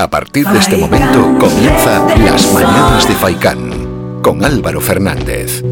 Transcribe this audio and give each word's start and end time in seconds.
A 0.00 0.08
partir 0.08 0.46
de 0.46 0.58
este 0.58 0.78
momento 0.78 1.36
comienza 1.38 2.02
Las 2.24 2.50
Mañanas 2.54 3.06
de 3.06 3.14
Faicán 3.14 4.22
con 4.22 4.42
Álvaro 4.42 4.80
Fernández. 4.80 5.62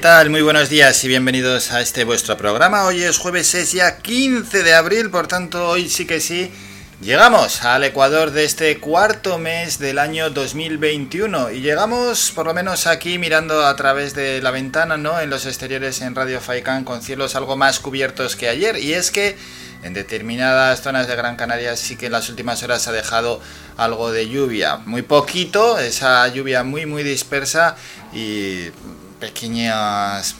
Tal? 0.00 0.30
Muy 0.30 0.40
buenos 0.40 0.70
días 0.70 1.04
y 1.04 1.08
bienvenidos 1.08 1.72
a 1.72 1.82
este 1.82 2.04
vuestro 2.04 2.34
programa. 2.34 2.86
Hoy 2.86 3.02
es 3.02 3.18
jueves, 3.18 3.54
es 3.54 3.72
ya 3.72 3.98
15 3.98 4.62
de 4.62 4.72
abril, 4.72 5.10
por 5.10 5.26
tanto 5.26 5.68
hoy 5.68 5.90
sí 5.90 6.06
que 6.06 6.20
sí. 6.20 6.50
Llegamos 7.02 7.64
al 7.64 7.84
Ecuador 7.84 8.30
de 8.30 8.46
este 8.46 8.78
cuarto 8.78 9.36
mes 9.36 9.78
del 9.78 9.98
año 9.98 10.30
2021 10.30 11.50
y 11.50 11.60
llegamos 11.60 12.32
por 12.34 12.46
lo 12.46 12.54
menos 12.54 12.86
aquí 12.86 13.18
mirando 13.18 13.66
a 13.66 13.76
través 13.76 14.14
de 14.14 14.40
la 14.40 14.50
ventana, 14.50 14.96
¿no? 14.96 15.20
En 15.20 15.28
los 15.28 15.44
exteriores 15.44 16.00
en 16.00 16.14
Radio 16.14 16.40
Faicán 16.40 16.84
con 16.84 17.02
cielos 17.02 17.36
algo 17.36 17.56
más 17.56 17.78
cubiertos 17.78 18.36
que 18.36 18.48
ayer 18.48 18.78
y 18.78 18.94
es 18.94 19.10
que 19.10 19.36
en 19.82 19.92
determinadas 19.92 20.80
zonas 20.80 21.08
de 21.08 21.16
Gran 21.16 21.36
Canaria 21.36 21.76
sí 21.76 21.96
que 21.96 22.06
en 22.06 22.12
las 22.12 22.30
últimas 22.30 22.62
horas 22.62 22.88
ha 22.88 22.92
dejado 22.92 23.42
algo 23.76 24.12
de 24.12 24.30
lluvia, 24.30 24.78
muy 24.78 25.02
poquito, 25.02 25.78
esa 25.78 26.26
lluvia 26.28 26.64
muy 26.64 26.86
muy 26.86 27.02
dispersa 27.02 27.76
y 28.14 28.70
pequeñas 29.20 30.34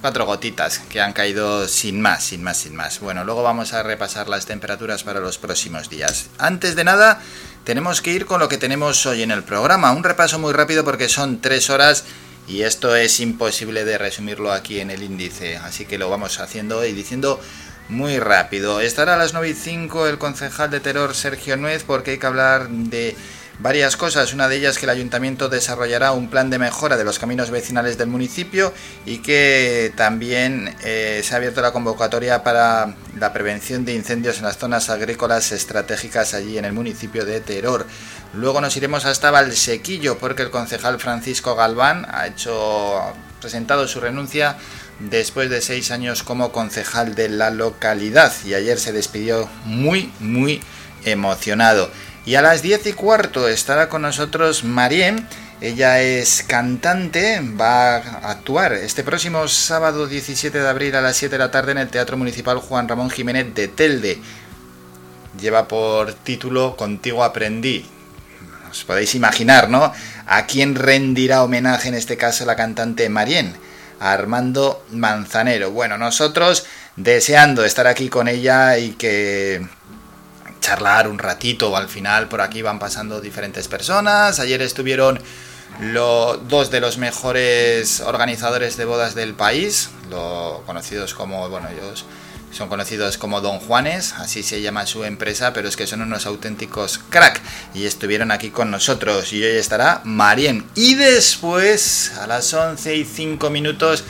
cuatro 0.00 0.26
gotitas 0.26 0.78
que 0.90 1.00
han 1.00 1.12
caído 1.12 1.66
sin 1.66 2.00
más, 2.00 2.22
sin 2.22 2.42
más, 2.42 2.58
sin 2.58 2.76
más. 2.76 3.00
Bueno, 3.00 3.24
luego 3.24 3.42
vamos 3.42 3.72
a 3.72 3.82
repasar 3.82 4.28
las 4.28 4.46
temperaturas 4.46 5.02
para 5.02 5.20
los 5.20 5.38
próximos 5.38 5.90
días. 5.90 6.28
Antes 6.38 6.76
de 6.76 6.84
nada, 6.84 7.20
tenemos 7.64 8.02
que 8.02 8.12
ir 8.12 8.26
con 8.26 8.38
lo 8.38 8.48
que 8.48 8.58
tenemos 8.58 9.04
hoy 9.06 9.22
en 9.22 9.32
el 9.32 9.42
programa. 9.42 9.90
Un 9.92 10.04
repaso 10.04 10.38
muy 10.38 10.52
rápido 10.52 10.84
porque 10.84 11.08
son 11.08 11.40
tres 11.40 11.70
horas 11.70 12.04
y 12.46 12.62
esto 12.62 12.94
es 12.94 13.18
imposible 13.18 13.84
de 13.84 13.98
resumirlo 13.98 14.52
aquí 14.52 14.78
en 14.78 14.90
el 14.90 15.02
índice. 15.02 15.56
Así 15.56 15.86
que 15.86 15.98
lo 15.98 16.08
vamos 16.08 16.38
haciendo 16.38 16.84
y 16.84 16.92
diciendo 16.92 17.40
muy 17.88 18.18
rápido. 18.18 18.80
Estará 18.80 19.14
a 19.14 19.18
las 19.18 19.32
9 19.32 19.48
y 19.48 19.54
5 19.54 20.06
el 20.06 20.18
concejal 20.18 20.70
de 20.70 20.80
Terror 20.80 21.14
Sergio 21.14 21.56
Nuez 21.56 21.82
porque 21.84 22.12
hay 22.12 22.18
que 22.18 22.26
hablar 22.26 22.68
de 22.68 23.16
varias 23.58 23.96
cosas. 23.96 24.32
Una 24.32 24.48
de 24.48 24.56
ellas 24.56 24.78
que 24.78 24.86
el 24.86 24.90
ayuntamiento 24.90 25.48
desarrollará 25.48 26.12
un 26.12 26.28
plan 26.28 26.50
de 26.50 26.58
mejora 26.58 26.96
de 26.96 27.04
los 27.04 27.18
caminos 27.18 27.50
vecinales 27.50 27.98
del 27.98 28.08
municipio 28.08 28.72
y 29.04 29.18
que 29.18 29.92
también 29.96 30.74
eh, 30.82 31.20
se 31.24 31.34
ha 31.34 31.38
abierto 31.38 31.62
la 31.62 31.72
convocatoria 31.72 32.42
para 32.42 32.94
la 33.18 33.32
prevención 33.32 33.84
de 33.84 33.94
incendios 33.94 34.38
en 34.38 34.44
las 34.44 34.58
zonas 34.58 34.90
agrícolas 34.90 35.52
estratégicas 35.52 36.34
allí 36.34 36.58
en 36.58 36.64
el 36.64 36.72
municipio 36.72 37.24
de 37.24 37.40
Teror. 37.40 37.86
Luego 38.34 38.60
nos 38.60 38.76
iremos 38.76 39.04
hasta 39.04 39.30
Valsequillo 39.30 40.18
porque 40.18 40.42
el 40.42 40.50
concejal 40.50 41.00
Francisco 41.00 41.54
Galván 41.54 42.06
ha 42.10 42.26
hecho 42.26 43.00
presentado 43.40 43.86
su 43.88 44.00
renuncia 44.00 44.56
después 44.98 45.50
de 45.50 45.60
seis 45.60 45.90
años 45.90 46.22
como 46.22 46.52
concejal 46.52 47.14
de 47.14 47.28
la 47.28 47.50
localidad 47.50 48.32
y 48.44 48.54
ayer 48.54 48.78
se 48.78 48.92
despidió 48.92 49.48
muy 49.64 50.12
muy 50.20 50.62
emocionado. 51.04 51.90
Y 52.26 52.34
a 52.34 52.42
las 52.42 52.60
10 52.60 52.88
y 52.88 52.92
cuarto 52.92 53.48
estará 53.48 53.88
con 53.88 54.02
nosotros 54.02 54.64
Marien. 54.64 55.28
Ella 55.60 56.02
es 56.02 56.42
cantante, 56.42 57.40
va 57.40 57.98
a 57.98 58.30
actuar 58.32 58.72
este 58.72 59.04
próximo 59.04 59.46
sábado 59.46 60.08
17 60.08 60.58
de 60.58 60.68
abril 60.68 60.96
a 60.96 61.00
las 61.00 61.16
7 61.16 61.36
de 61.36 61.38
la 61.38 61.52
tarde 61.52 61.70
en 61.70 61.78
el 61.78 61.88
Teatro 61.88 62.16
Municipal 62.16 62.58
Juan 62.58 62.88
Ramón 62.88 63.10
Jiménez 63.10 63.54
de 63.54 63.68
Telde. 63.68 64.18
Lleva 65.40 65.68
por 65.68 66.14
título 66.14 66.76
Contigo 66.76 67.22
aprendí. 67.22 67.86
Os 68.68 68.82
podéis 68.82 69.14
imaginar, 69.14 69.70
¿no? 69.70 69.92
¿A 70.26 70.46
quién 70.46 70.74
rendirá 70.74 71.44
homenaje 71.44 71.88
en 71.88 71.94
este 71.94 72.16
caso 72.16 72.44
la 72.44 72.56
cantante 72.56 73.08
Marien? 73.08 73.54
A 74.00 74.10
Armando 74.10 74.84
Manzanero. 74.90 75.70
Bueno, 75.70 75.96
nosotros 75.96 76.66
deseando 76.96 77.64
estar 77.64 77.86
aquí 77.86 78.08
con 78.08 78.26
ella 78.26 78.78
y 78.78 78.90
que 78.94 79.64
charlar 80.66 81.06
un 81.06 81.18
ratito. 81.18 81.76
Al 81.76 81.88
final 81.88 82.26
por 82.26 82.40
aquí 82.40 82.60
van 82.60 82.80
pasando 82.80 83.20
diferentes 83.20 83.68
personas. 83.68 84.40
Ayer 84.40 84.60
estuvieron 84.62 85.20
dos 86.48 86.70
de 86.72 86.80
los 86.80 86.98
mejores 86.98 88.00
organizadores 88.00 88.76
de 88.76 88.84
bodas 88.84 89.14
del 89.14 89.34
país, 89.34 89.90
lo, 90.10 90.62
conocidos 90.66 91.14
como, 91.14 91.48
bueno, 91.48 91.68
ellos 91.68 92.04
son 92.50 92.68
conocidos 92.68 93.18
como 93.18 93.40
Don 93.40 93.58
Juanes, 93.58 94.14
así 94.14 94.42
se 94.42 94.62
llama 94.62 94.86
su 94.86 95.04
empresa, 95.04 95.52
pero 95.52 95.68
es 95.68 95.76
que 95.76 95.86
son 95.86 96.00
unos 96.00 96.26
auténticos 96.26 96.98
crack 97.10 97.42
y 97.74 97.84
estuvieron 97.84 98.30
aquí 98.30 98.50
con 98.50 98.70
nosotros 98.70 99.32
y 99.32 99.44
hoy 99.44 99.56
estará 99.56 100.00
Marien. 100.04 100.66
Y 100.74 100.94
después, 100.94 102.12
a 102.18 102.26
las 102.26 102.52
11 102.52 102.96
y 102.96 103.04
5 103.04 103.50
minutos, 103.50 104.04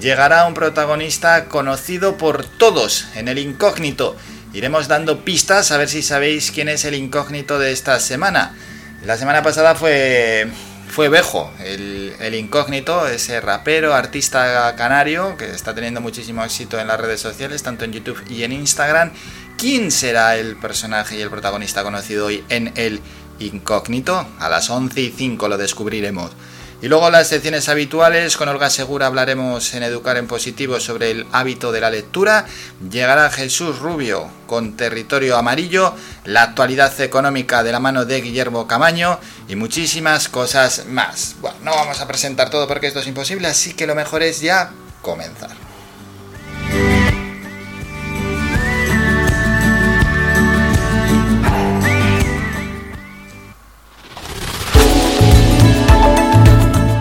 llegará 0.00 0.46
un 0.46 0.54
protagonista 0.54 1.46
conocido 1.46 2.18
por 2.18 2.44
todos 2.44 3.06
en 3.14 3.28
el 3.28 3.38
incógnito 3.38 4.16
Iremos 4.52 4.86
dando 4.86 5.24
pistas 5.24 5.72
a 5.72 5.78
ver 5.78 5.88
si 5.88 6.02
sabéis 6.02 6.50
quién 6.50 6.68
es 6.68 6.84
el 6.84 6.94
incógnito 6.94 7.58
de 7.58 7.72
esta 7.72 7.98
semana. 8.00 8.54
La 9.02 9.16
semana 9.16 9.42
pasada 9.42 9.74
fue, 9.74 10.46
fue 10.88 11.08
Bejo, 11.08 11.50
el, 11.64 12.14
el 12.20 12.34
incógnito, 12.34 13.08
ese 13.08 13.40
rapero, 13.40 13.94
artista 13.94 14.74
canario 14.76 15.38
que 15.38 15.46
está 15.46 15.74
teniendo 15.74 16.02
muchísimo 16.02 16.44
éxito 16.44 16.78
en 16.78 16.86
las 16.86 17.00
redes 17.00 17.20
sociales, 17.20 17.62
tanto 17.62 17.86
en 17.86 17.94
YouTube 17.94 18.22
y 18.28 18.42
en 18.42 18.52
Instagram. 18.52 19.12
¿Quién 19.56 19.90
será 19.90 20.36
el 20.36 20.56
personaje 20.56 21.16
y 21.16 21.22
el 21.22 21.30
protagonista 21.30 21.82
conocido 21.82 22.26
hoy 22.26 22.44
en 22.50 22.72
el 22.76 23.00
incógnito? 23.38 24.26
A 24.38 24.50
las 24.50 24.68
11 24.68 25.00
y 25.00 25.10
5 25.16 25.48
lo 25.48 25.56
descubriremos. 25.56 26.32
Y 26.82 26.88
luego 26.88 27.10
las 27.10 27.28
secciones 27.28 27.68
habituales, 27.68 28.36
con 28.36 28.48
Olga 28.48 28.68
Segura 28.68 29.06
hablaremos 29.06 29.72
en 29.74 29.84
Educar 29.84 30.16
en 30.16 30.26
Positivo 30.26 30.80
sobre 30.80 31.12
el 31.12 31.26
hábito 31.30 31.70
de 31.70 31.80
la 31.80 31.90
lectura. 31.90 32.44
Llegará 32.90 33.30
Jesús 33.30 33.78
Rubio 33.78 34.28
con 34.48 34.76
Territorio 34.76 35.36
Amarillo, 35.36 35.94
la 36.24 36.42
actualidad 36.42 37.00
económica 37.00 37.62
de 37.62 37.70
la 37.70 37.78
mano 37.78 38.04
de 38.04 38.20
Guillermo 38.20 38.66
Camaño 38.66 39.20
y 39.46 39.54
muchísimas 39.54 40.28
cosas 40.28 40.86
más. 40.86 41.36
Bueno, 41.40 41.56
no 41.62 41.70
vamos 41.70 42.00
a 42.00 42.08
presentar 42.08 42.50
todo 42.50 42.66
porque 42.66 42.88
esto 42.88 42.98
es 42.98 43.06
imposible, 43.06 43.46
así 43.46 43.74
que 43.74 43.86
lo 43.86 43.94
mejor 43.94 44.24
es 44.24 44.40
ya 44.40 44.72
comenzar. 45.02 45.71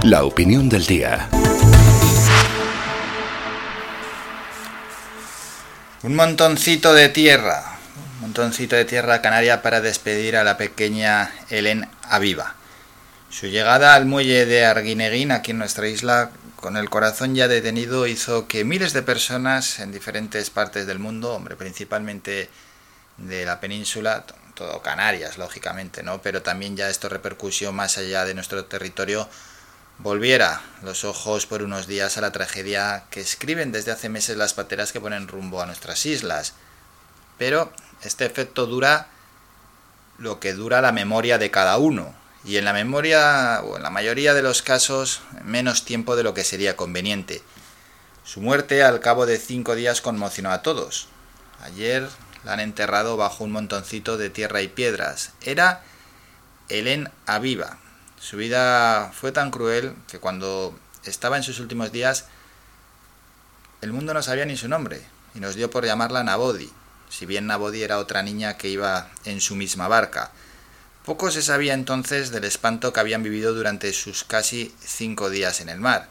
La 0.03 0.23
opinión 0.23 0.67
del 0.67 0.87
día. 0.87 1.29
Un 6.01 6.15
montoncito 6.15 6.95
de 6.95 7.09
tierra, 7.09 7.77
un 8.15 8.21
montoncito 8.21 8.75
de 8.75 8.85
tierra 8.85 9.21
canaria 9.21 9.61
para 9.61 9.79
despedir 9.79 10.37
a 10.37 10.43
la 10.43 10.57
pequeña 10.57 11.31
Helen 11.51 11.87
Aviva. 12.01 12.55
Su 13.29 13.45
llegada 13.45 13.93
al 13.93 14.07
muelle 14.07 14.47
de 14.47 14.65
Arguineguín, 14.65 15.31
aquí 15.31 15.51
en 15.51 15.59
nuestra 15.59 15.87
isla, 15.87 16.31
con 16.55 16.77
el 16.77 16.89
corazón 16.89 17.35
ya 17.35 17.47
detenido, 17.47 18.07
hizo 18.07 18.47
que 18.47 18.65
miles 18.65 18.93
de 18.93 19.03
personas 19.03 19.79
en 19.79 19.91
diferentes 19.91 20.49
partes 20.49 20.87
del 20.87 20.97
mundo, 20.97 21.35
hombre, 21.35 21.55
principalmente 21.55 22.49
de 23.17 23.45
la 23.45 23.59
península, 23.59 24.25
todo 24.55 24.81
Canarias, 24.81 25.37
lógicamente, 25.37 26.01
¿no? 26.01 26.23
Pero 26.23 26.41
también 26.41 26.75
ya 26.75 26.89
esto 26.89 27.07
repercusión 27.07 27.75
más 27.75 27.99
allá 27.99 28.25
de 28.25 28.33
nuestro 28.33 28.65
territorio, 28.65 29.29
volviera 30.03 30.61
los 30.81 31.03
ojos 31.03 31.45
por 31.45 31.61
unos 31.61 31.85
días 31.87 32.17
a 32.17 32.21
la 32.21 32.31
tragedia 32.31 33.03
que 33.11 33.21
escriben 33.21 33.71
desde 33.71 33.91
hace 33.91 34.09
meses 34.09 34.37
las 34.37 34.53
pateras 34.53 34.91
que 34.91 35.01
ponen 35.01 35.27
rumbo 35.27 35.61
a 35.61 35.65
nuestras 35.65 36.05
islas. 36.05 36.53
Pero 37.37 37.71
este 38.03 38.25
efecto 38.25 38.65
dura 38.65 39.07
lo 40.17 40.39
que 40.39 40.53
dura 40.53 40.81
la 40.81 40.91
memoria 40.91 41.37
de 41.37 41.51
cada 41.51 41.77
uno, 41.77 42.13
y 42.43 42.57
en 42.57 42.65
la 42.65 42.73
memoria, 42.73 43.61
o 43.63 43.77
en 43.77 43.83
la 43.83 43.89
mayoría 43.89 44.33
de 44.33 44.41
los 44.41 44.61
casos, 44.61 45.21
menos 45.43 45.85
tiempo 45.85 46.15
de 46.15 46.23
lo 46.23 46.33
que 46.33 46.43
sería 46.43 46.75
conveniente. 46.75 47.41
Su 48.23 48.41
muerte 48.41 48.83
al 48.83 48.99
cabo 48.99 49.25
de 49.25 49.37
cinco 49.37 49.75
días 49.75 50.01
conmocionó 50.01 50.51
a 50.51 50.61
todos. 50.61 51.07
Ayer 51.61 52.07
la 52.43 52.53
han 52.53 52.59
enterrado 52.59 53.17
bajo 53.17 53.43
un 53.43 53.51
montoncito 53.51 54.17
de 54.17 54.29
tierra 54.29 54.61
y 54.61 54.67
piedras. 54.67 55.31
Era 55.41 55.83
Helen 56.69 57.11
Aviva, 57.25 57.77
su 58.21 58.37
vida 58.37 59.11
fue 59.13 59.31
tan 59.31 59.49
cruel 59.49 59.95
que 60.07 60.19
cuando 60.19 60.77
estaba 61.05 61.37
en 61.37 61.43
sus 61.43 61.59
últimos 61.59 61.91
días, 61.91 62.25
el 63.81 63.91
mundo 63.91 64.13
no 64.13 64.21
sabía 64.21 64.45
ni 64.45 64.55
su 64.55 64.67
nombre 64.67 65.01
y 65.33 65.39
nos 65.39 65.55
dio 65.55 65.71
por 65.71 65.85
llamarla 65.85 66.23
Nabodi, 66.23 66.71
si 67.09 67.25
bien 67.25 67.47
Nabodi 67.47 67.81
era 67.81 67.97
otra 67.97 68.21
niña 68.21 68.57
que 68.57 68.69
iba 68.69 69.09
en 69.25 69.41
su 69.41 69.55
misma 69.55 69.87
barca. 69.87 70.29
Poco 71.03 71.31
se 71.31 71.41
sabía 71.41 71.73
entonces 71.73 72.29
del 72.29 72.43
espanto 72.43 72.93
que 72.93 72.99
habían 72.99 73.23
vivido 73.23 73.55
durante 73.55 73.91
sus 73.91 74.23
casi 74.23 74.71
cinco 74.85 75.31
días 75.31 75.59
en 75.59 75.69
el 75.69 75.79
mar. 75.79 76.07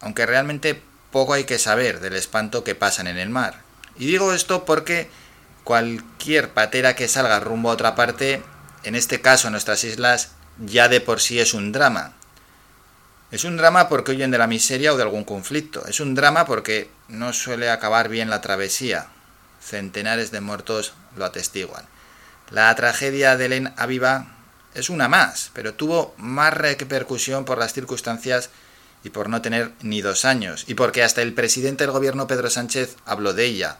Aunque 0.00 0.24
realmente 0.24 0.82
poco 1.12 1.34
hay 1.34 1.44
que 1.44 1.58
saber 1.58 2.00
del 2.00 2.14
espanto 2.14 2.64
que 2.64 2.74
pasan 2.74 3.06
en 3.06 3.18
el 3.18 3.28
mar. 3.28 3.60
Y 3.98 4.06
digo 4.06 4.32
esto 4.32 4.64
porque 4.64 5.10
cualquier 5.62 6.54
patera 6.54 6.96
que 6.96 7.06
salga 7.06 7.38
rumbo 7.38 7.68
a 7.68 7.74
otra 7.74 7.94
parte, 7.94 8.42
en 8.82 8.94
este 8.94 9.20
caso 9.20 9.48
en 9.48 9.52
nuestras 9.52 9.84
islas, 9.84 10.30
ya 10.58 10.88
de 10.88 11.00
por 11.00 11.20
sí 11.20 11.40
es 11.40 11.54
un 11.54 11.72
drama. 11.72 12.12
Es 13.30 13.44
un 13.44 13.56
drama 13.56 13.88
porque 13.88 14.12
huyen 14.12 14.30
de 14.30 14.38
la 14.38 14.46
miseria 14.46 14.92
o 14.92 14.96
de 14.96 15.02
algún 15.02 15.24
conflicto. 15.24 15.86
Es 15.86 16.00
un 16.00 16.14
drama 16.14 16.46
porque 16.46 16.90
no 17.08 17.32
suele 17.32 17.70
acabar 17.70 18.08
bien 18.08 18.30
la 18.30 18.40
travesía. 18.40 19.06
Centenares 19.60 20.30
de 20.30 20.40
muertos 20.40 20.92
lo 21.16 21.24
atestiguan. 21.24 21.84
La 22.50 22.74
tragedia 22.74 23.36
de 23.36 23.48
Len 23.48 23.74
Aviva 23.76 24.26
es 24.74 24.90
una 24.90 25.08
más, 25.08 25.50
pero 25.54 25.74
tuvo 25.74 26.14
más 26.18 26.52
repercusión 26.52 27.44
por 27.44 27.58
las 27.58 27.72
circunstancias 27.72 28.50
y 29.02 29.10
por 29.10 29.28
no 29.28 29.42
tener 29.42 29.72
ni 29.82 30.00
dos 30.00 30.24
años, 30.24 30.64
y 30.66 30.74
porque 30.74 31.02
hasta 31.02 31.22
el 31.22 31.34
presidente 31.34 31.84
del 31.84 31.92
gobierno 31.92 32.26
Pedro 32.26 32.50
Sánchez 32.50 32.96
habló 33.04 33.34
de 33.34 33.44
ella. 33.44 33.78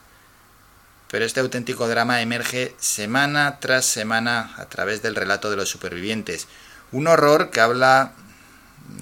Pero 1.15 1.27
este 1.27 1.39
auténtico 1.39 1.87
drama 1.87 2.23
emerge 2.23 2.75
semana 2.81 3.61
tras 3.61 3.85
semana 3.85 4.53
a 4.57 4.65
través 4.65 5.01
del 5.01 5.15
relato 5.15 5.49
de 5.49 5.55
los 5.55 5.69
supervivientes. 5.69 6.49
Un 6.91 7.07
horror 7.07 7.51
que 7.51 7.61
habla 7.61 8.15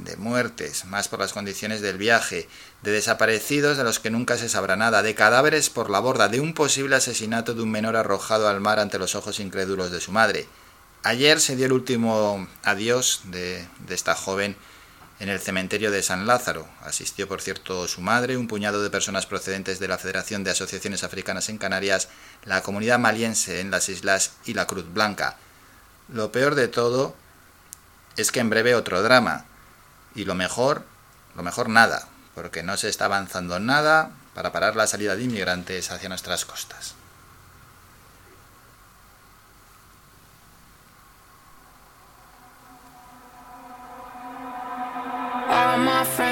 de 0.04 0.18
muertes, 0.18 0.84
más 0.84 1.08
por 1.08 1.20
las 1.20 1.32
condiciones 1.32 1.80
del 1.80 1.96
viaje, 1.96 2.50
de 2.82 2.90
desaparecidos 2.90 3.78
de 3.78 3.84
los 3.84 3.98
que 3.98 4.10
nunca 4.10 4.36
se 4.36 4.50
sabrá 4.50 4.76
nada, 4.76 5.02
de 5.02 5.14
cadáveres 5.14 5.70
por 5.70 5.88
la 5.88 6.00
borda, 6.00 6.28
de 6.28 6.40
un 6.40 6.52
posible 6.52 6.96
asesinato 6.96 7.54
de 7.54 7.62
un 7.62 7.70
menor 7.70 7.96
arrojado 7.96 8.46
al 8.46 8.60
mar 8.60 8.78
ante 8.78 8.98
los 8.98 9.14
ojos 9.14 9.40
incrédulos 9.40 9.90
de 9.90 10.02
su 10.02 10.12
madre. 10.12 10.46
Ayer 11.04 11.40
se 11.40 11.56
dio 11.56 11.64
el 11.64 11.72
último 11.72 12.46
adiós 12.62 13.22
de, 13.30 13.66
de 13.88 13.94
esta 13.94 14.14
joven 14.14 14.54
en 15.22 15.28
el 15.28 15.38
cementerio 15.38 15.92
de 15.92 16.02
San 16.02 16.26
Lázaro. 16.26 16.66
Asistió, 16.80 17.28
por 17.28 17.40
cierto, 17.40 17.86
su 17.86 18.00
madre, 18.00 18.36
un 18.36 18.48
puñado 18.48 18.82
de 18.82 18.90
personas 18.90 19.24
procedentes 19.24 19.78
de 19.78 19.86
la 19.86 19.96
Federación 19.96 20.42
de 20.42 20.50
Asociaciones 20.50 21.04
Africanas 21.04 21.48
en 21.48 21.58
Canarias, 21.58 22.08
la 22.44 22.60
comunidad 22.62 22.98
maliense 22.98 23.60
en 23.60 23.70
las 23.70 23.88
islas 23.88 24.32
y 24.44 24.54
la 24.54 24.66
Cruz 24.66 24.92
Blanca. 24.92 25.36
Lo 26.08 26.32
peor 26.32 26.56
de 26.56 26.66
todo 26.66 27.14
es 28.16 28.32
que 28.32 28.40
en 28.40 28.50
breve 28.50 28.74
otro 28.74 29.00
drama. 29.00 29.44
Y 30.16 30.24
lo 30.24 30.34
mejor, 30.34 30.84
lo 31.36 31.44
mejor 31.44 31.68
nada, 31.68 32.08
porque 32.34 32.64
no 32.64 32.76
se 32.76 32.88
está 32.88 33.04
avanzando 33.04 33.60
nada 33.60 34.10
para 34.34 34.50
parar 34.50 34.74
la 34.74 34.88
salida 34.88 35.14
de 35.14 35.22
inmigrantes 35.22 35.92
hacia 35.92 36.08
nuestras 36.08 36.44
costas. 36.44 36.96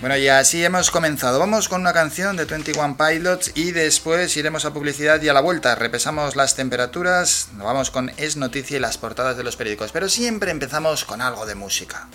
Bueno, 0.00 0.16
y 0.16 0.28
así 0.28 0.64
hemos 0.64 0.92
comenzado. 0.92 1.40
Vamos 1.40 1.68
con 1.68 1.80
una 1.80 1.92
canción 1.92 2.36
de 2.36 2.44
21 2.44 2.96
Pilots 2.96 3.50
y 3.56 3.72
después 3.72 4.36
iremos 4.36 4.64
a 4.64 4.72
publicidad 4.72 5.20
y 5.20 5.28
a 5.28 5.32
la 5.32 5.40
vuelta 5.40 5.74
repesamos 5.74 6.36
las 6.36 6.54
temperaturas, 6.54 7.48
vamos 7.54 7.90
con 7.90 8.12
Es 8.16 8.36
Noticia 8.36 8.76
y 8.76 8.80
las 8.80 8.96
portadas 8.96 9.36
de 9.36 9.42
los 9.42 9.56
periódicos, 9.56 9.90
pero 9.90 10.08
siempre 10.08 10.52
empezamos 10.52 11.04
con 11.04 11.20
algo 11.20 11.46
de 11.46 11.56
música. 11.56 12.06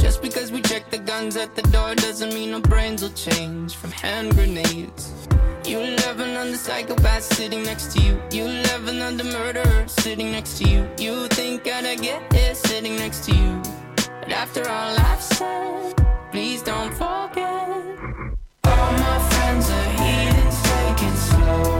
Just 0.00 0.22
because 0.22 0.50
we 0.50 0.62
check 0.62 0.90
the 0.90 0.98
guns 0.98 1.36
at 1.36 1.54
the 1.54 1.62
door 1.62 1.94
doesn't 1.94 2.32
mean 2.32 2.54
our 2.54 2.60
brains 2.60 3.02
will 3.02 3.10
change 3.10 3.76
from 3.76 3.90
hand 3.90 4.34
grenades. 4.34 5.12
You 5.66 5.78
love 5.78 6.20
another 6.20 6.56
psychopath 6.56 7.22
sitting 7.22 7.62
next 7.62 7.92
to 7.92 8.02
you. 8.02 8.20
You 8.32 8.44
love 8.44 8.88
another 8.88 9.24
murderer 9.24 9.86
sitting 9.86 10.32
next 10.32 10.58
to 10.58 10.68
you. 10.68 10.88
You 10.98 11.28
think 11.28 11.68
I'd 11.68 12.00
get 12.00 12.32
here 12.32 12.54
sitting 12.54 12.96
next 12.96 13.26
to 13.26 13.32
you. 13.32 13.62
But 14.20 14.32
after 14.32 14.62
all 14.68 14.98
I've 14.98 15.22
said, 15.22 15.94
please 16.32 16.62
don't 16.62 16.92
forget. 16.92 17.68
All 18.64 18.92
my 19.04 19.18
friends 19.30 19.68
are 19.70 19.90
heathens, 20.00 20.62
take 20.62 21.02
it 21.08 21.16
slow. 21.16 21.79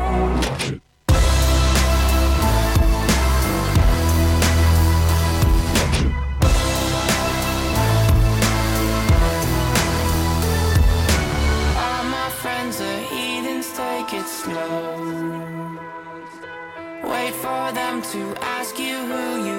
For 17.41 17.71
them 17.71 18.03
to 18.03 18.21
ask 18.41 18.77
you 18.77 18.97
who 19.09 19.43
you 19.47 19.50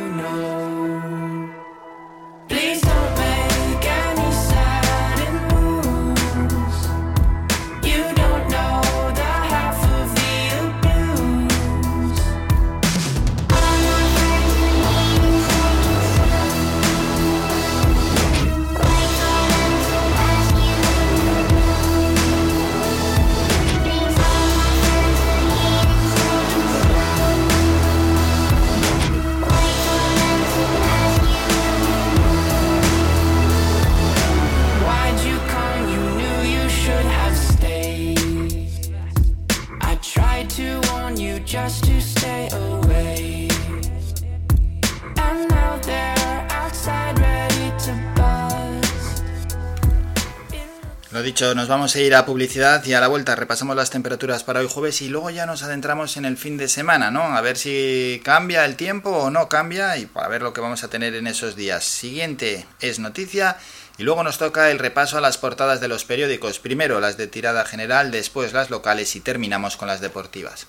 Lo 51.12 51.22
dicho, 51.22 51.54
nos 51.54 51.68
vamos 51.68 51.94
a 51.94 52.00
ir 52.00 52.14
a 52.14 52.24
publicidad 52.24 52.82
y 52.86 52.94
a 52.94 53.00
la 53.00 53.06
vuelta 53.06 53.36
repasamos 53.36 53.76
las 53.76 53.90
temperaturas 53.90 54.44
para 54.44 54.60
hoy 54.60 54.66
jueves 54.66 55.02
y 55.02 55.10
luego 55.10 55.28
ya 55.28 55.44
nos 55.44 55.62
adentramos 55.62 56.16
en 56.16 56.24
el 56.24 56.38
fin 56.38 56.56
de 56.56 56.68
semana, 56.68 57.10
¿no? 57.10 57.22
A 57.22 57.42
ver 57.42 57.58
si 57.58 58.22
cambia 58.24 58.64
el 58.64 58.76
tiempo 58.76 59.10
o 59.10 59.30
no 59.30 59.46
cambia 59.46 59.98
y 59.98 60.06
para 60.06 60.28
ver 60.28 60.40
lo 60.40 60.54
que 60.54 60.62
vamos 60.62 60.84
a 60.84 60.88
tener 60.88 61.14
en 61.14 61.26
esos 61.26 61.54
días. 61.54 61.84
Siguiente 61.84 62.64
es 62.80 62.98
noticia 62.98 63.58
y 63.98 64.04
luego 64.04 64.22
nos 64.22 64.38
toca 64.38 64.70
el 64.70 64.78
repaso 64.78 65.18
a 65.18 65.20
las 65.20 65.36
portadas 65.36 65.82
de 65.82 65.88
los 65.88 66.06
periódicos. 66.06 66.60
Primero 66.60 66.98
las 66.98 67.18
de 67.18 67.26
tirada 67.26 67.66
general, 67.66 68.10
después 68.10 68.54
las 68.54 68.70
locales 68.70 69.14
y 69.14 69.20
terminamos 69.20 69.76
con 69.76 69.88
las 69.88 70.00
deportivas. 70.00 70.66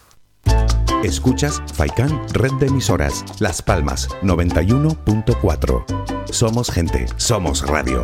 Escuchas 1.06 1.62
Faikan 1.74 2.22
Red 2.34 2.52
de 2.60 2.68
Emisoras, 2.68 3.24
Las 3.40 3.62
Palmas 3.62 4.10
91.4. 4.22 6.34
Somos 6.34 6.70
gente, 6.70 7.06
somos 7.16 7.66
radio. 7.66 8.04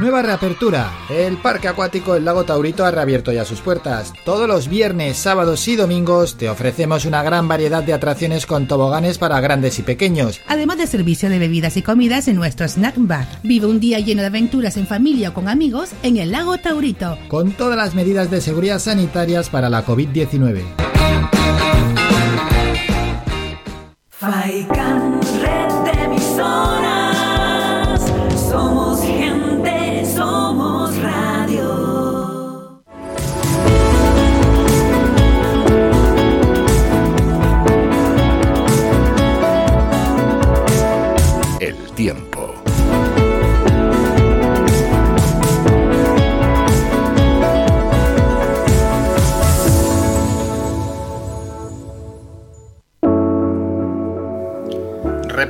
Nueva 0.00 0.22
reapertura. 0.22 0.90
El 1.10 1.36
Parque 1.36 1.68
Acuático 1.68 2.14
El 2.14 2.24
Lago 2.24 2.44
Taurito 2.44 2.86
ha 2.86 2.90
reabierto 2.90 3.32
ya 3.32 3.44
sus 3.44 3.60
puertas. 3.60 4.14
Todos 4.24 4.48
los 4.48 4.66
viernes, 4.66 5.18
sábados 5.18 5.68
y 5.68 5.76
domingos 5.76 6.38
te 6.38 6.48
ofrecemos 6.48 7.04
una 7.04 7.22
gran 7.22 7.48
variedad 7.48 7.82
de 7.82 7.92
atracciones 7.92 8.46
con 8.46 8.66
toboganes 8.66 9.18
para 9.18 9.38
grandes 9.42 9.78
y 9.78 9.82
pequeños. 9.82 10.40
Además 10.46 10.78
de 10.78 10.86
servicio 10.86 11.28
de 11.28 11.38
bebidas 11.38 11.76
y 11.76 11.82
comidas 11.82 12.28
en 12.28 12.36
nuestro 12.36 12.66
snack 12.66 12.94
bar. 12.96 13.26
Vive 13.42 13.66
un 13.66 13.78
día 13.78 13.98
lleno 13.98 14.22
de 14.22 14.28
aventuras 14.28 14.78
en 14.78 14.86
familia 14.86 15.28
o 15.28 15.34
con 15.34 15.50
amigos 15.50 15.90
en 16.02 16.16
el 16.16 16.32
Lago 16.32 16.56
Taurito. 16.56 17.18
Con 17.28 17.52
todas 17.52 17.76
las 17.76 17.94
medidas 17.94 18.30
de 18.30 18.40
seguridad 18.40 18.78
sanitarias 18.78 19.50
para 19.50 19.68
la 19.68 19.84
COVID-19. 19.84 20.62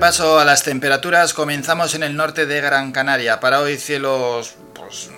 Repaso 0.01 0.41
a 0.41 0.47
las 0.47 0.63
temperaturas. 0.63 1.35
Comenzamos 1.35 1.95
en 1.95 2.03
el 2.03 2.17
norte 2.17 2.47
de 2.47 2.63
Gran 2.63 2.91
Canaria. 2.91 3.39
Para 3.39 3.61
hoy 3.61 3.77
cielos 3.77 4.55
pues, 4.73 5.11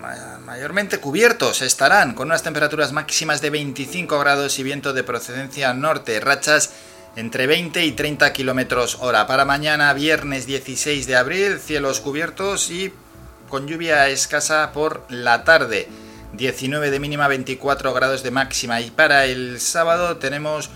ma- 0.00 0.40
mayormente 0.40 0.98
cubiertos 0.98 1.62
estarán 1.62 2.14
con 2.14 2.26
unas 2.26 2.42
temperaturas 2.42 2.90
máximas 2.90 3.40
de 3.40 3.50
25 3.50 4.18
grados 4.18 4.58
y 4.58 4.64
viento 4.64 4.92
de 4.92 5.04
procedencia 5.04 5.72
norte. 5.72 6.18
Rachas 6.18 6.72
entre 7.14 7.46
20 7.46 7.84
y 7.84 7.92
30 7.92 8.32
kilómetros 8.32 8.96
hora. 9.02 9.28
Para 9.28 9.44
mañana, 9.44 9.92
viernes 9.92 10.46
16 10.46 11.06
de 11.06 11.14
abril, 11.14 11.60
cielos 11.60 12.00
cubiertos 12.00 12.72
y 12.72 12.92
con 13.48 13.68
lluvia 13.68 14.08
escasa 14.08 14.72
por 14.72 15.04
la 15.10 15.44
tarde. 15.44 15.86
19 16.32 16.90
de 16.90 16.98
mínima, 16.98 17.28
24 17.28 17.94
grados 17.94 18.24
de 18.24 18.32
máxima. 18.32 18.80
Y 18.80 18.90
para 18.90 19.26
el 19.26 19.60
sábado 19.60 20.16
tenemos 20.16 20.70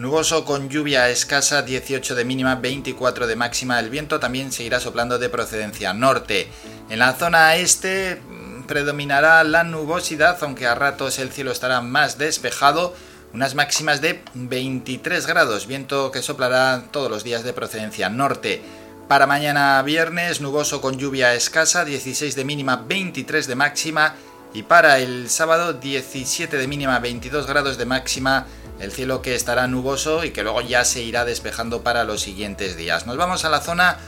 nuboso 0.00 0.46
con 0.46 0.70
lluvia 0.70 1.10
escasa, 1.10 1.62
18 1.62 2.14
de 2.14 2.24
mínima, 2.24 2.54
24 2.54 3.26
de 3.26 3.36
máxima. 3.36 3.78
El 3.78 3.90
viento 3.90 4.18
también 4.18 4.50
seguirá 4.50 4.80
soplando 4.80 5.18
de 5.18 5.28
procedencia 5.28 5.92
norte. 5.92 6.48
En 6.88 6.98
la 6.98 7.12
zona 7.12 7.56
este 7.56 8.16
mm, 8.16 8.62
predominará 8.62 9.44
la 9.44 9.62
nubosidad, 9.62 10.38
aunque 10.40 10.66
a 10.66 10.74
ratos 10.74 11.18
el 11.18 11.30
cielo 11.30 11.52
estará 11.52 11.82
más 11.82 12.16
despejado. 12.16 12.94
Unas 13.32 13.54
máximas 13.54 14.00
de 14.00 14.22
23 14.34 15.26
grados, 15.26 15.66
viento 15.66 16.10
que 16.10 16.22
soplará 16.22 16.84
todos 16.90 17.10
los 17.10 17.22
días 17.22 17.44
de 17.44 17.52
procedencia 17.52 18.08
norte. 18.08 18.62
Para 19.06 19.26
mañana 19.26 19.82
viernes, 19.82 20.40
nuboso 20.40 20.80
con 20.80 20.98
lluvia 20.98 21.34
escasa, 21.34 21.84
16 21.84 22.34
de 22.34 22.44
mínima, 22.44 22.76
23 22.76 23.46
de 23.46 23.54
máxima. 23.54 24.14
Y 24.52 24.64
para 24.64 24.98
el 24.98 25.30
sábado, 25.30 25.74
17 25.74 26.56
de 26.56 26.66
mínima, 26.66 26.98
22 26.98 27.46
grados 27.46 27.78
de 27.78 27.86
máxima. 27.86 28.46
El 28.80 28.90
cielo 28.92 29.22
que 29.22 29.34
estará 29.34 29.66
nuboso 29.66 30.24
y 30.24 30.30
que 30.30 30.42
luego 30.42 30.60
ya 30.62 30.84
se 30.84 31.02
irá 31.02 31.24
despejando 31.24 31.82
para 31.82 32.04
los 32.04 32.22
siguientes 32.22 32.76
días. 32.76 33.06
Nos 33.06 33.16
vamos 33.16 33.44
a 33.44 33.50
la 33.50 33.60
zona 33.60 33.98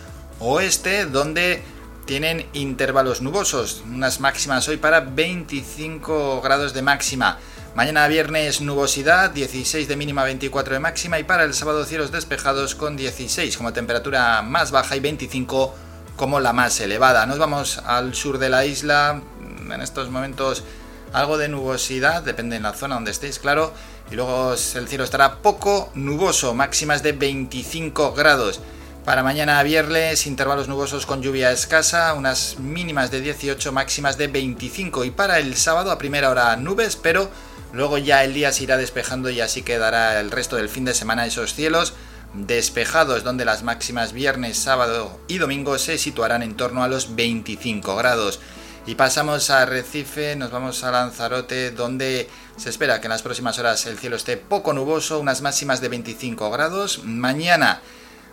oeste, 0.40 1.06
donde 1.06 1.62
tienen 2.06 2.46
intervalos 2.54 3.20
nubosos. 3.20 3.84
Unas 3.86 4.18
máximas 4.18 4.66
hoy 4.68 4.78
para 4.78 5.00
25 5.00 6.40
grados 6.40 6.72
de 6.72 6.82
máxima. 6.82 7.38
Mañana 7.74 8.08
viernes 8.08 8.60
nubosidad, 8.60 9.30
16 9.30 9.86
de 9.86 9.96
mínima, 9.96 10.24
24 10.24 10.74
de 10.74 10.80
máxima 10.80 11.18
y 11.18 11.24
para 11.24 11.44
el 11.44 11.54
sábado 11.54 11.84
cielos 11.84 12.10
despejados 12.10 12.74
con 12.74 12.96
16 12.96 13.56
como 13.56 13.72
temperatura 13.72 14.42
más 14.42 14.72
baja 14.72 14.96
y 14.96 15.00
25 15.00 15.74
como 16.16 16.40
la 16.40 16.52
más 16.52 16.80
elevada. 16.80 17.24
Nos 17.26 17.38
vamos 17.38 17.78
al 17.78 18.14
sur 18.14 18.38
de 18.38 18.50
la 18.50 18.66
isla, 18.66 19.22
en 19.70 19.80
estos 19.80 20.10
momentos 20.10 20.64
algo 21.12 21.38
de 21.38 21.48
nubosidad, 21.48 22.22
depende 22.22 22.56
en 22.56 22.62
la 22.62 22.72
zona 22.72 22.94
donde 22.94 23.10
estéis, 23.10 23.38
claro, 23.38 23.72
y 24.10 24.14
luego 24.14 24.54
el 24.54 24.88
cielo 24.88 25.04
estará 25.04 25.36
poco 25.42 25.90
nuboso, 25.94 26.54
máximas 26.54 27.02
de 27.02 27.12
25 27.12 28.12
grados. 28.14 28.60
Para 29.04 29.22
mañana 29.22 29.62
viernes, 29.62 30.26
intervalos 30.26 30.68
nubosos 30.68 31.06
con 31.06 31.22
lluvia 31.22 31.50
escasa, 31.50 32.14
unas 32.14 32.58
mínimas 32.60 33.10
de 33.10 33.20
18, 33.20 33.72
máximas 33.72 34.16
de 34.16 34.28
25. 34.28 35.04
Y 35.04 35.10
para 35.10 35.38
el 35.38 35.56
sábado 35.56 35.90
a 35.90 35.98
primera 35.98 36.30
hora 36.30 36.54
nubes, 36.56 36.96
pero 36.96 37.28
luego 37.72 37.98
ya 37.98 38.22
el 38.22 38.32
día 38.32 38.52
se 38.52 38.62
irá 38.62 38.76
despejando 38.76 39.28
y 39.28 39.40
así 39.40 39.62
quedará 39.62 40.20
el 40.20 40.30
resto 40.30 40.54
del 40.54 40.68
fin 40.68 40.84
de 40.84 40.94
semana 40.94 41.26
esos 41.26 41.54
cielos 41.54 41.94
despejados, 42.32 43.24
donde 43.24 43.44
las 43.44 43.62
máximas 43.62 44.12
viernes, 44.12 44.56
sábado 44.56 45.18
y 45.28 45.38
domingo 45.38 45.78
se 45.78 45.98
situarán 45.98 46.42
en 46.42 46.56
torno 46.56 46.82
a 46.82 46.88
los 46.88 47.14
25 47.14 47.96
grados. 47.96 48.40
Y 48.84 48.96
pasamos 48.96 49.48
a 49.50 49.64
Recife, 49.64 50.34
nos 50.34 50.50
vamos 50.50 50.82
a 50.82 50.90
Lanzarote, 50.90 51.70
donde 51.70 52.28
se 52.56 52.68
espera 52.68 53.00
que 53.00 53.06
en 53.06 53.12
las 53.12 53.22
próximas 53.22 53.56
horas 53.60 53.86
el 53.86 53.96
cielo 53.96 54.16
esté 54.16 54.36
poco 54.36 54.72
nuboso, 54.72 55.20
unas 55.20 55.40
máximas 55.40 55.80
de 55.80 55.88
25 55.88 56.50
grados. 56.50 57.04
Mañana 57.04 57.80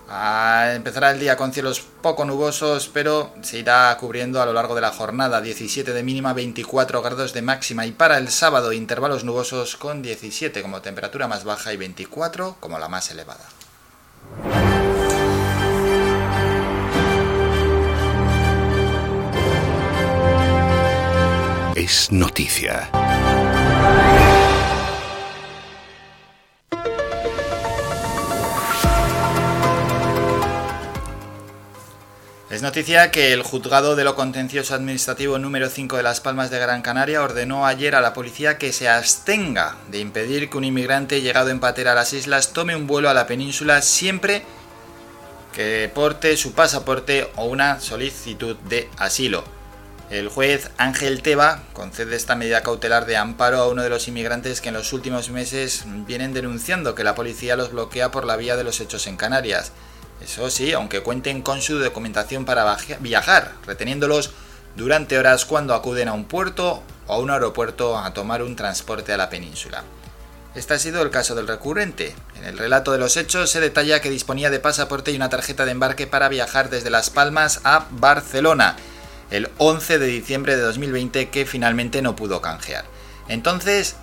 ah, 0.10 0.72
empezará 0.74 1.12
el 1.12 1.20
día 1.20 1.38
con 1.38 1.54
cielos 1.54 1.86
poco 2.02 2.26
nubosos, 2.26 2.90
pero 2.92 3.32
se 3.44 3.60
irá 3.60 3.96
cubriendo 4.00 4.42
a 4.42 4.46
lo 4.48 4.54
largo 4.54 4.74
de 4.74 4.82
la 4.82 4.90
jornada. 4.90 5.40
17 5.40 5.94
de 5.94 6.02
mínima, 6.02 6.34
24 6.34 7.04
grados 7.04 7.32
de 7.34 7.44
máxima. 7.44 7.86
Y 7.86 7.92
para 7.92 8.18
el 8.18 8.30
sábado, 8.30 8.74
intervalos 8.74 9.24
nubosos 9.24 9.76
con 9.76 10.02
17 10.02 10.64
como 10.64 10.82
temperatura 10.82 11.28
más 11.28 11.44
baja 11.44 11.74
y 11.74 11.78
24 11.78 12.58
como 12.60 12.80
la 12.80 12.90
más 12.90 13.12
elevada. 13.12 13.46
Es 21.80 22.12
noticia. 22.12 22.90
Es 32.50 32.62
noticia 32.62 33.12
que 33.12 33.32
el 33.32 33.44
juzgado 33.44 33.96
de 33.96 34.04
lo 34.04 34.16
contencioso 34.16 34.76
administrativo 34.76 35.40
número 35.40 35.70
5 35.70 35.96
de 35.96 36.04
Las 36.04 36.20
Palmas 36.20 36.52
de 36.52 36.60
Gran 36.60 36.82
Canaria 36.82 37.24
ordenó 37.24 37.66
ayer 37.66 37.96
a 37.96 38.02
la 38.02 38.14
policía 38.14 38.58
que 38.58 38.74
se 38.74 38.90
abstenga 38.90 39.78
de 39.90 40.00
impedir 40.00 40.50
que 40.50 40.58
un 40.58 40.66
inmigrante 40.66 41.22
llegado 41.22 41.50
en 41.50 41.62
patera 41.62 41.94
a 41.94 41.96
las 41.96 42.12
islas 42.12 42.52
tome 42.52 42.76
un 42.76 42.88
vuelo 42.88 43.10
a 43.10 43.14
la 43.14 43.26
península 43.26 43.82
siempre 43.82 44.44
que 45.54 45.90
porte 45.96 46.36
su 46.36 46.52
pasaporte 46.52 47.30
o 47.38 47.46
una 47.46 47.80
solicitud 47.80 48.58
de 48.68 48.90
asilo. 48.98 49.59
El 50.10 50.28
juez 50.28 50.72
Ángel 50.78 51.22
Teba 51.22 51.62
concede 51.74 52.16
esta 52.16 52.36
medida 52.36 52.64
cautelar 52.64 53.06
de 53.06 53.16
amparo 53.16 53.60
a 53.60 53.68
uno 53.68 53.84
de 53.84 53.92
los 53.92 54.08
inmigrantes 54.08 54.60
que 54.60 54.70
en 54.70 54.74
los 54.74 54.92
últimos 54.92 55.30
meses 55.30 55.84
vienen 55.86 56.34
denunciando 56.34 56.96
que 56.96 57.04
la 57.04 57.14
policía 57.14 57.56
los 57.56 57.72
bloquea 57.72 58.10
por 58.10 58.26
la 58.26 58.36
vía 58.36 58.56
de 58.56 58.64
los 58.64 58.80
hechos 58.80 59.06
en 59.06 59.18
Canarias. 59.18 59.72
Eso 60.20 60.50
sí, 60.50 60.74
aunque 60.74 61.04
cuenten 61.04 61.44
con 61.44 61.62
su 61.62 61.78
documentación 61.78 62.44
para 62.44 62.76
viajar, 63.02 63.54
reteniéndolos 63.68 64.32
durante 64.76 65.20
horas 65.20 65.46
cuando 65.46 65.76
acuden 65.76 66.08
a 66.08 66.14
un 66.14 66.26
puerto 66.26 66.82
o 67.06 67.14
a 67.14 67.20
un 67.20 67.30
aeropuerto 67.30 67.96
a 67.96 68.12
tomar 68.12 68.42
un 68.42 68.56
transporte 68.56 69.14
a 69.14 69.18
la 69.18 69.30
península. 69.30 69.84
Este 70.56 70.74
ha 70.74 70.80
sido 70.80 71.04
el 71.04 71.12
caso 71.12 71.36
del 71.36 71.48
recurrente. 71.48 72.16
En 72.36 72.46
el 72.46 72.58
relato 72.58 72.92
de 72.92 72.98
los 72.98 73.16
hechos 73.16 73.52
se 73.52 73.60
detalla 73.60 74.02
que 74.02 74.10
disponía 74.10 74.50
de 74.50 74.60
pasaporte 74.60 75.12
y 75.12 75.16
una 75.16 75.30
tarjeta 75.30 75.66
de 75.66 75.72
embarque 75.72 76.08
para 76.08 76.30
viajar 76.30 76.72
desde 76.72 76.90
Las 76.90 77.12
Palmas 77.12 77.62
a 77.64 77.86
Barcelona 77.92 78.76
el 79.32 79.50
11 79.58 80.00
de 80.00 80.08
diciembre 80.08 80.56
de 80.56 80.62
2020 80.62 81.30
que 81.30 81.46
finalmente 81.46 82.02
no 82.02 82.16
pudo 82.16 82.42
canjear. 82.42 82.86
Entonces, 83.28 83.96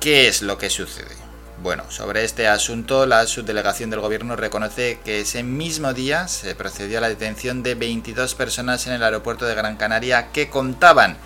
¿qué 0.00 0.28
es 0.28 0.42
lo 0.42 0.58
que 0.58 0.70
sucede? 0.70 1.22
Bueno, 1.62 1.84
sobre 1.90 2.24
este 2.24 2.48
asunto, 2.48 3.06
la 3.06 3.24
subdelegación 3.26 3.88
del 3.90 4.00
gobierno 4.00 4.34
reconoce 4.34 4.98
que 5.04 5.20
ese 5.20 5.44
mismo 5.44 5.92
día 5.94 6.26
se 6.26 6.56
procedió 6.56 6.98
a 6.98 7.02
la 7.02 7.08
detención 7.08 7.62
de 7.62 7.76
22 7.76 8.34
personas 8.34 8.86
en 8.88 8.94
el 8.94 9.02
aeropuerto 9.04 9.46
de 9.46 9.54
Gran 9.54 9.76
Canaria 9.76 10.32
que 10.32 10.50
contaban 10.50 11.18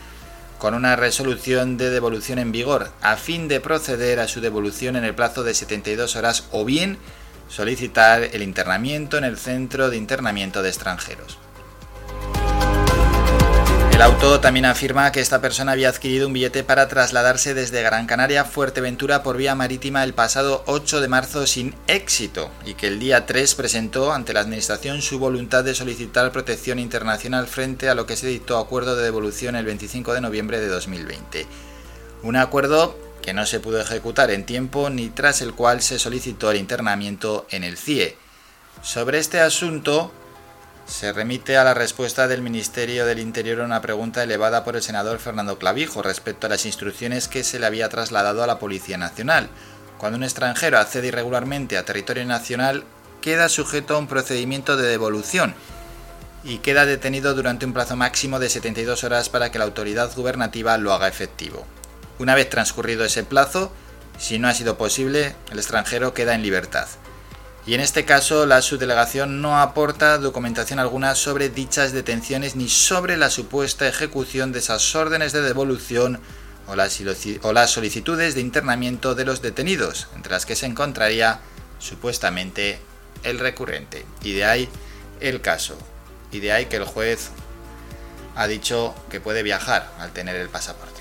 con 0.59 0.75
una 0.75 0.95
resolución 0.95 1.79
de 1.79 1.91
devolución 1.91 2.39
en 2.39 2.53
vigor 2.53 2.91
a 3.01 3.17
fin 3.17 3.49
de 3.49 3.61
proceder 3.61 4.21
a 4.21 4.29
su 4.29 4.41
devolución 4.41 4.97
en 4.97 5.05
el 5.05 5.15
plazo 5.15 5.43
de 5.43 5.55
72 5.55 6.17
horas 6.17 6.45
o 6.51 6.65
bien 6.65 6.99
solicitar 7.49 8.23
el 8.23 8.43
internamiento 8.43 9.17
en 9.17 9.25
el 9.25 9.39
centro 9.39 9.89
de 9.89 9.97
internamiento 9.97 10.63
de 10.63 10.69
extranjeros. 10.69 11.39
El 13.97 14.03
auto 14.03 14.41
también 14.41 14.67
afirma 14.67 15.11
que 15.11 15.21
esta 15.21 15.41
persona 15.41 15.73
había 15.73 15.89
adquirido 15.89 16.27
un 16.27 16.35
billete 16.35 16.63
para 16.63 16.87
trasladarse 16.87 17.55
desde 17.55 17.81
Gran 17.81 18.05
Canaria 18.05 18.43
a 18.43 18.45
Fuerteventura 18.45 19.23
por 19.23 19.39
vía 19.39 19.55
marítima 19.55 20.05
el 20.05 20.13
pasado 20.13 20.63
8 20.67 21.01
de 21.01 21.09
marzo 21.09 21.47
sin 21.47 21.75
éxito 21.87 22.51
y 22.67 22.75
que 22.75 22.89
el 22.89 22.99
día 22.99 23.25
3 23.25 23.55
presentó 23.55 24.13
ante 24.13 24.35
la 24.35 24.41
Administración 24.41 25.01
su 25.01 25.19
voluntad 25.19 25.65
de 25.65 25.75
solicitar 25.75 26.31
protección 26.31 26.79
internacional 26.79 27.47
frente 27.47 27.89
a 27.89 27.95
lo 27.95 28.05
que 28.05 28.19
se 28.19 28.27
dictó 28.27 28.59
acuerdo 28.59 28.97
de 28.97 29.05
devolución 29.05 29.57
el 29.57 29.65
25 29.65 30.13
de 30.13 30.21
noviembre 30.21 30.61
de 30.61 30.69
2020. 30.69 31.47
Un 32.23 32.37
acuerdo 32.37 32.99
que 33.23 33.33
no 33.33 33.47
se 33.47 33.61
pudo 33.61 33.81
ejecutar 33.81 34.31
en 34.31 34.45
tiempo 34.45 34.91
ni 34.91 35.09
tras 35.09 35.41
el 35.41 35.55
cual 35.55 35.81
se 35.81 35.99
solicitó 35.99 36.51
el 36.51 36.59
internamiento 36.59 37.47
en 37.49 37.65
el 37.65 37.79
CIE. 37.79 38.19
Sobre 38.83 39.17
este 39.21 39.41
asunto, 39.41 40.13
se 40.87 41.13
remite 41.13 41.57
a 41.57 41.65
la 41.65 41.75
respuesta 41.75 42.29
del 42.29 42.43
Ministerio 42.43 43.07
del 43.07 43.19
Interior 43.19 43.61
a 43.61 43.65
una 43.65 43.83
pregunta 43.83 44.23
elevada 44.23 44.63
por 44.63 44.77
el 44.77 44.83
senador 44.83 45.19
Fernando 45.19 45.59
Clavijo 45.59 46.01
respecto 46.01 46.47
a 46.47 46.51
las 46.51 46.65
instrucciones 46.65 47.27
que 47.27 47.43
se 47.43 47.59
le 47.59 47.67
había 47.67 47.89
trasladado 47.89 48.43
a 48.43 48.47
la 48.47 48.61
Policía 48.61 48.97
Nacional. 48.97 49.49
Cuando 49.99 50.17
un 50.17 50.23
extranjero 50.23 50.79
accede 50.79 51.09
irregularmente 51.09 51.77
a 51.77 51.85
territorio 51.85 52.25
nacional, 52.25 52.85
queda 53.21 53.49
sujeto 53.49 53.97
a 53.97 53.99
un 53.99 54.07
procedimiento 54.07 54.77
de 54.77 54.87
devolución 54.87 55.55
y 56.45 56.59
queda 56.59 56.87
detenido 56.87 57.35
durante 57.35 57.67
un 57.67 57.73
plazo 57.73 57.97
máximo 57.97 58.39
de 58.39 58.49
72 58.49 59.03
horas 59.03 59.29
para 59.29 59.51
que 59.51 59.59
la 59.59 59.65
autoridad 59.65 60.15
gubernativa 60.15 60.79
lo 60.79 60.93
haga 60.93 61.09
efectivo. 61.09 61.67
Una 62.21 62.37
vez 62.37 62.49
transcurrido 62.49 63.05
ese 63.05 63.25
plazo, 63.25 63.73
si 64.19 64.39
no 64.39 64.47
ha 64.47 64.55
sido 64.55 64.79
posible, 64.79 65.35
el 65.51 65.59
extranjero 65.59 66.15
queda 66.15 66.35
en 66.35 66.43
libertad 66.43 66.87
y 67.67 67.75
en 67.75 67.81
este 67.81 68.05
caso 68.05 68.47
la 68.47 68.63
subdelegación 68.63 69.43
no 69.43 69.61
aporta 69.61 70.19
documentación 70.19 70.79
alguna 70.79 71.17
sobre 71.17 71.49
dichas 71.49 71.93
detenciones 71.93 72.55
ni 72.55 72.69
sobre 72.69 73.17
la 73.17 73.29
supuesta 73.29 73.89
ejecución 73.89 74.53
de 74.53 74.61
esas 74.61 74.95
órdenes 74.95 75.33
de 75.33 75.43
devolución 75.43 76.21
o 76.69 76.77
las, 76.77 77.71
solicitudes 77.71 78.35
de 78.35 78.41
internamiento 78.41 79.15
de 79.15 79.25
los 79.25 79.43
detenidos, 79.43 80.09
entre 80.15 80.33
las 80.33 80.47
que 80.47 80.57
se 80.57 80.67
encontraría 80.67 81.41
supuestamente 81.79 82.81
el 83.23 83.39
recurrente. 83.39 84.05
Y 84.23 84.33
de 84.33 84.45
ahí 84.45 84.69
el 85.21 85.41
caso. 85.41 85.77
Y 86.33 86.41
de 86.41 86.53
ahí 86.53 86.67
que 86.67 86.77
el 86.77 86.85
juez 86.85 87.31
ha 88.35 88.47
dicho 88.47 88.95
que 89.11 89.21
puede 89.21 89.43
viajar 89.43 89.93
al 89.99 90.13
tener 90.13 90.37
el 90.37 90.49
pasaporte. 90.49 90.96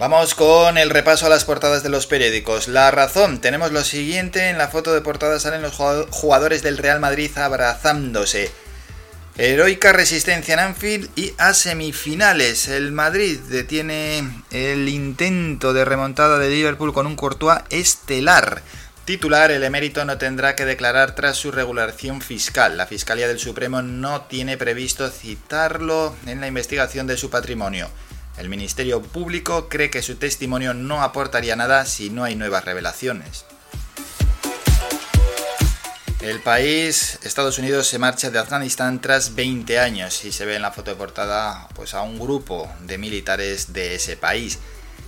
Vamos 0.00 0.34
con 0.34 0.78
el 0.78 0.88
repaso 0.88 1.26
a 1.26 1.28
las 1.28 1.44
portadas 1.44 1.82
de 1.82 1.90
los 1.90 2.06
periódicos. 2.06 2.68
La 2.68 2.90
razón, 2.90 3.38
tenemos 3.38 3.70
lo 3.70 3.84
siguiente, 3.84 4.48
en 4.48 4.56
la 4.56 4.68
foto 4.68 4.94
de 4.94 5.02
portada 5.02 5.38
salen 5.38 5.60
los 5.60 5.74
jugadores 5.74 6.62
del 6.62 6.78
Real 6.78 7.00
Madrid 7.00 7.36
abrazándose. 7.36 8.50
Heroica 9.36 9.92
resistencia 9.92 10.54
en 10.54 10.60
Anfield 10.60 11.10
y 11.16 11.34
a 11.36 11.52
semifinales. 11.52 12.68
El 12.68 12.92
Madrid 12.92 13.40
detiene 13.50 14.26
el 14.50 14.88
intento 14.88 15.74
de 15.74 15.84
remontada 15.84 16.38
de 16.38 16.48
Liverpool 16.48 16.94
con 16.94 17.06
un 17.06 17.14
Courtois 17.14 17.60
estelar. 17.68 18.62
Titular, 19.04 19.50
el 19.50 19.64
emérito 19.64 20.06
no 20.06 20.16
tendrá 20.16 20.56
que 20.56 20.64
declarar 20.64 21.14
tras 21.14 21.36
su 21.36 21.52
regulación 21.52 22.22
fiscal. 22.22 22.78
La 22.78 22.86
Fiscalía 22.86 23.28
del 23.28 23.38
Supremo 23.38 23.82
no 23.82 24.22
tiene 24.22 24.56
previsto 24.56 25.10
citarlo 25.10 26.16
en 26.24 26.40
la 26.40 26.46
investigación 26.46 27.06
de 27.06 27.18
su 27.18 27.28
patrimonio. 27.28 27.90
El 28.40 28.48
Ministerio 28.48 29.02
Público 29.02 29.68
cree 29.68 29.90
que 29.90 30.00
su 30.00 30.16
testimonio 30.16 30.72
no 30.72 31.02
aportaría 31.02 31.56
nada 31.56 31.84
si 31.84 32.08
no 32.08 32.24
hay 32.24 32.36
nuevas 32.36 32.64
revelaciones. 32.64 33.44
El 36.22 36.40
país, 36.40 37.18
Estados 37.22 37.58
Unidos, 37.58 37.86
se 37.86 37.98
marcha 37.98 38.30
de 38.30 38.38
Afganistán 38.38 39.02
tras 39.02 39.34
20 39.34 39.78
años 39.78 40.24
y 40.24 40.32
se 40.32 40.46
ve 40.46 40.56
en 40.56 40.62
la 40.62 40.70
foto 40.72 40.90
de 40.90 40.96
portada 40.96 41.68
pues, 41.74 41.92
a 41.92 42.00
un 42.00 42.18
grupo 42.18 42.66
de 42.80 42.96
militares 42.96 43.74
de 43.74 43.96
ese 43.96 44.16
país. 44.16 44.58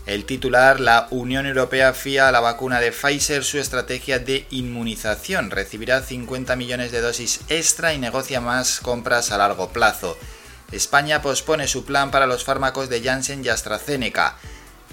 El 0.05 0.27
titular, 0.27 0.79
la 0.79 1.07
Unión 1.11 1.47
Europea 1.47 1.95
fía 1.95 2.29
a 2.29 2.33
la 2.33 2.41
vacuna 2.41 2.81
de 2.81 2.93
Pfizer 2.93 3.45
su 3.45 3.59
estrategia 3.59 4.19
de 4.19 4.47
inmunización. 4.51 5.51
Recibirá 5.51 6.03
50 6.03 6.55
millones 6.57 6.93
de 6.93 7.01
dosis 7.01 7.41
extra 7.49 7.95
y 7.95 7.99
negocia 7.99 8.43
más 8.43 8.81
compras 8.81 9.33
a 9.33 9.39
largo 9.39 9.71
plazo. 9.71 10.19
España 10.73 11.21
pospone 11.21 11.69
su 11.69 11.85
plan 11.85 12.11
para 12.11 12.27
los 12.27 12.45
fármacos 12.45 12.89
de 12.89 13.03
Janssen 13.03 13.45
y 13.45 13.49
AstraZeneca. 13.49 14.37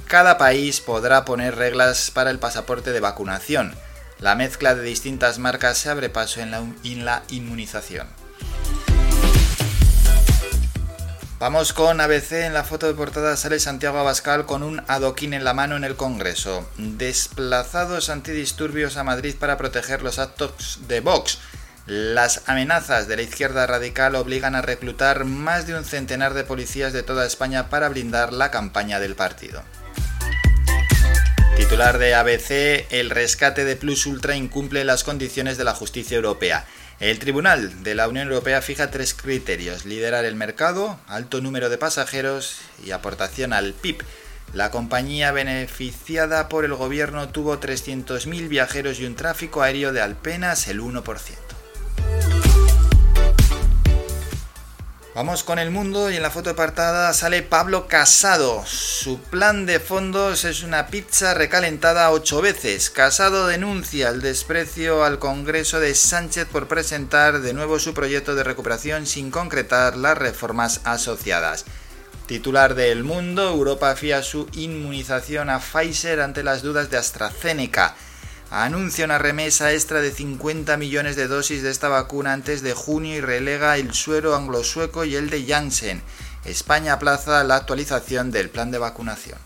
Cada 0.08 0.38
país 0.38 0.82
podrá 0.82 1.24
poner 1.24 1.56
reglas 1.56 2.12
para 2.12 2.32
el 2.32 2.40
pasaporte 2.40 2.92
de 2.92 3.00
vacunación. 3.00 3.76
La 4.20 4.36
mezcla 4.36 4.76
de 4.76 4.84
distintas 4.84 5.40
marcas 5.40 5.78
se 5.78 5.90
abre 5.90 6.10
paso 6.10 6.42
en 6.42 7.06
la, 7.06 7.24
inmunización. 7.30 8.08
Vamos 11.40 11.72
con 11.72 12.02
ABC. 12.02 12.34
En 12.34 12.54
la 12.54 12.66
foto 12.66 12.88
de 12.88 12.96
portada 12.96 13.38
sale 13.38 13.62
Santiago 13.62 14.00
Abascal 14.00 14.46
con 14.46 14.62
un 14.62 14.84
adoquín 14.88 15.34
en 15.34 15.46
la 15.46 15.54
mano 15.54 15.78
en 15.78 15.86
el 15.86 15.96
Congreso. 15.96 16.68
Desplazados 16.78 18.10
antidisturbios 18.10 18.98
a 18.98 19.06
Madrid 19.06 19.36
para 19.40 19.58
proteger 19.58 20.02
los 20.02 20.20
actos 20.20 20.80
de 20.90 21.00
Vox. 21.00 21.40
Las 21.90 22.44
amenazas 22.46 23.08
de 23.08 23.16
la 23.16 23.24
izquierda 23.24 23.66
radical 23.66 24.14
obligan 24.14 24.54
a 24.54 24.62
reclutar 24.62 25.26
más 25.26 25.66
de 25.66 25.74
un 25.74 25.84
centenar 25.84 26.36
de 26.36 26.44
policías 26.44 26.94
de 26.94 27.02
toda 27.02 27.26
España 27.26 27.68
para 27.72 27.90
blindar 27.90 28.32
la 28.32 28.52
campaña 28.52 29.00
del 29.00 29.16
partido. 29.16 29.64
Titular 31.58 31.98
de 31.98 32.14
ABC, 32.14 32.86
el 32.92 33.10
rescate 33.10 33.66
de 33.66 33.76
Plus 33.76 34.06
Ultra 34.06 34.36
incumple 34.36 34.84
las 34.84 35.04
condiciones 35.04 35.58
de 35.58 35.64
la 35.64 35.74
justicia 35.74 36.16
europea. 36.16 36.68
El 37.00 37.18
Tribunal 37.18 37.82
de 37.82 37.96
la 37.96 38.08
Unión 38.08 38.28
Europea 38.28 38.62
fija 38.62 38.92
tres 38.92 39.16
criterios, 39.16 39.86
liderar 39.86 40.26
el 40.26 40.36
mercado, 40.36 41.00
alto 41.08 41.42
número 41.42 41.70
de 41.70 41.80
pasajeros 41.80 42.60
y 42.86 42.92
aportación 42.92 43.52
al 43.52 43.74
PIB. 43.74 44.04
La 44.54 44.70
compañía 44.70 45.32
beneficiada 45.32 46.50
por 46.50 46.66
el 46.66 46.76
gobierno 46.76 47.30
tuvo 47.30 47.60
300.000 47.60 48.48
viajeros 48.48 49.00
y 49.00 49.06
un 49.06 49.16
tráfico 49.16 49.64
aéreo 49.64 49.92
de 49.92 50.04
apenas 50.04 50.68
el 50.68 50.82
1%. 50.82 51.59
Vamos 55.20 55.44
con 55.44 55.60
el 55.60 55.70
mundo 55.70 56.10
y 56.10 56.16
en 56.16 56.24
la 56.24 56.32
foto 56.32 56.52
apartada 56.52 57.12
sale 57.12 57.44
Pablo 57.44 57.90
Casado. 57.90 58.64
Su 58.66 59.20
plan 59.20 59.66
de 59.66 59.82
fondos 59.82 60.46
es 60.46 60.64
una 60.64 60.88
pizza 60.88 61.34
recalentada 61.34 62.10
ocho 62.12 62.40
veces. 62.40 62.90
Casado 62.90 63.46
denuncia 63.46 64.08
el 64.08 64.22
desprecio 64.22 65.04
al 65.04 65.20
Congreso 65.20 65.82
de 65.82 65.94
Sánchez 65.94 66.46
por 66.46 66.70
presentar 66.70 67.42
de 67.42 67.54
nuevo 67.54 67.80
su 67.80 67.94
proyecto 67.94 68.34
de 68.34 68.46
recuperación 68.46 69.06
sin 69.06 69.30
concretar 69.30 69.98
las 69.98 70.18
reformas 70.18 70.80
asociadas. 70.86 71.66
Titular 72.26 72.74
de 72.74 72.94
El 72.94 73.04
Mundo, 73.04 73.50
Europa 73.50 73.94
fía 73.98 74.24
su 74.24 74.48
inmunización 74.54 75.50
a 75.50 75.60
Pfizer 75.60 76.22
ante 76.22 76.44
las 76.44 76.62
dudas 76.62 76.90
de 76.90 76.96
AstraZeneca 76.96 77.94
anuncia 78.52 79.06
una 79.06 79.18
remesa 79.18 79.74
extra 79.74 80.02
de 80.02 80.12
50 80.12 80.78
millones 80.78 81.16
de 81.16 81.28
dosis 81.28 81.62
de 81.62 81.70
esta 81.70 81.88
vacuna 81.88 82.34
antes 82.34 82.62
de 82.62 82.74
junio 82.74 83.16
y 83.16 83.22
relega 83.22 83.78
el 83.78 83.94
suero 83.94 84.36
anglo-sueco 84.36 85.06
y 85.06 85.16
el 85.16 85.30
de 85.30 85.46
Janssen. 85.46 86.02
España 86.46 86.94
aplaza 86.94 87.44
la 87.44 87.58
actualización 87.58 88.32
del 88.32 88.50
plan 88.50 88.72
de 88.72 88.78
vacunación. 88.78 89.38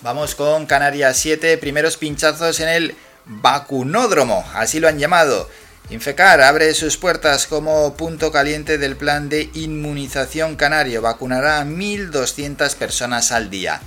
Vamos 0.00 0.34
con 0.34 0.66
Canarias 0.66 1.16
7, 1.18 1.58
primeros 1.58 1.96
pinchazos 1.96 2.60
en 2.60 2.68
el 2.68 2.96
vacunódromo, 3.24 4.44
así 4.54 4.80
lo 4.80 4.88
han 4.88 4.98
llamado. 4.98 5.48
Infecar 5.90 6.42
abre 6.42 6.74
sus 6.74 6.98
puertas 6.98 7.46
como 7.46 7.96
punto 7.96 8.30
caliente 8.30 8.76
del 8.76 8.96
plan 8.96 9.30
de 9.30 9.48
inmunización 9.54 10.56
canario. 10.56 11.00
Vacunará 11.00 11.60
a 11.60 11.64
1.200 11.64 12.74
personas 12.74 13.32
al 13.32 13.48
día. 13.48 13.80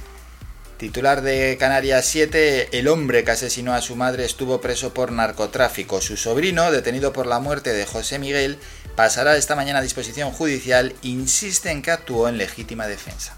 Titular 0.81 1.21
de 1.21 1.57
Canarias 1.59 2.07
7, 2.07 2.69
el 2.71 2.87
hombre 2.87 3.23
que 3.23 3.29
asesinó 3.29 3.75
a 3.75 3.81
su 3.81 3.95
madre 3.95 4.25
estuvo 4.25 4.61
preso 4.61 4.95
por 4.95 5.11
narcotráfico. 5.11 6.01
Su 6.01 6.17
sobrino, 6.17 6.71
detenido 6.71 7.13
por 7.13 7.27
la 7.27 7.39
muerte 7.39 7.71
de 7.71 7.85
José 7.85 8.17
Miguel, 8.17 8.57
pasará 8.95 9.37
esta 9.37 9.55
mañana 9.55 9.77
a 9.77 9.83
disposición 9.83 10.31
judicial. 10.31 10.95
Insiste 11.03 11.69
en 11.69 11.83
que 11.83 11.91
actuó 11.91 12.27
en 12.27 12.39
legítima 12.39 12.87
defensa. 12.87 13.37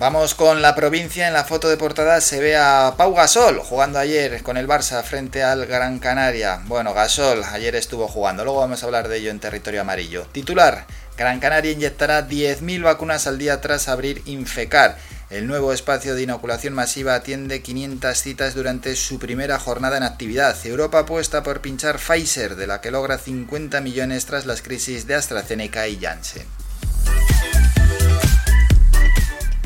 Vamos 0.00 0.34
con 0.34 0.60
la 0.60 0.74
provincia. 0.74 1.28
En 1.28 1.32
la 1.32 1.44
foto 1.44 1.68
de 1.68 1.76
portada 1.76 2.20
se 2.20 2.40
ve 2.40 2.56
a 2.56 2.94
Pau 2.96 3.14
Gasol 3.14 3.60
jugando 3.60 4.00
ayer 4.00 4.42
con 4.42 4.56
el 4.56 4.66
Barça 4.66 5.04
frente 5.04 5.44
al 5.44 5.66
Gran 5.66 6.00
Canaria. 6.00 6.62
Bueno, 6.64 6.94
Gasol 6.94 7.44
ayer 7.44 7.76
estuvo 7.76 8.08
jugando. 8.08 8.42
Luego 8.42 8.58
vamos 8.58 8.82
a 8.82 8.86
hablar 8.86 9.06
de 9.06 9.18
ello 9.18 9.30
en 9.30 9.38
territorio 9.38 9.82
amarillo. 9.82 10.26
Titular. 10.32 10.86
Gran 11.20 11.38
Canaria 11.38 11.72
inyectará 11.72 12.26
10.000 12.26 12.82
vacunas 12.82 13.26
al 13.26 13.36
día 13.36 13.60
tras 13.60 13.88
abrir 13.88 14.22
Infecar. 14.24 14.96
El 15.28 15.46
nuevo 15.46 15.74
espacio 15.74 16.14
de 16.14 16.22
inoculación 16.22 16.72
masiva 16.72 17.14
atiende 17.14 17.60
500 17.60 18.16
citas 18.16 18.54
durante 18.54 18.96
su 18.96 19.18
primera 19.18 19.58
jornada 19.58 19.98
en 19.98 20.02
actividad. 20.02 20.56
Europa 20.64 21.00
apuesta 21.00 21.42
por 21.42 21.60
pinchar 21.60 21.98
Pfizer, 21.98 22.56
de 22.56 22.66
la 22.66 22.80
que 22.80 22.90
logra 22.90 23.18
50 23.18 23.82
millones 23.82 24.24
tras 24.24 24.46
las 24.46 24.62
crisis 24.62 25.06
de 25.06 25.16
AstraZeneca 25.16 25.86
y 25.88 25.98
Janssen. 26.00 26.59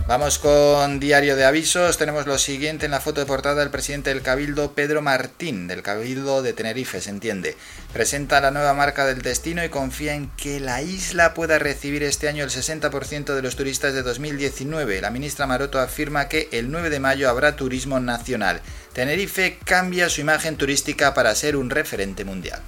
Vamos 0.06 0.38
con 0.38 1.00
diario 1.00 1.34
de 1.34 1.46
avisos. 1.46 1.96
Tenemos 1.96 2.26
lo 2.26 2.36
siguiente 2.36 2.84
en 2.84 2.90
la 2.90 3.00
foto 3.00 3.20
de 3.20 3.26
portada 3.26 3.60
del 3.60 3.70
presidente 3.70 4.10
del 4.10 4.20
Cabildo, 4.20 4.72
Pedro 4.74 5.00
Martín, 5.00 5.66
del 5.66 5.82
Cabildo 5.82 6.42
de 6.42 6.52
Tenerife, 6.52 7.00
se 7.00 7.08
entiende. 7.08 7.56
Presenta 7.90 8.42
la 8.42 8.50
nueva 8.50 8.74
marca 8.74 9.06
del 9.06 9.22
destino 9.22 9.64
y 9.64 9.70
confía 9.70 10.14
en 10.14 10.30
que 10.36 10.60
la 10.60 10.82
isla 10.82 11.32
pueda 11.32 11.58
recibir 11.58 12.02
este 12.02 12.28
año 12.28 12.44
el 12.44 12.50
60% 12.50 13.34
de 13.34 13.40
los 13.40 13.56
turistas 13.56 13.94
de 13.94 14.02
2019. 14.02 15.00
La 15.00 15.10
ministra 15.10 15.46
Maroto 15.46 15.80
afirma 15.80 16.28
que 16.28 16.50
el 16.52 16.70
9 16.70 16.90
de 16.90 17.00
mayo 17.00 17.30
habrá 17.30 17.56
turismo 17.56 17.98
nacional. 17.98 18.60
Tenerife 18.92 19.58
cambia 19.64 20.10
su 20.10 20.20
imagen 20.20 20.58
turística 20.58 21.14
para 21.14 21.34
ser 21.34 21.56
un 21.56 21.70
referente 21.70 22.26
mundial. 22.26 22.60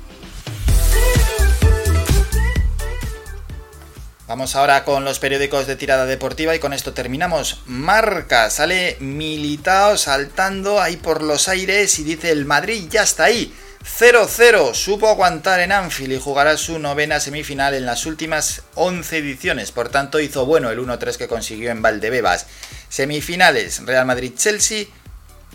Vamos 4.28 4.56
ahora 4.56 4.82
con 4.82 5.04
los 5.04 5.20
periódicos 5.20 5.68
de 5.68 5.76
tirada 5.76 6.04
deportiva 6.04 6.52
y 6.52 6.58
con 6.58 6.72
esto 6.72 6.92
terminamos. 6.92 7.60
Marca, 7.66 8.50
sale 8.50 8.96
Militao 8.98 9.96
saltando 9.96 10.80
ahí 10.80 10.96
por 10.96 11.22
los 11.22 11.46
aires 11.46 12.00
y 12.00 12.02
dice 12.02 12.32
el 12.32 12.44
Madrid 12.44 12.86
ya 12.90 13.04
está 13.04 13.24
ahí. 13.24 13.54
0-0, 13.84 14.74
supo 14.74 15.08
aguantar 15.08 15.60
en 15.60 15.70
Anfield 15.70 16.14
y 16.14 16.18
jugará 16.18 16.56
su 16.56 16.80
novena 16.80 17.20
semifinal 17.20 17.72
en 17.74 17.86
las 17.86 18.04
últimas 18.04 18.62
11 18.74 19.18
ediciones, 19.18 19.70
por 19.70 19.90
tanto 19.90 20.18
hizo 20.18 20.44
bueno 20.44 20.70
el 20.70 20.80
1-3 20.80 21.16
que 21.16 21.28
consiguió 21.28 21.70
en 21.70 21.82
Valdebebas. 21.82 22.46
Semifinales, 22.88 23.86
Real 23.86 24.06
Madrid-Chelsea, 24.06 24.86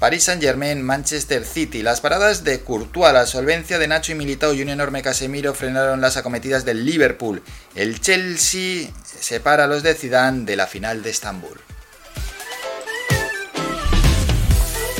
Paris 0.02 0.24
Saint-Germain, 0.24 0.82
Manchester 0.82 1.46
City. 1.46 1.84
Las 1.84 2.02
paradas 2.02 2.44
de 2.44 2.62
Courtois, 2.62 3.14
la 3.14 3.28
solvencia 3.28 3.78
de 3.78 3.88
Nacho 3.88 4.14
y 4.14 4.16
Militao 4.16 4.52
y 4.52 4.64
un 4.64 4.70
enorme 4.70 5.04
Casemiro 5.04 5.54
frenaron 5.54 6.02
las 6.02 6.18
acometidas 6.18 6.66
del 6.66 6.88
Liverpool. 6.88 7.44
El 7.76 8.02
Chelsea 8.02 8.90
separa 9.04 9.66
a 9.66 9.68
los 9.68 9.84
de 9.84 9.94
Zidane 9.94 10.46
de 10.46 10.56
la 10.56 10.66
final 10.66 11.04
de 11.04 11.12
Estambul. 11.12 11.62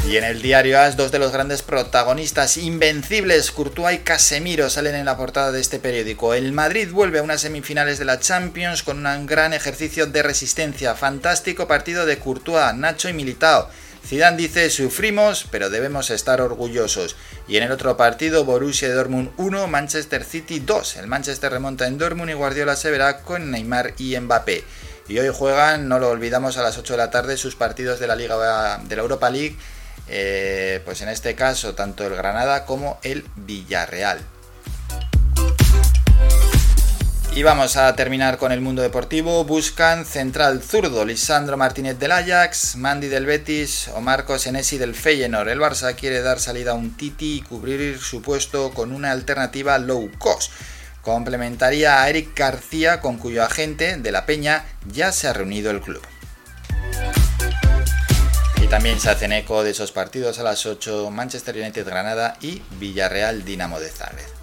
Y 0.08 0.18
en 0.18 0.24
el 0.24 0.44
diario 0.44 0.80
AS, 0.80 0.98
dos 0.98 1.12
de 1.12 1.18
los 1.18 1.32
grandes 1.32 1.64
protagonistas 1.64 2.58
invencibles, 2.58 3.50
Courtois 3.50 3.96
y 3.96 4.04
Casemiro, 4.04 4.70
salen 4.70 4.94
en 4.94 5.06
la 5.06 5.18
portada 5.18 5.52
de 5.52 5.62
este 5.62 5.80
periódico. 5.80 6.36
El 6.36 6.52
Madrid 6.52 6.90
vuelve 6.92 7.18
a 7.18 7.24
unas 7.24 7.42
semifinales 7.42 7.98
de 7.98 8.06
la 8.06 8.20
Champions 8.20 8.84
con 8.84 9.04
un 9.04 9.26
gran 9.26 9.54
ejercicio 9.54 10.06
de 10.06 10.22
resistencia. 10.22 10.94
Fantástico 10.94 11.68
partido 11.68 12.06
de 12.06 12.20
Courtois, 12.20 12.76
Nacho 12.76 13.10
y 13.10 13.14
Militao. 13.14 13.68
Zidane 14.06 14.38
dice 14.38 14.70
sufrimos, 14.70 15.48
pero 15.52 15.70
debemos 15.70 16.10
estar 16.10 16.42
orgullosos. 16.42 17.16
Y 17.48 17.58
en 17.58 17.64
el 17.64 17.72
otro 17.72 17.98
partido, 17.98 18.44
Borussia 18.44 18.94
Dortmund 18.94 19.32
1, 19.38 19.68
Manchester 19.68 20.24
City 20.24 20.60
2. 20.60 20.98
El 20.98 21.08
Manchester 21.08 21.52
remonta 21.52 21.88
en 21.88 21.98
Dortmund 21.98 22.32
y 22.32 22.34
Guardiola 22.34 22.76
se 22.76 22.92
verá 22.92 23.22
con 23.22 23.52
Neymar 23.52 23.94
y 23.98 24.20
Mbappé. 24.20 24.64
Y 25.08 25.20
hoy 25.20 25.30
juegan, 25.34 25.88
no 25.88 26.00
lo 26.00 26.10
olvidamos, 26.10 26.58
a 26.58 26.64
las 26.64 26.78
8 26.78 26.94
de 26.94 26.98
la 26.98 27.12
tarde 27.12 27.38
sus 27.38 27.56
partidos 27.56 28.00
de 28.00 28.08
la 28.08 28.16
Liga 28.16 28.80
de 28.84 28.96
la 28.96 29.02
Europa 29.02 29.30
League. 29.30 29.56
Eh, 30.08 30.82
pues 30.84 31.02
en 31.02 31.10
este 31.10 31.36
caso, 31.36 31.74
tanto 31.76 32.06
el 32.06 32.16
Granada 32.16 32.66
como 32.66 33.00
el 33.04 33.26
Villarreal. 33.36 34.20
Y 37.34 37.44
vamos 37.44 37.78
a 37.78 37.96
terminar 37.96 38.38
con 38.38 38.52
el 38.52 38.60
mundo 38.60 38.82
deportivo. 38.82 39.46
Buscan 39.46 40.06
central 40.06 40.62
zurdo 40.62 41.06
Lisandro 41.06 41.56
Martínez 41.56 41.98
del 41.98 42.12
Ajax, 42.12 42.76
Mandy 42.76 43.08
del 43.08 43.26
Betis 43.26 43.88
o 43.96 44.02
Marcos 44.02 44.48
Enesi 44.48 44.78
del 44.78 44.94
Feyenoord. 44.94 45.48
El 45.48 45.62
Barça 45.62 45.96
quiere 45.96 46.22
dar 46.22 46.42
salida 46.42 46.72
a 46.72 46.74
un 46.74 46.98
Titi 46.98 47.38
y 47.38 47.42
cubrir 47.42 47.98
su 48.00 48.22
puesto 48.22 48.72
con 48.72 48.92
una 48.92 49.12
alternativa 49.12 49.78
low 49.78 50.12
cost. 50.18 50.52
Complementaría 51.02 52.04
a 52.04 52.10
Eric 52.10 52.38
García, 52.38 53.00
con 53.00 53.18
cuyo 53.18 53.46
agente 53.46 53.96
de 53.96 54.12
la 54.12 54.26
Peña 54.26 54.66
ya 54.92 55.14
se 55.14 55.30
ha 55.30 55.34
reunido 55.34 55.72
el 55.72 55.80
club. 55.80 56.06
Y 58.62 58.68
también 58.68 59.00
se 59.00 59.10
hacen 59.10 59.32
eco 59.32 59.64
de 59.64 59.72
esos 59.72 59.94
partidos 59.94 60.38
a 60.40 60.44
las 60.44 60.66
8 60.66 61.10
Manchester 61.10 61.56
United 61.56 61.86
Granada 61.86 62.36
y 62.42 62.62
Villarreal 62.72 63.46
Dinamo 63.46 63.80
de 63.80 63.90
Zagreb. 63.90 64.41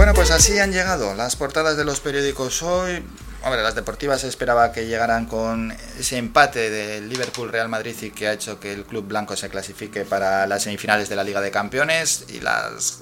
Bueno, 0.00 0.14
pues 0.14 0.30
así 0.30 0.58
han 0.58 0.72
llegado 0.72 1.14
las 1.14 1.36
portadas 1.36 1.76
de 1.76 1.84
los 1.84 2.00
periódicos 2.00 2.62
hoy. 2.62 3.04
Hombre, 3.44 3.62
las 3.62 3.74
deportivas 3.74 4.24
esperaba 4.24 4.72
que 4.72 4.86
llegaran 4.86 5.26
con 5.26 5.76
ese 5.98 6.16
empate 6.16 6.70
del 6.70 7.10
Liverpool 7.10 7.50
Real 7.50 7.68
Madrid 7.68 7.94
y 8.00 8.10
que 8.10 8.26
ha 8.26 8.32
hecho 8.32 8.58
que 8.58 8.72
el 8.72 8.86
club 8.86 9.06
blanco 9.06 9.36
se 9.36 9.50
clasifique 9.50 10.06
para 10.06 10.46
las 10.46 10.62
semifinales 10.62 11.10
de 11.10 11.16
la 11.16 11.22
Liga 11.22 11.42
de 11.42 11.50
Campeones 11.50 12.24
y 12.30 12.40
las 12.40 13.00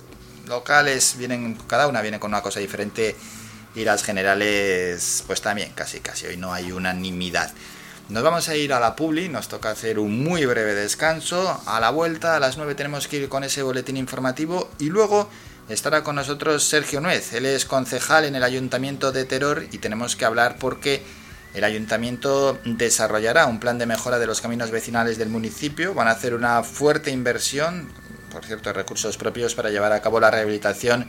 locales 0.49 1.15
vienen 1.17 1.57
cada 1.69 1.87
una 1.87 2.03
viene 2.03 2.19
con 2.19 2.33
una 2.33 2.43
cosa 2.43 2.59
diferente 2.59 3.15
y 3.77 3.85
las 3.85 4.03
generales 4.03 5.23
pues 5.25 5.41
también 5.41 5.71
casi 5.77 6.01
casi 6.01 6.27
hoy 6.27 6.37
no 6.37 6.53
hay 6.53 6.73
unanimidad. 6.73 7.53
Nos 8.09 8.25
vamos 8.25 8.49
a 8.49 8.57
ir 8.57 8.73
a 8.73 8.81
la 8.81 8.97
Publi, 8.97 9.29
nos 9.29 9.47
toca 9.47 9.71
hacer 9.71 10.01
un 10.01 10.25
muy 10.25 10.47
breve 10.47 10.75
descanso. 10.75 11.63
A 11.67 11.79
la 11.79 11.91
vuelta, 11.91 12.35
a 12.35 12.41
las 12.41 12.57
9 12.57 12.75
tenemos 12.75 13.07
que 13.07 13.19
ir 13.19 13.29
con 13.29 13.45
ese 13.45 13.63
boletín 13.63 13.97
informativo 13.99 14.69
y 14.81 14.87
luego 14.87 15.29
estará 15.69 16.03
con 16.03 16.17
nosotros 16.17 16.65
Sergio 16.65 17.01
Nuez. 17.01 17.33
Él 17.35 17.47
es 17.47 17.65
concejal 17.65 18.25
en 18.25 18.35
el 18.35 18.43
Ayuntamiento 18.43 19.13
de 19.13 19.25
Teror 19.25 19.67
y 19.71 19.79
tenemos 19.79 20.17
que 20.17 20.25
hablar 20.25 20.57
porque 20.59 21.03
el 21.55 21.65
Ayuntamiento 21.65 22.59
desarrollará 22.65 23.47
un 23.47 23.61
plan 23.61 23.79
de 23.79 23.87
mejora 23.87 24.19
de 24.19 24.27
los 24.27 24.41
caminos 24.41 24.71
vecinales 24.71 25.19
del 25.19 25.29
municipio. 25.29 25.95
Van 25.95 26.09
a 26.09 26.13
hacer 26.13 26.35
una 26.35 26.63
fuerte 26.63 27.11
inversión, 27.11 27.91
por 28.31 28.45
cierto, 28.45 28.73
recursos 28.73 29.17
propios 29.17 29.55
para 29.55 29.71
llevar 29.71 29.93
a 29.93 30.01
cabo 30.01 30.21
la 30.21 30.31
rehabilitación 30.31 31.09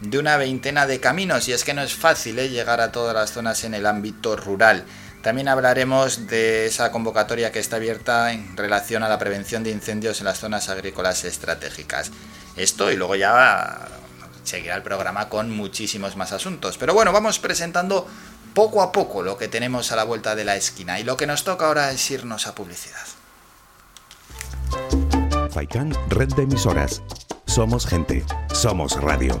de 0.00 0.18
una 0.18 0.36
veintena 0.36 0.86
de 0.86 1.00
caminos 1.00 1.48
y 1.48 1.52
es 1.52 1.64
que 1.64 1.74
no 1.74 1.82
es 1.82 1.92
fácil 1.92 2.38
¿eh? 2.38 2.48
llegar 2.48 2.80
a 2.80 2.92
todas 2.92 3.14
las 3.14 3.32
zonas 3.32 3.64
en 3.64 3.74
el 3.74 3.86
ámbito 3.86 4.36
rural. 4.36 4.84
También 5.22 5.48
hablaremos 5.48 6.28
de 6.28 6.66
esa 6.66 6.92
convocatoria 6.92 7.50
que 7.50 7.58
está 7.58 7.76
abierta 7.76 8.32
en 8.32 8.56
relación 8.56 9.02
a 9.02 9.08
la 9.08 9.18
prevención 9.18 9.64
de 9.64 9.70
incendios 9.70 10.20
en 10.20 10.26
las 10.26 10.38
zonas 10.38 10.68
agrícolas 10.68 11.24
estratégicas. 11.24 12.12
Esto 12.56 12.92
y 12.92 12.96
luego 12.96 13.16
ya 13.16 13.88
seguirá 14.48 14.74
el 14.76 14.82
programa 14.82 15.28
con 15.28 15.50
muchísimos 15.50 16.16
más 16.16 16.32
asuntos. 16.32 16.78
Pero 16.78 16.94
bueno, 16.94 17.12
vamos 17.12 17.38
presentando 17.38 18.06
poco 18.54 18.82
a 18.82 18.90
poco 18.90 19.22
lo 19.22 19.38
que 19.38 19.48
tenemos 19.48 19.92
a 19.92 19.96
la 19.96 20.04
vuelta 20.04 20.34
de 20.34 20.44
la 20.44 20.56
esquina 20.56 20.98
y 20.98 21.04
lo 21.04 21.16
que 21.16 21.26
nos 21.26 21.44
toca 21.44 21.66
ahora 21.66 21.92
es 21.92 22.10
irnos 22.10 22.46
a 22.46 22.54
publicidad. 22.54 23.06
Faikan, 25.50 25.92
red 26.08 26.28
de 26.34 26.42
emisoras. 26.42 27.02
Somos 27.46 27.86
gente, 27.86 28.24
somos 28.52 29.00
radio. 29.00 29.40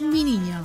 Mi 0.00 0.24
Niño. 0.24 0.64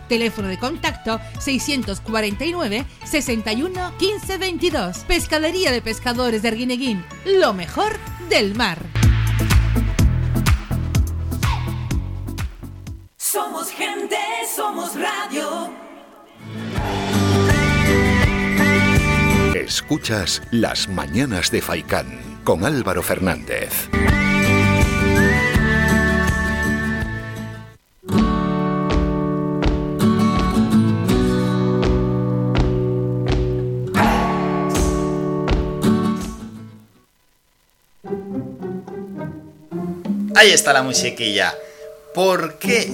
Teléfono 0.11 0.49
de 0.49 0.59
contacto 0.59 1.21
649 1.39 2.85
61 3.05 3.97
15 3.97 4.37
22. 4.37 4.97
Pescadería 5.07 5.71
de 5.71 5.81
Pescadores 5.81 6.41
de 6.41 6.49
Arguineguín. 6.49 7.01
Lo 7.23 7.53
mejor 7.53 7.93
del 8.27 8.53
mar. 8.53 8.77
Somos 13.15 13.71
gente, 13.71 14.17
somos 14.53 14.99
radio. 14.99 15.71
Escuchas 19.55 20.41
Las 20.51 20.89
Mañanas 20.89 21.51
de 21.51 21.61
Faicán 21.61 22.41
con 22.43 22.65
Álvaro 22.65 23.01
Fernández. 23.01 23.89
Ahí 40.41 40.49
está 40.49 40.73
la 40.73 40.81
musiquilla. 40.81 41.55
¿Por 42.15 42.55
qué? 42.55 42.91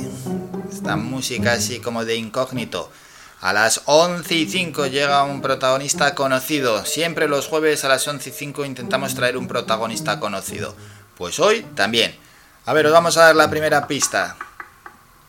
Esta 0.70 0.98
música 0.98 1.54
así 1.54 1.80
como 1.80 2.04
de 2.04 2.18
incógnito. 2.18 2.92
A 3.40 3.54
las 3.54 3.84
11 3.86 4.36
y 4.36 4.50
5 4.50 4.88
llega 4.88 5.24
un 5.24 5.42
protagonista 5.42 6.14
conocido. 6.14 6.84
Siempre 6.86 7.30
los 7.30 7.48
jueves 7.48 7.86
a 7.86 7.88
las 7.88 8.06
11 8.06 8.32
y 8.32 8.34
5 8.34 8.66
intentamos 8.66 9.16
traer 9.16 9.38
un 9.38 9.48
protagonista 9.48 10.20
conocido. 10.20 10.76
Pues 11.16 11.40
hoy 11.40 11.66
también. 11.74 12.18
A 12.66 12.74
ver, 12.74 12.86
os 12.86 12.92
vamos 12.92 13.16
a 13.16 13.28
dar 13.28 13.36
la 13.38 13.50
primera 13.50 13.88
pista. 13.88 14.36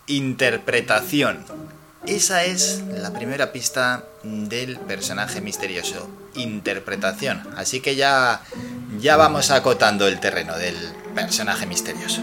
Interpretación. 0.08 1.44
Esa 2.08 2.42
es 2.44 2.82
la 2.90 3.12
primera 3.12 3.52
pista 3.52 4.02
del 4.22 4.78
personaje 4.78 5.42
misterioso. 5.42 6.08
Interpretación. 6.36 7.46
Así 7.54 7.80
que 7.80 7.96
ya, 7.96 8.40
ya 8.98 9.18
vamos 9.18 9.50
acotando 9.50 10.08
el 10.08 10.18
terreno 10.18 10.56
del 10.56 10.74
personaje 11.14 11.66
misterioso. 11.66 12.22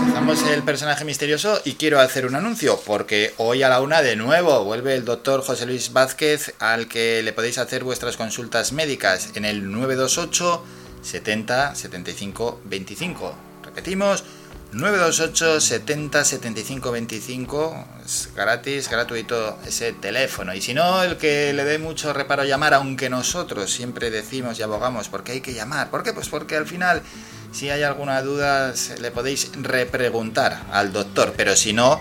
Empezamos 0.00 0.42
el 0.50 0.62
personaje 0.62 1.04
misterioso 1.04 1.60
y 1.66 1.74
quiero 1.74 2.00
hacer 2.00 2.24
un 2.24 2.36
anuncio, 2.36 2.80
porque 2.86 3.34
hoy 3.36 3.62
a 3.62 3.68
la 3.68 3.82
una 3.82 4.00
de 4.00 4.16
nuevo 4.16 4.64
vuelve 4.64 4.94
el 4.94 5.04
doctor 5.04 5.42
José 5.42 5.66
Luis 5.66 5.92
Vázquez 5.92 6.54
al 6.58 6.88
que 6.88 7.22
le 7.22 7.34
podéis 7.34 7.58
hacer 7.58 7.84
vuestras 7.84 8.16
consultas 8.16 8.72
médicas 8.72 9.32
en 9.34 9.44
el 9.44 9.70
928 9.70 10.64
70 11.02 11.74
75 11.74 12.62
25. 12.64 13.34
Repetimos, 13.62 14.24
928 14.70 15.60
70 15.60 16.24
75 16.24 16.92
25 16.92 17.86
es 18.04 18.28
gratis, 18.36 18.90
gratuito 18.90 19.58
ese 19.66 19.94
teléfono. 19.94 20.54
Y 20.54 20.60
si 20.60 20.74
no, 20.74 21.02
el 21.02 21.16
que 21.16 21.54
le 21.54 21.64
dé 21.64 21.78
mucho 21.78 22.12
reparo 22.12 22.44
llamar, 22.44 22.74
aunque 22.74 23.08
nosotros 23.08 23.70
siempre 23.72 24.10
decimos 24.10 24.58
y 24.58 24.62
abogamos 24.62 25.08
porque 25.08 25.32
hay 25.32 25.40
que 25.40 25.54
llamar. 25.54 25.88
¿Por 25.88 26.02
qué? 26.02 26.12
Pues 26.12 26.28
porque 26.28 26.56
al 26.56 26.66
final, 26.66 27.02
si 27.50 27.70
hay 27.70 27.82
alguna 27.82 28.20
duda, 28.20 28.74
le 29.00 29.10
podéis 29.10 29.50
repreguntar 29.54 30.62
al 30.70 30.92
doctor. 30.92 31.32
Pero 31.34 31.56
si 31.56 31.72
no, 31.72 31.98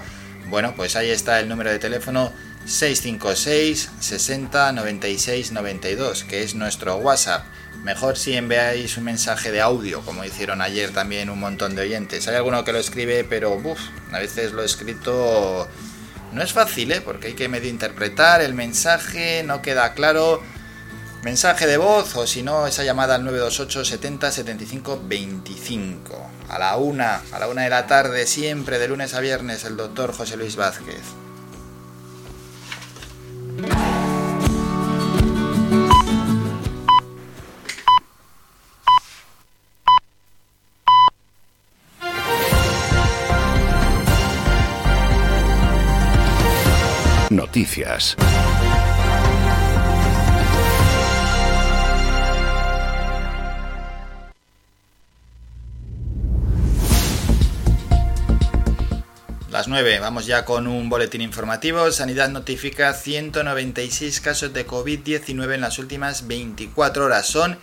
bueno, 0.49 0.73
pues 0.75 0.97
ahí 0.97 1.09
está 1.09 1.39
el 1.39 1.47
número 1.47 1.71
de 1.71 1.79
teléfono 1.79 2.33
656 2.67 3.91
60 4.01 4.73
96 4.73 5.51
92, 5.53 6.25
que 6.25 6.43
es 6.43 6.53
nuestro 6.53 6.97
WhatsApp. 6.97 7.45
Mejor 7.83 8.17
si 8.17 8.33
enviáis 8.33 8.97
un 8.97 9.05
mensaje 9.05 9.51
de 9.51 9.61
audio, 9.61 10.01
como 10.01 10.25
hicieron 10.25 10.61
ayer 10.61 10.91
también 10.91 11.29
un 11.29 11.39
montón 11.39 11.75
de 11.75 11.83
oyentes. 11.83 12.27
Hay 12.27 12.35
alguno 12.35 12.65
que 12.65 12.73
lo 12.73 12.79
escribe, 12.79 13.23
pero 13.23 13.53
uf, 13.53 13.79
a 14.11 14.19
veces 14.19 14.51
lo 14.51 14.63
escrito 14.63 15.65
no 16.33 16.43
es 16.43 16.51
fácil, 16.51 16.91
¿eh? 16.91 16.99
porque 16.99 17.27
hay 17.27 17.33
que 17.35 17.47
medio 17.47 17.69
interpretar 17.69 18.41
el 18.41 18.53
mensaje, 18.53 19.43
no 19.43 19.61
queda 19.61 19.93
claro. 19.93 20.43
Mensaje 21.23 21.67
de 21.67 21.77
voz 21.77 22.15
o 22.17 22.27
si 22.27 22.43
no, 22.43 22.67
esa 22.67 22.83
llamada 22.83 23.15
al 23.15 23.23
928 23.23 23.85
70 23.85 24.31
75 24.31 25.03
25. 25.05 26.31
A 26.49 26.59
la 26.59 26.75
una, 26.75 27.21
a 27.31 27.39
la 27.39 27.47
una 27.47 27.63
de 27.63 27.69
la 27.69 27.87
tarde, 27.87 28.27
siempre 28.27 28.77
de 28.77 28.89
lunes 28.89 29.13
a 29.13 29.21
viernes, 29.21 29.63
el 29.63 29.77
doctor 29.77 30.13
José 30.13 30.35
Luis 30.35 30.57
Vázquez. 30.57 31.26
Noticias. 47.57 48.15
Las 59.57 59.67
9, 59.67 59.97
vamos 59.97 60.27
ya 60.27 60.45
con 60.45 60.67
un 60.67 60.87
boletín 60.87 61.21
informativo. 61.21 61.91
Sanidad 61.91 62.29
notifica 62.29 62.93
196 62.93 64.21
casos 64.21 64.53
de 64.53 64.67
COVID-19 64.67 65.55
en 65.55 65.61
las 65.61 65.79
últimas 65.79 66.27
24 66.27 67.05
horas. 67.05 67.25
Son 67.25 67.57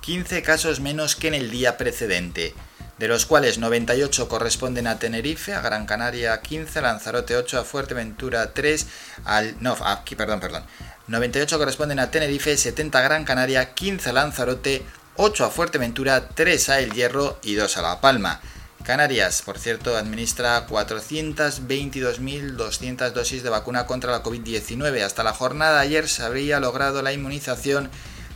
15 0.00 0.42
casos 0.42 0.80
menos 0.80 1.14
que 1.14 1.28
en 1.28 1.34
el 1.34 1.52
día 1.52 1.76
precedente, 1.76 2.52
de 2.98 3.06
los 3.06 3.26
cuales 3.26 3.58
98 3.58 4.28
corresponden 4.28 4.88
a 4.88 4.98
Tenerife, 4.98 5.54
a 5.54 5.60
Gran 5.60 5.86
Canaria 5.86 6.42
15, 6.42 6.80
a 6.80 6.82
Lanzarote 6.82 7.36
8, 7.36 7.60
a 7.60 7.64
Fuerteventura 7.64 8.52
3, 8.52 8.86
al... 9.24 9.54
No, 9.60 9.76
aquí, 9.84 10.16
perdón, 10.16 10.40
perdón. 10.40 10.64
98 11.06 11.58
corresponden 11.58 12.00
a 12.00 12.10
Tenerife, 12.10 12.56
70 12.56 12.98
a 12.98 13.02
Gran 13.02 13.24
Canaria, 13.24 13.72
15 13.72 14.10
a 14.10 14.12
Lanzarote, 14.14 14.82
8 15.14 15.44
a 15.44 15.50
Fuerteventura, 15.50 16.28
3 16.28 16.68
a 16.70 16.80
El 16.80 16.90
Hierro 16.90 17.38
y 17.44 17.54
2 17.54 17.76
a 17.76 17.82
La 17.82 18.00
Palma. 18.00 18.40
Canarias, 18.86 19.42
por 19.42 19.58
cierto, 19.58 19.96
administra 19.96 20.68
422.200 20.68 23.10
dosis 23.10 23.42
de 23.42 23.50
vacuna 23.50 23.84
contra 23.84 24.12
la 24.12 24.22
COVID-19. 24.22 25.02
Hasta 25.02 25.24
la 25.24 25.32
jornada 25.32 25.80
de 25.80 25.86
ayer 25.86 26.08
se 26.08 26.22
habría 26.22 26.60
logrado 26.60 27.02
la 27.02 27.12
inmunización 27.12 27.90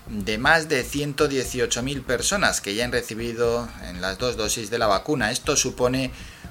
de 0.08 0.38
más 0.38 0.68
de 0.68 0.84
118.000 0.84 2.02
personas 2.02 2.60
que 2.60 2.74
ya 2.74 2.84
han 2.84 2.90
recibido 2.90 3.68
en 3.88 4.00
las 4.00 4.18
dos 4.18 4.36
dosis 4.36 4.70
de 4.70 4.80
la 4.80 4.88
vacuna. 4.88 5.30
Esto 5.30 5.54
supone 5.54 6.10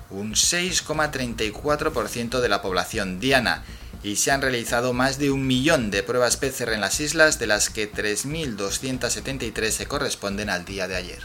un 0.09 0.31
6,34% 0.31 2.39
de 2.39 2.47
la 2.47 2.61
población 2.61 3.19
diana 3.19 3.65
y 4.01 4.15
se 4.15 4.31
han 4.31 4.41
realizado 4.41 4.93
más 4.93 5.19
de 5.19 5.29
un 5.29 5.45
millón 5.45 5.91
de 5.91 6.03
pruebas 6.03 6.37
PCR 6.37 6.71
en 6.71 6.79
las 6.79 7.01
islas, 7.01 7.37
de 7.37 7.47
las 7.47 7.69
que 7.69 7.91
3.273 7.91 9.71
se 9.71 9.87
corresponden 9.87 10.49
al 10.49 10.63
día 10.63 10.87
de 10.87 10.95
ayer. 10.95 11.19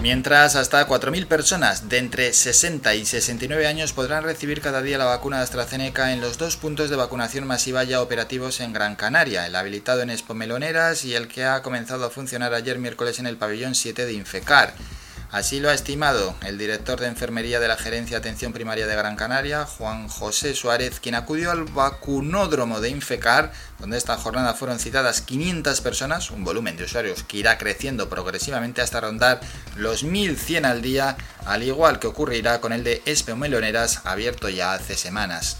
Mientras, 0.00 0.54
hasta 0.54 0.86
4.000 0.86 1.26
personas 1.26 1.88
de 1.88 1.98
entre 1.98 2.32
60 2.32 2.94
y 2.94 3.04
69 3.04 3.66
años 3.66 3.92
podrán 3.92 4.22
recibir 4.22 4.60
cada 4.60 4.80
día 4.80 4.96
la 4.96 5.06
vacuna 5.06 5.38
de 5.38 5.42
AstraZeneca 5.42 6.12
en 6.12 6.20
los 6.20 6.38
dos 6.38 6.56
puntos 6.56 6.88
de 6.88 6.94
vacunación 6.94 7.48
masiva 7.48 7.82
ya 7.82 8.00
operativos 8.00 8.60
en 8.60 8.72
Gran 8.72 8.94
Canaria, 8.94 9.44
el 9.44 9.56
habilitado 9.56 10.02
en 10.02 10.10
Expo 10.10 10.34
Meloneras 10.34 11.04
y 11.04 11.16
el 11.16 11.26
que 11.26 11.44
ha 11.44 11.62
comenzado 11.62 12.06
a 12.06 12.10
funcionar 12.10 12.54
ayer 12.54 12.78
miércoles 12.78 13.18
en 13.18 13.26
el 13.26 13.38
pabellón 13.38 13.74
7 13.74 14.06
de 14.06 14.12
Infecar. 14.12 14.72
Así 15.30 15.60
lo 15.60 15.68
ha 15.68 15.74
estimado 15.74 16.34
el 16.46 16.56
director 16.56 16.98
de 16.98 17.06
enfermería 17.06 17.60
de 17.60 17.68
la 17.68 17.76
Gerencia 17.76 18.16
de 18.16 18.20
Atención 18.20 18.54
Primaria 18.54 18.86
de 18.86 18.96
Gran 18.96 19.14
Canaria, 19.14 19.66
Juan 19.66 20.08
José 20.08 20.54
Suárez, 20.54 21.00
quien 21.00 21.14
acudió 21.14 21.50
al 21.50 21.64
vacunódromo 21.64 22.80
de 22.80 22.88
Infecar, 22.88 23.52
donde 23.78 23.98
esta 23.98 24.16
jornada 24.16 24.54
fueron 24.54 24.78
citadas 24.78 25.20
500 25.20 25.82
personas, 25.82 26.30
un 26.30 26.44
volumen 26.44 26.78
de 26.78 26.84
usuarios 26.84 27.24
que 27.24 27.36
irá 27.36 27.58
creciendo 27.58 28.08
progresivamente 28.08 28.80
hasta 28.80 29.02
rondar 29.02 29.40
los 29.76 30.02
1100 30.02 30.64
al 30.64 30.80
día, 30.80 31.18
al 31.44 31.62
igual 31.62 31.98
que 31.98 32.06
ocurrirá 32.06 32.62
con 32.62 32.72
el 32.72 32.82
de 32.82 33.02
Espe 33.04 33.34
Meloneras, 33.34 34.00
abierto 34.04 34.48
ya 34.48 34.72
hace 34.72 34.96
semanas. 34.96 35.58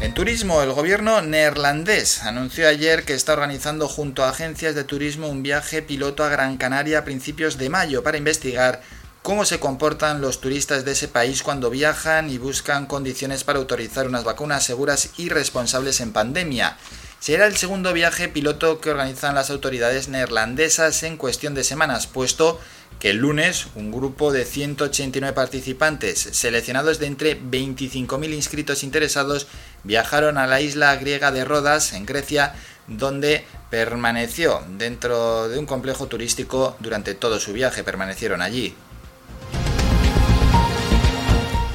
En 0.00 0.14
turismo, 0.14 0.62
el 0.62 0.72
gobierno 0.72 1.20
neerlandés 1.20 2.22
anunció 2.22 2.66
ayer 2.66 3.04
que 3.04 3.12
está 3.12 3.34
organizando 3.34 3.86
junto 3.86 4.24
a 4.24 4.30
agencias 4.30 4.74
de 4.74 4.82
turismo 4.82 5.28
un 5.28 5.42
viaje 5.42 5.82
piloto 5.82 6.24
a 6.24 6.30
Gran 6.30 6.56
Canaria 6.56 7.00
a 7.00 7.04
principios 7.04 7.58
de 7.58 7.68
mayo 7.68 8.02
para 8.02 8.16
investigar 8.16 8.80
cómo 9.20 9.44
se 9.44 9.60
comportan 9.60 10.22
los 10.22 10.40
turistas 10.40 10.86
de 10.86 10.92
ese 10.92 11.08
país 11.08 11.42
cuando 11.42 11.68
viajan 11.68 12.30
y 12.30 12.38
buscan 12.38 12.86
condiciones 12.86 13.44
para 13.44 13.58
autorizar 13.58 14.06
unas 14.06 14.24
vacunas 14.24 14.64
seguras 14.64 15.10
y 15.18 15.28
responsables 15.28 16.00
en 16.00 16.14
pandemia. 16.14 16.78
Será 17.18 17.46
el 17.46 17.58
segundo 17.58 17.92
viaje 17.92 18.28
piloto 18.28 18.80
que 18.80 18.90
organizan 18.90 19.34
las 19.34 19.50
autoridades 19.50 20.08
neerlandesas 20.08 21.02
en 21.02 21.18
cuestión 21.18 21.52
de 21.52 21.62
semanas, 21.62 22.06
puesto 22.06 22.58
que 22.58 22.79
el 23.00 23.16
lunes 23.16 23.66
un 23.74 23.90
grupo 23.90 24.32
de 24.32 24.44
189 24.44 25.34
participantes, 25.34 26.18
seleccionados 26.32 26.98
de 26.98 27.06
entre 27.06 27.40
25.000 27.40 28.34
inscritos 28.34 28.82
interesados, 28.82 29.46
viajaron 29.84 30.38
a 30.38 30.46
la 30.46 30.60
isla 30.60 30.94
griega 30.96 31.32
de 31.32 31.44
Rodas, 31.44 31.92
en 31.94 32.04
Grecia, 32.04 32.54
donde 32.86 33.44
permaneció 33.70 34.62
dentro 34.68 35.48
de 35.48 35.58
un 35.58 35.66
complejo 35.66 36.06
turístico 36.06 36.76
durante 36.80 37.14
todo 37.14 37.40
su 37.40 37.52
viaje, 37.52 37.84
permanecieron 37.84 38.42
allí. 38.42 38.74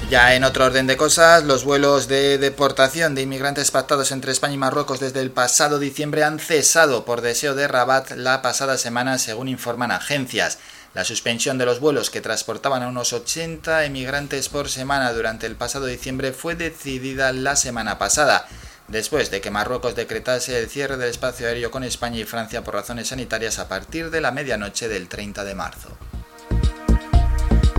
Ya 0.10 0.36
en 0.36 0.43
otro 0.43 0.65
orden 0.65 0.86
de 0.86 0.97
cosas, 0.97 1.43
los 1.45 1.63
vuelos 1.63 2.08
de 2.08 2.38
deportación 2.38 3.15
de 3.15 3.23
inmigrantes 3.23 3.71
pactados 3.71 4.12
entre 4.12 4.32
España 4.32 4.54
y 4.54 4.58
Marruecos 4.58 4.99
desde 4.99 5.21
el 5.21 5.32
pasado 5.32 5.80
diciembre 5.80 6.23
han 6.23 6.38
cesado 6.38 7.06
por 7.06 7.21
deseo 7.21 7.56
de 7.56 7.67
Rabat 7.67 8.12
la 8.12 8.43
pasada 8.43 8.78
semana, 8.78 9.17
según 9.17 9.47
informan 9.47 9.91
agencias. 9.91 10.60
La 10.95 11.03
suspensión 11.03 11.58
de 11.58 11.65
los 11.65 11.81
vuelos 11.81 12.10
que 12.10 12.21
transportaban 12.21 12.81
a 12.81 12.88
unos 12.88 13.12
80 13.12 13.84
emigrantes 13.84 14.47
por 14.47 14.69
semana 14.69 15.12
durante 15.12 15.45
el 15.45 15.58
pasado 15.58 15.88
diciembre 15.88 16.31
fue 16.31 16.55
decidida 16.55 17.34
la 17.34 17.58
semana 17.58 17.97
pasada, 17.97 18.47
después 18.88 19.29
de 19.29 19.41
que 19.41 19.51
Marruecos 19.51 19.97
decretase 19.97 20.58
el 20.58 20.69
cierre 20.69 20.95
del 20.95 21.10
espacio 21.10 21.47
aéreo 21.47 21.69
con 21.69 21.84
España 21.84 22.19
y 22.19 22.23
Francia 22.23 22.63
por 22.63 22.75
razones 22.75 23.10
sanitarias 23.10 23.60
a 23.60 23.67
partir 23.67 24.10
de 24.10 24.21
la 24.21 24.31
medianoche 24.31 24.88
del 24.88 25.10
30 25.10 25.43
de 25.43 25.53
marzo. 25.53 25.97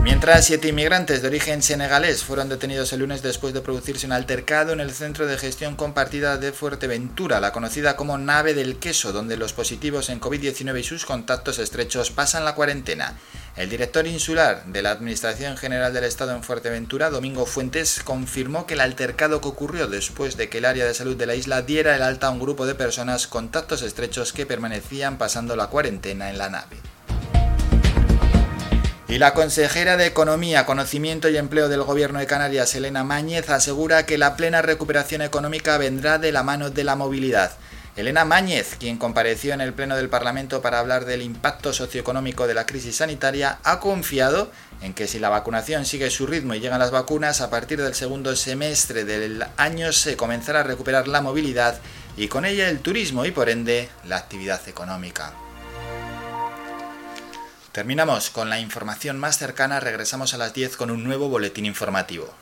Mientras 0.07 0.45
siete 0.45 0.69
inmigrantes 0.69 1.21
de 1.21 1.27
origen 1.27 1.64
senegalés 1.64 2.23
fueron 2.23 2.49
detenidos 2.49 2.92
el 2.92 3.01
lunes 3.01 3.23
después 3.23 3.53
de 3.53 3.61
producirse 3.61 4.07
un 4.07 4.12
altercado 4.12 4.73
en 4.73 4.79
el 4.79 4.92
Centro 4.92 5.27
de 5.27 5.37
Gestión 5.37 5.75
Compartida 5.75 6.37
de 6.37 6.53
Fuerteventura, 6.53 7.40
la 7.40 7.51
conocida 7.51 7.97
como 7.97 8.16
Nave 8.16 8.55
del 8.55 8.79
Queso, 8.79 9.12
donde 9.12 9.37
los 9.37 9.53
positivos 9.53 10.09
en 10.09 10.21
COVID-19 10.21 10.79
y 10.79 10.85
sus 10.85 11.05
contactos 11.05 11.59
estrechos 11.59 12.12
pasan 12.12 12.45
la 12.45 12.55
cuarentena. 12.55 13.19
El 13.57 13.69
director 13.69 14.07
insular 14.07 14.64
de 14.66 14.81
la 14.81 14.92
Administración 14.92 15.57
General 15.57 15.92
del 15.92 16.05
Estado 16.05 16.37
en 16.37 16.45
Fuerteventura, 16.45 17.11
Domingo 17.11 17.45
Fuentes, 17.45 18.01
confirmó 18.05 18.64
que 18.64 18.75
el 18.75 18.83
altercado 18.83 19.40
que 19.40 19.49
ocurrió 19.49 19.88
después 19.88 20.37
de 20.37 20.49
que 20.49 20.59
el 20.59 20.66
área 20.66 20.87
de 20.87 20.95
salud 20.95 21.16
de 21.16 21.27
la 21.27 21.35
isla 21.35 21.62
diera 21.62 21.97
el 21.97 22.03
alta 22.03 22.29
a 22.29 22.31
un 22.31 22.38
grupo 22.38 22.64
de 22.64 22.77
personas 22.77 23.27
contactos 23.27 23.83
estrechos 23.83 24.33
que 24.33 24.47
permanecían 24.47 25.19
pasando 25.19 25.57
la 25.57 25.66
cuarentena 25.66 26.31
en 26.31 26.38
la 26.38 26.49
nave. 26.49 26.77
Y 29.09 29.19
la 29.19 29.35
consejera 29.35 29.97
de 29.97 30.07
Economía, 30.07 30.66
Conocimiento 30.66 31.29
y 31.29 31.37
Empleo 31.37 31.69
del 31.69 31.85
Gobierno 31.85 32.19
de 32.19 32.27
Canarias, 32.27 32.75
Elena 32.75 33.05
Máñez, 33.05 33.49
asegura 33.51 34.05
que 34.05 34.19
la 34.19 34.37
plena 34.37 34.62
recuperación 34.62 35.23
económica 35.23 35.79
vendrá 35.79 36.19
de 36.19 36.33
la 36.33 36.42
mano 36.42 36.71
de 36.71 36.83
la 36.83 36.97
movilidad. 36.97 37.53
Elena 37.95 38.25
Máñez, 38.25 38.75
quien 38.81 38.99
compareció 38.99 39.55
en 39.55 39.61
el 39.61 39.73
Pleno 39.73 39.95
del 39.95 40.09
Parlamento 40.09 40.61
para 40.61 40.81
hablar 40.81 41.05
del 41.05 41.23
impacto 41.23 41.73
socioeconómico 41.73 42.49
de 42.49 42.55
la 42.55 42.66
crisis 42.66 42.97
sanitaria, 42.97 43.59
ha 43.62 43.79
confiado 43.79 44.51
en 44.83 44.92
que 44.92 45.07
si 45.07 45.21
la 45.21 45.29
vacunación 45.29 45.87
sigue 45.87 46.11
su 46.11 46.27
ritmo 46.27 46.55
y 46.55 46.61
llegan 46.61 46.81
las 46.81 46.90
vacunas, 46.90 47.40
a 47.40 47.49
partir 47.49 47.81
del 47.81 47.95
segundo 47.95 48.35
semestre 48.35 49.05
del 49.05 49.45
año 49.57 49.92
se 49.92 50.16
comenzará 50.16 50.61
a 50.61 50.64
recuperar 50.64 51.07
la 51.07 51.23
movilidad 51.23 51.79
y 52.16 52.27
con 52.27 52.45
ella 52.45 52.69
el 52.69 52.81
turismo 52.81 53.25
y 53.25 53.31
por 53.31 53.49
ende 53.49 53.88
la 54.05 54.16
actividad 54.16 54.61
económica. 54.69 55.33
Terminamos 57.77 58.31
con 58.31 58.49
la 58.49 58.59
información 58.59 59.19
más 59.19 59.37
cercana, 59.37 59.81
regresamos 59.81 60.33
a 60.33 60.39
las 60.39 60.55
10 60.55 60.79
con 60.79 60.91
un 60.91 61.05
nuevo 61.05 61.29
boletín 61.29 61.67
informativo. 61.67 62.33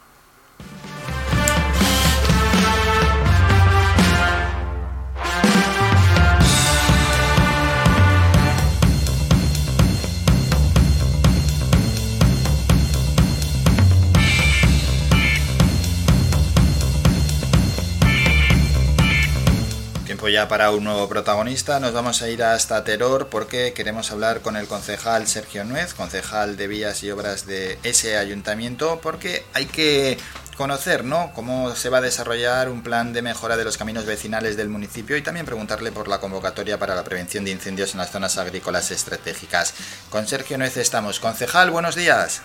Ya 20.28 20.48
para 20.48 20.70
un 20.70 20.84
nuevo 20.84 21.08
protagonista. 21.08 21.80
Nos 21.80 21.92
vamos 21.92 22.22
a 22.22 22.28
ir 22.28 22.42
hasta 22.42 22.84
Teror 22.84 23.28
porque 23.28 23.72
queremos 23.72 24.10
hablar 24.10 24.40
con 24.40 24.56
el 24.56 24.66
concejal 24.66 25.26
Sergio 25.26 25.64
Nuez, 25.64 25.94
concejal 25.94 26.56
de 26.56 26.68
Vías 26.68 27.02
y 27.02 27.10
Obras 27.10 27.46
de 27.46 27.78
ese 27.82 28.16
ayuntamiento, 28.16 29.00
porque 29.02 29.44
hay 29.52 29.66
que 29.66 30.18
conocer 30.56 31.04
¿no? 31.04 31.32
cómo 31.34 31.74
se 31.74 31.88
va 31.88 31.98
a 31.98 32.00
desarrollar 32.00 32.68
un 32.68 32.82
plan 32.82 33.12
de 33.12 33.22
mejora 33.22 33.56
de 33.56 33.64
los 33.64 33.76
caminos 33.76 34.06
vecinales 34.06 34.56
del 34.56 34.68
municipio 34.68 35.16
y 35.16 35.22
también 35.22 35.46
preguntarle 35.46 35.92
por 35.92 36.08
la 36.08 36.20
convocatoria 36.20 36.78
para 36.78 36.94
la 36.94 37.04
prevención 37.04 37.44
de 37.44 37.50
incendios 37.50 37.92
en 37.92 37.98
las 37.98 38.10
zonas 38.10 38.38
agrícolas 38.38 38.90
estratégicas. 38.90 39.74
Con 40.10 40.26
Sergio 40.26 40.58
Nuez 40.58 40.76
estamos. 40.76 41.20
Concejal, 41.20 41.70
buenos 41.70 41.96
días. 41.96 42.42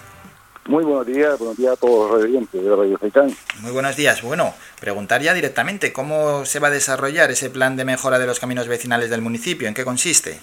Muy 0.67 0.83
buenos 0.83 1.05
días, 1.05 1.39
buenos 1.39 1.57
días 1.57 1.73
a 1.73 1.77
todos 1.77 2.11
los 2.11 2.23
oyentes 2.23 2.63
de 2.63 2.75
Radio 2.75 2.97
Faitán. 2.97 3.31
Muy 3.61 3.71
buenos 3.71 3.95
días. 3.95 4.21
Bueno, 4.21 4.53
preguntar 4.79 5.21
ya 5.21 5.33
directamente 5.33 5.91
cómo 5.91 6.45
se 6.45 6.59
va 6.59 6.67
a 6.67 6.71
desarrollar 6.71 7.31
ese 7.31 7.49
plan 7.49 7.75
de 7.75 7.85
mejora 7.85 8.19
de 8.19 8.27
los 8.27 8.39
caminos 8.39 8.67
vecinales 8.67 9.09
del 9.09 9.21
municipio, 9.21 9.67
¿en 9.67 9.73
qué 9.73 9.83
consiste? 9.83 10.39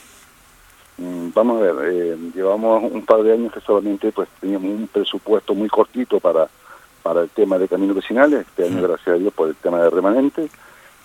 Mm, 0.99 1.29
vamos 1.35 1.61
a 1.61 1.65
ver, 1.67 1.75
eh, 1.93 2.17
llevamos 2.35 2.91
un 2.91 3.05
par 3.05 3.23
de 3.23 3.35
años 3.35 3.53
que 3.53 3.61
solamente 3.61 4.11
pues 4.13 4.29
teníamos 4.41 4.71
un 4.71 4.89
presupuesto 4.89 5.55
muy 5.55 5.69
cortito 5.69 6.19
para, 6.19 6.49
para 7.03 7.21
el 7.21 7.31
tema 7.31 7.59
de 7.59 7.69
caminos 7.69 7.97
vecinales, 7.97 8.47
este 8.47 8.65
año 8.65 8.83
gracias 8.83 9.09
a 9.09 9.19
Dios 9.19 9.33
por 9.33 9.49
el 9.49 9.57
tema 9.57 9.81
de 9.81 9.91
remanente, 9.91 10.49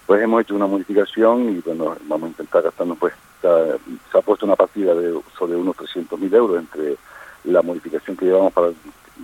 pues 0.07 0.21
hemos 0.21 0.41
hecho 0.41 0.55
una 0.55 0.67
modificación 0.67 1.49
y 1.49 1.59
bueno, 1.59 1.95
vamos 2.07 2.27
a 2.27 2.29
intentar 2.29 2.63
gastarnos 2.63 2.97
pues, 2.97 3.13
se 3.41 4.17
ha 4.17 4.21
puesto 4.21 4.45
una 4.45 4.55
partida 4.55 4.95
de 4.95 5.19
sobre 5.37 5.55
unos 5.55 5.75
300 5.75 6.19
mil 6.19 6.33
euros 6.33 6.59
entre 6.59 6.95
la 7.43 7.61
modificación 7.61 8.15
que 8.15 8.25
llevamos 8.25 8.53
para 8.53 8.69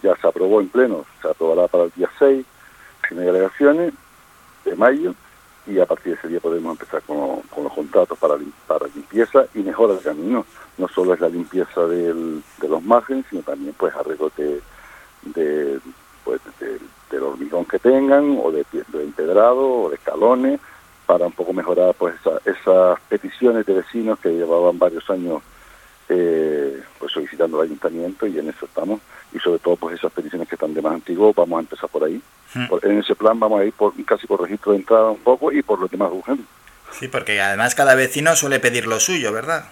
ya 0.01 0.15
se 0.15 0.27
aprobó 0.27 0.61
en 0.61 0.69
pleno, 0.69 1.05
se 1.21 1.29
aprobará 1.29 1.67
para 1.67 1.85
el 1.85 1.91
día 1.95 2.09
6, 2.19 2.45
sin 3.07 3.19
alegaciones, 3.19 3.93
de 4.65 4.75
mayo, 4.75 5.13
y 5.65 5.79
a 5.79 5.85
partir 5.85 6.13
de 6.13 6.19
ese 6.19 6.27
día 6.29 6.39
podemos 6.39 6.71
empezar 6.71 7.01
con, 7.03 7.41
los 7.63 7.73
contratos 7.73 8.17
para, 8.17 8.35
para 8.67 8.87
limpieza 8.87 9.45
y 9.53 9.59
mejora 9.59 9.93
del 9.93 10.03
camino. 10.03 10.45
No 10.77 10.87
solo 10.87 11.13
es 11.13 11.19
la 11.19 11.29
limpieza 11.29 11.85
de 11.87 12.41
los 12.67 12.83
márgenes, 12.83 13.25
sino 13.29 13.41
también 13.41 13.73
pues 13.77 13.93
arreglo 13.95 14.31
de, 14.37 14.61
pues, 16.23 16.41
del 17.11 17.23
hormigón 17.23 17.65
que 17.65 17.79
tengan, 17.79 18.39
o 18.41 18.51
de, 18.51 18.65
de 18.71 19.03
empedrado, 19.03 19.83
o 19.83 19.89
de 19.89 19.95
escalones, 19.95 20.59
para 21.07 21.25
un 21.25 21.31
poco 21.31 21.53
mejorar 21.53 21.95
pues 21.95 22.15
esas 22.45 22.99
peticiones 23.09 23.65
de 23.65 23.73
vecinos 23.73 24.19
que 24.19 24.29
llevaban 24.29 24.77
varios 24.77 25.09
años 25.09 25.41
eh, 26.09 26.83
pues 26.99 27.11
solicitando 27.13 27.61
el 27.61 27.69
ayuntamiento 27.69 28.27
y 28.27 28.37
en 28.37 28.49
eso 28.49 28.65
estamos 28.65 28.99
y 29.33 29.39
sobre 29.39 29.59
todo 29.59 29.75
pues 29.75 29.97
esas 29.97 30.11
peticiones 30.11 30.47
que 30.47 30.55
están 30.55 30.73
de 30.73 30.81
más 30.81 30.93
antiguo 30.93 31.33
vamos 31.33 31.57
a 31.57 31.61
empezar 31.61 31.89
por 31.89 32.03
ahí. 32.03 32.21
Hmm. 32.53 32.65
en 32.83 32.99
ese 32.99 33.15
plan 33.15 33.39
vamos 33.39 33.59
a 33.61 33.65
ir 33.65 33.73
por 33.73 33.93
casi 34.05 34.25
por 34.25 34.41
registro 34.41 34.71
de 34.71 34.79
entrada 34.79 35.09
un 35.09 35.19
poco 35.19 35.51
y 35.51 35.61
por 35.61 35.79
lo 35.79 35.87
demás 35.87 36.09
urgente 36.13 36.43
sí 36.91 37.09
porque 37.09 37.41
además 37.41 37.75
cada 37.75 37.93
vecino 37.93 38.35
suele 38.37 38.59
pedir 38.59 38.87
lo 38.87 39.01
suyo 39.01 39.33
verdad 39.33 39.65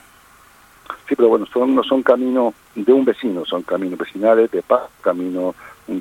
sí 1.08 1.15
pero 1.15 1.30
bueno 1.30 1.46
son 1.46 1.74
no 1.74 1.84
son 1.84 2.04
caminos 2.04 2.54
de 2.76 2.91
un 2.91 3.06
vecino 3.06 3.46
son 3.46 3.63
caminos 3.63 3.98
vecinales 3.98 4.52
de 4.52 4.62
paz 4.62 4.89
caminos 5.00 5.56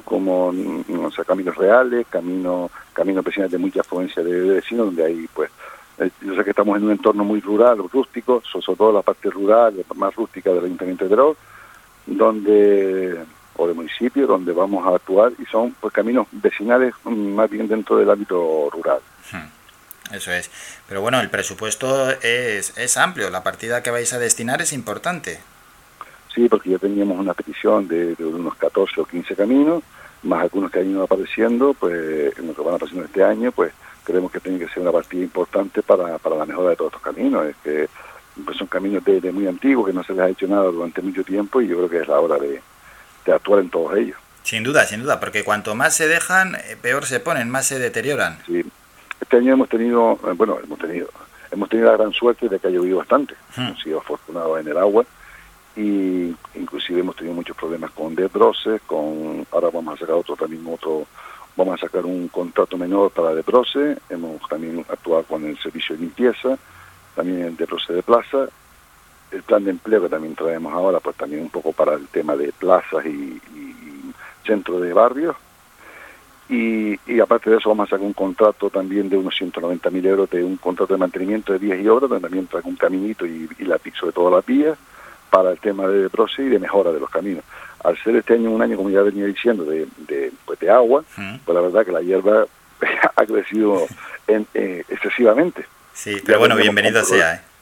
como 0.04 0.48
o 0.48 1.10
sea, 1.12 1.24
caminos 1.24 1.54
reales 1.56 2.06
caminos 2.10 2.72
caminos 2.92 3.24
vecinales 3.24 3.52
de 3.52 3.58
mucha 3.58 3.80
afluencia 3.80 4.24
de 4.24 4.54
vecinos 4.54 4.86
donde 4.86 5.04
hay 5.04 5.28
pues 5.32 5.50
eh, 5.98 6.10
yo 6.22 6.34
sé 6.34 6.42
que 6.42 6.50
estamos 6.50 6.76
en 6.76 6.84
un 6.84 6.90
entorno 6.90 7.24
muy 7.24 7.40
rural, 7.40 7.78
rústico, 7.92 8.42
sobre 8.44 8.76
todo 8.76 8.92
la 8.92 9.02
parte 9.02 9.30
rural, 9.30 9.74
más 9.94 10.14
rústica 10.14 10.50
del 10.50 10.64
Ayuntamiento 10.64 11.04
de 11.04 11.10
Teror, 11.10 11.36
donde 12.06 13.18
o 13.56 13.66
de 13.66 13.74
municipio 13.74 14.26
donde 14.26 14.52
vamos 14.52 14.86
a 14.86 14.96
actuar 14.96 15.32
y 15.38 15.44
son 15.46 15.74
pues 15.80 15.92
caminos 15.92 16.26
vecinales 16.32 16.94
mm, 17.04 17.34
más 17.34 17.50
bien 17.50 17.68
dentro 17.68 17.96
del 17.96 18.10
ámbito 18.10 18.68
rural. 18.70 18.98
Hmm, 19.32 20.14
eso 20.14 20.32
es. 20.32 20.50
Pero 20.88 21.00
bueno, 21.00 21.20
el 21.20 21.30
presupuesto 21.30 22.10
es, 22.10 22.76
es 22.76 22.96
amplio, 22.96 23.30
la 23.30 23.42
partida 23.42 23.82
que 23.82 23.90
vais 23.90 24.12
a 24.12 24.18
destinar 24.18 24.62
es 24.62 24.72
importante. 24.72 25.40
Sí, 26.34 26.48
porque 26.48 26.70
ya 26.70 26.78
teníamos 26.78 27.18
una 27.18 27.34
petición 27.34 27.86
de, 27.86 28.16
de 28.16 28.24
unos 28.24 28.56
14 28.56 29.00
o 29.00 29.04
15 29.04 29.36
caminos, 29.36 29.82
más 30.24 30.42
algunos 30.42 30.70
que 30.70 30.80
han 30.80 30.90
ido 30.90 31.04
apareciendo, 31.04 31.74
pues 31.74 32.36
en 32.36 32.48
lo 32.48 32.54
que 32.54 32.62
van 32.62 32.74
apareciendo 32.74 33.06
este 33.06 33.22
año, 33.22 33.52
pues 33.52 33.72
creemos 34.04 34.30
que 34.30 34.40
tiene 34.40 34.58
que 34.58 34.68
ser 34.68 34.82
una 34.82 34.92
partida 34.92 35.22
importante 35.22 35.82
para, 35.82 36.18
para 36.18 36.36
la 36.36 36.46
mejora 36.46 36.70
de 36.70 36.76
todos 36.76 36.92
estos 36.92 37.02
caminos. 37.02 37.46
Es 37.46 37.56
que 37.62 37.88
pues, 38.44 38.56
son 38.56 38.66
caminos 38.66 39.04
de, 39.04 39.32
muy 39.32 39.46
antiguos, 39.46 39.86
que 39.86 39.92
no 39.92 40.04
se 40.04 40.12
les 40.12 40.22
ha 40.22 40.28
hecho 40.28 40.46
nada 40.46 40.64
durante 40.64 41.02
mucho 41.02 41.24
tiempo 41.24 41.60
y 41.60 41.68
yo 41.68 41.76
creo 41.76 41.88
que 41.88 42.00
es 42.00 42.08
la 42.08 42.20
hora 42.20 42.36
de, 42.36 42.60
actuar 43.32 43.60
en 43.60 43.70
todos 43.70 43.96
ellos. 43.96 44.16
Sin 44.42 44.62
duda, 44.62 44.84
sin 44.84 45.02
duda, 45.02 45.20
porque 45.20 45.42
cuanto 45.42 45.74
más 45.74 45.96
se 45.96 46.06
dejan, 46.06 46.54
eh, 46.54 46.76
peor 46.80 47.06
se 47.06 47.20
ponen, 47.20 47.50
más 47.50 47.66
se 47.66 47.78
deterioran. 47.78 48.38
Sí, 48.46 48.64
este 49.20 49.36
año 49.38 49.54
hemos 49.54 49.68
tenido, 49.68 50.18
eh, 50.26 50.32
bueno, 50.36 50.58
hemos 50.62 50.78
tenido 50.78 51.08
hemos 51.50 51.68
tenido 51.68 51.90
la 51.90 51.96
gran 51.96 52.12
suerte 52.12 52.48
de 52.48 52.58
que 52.58 52.66
ha 52.66 52.70
llovido 52.70 52.98
bastante. 52.98 53.34
Hemos 53.56 53.80
sido 53.80 53.98
afortunados 54.00 54.60
en 54.60 54.68
el 54.68 54.76
agua 54.76 55.04
y 55.76 56.34
inclusive 56.54 57.00
hemos 57.00 57.16
tenido 57.16 57.34
muchos 57.34 57.56
problemas 57.56 57.92
con 57.92 58.14
Debrose, 58.14 58.80
con 58.86 59.46
ahora 59.52 59.70
vamos 59.72 59.94
a 59.94 60.00
sacar 60.00 60.16
otro 60.16 60.36
también 60.36 60.64
otro 60.68 61.06
vamos 61.56 61.74
a 61.74 61.86
sacar 61.86 62.04
un 62.04 62.28
contrato 62.28 62.76
menor 62.76 63.10
para 63.10 63.34
Debrose, 63.34 63.96
hemos 64.08 64.40
también 64.48 64.84
actuado 64.88 65.22
con 65.24 65.44
el 65.44 65.58
servicio 65.58 65.94
de 65.94 66.02
limpieza, 66.02 66.58
también 67.14 67.42
el 67.42 67.56
de 67.56 68.02
Plaza, 68.02 68.48
el 69.34 69.42
plan 69.42 69.64
de 69.64 69.70
empleo 69.70 70.02
que 70.02 70.08
también 70.08 70.34
traemos 70.34 70.72
ahora, 70.72 71.00
pues 71.00 71.16
también 71.16 71.42
un 71.42 71.50
poco 71.50 71.72
para 71.72 71.94
el 71.94 72.06
tema 72.08 72.36
de 72.36 72.52
plazas 72.52 73.04
y, 73.06 73.40
centro 74.46 74.78
de 74.78 74.92
barrios. 74.92 75.34
Y, 76.50 76.98
aparte 77.20 77.48
de 77.48 77.56
eso 77.56 77.70
vamos 77.70 77.88
a 77.88 77.90
sacar 77.90 78.06
un 78.06 78.12
contrato 78.12 78.68
también 78.68 79.08
de 79.08 79.16
unos 79.16 79.34
190 79.34 79.88
mil 79.90 80.04
euros 80.04 80.28
de 80.28 80.44
un 80.44 80.58
contrato 80.58 80.92
de 80.92 80.98
mantenimiento 80.98 81.52
de 81.54 81.58
vías 81.58 81.78
y 81.80 81.88
obras, 81.88 82.10
donde 82.10 82.22
también 82.22 82.46
trae 82.46 82.62
un 82.64 82.76
caminito 82.76 83.24
y, 83.24 83.48
la 83.60 83.78
piso 83.78 84.06
de 84.06 84.12
todas 84.12 84.34
las 84.34 84.44
vías 84.44 84.76
para 85.30 85.50
el 85.50 85.58
tema 85.58 85.88
de 85.88 86.10
proce 86.10 86.42
y 86.42 86.48
de 86.48 86.58
mejora 86.58 86.92
de 86.92 87.00
los 87.00 87.08
caminos. 87.08 87.42
Al 87.82 87.96
ser 87.98 88.16
este 88.16 88.34
año 88.34 88.50
un 88.50 88.62
año, 88.62 88.76
como 88.76 88.90
ya 88.90 89.02
venía 89.02 89.24
diciendo, 89.24 89.64
de, 89.64 89.86
de, 90.06 90.32
pues 90.44 90.58
de 90.58 90.70
agua, 90.70 91.02
pues 91.44 91.54
la 91.54 91.60
verdad 91.60 91.84
que 91.84 91.92
la 91.92 92.02
hierba 92.02 92.46
ha 93.16 93.26
crecido 93.26 93.86
en, 94.26 94.46
eh, 94.54 94.84
excesivamente. 94.88 95.64
Sí, 95.94 96.20
pero 96.24 96.38
bueno, 96.38 96.56
bienvenido 96.56 97.02
sea. 97.04 97.34
¿eh? 97.34 97.53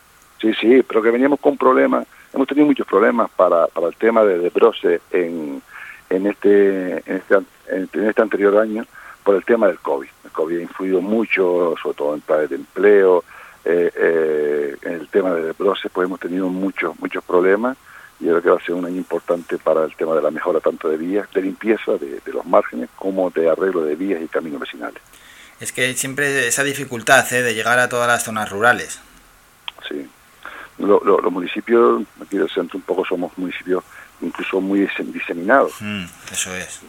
Sí, 0.42 0.52
sí, 0.60 0.82
pero 0.82 1.00
que 1.00 1.12
veníamos 1.12 1.38
con 1.38 1.56
problemas, 1.56 2.04
hemos 2.34 2.48
tenido 2.48 2.66
muchos 2.66 2.84
problemas 2.84 3.30
para, 3.30 3.68
para 3.68 3.86
el 3.86 3.94
tema 3.94 4.24
de, 4.24 4.40
de 4.40 5.00
en, 5.12 5.62
en, 6.10 6.26
este, 6.26 6.94
en, 7.06 7.16
este, 7.16 7.34
en 7.68 8.08
este 8.08 8.22
anterior 8.22 8.58
año 8.58 8.84
por 9.22 9.36
el 9.36 9.44
tema 9.44 9.68
del 9.68 9.78
COVID. 9.78 10.08
El 10.24 10.30
COVID 10.32 10.58
ha 10.58 10.62
influido 10.62 11.00
mucho, 11.00 11.76
sobre 11.80 11.96
todo 11.96 12.14
en 12.14 12.22
planes 12.22 12.50
de 12.50 12.56
empleo, 12.56 13.22
eh, 13.64 13.92
eh, 13.94 14.76
en 14.82 14.92
el 14.94 15.08
tema 15.08 15.32
de 15.32 15.52
Brose, 15.52 15.88
pues 15.88 16.06
hemos 16.06 16.18
tenido 16.18 16.48
muchos, 16.48 16.98
muchos 16.98 17.22
problemas 17.22 17.76
y 18.18 18.24
creo 18.24 18.42
que 18.42 18.50
va 18.50 18.56
a 18.56 18.64
ser 18.64 18.74
un 18.74 18.84
año 18.84 18.96
importante 18.96 19.58
para 19.58 19.84
el 19.84 19.94
tema 19.94 20.16
de 20.16 20.22
la 20.22 20.32
mejora 20.32 20.58
tanto 20.58 20.88
de 20.88 20.96
vías, 20.96 21.28
de 21.32 21.42
limpieza 21.42 21.92
de, 21.92 22.20
los 22.32 22.44
márgenes, 22.46 22.88
como 22.96 23.30
de 23.30 23.48
arreglo 23.48 23.84
de 23.84 23.94
vías 23.94 24.20
y 24.20 24.26
caminos 24.26 24.60
vecinales. 24.60 25.00
Es 25.60 25.70
que 25.70 25.94
siempre 25.94 26.48
esa 26.48 26.64
dificultad 26.64 27.32
¿eh? 27.32 27.42
de 27.42 27.54
llegar 27.54 27.78
a 27.78 27.88
todas 27.88 28.08
las 28.08 28.24
zonas 28.24 28.50
rurales. 28.50 29.00
Sí. 29.88 30.08
Los 30.78 31.32
municipios, 31.32 32.02
aquí 32.20 32.38
del 32.38 32.48
centro 32.48 32.78
un 32.78 32.82
poco 32.82 33.04
somos 33.04 33.36
municipios 33.36 33.84
incluso 34.20 34.60
muy 34.60 34.88
diseminados. 34.98 35.72
Mm, 35.80 36.04
eso 36.30 36.54
es. 36.54 36.80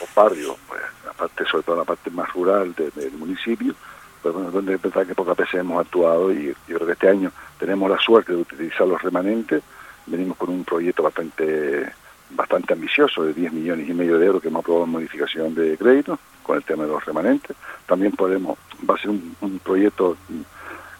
Los 0.00 0.14
barrios, 0.14 0.56
pues, 0.68 0.80
aparte, 1.08 1.44
sobre 1.46 1.62
todo 1.62 1.76
la 1.76 1.84
parte 1.84 2.10
más 2.10 2.32
rural 2.32 2.74
del 2.74 3.12
municipio, 3.12 3.74
pues 4.20 4.34
bueno, 4.34 4.50
donde 4.50 4.78
pensar 4.78 5.06
que 5.06 5.14
pocas 5.14 5.36
veces 5.36 5.60
hemos 5.60 5.80
actuado 5.80 6.32
y 6.32 6.54
yo 6.68 6.76
creo 6.76 6.86
que 6.86 6.92
este 6.92 7.08
año 7.08 7.30
tenemos 7.58 7.90
la 7.90 7.98
suerte 7.98 8.32
de 8.32 8.38
utilizar 8.38 8.86
los 8.86 9.00
remanentes. 9.00 9.62
Venimos 10.06 10.36
con 10.36 10.50
un 10.50 10.64
proyecto 10.64 11.02
bastante 11.02 11.92
bastante 12.30 12.72
ambicioso 12.72 13.24
de 13.24 13.32
10 13.32 13.52
millones 13.52 13.88
y 13.88 13.94
medio 13.94 14.18
de 14.18 14.26
euros 14.26 14.42
que 14.42 14.48
hemos 14.48 14.60
aprobado 14.60 14.84
en 14.84 14.90
modificación 14.90 15.54
de 15.54 15.76
crédito 15.76 16.18
con 16.42 16.56
el 16.56 16.64
tema 16.64 16.84
de 16.84 16.90
los 16.90 17.04
remanentes. 17.04 17.56
También 17.86 18.12
podemos, 18.12 18.58
va 18.88 18.94
a 18.94 18.98
ser 18.98 19.10
un, 19.10 19.60
proyecto 19.62 20.16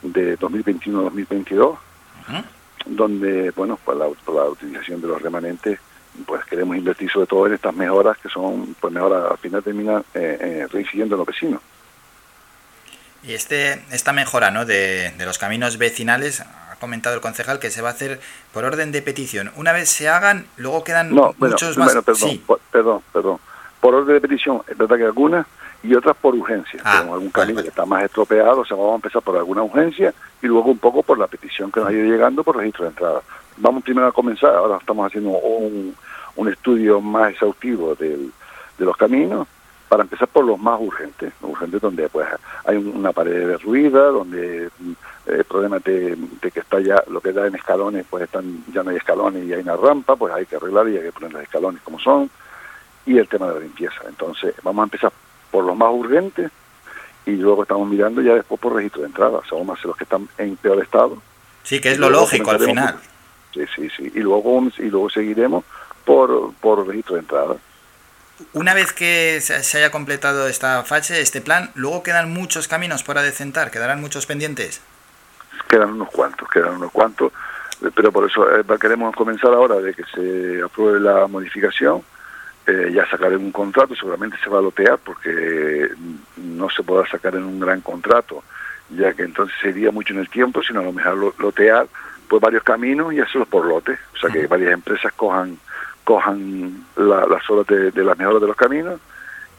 de 0.02 0.38
2021-2022, 0.38 1.76
donde, 2.86 3.50
bueno, 3.50 3.78
pues 3.84 3.98
la, 3.98 4.06
utilización 4.48 5.00
de 5.00 5.08
los 5.08 5.20
remanentes, 5.20 5.78
pues 6.26 6.44
queremos 6.44 6.76
invertir 6.76 7.10
sobre 7.10 7.26
todo 7.26 7.46
en 7.46 7.54
estas 7.54 7.74
mejoras 7.74 8.16
que 8.18 8.28
son, 8.28 8.74
pues 8.80 8.92
mejoras 8.92 9.30
al 9.30 9.38
final 9.38 9.62
terminan 9.62 10.04
eh, 10.14 10.38
eh, 10.40 10.66
reincidiendo 10.70 11.14
en 11.14 11.18
los 11.18 11.26
vecinos. 11.26 11.60
Y 13.22 13.34
este, 13.34 13.82
esta 13.90 14.12
mejora 14.12 14.50
¿no? 14.50 14.64
de, 14.64 15.12
de 15.18 15.26
los 15.26 15.38
caminos 15.38 15.78
vecinales, 15.78 16.40
ha 16.76 16.76
comentado 16.78 17.14
el 17.14 17.20
concejal 17.20 17.58
que 17.58 17.70
se 17.70 17.82
va 17.82 17.88
a 17.88 17.92
hacer 17.92 18.20
por 18.52 18.64
orden 18.64 18.92
de 18.92 19.02
petición. 19.02 19.50
Una 19.56 19.72
vez 19.72 19.88
se 19.88 20.08
hagan, 20.08 20.46
luego 20.56 20.84
quedan 20.84 21.12
muchos 21.12 21.76
más. 21.76 21.94
perdón, 22.04 22.40
perdón, 22.70 23.02
perdón. 23.12 23.38
Por 23.80 23.94
orden 23.94 24.14
de 24.14 24.20
petición, 24.20 24.62
es 24.68 24.76
verdad 24.76 24.96
que 24.96 25.04
algunas 25.04 25.46
y 25.86 25.94
otras 25.94 26.16
por 26.16 26.34
urgencia. 26.34 26.80
Ah, 26.84 26.98
algún 26.98 27.30
camino 27.30 27.62
que 27.62 27.68
está 27.68 27.86
más 27.86 28.04
estropeado, 28.04 28.60
o 28.60 28.64
sea, 28.64 28.76
vamos 28.76 28.92
a 28.92 28.96
empezar 28.96 29.22
por 29.22 29.36
alguna 29.36 29.62
urgencia 29.62 30.12
y 30.42 30.46
luego 30.46 30.70
un 30.70 30.78
poco 30.78 31.02
por 31.02 31.18
la 31.18 31.26
petición 31.26 31.70
que 31.70 31.80
nos 31.80 31.88
ha 31.88 31.92
ido 31.92 32.04
llegando 32.04 32.42
por 32.42 32.56
registro 32.56 32.84
de 32.84 32.90
entrada. 32.90 33.22
Vamos 33.58 33.82
primero 33.84 34.08
a 34.08 34.12
comenzar, 34.12 34.54
ahora 34.54 34.78
estamos 34.78 35.06
haciendo 35.06 35.30
un, 35.30 35.94
un 36.36 36.48
estudio 36.48 37.00
más 37.00 37.32
exhaustivo 37.32 37.94
del, 37.94 38.32
de 38.78 38.84
los 38.84 38.96
caminos 38.96 39.46
para 39.88 40.02
empezar 40.02 40.28
por 40.28 40.44
los 40.44 40.58
más 40.58 40.80
urgentes, 40.80 41.32
los 41.40 41.52
urgentes 41.52 41.80
donde 41.80 42.08
pues 42.08 42.26
hay 42.64 42.76
una 42.76 43.12
pared 43.12 43.46
derruida, 43.46 44.06
donde 44.08 44.68
mm, 44.78 44.92
el 45.26 45.44
problema 45.44 45.78
de, 45.78 46.16
que 46.40 46.60
está 46.60 46.80
ya 46.80 47.02
lo 47.08 47.20
que 47.20 47.32
da 47.32 47.46
en 47.46 47.54
escalones, 47.54 48.04
pues 48.08 48.24
están 48.24 48.64
ya 48.72 48.82
no 48.82 48.90
hay 48.90 48.96
escalones 48.96 49.44
y 49.44 49.52
hay 49.52 49.60
una 49.60 49.76
rampa, 49.76 50.16
pues 50.16 50.34
hay 50.34 50.46
que 50.46 50.56
arreglar 50.56 50.88
y 50.88 50.96
hay 50.96 51.04
que 51.04 51.12
poner 51.12 51.32
los 51.32 51.42
escalones 51.42 51.82
como 51.82 52.00
son, 52.00 52.28
y 53.06 53.18
el 53.18 53.28
tema 53.28 53.46
de 53.48 53.54
la 53.54 53.60
limpieza. 53.60 54.02
Entonces 54.08 54.54
vamos 54.62 54.82
a 54.82 54.84
empezar 54.84 55.12
por 55.50 55.64
los 55.64 55.76
más 55.76 55.90
urgentes 55.92 56.50
y 57.26 57.32
luego 57.32 57.62
estamos 57.62 57.88
mirando 57.88 58.22
ya 58.22 58.34
después 58.34 58.60
por 58.60 58.74
registro 58.74 59.02
de 59.02 59.08
entrada, 59.08 59.38
o 59.38 59.44
sea, 59.44 59.58
vamos 59.58 59.70
a 59.70 59.78
hacer 59.78 59.86
los 59.86 59.96
que 59.96 60.04
están 60.04 60.28
en 60.38 60.56
peor 60.56 60.82
estado. 60.82 61.20
Sí, 61.64 61.80
que 61.80 61.90
es 61.90 61.98
lo 61.98 62.08
lógico 62.08 62.50
al 62.50 62.60
final. 62.60 63.00
Sí, 63.52 63.62
sí, 63.74 63.88
sí, 63.96 64.12
y 64.14 64.20
luego, 64.20 64.62
y 64.78 64.82
luego 64.82 65.10
seguiremos 65.10 65.64
por, 66.04 66.52
por 66.54 66.86
registro 66.86 67.14
de 67.14 67.20
entrada. 67.20 67.56
Una 68.52 68.74
vez 68.74 68.92
que 68.92 69.40
se 69.40 69.78
haya 69.78 69.90
completado 69.90 70.46
esta 70.46 70.84
fase, 70.84 71.20
este 71.20 71.40
plan, 71.40 71.70
luego 71.74 72.02
quedan 72.02 72.32
muchos 72.32 72.68
caminos 72.68 73.02
por 73.02 73.16
adecentar, 73.18 73.70
quedarán 73.70 74.00
muchos 74.00 74.26
pendientes. 74.26 74.82
Quedan 75.68 75.94
unos 75.94 76.10
cuantos, 76.10 76.48
quedan 76.50 76.76
unos 76.76 76.92
cuantos, 76.92 77.32
pero 77.94 78.12
por 78.12 78.30
eso 78.30 78.46
eh, 78.58 78.64
queremos 78.78 79.14
comenzar 79.16 79.52
ahora 79.52 79.76
de 79.76 79.94
que 79.94 80.04
se 80.14 80.62
apruebe 80.62 81.00
la 81.00 81.26
modificación, 81.26 82.02
eh, 82.66 82.90
ya 82.92 83.08
sacaré 83.08 83.36
un 83.36 83.52
contrato, 83.52 83.94
seguramente 83.94 84.36
se 84.42 84.50
va 84.50 84.58
a 84.58 84.62
lotear 84.62 84.98
porque 84.98 85.88
no 86.36 86.68
se 86.68 86.82
podrá 86.82 87.08
sacar 87.08 87.34
en 87.36 87.44
un 87.44 87.60
gran 87.60 87.80
contrato, 87.80 88.42
ya 88.90 89.12
que 89.12 89.22
entonces 89.22 89.56
sería 89.60 89.92
mucho 89.92 90.12
en 90.12 90.20
el 90.20 90.28
tiempo, 90.28 90.62
sino 90.62 90.80
a 90.80 90.84
lo 90.84 90.92
mejor 90.92 91.34
lotear 91.38 91.86
pues 92.28 92.42
varios 92.42 92.64
caminos 92.64 93.12
y 93.12 93.20
hacerlos 93.20 93.46
por 93.46 93.66
lote, 93.66 93.96
o 94.14 94.18
sea 94.18 94.30
que 94.30 94.46
varias 94.48 94.72
empresas 94.72 95.12
cojan 95.12 95.58
cojan 96.02 96.84
las 96.96 97.50
horas 97.50 97.66
de, 97.66 98.04
las 98.04 98.16
mejoras 98.16 98.40
de 98.40 98.46
los 98.46 98.56
caminos 98.56 99.00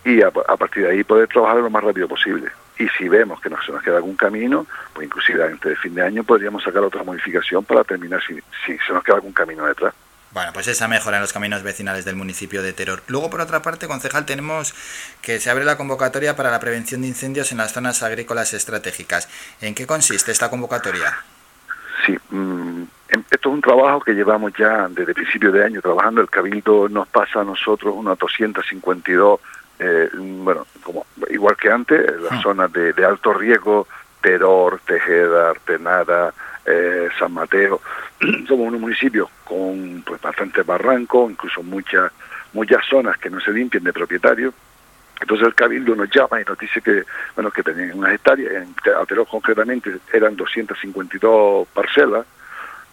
y 0.06 0.22
a, 0.22 0.32
partir 0.32 0.84
de 0.84 0.92
ahí 0.92 1.04
poder 1.04 1.28
trabajar 1.28 1.58
lo 1.58 1.70
más 1.70 1.84
rápido 1.84 2.08
posible. 2.08 2.50
Y 2.80 2.88
si 2.90 3.10
vemos 3.10 3.42
que 3.42 3.50
no 3.50 3.62
se 3.62 3.74
nos 3.74 3.84
queda 3.84 3.98
algún 3.98 4.16
camino, 4.16 4.66
pues 4.94 5.08
inclusive 5.08 5.44
antes 5.44 5.72
de 5.72 5.76
fin 5.76 5.96
de 5.96 6.04
año 6.04 6.24
podríamos 6.24 6.64
sacar 6.64 6.84
otra 6.84 7.04
modificación 7.04 7.66
para 7.66 7.84
terminar 7.84 8.22
si, 8.26 8.36
si 8.66 8.78
se 8.78 8.94
nos 8.94 9.04
queda 9.04 9.16
algún 9.16 9.34
camino 9.34 9.66
detrás. 9.66 9.94
Bueno, 10.32 10.52
pues 10.54 10.68
esa 10.68 10.88
mejora 10.88 11.18
en 11.18 11.22
los 11.22 11.34
caminos 11.34 11.64
vecinales 11.64 12.06
del 12.06 12.16
municipio 12.16 12.62
de 12.62 12.74
Teror. 12.74 13.02
Luego, 13.08 13.30
por 13.30 13.42
otra 13.42 13.62
parte, 13.62 13.88
concejal, 13.88 14.26
tenemos 14.26 14.74
que 15.22 15.40
se 15.40 15.50
abre 15.50 15.66
la 15.66 15.78
convocatoria 15.78 16.36
para 16.36 16.52
la 16.52 16.60
prevención 16.60 17.02
de 17.02 17.08
incendios 17.08 17.52
en 17.52 17.60
las 17.60 17.74
zonas 17.74 18.04
agrícolas 18.04 18.54
estratégicas. 18.54 19.30
¿En 19.62 19.74
qué 19.74 19.88
consiste 19.88 20.32
esta 20.32 20.50
convocatoria? 20.50 21.18
Sí, 22.06 22.18
mm, 22.30 22.84
em, 23.10 23.24
esto 23.32 23.50
es 23.50 23.54
un 23.56 23.62
trabajo 23.62 24.02
que 24.02 24.14
llevamos 24.14 24.54
ya 24.58 24.88
desde 24.90 25.14
principio 25.14 25.52
de 25.52 25.64
año 25.64 25.82
trabajando. 25.82 26.22
El 26.22 26.30
Cabildo 26.30 26.90
nos 26.90 27.08
pasa 27.08 27.42
a 27.42 27.44
nosotros 27.44 27.94
unas 27.96 28.18
252, 28.18 29.40
eh, 29.80 30.10
bueno, 30.14 30.68
como 30.84 31.06
igual 31.30 31.56
que 31.58 31.72
antes, 31.72 32.20
las 32.22 32.34
ah. 32.34 32.42
zonas 32.42 32.72
de, 32.74 32.94
alto 33.06 33.34
riesgo, 33.34 33.88
Teror, 34.22 34.82
Tejeda, 34.86 35.52
Artenara, 35.52 36.34
eh, 36.68 37.10
San 37.18 37.34
Mateo. 37.34 37.82
Somos 38.48 38.74
un 38.74 38.82
municipio 38.82 39.30
con 39.44 40.04
pues, 40.06 40.22
bastantes 40.22 40.66
barrancos, 40.66 41.32
incluso 41.32 41.64
muchas 41.64 42.12
muchas 42.54 42.86
zonas 42.90 43.18
que 43.18 43.30
no 43.30 43.40
se 43.40 43.52
limpian 43.52 43.84
de 43.84 43.94
propietarios 43.94 44.54
entonces 45.20 45.48
el 45.48 45.56
Cabildo 45.56 45.96
nos 45.96 46.10
llama 46.10 46.42
y 46.42 46.46
nos 46.46 46.58
dice 46.58 46.82
que, 46.82 47.04
bueno, 47.36 47.50
que 47.50 47.64
tenían 47.64 47.98
unas 47.98 48.14
hectáreas, 48.14 48.54
en 48.54 48.76
Ateró 49.00 49.26
concretamente 49.26 49.98
eran 50.14 50.36
252 50.36 51.68
parcelas, 51.70 52.26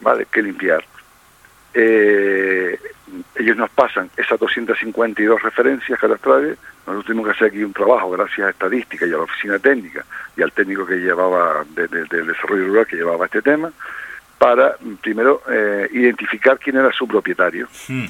¿vale?, 0.01 0.27
que 0.33 0.43
limpiar. 0.43 0.85
Eh, 1.75 2.79
ellos 3.37 3.57
nos 3.57 3.71
pasan 3.71 4.11
esas 4.17 4.39
252 4.39 5.43
referencias 5.43 5.99
cadastrales, 5.99 6.59
nosotros 6.87 7.07
tuvimos 7.07 7.27
que 7.27 7.33
hacer 7.33 7.49
aquí 7.49 7.65
un 7.65 7.73
trabajo 7.73 8.11
gracias 8.11 8.47
a 8.47 8.51
estadística 8.51 9.07
y 9.07 9.13
a 9.13 9.17
la 9.17 9.23
oficina 9.23 9.59
técnica 9.59 10.05
y 10.37 10.43
al 10.43 10.53
técnico 10.53 10.87
que 10.87 10.97
llevaba 10.97 11.65
del 11.75 12.09
desarrollo 12.09 12.67
rural 12.67 12.87
que 12.87 12.97
llevaba 12.97 13.27
este 13.27 13.43
tema, 13.43 13.73
para 14.39 14.77
primero 15.01 15.43
eh, 15.49 15.89
identificar 15.93 16.59
quién 16.59 16.77
era 16.77 16.93
su 16.93 17.07
propietario. 17.07 17.69
Hmm 17.89 18.07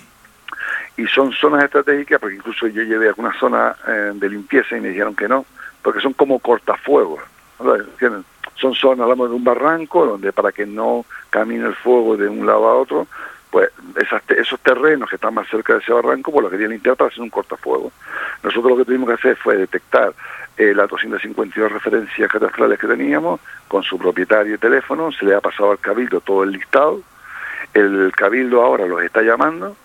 y 0.96 1.06
son 1.06 1.32
zonas 1.32 1.64
estratégicas, 1.64 2.20
porque 2.20 2.36
incluso 2.36 2.66
yo 2.68 2.82
llevé 2.82 3.08
algunas 3.08 3.36
zonas 3.38 3.76
eh, 3.86 4.12
de 4.14 4.28
limpieza 4.28 4.76
y 4.76 4.80
me 4.80 4.88
dijeron 4.88 5.14
que 5.14 5.28
no, 5.28 5.44
porque 5.82 6.00
son 6.00 6.12
como 6.12 6.38
cortafuegos. 6.38 7.20
Son 8.56 8.74
zonas, 8.74 9.00
hablamos 9.00 9.30
de 9.30 9.36
un 9.36 9.44
barranco, 9.44 10.06
donde 10.06 10.32
para 10.32 10.52
que 10.52 10.66
no 10.66 11.04
camine 11.30 11.66
el 11.66 11.74
fuego 11.74 12.16
de 12.16 12.28
un 12.28 12.46
lado 12.46 12.68
a 12.68 12.74
otro, 12.74 13.06
pues 13.54 13.70
esas, 14.02 14.20
esos 14.30 14.58
terrenos 14.58 15.08
que 15.08 15.14
están 15.14 15.32
más 15.32 15.46
cerca 15.48 15.74
de 15.74 15.78
ese 15.78 15.92
barranco, 15.92 16.32
pues 16.32 16.42
lo 16.42 16.50
querían 16.50 16.72
limpiar 16.72 16.96
para 16.96 17.06
hacer 17.06 17.22
un 17.22 17.30
cortafuego. 17.30 17.92
Nosotros 18.42 18.72
lo 18.72 18.78
que 18.78 18.84
tuvimos 18.84 19.06
que 19.06 19.14
hacer 19.14 19.36
fue 19.36 19.56
detectar 19.56 20.12
eh, 20.56 20.74
las 20.74 20.90
252 20.90 21.70
referencias 21.70 22.28
catastrales 22.32 22.80
que 22.80 22.88
teníamos, 22.88 23.38
con 23.68 23.84
su 23.84 23.96
propietario 23.96 24.56
y 24.56 24.58
teléfono, 24.58 25.12
se 25.12 25.24
le 25.24 25.36
ha 25.36 25.40
pasado 25.40 25.70
al 25.70 25.78
cabildo 25.78 26.20
todo 26.20 26.42
el 26.42 26.50
listado, 26.50 27.00
El 27.72 28.10
Cabildo 28.16 28.60
ahora 28.60 28.86
los 28.86 29.00
está 29.04 29.22
llamando 29.22 29.76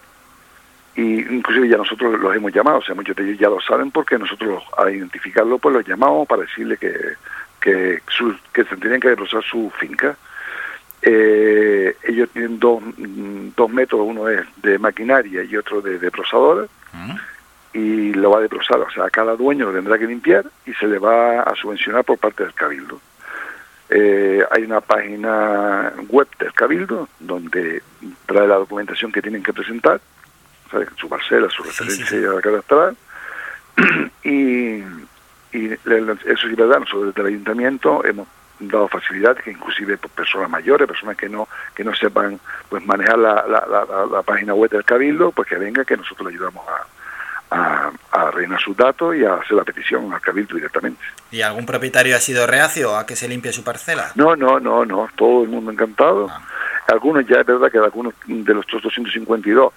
y 0.96 1.20
inclusive 1.32 1.70
ya 1.70 1.78
nosotros 1.78 2.20
los 2.20 2.36
hemos 2.36 2.52
llamado, 2.52 2.80
o 2.80 2.82
sea, 2.82 2.96
muchos 2.96 3.16
de 3.16 3.24
ellos 3.24 3.38
ya 3.38 3.50
lo 3.50 3.62
saben 3.62 3.92
porque 3.92 4.18
nosotros 4.18 4.64
al 4.80 4.96
identificarlo 4.96 5.60
pues 5.60 5.76
los 5.76 5.88
llamamos 5.88 6.28
para 6.28 6.42
decirle 6.42 6.76
que, 6.78 6.96
que, 7.62 8.02
que 8.52 8.64
se 8.64 8.78
tenían 8.78 9.00
que 9.00 9.10
desbrozar 9.10 9.44
su 9.44 9.72
finca. 9.80 10.18
Eh, 11.02 11.95
ellos 12.04 12.30
tienen 12.32 12.60
dos, 12.60 12.82
mm, 12.82 13.50
dos 13.56 13.70
métodos, 13.70 14.06
uno 14.08 14.28
es 14.28 14.45
de 14.62 14.78
maquinaria 14.78 15.43
y 15.43 15.56
otro 15.56 15.82
de 15.82 15.97
desbrozadora, 15.97 16.68
y 17.72 18.14
lo 18.14 18.32
va 18.32 18.39
a 18.39 18.41
desbrozar, 18.41 18.80
o 18.80 18.89
sea, 18.89 19.06
a 19.06 19.10
cada 19.10 19.36
dueño 19.36 19.68
lo 19.68 19.74
tendrá 19.74 19.97
que 19.97 20.08
limpiar 20.08 20.45
y 20.66 20.74
se 20.74 20.88
le 20.88 20.97
va 20.97 21.41
a 21.41 21.56
subvencionar 21.56 22.04
por 22.04 22.18
parte 22.18 22.43
del 22.43 22.54
Cabildo. 22.54 23.00
Eh, 23.89 24.43
hay 24.52 24.64
una 24.64 24.82
página 24.82 25.93
web 26.10 26.28
del 26.39 26.54
Cabildo 26.54 27.10
donde 27.20 27.82
trae 28.26 28.47
la 28.47 28.56
documentación 28.56 29.12
que 29.12 29.22
tienen 29.22 29.43
que 29.43 29.54
presentar 29.54 30.02
su 30.97 31.10
parcela, 31.10 31.50
su 31.50 31.64
referencia 31.64 32.06
sí, 32.06 32.22
cadastral. 32.43 32.95
y, 34.24 34.84
y 35.52 35.74
eso 35.74 36.47
es 36.47 36.56
verdad, 36.56 36.80
nosotros 36.80 37.08
desde 37.08 37.22
el 37.22 37.28
ayuntamiento 37.28 38.04
hemos 38.06 38.28
dado 38.60 38.88
facilidades 38.88 39.43
que 39.43 39.51
inclusive 39.51 39.97
por 39.97 40.12
personas 40.12 40.49
mayores, 40.49 40.88
personas 40.88 41.18
que 41.18 41.30
no 41.30 41.47
que 41.76 41.84
no 41.84 41.93
sepan 41.95 42.39
pues 42.68 42.86
manejar 42.86 43.18
la, 43.18 43.45
la, 43.47 44.05
la, 44.12 44.22
página 44.22 44.53
web 44.53 44.70
del 44.70 44.84
Cabildo, 44.84 45.32
pues 45.32 45.47
que 45.47 45.55
venga 45.55 45.86
que 45.86 45.97
nosotros 45.97 46.28
le 46.28 46.36
ayudamos 46.36 46.66
a, 47.51 47.55
a, 47.55 47.91
a, 48.12 48.60
sus 48.60 48.76
datos 48.76 49.16
y 49.16 49.24
a 49.24 49.36
hacer 49.36 49.53
la 49.53 49.64
petición 49.64 50.14
al 50.14 50.22
Cabildo 50.22 50.55
directamente. 50.55 51.01
¿Y 51.32 51.41
algún 51.41 51.66
propietario 51.66 52.16
ha 52.16 52.20
sido 52.20 52.45
reacio 52.45 52.97
a 52.97 53.05
que 53.05 53.16
se 53.16 53.28
limpie 53.28 53.53
su 53.53 53.64
parcela? 53.64 54.12
No, 54.16 54.36
no, 54.36 54.60
no, 54.60 54.86
no, 54.86 55.10
todo 55.16 55.43
el 55.43 55.49
mundo 55.49 55.72
encantado. 55.72 56.28
Ah. 56.30 56.41
Algunos 56.88 57.26
ya 57.28 57.41
es 57.41 57.45
verdad 57.45 57.72
que 57.72 57.78
algunos 57.78 58.14
de 58.26 58.53
los 58.53 58.66
252 58.68 59.74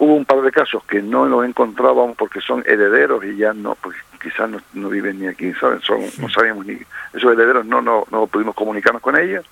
Hubo 0.00 0.14
un 0.14 0.24
par 0.24 0.40
de 0.40 0.50
casos 0.50 0.82
que 0.84 1.02
no 1.02 1.26
los 1.26 1.44
encontrábamos 1.44 2.16
porque 2.16 2.40
son 2.40 2.64
herederos 2.66 3.22
y 3.22 3.36
ya 3.36 3.52
no, 3.52 3.74
pues 3.74 3.98
quizás 4.20 4.50
no, 4.74 4.88
viven 4.88 5.18
ni 5.18 5.26
aquí, 5.26 5.52
¿saben? 5.54 5.80
Son, 5.80 6.00
no 6.18 6.28
sabíamos 6.28 6.66
ni, 6.66 6.78
esos 7.12 7.32
herederos 7.32 7.66
no, 7.66 7.80
no, 7.80 8.04
no 8.10 8.26
pudimos 8.26 8.54
comunicarnos 8.54 9.02
con 9.02 9.16
ellos 9.16 9.44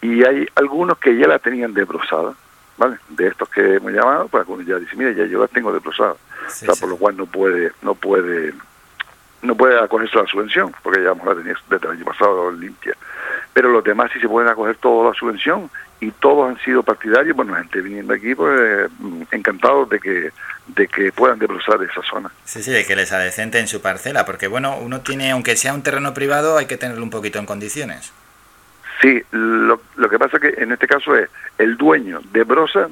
y 0.00 0.24
hay 0.24 0.46
algunos 0.56 0.98
que 0.98 1.16
ya 1.16 1.26
la 1.26 1.38
tenían 1.38 1.72
desbrozada, 1.72 2.34
¿vale? 2.76 2.98
De 3.08 3.28
estos 3.28 3.48
que 3.48 3.76
hemos 3.76 3.92
llamado, 3.92 4.28
pues 4.28 4.42
algunos 4.42 4.66
ya 4.66 4.76
dicen, 4.76 4.98
mira, 4.98 5.12
ya 5.12 5.24
yo 5.26 5.40
la 5.40 5.48
tengo 5.48 5.72
desbrozada, 5.72 6.12
o 6.12 6.50
sea, 6.50 6.74
por 6.74 6.88
lo 6.88 6.96
cual 6.96 7.16
no 7.16 7.26
puede, 7.26 7.72
no 7.82 7.94
puede, 7.94 8.52
no 9.42 9.54
puede 9.54 9.78
acogerse 9.78 10.18
a 10.18 10.22
la 10.22 10.28
subvención, 10.28 10.74
porque 10.82 11.02
ya 11.02 11.14
la 11.14 11.34
tenía 11.34 11.54
desde 11.70 11.86
el 11.86 11.92
año 11.92 12.04
pasado 12.04 12.50
limpia. 12.50 12.94
Pero 13.52 13.70
los 13.70 13.84
demás 13.84 14.10
sí 14.12 14.20
se 14.20 14.28
pueden 14.28 14.50
acoger 14.50 14.76
toda 14.76 15.10
la 15.10 15.14
subvención 15.14 15.70
y 16.02 16.10
todos 16.10 16.50
han 16.50 16.58
sido 16.64 16.82
partidarios, 16.82 17.36
bueno, 17.36 17.54
gente 17.54 17.80
viniendo 17.80 18.12
aquí, 18.12 18.34
pues 18.34 18.90
encantados 19.30 19.88
de 19.88 20.00
que 20.00 20.32
de 20.66 20.88
que 20.88 21.12
puedan 21.12 21.38
desbrozar 21.38 21.80
esa 21.82 22.02
zona. 22.02 22.30
Sí, 22.44 22.60
sí, 22.62 22.72
de 22.72 22.84
que 22.84 22.96
les 22.96 23.12
adecenten 23.12 23.68
su 23.68 23.80
parcela, 23.80 24.24
porque 24.24 24.48
bueno, 24.48 24.78
uno 24.78 25.00
tiene, 25.00 25.30
aunque 25.30 25.56
sea 25.56 25.72
un 25.74 25.82
terreno 25.82 26.12
privado, 26.12 26.58
hay 26.58 26.66
que 26.66 26.76
tenerlo 26.76 27.04
un 27.04 27.10
poquito 27.10 27.38
en 27.38 27.46
condiciones. 27.46 28.12
Sí, 29.00 29.22
lo, 29.30 29.80
lo 29.94 30.08
que 30.08 30.18
pasa 30.18 30.40
que 30.40 30.54
en 30.58 30.72
este 30.72 30.88
caso 30.88 31.16
es 31.16 31.28
el 31.58 31.76
dueño 31.76 32.20
desbroza 32.32 32.88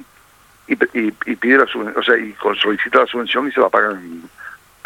y, 0.69 0.75
y, 0.97 1.13
y 1.27 1.37
pide 1.37 1.59
la 1.59 1.65
o 1.65 2.03
sea, 2.05 2.17
y 2.17 2.33
solicita 2.63 3.01
la 3.01 3.07
subvención 3.07 3.49
y 3.49 3.53
se 3.53 3.61
la 3.61 3.71
pagan 3.71 4.23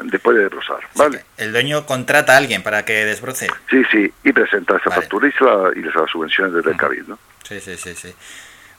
después 0.05 0.35
de 0.37 0.45
desbrozar, 0.45 0.81
¿vale? 0.95 1.25
el 1.37 1.53
dueño 1.53 1.85
contrata 1.85 2.33
a 2.33 2.39
alguien 2.39 2.63
para 2.63 2.87
que 2.87 3.05
desbroce. 3.05 3.49
Sí, 3.69 3.83
sí, 3.93 4.11
y 4.25 4.33
presenta 4.33 4.79
esa 4.79 4.91
factura 4.91 5.29
y, 5.29 5.33
se 5.33 5.45
la, 5.45 5.71
y 5.77 5.83
les 5.83 5.93
da 5.93 6.07
subvenciones 6.07 6.55
desde 6.55 6.71
el 6.71 6.77
cabildo. 6.79 7.19
Sí, 7.45 7.61
sí, 7.61 7.77
sí, 7.77 7.95
sí. 7.95 8.15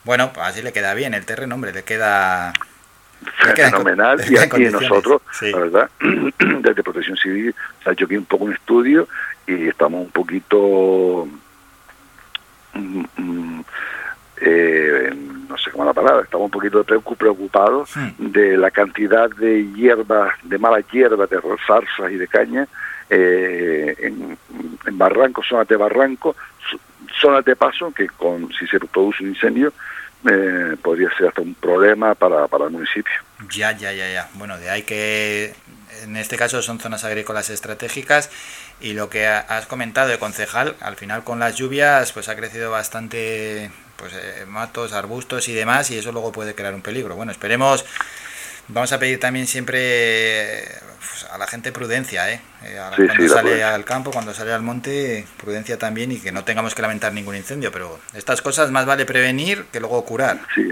Bueno, 0.04 0.32
pues 0.34 0.46
así 0.46 0.62
le 0.62 0.74
queda 0.74 0.94
bien 0.94 1.14
el 1.14 1.26
terreno, 1.26 1.56
hombre, 1.56 1.74
le 1.74 1.84
queda... 1.84 2.54
Fenomenal, 3.56 4.22
y 4.30 4.38
aquí 4.38 4.66
nosotros, 4.66 5.22
la 5.42 5.58
verdad, 5.58 5.90
desde 6.40 6.84
Protección 6.84 7.18
Civil 7.18 7.56
se 7.82 7.90
ha 7.90 7.94
hecho 7.94 8.06
aquí 8.06 8.18
un 8.18 8.26
poco 8.26 8.44
un 8.44 8.54
estudio 8.54 9.08
y 9.48 9.68
estamos 9.70 10.02
un 10.02 10.12
poquito... 10.12 11.28
Mm, 12.74 13.06
mm, 13.18 13.64
eh, 14.42 15.14
no 15.50 15.58
sé 15.58 15.72
cómo 15.72 15.86
es 15.86 15.88
la 15.88 16.02
palabra, 16.02 16.24
estamos 16.24 16.46
un 16.46 16.52
poquito 16.52 16.84
preocupados 16.84 17.92
de 18.18 18.58
la 18.58 18.70
cantidad 18.70 19.30
de 19.30 19.66
hierbas, 19.74 20.34
de 20.44 20.58
malas 20.58 20.84
hierbas, 20.92 21.30
de 21.30 21.40
zarzas 21.66 22.12
y 22.12 22.18
de 22.18 22.28
caña 22.28 22.68
eh, 23.10 23.96
en, 24.00 24.38
en 24.86 24.98
barrancos, 24.98 25.48
zonas 25.48 25.68
de 25.68 25.76
barranco, 25.76 26.36
zonas 27.20 27.46
de 27.46 27.56
paso 27.56 27.92
que 27.92 28.08
con 28.08 28.52
si 28.54 28.68
se 28.68 28.80
produce 28.80 29.24
un 29.24 29.30
incendio 29.30 29.74
eh, 30.30 30.76
podría 30.82 31.10
ser 31.18 31.28
hasta 31.28 31.42
un 31.42 31.54
problema 31.54 32.16
para, 32.16 32.48
para 32.48 32.66
el 32.66 32.72
municipio. 32.72 33.14
Ya, 33.52 33.72
ya, 33.72 33.92
ya, 33.92 34.12
ya. 34.12 34.30
Bueno, 34.34 34.58
de 34.58 34.70
ahí 34.70 34.84
que 34.84 35.54
en 36.04 36.18
este 36.18 36.36
caso 36.36 36.62
son 36.62 36.80
zonas 36.80 37.04
agrícolas 37.04 37.50
estratégicas 37.50 38.30
y 38.82 38.94
lo 38.94 39.10
que 39.10 39.28
has 39.28 39.66
comentado 39.68 40.10
de 40.10 40.20
concejal, 40.20 40.76
al 40.82 40.96
final 40.96 41.24
con 41.24 41.40
las 41.40 41.56
lluvias 41.56 42.12
pues 42.12 42.28
ha 42.28 42.36
crecido 42.36 42.72
bastante 42.72 43.72
pues 43.98 44.14
eh, 44.14 44.46
matos, 44.48 44.94
arbustos 44.94 45.48
y 45.48 45.54
demás 45.54 45.92
y 45.92 45.98
eso 45.98 46.12
luego 46.12 46.32
puede 46.32 46.56
crear 46.56 46.74
un 46.74 46.82
peligro. 46.82 47.16
Bueno, 47.16 47.32
esperemos 47.32 47.86
Vamos 48.68 48.92
a 48.94 49.00
pedir 49.00 49.20
también 49.20 49.46
siempre 49.46 50.64
pues, 50.98 51.28
a 51.32 51.38
la 51.38 51.46
gente 51.48 51.72
prudencia, 51.72 52.32
¿eh? 52.32 52.42
eh 52.64 52.80
cuando 53.08 53.30
sale 53.30 53.64
al 53.64 53.86
campo, 53.86 54.12
cuando 54.12 54.34
sale 54.34 54.54
al 54.54 54.64
monte, 54.64 55.26
prudencia 55.38 55.78
también 55.78 56.12
y 56.12 56.20
que 56.20 56.32
no 56.32 56.44
tengamos 56.44 56.74
que 56.74 56.82
lamentar 56.82 57.14
ningún 57.14 57.36
incendio. 57.36 57.72
Pero 57.72 58.00
estas 58.14 58.42
cosas 58.42 58.72
más 58.72 58.86
vale 58.86 59.06
prevenir 59.06 59.66
que 59.72 59.80
luego 59.80 60.04
curar. 60.04 60.40
Sí, 60.56 60.70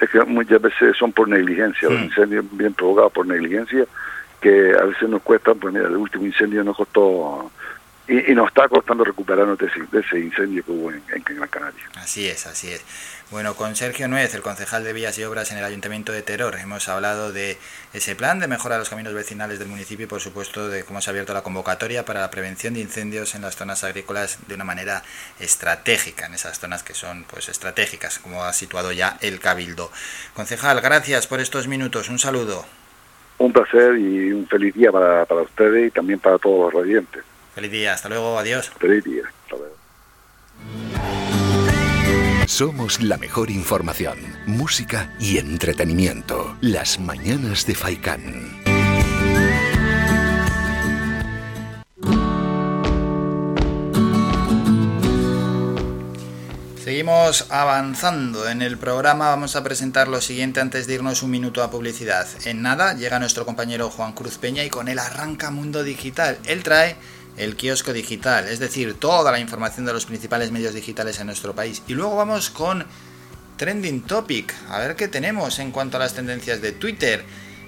es 0.00 0.10
que 0.10 0.20
muchas 0.24 0.62
veces 0.62 0.96
son 0.96 1.12
por 1.12 1.28
negligencia, 1.28 1.88
los 1.88 2.00
mm. 2.00 2.04
incendios 2.04 2.44
bien 2.52 2.74
provocados 2.74 3.12
por 3.12 3.26
negligencia, 3.26 3.84
que 4.40 4.72
a 4.80 4.84
veces 4.84 5.08
nos 5.08 5.22
cuesta, 5.22 5.54
pues 5.54 5.74
mira, 5.74 5.88
el 5.88 5.96
último 5.96 6.26
incendio 6.26 6.62
nos 6.62 6.76
costó 6.76 7.50
y, 8.12 8.34
nos 8.34 8.48
está 8.48 8.68
costando 8.68 9.04
recuperarnos 9.04 9.58
de 9.58 9.66
ese, 9.66 10.18
incendio 10.18 10.62
que 10.64 10.70
hubo 10.70 10.90
en, 10.90 11.02
en, 11.14 11.22
Gran 11.24 11.48
Canaria. 11.48 11.82
Así 11.96 12.28
es, 12.28 12.46
así 12.46 12.70
es. 12.70 12.84
Bueno, 13.30 13.54
con 13.54 13.74
Sergio 13.74 14.06
Nuez, 14.08 14.34
el 14.34 14.42
concejal 14.42 14.84
de 14.84 14.92
Vías 14.92 15.18
y 15.18 15.24
Obras 15.24 15.50
en 15.50 15.58
el 15.58 15.64
Ayuntamiento 15.64 16.12
de 16.12 16.20
Teror, 16.20 16.56
hemos 16.56 16.90
hablado 16.90 17.32
de 17.32 17.56
ese 17.94 18.14
plan 18.14 18.38
de 18.38 18.48
mejora 18.48 18.74
de 18.74 18.80
los 18.80 18.90
caminos 18.90 19.14
vecinales 19.14 19.58
del 19.58 19.68
municipio 19.68 20.04
y, 20.04 20.08
por 20.08 20.20
supuesto, 20.20 20.68
de 20.68 20.84
cómo 20.84 21.00
se 21.00 21.08
ha 21.08 21.12
abierto 21.12 21.32
la 21.32 21.42
convocatoria 21.42 22.04
para 22.04 22.20
la 22.20 22.30
prevención 22.30 22.74
de 22.74 22.80
incendios 22.80 23.34
en 23.34 23.40
las 23.40 23.56
zonas 23.56 23.82
agrícolas 23.82 24.38
de 24.46 24.54
una 24.56 24.64
manera 24.64 25.02
estratégica, 25.40 26.26
en 26.26 26.34
esas 26.34 26.60
zonas 26.60 26.82
que 26.82 26.92
son 26.92 27.24
pues 27.24 27.48
estratégicas, 27.48 28.18
como 28.18 28.44
ha 28.44 28.52
situado 28.52 28.92
ya 28.92 29.16
el 29.22 29.40
Cabildo. 29.40 29.90
Concejal, 30.34 30.82
gracias 30.82 31.26
por 31.26 31.40
estos 31.40 31.66
minutos. 31.66 32.10
Un 32.10 32.18
saludo. 32.18 32.66
Un 33.38 33.54
placer 33.54 33.96
y 33.96 34.32
un 34.32 34.46
feliz 34.46 34.74
día 34.74 34.92
para, 34.92 35.24
para 35.24 35.40
ustedes 35.40 35.88
y 35.88 35.90
también 35.90 36.18
para 36.18 36.38
todos 36.38 36.70
los 36.70 36.82
radiantes. 36.82 37.31
Feliz 37.54 37.70
día, 37.70 37.92
hasta 37.92 38.08
luego, 38.08 38.38
adiós. 38.38 38.70
Feliz 38.78 39.04
día, 39.04 39.24
hasta 39.26 39.56
luego. 39.56 39.76
Somos 42.46 43.02
la 43.02 43.18
mejor 43.18 43.50
información, 43.50 44.18
música 44.46 45.14
y 45.20 45.36
entretenimiento. 45.38 46.56
Las 46.62 46.98
mañanas 46.98 47.66
de 47.66 47.74
Faikán. 47.74 48.62
Seguimos 56.82 57.50
avanzando 57.50 58.48
en 58.48 58.60
el 58.60 58.76
programa. 58.76 59.28
Vamos 59.28 59.56
a 59.56 59.62
presentar 59.62 60.08
lo 60.08 60.20
siguiente 60.20 60.60
antes 60.60 60.86
de 60.86 60.94
irnos 60.94 61.22
un 61.22 61.30
minuto 61.30 61.62
a 61.62 61.70
publicidad. 61.70 62.26
En 62.44 62.60
nada 62.62 62.94
llega 62.94 63.18
nuestro 63.18 63.46
compañero 63.46 63.88
Juan 63.88 64.12
Cruz 64.12 64.38
Peña 64.38 64.64
y 64.64 64.70
con 64.70 64.88
él 64.88 64.98
arranca 64.98 65.50
Mundo 65.50 65.84
Digital. 65.84 66.38
Él 66.44 66.62
trae 66.62 66.96
el 67.36 67.56
kiosco 67.56 67.92
digital, 67.92 68.48
es 68.48 68.58
decir, 68.58 68.94
toda 68.94 69.32
la 69.32 69.38
información 69.38 69.86
de 69.86 69.92
los 69.92 70.06
principales 70.06 70.50
medios 70.50 70.74
digitales 70.74 71.18
en 71.20 71.26
nuestro 71.26 71.54
país. 71.54 71.82
Y 71.86 71.94
luego 71.94 72.16
vamos 72.16 72.50
con 72.50 72.84
Trending 73.56 74.02
Topic, 74.02 74.54
a 74.68 74.78
ver 74.78 74.96
qué 74.96 75.08
tenemos 75.08 75.58
en 75.58 75.70
cuanto 75.70 75.96
a 75.96 76.00
las 76.00 76.14
tendencias 76.14 76.60
de 76.60 76.72
Twitter. 76.72 77.24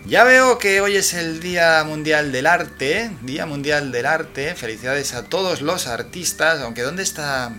Ya 0.06 0.24
veo 0.24 0.58
que 0.58 0.82
hoy 0.82 0.96
es 0.96 1.14
el 1.14 1.40
Día 1.40 1.82
Mundial 1.84 2.30
del 2.30 2.46
Arte, 2.46 3.10
Día 3.22 3.46
Mundial 3.46 3.90
del 3.90 4.04
Arte, 4.04 4.54
felicidades 4.54 5.14
a 5.14 5.24
todos 5.24 5.62
los 5.62 5.86
artistas, 5.86 6.60
aunque 6.60 6.82
¿dónde 6.82 7.02
está 7.02 7.54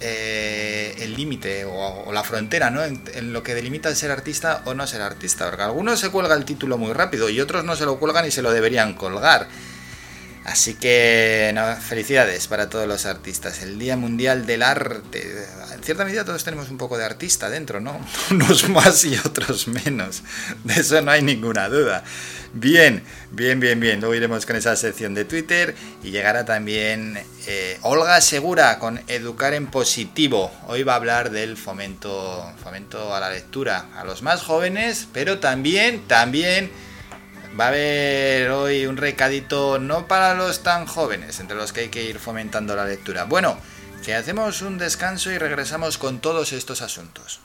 eh, 0.00 0.96
el 0.98 1.14
límite 1.14 1.64
o, 1.64 2.10
la 2.12 2.24
frontera 2.24 2.70
¿no? 2.70 2.82
En, 2.82 3.04
en, 3.14 3.32
lo 3.32 3.44
que 3.44 3.54
delimita 3.54 3.88
el 3.88 3.94
ser 3.94 4.10
artista 4.10 4.62
o 4.64 4.74
no 4.74 4.84
ser 4.88 5.02
artista? 5.02 5.48
Porque 5.48 5.62
algunos 5.62 6.00
se 6.00 6.10
cuelga 6.10 6.34
el 6.34 6.44
título 6.44 6.76
muy 6.76 6.92
rápido 6.92 7.28
y 7.28 7.40
otros 7.40 7.64
no 7.64 7.76
se 7.76 7.84
lo 7.84 8.00
cuelgan 8.00 8.26
y 8.26 8.32
se 8.32 8.42
lo 8.42 8.50
deberían 8.50 8.94
colgar. 8.94 9.46
Así 10.44 10.74
que 10.74 11.54
felicidades 11.86 12.48
para 12.48 12.70
todos 12.70 12.88
los 12.88 13.04
artistas. 13.04 13.62
El 13.62 13.78
Día 13.78 13.96
Mundial 13.96 14.46
del 14.46 14.62
Arte. 14.62 15.46
en 15.74 15.82
cierta 15.82 16.04
medida 16.04 16.24
todos 16.24 16.42
tenemos 16.44 16.70
un 16.70 16.78
poco 16.78 16.96
de 16.96 17.04
artista 17.04 17.50
dentro, 17.50 17.80
¿no? 17.80 18.00
Unos 18.30 18.68
más 18.70 19.04
y 19.04 19.16
otros 19.16 19.68
menos. 19.68 20.22
De 20.64 20.80
eso 20.80 21.00
no 21.02 21.10
hay 21.10 21.22
ninguna 21.22 21.68
duda. 21.68 22.04
Bien, 22.52 23.02
bien, 23.30 23.60
bien, 23.60 23.78
bien. 23.78 24.00
Luego 24.00 24.14
iremos 24.14 24.46
con 24.46 24.56
esa 24.56 24.74
sección 24.76 25.14
de 25.14 25.24
Twitter 25.24 25.74
y 26.02 26.10
llegará 26.10 26.44
también 26.44 27.22
eh, 27.46 27.78
Olga 27.82 28.20
Segura 28.22 28.78
con 28.78 29.00
Educar 29.08 29.52
en 29.52 29.66
Positivo. 29.66 30.50
Hoy 30.66 30.82
va 30.82 30.94
a 30.94 30.96
hablar 30.96 31.30
del 31.30 31.56
fomento, 31.56 32.50
fomento 32.62 33.14
a 33.14 33.20
la 33.20 33.30
lectura 33.30 33.90
a 33.94 34.04
los 34.04 34.22
más 34.22 34.42
jóvenes, 34.42 35.06
pero 35.12 35.38
también, 35.38 36.08
también 36.08 36.70
va 37.58 37.66
a 37.66 37.68
haber 37.68 38.50
hoy 38.50 38.86
un 38.86 38.96
recadito 38.96 39.78
no 39.78 40.06
para 40.06 40.34
los 40.34 40.62
tan 40.62 40.86
jóvenes, 40.86 41.40
entre 41.40 41.56
los 41.56 41.72
que 41.72 41.80
hay 41.80 41.88
que 41.88 42.04
ir 42.04 42.18
fomentando 42.18 42.76
la 42.76 42.84
lectura. 42.84 43.24
Bueno, 43.24 43.56
que 44.04 44.14
hacemos 44.14 44.62
un 44.62 44.78
descanso 44.78 45.30
y 45.30 45.38
regresamos 45.38 45.98
con 45.98 46.20
todos 46.20 46.52
estos 46.52 46.82
asuntos. 46.82 47.40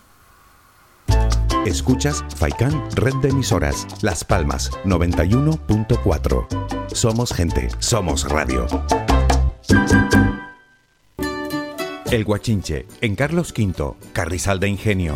Escuchas 1.65 2.23
Faikan 2.37 2.89
Red 2.95 3.15
de 3.21 3.29
Emisoras, 3.29 3.87
Las 4.01 4.23
Palmas 4.23 4.71
91.4. 4.83 6.93
Somos 6.93 7.33
gente, 7.33 7.69
somos 7.79 8.29
radio. 8.29 8.67
El 12.11 12.23
Guachinche, 12.23 12.85
en 13.01 13.15
Carlos 13.15 13.51
V, 13.57 13.95
Carrizal 14.13 14.59
de 14.59 14.69
Ingenio. 14.69 15.15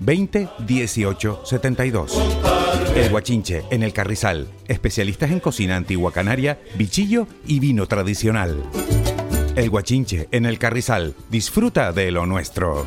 20 0.00 0.48
18 0.66 1.42
72. 1.44 2.18
El 2.96 3.10
Guachinche 3.10 3.64
en 3.70 3.82
el 3.82 3.92
Carrizal. 3.92 4.48
Especialistas 4.68 5.30
en 5.30 5.40
cocina 5.40 5.76
antigua 5.76 6.12
canaria, 6.12 6.58
bichillo 6.76 7.26
y 7.46 7.60
vino 7.60 7.86
tradicional. 7.86 8.62
El 9.54 9.70
Guachinche 9.70 10.28
en 10.32 10.46
el 10.46 10.58
Carrizal. 10.58 11.14
Disfruta 11.30 11.92
de 11.92 12.10
lo 12.10 12.26
nuestro. 12.26 12.86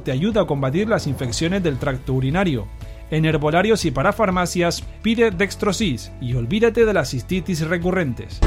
te 0.00 0.12
ayuda 0.12 0.42
a 0.42 0.46
combatir 0.46 0.88
las 0.88 1.06
infecciones 1.06 1.62
del 1.62 1.78
tracto 1.78 2.14
urinario. 2.14 2.66
En 3.10 3.24
herbolarios 3.24 3.84
y 3.84 3.90
para 3.90 4.12
farmacias 4.12 4.82
pide 5.02 5.30
Dextrosis 5.30 6.12
y 6.20 6.34
olvídate 6.34 6.84
de 6.84 6.94
las 6.94 7.10
cistitis 7.10 7.66
recurrentes. 7.66 8.40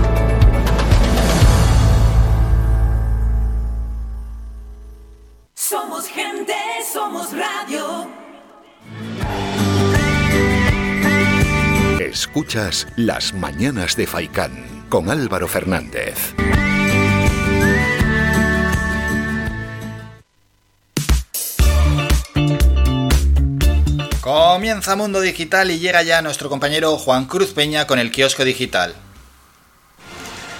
Somos 5.54 6.08
gente, 6.08 6.54
somos 6.92 7.32
radio. 7.34 8.08
Escuchas 12.00 12.88
Las 12.96 13.34
Mañanas 13.34 13.96
de 13.96 14.08
Faicán 14.08 14.52
con 14.90 15.10
Álvaro 15.10 15.48
Fernández. 15.48 16.36
Comienza 24.24 24.96
Mundo 24.96 25.20
Digital 25.20 25.70
y 25.70 25.80
llega 25.80 26.02
ya 26.02 26.22
nuestro 26.22 26.48
compañero 26.48 26.96
Juan 26.96 27.26
Cruz 27.26 27.52
Peña 27.52 27.86
con 27.86 28.00
el 28.00 28.10
kiosco 28.10 28.46
digital. 28.46 28.96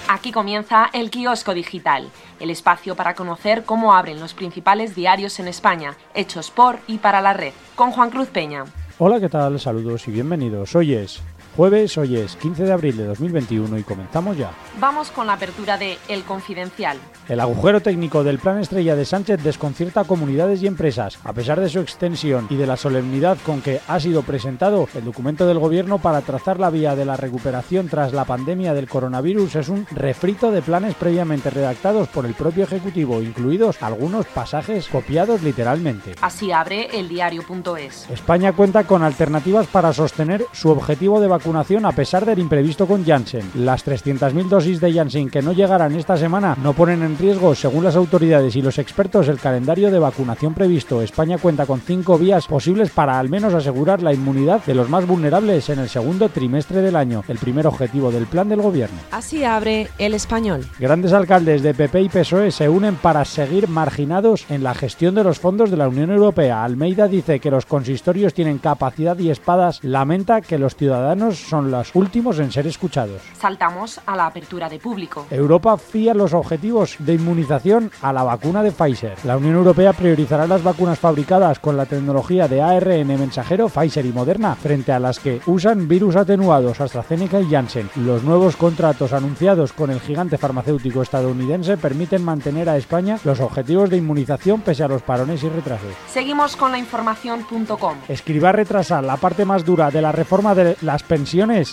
Aquí 0.10 0.34
comienza 0.34 0.90
el 0.92 1.10
kiosco 1.10 1.54
digital, 1.54 2.10
el 2.42 2.50
espacio 2.50 2.98
para 2.98 3.16
conocer 3.16 3.64
cómo 3.64 3.94
abren 3.94 4.20
los 4.20 4.34
principales 4.34 4.96
diarios 4.96 5.40
en 5.40 5.48
España, 5.48 5.96
hechos 6.14 6.52
por 6.52 6.80
y 6.88 6.98
para 6.98 7.22
la 7.22 7.32
red, 7.32 7.54
con 7.76 7.92
Juan 7.92 8.10
Cruz 8.10 8.28
Peña. 8.28 8.66
Hola, 8.98 9.22
¿qué 9.22 9.30
tal? 9.30 9.58
Saludos 9.62 10.10
y 10.10 10.12
bienvenidos. 10.12 10.76
Hoy 10.76 10.96
es 10.96 11.22
jueves, 11.56 11.98
hoy 11.98 12.18
es 12.18 12.36
15 12.38 12.64
de 12.64 12.72
abril 12.72 12.98
de 12.98 13.06
2021 13.06 13.78
y 13.78 13.84
comenzamos 13.84 14.38
ya. 14.38 14.52
Vamos 14.80 15.12
con 15.12 15.28
la 15.28 15.34
apertura 15.34 15.78
de 15.78 15.98
El 16.08 16.24
Confidencial. 16.24 16.98
El 17.30 17.40
agujero 17.40 17.82
técnico 17.82 18.24
del 18.24 18.40
Plan 18.40 18.60
Estrella 18.60 18.96
de 18.96 19.06
Sánchez 19.06 19.44
desconcierta 19.44 20.02
a 20.02 20.04
comunidades 20.04 20.62
y 20.62 20.68
empresas. 20.68 21.20
A 21.24 21.34
pesar 21.34 21.60
de 21.60 21.70
su 21.70 21.80
extensión 21.80 22.48
y 22.50 22.56
de 22.56 22.68
la 22.68 22.76
solemnidad 22.76 23.38
con 23.46 23.62
que 23.62 23.80
ha 23.88 24.00
sido 24.00 24.24
presentado, 24.24 24.90
el 24.96 25.06
documento 25.06 25.46
del 25.48 25.60
Gobierno 25.60 26.00
para 26.00 26.22
trazar 26.22 26.60
la 26.60 26.70
vía 26.70 26.96
de 26.96 27.06
la 27.06 27.16
recuperación 27.16 27.88
tras 27.88 28.14
la 28.14 28.26
pandemia 28.26 28.74
del 28.74 28.90
coronavirus 28.90 29.56
es 29.56 29.70
un 29.70 29.86
refrito 29.92 30.52
de 30.52 30.62
planes 30.62 30.96
previamente 30.96 31.50
redactados 31.50 32.08
por 32.08 32.26
el 32.26 32.34
propio 32.34 32.64
Ejecutivo, 32.64 33.22
incluidos 33.22 33.82
algunos 33.82 34.26
pasajes 34.26 34.88
copiados 34.88 35.44
literalmente. 35.44 36.16
Así 36.22 36.52
abre 36.52 36.90
el 36.98 37.08
diario.es. 37.08 38.10
España 38.10 38.54
cuenta 38.54 38.86
con 38.86 39.04
alternativas 39.04 39.68
para 39.68 39.94
sostener 39.94 40.46
su 40.52 40.70
objetivo 40.70 41.22
de 41.22 41.28
vacunación 41.28 41.43
a 41.46 41.92
pesar 41.92 42.26
del 42.26 42.40
imprevisto 42.40 42.88
con 42.88 43.06
Janssen. 43.06 43.52
Las 43.56 43.86
300.000 43.86 44.48
dosis 44.48 44.80
de 44.80 44.94
Janssen 44.94 45.30
que 45.30 45.42
no 45.42 45.52
llegarán 45.52 45.94
esta 45.94 46.16
semana 46.16 46.56
no 46.64 46.74
ponen 46.74 47.04
en 47.04 47.18
riesgo, 47.18 47.54
según 47.54 47.84
las 47.84 47.96
autoridades 47.96 48.56
y 48.56 48.62
los 48.62 48.80
expertos, 48.80 49.28
el 49.28 49.40
calendario 49.40 49.92
de 49.92 50.00
vacunación 50.00 50.54
previsto. 50.54 51.02
España 51.02 51.38
cuenta 51.38 51.66
con 51.66 51.82
cinco 51.82 52.18
vías 52.18 52.48
posibles 52.48 52.92
para 52.92 53.20
al 53.20 53.30
menos 53.30 53.54
asegurar 53.54 54.02
la 54.02 54.14
inmunidad 54.14 54.64
de 54.64 54.74
los 54.74 54.90
más 54.90 55.06
vulnerables 55.06 55.70
en 55.70 55.80
el 55.80 55.90
segundo 55.90 56.30
trimestre 56.30 56.82
del 56.82 56.96
año, 56.96 57.24
el 57.28 57.38
primer 57.38 57.68
objetivo 57.68 58.12
del 58.12 58.26
plan 58.26 58.48
del 58.48 58.62
gobierno. 58.62 58.98
Así 59.12 59.44
abre 59.44 59.90
el 59.98 60.14
español. 60.14 60.66
Grandes 60.80 61.14
alcaldes 61.14 61.62
de 61.62 61.74
PP 61.74 62.02
y 62.04 62.10
PSOE 62.10 62.52
se 62.52 62.70
unen 62.70 62.96
para 62.96 63.26
seguir 63.26 63.68
marginados 63.68 64.46
en 64.50 64.64
la 64.64 64.74
gestión 64.74 65.14
de 65.16 65.24
los 65.24 65.40
fondos 65.40 65.70
de 65.70 65.78
la 65.78 65.90
Unión 65.90 66.10
Europea. 66.10 66.64
Almeida 66.64 67.08
dice 67.08 67.40
que 67.40 67.52
los 67.52 67.66
consistorios 67.66 68.34
tienen 68.34 68.60
capacidad 68.60 69.18
y 69.20 69.30
espadas. 69.30 69.84
Lamenta 69.84 70.42
que 70.42 70.58
los 70.58 70.76
ciudadanos 70.76 71.33
son 71.38 71.72
los 71.72 71.92
últimos 71.94 72.40
en 72.40 72.52
ser 72.52 72.68
escuchados. 72.68 73.22
Saltamos 73.40 74.00
a 74.06 74.16
la 74.16 74.28
apertura 74.28 74.70
de 74.70 74.80
público. 74.80 75.26
Europa 75.30 75.78
fía 75.78 76.14
los 76.14 76.34
objetivos 76.34 76.96
de 77.00 77.16
inmunización 77.16 77.92
a 78.02 78.14
la 78.14 78.24
vacuna 78.24 78.64
de 78.64 78.72
Pfizer. 78.72 79.18
La 79.24 79.38
Unión 79.38 79.56
Europea 79.56 79.94
priorizará 79.94 80.48
las 80.48 80.64
vacunas 80.64 81.00
fabricadas 81.00 81.60
con 81.60 81.78
la 81.78 81.86
tecnología 81.86 82.48
de 82.48 82.62
ARN 82.62 83.08
mensajero 83.08 83.70
Pfizer 83.70 84.06
y 84.06 84.12
Moderna 84.12 84.56
frente 84.56 84.92
a 84.92 85.00
las 85.00 85.20
que 85.20 85.42
usan 85.46 85.88
virus 85.88 86.16
atenuados 86.16 86.80
AstraZeneca 86.80 87.40
y 87.40 87.50
Janssen. 87.50 87.90
Los 87.96 88.24
nuevos 88.24 88.56
contratos 88.56 89.14
anunciados 89.14 89.74
con 89.74 89.90
el 89.92 90.00
gigante 90.00 90.38
farmacéutico 90.38 91.02
estadounidense 91.02 91.78
permiten 91.78 92.24
mantener 92.24 92.70
a 92.70 92.78
España 92.78 93.20
los 93.24 93.40
objetivos 93.40 93.90
de 93.90 93.98
inmunización 93.98 94.62
pese 94.62 94.84
a 94.84 94.88
los 94.88 95.02
parones 95.02 95.44
y 95.44 95.50
retrasos. 95.50 95.94
Seguimos 96.08 96.56
con 96.56 96.72
la 96.72 96.78
información.com. 96.78 97.98
Escriba 98.08 98.52
retrasar 98.52 99.04
la 99.04 99.18
parte 99.18 99.46
más 99.46 99.66
dura 99.66 99.90
de 99.90 100.02
la 100.02 100.12
reforma 100.12 100.54
de 100.56 100.78
las 100.82 101.04
pensiones 101.04 101.23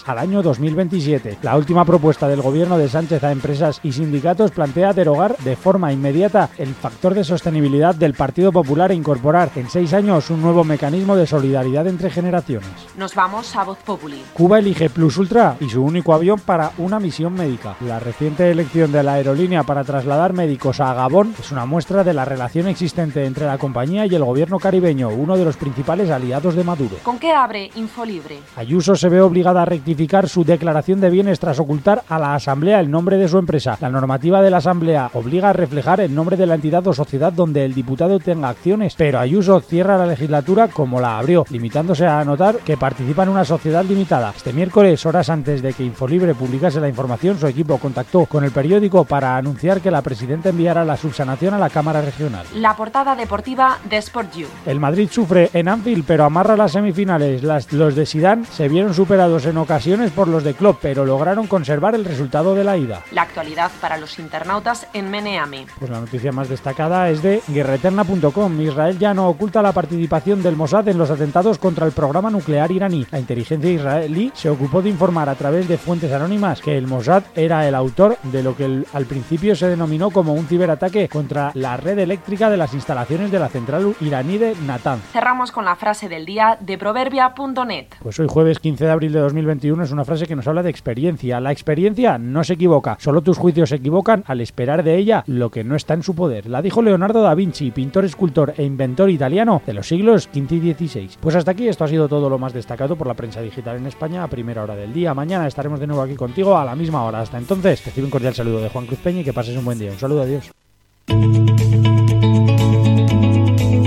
al 0.07 0.19
año 0.19 0.43
2027. 0.43 1.39
La 1.43 1.57
última 1.57 1.85
propuesta 1.85 2.29
del 2.29 2.41
gobierno 2.41 2.79
de 2.79 2.89
Sánchez 2.89 3.25
a 3.25 3.33
empresas 3.33 3.81
y 3.83 3.91
sindicatos 3.91 4.53
plantea 4.53 4.93
derogar 4.93 5.37
de 5.39 5.57
forma 5.57 5.93
inmediata 5.93 6.51
el 6.57 6.73
factor 6.73 7.15
de 7.15 7.25
sostenibilidad 7.25 7.97
del 7.97 8.15
Partido 8.15 8.53
Popular 8.53 8.93
e 8.93 8.95
incorporar 8.95 9.51
en 9.57 9.69
seis 9.69 9.93
años 9.93 10.31
un 10.31 10.41
nuevo 10.41 10.63
mecanismo 10.63 11.17
de 11.17 11.27
solidaridad 11.27 11.89
entre 11.89 12.11
generaciones. 12.11 12.71
Nos 12.97 13.17
vamos 13.17 13.57
a 13.57 13.65
Voz 13.65 13.79
Populi. 13.79 14.23
Cuba 14.35 14.61
elige 14.61 14.89
Plus 14.89 15.19
Ultra 15.19 15.57
y 15.59 15.69
su 15.69 15.83
único 15.83 16.15
avión 16.15 16.39
para 16.39 16.71
una 16.79 17.01
misión 17.01 17.35
médica. 17.35 17.75
La 17.81 17.99
reciente 17.99 18.53
elección 18.53 18.93
de 18.93 19.03
la 19.03 19.15
aerolínea 19.15 19.65
para 19.65 19.83
trasladar 19.83 20.33
médicos 20.33 20.79
a 20.79 20.95
Gabón 20.95 21.35
es 21.41 21.51
una 21.51 21.67
muestra 21.67 22.05
de 22.05 22.15
la 22.15 22.25
relación 22.25 22.69
existente 22.69 23.25
entre 23.25 23.47
la 23.47 23.59
compañía 23.59 24.07
y 24.07 24.15
el 24.15 24.25
gobierno 24.25 24.61
caribeño, 24.61 25.09
uno 25.09 25.37
de 25.37 25.45
los 25.45 25.57
principales 25.57 26.09
aliados 26.09 26.55
de 26.55 26.63
Maduro. 26.63 26.97
¿Con 27.03 27.19
qué 27.19 27.33
abre 27.33 27.69
Infolibre? 27.75 28.39
Ayuso 28.57 28.95
se 28.95 29.09
ve 29.09 29.21
obligado 29.21 29.40
obligada 29.41 29.63
a 29.63 29.65
rectificar 29.65 30.29
su 30.29 30.45
declaración 30.45 31.01
de 31.01 31.09
bienes 31.09 31.41
tras 31.41 31.59
ocultar 31.59 32.03
a 32.11 32.19
la 32.19 32.35
Asamblea 32.35 32.79
el 32.79 32.91
nombre 32.91 33.17
de 33.17 33.27
su 33.27 33.39
empresa. 33.39 33.79
La 33.81 33.89
normativa 33.89 34.43
de 34.43 34.51
la 34.51 34.59
Asamblea 34.59 35.11
obliga 35.15 35.49
a 35.49 35.53
reflejar 35.55 36.03
el 36.03 36.15
nombre 36.15 36.37
de 36.37 36.45
la 36.45 36.57
entidad 36.57 36.87
o 36.87 36.93
sociedad 36.93 37.33
donde 37.33 37.65
el 37.65 37.73
diputado 37.73 38.19
tenga 38.19 38.51
acciones, 38.51 38.95
pero 38.99 39.19
Ayuso 39.19 39.59
cierra 39.61 39.97
la 39.97 40.05
legislatura 40.05 40.69
como 40.69 41.01
la 41.01 41.17
abrió, 41.17 41.47
limitándose 41.49 42.07
a 42.07 42.21
anotar 42.21 42.57
que 42.57 42.77
participa 42.77 43.23
en 43.23 43.31
una 43.31 43.47
sociedad 43.47 43.83
limitada. 43.83 44.35
Este 44.37 44.53
miércoles, 44.53 45.07
horas 45.07 45.31
antes 45.31 45.63
de 45.63 45.73
que 45.73 45.85
Infolibre 45.85 46.35
publicase 46.35 46.79
la 46.79 46.91
información, 46.91 47.39
su 47.39 47.47
equipo 47.47 47.79
contactó 47.79 48.27
con 48.27 48.45
el 48.45 48.51
periódico 48.51 49.07
para 49.07 49.39
anunciar 49.39 49.81
que 49.81 49.91
la 49.91 50.03
presidenta 50.03 50.51
enviará 50.51 50.85
la 50.85 50.99
subsanación 50.99 51.55
a 51.55 51.59
la 51.59 51.71
Cámara 51.71 52.03
Regional. 52.03 52.45
La 52.57 52.77
portada 52.77 53.17
deportiva 53.17 53.79
de 53.89 53.97
Sport 53.97 54.35
You. 54.35 54.47
El 54.67 54.81
Madrid 54.81 55.09
sufre 55.11 55.49
en 55.55 55.69
Anfield, 55.69 56.05
pero 56.07 56.25
amarra 56.25 56.59
las 56.59 56.73
semifinales. 56.73 57.43
los 57.43 57.95
de 57.95 58.05
Sidán 58.05 58.45
se 58.45 58.69
vieron 58.69 58.93
superados 58.93 59.30
en 59.31 59.57
ocasiones 59.59 60.11
por 60.11 60.27
los 60.27 60.43
de 60.43 60.55
Klopp, 60.55 60.81
pero 60.83 61.05
lograron 61.05 61.47
conservar 61.47 61.95
el 61.95 62.05
resultado 62.05 62.55
de 62.57 62.65
la 62.65 62.77
ida. 62.77 63.03
La 63.13 63.23
actualidad 63.23 63.71
para 63.81 63.97
los 63.97 64.19
internautas 64.19 64.89
en 64.93 65.09
Meneame. 65.09 65.67
Pues 65.79 65.91
la 65.91 66.01
noticia 66.01 66.33
más 66.33 66.49
destacada 66.49 67.09
es 67.11 67.23
de 67.23 67.41
guerreterna.com. 67.47 68.61
Israel 68.61 68.99
ya 68.99 69.15
no 69.15 69.29
oculta 69.29 69.63
la 69.63 69.73
participación 69.73 70.43
del 70.43 70.57
Mossad 70.57 70.89
en 70.89 70.99
los 70.99 71.11
atentados 71.11 71.59
contra 71.59 71.87
el 71.87 71.93
programa 71.93 72.29
nuclear 72.31 72.73
iraní. 72.73 73.07
La 73.13 73.21
inteligencia 73.21 73.71
israelí 73.71 74.33
se 74.35 74.51
ocupó 74.51 74.83
de 74.83 74.89
informar 74.89 75.29
a 75.29 75.37
través 75.37 75.69
de 75.69 75.79
fuentes 75.79 76.13
anónimas 76.13 76.61
que 76.61 76.77
el 76.77 76.89
Mossad 76.89 77.23
era 77.37 77.69
el 77.69 77.77
autor 77.77 78.19
de 78.25 78.43
lo 78.43 78.57
que 78.57 78.85
al 78.93 79.07
principio 79.07 79.55
se 79.55 79.69
denominó 79.69 80.11
como 80.11 80.35
un 80.35 80.47
ciberataque 80.47 81.09
contra 81.09 81.53
la 81.55 81.77
red 81.77 81.99
eléctrica 82.01 82.51
de 82.51 82.57
las 82.57 82.75
instalaciones 82.75 83.31
de 83.31 83.39
la 83.39 83.49
central 83.49 83.95
iraní 84.01 84.39
de 84.39 84.57
Natanz. 84.67 85.03
Cerramos 85.13 85.53
con 85.53 85.65
la 85.65 85.77
frase 85.77 86.09
del 86.09 86.27
día 86.27 86.59
de 86.61 86.77
proverbia.net. 86.79 87.87
Pues 88.03 88.19
hoy 88.19 88.27
jueves 88.29 88.59
15 88.59 88.85
de 88.85 88.91
abril 88.91 89.13
de 89.13 89.20
2021 89.21 89.83
es 89.85 89.93
una 89.93 90.05
frase 90.05 90.27
que 90.27 90.37
nos 90.37 90.47
habla 90.47 90.63
de 90.63 90.71
experiencia. 90.71 91.41
La 91.41 91.53
experiencia 91.53 92.19
no 92.19 92.45
se 92.45 92.55
equivoca, 92.55 92.97
solo 93.01 93.23
tus 93.23 93.39
juicios 93.39 93.69
se 93.69 93.77
equivocan 93.77 94.25
al 94.27 94.41
esperar 94.41 94.83
de 94.83 94.97
ella 94.97 95.25
lo 95.27 95.51
que 95.51 95.65
no 95.65 95.77
está 95.77 95.95
en 95.95 96.03
su 96.03 96.15
poder. 96.15 96.47
La 96.47 96.63
dijo 96.63 96.83
Leonardo 96.83 97.23
da 97.23 97.35
Vinci, 97.35 97.71
pintor, 97.71 98.05
escultor 98.05 98.55
e 98.57 98.65
inventor 98.65 99.11
italiano 99.11 99.63
de 99.67 99.75
los 99.75 99.89
siglos 99.89 100.29
XV 100.33 100.53
y 100.53 100.75
XVI. 100.75 101.11
Pues 101.21 101.37
hasta 101.37 101.53
aquí 101.53 101.69
esto 101.69 101.85
ha 101.85 101.89
sido 101.89 102.09
todo 102.09 102.29
lo 102.29 102.39
más 102.39 102.53
destacado 102.53 102.97
por 102.97 103.07
la 103.07 103.15
prensa 103.15 103.41
digital 103.41 103.77
en 103.77 103.87
España 103.87 104.25
a 104.25 104.29
primera 104.29 104.63
hora 104.63 104.77
del 104.77 104.93
día. 104.93 105.15
Mañana 105.15 105.47
estaremos 105.47 105.81
de 105.81 105.87
nuevo 105.87 106.03
aquí 106.03 106.15
contigo 106.15 106.57
a 106.57 106.65
la 106.65 106.75
misma 106.75 107.05
hora. 107.05 107.21
Hasta 107.21 107.39
entonces, 107.39 107.85
recibe 107.85 108.05
un 108.05 108.11
cordial 108.11 108.35
saludo 108.35 108.61
de 108.61 108.69
Juan 108.69 108.87
Cruz 108.87 108.99
Peña 109.01 109.21
y 109.21 109.25
que 109.25 109.33
pases 109.33 109.57
un 109.57 109.65
buen 109.65 109.79
día. 109.79 109.91
Un 109.91 109.99
saludo, 109.99 110.23
adiós. 110.23 110.51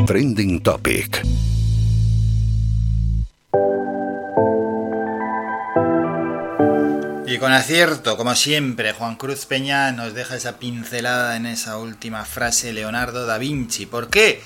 Trending 0.05 0.61
Topic. 0.61 1.52
Y 7.33 7.39
con 7.39 7.51
acierto, 7.51 8.15
como 8.15 8.35
siempre, 8.35 8.93
Juan 8.93 9.15
Cruz 9.15 9.47
Peña 9.47 9.91
nos 9.91 10.13
deja 10.13 10.35
esa 10.35 10.59
pincelada 10.59 11.35
en 11.35 11.47
esa 11.47 11.79
última 11.79 12.25
frase 12.25 12.73
Leonardo 12.73 13.25
da 13.25 13.39
Vinci. 13.39 13.87
¿Por 13.87 14.11
qué? 14.11 14.43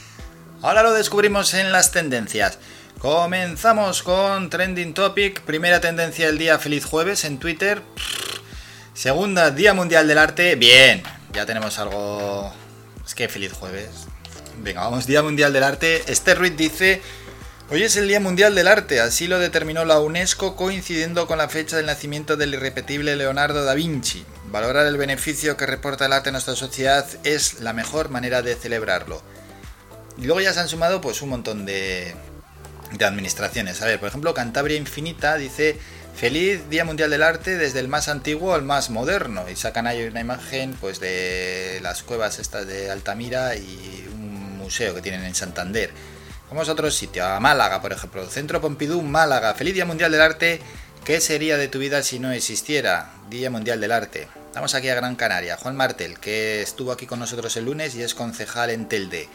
Ahora 0.62 0.84
lo 0.84 0.94
descubrimos 0.94 1.54
en 1.54 1.74
las 1.74 1.92
tendencias. 1.92 2.60
Comenzamos 3.00 4.04
con 4.04 4.50
Trending 4.50 4.94
Topic. 4.94 5.42
Primera 5.42 5.82
tendencia 5.82 6.28
del 6.28 6.38
día, 6.38 6.60
feliz 6.60 6.86
jueves 6.86 7.26
en 7.26 7.40
Twitter. 7.40 7.82
Segunda, 8.94 9.52
Día 9.52 9.74
Mundial 9.74 10.08
del 10.08 10.20
Arte. 10.20 10.56
Bien, 10.56 11.04
ya 11.34 11.46
tenemos 11.46 11.80
algo... 11.80 12.54
Es 13.06 13.14
que 13.14 13.28
feliz 13.28 13.52
jueves. 13.52 13.90
Venga, 14.60 14.84
vamos, 14.84 15.06
Día 15.08 15.22
Mundial 15.22 15.52
del 15.52 15.64
Arte. 15.64 16.10
Esther 16.10 16.38
Ruiz 16.38 16.56
dice... 16.56 17.02
Hoy 17.70 17.84
es 17.84 17.98
el 17.98 18.08
Día 18.08 18.22
Mundial 18.22 18.56
del 18.56 18.70
Arte, 18.70 19.02
así 19.02 19.28
lo 19.28 19.40
determinó 19.40 19.84
la 19.84 20.00
UNESCO 20.00 20.56
coincidiendo 20.56 21.28
con 21.28 21.38
la 21.38 21.50
fecha 21.50 21.76
del 21.76 21.88
nacimiento 21.88 22.38
del 22.38 22.54
irrepetible 22.54 23.18
Leonardo 23.18 23.66
da 23.66 23.74
Vinci. 23.74 24.26
Valorar 24.50 24.88
el 24.88 24.96
beneficio 24.96 25.58
que 25.58 25.66
reporta 25.66 26.06
el 26.06 26.14
arte 26.14 26.30
a 26.30 26.32
nuestra 26.32 26.56
sociedad 26.56 27.06
es 27.26 27.60
la 27.60 27.74
mejor 27.74 28.08
manera 28.08 28.42
de 28.42 28.56
celebrarlo. 28.56 29.22
Y 30.18 30.28
luego 30.28 30.40
ya 30.40 30.54
se 30.54 30.62
han 30.62 30.70
sumado 30.70 31.02
pues 31.02 31.22
un 31.22 31.28
montón 31.28 31.66
de, 31.66 32.16
administraciones. 33.02 33.82
A 33.82 33.86
ver, 33.86 34.00
por 34.00 34.08
ejemplo, 34.08 34.34
Cantabria 34.34 34.78
Infinita 34.78 35.36
dice 35.36 35.78
Feliz 36.16 36.70
Día 36.70 36.86
Mundial 36.86 37.10
del 37.10 37.22
Arte 37.22 37.58
desde 37.58 37.82
el 37.82 37.90
más 37.90 38.08
antiguo 38.08 38.54
al 38.54 38.62
más 38.62 38.90
moderno. 38.90 39.44
Y 39.50 39.58
sacan 39.58 39.88
ahí 39.88 40.08
una 40.08 40.22
imagen 40.22 40.74
pues 40.80 41.02
de 41.02 41.80
las 41.84 42.02
cuevas 42.02 42.40
estas 42.40 42.66
de 42.66 42.90
Altamira 42.90 43.58
y 43.58 44.08
un 44.14 44.58
museo 44.58 44.96
que 44.96 45.02
tienen 45.02 45.26
en 45.26 45.36
Santander. 45.36 45.92
Vamos 46.50 46.70
a 46.70 46.72
otro 46.72 46.90
sitio, 46.90 47.26
a 47.26 47.40
Málaga, 47.42 47.82
por 47.82 47.92
ejemplo. 47.92 48.26
Centro 48.28 48.62
Pompidou, 48.62 49.02
Málaga. 49.02 49.54
Feliz 49.54 49.74
Día 49.74 49.86
Mundial 49.86 50.12
del 50.12 50.22
Arte. 50.22 50.62
¿Qué 51.04 51.20
sería 51.20 51.58
de 51.58 51.68
tu 51.68 51.78
vida 51.78 52.04
si 52.04 52.20
no 52.20 52.32
existiera? 52.32 53.12
Día 53.30 53.50
Mundial 53.50 53.82
del 53.82 53.92
Arte. 53.92 54.30
Vamos 54.54 54.74
aquí 54.74 54.88
a 54.88 54.96
Gran 54.96 55.16
Canaria. 55.18 55.58
Juan 55.58 55.76
Martel, 55.76 56.20
que 56.20 56.62
estuvo 56.62 56.94
aquí 56.94 57.06
con 57.06 57.20
nosotros 57.20 57.58
el 57.58 57.66
lunes 57.66 57.96
y 57.96 58.02
es 58.02 58.16
concejal 58.16 58.70
en 58.70 58.88
Telde. 58.88 59.28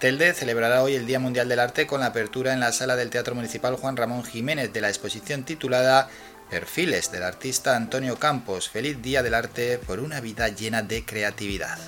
Telde 0.00 0.34
celebrará 0.34 0.82
hoy 0.82 0.94
el 0.94 1.06
Día 1.06 1.20
Mundial 1.20 1.48
del 1.48 1.60
Arte 1.60 1.86
con 1.86 2.00
la 2.00 2.06
apertura 2.06 2.52
en 2.52 2.60
la 2.60 2.72
sala 2.72 2.96
del 2.96 3.10
Teatro 3.10 3.36
Municipal 3.36 3.76
Juan 3.76 3.96
Ramón 3.96 4.24
Jiménez 4.24 4.72
de 4.72 4.80
la 4.80 4.88
exposición 4.88 5.44
titulada 5.44 6.08
Perfiles 6.50 7.12
del 7.12 7.22
artista 7.22 7.76
Antonio 7.76 8.18
Campos. 8.18 8.68
Feliz 8.68 9.00
Día 9.00 9.22
del 9.22 9.34
Arte 9.34 9.78
por 9.78 10.00
una 10.00 10.20
vida 10.20 10.48
llena 10.48 10.82
de 10.82 11.04
creatividad. 11.04 11.78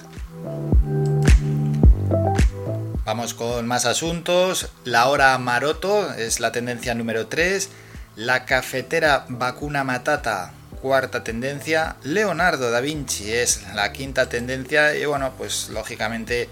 Vamos 3.08 3.32
con 3.32 3.66
más 3.66 3.86
asuntos. 3.86 4.68
La 4.84 5.08
hora 5.08 5.38
Maroto 5.38 6.12
es 6.12 6.40
la 6.40 6.52
tendencia 6.52 6.94
número 6.94 7.26
3. 7.26 7.70
La 8.16 8.44
cafetera 8.44 9.24
vacuna 9.30 9.82
matata, 9.82 10.52
cuarta 10.82 11.24
tendencia. 11.24 11.96
Leonardo 12.02 12.70
da 12.70 12.80
Vinci 12.80 13.32
es 13.32 13.62
la 13.74 13.94
quinta 13.94 14.28
tendencia. 14.28 14.94
Y 14.94 15.06
bueno, 15.06 15.32
pues 15.38 15.70
lógicamente 15.70 16.50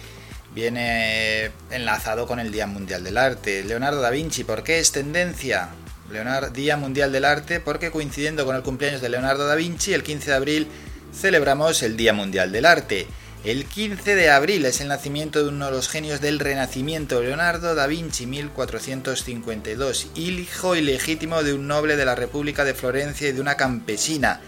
viene 0.55 1.51
enlazado 1.71 2.27
con 2.27 2.41
el 2.41 2.51
Día 2.51 2.67
Mundial 2.67 3.05
del 3.05 3.19
Arte. 3.19 3.63
Leonardo 3.63 4.01
da 4.01 4.09
Vinci, 4.09 4.43
¿por 4.43 4.63
qué 4.63 4.79
es 4.79 4.93
tendencia? 4.93 5.69
Leonardo, 6.11 6.49
Día 6.49 6.79
Mundial 6.79 7.13
del 7.13 7.27
Arte, 7.27 7.61
porque 7.61 7.91
coincidiendo 7.91 8.47
con 8.47 8.57
el 8.57 8.63
cumpleaños 8.63 9.03
de 9.03 9.11
Leonardo 9.11 9.47
da 9.47 9.57
Vinci, 9.57 9.93
el 9.93 10.03
15 10.03 10.31
de 10.31 10.37
abril 10.37 10.69
celebramos 11.13 11.83
el 11.83 11.99
Día 11.99 12.15
Mundial 12.15 12.51
del 12.51 12.65
Arte. 12.65 13.07
El 13.45 13.65
15 13.65 14.15
de 14.17 14.31
abril 14.31 14.65
es 14.65 14.81
el 14.81 14.89
nacimiento 14.89 15.43
de 15.43 15.51
uno 15.51 15.67
de 15.67 15.71
los 15.71 15.89
genios 15.89 16.21
del 16.21 16.41
Renacimiento, 16.41 17.23
Leonardo 17.23 17.75
da 17.75 17.87
Vinci, 17.87 18.27
1452, 18.27 20.09
hijo 20.17 20.75
ilegítimo 20.75 21.43
de 21.43 21.55
un 21.55 21.69
noble 21.69 21.97
de 21.97 22.05
la 22.05 22.17
República 22.17 22.65
de 22.65 22.75
Florencia 22.75 23.29
y 23.29 23.33
de 23.33 23.41
una 23.41 23.57
campesina. 23.57 24.41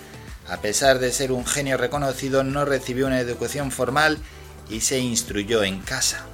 A 0.49 0.61
pesar 0.61 0.99
de 0.99 1.13
ser 1.13 1.31
un 1.31 1.47
genio 1.47 1.77
reconocido, 1.77 2.43
no 2.43 2.65
recibió 2.65 3.07
una 3.07 3.21
educación 3.21 3.71
formal 3.71 4.19
y 4.69 4.81
se 4.81 4.99
instruyó 4.99 5.63
en 5.63 5.81
casa. 5.81 6.27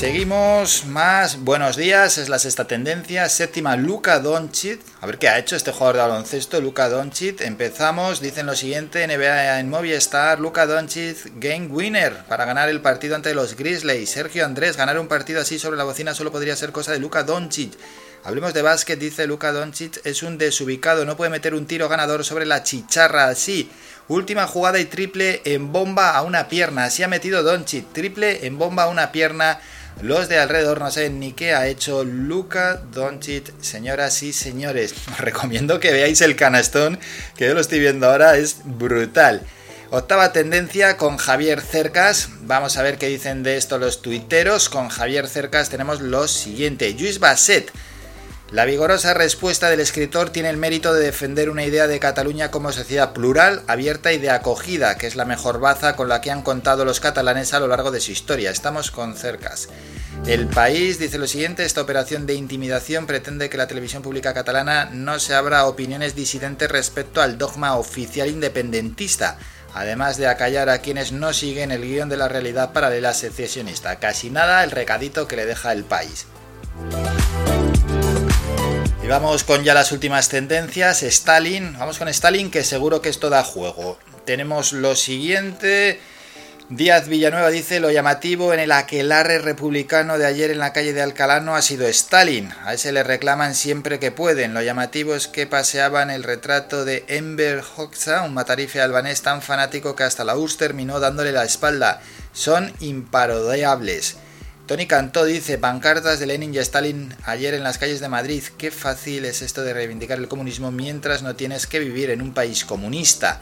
Seguimos 0.00 0.86
más. 0.86 1.40
Buenos 1.40 1.76
días, 1.76 2.16
es 2.16 2.28
la 2.28 2.38
sexta 2.38 2.66
tendencia. 2.66 3.28
Séptima, 3.28 3.76
Luca 3.76 4.18
Doncic. 4.20 4.80
A 5.00 5.06
ver 5.06 5.18
qué 5.18 5.28
ha 5.28 5.38
hecho 5.38 5.56
este 5.56 5.72
jugador 5.72 5.96
de 5.96 6.02
baloncesto, 6.02 6.60
Luca 6.60 6.88
Doncic. 6.88 7.42
Empezamos, 7.42 8.20
dicen 8.20 8.46
lo 8.46 8.54
siguiente: 8.54 9.06
NBA 9.06 9.60
en 9.60 9.68
Movistar. 9.68 10.40
Luca 10.40 10.64
Doncic, 10.64 11.32
game 11.36 11.66
winner 11.66 12.24
para 12.28 12.46
ganar 12.46 12.68
el 12.70 12.80
partido 12.80 13.14
ante 13.14 13.34
los 13.34 13.56
Grizzlies. 13.56 14.08
Sergio 14.08 14.46
Andrés, 14.46 14.76
ganar 14.78 14.98
un 14.98 15.08
partido 15.08 15.40
así 15.40 15.58
sobre 15.58 15.76
la 15.76 15.84
bocina 15.84 16.14
solo 16.14 16.32
podría 16.32 16.56
ser 16.56 16.72
cosa 16.72 16.92
de 16.92 16.98
Luca 16.98 17.24
Doncic. 17.24 17.74
Hablemos 18.22 18.52
de 18.54 18.62
básquet, 18.62 18.98
dice 18.98 19.26
Luca 19.26 19.52
Doncic, 19.52 20.00
es 20.04 20.22
un 20.22 20.38
desubicado, 20.38 21.04
no 21.04 21.16
puede 21.16 21.30
meter 21.30 21.54
un 21.54 21.66
tiro 21.66 21.88
ganador 21.88 22.24
sobre 22.24 22.46
la 22.46 22.62
chicharra 22.62 23.28
así. 23.28 23.70
Última 24.08 24.46
jugada 24.46 24.78
y 24.78 24.84
triple 24.84 25.40
en 25.44 25.72
bomba 25.72 26.16
a 26.16 26.22
una 26.22 26.48
pierna. 26.48 26.84
Así 26.84 27.02
ha 27.02 27.08
metido 27.08 27.42
Doncic, 27.42 27.92
triple 27.92 28.46
en 28.46 28.58
bomba 28.58 28.84
a 28.84 28.88
una 28.88 29.12
pierna 29.12 29.60
los 30.02 30.30
de 30.30 30.38
alrededor 30.38 30.80
no 30.80 30.90
saben 30.90 31.20
ni 31.20 31.32
qué 31.32 31.52
ha 31.52 31.66
hecho 31.66 32.04
Luca 32.04 32.80
Doncic, 32.90 33.52
señoras 33.60 34.22
y 34.22 34.32
señores. 34.32 34.94
Os 35.12 35.18
recomiendo 35.20 35.78
que 35.78 35.92
veáis 35.92 36.22
el 36.22 36.36
canastón, 36.36 36.98
que 37.36 37.46
yo 37.46 37.54
lo 37.54 37.60
estoy 37.60 37.80
viendo 37.80 38.08
ahora, 38.08 38.36
es 38.36 38.62
brutal. 38.64 39.42
Octava 39.90 40.32
tendencia 40.32 40.96
con 40.96 41.18
Javier 41.18 41.60
Cercas. 41.60 42.30
Vamos 42.42 42.78
a 42.78 42.82
ver 42.82 42.96
qué 42.96 43.08
dicen 43.08 43.42
de 43.42 43.58
esto 43.58 43.76
los 43.76 44.00
tuiteros. 44.00 44.70
Con 44.70 44.88
Javier 44.88 45.28
Cercas 45.28 45.68
tenemos 45.68 46.00
lo 46.00 46.28
siguiente. 46.28 46.94
Luis 46.98 47.18
Basset 47.18 47.70
la 48.50 48.64
vigorosa 48.64 49.14
respuesta 49.14 49.70
del 49.70 49.78
escritor 49.78 50.30
tiene 50.30 50.50
el 50.50 50.56
mérito 50.56 50.92
de 50.92 51.04
defender 51.04 51.50
una 51.50 51.64
idea 51.64 51.86
de 51.86 52.00
Cataluña 52.00 52.50
como 52.50 52.72
sociedad 52.72 53.12
plural, 53.12 53.62
abierta 53.68 54.12
y 54.12 54.18
de 54.18 54.30
acogida, 54.30 54.98
que 54.98 55.06
es 55.06 55.14
la 55.14 55.24
mejor 55.24 55.60
baza 55.60 55.94
con 55.94 56.08
la 56.08 56.20
que 56.20 56.32
han 56.32 56.42
contado 56.42 56.84
los 56.84 56.98
catalanes 56.98 57.54
a 57.54 57.60
lo 57.60 57.68
largo 57.68 57.92
de 57.92 58.00
su 58.00 58.10
historia. 58.10 58.50
Estamos 58.50 58.90
con 58.90 59.14
cercas. 59.16 59.68
El 60.26 60.48
país 60.48 60.98
dice 60.98 61.18
lo 61.18 61.28
siguiente, 61.28 61.64
esta 61.64 61.80
operación 61.80 62.26
de 62.26 62.34
intimidación 62.34 63.06
pretende 63.06 63.48
que 63.48 63.56
la 63.56 63.68
televisión 63.68 64.02
pública 64.02 64.34
catalana 64.34 64.90
no 64.92 65.20
se 65.20 65.34
abra 65.34 65.66
opiniones 65.66 66.16
disidentes 66.16 66.68
respecto 66.68 67.22
al 67.22 67.38
dogma 67.38 67.76
oficial 67.76 68.28
independentista, 68.28 69.38
además 69.74 70.16
de 70.16 70.26
acallar 70.26 70.70
a 70.70 70.78
quienes 70.78 71.12
no 71.12 71.32
siguen 71.32 71.70
el 71.70 71.82
guion 71.82 72.08
de 72.08 72.16
la 72.16 72.26
realidad 72.26 72.72
paralela 72.72 73.14
secesionista. 73.14 74.00
Casi 74.00 74.28
nada 74.28 74.64
el 74.64 74.72
recadito 74.72 75.28
que 75.28 75.36
le 75.36 75.46
deja 75.46 75.72
el 75.72 75.84
país 75.84 76.26
vamos 79.10 79.42
con 79.42 79.64
ya 79.64 79.74
las 79.74 79.90
últimas 79.90 80.28
tendencias. 80.28 81.02
Stalin, 81.02 81.76
vamos 81.76 81.98
con 81.98 82.06
Stalin 82.06 82.48
que 82.48 82.62
seguro 82.62 83.02
que 83.02 83.08
esto 83.08 83.28
da 83.28 83.42
juego. 83.42 83.98
Tenemos 84.24 84.72
lo 84.72 84.94
siguiente. 84.94 85.98
Díaz 86.68 87.08
Villanueva 87.08 87.50
dice 87.50 87.80
lo 87.80 87.90
llamativo 87.90 88.54
en 88.54 88.60
el 88.60 88.70
aquelarre 88.70 89.40
republicano 89.40 90.16
de 90.16 90.26
ayer 90.26 90.52
en 90.52 90.60
la 90.60 90.72
calle 90.72 90.92
de 90.92 91.02
Alcalá 91.02 91.40
no 91.40 91.56
ha 91.56 91.62
sido 91.62 91.88
Stalin. 91.88 92.52
A 92.64 92.74
ese 92.74 92.92
le 92.92 93.02
reclaman 93.02 93.56
siempre 93.56 93.98
que 93.98 94.12
pueden. 94.12 94.54
Lo 94.54 94.62
llamativo 94.62 95.16
es 95.16 95.26
que 95.26 95.48
paseaban 95.48 96.10
el 96.10 96.22
retrato 96.22 96.84
de 96.84 97.04
Enver 97.08 97.64
Hoxha, 97.76 98.22
un 98.22 98.32
matarife 98.32 98.80
albanés 98.80 99.22
tan 99.22 99.42
fanático 99.42 99.96
que 99.96 100.04
hasta 100.04 100.22
la 100.22 100.36
URSS 100.36 100.56
terminó 100.56 101.00
dándole 101.00 101.32
la 101.32 101.42
espalda. 101.42 102.00
Son 102.32 102.72
imparodiables. 102.78 104.18
Tony 104.70 104.86
Cantó 104.86 105.24
dice, 105.24 105.58
pancartas 105.58 106.20
de 106.20 106.26
Lenin 106.26 106.54
y 106.54 106.58
Stalin 106.58 107.12
ayer 107.24 107.54
en 107.54 107.64
las 107.64 107.76
calles 107.76 107.98
de 107.98 108.08
Madrid. 108.08 108.44
Qué 108.56 108.70
fácil 108.70 109.24
es 109.24 109.42
esto 109.42 109.62
de 109.62 109.74
reivindicar 109.74 110.16
el 110.18 110.28
comunismo 110.28 110.70
mientras 110.70 111.24
no 111.24 111.34
tienes 111.34 111.66
que 111.66 111.80
vivir 111.80 112.08
en 112.10 112.22
un 112.22 112.32
país 112.32 112.64
comunista. 112.64 113.40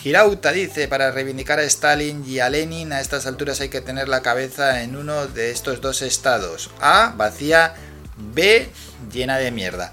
Girauta 0.00 0.52
dice, 0.52 0.88
para 0.88 1.10
reivindicar 1.10 1.58
a 1.58 1.62
Stalin 1.64 2.24
y 2.26 2.38
a 2.38 2.48
Lenin 2.48 2.94
a 2.94 3.02
estas 3.02 3.26
alturas 3.26 3.60
hay 3.60 3.68
que 3.68 3.82
tener 3.82 4.08
la 4.08 4.22
cabeza 4.22 4.82
en 4.82 4.96
uno 4.96 5.26
de 5.26 5.50
estos 5.50 5.82
dos 5.82 6.00
estados. 6.00 6.70
A, 6.80 7.12
vacía, 7.14 7.74
B, 8.16 8.66
llena 9.12 9.36
de 9.36 9.50
mierda. 9.50 9.92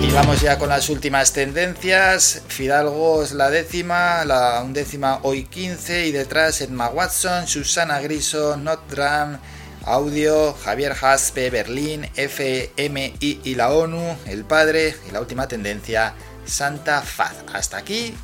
Y 0.00 0.10
vamos 0.12 0.40
ya 0.40 0.58
con 0.58 0.68
las 0.68 0.88
últimas 0.88 1.32
tendencias. 1.32 2.42
Fidalgo 2.48 3.22
es 3.22 3.32
la 3.32 3.50
décima, 3.50 4.24
la 4.24 4.62
undécima 4.62 5.20
hoy 5.22 5.44
15 5.44 6.06
y 6.06 6.12
detrás 6.12 6.60
Edma 6.60 6.88
Watson, 6.88 7.46
Susana 7.46 8.00
Griso, 8.00 8.56
Notram, 8.56 9.38
Audio, 9.84 10.54
Javier 10.54 10.94
Haspe, 11.00 11.50
Berlín, 11.50 12.08
FMI 12.14 13.16
y 13.20 13.54
la 13.56 13.70
ONU, 13.70 14.16
el 14.26 14.44
padre 14.44 14.94
y 15.08 15.12
la 15.12 15.20
última 15.20 15.48
tendencia 15.48 16.14
Santa 16.44 17.02
Faz. 17.02 17.34
Hasta 17.52 17.78
aquí, 17.78 18.14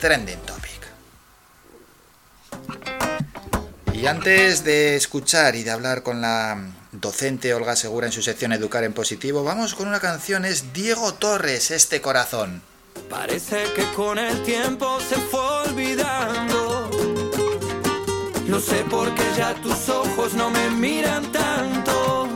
Trending 0.00 0.40
Topic. 0.40 0.70
Y 3.94 4.06
antes 4.06 4.64
de 4.64 4.96
escuchar 4.96 5.54
y 5.56 5.62
de 5.62 5.70
hablar 5.70 6.02
con 6.02 6.20
la 6.20 6.79
docente 7.00 7.54
Olga 7.54 7.76
Segura 7.76 8.06
en 8.06 8.12
su 8.12 8.22
sección 8.22 8.52
Educar 8.52 8.84
en 8.84 8.92
Positivo, 8.92 9.42
vamos 9.42 9.74
con 9.74 9.88
una 9.88 10.00
canción, 10.00 10.44
es 10.44 10.72
Diego 10.72 11.14
Torres, 11.14 11.70
Este 11.70 12.00
Corazón. 12.00 12.62
Parece 13.08 13.64
que 13.74 13.84
con 13.92 14.18
el 14.18 14.42
tiempo 14.42 14.98
se 15.00 15.16
fue 15.16 15.40
olvidando. 15.40 16.90
No 18.46 18.60
sé 18.60 18.84
por 18.90 19.14
qué 19.14 19.22
ya 19.36 19.54
tus 19.54 19.88
ojos 19.88 20.34
no 20.34 20.50
me 20.50 20.70
miran 20.70 21.30
tanto. 21.32 22.28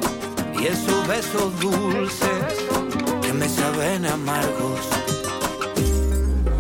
Y 0.59 0.67
esos 0.67 1.07
besos 1.07 1.61
dulces 1.61 2.55
que 3.23 3.33
me 3.33 3.49
saben 3.49 4.07
amargos. 4.07 4.81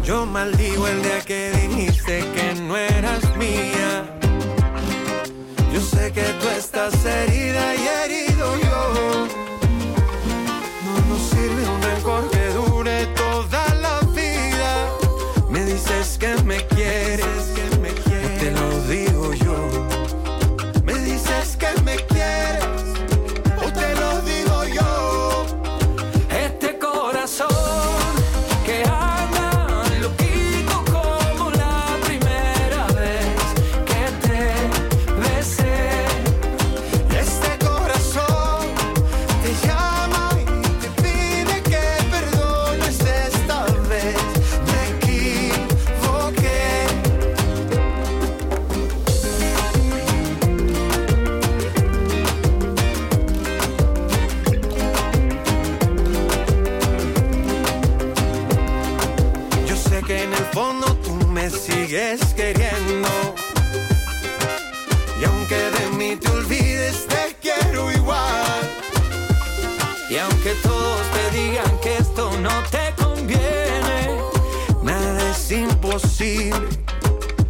Yo 0.04 0.26
maldigo 0.26 0.86
el 0.86 1.02
día 1.02 1.20
que 1.22 1.50
dijiste 1.52 2.20
que 2.34 2.53
que 6.14 6.22
tú 6.40 6.48
estás 6.48 7.04
herida 7.04 7.74
y 7.74 7.88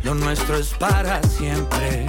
Lo 0.03 0.15
nuestro 0.15 0.57
es 0.57 0.75
para 0.75 1.23
siempre. 1.23 2.07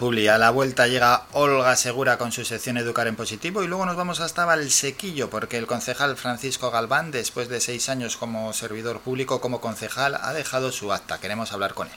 Publi. 0.00 0.28
A 0.28 0.38
la 0.38 0.50
vuelta 0.50 0.88
llega 0.88 1.24
Olga 1.32 1.76
Segura 1.76 2.16
con 2.16 2.32
su 2.32 2.46
sección 2.46 2.78
Educar 2.78 3.06
en 3.06 3.16
Positivo 3.16 3.62
y 3.62 3.68
luego 3.68 3.84
nos 3.84 3.96
vamos 3.96 4.20
hasta 4.20 4.46
Valsequillo 4.46 5.28
porque 5.28 5.58
el 5.58 5.66
concejal 5.66 6.16
Francisco 6.16 6.70
Galván, 6.70 7.10
después 7.10 7.50
de 7.50 7.60
seis 7.60 7.90
años 7.90 8.16
como 8.16 8.52
servidor 8.54 9.00
público, 9.00 9.42
como 9.42 9.60
concejal, 9.60 10.16
ha 10.20 10.32
dejado 10.32 10.72
su 10.72 10.92
acta. 10.92 11.18
Queremos 11.18 11.52
hablar 11.52 11.74
con 11.74 11.88
él. 11.88 11.94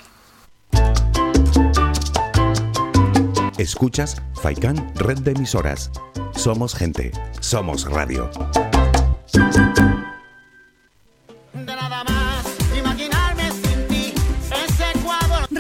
Escuchas 3.58 4.22
Faikan 4.42 4.94
Red 4.96 5.20
de 5.20 5.32
Emisoras. 5.32 5.90
Somos 6.36 6.76
gente, 6.76 7.14
somos 7.40 7.86
radio. 7.86 8.30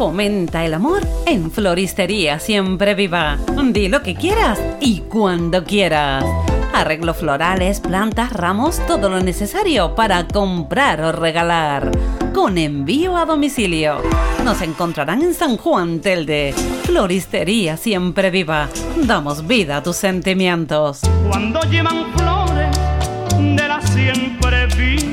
Fomenta 0.00 0.64
el 0.64 0.72
amor 0.72 1.06
en 1.26 1.50
Floristería 1.50 2.38
Siempre 2.38 2.94
Viva. 2.94 3.36
Di 3.70 3.88
lo 3.88 4.02
que 4.02 4.14
quieras 4.14 4.58
y 4.80 5.00
cuando 5.00 5.62
quieras. 5.62 6.24
Arreglo 6.72 7.12
florales, 7.12 7.80
plantas, 7.80 8.32
ramos, 8.32 8.80
todo 8.86 9.10
lo 9.10 9.20
necesario 9.20 9.94
para 9.94 10.26
comprar 10.26 11.02
o 11.02 11.12
regalar. 11.12 11.90
Con 12.32 12.56
envío 12.56 13.14
a 13.14 13.26
domicilio. 13.26 14.00
Nos 14.42 14.62
encontrarán 14.62 15.20
en 15.20 15.34
San 15.34 15.58
Juan 15.58 16.00
Telde. 16.00 16.54
Floristería 16.84 17.76
Siempre 17.76 18.30
Viva. 18.30 18.70
Damos 19.02 19.46
vida 19.46 19.76
a 19.76 19.82
tus 19.82 19.96
sentimientos. 19.96 21.02
Cuando 21.28 21.60
llevan 21.64 22.10
flores 22.14 22.74
de 23.38 23.68
la 23.68 23.82
siempre 23.82 24.66
viva. 24.68 25.09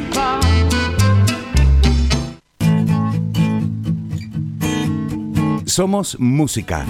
Somos 5.78 6.20
música. 6.20 6.88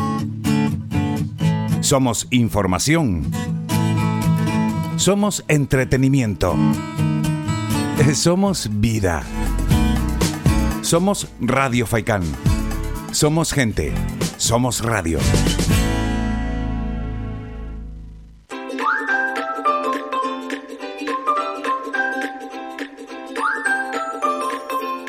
Somos 1.81 2.25
información. 2.31 3.29
Somos 4.95 5.43
entretenimiento. 5.49 6.55
Somos 8.13 8.69
vida. 8.79 9.23
Somos 10.83 11.27
Radio 11.41 11.85
Faikán. 11.85 12.23
Somos 13.11 13.51
gente. 13.51 13.91
Somos 14.37 14.79
radio. 14.79 15.19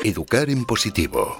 Educar 0.03 0.49
en 0.49 0.65
positivo. 0.65 1.37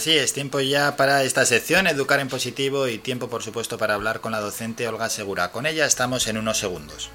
Así 0.00 0.16
es, 0.16 0.32
tiempo 0.32 0.60
ya 0.60 0.96
para 0.96 1.24
esta 1.24 1.44
sección, 1.44 1.86
Educar 1.86 2.20
en 2.20 2.28
Positivo, 2.28 2.88
y 2.88 2.96
tiempo, 2.96 3.28
por 3.28 3.42
supuesto, 3.42 3.76
para 3.76 3.92
hablar 3.92 4.22
con 4.22 4.32
la 4.32 4.40
docente 4.40 4.88
Olga 4.88 5.10
Segura. 5.10 5.52
Con 5.52 5.66
ella 5.66 5.84
estamos 5.84 6.26
en 6.26 6.38
unos 6.38 6.56
segundos. 6.56 7.10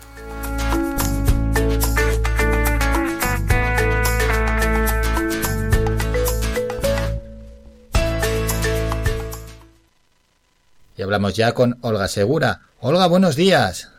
Y 10.95 11.01
hablamos 11.01 11.33
ya 11.33 11.53
con 11.53 11.79
Olga 11.81 12.07
Segura. 12.07 12.61
Olga, 12.81 13.07
buenos 13.07 13.35
días. 13.35 13.89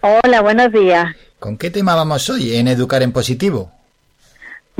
Hola, 0.00 0.40
buenos 0.40 0.72
días. 0.72 1.14
¿Con 1.38 1.58
qué 1.58 1.70
tema 1.70 1.94
vamos 1.94 2.30
hoy 2.30 2.56
en 2.56 2.68
Educar 2.68 3.02
en 3.02 3.12
Positivo? 3.12 3.79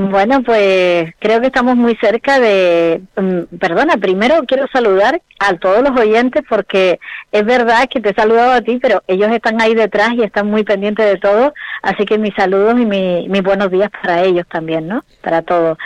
Bueno, 0.09 0.41
pues 0.41 1.13
creo 1.19 1.41
que 1.41 1.47
estamos 1.47 1.75
muy 1.75 1.95
cerca 1.97 2.39
de... 2.39 3.01
mm, 3.15 3.57
Perdona, 3.59 3.97
primero 3.97 4.43
quiero 4.47 4.65
saludar 4.73 5.21
a 5.39 5.53
todos 5.57 5.81
los 5.87 5.99
oyentes 5.99 6.43
porque 6.49 6.99
es 7.31 7.45
verdad 7.45 7.87
que 7.89 7.99
te 8.01 8.09
he 8.09 8.13
saludado 8.13 8.51
a 8.53 8.61
ti, 8.61 8.79
pero 8.81 9.03
ellos 9.07 9.29
están 9.31 9.61
ahí 9.61 9.75
detrás 9.75 10.13
y 10.13 10.23
están 10.23 10.47
muy 10.49 10.63
pendientes 10.63 11.05
de 11.05 11.17
todo, 11.19 11.53
así 11.83 12.05
que 12.05 12.17
mis 12.17 12.33
saludos 12.35 12.79
y 12.79 12.85
mi- 12.85 13.27
mis 13.29 13.43
buenos 13.43 13.69
días 13.69 13.89
para 14.01 14.23
ellos 14.23 14.45
también, 14.49 14.87
¿no? 14.87 15.03
Para 15.21 15.41
todos. 15.41 15.77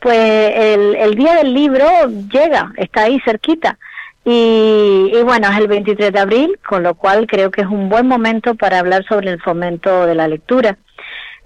Pues 0.00 0.16
el, 0.18 0.96
el 0.96 1.14
día 1.14 1.34
del 1.36 1.52
libro 1.54 1.86
llega, 2.32 2.72
está 2.76 3.02
ahí 3.02 3.20
cerquita. 3.24 3.78
Y, 4.24 5.12
y 5.14 5.22
bueno, 5.22 5.48
es 5.50 5.56
el 5.58 5.66
23 5.66 6.12
de 6.12 6.18
abril, 6.20 6.58
con 6.68 6.82
lo 6.82 6.94
cual 6.94 7.26
creo 7.26 7.50
que 7.50 7.62
es 7.62 7.66
un 7.66 7.88
buen 7.88 8.06
momento 8.06 8.54
para 8.54 8.78
hablar 8.78 9.04
sobre 9.08 9.30
el 9.30 9.40
fomento 9.40 10.06
de 10.06 10.14
la 10.14 10.28
lectura. 10.28 10.76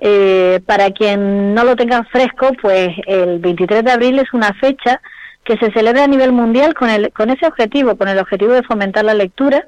Eh, 0.07 0.61
para 0.67 0.91
quien 0.91 1.55
no 1.55 1.65
lo 1.65 1.77
tenga 1.77 2.05
fresco, 2.05 2.51
pues 2.61 2.91
el 3.07 3.39
23 3.39 3.83
de 3.83 3.91
abril 3.91 4.19
es 4.19 4.35
una 4.35 4.53
fecha 4.53 5.01
que 5.45 5.57
se 5.57 5.73
celebra 5.73 6.05
a 6.05 6.07
nivel 6.07 6.31
mundial 6.31 6.75
con, 6.75 6.91
el, 6.91 7.11
con 7.13 7.31
ese 7.31 7.47
objetivo, 7.47 7.97
con 7.97 8.09
el 8.09 8.19
objetivo 8.19 8.53
de 8.53 8.65
fomentar 8.65 9.07
la 9.07 9.15
lectura. 9.15 9.65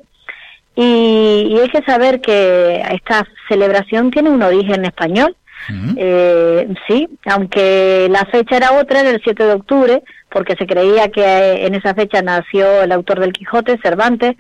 Y, 0.75 1.49
y 1.49 1.59
hay 1.59 1.71
que 1.71 1.83
saber 1.85 2.21
que 2.21 2.83
esta 2.93 3.27
celebración 3.49 4.11
tiene 4.11 4.29
un 4.29 4.43
origen 4.43 4.85
español. 4.85 5.35
Eh, 5.97 6.69
sí, 6.87 7.09
aunque 7.25 8.07
la 8.11 8.27
fecha 8.27 8.59
era 8.59 8.73
otra, 8.73 9.01
era 9.01 9.11
el 9.11 9.23
7 9.25 9.43
de 9.43 9.55
octubre, 9.55 10.03
porque 10.29 10.55
se 10.57 10.67
creía 10.67 11.09
que 11.09 11.25
eh, 11.25 11.67
en 11.67 11.75
esa 11.75 11.95
fecha 11.95 12.21
nació 12.21 12.83
el 12.83 12.93
autor 12.93 13.21
del 13.21 13.33
Quijote, 13.33 13.79
Cervantes. 13.83 14.37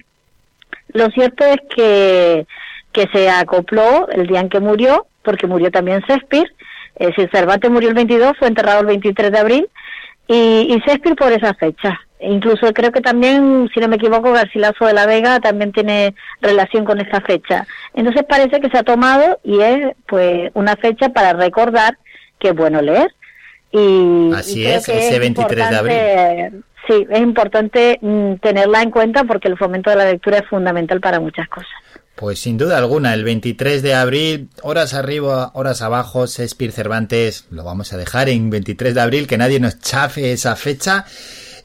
Lo 0.92 1.08
cierto 1.08 1.42
es 1.46 1.56
que, 1.74 2.46
que 2.92 3.08
se 3.14 3.30
acopló 3.30 4.10
el 4.10 4.26
día 4.26 4.40
en 4.40 4.50
que 4.50 4.60
murió, 4.60 5.06
porque 5.26 5.46
murió 5.46 5.70
también 5.70 6.00
Shakespeare. 6.08 6.50
Es 6.94 7.08
decir, 7.08 7.28
Cervantes 7.30 7.70
murió 7.70 7.90
el 7.90 7.94
22, 7.94 8.38
fue 8.38 8.48
enterrado 8.48 8.80
el 8.80 8.86
23 8.86 9.30
de 9.30 9.38
abril, 9.38 9.68
y, 10.28 10.34
y 10.72 10.78
Shakespeare 10.78 11.14
por 11.16 11.30
esa 11.32 11.52
fecha. 11.52 12.00
E 12.18 12.32
Incluso 12.32 12.72
creo 12.72 12.90
que 12.92 13.02
también, 13.02 13.68
si 13.74 13.80
no 13.80 13.88
me 13.88 13.96
equivoco, 13.96 14.32
Garcilaso 14.32 14.86
de 14.86 14.94
la 14.94 15.04
Vega 15.04 15.38
también 15.40 15.72
tiene 15.72 16.14
relación 16.40 16.86
con 16.86 16.98
esa 17.00 17.20
fecha. 17.20 17.66
Entonces 17.92 18.24
parece 18.26 18.60
que 18.60 18.70
se 18.70 18.78
ha 18.78 18.82
tomado 18.82 19.38
y 19.44 19.60
es 19.60 19.94
pues 20.06 20.50
una 20.54 20.76
fecha 20.76 21.10
para 21.10 21.34
recordar 21.34 21.98
que 22.38 22.48
es 22.48 22.54
bueno 22.54 22.80
leer. 22.80 23.14
Y, 23.70 24.32
Así 24.34 24.60
y 24.62 24.66
es, 24.66 24.88
ese 24.88 25.18
23 25.18 25.48
de 25.48 25.76
importante- 25.76 26.66
Sí, 26.88 27.04
es 27.10 27.20
importante 27.20 27.98
mm, 28.00 28.34
tenerla 28.34 28.80
en 28.80 28.90
cuenta 28.92 29.24
porque 29.24 29.48
el 29.48 29.58
fomento 29.58 29.90
de 29.90 29.96
la 29.96 30.04
lectura 30.04 30.38
es 30.38 30.46
fundamental 30.46 31.00
para 31.00 31.18
muchas 31.18 31.48
cosas. 31.48 31.68
Pues 32.16 32.40
sin 32.40 32.56
duda 32.56 32.78
alguna, 32.78 33.12
el 33.12 33.24
23 33.24 33.82
de 33.82 33.94
abril, 33.94 34.48
horas 34.62 34.94
arriba, 34.94 35.50
horas 35.52 35.82
abajo, 35.82 36.26
Shakespeare 36.26 36.72
Cervantes, 36.72 37.44
lo 37.50 37.62
vamos 37.62 37.92
a 37.92 37.98
dejar 37.98 38.30
en 38.30 38.48
23 38.48 38.94
de 38.94 39.00
abril, 39.02 39.26
que 39.26 39.36
nadie 39.36 39.60
nos 39.60 39.78
chafe 39.80 40.32
esa 40.32 40.56
fecha. 40.56 41.04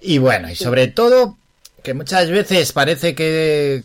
Y 0.01 0.17
bueno, 0.17 0.49
y 0.49 0.55
sobre 0.55 0.87
todo, 0.87 1.37
que 1.83 1.93
muchas 1.93 2.29
veces 2.29 2.73
parece 2.73 3.15
que 3.15 3.83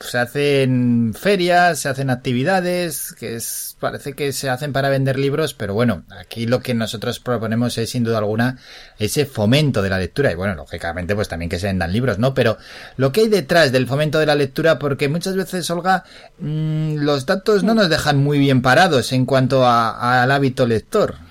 se 0.00 0.18
hacen 0.18 1.14
ferias, 1.18 1.80
se 1.80 1.88
hacen 1.88 2.10
actividades, 2.10 3.12
que 3.18 3.36
es, 3.36 3.76
parece 3.80 4.14
que 4.14 4.32
se 4.32 4.48
hacen 4.48 4.72
para 4.72 4.88
vender 4.88 5.18
libros, 5.18 5.54
pero 5.54 5.74
bueno, 5.74 6.04
aquí 6.18 6.46
lo 6.46 6.60
que 6.60 6.74
nosotros 6.74 7.20
proponemos 7.20 7.76
es 7.78 7.90
sin 7.90 8.04
duda 8.04 8.18
alguna 8.18 8.58
ese 8.98 9.26
fomento 9.26 9.82
de 9.82 9.90
la 9.90 9.98
lectura 9.98 10.32
y 10.32 10.34
bueno, 10.34 10.54
lógicamente 10.54 11.14
pues 11.14 11.28
también 11.28 11.48
que 11.50 11.58
se 11.58 11.66
vendan 11.66 11.92
libros, 11.92 12.18
¿no? 12.18 12.32
Pero 12.34 12.56
lo 12.96 13.12
que 13.12 13.22
hay 13.22 13.28
detrás 13.28 13.72
del 13.72 13.86
fomento 13.86 14.18
de 14.18 14.26
la 14.26 14.34
lectura, 14.34 14.78
porque 14.78 15.08
muchas 15.08 15.36
veces, 15.36 15.68
Olga, 15.70 16.04
mm, 16.38 16.96
los 16.96 17.26
datos 17.26 17.62
no 17.62 17.74
nos 17.74 17.88
dejan 17.90 18.16
muy 18.18 18.38
bien 18.38 18.62
parados 18.62 19.12
en 19.12 19.26
cuanto 19.26 19.66
a- 19.66 20.22
al 20.22 20.30
hábito 20.30 20.66
lector. 20.66 21.25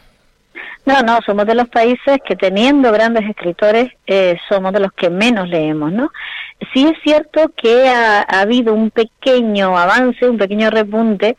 No, 0.86 1.02
no, 1.02 1.20
somos 1.26 1.48
de 1.48 1.56
los 1.56 1.68
países 1.68 2.20
que 2.24 2.36
teniendo 2.36 2.92
grandes 2.92 3.28
escritores 3.28 3.90
eh, 4.06 4.38
somos 4.48 4.72
de 4.72 4.82
los 4.82 4.94
que 4.94 5.10
menos 5.10 5.50
leemos, 5.50 5.92
¿no? 5.92 6.12
Sí 6.74 6.86
es 6.86 6.94
cierto 7.04 7.52
que 7.56 7.90
ha, 7.90 8.22
ha 8.22 8.42
habido 8.42 8.74
un 8.74 8.92
pequeño 8.92 9.76
avance, 9.78 10.30
un 10.30 10.38
pequeño 10.38 10.70
repunte 10.70 11.36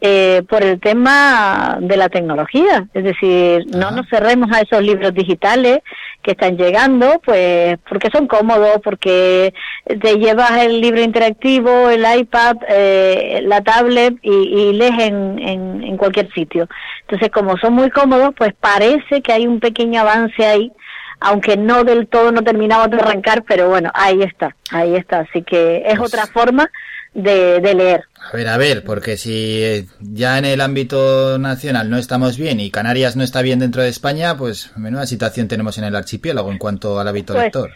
eh, 0.00 0.42
por 0.48 0.62
el 0.62 0.80
tema 0.80 1.78
de 1.80 1.96
la 1.96 2.08
tecnología, 2.08 2.86
es 2.94 3.04
decir, 3.04 3.66
no 3.76 3.90
nos 3.90 4.08
cerremos 4.08 4.50
a 4.52 4.60
esos 4.60 4.82
libros 4.82 5.12
digitales 5.12 5.80
que 6.22 6.32
están 6.32 6.56
llegando, 6.56 7.20
pues 7.24 7.78
porque 7.88 8.08
son 8.10 8.26
cómodos, 8.26 8.78
porque 8.82 9.52
te 9.84 10.18
llevas 10.18 10.52
el 10.62 10.80
libro 10.80 11.02
interactivo, 11.02 11.90
el 11.90 12.04
iPad, 12.20 12.56
eh, 12.68 13.40
la 13.44 13.60
tablet 13.62 14.14
y, 14.22 14.30
y 14.30 14.72
lees 14.72 14.98
en, 14.98 15.38
en, 15.38 15.82
en 15.82 15.96
cualquier 15.96 16.32
sitio. 16.32 16.68
Entonces, 17.02 17.30
como 17.30 17.56
son 17.58 17.74
muy 17.74 17.90
cómodos, 17.90 18.34
pues 18.36 18.54
parece 18.58 19.20
que 19.22 19.32
hay 19.32 19.46
un 19.46 19.60
pequeño 19.60 20.00
avance 20.00 20.44
ahí, 20.44 20.72
aunque 21.20 21.56
no 21.56 21.84
del 21.84 22.06
todo 22.06 22.32
no 22.32 22.42
terminamos 22.42 22.90
de 22.90 22.96
arrancar, 22.96 23.42
pero 23.46 23.68
bueno, 23.68 23.90
ahí 23.94 24.22
está, 24.22 24.56
ahí 24.70 24.96
está. 24.96 25.20
Así 25.20 25.42
que 25.42 25.82
es 25.86 25.98
otra 25.98 26.26
forma 26.26 26.70
de, 27.12 27.60
de 27.60 27.74
leer. 27.74 28.04
A 28.28 28.36
ver, 28.36 28.48
a 28.48 28.56
ver, 28.58 28.84
porque 28.84 29.16
si 29.16 29.62
eh, 29.62 29.86
ya 30.00 30.38
en 30.38 30.44
el 30.44 30.60
ámbito 30.60 31.38
nacional 31.38 31.90
no 31.90 31.96
estamos 31.96 32.36
bien 32.36 32.60
y 32.60 32.70
Canarias 32.70 33.16
no 33.16 33.24
está 33.24 33.42
bien 33.42 33.58
dentro 33.58 33.82
de 33.82 33.88
España, 33.88 34.36
pues 34.36 34.70
menuda 34.76 35.06
situación 35.06 35.48
tenemos 35.48 35.78
en 35.78 35.84
el 35.84 35.96
archipiélago 35.96 36.52
en 36.52 36.58
cuanto 36.58 37.00
al 37.00 37.08
hábito 37.08 37.32
Pues, 37.32 37.44
lector. 37.44 37.70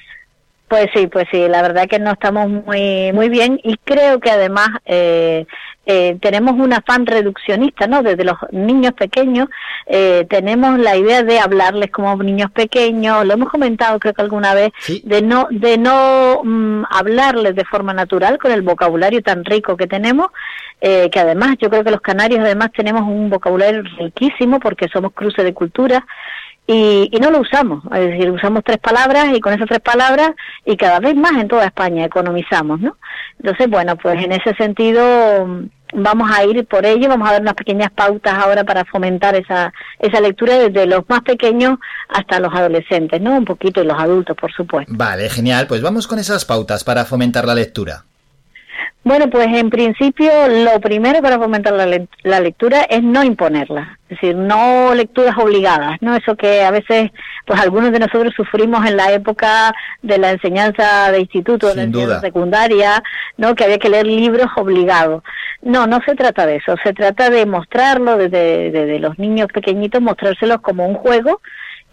Pues 0.69 0.87
sí, 0.95 1.07
pues 1.07 1.27
sí, 1.31 1.49
la 1.49 1.63
verdad 1.63 1.89
que 1.89 1.99
no 1.99 2.13
estamos 2.13 2.49
muy 2.49 3.13
muy 3.13 3.29
bien 3.29 3.61
y 3.63 3.77
creo 3.85 4.21
que 4.21 4.31
además 4.31 4.69
eh, 4.87 5.47
eh, 5.87 6.17
tenemos 6.21 6.55
un 6.55 6.73
afán 6.73 7.07
reduccionista, 7.07 7.87
¿no? 7.87 8.03
Desde 8.03 8.25
los 8.25 8.37
niños 8.53 8.95
pequeños 8.95 9.49
eh, 9.87 10.27
tenemos 10.31 10.79
la 10.79 10.97
idea 10.97 11.23
de 11.23 11.39
hablarles 11.39 11.91
como 11.91 12.17
niños 12.23 12.51
pequeños, 12.51 13.27
lo 13.27 13.35
hemos 13.35 13.51
comentado 13.51 13.99
creo 13.99 14.15
que 14.15 14.23
alguna 14.23 14.55
vez, 14.55 14.73
de 15.03 15.23
no 15.23 15.47
de 15.51 15.77
no 15.77 16.41
mm, 16.43 16.85
hablarles 16.91 17.55
de 17.55 17.65
forma 17.65 17.93
natural 17.93 18.39
con 18.39 18.51
el 18.53 18.63
vocabulario 18.63 19.23
tan 19.23 19.45
rico 19.45 19.77
que 19.77 19.87
tenemos, 19.87 20.29
eh, 20.81 21.11
que 21.11 21.21
además 21.21 21.57
yo 21.61 21.69
creo 21.69 21.85
que 21.85 21.91
los 21.91 22.01
canarios 22.01 22.41
además 22.41 22.71
tenemos 22.73 23.03
un 23.03 23.29
vocabulario 23.29 23.83
riquísimo 23.99 24.61
porque 24.61 24.89
somos 24.89 25.13
cruce 25.13 25.43
de 25.45 25.55
culturas 25.55 26.03
y, 26.67 27.11
y 27.13 27.21
no 27.21 27.31
lo 27.31 27.41
usamos, 27.41 27.85
es 27.93 28.11
decir, 28.11 28.31
usamos 28.31 28.63
tres 28.65 28.79
palabras 28.79 29.27
y 29.35 29.41
con 29.41 29.53
esas 29.53 29.69
tres 29.69 29.81
palabras 29.81 30.31
y 30.65 30.77
cada 30.77 30.99
vez 30.99 31.15
más 31.15 31.33
en 31.33 31.49
toda 31.49 31.67
España 31.67 32.05
economizamos, 32.07 32.81
¿no? 32.81 32.97
Entonces, 33.39 33.69
bueno, 33.69 33.97
pues 33.97 34.25
en 34.25 34.33
ese 34.33 34.55
sentido 34.55 35.47
mm, 35.47 35.65
vamos 35.95 36.31
a 36.31 36.45
ir 36.45 36.65
por 36.67 36.87
ello, 36.87 37.09
vamos 37.09 37.29
a 37.29 37.33
dar 37.33 37.43
unas 37.43 37.55
pequeñas 37.55 37.91
pautas 37.91 38.35
ahora 38.35 38.65
para 38.65 38.85
fomentar 38.87 39.35
esa, 39.35 39.73
esa 39.99 40.21
lectura 40.21 40.59
desde 40.59 40.87
los 40.87 41.07
más 41.09 41.21
pequeños 41.21 41.79
hasta 42.09 42.41
los 42.41 42.53
adolescentes, 42.55 43.21
¿no? 43.21 43.37
Un 43.37 43.45
poquito 43.45 43.83
y 43.83 43.87
los 43.87 43.99
adultos, 43.99 44.35
por 44.35 44.53
supuesto. 44.53 44.93
Vale, 44.97 45.29
genial, 45.29 45.67
pues 45.67 45.83
vamos 45.83 46.07
con 46.07 46.19
esas 46.19 46.47
pautas 46.47 46.83
para 46.83 47.05
fomentar 47.05 47.45
la 47.47 47.55
lectura. 47.55 48.05
Bueno, 49.05 49.29
pues 49.29 49.47
en 49.49 49.69
principio 49.69 50.31
lo 50.49 50.81
primero 50.81 51.21
para 51.21 51.39
fomentar 51.39 51.75
la, 51.75 51.85
le- 51.85 52.09
la 52.23 52.41
lectura 52.41 52.83
es 52.89 53.03
no 53.03 53.23
imponerla, 53.23 53.99
es 54.09 54.19
decir, 54.19 54.35
no 54.35 54.95
lecturas 54.95 55.37
obligadas, 55.37 55.99
¿no? 56.01 56.17
Eso 56.17 56.37
que 56.37 56.63
a 56.63 56.71
veces, 56.71 57.11
pues 57.45 57.61
algunos 57.61 57.93
de 57.93 57.99
nosotros 57.99 58.33
sufrimos 58.35 58.87
en 58.87 58.97
la 58.97 59.13
época 59.13 59.75
de 60.01 60.17
la 60.17 60.31
enseñanza 60.31 61.13
de 61.13 61.21
instituto, 61.21 61.69
de 61.69 61.75
la 61.77 61.83
Sin 61.83 61.93
duda. 61.93 62.03
enseñanza 62.05 62.27
secundaria, 62.27 63.03
¿no? 63.37 63.55
Que 63.55 63.65
había 63.65 63.79
que 63.79 63.91
leer 63.91 64.07
libros 64.07 64.49
obligados. 64.57 65.23
No, 65.61 65.87
no 65.87 66.01
se 66.07 66.15
trata 66.15 66.47
de 66.47 66.57
eso, 66.57 66.75
se 66.83 66.95
trata 66.95 67.29
de 67.29 67.45
mostrarlo 67.45 68.17
desde, 68.17 68.71
desde 68.71 68.99
los 69.01 69.19
niños 69.19 69.49
pequeñitos, 69.53 70.01
mostrárselos 70.01 70.63
como 70.63 70.87
un 70.89 70.95
juego 70.95 71.43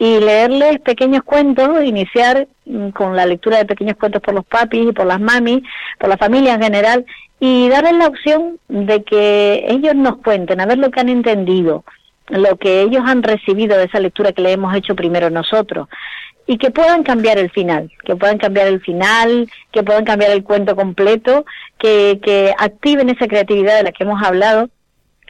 y 0.01 0.19
leerles 0.19 0.79
pequeños 0.79 1.21
cuentos, 1.21 1.83
iniciar 1.83 2.47
mm, 2.65 2.89
con 2.89 3.15
la 3.15 3.27
lectura 3.27 3.59
de 3.59 3.65
pequeños 3.65 3.97
cuentos 3.97 4.19
por 4.19 4.33
los 4.33 4.43
papis 4.43 4.89
y 4.89 4.93
por 4.93 5.05
las 5.05 5.21
mamis, 5.21 5.61
por 5.99 6.09
la 6.09 6.17
familia 6.17 6.55
en 6.55 6.63
general, 6.63 7.05
y 7.39 7.69
darles 7.69 7.93
la 7.93 8.07
opción 8.07 8.57
de 8.67 9.03
que 9.03 9.63
ellos 9.67 9.93
nos 9.93 10.17
cuenten, 10.17 10.59
a 10.59 10.65
ver 10.65 10.79
lo 10.79 10.89
que 10.89 11.01
han 11.01 11.09
entendido, 11.09 11.83
lo 12.29 12.57
que 12.57 12.81
ellos 12.81 13.03
han 13.05 13.21
recibido 13.21 13.77
de 13.77 13.83
esa 13.83 13.99
lectura 13.99 14.31
que 14.31 14.41
le 14.41 14.53
hemos 14.53 14.73
hecho 14.75 14.95
primero 14.95 15.29
nosotros, 15.29 15.87
y 16.47 16.57
que 16.57 16.71
puedan 16.71 17.03
cambiar 17.03 17.37
el 17.37 17.51
final, 17.51 17.91
que 18.03 18.15
puedan 18.15 18.39
cambiar 18.39 18.65
el 18.69 18.81
final, 18.81 19.51
que 19.71 19.83
puedan 19.83 20.03
cambiar 20.03 20.31
el 20.31 20.43
cuento 20.43 20.75
completo, 20.75 21.45
que, 21.77 22.19
que 22.23 22.55
activen 22.57 23.09
esa 23.09 23.27
creatividad 23.27 23.77
de 23.77 23.83
la 23.83 23.91
que 23.91 24.03
hemos 24.03 24.23
hablado 24.23 24.67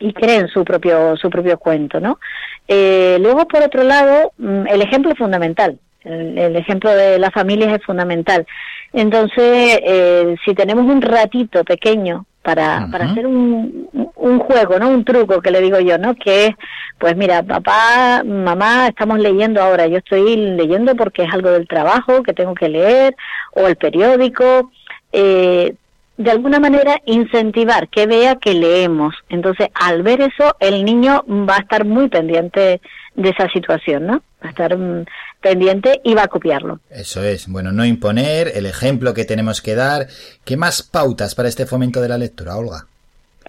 y 0.02 0.14
creen 0.14 0.48
su 0.48 0.66
propio 0.66 1.16
su 1.18 1.30
propio 1.30 1.58
cuento, 1.58 2.00
¿no? 2.00 2.20
Eh, 2.68 3.18
luego, 3.22 3.48
por 3.48 3.62
otro 3.64 3.84
lado, 3.84 4.34
mm, 4.38 4.68
el 4.68 4.82
ejemplo 4.82 5.12
es 5.12 5.18
fundamental. 5.18 5.80
El, 6.04 6.38
el 6.38 6.56
ejemplo 6.56 6.90
de 6.92 7.20
las 7.20 7.32
familias 7.32 7.74
es 7.74 7.86
fundamental. 7.86 8.46
Entonces, 8.94 9.80
eh, 9.84 10.36
si 10.44 10.54
tenemos 10.54 10.86
un 10.86 11.02
ratito 11.02 11.64
pequeño 11.64 12.26
para, 12.42 12.88
para 12.92 13.06
hacer 13.06 13.28
un, 13.28 13.88
un 14.16 14.40
juego, 14.40 14.80
¿no? 14.80 14.90
Un 14.90 15.06
truco 15.06 15.42
que 15.42 15.52
le 15.52 15.62
digo 15.62 15.80
yo, 15.80 15.98
¿no? 15.98 16.16
Que 16.16 16.48
es, 16.48 16.56
pues 16.98 17.16
mira, 17.16 17.44
papá, 17.44 18.24
mamá, 18.26 18.88
estamos 18.88 19.20
leyendo 19.20 19.62
ahora. 19.62 19.86
Yo 19.88 19.98
estoy 19.98 20.36
leyendo 20.36 20.96
porque 20.96 21.24
es 21.24 21.34
algo 21.34 21.52
del 21.52 21.68
trabajo 21.68 22.24
que 22.24 22.34
tengo 22.34 22.56
que 22.56 22.70
leer 22.70 23.16
o 23.54 23.68
el 23.68 23.76
periódico. 23.76 24.72
Eh, 25.14 25.76
de 26.18 26.32
alguna 26.32 26.60
manera 26.60 27.02
incentivar 27.06 27.90
que 27.90 28.06
vea 28.06 28.36
que 28.36 28.54
leemos. 28.54 29.16
Entonces, 29.30 29.70
al 29.74 30.04
ver 30.04 30.22
eso, 30.22 30.56
el 30.60 30.86
niño 30.86 31.24
va 31.28 31.58
a 31.58 31.62
estar 31.62 31.86
muy 31.86 32.10
pendiente 32.10 32.82
de 33.16 33.30
esa 33.30 33.50
situación, 33.50 34.08
¿no? 34.08 34.24
Va 34.44 34.48
a 34.48 34.50
estar 34.50 34.78
mm, 34.78 35.06
pendiente 35.42 36.00
y 36.04 36.14
va 36.14 36.24
a 36.24 36.28
copiarlo. 36.28 36.80
Eso 36.90 37.24
es, 37.24 37.48
bueno, 37.48 37.72
no 37.72 37.86
imponer, 37.86 38.52
el 38.56 38.66
ejemplo 38.66 39.14
que 39.14 39.26
tenemos 39.26 39.62
que 39.62 39.76
dar. 39.76 40.08
¿Qué 40.46 40.58
más 40.58 40.84
pautas 40.84 41.36
para 41.36 41.50
este 41.50 41.66
fomento 41.66 42.02
de 42.02 42.10
la 42.10 42.18
lectura, 42.18 42.56
Olga? 42.56 42.88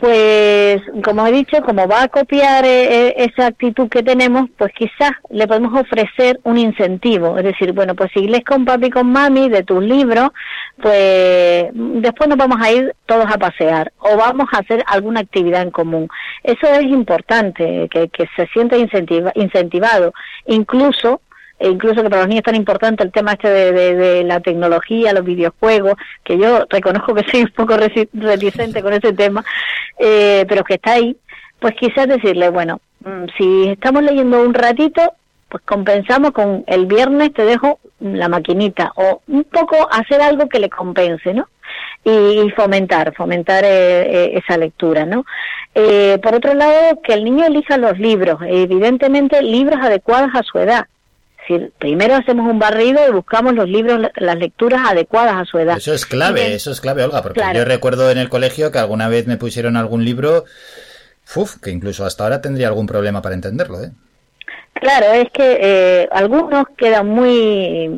Pues, 0.03 0.83
como 1.05 1.25
he 1.25 1.31
dicho, 1.31 1.63
como 1.63 1.87
va 1.87 2.03
a 2.03 2.09
copiar 2.09 2.65
eh, 2.65 3.11
eh, 3.11 3.15
esa 3.19 3.47
actitud 3.47 3.89
que 3.89 4.03
tenemos, 4.03 4.51
pues 4.59 4.73
quizás 4.73 5.13
le 5.31 5.47
podemos 5.47 5.81
ofrecer 5.81 6.41
un 6.43 6.59
incentivo. 6.59 7.39
Es 7.39 7.45
decir, 7.45 7.73
bueno, 7.73 7.95
pues 7.95 8.11
si 8.13 8.27
lees 8.27 8.43
con 8.45 8.65
papi 8.65 8.87
y 8.87 8.91
con 8.91 9.13
mami 9.13 9.49
de 9.49 9.63
tus 9.63 9.81
libros, 9.81 10.31
pues 10.81 11.67
después 11.73 12.29
nos 12.29 12.37
vamos 12.37 12.59
a 12.61 12.73
ir 12.73 12.93
todos 13.07 13.27
a 13.33 13.39
pasear 13.39 13.93
o 13.99 14.17
vamos 14.17 14.49
a 14.53 14.59
hacer 14.59 14.83
alguna 14.89 15.21
actividad 15.21 15.63
en 15.63 15.71
común. 15.71 16.09
Eso 16.43 16.67
es 16.67 16.83
importante, 16.83 17.89
que, 17.89 18.09
que 18.09 18.29
se 18.35 18.49
sienta 18.49 18.77
incentiva- 18.77 19.31
incentivado. 19.37 20.13
Incluso 20.47 21.21
e 21.63 21.69
incluso 21.69 22.03
que 22.03 22.11
para 22.11 22.23
los 22.23 22.29
niños 22.29 22.41
es 22.41 22.47
tan 22.47 22.57
importante 22.57 23.05
el 23.05 23.13
tema 23.13 23.33
este 23.35 23.49
de, 23.49 24.25
la 24.25 24.41
tecnología, 24.41 25.13
los 25.13 25.25
videojuegos, 25.25 25.95
que 26.25 26.37
yo 26.37 26.65
reconozco 26.69 27.15
que 27.15 27.25
soy 27.31 27.43
un 27.43 27.53
poco 27.55 27.77
reticente 27.77 28.83
con 28.83 28.93
ese 28.93 29.13
tema, 29.13 29.45
eh, 29.99 30.45
pero 30.49 30.65
que 30.65 30.75
está 30.75 30.95
ahí, 30.95 31.17
pues 31.61 31.75
quizás 31.79 32.09
decirle, 32.09 32.49
bueno, 32.51 32.81
mm, 33.05 33.27
si 33.39 33.69
estamos 33.69 34.03
leyendo 34.03 34.43
un 34.43 34.55
ratito, 34.55 35.15
pues 35.49 35.63
compensamos 35.65 36.33
con 36.33 36.65
el 36.67 36.87
viernes 36.87 37.33
te 37.33 37.45
dejo 37.45 37.79
la 38.01 38.29
maquinita 38.29 38.91
o 38.97 39.21
un 39.29 39.45
poco 39.45 39.77
hacer 39.93 40.21
algo 40.21 40.49
que 40.49 40.59
le 40.59 40.69
compense, 40.69 41.35
¿no? 41.35 41.47
Y, 42.05 42.11
y 42.11 42.51
fomentar, 42.57 43.15
fomentar 43.15 43.63
eh, 43.63 43.69
eh, 43.69 44.43
esa 44.43 44.57
lectura, 44.57 45.05
¿no? 45.05 45.25
Eh, 45.75 46.19
por 46.23 46.35
otro 46.35 46.55
lado, 46.55 47.01
que 47.03 47.13
el 47.13 47.23
niño 47.25 47.45
elija 47.45 47.77
los 47.77 47.99
libros, 47.99 48.41
evidentemente 48.47 49.43
libros 49.43 49.79
adecuados 49.81 50.31
a 50.35 50.43
su 50.43 50.59
edad. 50.59 50.87
Decir, 51.49 51.72
primero 51.78 52.14
hacemos 52.14 52.49
un 52.51 52.59
barrido 52.59 53.01
y 53.09 53.12
buscamos 53.12 53.55
los 53.55 53.68
libros, 53.68 54.01
las 54.16 54.36
lecturas 54.36 54.80
adecuadas 54.88 55.34
a 55.36 55.45
su 55.45 55.59
edad. 55.59 55.76
Eso 55.76 55.93
es 55.93 56.07
clave, 56.07 56.55
eso 56.55 56.70
es 56.70 56.80
clave, 56.80 57.03
Olga, 57.05 57.20
porque 57.22 57.40
Claro. 57.40 57.59
yo 57.59 57.64
recuerdo 57.64 58.11
en 58.11 58.18
el 58.18 58.28
colegio 58.28 58.70
que 58.70 58.78
alguna 58.78 59.09
vez 59.09 59.26
me 59.26 59.36
pusieron 59.36 59.76
algún 59.76 60.05
libro, 60.05 60.45
uf, 61.34 61.57
que 61.61 61.70
incluso 61.70 62.05
hasta 62.05 62.24
ahora 62.24 62.40
tendría 62.40 62.68
algún 62.68 62.86
problema 62.86 63.22
para 63.22 63.34
entenderlo, 63.34 63.82
¿eh? 63.82 63.90
Claro, 64.74 65.07
es 65.12 65.30
que 65.32 65.59
eh, 65.61 66.09
algunos 66.12 66.64
quedan 66.76 67.07
muy, 67.09 67.88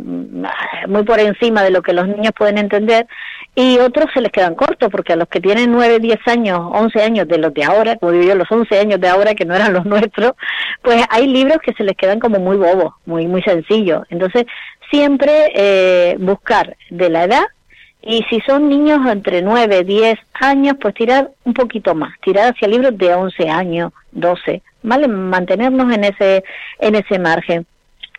muy 0.88 1.02
por 1.04 1.20
encima 1.20 1.62
de 1.62 1.70
lo 1.70 1.82
que 1.82 1.92
los 1.92 2.06
niños 2.08 2.32
pueden 2.36 2.58
entender 2.58 3.06
y 3.56 3.78
otros 3.78 4.06
se 4.12 4.20
les 4.20 4.32
quedan 4.32 4.54
cortos, 4.54 4.90
porque 4.90 5.12
a 5.12 5.16
los 5.16 5.28
que 5.28 5.40
tienen 5.40 5.70
9, 5.70 6.00
10 6.00 6.18
años, 6.26 6.60
11 6.72 7.02
años 7.02 7.28
de 7.28 7.38
los 7.38 7.54
de 7.54 7.64
ahora, 7.64 7.96
como 7.96 8.12
digo 8.12 8.24
yo, 8.24 8.34
los 8.34 8.50
11 8.50 8.78
años 8.78 9.00
de 9.00 9.08
ahora 9.08 9.34
que 9.34 9.44
no 9.44 9.54
eran 9.54 9.72
los 9.72 9.84
nuestros, 9.86 10.32
pues 10.82 11.04
hay 11.10 11.26
libros 11.26 11.58
que 11.64 11.72
se 11.74 11.84
les 11.84 11.96
quedan 11.96 12.18
como 12.18 12.38
muy 12.40 12.56
bobos, 12.56 12.94
muy, 13.06 13.26
muy 13.26 13.42
sencillos. 13.42 14.04
Entonces, 14.10 14.44
siempre 14.90 15.52
eh, 15.54 16.16
buscar 16.18 16.76
de 16.90 17.10
la 17.10 17.24
edad 17.24 17.44
y 18.06 18.22
si 18.28 18.40
son 18.40 18.68
niños 18.68 19.00
entre 19.06 19.40
9, 19.40 19.84
10 19.84 20.18
años, 20.34 20.76
pues 20.80 20.94
tirar 20.94 21.30
un 21.44 21.54
poquito 21.54 21.94
más, 21.94 22.12
tirar 22.20 22.52
hacia 22.52 22.68
libros 22.68 22.98
de 22.98 23.14
11 23.14 23.48
años, 23.48 23.92
12, 24.12 24.62
¿vale? 24.82 25.08
Mantenernos 25.08 25.92
en 25.92 26.04
ese, 26.04 26.44
en 26.80 26.96
ese 26.96 27.18
margen. 27.18 27.66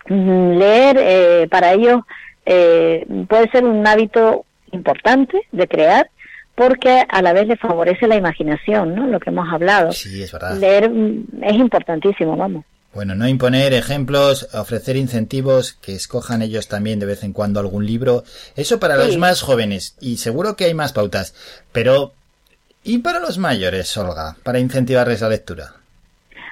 Mm, 0.08 0.58
Leer 0.58 0.98
eh, 1.00 1.48
para 1.52 1.74
ellos 1.74 2.02
eh, 2.46 3.06
puede 3.28 3.50
ser 3.52 3.64
un 3.66 3.86
hábito 3.86 4.46
importante 4.76 5.42
de 5.52 5.68
crear 5.68 6.10
porque 6.56 7.04
a 7.08 7.22
la 7.22 7.34
vez 7.34 7.48
le 7.48 7.58
favorece 7.58 8.08
la 8.08 8.16
imaginación, 8.16 8.96
¿no? 8.96 9.08
Lo 9.08 9.20
que 9.20 9.30
hemos 9.30 9.52
hablado. 9.52 9.92
Sí, 9.92 10.24
es 10.24 10.32
verdad. 10.32 10.58
Leer 10.58 10.90
mm, 10.90 11.44
es 11.44 11.56
importantísimo, 11.56 12.38
vamos. 12.38 12.64
Bueno, 12.94 13.14
no 13.14 13.28
imponer 13.28 13.74
ejemplos, 13.74 14.48
ofrecer 14.54 14.96
incentivos, 14.96 15.74
que 15.74 15.94
escojan 15.96 16.42
ellos 16.42 16.70
también 16.70 16.98
de 16.98 17.06
vez 17.06 17.24
en 17.24 17.34
cuando 17.34 17.60
algún 17.60 17.86
libro. 17.86 18.24
Eso 18.56 18.80
para 18.80 18.96
los 18.96 19.18
más 19.18 19.42
jóvenes, 19.42 19.98
y 20.00 20.16
seguro 20.16 20.56
que 20.56 20.64
hay 20.64 20.74
más 20.74 20.94
pautas. 20.94 21.34
Pero, 21.74 22.14
¿y 22.86 23.00
para 23.00 23.20
los 23.20 23.38
mayores, 23.38 23.98
Olga? 23.98 24.38
Para 24.44 24.60
incentivarles 24.60 25.20
la 25.20 25.28
lectura. 25.28 25.74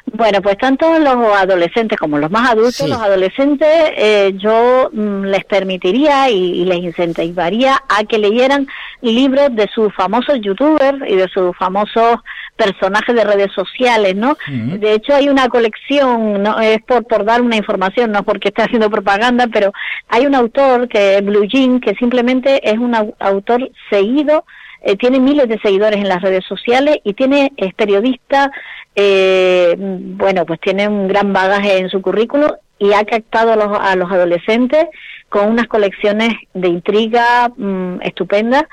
Bueno, 0.05 0.41
pues 0.41 0.57
tanto 0.57 0.99
los 0.99 1.15
adolescentes 1.37 1.97
como 1.97 2.17
los 2.19 2.29
más 2.29 2.49
adultos, 2.51 2.75
Sí. 2.75 2.87
los 2.87 3.01
adolescentes 3.01 3.67
eh, 3.95 4.33
yo 4.37 4.89
mm, 4.91 5.23
les 5.25 5.43
permitiría 5.45 6.29
y, 6.29 6.61
y 6.61 6.65
les 6.65 6.79
incentivaría 6.79 7.81
a 7.89 8.03
que 8.03 8.17
leyeran 8.19 8.67
libros 9.01 9.55
de 9.55 9.67
sus 9.73 9.93
famosos 9.95 10.39
youtubers 10.41 10.99
y 11.07 11.15
de 11.15 11.27
sus 11.29 11.55
famosos 11.57 12.17
personajes 12.55 13.15
de 13.15 13.23
redes 13.23 13.51
sociales, 13.53 14.15
¿no? 14.15 14.37
De 14.47 14.93
hecho 14.93 15.15
hay 15.15 15.27
una 15.29 15.47
colección, 15.49 16.43
no 16.43 16.59
es 16.59 16.83
por, 16.83 17.03
por 17.07 17.25
dar 17.25 17.41
una 17.41 17.55
información, 17.55 18.11
no 18.11 18.21
porque 18.23 18.49
esté 18.49 18.61
haciendo 18.61 18.91
propaganda, 18.91 19.47
pero 19.51 19.71
hay 20.09 20.27
un 20.27 20.35
autor 20.35 20.87
que 20.87 21.15
es 21.17 21.25
Blue 21.25 21.45
Jean, 21.47 21.79
que 21.79 21.95
simplemente 21.95 22.69
es 22.69 22.77
un 22.77 22.93
au- 22.93 23.15
autor 23.19 23.71
seguido 23.89 24.45
eh, 24.83 24.95
tiene 24.97 25.19
miles 25.19 25.47
de 25.49 25.59
seguidores 25.59 25.99
en 25.99 26.07
las 26.09 26.21
redes 26.21 26.45
sociales 26.45 26.97
y 27.03 27.13
tiene 27.13 27.51
es 27.57 27.73
periodista, 27.73 28.51
eh, 28.95 29.75
bueno, 29.77 30.45
pues 30.45 30.59
tiene 30.59 30.87
un 30.87 31.07
gran 31.07 31.33
bagaje 31.33 31.77
en 31.79 31.89
su 31.89 32.01
currículo 32.01 32.57
y 32.79 32.93
ha 32.93 33.03
captado 33.05 33.53
a 33.53 33.55
los, 33.55 33.77
a 33.79 33.95
los 33.95 34.11
adolescentes 34.11 34.85
con 35.29 35.49
unas 35.49 35.67
colecciones 35.67 36.33
de 36.53 36.67
intriga 36.67 37.49
mm, 37.55 38.01
estupendas 38.01 38.63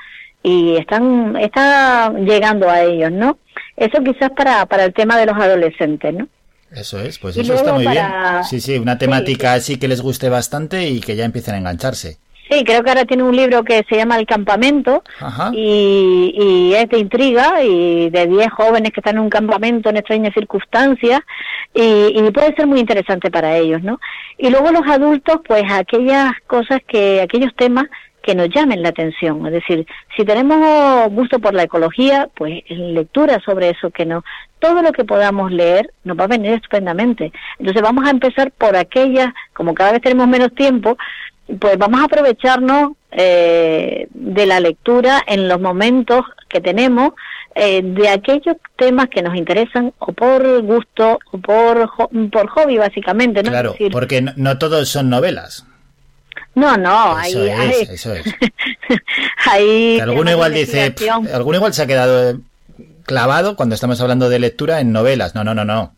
y 0.43 0.75
están 0.77 1.35
está 1.37 2.11
llegando 2.13 2.69
a 2.69 2.81
ellos, 2.81 3.11
¿no? 3.11 3.37
Eso 3.77 4.03
quizás 4.03 4.31
para, 4.31 4.65
para 4.65 4.85
el 4.85 4.93
tema 4.93 5.17
de 5.17 5.25
los 5.27 5.35
adolescentes, 5.37 6.13
¿no? 6.13 6.27
Eso 6.71 6.99
es, 7.01 7.19
pues 7.19 7.35
Y 7.35 7.41
eso 7.41 7.53
está 7.55 7.73
muy 7.73 7.83
para- 7.83 8.31
bien. 8.31 8.43
Sí, 8.45 8.61
sí, 8.61 8.77
una 8.77 8.97
temática 8.97 9.53
así 9.53 9.77
que 9.77 9.87
les 9.87 10.01
guste 10.01 10.29
bastante 10.29 10.87
y 10.87 11.01
que 11.01 11.15
ya 11.15 11.25
empiecen 11.25 11.55
a 11.55 11.57
engancharse. 11.57 12.17
Sí, 12.51 12.65
creo 12.65 12.83
que 12.83 12.89
ahora 12.89 13.05
tiene 13.05 13.23
un 13.23 13.33
libro 13.33 13.63
que 13.63 13.85
se 13.87 13.95
llama 13.95 14.17
El 14.17 14.25
Campamento 14.25 15.03
y, 15.53 16.33
y 16.35 16.73
es 16.73 16.89
de 16.89 16.99
intriga 16.99 17.63
y 17.63 18.09
de 18.09 18.27
10 18.27 18.51
jóvenes 18.51 18.91
que 18.91 18.99
están 18.99 19.15
en 19.15 19.21
un 19.21 19.29
campamento 19.29 19.89
en 19.89 19.95
extrañas 19.95 20.33
circunstancias 20.33 21.21
y, 21.73 22.11
y 22.13 22.31
puede 22.31 22.53
ser 22.55 22.67
muy 22.67 22.81
interesante 22.81 23.31
para 23.31 23.55
ellos, 23.55 23.81
¿no? 23.83 24.01
Y 24.37 24.49
luego 24.49 24.69
los 24.71 24.85
adultos, 24.85 25.39
pues 25.47 25.63
aquellas 25.71 26.33
cosas 26.45 26.81
que, 26.85 27.21
aquellos 27.21 27.55
temas 27.55 27.85
que 28.21 28.35
nos 28.35 28.49
llamen 28.49 28.83
la 28.83 28.89
atención, 28.89 29.45
es 29.47 29.53
decir, 29.53 29.87
si 30.15 30.25
tenemos 30.25 31.09
gusto 31.09 31.39
por 31.39 31.53
la 31.53 31.63
ecología, 31.63 32.29
pues 32.35 32.63
lectura 32.69 33.39
sobre 33.43 33.69
eso 33.69 33.89
que 33.89 34.05
no, 34.05 34.23
todo 34.59 34.81
lo 34.81 34.91
que 34.91 35.05
podamos 35.05 35.51
leer 35.51 35.91
nos 36.03 36.19
va 36.19 36.25
a 36.25 36.27
venir 36.27 36.53
estupendamente. 36.53 37.31
Entonces 37.57 37.81
vamos 37.81 38.05
a 38.05 38.11
empezar 38.11 38.51
por 38.51 38.75
aquellas, 38.75 39.29
como 39.53 39.73
cada 39.73 39.93
vez 39.93 40.01
tenemos 40.01 40.27
menos 40.27 40.53
tiempo, 40.53 40.97
pues 41.59 41.77
vamos 41.77 41.99
a 42.01 42.05
aprovecharnos 42.05 42.93
eh, 43.11 44.07
de 44.13 44.45
la 44.45 44.59
lectura 44.59 45.21
en 45.27 45.47
los 45.47 45.59
momentos 45.59 46.21
que 46.47 46.61
tenemos 46.61 47.11
eh, 47.55 47.81
de 47.83 48.07
aquellos 48.09 48.55
temas 48.77 49.09
que 49.09 49.21
nos 49.21 49.35
interesan 49.35 49.93
o 49.99 50.13
por 50.13 50.61
gusto 50.61 51.19
o 51.31 51.37
por 51.39 51.87
jo- 51.87 52.09
por 52.31 52.47
hobby 52.49 52.77
básicamente, 52.77 53.43
¿no? 53.43 53.49
Claro, 53.51 53.71
decir, 53.73 53.91
porque 53.91 54.21
no, 54.21 54.31
no 54.37 54.57
todos 54.57 54.87
son 54.87 55.09
novelas. 55.09 55.65
no, 56.55 56.77
no, 56.77 57.19
Eso 57.19 57.41
hay, 57.41 57.49
es, 57.49 57.59
hay, 57.59 57.95
eso 57.95 58.13
es. 58.13 58.23
alguno 60.01 60.31
igual 60.31 60.53
dice, 60.53 60.85
investigación. 60.85 61.25
"Pff, 61.25 61.35
alguno 61.35 61.57
igual 61.57 61.73
se 61.73 61.81
ha 61.81 61.87
quedado 61.87 62.29
eh, 62.31 62.35
clavado 63.05 63.55
cuando 63.55 63.75
estamos 63.75 63.99
hablando 64.01 64.29
de 64.29 64.39
lectura 64.39 64.79
en 64.79 64.91
novelas. 64.91 65.35
No, 65.35 65.43
no, 65.43 65.53
no, 65.53 65.65
no. 65.65 65.93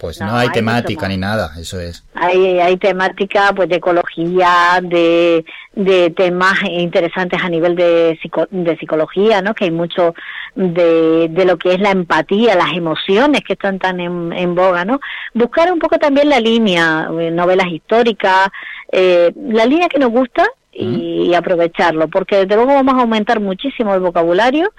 Pues 0.00 0.18
no, 0.18 0.28
No, 0.28 0.36
hay 0.36 0.46
hay 0.48 0.52
temática 0.52 1.06
ni 1.08 1.18
nada, 1.18 1.52
eso 1.60 1.78
es. 1.78 2.04
Hay, 2.14 2.58
hay 2.58 2.76
temática 2.78 3.52
pues 3.54 3.68
de 3.68 3.76
ecología, 3.76 4.80
de, 4.82 5.44
de 5.74 6.10
temas 6.10 6.54
interesantes 6.68 7.40
a 7.42 7.48
nivel 7.50 7.76
de, 7.76 8.18
psico- 8.22 8.48
de 8.50 8.76
psicología, 8.78 9.42
¿no? 9.42 9.54
Que 9.54 9.64
hay 9.64 9.70
mucho 9.70 10.14
de, 10.54 11.28
de 11.28 11.44
lo 11.44 11.58
que 11.58 11.74
es 11.74 11.80
la 11.80 11.90
empatía, 11.90 12.54
las 12.54 12.72
emociones 12.72 13.42
que 13.46 13.52
están 13.52 13.78
tan 13.78 14.00
en, 14.00 14.32
en 14.32 14.54
boga, 14.54 14.84
¿no? 14.86 15.00
Buscar 15.34 15.70
un 15.72 15.78
poco 15.78 15.98
también 15.98 16.30
la 16.30 16.40
línea, 16.40 17.08
eh, 17.20 17.30
novelas 17.30 17.68
históricas, 17.68 18.48
eh, 18.92 19.32
la 19.48 19.66
línea 19.66 19.88
que 19.88 19.98
nos 19.98 20.10
gusta 20.10 20.44
y, 20.72 21.28
y 21.30 21.34
aprovecharlo, 21.34 22.08
porque 22.08 22.36
desde 22.36 22.54
luego 22.56 22.72
vamos 22.74 22.94
a 22.94 23.00
aumentar 23.00 23.38
muchísimo 23.40 23.92
el 23.94 24.00
vocabulario 24.00 24.72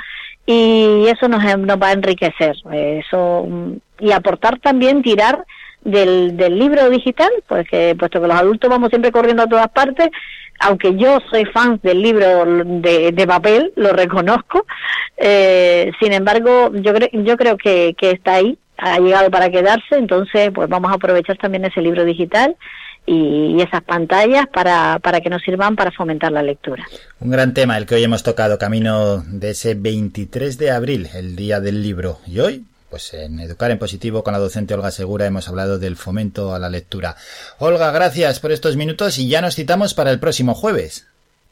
y 0.46 1.06
eso 1.08 1.28
nos, 1.28 1.44
nos 1.60 1.78
va 1.82 1.88
a 1.90 1.94
enriquecer. 1.94 2.56
eh, 2.72 3.02
Eso 3.06 3.46
mm, 3.48 3.74
y 4.00 4.12
aportar 4.12 4.60
también, 4.60 5.02
tirar 5.04 5.46
del, 5.84 6.36
del 6.38 6.58
libro 6.58 6.90
digital, 6.90 7.30
pues 7.48 7.68
que, 7.70 7.96
puesto 7.98 8.22
que 8.22 8.28
los 8.28 8.38
adultos 8.38 8.70
vamos 8.70 8.90
siempre 8.90 9.12
corriendo 9.12 9.44
a 9.44 9.48
todas 9.48 9.70
partes, 9.70 10.10
aunque 10.60 10.96
yo 10.96 11.18
soy 11.32 11.46
fan 11.46 11.80
del 11.82 12.02
libro 12.02 12.46
de, 12.46 13.12
de 13.12 13.28
papel, 13.28 13.74
lo 13.76 13.92
reconozco, 13.94 14.66
eh, 15.18 15.92
sin 16.00 16.14
embargo, 16.14 16.72
yo, 16.74 16.94
cre- 16.94 17.10
yo 17.24 17.36
creo 17.38 17.58
que, 17.58 17.96
que 17.98 18.12
está 18.12 18.36
ahí, 18.36 18.58
ha 18.78 19.00
llegado 19.00 19.30
para 19.32 19.50
quedarse, 19.52 19.96
entonces 19.96 20.50
pues 20.54 20.68
vamos 20.70 20.92
a 20.92 20.96
aprovechar 20.96 21.38
también 21.38 21.66
ese 21.66 21.82
libro 21.82 22.04
digital 22.06 22.56
y, 23.06 23.56
y 23.58 23.62
esas 23.62 23.84
pantallas 23.84 24.48
para, 24.48 25.00
para 25.00 25.22
que 25.22 25.30
nos 25.30 25.42
sirvan 25.42 25.76
para 25.76 25.92
fomentar 25.92 26.32
la 26.32 26.44
lectura. 26.44 26.86
Un 27.20 27.32
gran 27.32 27.54
tema 27.54 27.78
el 27.78 27.86
que 27.86 27.96
hoy 27.96 28.04
hemos 28.04 28.24
tocado, 28.24 28.58
camino 28.58 29.24
de 29.28 29.52
ese 29.52 29.74
23 29.76 30.58
de 30.58 30.72
abril, 30.72 31.10
el 31.14 31.36
día 31.36 31.60
del 31.60 31.82
libro. 31.82 32.20
Y 32.28 32.40
hoy, 32.40 32.64
pues 32.90 33.14
en 33.14 33.40
Educar 33.40 33.72
en 33.72 33.80
Positivo 33.80 34.24
con 34.24 34.34
la 34.34 34.40
docente 34.40 34.74
Olga 34.74 34.92
Segura 34.92 35.26
hemos 35.26 35.48
hablado 35.48 35.80
del 35.80 35.96
fomento 35.96 36.54
a 36.54 36.60
la 36.60 36.70
lectura. 36.70 37.16
Olga, 37.60 37.92
gracias 37.92 38.40
por 38.40 38.52
estos 38.52 38.76
minutos 38.76 39.18
y 39.18 39.30
ya 39.30 39.42
nos 39.42 39.56
citamos 39.56 39.94
para 39.94 40.12
el 40.12 40.20
próximo 40.20 40.54
jueves. 40.54 41.08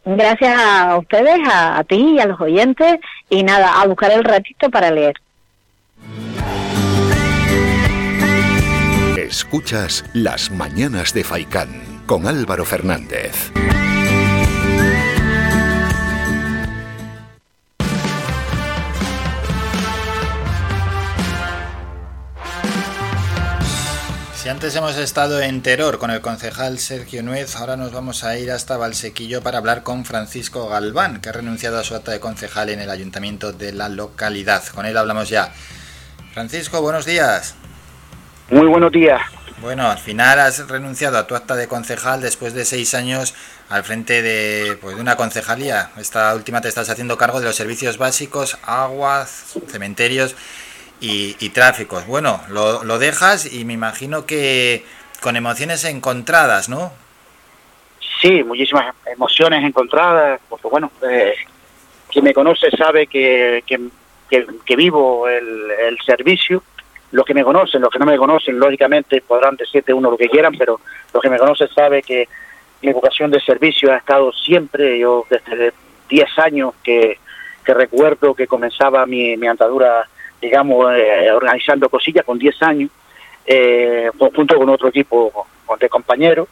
Gracias 0.06 0.58
a 0.58 0.98
ustedes, 0.98 1.40
a, 1.48 1.78
a 1.78 1.84
ti 1.84 2.16
y 2.16 2.20
a 2.20 2.26
los 2.26 2.40
oyentes, 2.40 3.00
y 3.30 3.44
nada, 3.44 3.82
a 3.82 3.86
buscar 3.86 4.12
el 4.12 4.24
ratito 4.24 4.70
para 4.70 4.92
leer. 4.92 5.14
Escuchas 9.30 10.04
Las 10.14 10.50
Mañanas 10.50 11.14
de 11.14 11.24
Faicán 11.24 12.04
con 12.08 12.26
Álvaro 12.26 12.66
Fernández. 12.66 13.52
Si 24.34 24.50
antes 24.50 24.76
hemos 24.76 24.98
estado 24.98 25.40
en 25.42 25.62
Teror 25.62 26.00
con 26.00 26.10
el 26.10 26.22
concejal 26.22 26.80
Sergio 26.80 27.22
Nuez, 27.22 27.56
ahora 27.56 27.78
nos 27.78 27.92
vamos 27.92 28.24
a 28.24 28.36
ir 28.36 28.50
hasta 28.50 28.78
Valsequillo 28.78 29.44
para 29.44 29.60
hablar 29.60 29.84
con 29.84 30.06
Francisco 30.06 30.68
Galván, 30.70 31.22
que 31.22 31.30
ha 31.30 31.34
renunciado 31.34 31.78
a 31.78 31.84
su 31.84 31.94
acta 31.94 32.12
de 32.12 32.20
concejal 32.20 32.70
en 32.70 32.80
el 32.80 32.90
ayuntamiento 32.90 33.54
de 33.54 33.74
la 33.74 33.90
localidad. 33.90 34.64
Con 34.74 34.88
él 34.88 34.98
hablamos 34.98 35.30
ya. 35.30 35.54
Francisco, 36.34 36.82
buenos 36.82 37.06
días. 37.06 37.54
Muy 38.52 38.68
buenos 38.68 38.92
días. 38.92 39.22
Bueno, 39.62 39.90
al 39.92 39.98
final 39.98 40.40
has 40.40 40.68
renunciado 40.70 41.18
a 41.18 41.28
tu 41.28 41.36
acta 41.36 41.56
de 41.56 41.68
concejal 41.68 42.22
después 42.22 42.54
de 42.54 42.64
seis 42.66 42.94
años 42.96 43.36
al 43.70 43.84
frente 43.84 44.22
de, 44.22 44.78
pues, 44.78 44.96
de 44.96 45.02
una 45.02 45.18
concejalía. 45.18 45.90
Esta 45.98 46.34
última 46.34 46.62
te 46.62 46.70
estás 46.70 46.90
haciendo 46.90 47.18
cargo 47.18 47.40
de 47.40 47.46
los 47.48 47.56
servicios 47.56 47.98
básicos, 47.98 48.58
aguas, 48.64 49.58
cementerios 49.68 50.36
y, 51.02 51.36
y 51.40 51.50
tráficos. 51.50 52.08
Bueno, 52.08 52.42
lo, 52.50 52.84
lo 52.86 53.00
dejas 53.00 53.52
y 53.54 53.66
me 53.66 53.74
imagino 53.74 54.26
que 54.26 54.86
con 55.22 55.36
emociones 55.36 55.84
encontradas, 55.84 56.70
¿no? 56.70 56.94
Sí, 58.22 58.44
muchísimas 58.44 58.96
emociones 59.14 59.64
encontradas, 59.64 60.40
porque 60.50 60.68
bueno, 60.70 60.90
eh, 61.10 61.36
quien 62.10 62.24
me 62.24 62.34
conoce 62.34 62.72
sabe 62.72 63.08
que, 63.08 63.64
que, 63.68 63.80
que- 64.30 64.48
que 64.66 64.76
vivo 64.78 65.28
el, 65.28 65.70
el 65.72 65.98
servicio. 66.06 66.64
Los 67.12 67.26
que 67.26 67.34
me 67.34 67.44
conocen, 67.44 67.82
los 67.82 67.90
que 67.90 68.00
no 68.00 68.06
me 68.06 68.18
conocen, 68.18 68.60
lógicamente 68.60 69.22
podrán 69.22 69.56
decirte 69.56 69.94
uno 69.94 70.12
lo 70.12 70.18
que 70.18 70.30
quieran, 70.30 70.54
pero 70.58 70.80
los 71.14 71.22
que 71.22 71.30
me 71.30 71.40
conocen 71.40 71.68
saben 71.70 72.02
que 72.02 72.28
mi 72.82 72.94
vocación 72.94 73.32
de 73.32 73.42
servicio 73.42 73.92
ha 73.92 73.98
estado 73.98 74.32
siempre, 74.32 75.00
yo 75.00 75.26
desde 75.30 75.74
10 76.08 76.40
años 76.40 76.74
que, 76.84 77.18
que 77.64 77.74
recuerdo 77.74 78.34
que 78.34 78.48
comenzaba 78.48 79.06
mi, 79.06 79.36
mi 79.38 79.48
andadura, 79.48 80.08
digamos, 80.42 80.94
eh, 80.96 81.32
organizando 81.32 81.90
cosillas 81.90 82.26
con 82.26 82.38
10 82.38 82.64
años, 82.64 82.90
eh, 83.46 84.10
junto 84.18 84.56
con 84.58 84.70
otro 84.70 84.90
equipo 84.90 85.48
de 85.80 85.90
compañeros, 85.90 86.48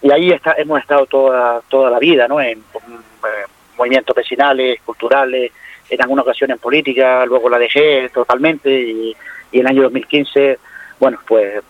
y 0.00 0.10
ahí 0.10 0.30
está, 0.30 0.54
hemos 0.56 0.80
estado 0.80 1.06
toda, 1.06 1.60
toda 1.68 1.90
la 1.90 1.98
vida, 1.98 2.28
¿no? 2.28 2.40
En 2.40 2.58
eh, 2.58 3.46
movimientos 3.76 4.14
vecinales, 4.14 4.80
culturales, 4.84 5.52
en 5.90 6.02
alguna 6.02 6.22
ocasión 6.22 6.50
en 6.50 6.58
política, 6.58 7.24
luego 7.26 7.48
la 7.48 7.58
dejé 7.58 8.08
totalmente 8.10 8.70
y, 8.70 9.16
y 9.52 9.58
en 9.58 9.60
el 9.60 9.66
año 9.66 9.82
2015, 9.84 10.58
bueno, 11.00 11.18
pues 11.26 11.60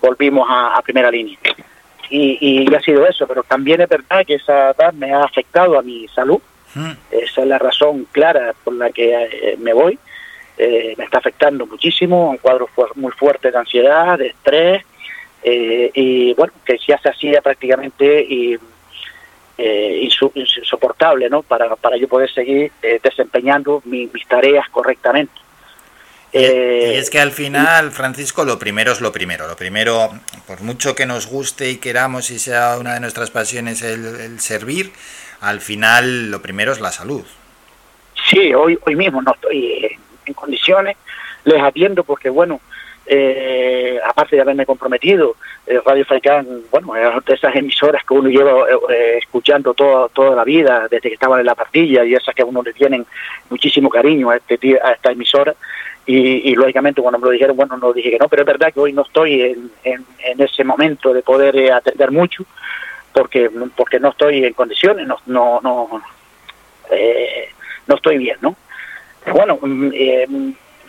volvimos 0.00 0.46
a, 0.50 0.76
a 0.76 0.82
primera 0.82 1.10
línea. 1.10 1.38
Y, 2.10 2.38
y 2.70 2.74
ha 2.74 2.80
sido 2.80 3.06
eso, 3.06 3.26
pero 3.26 3.42
también 3.42 3.80
es 3.80 3.88
verdad 3.88 4.24
que 4.24 4.34
esa 4.34 4.70
edad 4.70 4.92
me 4.92 5.12
ha 5.12 5.22
afectado 5.24 5.78
a 5.78 5.82
mi 5.82 6.06
salud. 6.08 6.38
Esa 7.10 7.40
es 7.40 7.46
la 7.46 7.58
razón 7.58 8.06
clara 8.12 8.54
por 8.62 8.74
la 8.74 8.90
que 8.90 9.12
eh, 9.14 9.56
me 9.58 9.72
voy. 9.72 9.98
Eh, 10.58 10.94
me 10.96 11.04
está 11.04 11.18
afectando 11.18 11.66
muchísimo, 11.66 12.30
un 12.30 12.36
cuadro 12.38 12.66
fu- 12.68 12.86
muy 12.94 13.12
fuerte 13.12 13.50
de 13.50 13.58
ansiedad, 13.58 14.16
de 14.18 14.28
estrés, 14.28 14.84
eh, 15.42 15.90
y 15.94 16.32
bueno, 16.34 16.52
que 16.64 16.78
ya 16.86 16.96
se 16.98 17.08
hacía 17.10 17.40
prácticamente 17.42 18.22
y, 18.22 18.56
eh, 19.58 20.08
insoportable, 20.34 21.28
¿no? 21.30 21.42
Para, 21.42 21.76
para 21.76 21.96
yo 21.96 22.08
poder 22.08 22.30
seguir 22.32 22.72
eh, 22.82 23.00
desempeñando 23.02 23.82
mi- 23.84 24.08
mis 24.12 24.26
tareas 24.26 24.68
correctamente. 24.70 25.32
Eh, 26.32 26.92
Y 26.94 26.98
es 26.98 27.08
que 27.08 27.20
al 27.20 27.30
final, 27.32 27.92
Francisco, 27.92 28.44
lo 28.44 28.58
primero 28.58 28.92
es 28.92 29.00
lo 29.00 29.12
primero. 29.12 29.46
Lo 29.46 29.56
primero, 29.56 30.10
por 30.46 30.60
mucho 30.60 30.94
que 30.94 31.06
nos 31.06 31.26
guste 31.26 31.70
y 31.70 31.76
queramos 31.76 32.30
y 32.30 32.38
sea 32.38 32.76
una 32.78 32.94
de 32.94 33.00
nuestras 33.00 33.30
pasiones 33.30 33.80
el, 33.82 34.04
el 34.20 34.40
servir, 34.40 34.92
al 35.40 35.60
final 35.60 36.30
lo 36.30 36.42
primero 36.42 36.72
es 36.72 36.80
la 36.80 36.92
salud. 36.92 37.24
Sí, 38.28 38.52
hoy, 38.52 38.78
hoy 38.84 38.96
mismo 38.96 39.22
no 39.22 39.32
estoy 39.32 39.72
en, 39.84 40.00
en 40.26 40.34
condiciones, 40.34 40.96
les 41.44 41.62
atiendo 41.62 42.02
porque, 42.04 42.28
bueno, 42.28 42.60
eh, 43.08 44.00
aparte 44.04 44.36
de 44.36 44.42
haberme 44.42 44.66
comprometido, 44.66 45.36
eh, 45.66 45.80
Radio 45.84 46.04
Faicán, 46.04 46.46
bueno, 46.70 46.96
es 46.96 47.24
de 47.24 47.34
esas 47.34 47.54
emisoras 47.54 48.04
que 48.04 48.14
uno 48.14 48.28
lleva 48.28 48.66
eh, 48.90 49.18
escuchando 49.18 49.74
toda 49.74 50.34
la 50.34 50.44
vida, 50.44 50.88
desde 50.90 51.08
que 51.08 51.14
estaban 51.14 51.40
en 51.40 51.46
la 51.46 51.54
partilla, 51.54 52.04
y 52.04 52.14
esas 52.14 52.34
que 52.34 52.42
a 52.42 52.46
uno 52.46 52.62
le 52.62 52.72
tienen 52.72 53.06
muchísimo 53.48 53.88
cariño 53.88 54.30
a, 54.30 54.36
este, 54.36 54.78
a 54.82 54.92
esta 54.92 55.12
emisora. 55.12 55.54
Y, 56.08 56.54
lógicamente 56.54 57.02
cuando 57.02 57.18
me 57.18 57.26
lo 57.26 57.32
dijeron, 57.32 57.56
bueno, 57.56 57.76
no 57.76 57.92
dije 57.92 58.10
que 58.10 58.18
no, 58.18 58.28
pero 58.28 58.42
es 58.42 58.46
verdad 58.46 58.72
que 58.72 58.78
hoy 58.78 58.92
no 58.92 59.02
estoy 59.02 59.56
en, 59.82 60.04
ese 60.38 60.62
momento 60.62 61.12
de 61.12 61.22
poder 61.22 61.72
atender 61.72 62.12
mucho, 62.12 62.44
porque 63.12 63.50
porque 63.74 63.98
no 63.98 64.10
estoy 64.10 64.44
en 64.44 64.52
condiciones, 64.52 65.08
no 65.08 65.18
no 65.26 65.60
no, 65.62 66.02
no 67.88 67.94
estoy 67.96 68.18
bien, 68.18 68.36
¿no? 68.40 68.54
bueno, 69.32 69.58
mm, 69.60 69.90
eh, 69.92 70.26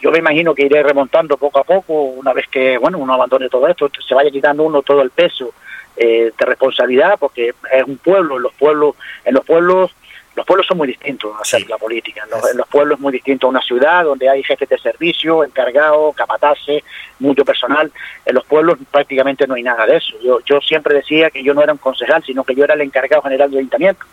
yo 0.02 0.12
me 0.12 0.20
imagino 0.20 0.54
que 0.54 0.66
iré 0.66 0.84
remontando 0.84 1.38
poco 1.38 1.60
a 1.60 1.64
poco, 1.64 1.94
una 1.94 2.34
vez 2.34 2.48
que, 2.48 2.78
bueno, 2.78 2.98
uno 2.98 3.14
abandone 3.14 3.50
todo 3.50 3.68
esto, 3.68 3.90
se 4.06 4.16
vaya 4.16 4.32
quitando 4.32 4.64
uno 4.64 4.82
todo 4.82 5.02
el 5.02 5.12
peso 5.12 5.54
eh, 5.96 6.32
de 6.38 6.46
responsabilidad, 6.46 7.18
porque 7.20 7.54
es 7.72 7.84
un 7.86 7.98
pueblo, 7.98 8.38
en 8.38 8.44
los 8.44 8.54
pueblos, 8.54 8.96
en 9.26 9.34
los 9.34 9.46
pueblos, 9.46 9.96
los 10.36 10.46
pueblos 10.46 10.68
son 10.68 10.78
muy 10.78 10.88
distintos 10.88 11.36
a 11.36 11.42
hacer 11.42 11.68
la 11.68 11.78
política, 11.78 12.24
en 12.24 12.30
los, 12.30 12.52
en 12.52 12.58
los, 12.58 12.68
pueblos 12.68 12.98
es 12.98 13.02
muy 13.02 13.12
distinto 13.12 13.48
a 13.48 13.50
una 13.50 13.62
ciudad 13.62 14.04
donde 14.04 14.30
hay 14.30 14.44
jefes 14.44 14.70
de 14.70 14.78
servicio, 14.78 15.44
encargados, 15.44 16.16
capataces, 16.16 16.84
mucho 17.20 17.44
personal, 17.44 17.92
en 18.26 18.36
los 18.36 18.46
pueblos 18.46 18.78
prácticamente 18.92 19.48
no 19.48 19.56
hay 19.56 19.64
nada 19.64 19.86
de 19.86 19.98
eso. 19.98 20.16
Yo, 20.24 20.40
yo 20.46 20.62
siempre 20.62 20.96
decía 20.96 21.32
que 21.32 21.44
yo 21.44 21.54
no 21.54 21.64
era 21.64 21.74
un 21.74 21.80
concejal, 21.80 22.24
sino 22.24 22.44
que 22.44 22.54
yo 22.54 22.64
era 22.64 22.76
el 22.76 22.82
encargado 22.82 23.24
general 23.24 23.50
del 23.50 23.60
ayuntamiento 23.60 24.06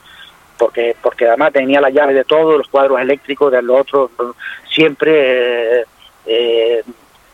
porque 0.59 0.97
porque 1.03 1.27
además 1.27 1.53
tenía 1.53 1.81
la 1.81 1.91
llave 1.91 2.15
de 2.15 2.25
todos 2.25 2.57
los 2.57 2.69
cuadros 2.69 3.01
eléctricos 3.01 3.51
de 3.53 3.63
los 3.63 3.81
otros 3.81 4.11
siempre 4.69 5.81
eh, 5.81 5.85
eh, 6.27 6.83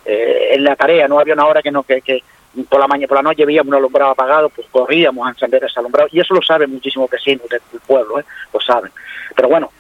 eh, 0.04 0.48
en 0.52 0.64
la 0.64 0.76
tarea 0.76 1.08
no 1.08 1.18
había 1.18 1.34
una 1.34 1.46
hora 1.46 1.62
que 1.62 1.70
no 1.70 1.82
que, 1.82 2.00
que 2.00 2.22
por 2.68 2.80
la 2.80 2.88
mañana 2.88 3.08
por 3.08 3.18
la 3.18 3.22
noche 3.22 3.44
veíamos 3.44 3.68
un 3.68 3.76
alumbrado 3.76 4.12
apagado 4.12 4.48
pues 4.48 4.66
corríamos 4.70 5.26
a 5.26 5.30
encender 5.30 5.64
ese 5.64 5.78
alumbrado 5.78 6.08
y 6.12 6.20
eso 6.20 6.34
lo 6.34 6.42
saben 6.42 6.70
muchísimos 6.70 7.10
vecinos 7.10 7.48
del, 7.48 7.60
pueblo 7.86 8.20
¿eh? 8.20 8.24
lo 8.52 8.60
saben 8.60 8.90
pero 9.34 9.48
bueno 9.48 9.70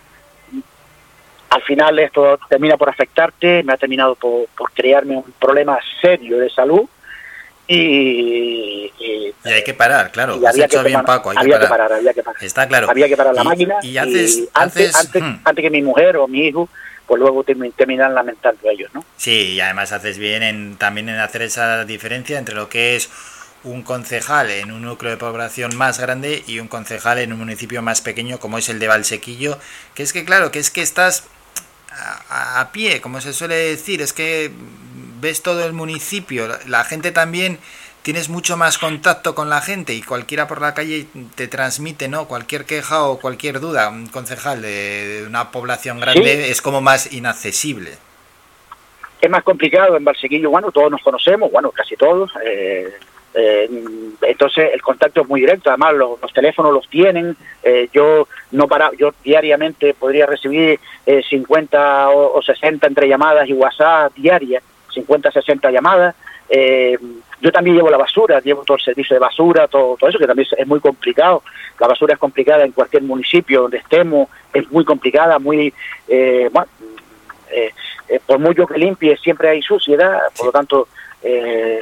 al 1.50 1.62
final 1.62 1.98
esto 1.98 2.38
termina 2.48 2.76
por 2.76 2.88
afectarte 2.88 3.62
me 3.62 3.72
ha 3.72 3.76
terminado 3.76 4.14
por, 4.14 4.46
por 4.56 4.70
crearme 4.72 5.16
un 5.16 5.34
problema 5.38 5.78
serio 6.00 6.38
de 6.38 6.50
salud 6.50 6.88
y, 7.76 8.92
y, 8.98 9.34
hay 9.44 9.64
que 9.64 9.74
parar, 9.74 10.10
claro. 10.10 10.40
Has 10.46 10.58
hecho 10.58 10.82
bien, 10.82 11.02
Paco. 11.04 11.30
Hay 11.30 11.36
había 11.38 11.60
que, 11.60 11.66
parar. 11.66 11.92
había 11.92 12.12
que 12.12 12.22
parar. 12.22 12.42
Está 12.42 12.66
claro. 12.66 12.90
Había 12.90 13.08
que 13.08 13.16
parar 13.16 13.34
la 13.34 13.44
máquina. 13.44 13.76
Y, 13.82 13.96
haces, 13.96 14.48
antes, 14.54 14.96
antes, 14.96 15.22
hmm. 15.22 15.40
antes, 15.44 15.62
que 15.62 15.70
mi 15.70 15.82
mujer 15.82 16.16
o 16.16 16.26
mi 16.26 16.46
hijo, 16.46 16.68
pues 17.06 17.20
luego 17.20 17.44
terminan 17.44 18.14
lamentando 18.14 18.68
ellos, 18.68 18.90
¿no? 18.92 19.04
Sí, 19.16 19.52
y 19.52 19.60
además 19.60 19.92
haces 19.92 20.18
bien 20.18 20.42
en, 20.42 20.76
también 20.76 21.08
en 21.08 21.20
hacer 21.20 21.42
esa 21.42 21.84
diferencia 21.84 22.38
entre 22.38 22.54
lo 22.54 22.68
que 22.68 22.96
es 22.96 23.08
un 23.62 23.82
concejal 23.82 24.50
en 24.50 24.72
un 24.72 24.82
núcleo 24.82 25.12
de 25.12 25.18
población 25.18 25.76
más 25.76 26.00
grande 26.00 26.42
y 26.46 26.58
un 26.58 26.68
concejal 26.68 27.18
en 27.18 27.32
un 27.32 27.40
municipio 27.40 27.82
más 27.82 28.00
pequeño 28.00 28.40
como 28.40 28.58
es 28.58 28.68
el 28.68 28.78
de 28.78 28.88
Valsequillo, 28.88 29.58
que 29.94 30.02
es 30.02 30.12
que 30.12 30.24
claro, 30.24 30.50
que 30.50 30.58
es 30.58 30.70
que 30.70 30.82
estás 30.82 31.24
a, 32.30 32.60
a 32.60 32.72
pie, 32.72 33.00
como 33.00 33.20
se 33.20 33.32
suele 33.32 33.54
decir, 33.54 34.00
es 34.02 34.12
que 34.12 34.50
ves 35.20 35.42
todo 35.42 35.64
el 35.64 35.72
municipio, 35.72 36.48
la 36.66 36.84
gente 36.84 37.12
también 37.12 37.58
tienes 38.02 38.28
mucho 38.28 38.56
más 38.56 38.78
contacto 38.78 39.34
con 39.34 39.50
la 39.50 39.60
gente 39.60 39.94
y 39.94 40.02
cualquiera 40.02 40.48
por 40.48 40.60
la 40.60 40.74
calle 40.74 41.06
te 41.34 41.48
transmite 41.48 42.08
no 42.08 42.26
cualquier 42.26 42.64
queja 42.64 43.04
o 43.04 43.18
cualquier 43.18 43.60
duda 43.60 43.88
un 43.90 44.06
concejal 44.06 44.62
de, 44.62 45.24
una 45.26 45.50
población 45.50 46.00
grande 46.00 46.50
es 46.50 46.62
como 46.62 46.80
más 46.80 47.12
inaccesible. 47.12 47.90
Es 49.20 49.28
más 49.28 49.42
complicado 49.42 49.96
en 49.96 50.04
Barsequillo 50.04 50.50
bueno 50.50 50.72
todos 50.72 50.90
nos 50.90 51.02
conocemos 51.02 51.52
bueno 51.52 51.70
casi 51.70 51.94
todos 51.96 52.32
eh, 52.42 52.88
eh, 53.34 53.70
entonces 54.22 54.70
el 54.72 54.80
contacto 54.80 55.20
es 55.20 55.28
muy 55.28 55.42
directo 55.42 55.68
además 55.68 55.94
los, 55.94 56.32
teléfonos 56.32 56.72
los 56.72 56.88
tienen 56.88 57.36
eh, 57.62 57.88
yo 57.92 58.26
no 58.52 58.66
para 58.66 58.90
yo 58.98 59.12
diariamente 59.22 59.92
podría 59.92 60.24
recibir 60.24 60.80
50 61.28 62.10
o, 62.10 62.38
o 62.38 62.42
60 62.42 62.86
entre 62.86 63.08
llamadas 63.08 63.46
y 63.46 63.52
WhatsApp 63.52 64.14
diarias 64.14 64.62
50, 64.90 65.30
60 65.30 65.70
llamadas. 65.70 66.14
Eh, 66.48 66.98
yo 67.40 67.52
también 67.52 67.76
llevo 67.76 67.90
la 67.90 67.96
basura, 67.96 68.40
llevo 68.40 68.64
todo 68.64 68.76
el 68.76 68.82
servicio 68.82 69.14
de 69.14 69.20
basura, 69.20 69.68
todo, 69.68 69.96
todo 69.96 70.10
eso, 70.10 70.18
que 70.18 70.26
también 70.26 70.48
es 70.56 70.66
muy 70.66 70.80
complicado. 70.80 71.42
La 71.78 71.86
basura 71.86 72.14
es 72.14 72.18
complicada 72.18 72.64
en 72.64 72.72
cualquier 72.72 73.02
municipio 73.04 73.62
donde 73.62 73.78
estemos, 73.78 74.28
es 74.52 74.70
muy 74.70 74.84
complicada, 74.84 75.38
muy... 75.38 75.72
Eh, 76.08 76.50
bueno, 76.52 76.68
eh, 77.52 77.72
por 78.26 78.38
mucho 78.38 78.66
que 78.66 78.78
limpie, 78.78 79.16
siempre 79.16 79.48
hay 79.48 79.62
suciedad, 79.62 80.20
por 80.36 80.46
lo 80.46 80.52
tanto, 80.52 80.88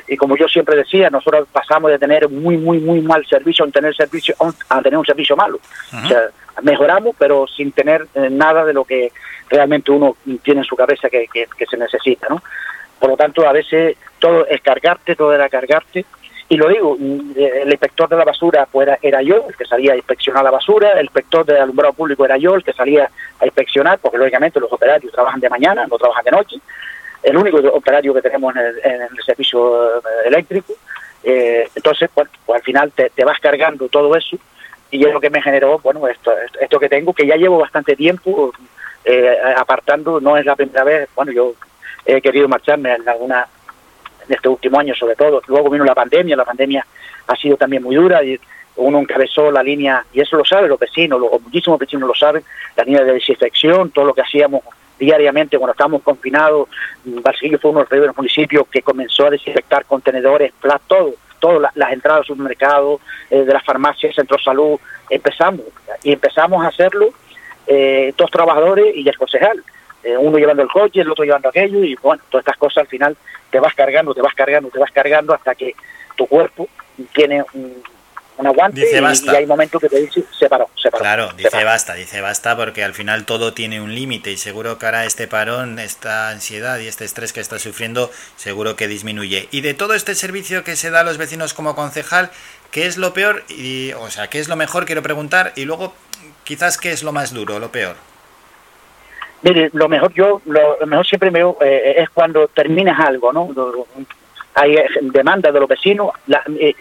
y 0.09 0.17
como 0.17 0.37
yo 0.37 0.49
siempre 0.49 0.77
decía, 0.77 1.11
nosotros 1.11 1.47
pasamos 1.51 1.91
de 1.91 1.99
tener 1.99 2.29
muy, 2.29 2.57
muy, 2.57 2.81
muy 2.81 3.01
mal 3.01 3.25
servicio 3.27 3.65
a 3.65 3.69
tener, 3.69 3.95
servicio, 3.95 4.35
a 4.69 4.83
tener 4.83 4.99
un 4.99 5.07
servicio 5.07 5.37
malo. 5.37 5.59
O 6.05 6.09
sea, 6.09 6.23
mejoramos, 6.63 7.15
pero 7.19 7.47
sin 7.47 7.73
tener 7.73 8.07
nada 8.31 8.65
de 8.65 8.75
lo 8.75 8.85
que 8.85 9.13
realmente 9.49 9.91
uno 9.91 10.17
tiene 10.43 10.61
en 10.61 10.67
su 10.67 10.77
cabeza 10.77 11.09
que, 11.09 11.27
que, 11.33 11.47
que 11.57 11.67
se 11.67 11.77
necesita, 11.77 12.27
¿no? 12.29 12.43
Por 12.99 13.11
lo 13.11 13.17
tanto, 13.17 13.47
a 13.47 13.53
veces 13.53 13.97
todo 14.19 14.47
es 14.47 14.61
cargarte, 14.61 15.17
todo 15.17 15.35
era 15.35 15.49
cargarte. 15.49 16.05
Y 16.51 16.57
lo 16.57 16.69
digo, 16.69 16.97
mm, 16.99 17.33
el 17.37 17.71
inspector 17.71 18.09
de 18.09 18.17
la 18.17 18.25
basura 18.25 18.67
pues 18.71 18.89
era, 19.03 19.23
yo, 19.23 19.47
el 19.49 19.57
que 19.57 19.67
salía 19.67 19.93
a 19.93 19.97
inspeccionar 19.97 20.43
la 20.43 20.51
basura, 20.51 20.93
el 20.93 21.05
inspector 21.05 21.45
del 21.45 21.61
alumbrado 21.61 21.93
público 21.93 22.25
era 22.25 22.39
yo, 22.39 22.55
el 22.55 22.65
que 22.65 22.73
salía 22.73 23.11
a 23.39 23.45
inspeccionar, 23.45 23.99
porque 23.99 24.19
lógicamente 24.19 24.59
los 24.59 24.73
operarios 24.73 25.13
trabajan 25.13 25.41
de 25.41 25.51
mañana, 25.51 25.87
no 25.87 25.99
trabajan 25.99 26.25
de 26.25 26.31
noche. 26.31 26.57
El 27.23 27.37
único 27.37 27.59
operario 27.59 28.15
que 28.15 28.23
tenemos 28.23 28.55
en 28.57 29.03
el, 29.03 29.25
servicio 29.27 29.99
eh, 29.99 30.01
eléctrico. 30.27 30.73
Eh, 31.23 31.69
entonces, 31.75 32.09
pues, 32.15 32.29
al 32.55 32.63
final 32.63 32.93
te, 32.93 33.25
vas 33.25 33.39
cargando 33.41 33.89
todo 33.89 34.15
eso 34.17 34.39
y 34.91 35.05
es 35.05 35.13
lo 35.13 35.21
que 35.21 35.29
me 35.29 35.43
generó, 35.43 35.79
bueno, 35.81 36.07
esto, 36.09 36.33
esto 36.61 36.79
que 36.79 36.89
tengo, 36.89 37.13
que 37.13 37.27
ya 37.27 37.37
llevo 37.37 37.59
bastante 37.59 37.95
tiempo 37.95 38.53
eh, 39.05 39.37
apartando, 39.57 40.21
no 40.21 40.37
es 40.37 40.47
la 40.47 40.57
primera 40.57 40.85
vez, 40.85 41.09
bueno, 41.15 41.33
yo 41.33 41.53
he 42.17 42.23
querido 42.23 42.49
marcharme 42.49 42.95
en 42.95 43.09
alguna 43.09 43.47
en 44.27 44.35
este 44.35 44.49
último 44.49 44.79
año 44.79 44.95
sobre 44.95 45.17
todo. 45.17 45.43
Luego 45.47 45.71
vino 45.71 45.85
la 45.85 45.95
pandemia, 45.95 46.37
la 46.37 46.45
pandemia 46.45 46.87
ha 47.27 47.37
sido 47.37 47.57
también 47.57 47.83
muy 47.83 47.97
dura 47.97 48.23
y 48.23 48.39
uno 48.77 49.01
encabezó 49.01 49.51
la 49.51 49.63
línea, 49.63 50.05
y 50.13 50.21
eso 50.21 50.37
lo 50.37 50.45
saben 50.45 50.69
los 50.69 50.79
vecinos, 50.79 51.21
los, 51.21 51.43
muchísimos 51.43 51.79
vecinos 51.81 52.09
lo 52.09 52.15
saben, 52.15 52.45
la 52.77 52.85
línea 52.85 53.03
de 53.03 53.13
desinfección, 53.13 53.91
todo 53.91 54.05
lo 54.05 54.15
que 54.15 54.23
hacíamos 54.23 54.63
diariamente 54.99 55.59
cuando 55.59 55.73
estábamos 55.73 56.03
confinados. 56.03 56.69
Barcillo 57.05 57.59
fue 57.59 57.71
uno 57.71 57.81
de 57.81 57.83
los 57.85 57.91
primeros 57.91 58.17
municipios 58.17 58.67
que 58.69 58.83
comenzó 58.83 59.27
a 59.27 59.31
desinfectar 59.31 59.85
contenedores, 59.85 60.53
todo, 60.87 61.15
todas 61.41 61.73
las 61.75 61.93
entradas 61.93 62.21
al 62.21 62.27
supermercado, 62.27 63.01
eh, 63.31 63.45
de 63.45 63.53
las 63.53 63.65
farmacias, 63.65 64.15
centros 64.15 64.41
de 64.41 64.45
salud. 64.45 64.79
Empezamos, 65.11 65.63
y 66.03 66.13
empezamos 66.13 66.65
a 66.65 66.69
hacerlo 66.69 67.09
eh, 67.67 68.13
todos 68.17 68.31
trabajadores 68.31 68.97
y 68.97 69.09
el 69.09 69.17
concejal. 69.17 69.63
Eh, 70.09 70.17
uno 70.17 70.39
llevando 70.39 70.63
el 70.63 70.69
coche, 70.71 71.03
el 71.03 71.11
otro 71.11 71.25
llevando 71.25 71.51
aquello, 71.51 71.85
y 71.85 71.95
bueno, 71.97 72.23
todas 72.31 72.43
estas 72.43 72.57
cosas 72.57 72.79
al 72.79 72.87
final 72.87 73.17
te 73.51 73.61
vas 73.61 73.75
cargando, 73.75 74.15
te 74.15 74.23
vas 74.23 74.35
cargando, 74.35 74.71
te 74.71 74.79
vas 74.79 74.91
cargando 74.91 75.35
hasta 75.35 75.55
que 75.55 75.75
tu 76.17 76.27
cuerpo 76.27 76.67
tiene 77.13 77.45
un, 77.53 77.83
aguante 78.39 78.89
y, 78.89 79.29
hay 79.29 79.47
momentos 79.47 79.81
que 79.83 79.89
te 79.89 80.01
dice 80.01 80.25
se 80.39 80.49
paró, 80.49 80.71
se 80.81 80.91
paró. 80.91 81.03
Claro, 81.03 81.33
dice 81.37 81.63
basta, 81.65 81.95
dice 81.95 82.21
basta 82.23 82.57
porque 82.57 82.85
al 82.85 82.95
final 82.95 83.27
todo 83.27 83.53
tiene 83.53 83.83
un 83.83 83.95
límite 83.95 84.31
y 84.31 84.39
seguro 84.39 84.79
que 84.79 84.87
ahora 84.87 85.05
este 85.05 85.27
parón, 85.27 85.79
esta 85.79 86.31
ansiedad 86.31 86.79
y 86.79 86.87
este 86.87 87.05
estrés 87.05 87.35
que 87.35 87.41
está 87.41 87.59
sufriendo, 87.59 88.11
seguro 88.37 88.77
que 88.77 88.89
disminuye. 88.89 89.49
Y 89.51 89.61
de 89.61 89.75
todo 89.75 89.93
este 89.93 90.15
servicio 90.15 90.65
que 90.65 90.77
se 90.77 90.91
da 90.91 91.01
a 91.01 91.05
los 91.05 91.19
vecinos 91.19 91.53
como 91.53 91.75
concejal, 91.75 92.31
¿qué 92.71 92.87
es 92.87 92.97
lo 92.97 93.13
peor? 93.13 93.45
Y, 93.49 93.93
o 93.95 94.09
sea, 94.09 94.29
¿qué 94.29 94.39
es 94.39 94.49
lo 94.49 94.57
mejor? 94.57 94.87
Quiero 94.87 95.03
preguntar. 95.03 95.53
Y 95.57 95.65
luego, 95.65 95.93
quizás, 96.45 96.79
¿qué 96.79 96.93
es 96.93 97.03
lo 97.03 97.13
más 97.13 97.35
duro, 97.35 97.59
lo 97.59 97.71
peor? 97.71 97.97
Mire, 99.43 99.71
lo 99.73 99.89
mejor 99.89 100.13
yo, 100.15 100.41
lo, 100.47 100.87
mejor 100.87 101.07
siempre 101.07 101.31
me, 101.31 101.41
eh, 101.41 101.95
es 101.99 102.11
cuando 102.11 102.49
terminas 102.49 102.99
algo, 102.99 103.33
¿no? 103.33 103.49
Hay 104.55 104.77
eh, 104.77 104.87
demanda 105.01 105.53
de 105.53 105.61
los 105.61 105.69
vecinos. 105.69 106.11
Eh, 106.59 106.75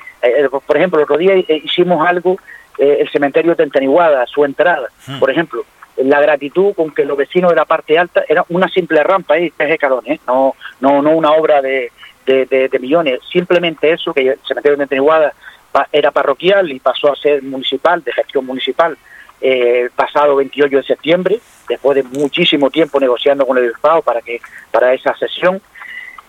por 0.65 0.77
ejemplo, 0.77 0.99
el 0.99 1.03
otro 1.03 1.17
día 1.17 1.35
hicimos 1.35 2.05
algo, 2.07 2.37
el 2.77 3.09
cementerio 3.09 3.51
de 3.51 3.57
Tenteniguada, 3.57 4.25
su 4.27 4.43
entrada, 4.43 4.87
hmm. 5.07 5.19
por 5.19 5.29
ejemplo. 5.29 5.63
La 5.97 6.21
gratitud 6.21 6.75
con 6.75 6.91
que 6.91 7.05
los 7.05 7.17
vecinos 7.17 7.49
de 7.49 7.55
la 7.55 7.65
parte 7.65 7.97
alta 7.97 8.23
era 8.27 8.45
una 8.49 8.67
simple 8.67 9.01
rampa 9.01 9.33
ahí, 9.33 9.51
tres 9.55 9.71
escalones, 9.71 10.19
no, 10.27 10.55
no, 10.79 11.01
no 11.01 11.09
una 11.11 11.31
obra 11.31 11.59
de, 11.59 11.91
de, 12.25 12.77
millones, 12.79 13.19
simplemente 13.31 13.91
eso, 13.91 14.13
que 14.13 14.29
el 14.29 14.39
cementerio 14.47 14.77
de 14.77 14.83
Tenteniguada 14.83 15.33
era 15.91 16.11
parroquial 16.11 16.71
y 16.71 16.79
pasó 16.79 17.11
a 17.11 17.15
ser 17.15 17.41
municipal, 17.41 18.03
de 18.03 18.13
gestión 18.13 18.45
municipal, 18.45 18.95
eh, 19.41 19.89
pasado 19.95 20.35
28 20.35 20.77
de 20.77 20.83
septiembre, 20.83 21.39
después 21.67 21.95
de 21.95 22.03
muchísimo 22.03 22.69
tiempo 22.69 22.99
negociando 22.99 23.45
con 23.45 23.57
el 23.57 23.65
Estado 23.65 24.01
para 24.01 24.21
que 24.21 24.41
para 24.71 24.93
esa 24.93 25.15
sesión 25.15 25.61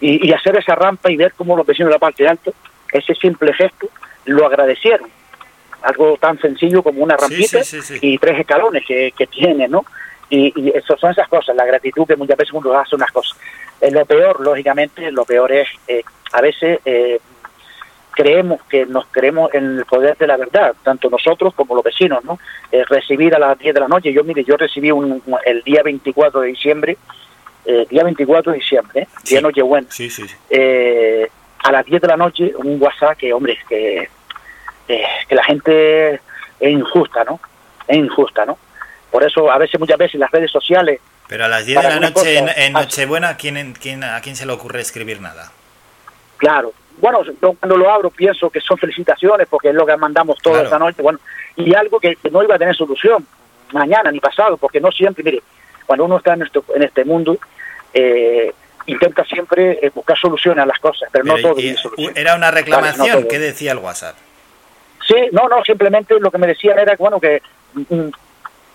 y, 0.01 0.33
hacer 0.33 0.57
esa 0.57 0.75
rampa 0.75 1.11
y 1.11 1.17
ver 1.17 1.33
cómo 1.37 1.57
los 1.57 1.67
vecinos 1.67 1.89
de 1.89 1.95
la 1.95 1.99
parte 1.99 2.27
alta, 2.29 2.53
ese 2.93 3.15
simple 3.15 3.53
gesto, 3.53 3.89
lo 4.27 4.47
agradecieron. 4.47 5.11
Algo 5.83 6.17
tan 6.19 6.39
sencillo 6.41 6.83
como 6.83 7.03
una 7.03 7.17
rampita 7.17 7.61
y 8.01 8.19
tres 8.19 8.41
escalones 8.41 8.85
que, 8.87 9.13
que 9.17 9.27
tiene, 9.27 9.69
¿no? 9.69 9.85
Y, 10.31 10.53
y 10.55 10.71
eso 10.77 10.97
son 10.99 11.13
esas 11.13 11.29
cosas, 11.29 11.57
la 11.57 11.65
gratitud 11.65 12.07
que 12.07 12.17
muchas 12.17 12.37
veces 12.37 12.53
uno 12.53 12.73
hace 12.79 12.95
unas 12.95 13.11
cosas. 13.11 13.37
Eh, 13.81 13.91
lo 13.91 14.05
peor, 14.07 14.41
lógicamente, 14.41 15.11
lo 15.13 15.25
peor 15.25 15.53
es, 15.53 15.69
eh, 15.87 16.03
a 16.33 16.41
veces 16.41 16.81
eh, 16.85 17.21
creemos 18.19 18.61
que 18.65 18.85
nos 18.85 19.07
creemos 19.13 19.55
en 19.55 19.79
el 19.79 19.85
poder 19.85 20.17
de 20.17 20.27
la 20.27 20.37
verdad, 20.37 20.75
tanto 20.83 21.09
nosotros 21.09 21.55
como 21.55 21.77
los 21.77 21.85
vecinos, 21.85 22.25
¿no? 22.25 22.37
Eh, 22.73 22.83
recibir 22.89 23.33
a 23.33 23.39
las 23.39 23.57
10 23.57 23.73
de 23.73 23.81
la 23.81 23.87
noche, 23.87 24.13
yo 24.13 24.25
mire, 24.25 24.43
yo 24.43 24.57
recibí 24.57 24.91
un, 24.91 25.23
el 25.47 25.63
día 25.63 25.85
24 25.85 26.41
de 26.41 26.49
diciembre, 26.49 26.99
eh, 27.65 27.87
día 27.89 28.03
24 28.03 28.51
de 28.51 28.59
diciembre, 28.59 29.03
¿eh? 29.03 29.09
día 29.23 29.41
Nochebuena, 29.41 29.87
Sí, 29.89 30.11
a 30.51 31.73
las 31.73 31.87
10 31.87 32.03
de 32.03 32.09
la 32.09 32.17
noche 32.17 32.53
un 32.57 32.83
WhatsApp 32.83 33.19
que, 33.19 33.33
hombre, 33.33 33.57
que, 33.69 34.09
que 34.89 35.35
la 35.37 35.45
gente 35.45 36.15
es 36.15 36.21
injusta, 36.61 37.23
¿no? 37.23 37.39
Es 37.87 37.99
injusta, 37.99 38.45
¿no? 38.45 38.59
Por 39.13 39.23
eso 39.23 39.49
a 39.49 39.59
veces, 39.59 39.79
muchas 39.79 39.97
veces 39.97 40.19
las 40.19 40.33
redes 40.33 40.51
sociales... 40.51 41.01
Pero 41.29 41.45
a 41.45 41.49
las 41.49 41.67
10 41.67 41.83
de 41.83 41.89
la 41.89 42.01
noche 42.01 42.39
en, 42.39 42.73
Nochebuena, 42.73 43.37
¿quién, 43.37 43.77
quién, 43.81 44.03
¿a 44.03 44.21
quién 44.23 44.35
se 44.35 44.45
le 44.45 44.53
ocurre 44.53 44.81
escribir 44.81 45.21
nada? 45.21 45.53
Claro. 46.39 46.73
Bueno, 47.01 47.23
yo 47.41 47.53
cuando 47.55 47.77
lo 47.77 47.91
abro 47.91 48.11
pienso 48.11 48.51
que 48.51 48.61
son 48.61 48.77
felicitaciones 48.79 49.47
porque 49.49 49.69
es 49.69 49.75
lo 49.75 49.87
que 49.87 49.97
mandamos 49.97 50.39
toda 50.39 50.57
Claro. 50.57 50.67
esta 50.67 50.79
noche. 50.79 51.03
Bueno, 51.03 51.19
y 51.57 51.75
algo 51.75 51.99
que, 52.01 52.17
que 52.17 52.31
no 52.31 52.43
iba 52.43 52.55
a 52.55 52.59
tener 52.59 52.75
solución 52.77 53.27
mañana 53.73 54.11
ni 54.11 54.21
pasado, 54.21 54.57
porque 54.57 54.81
no 54.81 54.91
siempre, 54.91 55.23
mire, 55.25 55.43
cuando 55.87 56.05
uno 56.05 56.19
está 56.19 56.35
en 56.35 56.43
este, 56.43 56.61
en 56.75 56.83
este 56.83 57.05
mundo, 57.05 57.39
eh, 57.95 58.53
intenta 58.87 59.25
siempre 59.25 59.79
eh, 59.83 59.91
buscar 59.95 60.17
soluciones 60.19 60.63
a 60.63 60.67
las 60.67 60.79
cosas, 60.79 61.09
pero, 61.13 61.25
no 61.25 61.37
todo 61.39 61.53
y- 61.59 61.63
tiene 61.63 61.77
solución. 61.77 62.13
Era 62.17 62.35
una 62.35 62.51
Claro, 62.51 62.57
reclamación. 62.57 63.09
no 63.09 63.19
todo. 63.21 63.29
¿Qué 63.29 63.39
decía 63.39 63.73
el 63.73 63.79
WhatsApp? 63.79 64.17
Sí, 65.07 65.15
no, 65.33 65.49
no, 65.49 65.63
simplemente 65.65 66.19
lo 66.21 66.31
que 66.31 66.39
me 66.39 66.47
decían 66.47 66.79
era, 66.79 66.95
bueno, 66.99 67.19
que 67.21 67.41
mm, 67.75 68.09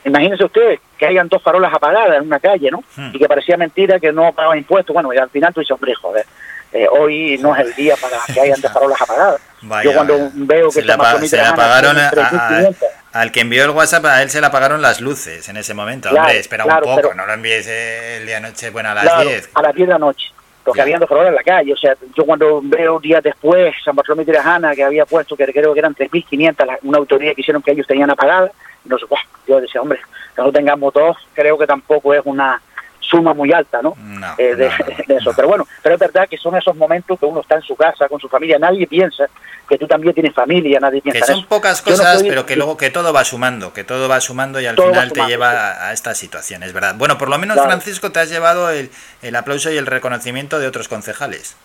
imagínense 0.05 0.43
usted 0.45 0.79
que 0.97 1.05
hayan 1.05 1.27
dos 1.29 1.41
farolas 1.41 1.73
apagadas 1.73 2.17
en 2.17 2.23
una 2.27 2.39
calle, 2.39 2.69
¿no? 2.71 2.83
Hmm. 2.95 3.11
Y 3.13 3.19
que 3.19 3.27
parecía 3.27 3.57
mentira 3.57 3.99
que 3.99 4.11
no 4.11 4.31
pagaban 4.33 4.57
impuestos. 4.57 4.93
Bueno, 4.93 5.13
y 5.13 5.17
al 5.17 5.29
final 5.29 5.53
tú 5.53 5.59
dices, 5.61 5.71
hombre, 5.71 5.93
joder, 5.95 6.25
eh, 6.73 6.87
hoy 6.89 7.37
no 7.39 7.55
es 7.55 7.65
el 7.65 7.73
día 7.75 7.95
para 7.97 8.17
que 8.33 8.39
hayan 8.41 8.59
dos 8.61 8.71
farolas 8.71 9.01
apagadas. 9.01 9.41
Vaya, 9.61 9.83
Yo 9.89 9.93
cuando 9.95 10.29
veo 10.33 10.69
que 10.69 10.81
se 10.81 10.91
Amazonita 10.91 11.27
se 11.29 11.37
Gana 11.37 11.49
apagaron 11.51 11.97
a- 11.97 12.07
a- 12.09 12.11
3.500. 12.11 12.75
al 13.13 13.31
que 13.31 13.39
envió 13.41 13.63
el 13.63 13.69
WhatsApp, 13.71 14.05
a 14.05 14.21
él 14.21 14.29
se 14.29 14.41
le 14.41 14.47
apagaron 14.47 14.81
las 14.81 14.99
luces 14.99 15.47
en 15.47 15.55
ese 15.57 15.73
momento. 15.73 16.09
Claro, 16.09 16.25
Hombre, 16.25 16.39
espera 16.39 16.63
claro, 16.65 16.85
un 16.85 16.95
poco, 16.95 17.01
pero- 17.09 17.13
no 17.15 17.25
lo 17.25 17.33
envíes 17.33 17.65
el 17.67 18.25
día 18.25 18.39
noche, 18.41 18.69
bueno, 18.71 18.89
a 18.89 18.93
las 18.95 19.03
Claro, 19.05 19.29
10. 19.29 19.49
a 19.53 19.61
las 19.61 19.73
10 19.75 19.87
de 19.87 19.93
la 19.93 19.99
noche. 19.99 20.27
Porque 20.65 20.81
habían 20.81 20.99
dos 21.01 21.09
farolas 21.09 21.29
en 21.29 21.35
la 21.35 21.43
calle. 21.43 21.73
O 21.73 21.77
sea, 21.77 21.93
yo 22.15 22.25
cuando 22.25 22.61
veo 22.63 22.97
días 22.99 23.21
después 23.21 23.73
San 23.83 23.95
Bartolomé 23.97 24.23
de 24.23 24.31
Tirajana, 24.31 24.73
que 24.73 24.83
había 24.83 25.05
puesto 25.05 25.35
que 25.35 25.45
creo 25.45 25.73
que 25.73 25.79
eran 25.79 25.93
3.500, 25.93 26.65
la- 26.65 26.79
una 26.83 26.97
autoridad 26.99 27.33
que 27.35 27.41
hicieron 27.41 27.61
que 27.61 27.71
ellos 27.71 27.85
tenían 27.85 28.09
apagadas, 28.09 28.51
no 28.85 28.97
sé, 28.97 29.05
¡buah! 29.05 29.19
yo 29.45 29.59
decía, 29.59 29.81
hombre, 29.81 29.99
que 30.35 30.41
no 30.41 30.51
tengamos 30.53 30.93
dos, 30.93 31.17
creo 31.33 31.57
que 31.57 31.67
tampoco 31.67 32.13
es 32.13 32.21
una 32.23 32.61
suma 33.13 33.33
muy 33.33 33.53
alta, 33.53 33.81
¿no? 33.81 33.93
No, 33.97 34.33
Eh, 34.37 34.55
de, 34.55 34.67
no, 34.69 34.75
no, 34.77 34.85
de 35.07 35.15
eso. 35.17 35.31
Pero 35.35 35.47
bueno, 35.47 35.67
pero 35.81 35.95
es 35.95 35.99
verdad 36.01 36.27
que 36.27 36.37
son 36.37 36.55
esos 36.55 36.75
momentos 36.75 37.19
que 37.19 37.25
uno 37.25 37.41
está 37.41 37.55
en 37.55 37.61
su 37.61 37.75
casa, 37.75 38.07
con 38.09 38.19
su 38.19 38.27
familia, 38.27 38.57
nadie 38.57 38.87
piensa 38.87 39.25
que 39.69 39.77
tú 39.77 39.87
también 39.87 40.13
tienes 40.13 40.33
familia, 40.33 40.79
nadie 40.79 40.99
Que 41.01 41.11
piensa 41.11 41.31
en 41.31 41.35
son 41.35 41.39
eso. 41.41 41.47
pocas 41.49 41.81
cosas, 41.81 42.19
soy- 42.19 42.29
pero 42.29 42.45
que 42.45 42.55
luego 42.55 42.75
que 42.75 42.89
todo 42.89 43.13
va 43.13 43.23
sumando, 43.23 43.71
que 43.73 43.83
todo 43.83 44.09
va 44.09 44.19
sumando 44.19 44.59
y 44.59 44.65
al 44.65 44.75
Todo 44.75 44.89
final 44.89 45.11
te 45.13 45.21
lleva 45.25 45.51
sí. 45.51 45.57
a, 45.81 45.93
esta 45.93 46.13
situación, 46.15 46.63
es 46.63 46.73
verdad. 46.73 46.95
Bueno, 46.97 47.17
por 47.17 47.29
lo 47.29 47.37
menos, 47.37 47.55
Claro. 47.55 47.69
Francisco, 47.69 48.11
te 48.11 48.19
has 48.19 48.29
llevado 48.29 48.69
el, 48.71 48.89
el 49.21 49.35
aplauso 49.35 49.71
y 49.71 49.77
el 49.77 49.85
reconocimiento 49.85 50.59
de 50.59 50.67
otros 50.67 50.87
concejales. 50.87 51.55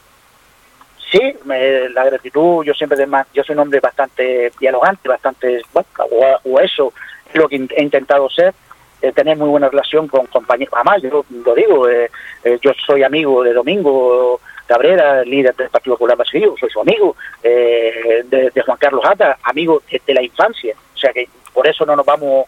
Sí, 1.10 1.20
me- 1.44 1.88
la 1.88 2.04
gratitud, 2.04 2.64
yo 2.64 2.74
siempre, 2.74 2.98
de 2.98 3.08
yo 3.32 3.42
soy 3.42 3.54
un 3.54 3.60
hombre 3.60 3.80
bastante 3.80 4.52
dialogante, 4.60 5.08
bastante, 5.08 5.62
bueno, 5.72 5.88
o, 6.10 6.38
o 6.52 6.60
eso 6.60 6.92
es 7.30 7.34
lo 7.34 7.48
que 7.48 7.56
he 7.56 7.82
intentado 7.82 8.28
ser, 8.28 8.54
eh, 9.02 9.12
tener 9.12 9.36
muy 9.36 9.48
buena 9.48 9.68
relación 9.68 10.08
con 10.08 10.26
compañeros. 10.26 10.74
Además, 10.74 11.02
yo 11.02 11.24
lo 11.44 11.54
digo, 11.54 11.88
eh, 11.88 12.10
eh, 12.44 12.58
yo 12.60 12.72
soy 12.86 13.02
amigo 13.02 13.42
de 13.42 13.52
Domingo 13.52 14.40
Cabrera, 14.66 15.22
líder 15.24 15.54
del 15.56 15.70
Partido 15.70 15.94
Popular 15.96 16.16
Brasileño, 16.16 16.54
soy 16.58 16.70
su 16.70 16.80
amigo, 16.80 17.16
eh, 17.42 18.22
de, 18.26 18.50
de 18.50 18.62
Juan 18.62 18.76
Carlos 18.78 19.04
Ata, 19.04 19.38
amigo 19.42 19.82
de, 19.90 20.00
de 20.06 20.14
la 20.14 20.22
infancia. 20.22 20.74
O 20.94 20.98
sea 20.98 21.12
que 21.12 21.28
por 21.54 21.66
eso 21.66 21.86
no 21.86 21.96
nos 21.96 22.04
vamos 22.06 22.44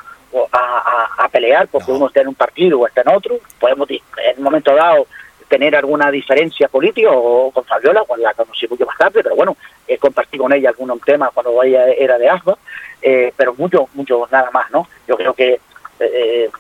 a, 0.52 1.09
a- 1.18 1.24
a 1.24 1.28
pelear 1.28 1.66
porque 1.68 1.90
uno 1.93 2.06
está 2.06 2.20
en 2.20 2.28
un 2.28 2.35
partido 2.35 2.78
o 2.81 2.86
está 2.86 3.01
en 3.02 3.09
otro. 3.09 3.39
Podemos 3.59 3.89
en 3.90 4.01
un 4.39 4.43
momento 4.44 4.74
dado 4.74 5.06
tener 5.48 5.74
alguna 5.74 6.10
diferencia 6.12 6.68
política 6.68 7.09
o 7.10 7.51
con 7.51 7.64
Fabiola, 7.64 8.05
cuando 8.06 8.24
la 8.24 8.35
conocí 8.35 8.68
mucho 8.68 8.86
más 8.86 8.97
tarde, 8.97 9.20
pero 9.22 9.35
bueno, 9.35 9.56
eh, 9.89 9.98
compartí 9.98 10.39
con 10.39 10.52
ella 10.52 10.68
algunos 10.68 11.01
temas 11.01 11.31
cuando 11.35 11.60
ella 11.64 11.86
era 11.89 12.18
de 12.18 12.28
ASBA, 12.28 12.56
eh, 13.02 13.32
pero 13.36 13.55
mucho, 13.55 13.89
mucho 13.94 14.28
nada 14.31 14.48
más, 14.52 14.70
¿no? 14.70 14.86
Yo 15.09 15.16
creo 15.16 15.35
que 15.35 15.59
eh, 16.01 16.51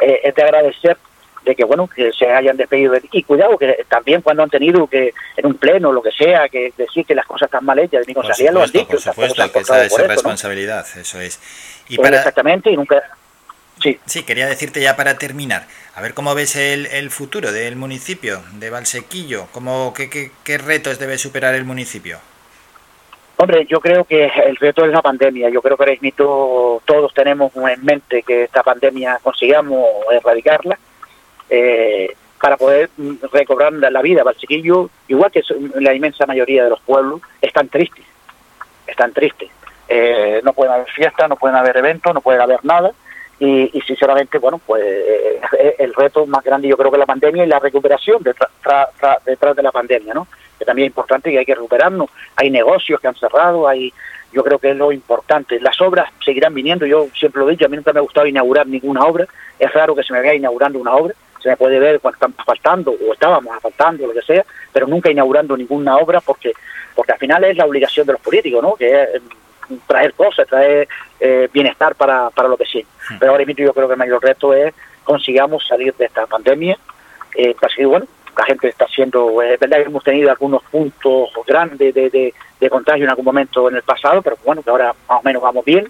eh, 0.00 0.20
es 0.24 0.34
de 0.34 0.42
agradecer 0.42 0.96
de 1.44 1.54
que 1.54 1.64
bueno 1.64 1.86
que 1.86 2.12
se 2.12 2.26
hayan 2.30 2.56
despedido 2.56 2.92
de- 2.92 3.02
y 3.12 3.22
cuidado 3.22 3.56
que 3.56 3.84
también 3.88 4.20
cuando 4.20 4.42
han 4.42 4.50
tenido 4.50 4.86
que 4.88 5.14
en 5.36 5.46
un 5.46 5.54
pleno 5.54 5.92
lo 5.92 6.02
que 6.02 6.10
sea 6.10 6.48
que 6.48 6.72
decir 6.76 7.06
que 7.06 7.14
las 7.14 7.24
cosas 7.26 7.46
están 7.46 7.64
mal 7.64 7.78
hechas 7.78 8.00
de 8.00 8.06
mi 8.08 8.14
consalía 8.14 8.50
lo 8.50 8.62
han 8.62 8.70
dicho 8.72 8.86
por 8.88 9.00
supuesto, 9.00 9.52
que 9.52 9.58
esa 9.60 9.84
es 9.84 9.96
responsabilidad, 10.08 10.84
eso 10.98 11.20
es. 11.20 11.40
Y 11.88 11.94
Eh, 11.94 11.98
para, 12.02 12.16
exactamente 12.18 12.70
y 12.70 12.76
nunca 12.76 13.00
sí 13.80 13.98
Sí, 14.06 14.24
quería 14.24 14.46
decirte 14.48 14.80
ya 14.80 14.96
para 14.96 15.18
terminar, 15.18 15.66
a 15.94 16.00
ver 16.00 16.14
cómo 16.14 16.34
ves 16.34 16.56
el, 16.56 16.86
el 16.86 17.10
futuro 17.10 17.52
del 17.52 17.76
municipio 17.76 18.42
de 18.54 18.70
Valsequillo, 18.70 19.46
cómo, 19.52 19.94
qué, 19.94 20.10
qué, 20.10 20.32
qué 20.42 20.58
retos 20.58 20.98
debe 20.98 21.16
superar 21.16 21.54
el 21.54 21.64
municipio. 21.64 22.18
Hombre, 23.38 23.66
yo 23.66 23.80
creo 23.80 24.04
que 24.04 24.30
el 24.46 24.56
reto 24.56 24.84
es 24.84 24.92
la 24.92 25.02
pandemia. 25.02 25.50
Yo 25.50 25.60
creo 25.60 25.76
que 25.76 25.82
ahora 25.82 25.98
mismo 26.00 26.80
todos 26.84 27.12
tenemos 27.12 27.52
en 27.54 27.84
mente 27.84 28.22
que 28.22 28.44
esta 28.44 28.62
pandemia 28.62 29.18
consigamos 29.22 29.84
erradicarla 30.10 30.78
eh, 31.50 32.14
para 32.40 32.56
poder 32.56 32.88
recobrar 33.32 33.74
la 33.74 34.00
vida. 34.00 34.22
Valsequillo, 34.22 34.88
igual 35.08 35.30
que 35.30 35.42
la 35.74 35.92
inmensa 35.92 36.24
mayoría 36.24 36.64
de 36.64 36.70
los 36.70 36.80
pueblos, 36.80 37.20
están 37.42 37.68
tristes. 37.68 38.06
Están 38.86 39.12
tristes. 39.12 39.50
Eh, 39.88 40.40
no 40.42 40.54
pueden 40.54 40.72
haber 40.72 40.90
fiestas, 40.90 41.28
no 41.28 41.36
pueden 41.36 41.56
haber 41.56 41.76
eventos, 41.76 42.14
no 42.14 42.22
puede 42.22 42.42
haber 42.42 42.64
nada. 42.64 42.92
Y, 43.38 43.70
y 43.76 43.80
sinceramente, 43.82 44.38
bueno, 44.38 44.58
pues 44.64 44.82
eh, 44.82 45.40
eh, 45.58 45.74
el 45.78 45.92
reto 45.92 46.24
más 46.26 46.42
grande 46.42 46.68
yo 46.68 46.76
creo 46.76 46.90
que 46.90 46.96
la 46.96 47.04
pandemia 47.04 47.44
y 47.44 47.48
la 47.48 47.58
recuperación 47.58 48.22
detrás, 48.22 48.50
tra- 48.64 49.20
detrás 49.24 49.54
de 49.54 49.62
la 49.62 49.72
pandemia, 49.72 50.14
¿no? 50.14 50.26
Que 50.58 50.64
también 50.64 50.86
es 50.86 50.90
importante 50.90 51.30
y 51.30 51.36
hay 51.36 51.44
que 51.44 51.54
recuperarnos. 51.54 52.08
Hay 52.36 52.48
negocios 52.50 52.98
que 52.98 53.08
han 53.08 53.14
cerrado, 53.14 53.68
hay 53.68 53.92
yo 54.32 54.42
creo 54.42 54.58
que 54.58 54.70
es 54.70 54.76
lo 54.76 54.90
importante. 54.90 55.60
Las 55.60 55.80
obras 55.80 56.10
seguirán 56.24 56.54
viniendo, 56.54 56.86
yo 56.86 57.08
siempre 57.14 57.40
lo 57.40 57.48
he 57.48 57.52
dicho, 57.52 57.66
a 57.66 57.68
mí 57.68 57.76
nunca 57.76 57.92
me 57.92 57.98
ha 58.00 58.02
gustado 58.02 58.26
inaugurar 58.26 58.66
ninguna 58.66 59.04
obra. 59.04 59.26
Es 59.58 59.72
raro 59.72 59.94
que 59.94 60.02
se 60.02 60.12
me 60.12 60.20
vea 60.20 60.34
inaugurando 60.34 60.78
una 60.78 60.94
obra, 60.94 61.14
se 61.42 61.50
me 61.50 61.56
puede 61.56 61.78
ver 61.78 62.00
cuando 62.00 62.16
estamos 62.16 62.38
asfaltando 62.38 62.92
o 62.92 63.12
estábamos 63.12 63.54
asfaltando, 63.54 64.06
lo 64.06 64.14
que 64.14 64.22
sea, 64.22 64.44
pero 64.72 64.86
nunca 64.86 65.10
inaugurando 65.10 65.56
ninguna 65.56 65.96
obra 65.98 66.20
porque 66.20 66.52
porque 66.94 67.12
al 67.12 67.18
final 67.18 67.44
es 67.44 67.56
la 67.58 67.66
obligación 67.66 68.06
de 68.06 68.14
los 68.14 68.22
políticos, 68.22 68.62
¿no? 68.62 68.74
Que 68.74 69.20
traer 69.86 70.12
cosas, 70.14 70.46
traer 70.48 70.88
eh, 71.20 71.48
bienestar 71.52 71.94
para, 71.94 72.30
para 72.30 72.48
los 72.48 72.58
vecinos. 72.58 72.88
Pero 73.18 73.32
ahora 73.32 73.44
mismo 73.44 73.64
yo 73.64 73.72
creo 73.74 73.86
que 73.86 73.92
el 73.94 73.98
mayor 73.98 74.22
reto 74.22 74.52
es 74.54 74.74
consigamos 75.04 75.66
salir 75.66 75.94
de 75.94 76.06
esta 76.06 76.26
pandemia. 76.26 76.76
Eh, 77.36 77.54
así 77.62 77.76
que, 77.76 77.86
bueno, 77.86 78.06
la 78.36 78.44
gente 78.44 78.68
está 78.68 78.84
haciendo, 78.86 79.40
eh, 79.42 79.54
es 79.54 79.60
verdad 79.60 79.78
que 79.78 79.84
hemos 79.84 80.04
tenido 80.04 80.30
algunos 80.30 80.62
puntos 80.64 81.30
grandes 81.46 81.94
de, 81.94 82.10
de, 82.10 82.34
de 82.60 82.70
contagio 82.70 83.04
en 83.04 83.10
algún 83.10 83.24
momento 83.24 83.68
en 83.68 83.76
el 83.76 83.82
pasado, 83.82 84.20
pero 84.22 84.36
bueno, 84.44 84.62
que 84.62 84.70
ahora 84.70 84.94
más 85.08 85.20
o 85.20 85.22
menos 85.22 85.42
vamos 85.42 85.64
bien 85.64 85.88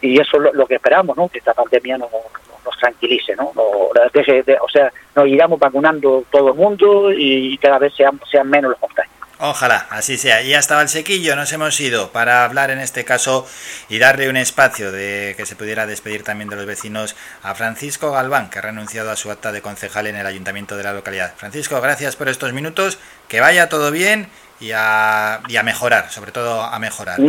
y 0.00 0.20
eso 0.20 0.36
es 0.38 0.42
lo, 0.44 0.52
lo 0.54 0.66
que 0.66 0.76
esperamos, 0.76 1.16
¿no? 1.16 1.28
Que 1.28 1.38
esta 1.38 1.54
pandemia 1.54 1.98
nos, 1.98 2.10
nos- 2.12 2.64
nos 2.64 2.78
tranquilice, 2.78 3.34
¿no? 3.36 3.50
Nos 3.54 4.12
deje 4.12 4.42
de- 4.42 4.58
o 4.60 4.68
sea, 4.68 4.92
nos 5.14 5.26
iremos 5.26 5.58
vacunando 5.58 6.24
todo 6.30 6.48
el 6.48 6.54
mundo 6.54 7.10
y 7.12 7.56
cada 7.58 7.78
vez 7.78 7.94
sean, 7.94 8.20
sean 8.30 8.48
menos 8.48 8.70
los 8.72 8.80
contagios. 8.80 9.14
Ojalá, 9.40 9.86
así 9.90 10.18
sea. 10.18 10.42
Y 10.42 10.54
hasta 10.54 10.74
Valsequillo 10.74 11.36
nos 11.36 11.52
hemos 11.52 11.78
ido 11.78 12.10
para 12.10 12.44
hablar 12.44 12.70
en 12.70 12.80
este 12.80 13.04
caso 13.04 13.46
y 13.88 13.98
darle 13.98 14.28
un 14.28 14.36
espacio 14.36 14.90
de 14.90 15.34
que 15.36 15.46
se 15.46 15.54
pudiera 15.54 15.86
despedir 15.86 16.24
también 16.24 16.50
de 16.50 16.56
los 16.56 16.66
vecinos 16.66 17.14
a 17.44 17.54
Francisco 17.54 18.10
Galván, 18.10 18.50
que 18.50 18.58
ha 18.58 18.62
renunciado 18.62 19.12
a 19.12 19.16
su 19.16 19.30
acta 19.30 19.52
de 19.52 19.62
concejal 19.62 20.08
en 20.08 20.16
el 20.16 20.26
ayuntamiento 20.26 20.76
de 20.76 20.82
la 20.82 20.92
localidad. 20.92 21.34
Francisco, 21.36 21.80
gracias 21.80 22.16
por 22.16 22.28
estos 22.28 22.52
minutos, 22.52 22.98
que 23.28 23.40
vaya 23.40 23.68
todo 23.68 23.92
bien 23.92 24.28
y 24.58 24.72
a, 24.74 25.40
y 25.46 25.56
a 25.56 25.62
mejorar, 25.62 26.10
sobre 26.10 26.32
todo 26.32 26.62
a 26.62 26.78
mejorar. 26.80 27.20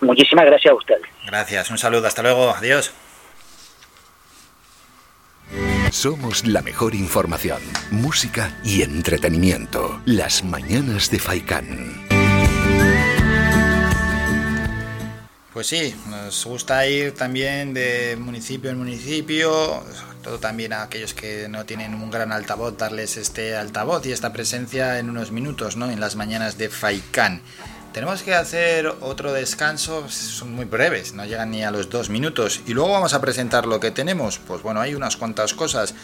Muchísimas 0.00 0.46
gracias 0.46 0.72
a 0.72 0.74
ustedes. 0.74 1.02
Gracias, 1.26 1.70
un 1.70 1.76
saludo, 1.76 2.06
hasta 2.06 2.22
luego, 2.22 2.54
adiós. 2.56 2.94
Somos 5.90 6.46
la 6.46 6.62
mejor 6.62 6.94
información, 6.94 7.60
música 7.90 8.56
y 8.62 8.82
entretenimiento. 8.82 10.00
Las 10.04 10.44
mañanas 10.44 11.10
de 11.10 11.18
Faikán. 11.18 12.06
Pues 15.52 15.66
sí, 15.66 15.92
nos 16.08 16.44
gusta 16.46 16.86
ir 16.86 17.12
también 17.12 17.74
de 17.74 18.16
municipio 18.16 18.70
en 18.70 18.78
municipio, 18.78 19.50
sobre 19.92 20.18
todo 20.22 20.38
también 20.38 20.72
a 20.72 20.82
aquellos 20.82 21.12
que 21.12 21.48
no 21.48 21.66
tienen 21.66 21.94
un 21.94 22.08
gran 22.08 22.30
altavoz, 22.30 22.78
darles 22.78 23.16
este 23.16 23.56
altavoz 23.56 24.06
y 24.06 24.12
esta 24.12 24.32
presencia 24.32 25.00
en 25.00 25.10
unos 25.10 25.32
minutos, 25.32 25.76
¿no? 25.76 25.90
En 25.90 25.98
las 25.98 26.14
mañanas 26.14 26.56
de 26.56 26.68
Faikán. 26.68 27.42
Tenemos 27.92 28.22
que 28.22 28.34
hacer 28.34 28.86
otro 29.00 29.32
descanso, 29.32 30.08
son 30.08 30.54
muy 30.54 30.64
breves, 30.64 31.12
no 31.12 31.24
llegan 31.24 31.50
ni 31.50 31.64
a 31.64 31.72
los 31.72 31.90
dos 31.90 32.08
minutos. 32.08 32.60
Y 32.66 32.72
luego 32.72 32.92
vamos 32.92 33.14
a 33.14 33.20
presentar 33.20 33.66
lo 33.66 33.80
que 33.80 33.90
tenemos. 33.90 34.38
Pues 34.38 34.62
bueno, 34.62 34.80
hay 34.80 34.94
unas 34.94 35.16
cuantas 35.16 35.54
cosas. 35.54 35.94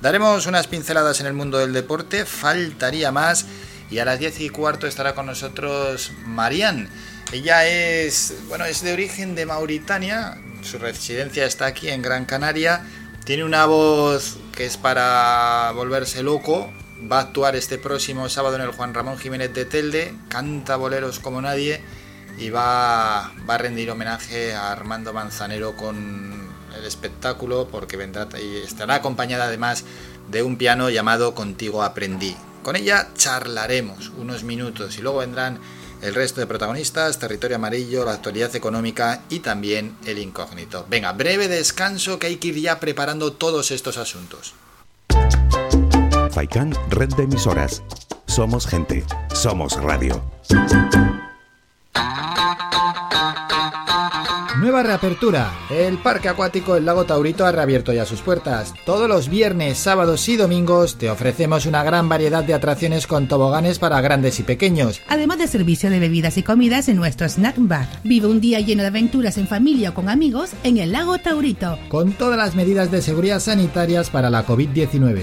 Daremos 0.00 0.46
unas 0.46 0.66
pinceladas 0.68 1.20
en 1.20 1.26
el 1.26 1.34
mundo 1.34 1.58
del 1.58 1.74
deporte, 1.74 2.24
faltaría 2.24 3.12
más. 3.12 3.44
Y 3.90 3.98
a 3.98 4.06
las 4.06 4.18
10 4.18 4.40
y 4.40 4.48
cuarto 4.48 4.86
estará 4.86 5.14
con 5.14 5.26
nosotros 5.26 6.12
Marianne. 6.24 6.88
Ella 7.30 7.66
es, 7.66 8.34
bueno, 8.48 8.64
es 8.64 8.82
de 8.82 8.92
origen 8.94 9.34
de 9.34 9.44
Mauritania, 9.44 10.38
su 10.62 10.78
residencia 10.78 11.44
está 11.44 11.66
aquí 11.66 11.90
en 11.90 12.00
Gran 12.00 12.24
Canaria. 12.24 12.82
Tiene 13.24 13.44
una 13.44 13.66
voz 13.66 14.38
que 14.56 14.64
es 14.64 14.78
para 14.78 15.72
volverse 15.74 16.22
loco. 16.22 16.72
Va 17.10 17.18
a 17.18 17.22
actuar 17.22 17.54
este 17.54 17.76
próximo 17.76 18.28
sábado 18.30 18.56
en 18.56 18.62
el 18.62 18.70
Juan 18.70 18.94
Ramón 18.94 19.18
Jiménez 19.18 19.52
de 19.52 19.66
Telde. 19.66 20.14
Canta 20.28 20.76
boleros 20.76 21.18
como 21.18 21.42
nadie 21.42 21.82
y 22.38 22.48
va, 22.48 23.26
a 23.26 23.58
rendir 23.58 23.90
homenaje 23.90 24.54
a 24.54 24.72
Armando 24.72 25.12
Manzanero 25.12 25.76
con 25.76 26.48
el 26.76 26.84
espectáculo 26.84 27.68
porque 27.70 27.98
vendrá 27.98 28.26
y 28.40 28.56
estará 28.56 28.96
acompañada 28.96 29.44
además 29.44 29.84
de 30.30 30.42
un 30.42 30.56
piano 30.56 30.88
llamado 30.88 31.34
Contigo 31.34 31.82
Aprendí. 31.82 32.34
Con 32.62 32.76
ella 32.76 33.08
charlaremos 33.14 34.08
unos 34.16 34.42
minutos 34.42 34.96
y 34.96 35.02
luego 35.02 35.18
vendrán 35.18 35.58
el 36.00 36.14
resto 36.14 36.40
de 36.40 36.46
protagonistas, 36.46 37.18
Territorio 37.18 37.56
Amarillo, 37.56 38.04
la 38.04 38.12
actualidad 38.12 38.54
económica 38.56 39.22
y 39.28 39.40
también 39.40 39.96
el 40.06 40.18
incógnito. 40.18 40.86
Venga, 40.88 41.12
breve 41.12 41.48
descanso 41.48 42.18
que 42.18 42.28
hay 42.28 42.36
que 42.36 42.48
ir 42.48 42.60
ya 42.60 42.80
preparando 42.80 43.34
todos 43.34 43.70
estos 43.70 43.98
asuntos. 43.98 44.54
Faikan, 46.34 46.74
red 46.90 47.14
de 47.14 47.22
emisoras. 47.22 47.80
Somos 48.26 48.66
gente, 48.66 49.04
somos 49.32 49.80
radio. 49.80 50.20
Nueva 54.58 54.82
reapertura. 54.82 55.52
El 55.70 55.98
Parque 55.98 56.28
Acuático 56.28 56.74
El 56.74 56.86
Lago 56.86 57.04
Taurito 57.04 57.46
ha 57.46 57.52
reabierto 57.52 57.92
ya 57.92 58.04
sus 58.04 58.20
puertas. 58.20 58.74
Todos 58.84 59.08
los 59.08 59.28
viernes, 59.28 59.78
sábados 59.78 60.28
y 60.28 60.36
domingos 60.36 60.98
te 60.98 61.08
ofrecemos 61.08 61.66
una 61.66 61.84
gran 61.84 62.08
variedad 62.08 62.42
de 62.42 62.54
atracciones 62.54 63.06
con 63.06 63.28
toboganes 63.28 63.78
para 63.78 64.00
grandes 64.00 64.40
y 64.40 64.42
pequeños. 64.42 65.02
Además 65.06 65.38
de 65.38 65.46
servicio 65.46 65.88
de 65.88 66.00
bebidas 66.00 66.36
y 66.36 66.42
comidas 66.42 66.88
en 66.88 66.96
nuestro 66.96 67.28
snack 67.28 67.54
bar. 67.58 67.86
Vive 68.02 68.26
un 68.26 68.40
día 68.40 68.58
lleno 68.58 68.82
de 68.82 68.88
aventuras 68.88 69.38
en 69.38 69.46
familia 69.46 69.90
o 69.90 69.94
con 69.94 70.08
amigos 70.08 70.50
en 70.64 70.78
el 70.78 70.90
Lago 70.90 71.16
Taurito. 71.18 71.78
Con 71.88 72.12
todas 72.12 72.38
las 72.38 72.56
medidas 72.56 72.90
de 72.90 73.02
seguridad 73.02 73.38
sanitarias 73.38 74.10
para 74.10 74.30
la 74.30 74.44
COVID-19. 74.44 75.22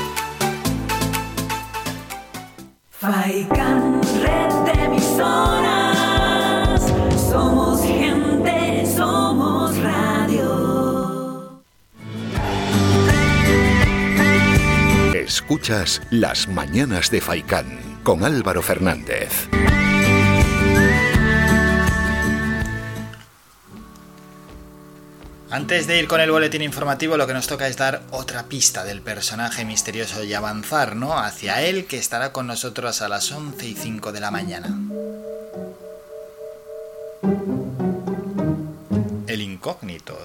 Faikan, 3.01 3.99
red 4.21 4.53
de 4.63 4.73
emisoras. 4.85 6.79
Somos 7.31 7.81
gente, 7.81 8.85
somos 8.85 9.75
radio. 9.79 11.63
Escuchas 15.15 15.99
Las 16.11 16.47
Mañanas 16.47 17.09
de 17.09 17.21
Faicán 17.21 17.79
con 18.03 18.23
Álvaro 18.23 18.61
Fernández. 18.61 19.49
Antes 25.51 25.85
de 25.85 25.99
ir 25.99 26.07
con 26.07 26.21
el 26.21 26.31
boletín 26.31 26.61
informativo, 26.61 27.17
lo 27.17 27.27
que 27.27 27.33
nos 27.33 27.45
toca 27.45 27.67
es 27.67 27.75
dar 27.75 28.03
otra 28.11 28.43
pista 28.43 28.85
del 28.85 29.01
personaje 29.01 29.65
misterioso 29.65 30.23
y 30.23 30.33
avanzar, 30.33 30.95
¿no? 30.95 31.19
Hacia 31.19 31.61
él, 31.61 31.87
que 31.87 31.97
estará 31.97 32.31
con 32.31 32.47
nosotros 32.47 33.01
a 33.01 33.09
las 33.09 33.29
11 33.33 33.67
y 33.67 33.75
5 33.75 34.13
de 34.13 34.19
la 34.21 34.31
mañana. 34.31 34.69
El 39.27 39.41
incógnito. 39.41 40.17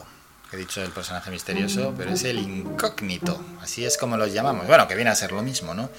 He 0.53 0.59
dicho 0.59 0.81
el 0.81 0.91
personaje 0.91 1.33
misterioso, 1.33 1.93
pero 1.99 2.13
es 2.13 2.23
el 2.23 2.39
incógnito. 2.39 3.45
Así 3.61 3.85
es 3.85 3.99
como 3.99 4.17
los 4.17 4.33
llamamos. 4.33 4.69
Bueno, 4.69 4.87
que 4.87 4.95
viene 4.95 5.11
a 5.11 5.17
ser 5.17 5.33
lo 5.33 5.43
mismo, 5.43 5.75
¿no? 5.75 5.91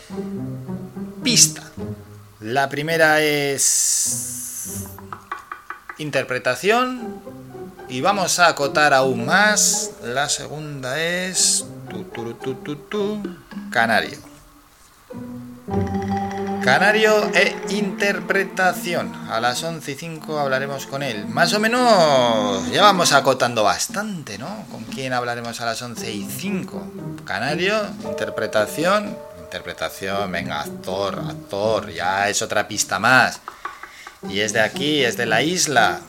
Pista. 1.21 1.63
La 2.39 2.69
primera 2.69 3.21
es 3.21 4.85
interpretación 5.97 7.19
y 7.89 8.01
vamos 8.01 8.39
a 8.39 8.47
acotar 8.47 8.93
aún 8.93 9.25
más. 9.25 9.91
La 10.03 10.29
segunda 10.29 10.99
es 10.99 11.65
tu, 11.89 13.23
canario. 13.71 14.17
Canario 16.63 17.31
e 17.33 17.55
interpretación. 17.69 19.13
A 19.29 19.39
las 19.39 19.63
11 19.63 19.91
y 19.91 19.95
5 19.95 20.37
hablaremos 20.39 20.85
con 20.85 21.01
él. 21.01 21.25
Más 21.27 21.53
o 21.53 21.59
menos 21.59 22.69
ya 22.71 22.81
vamos 22.81 23.13
acotando 23.13 23.63
bastante, 23.63 24.37
¿no? 24.37 24.65
¿Con 24.69 24.83
quién 24.83 25.13
hablaremos 25.13 25.61
a 25.61 25.65
las 25.65 25.81
11 25.81 26.11
y 26.11 26.25
5? 26.25 26.91
Canario, 27.25 27.73
interpretación. 28.03 29.17
Interpretación, 29.39 30.29
venga, 30.29 30.59
actor, 30.59 31.19
actor. 31.19 31.89
Ya 31.89 32.27
es 32.27 32.41
otra 32.41 32.67
pista 32.67 32.99
más. 32.99 33.39
Y 34.29 34.41
es 34.41 34.51
de 34.51 34.59
aquí, 34.59 35.05
es 35.05 35.15
de 35.15 35.25
la 35.25 35.41
isla. 35.41 36.01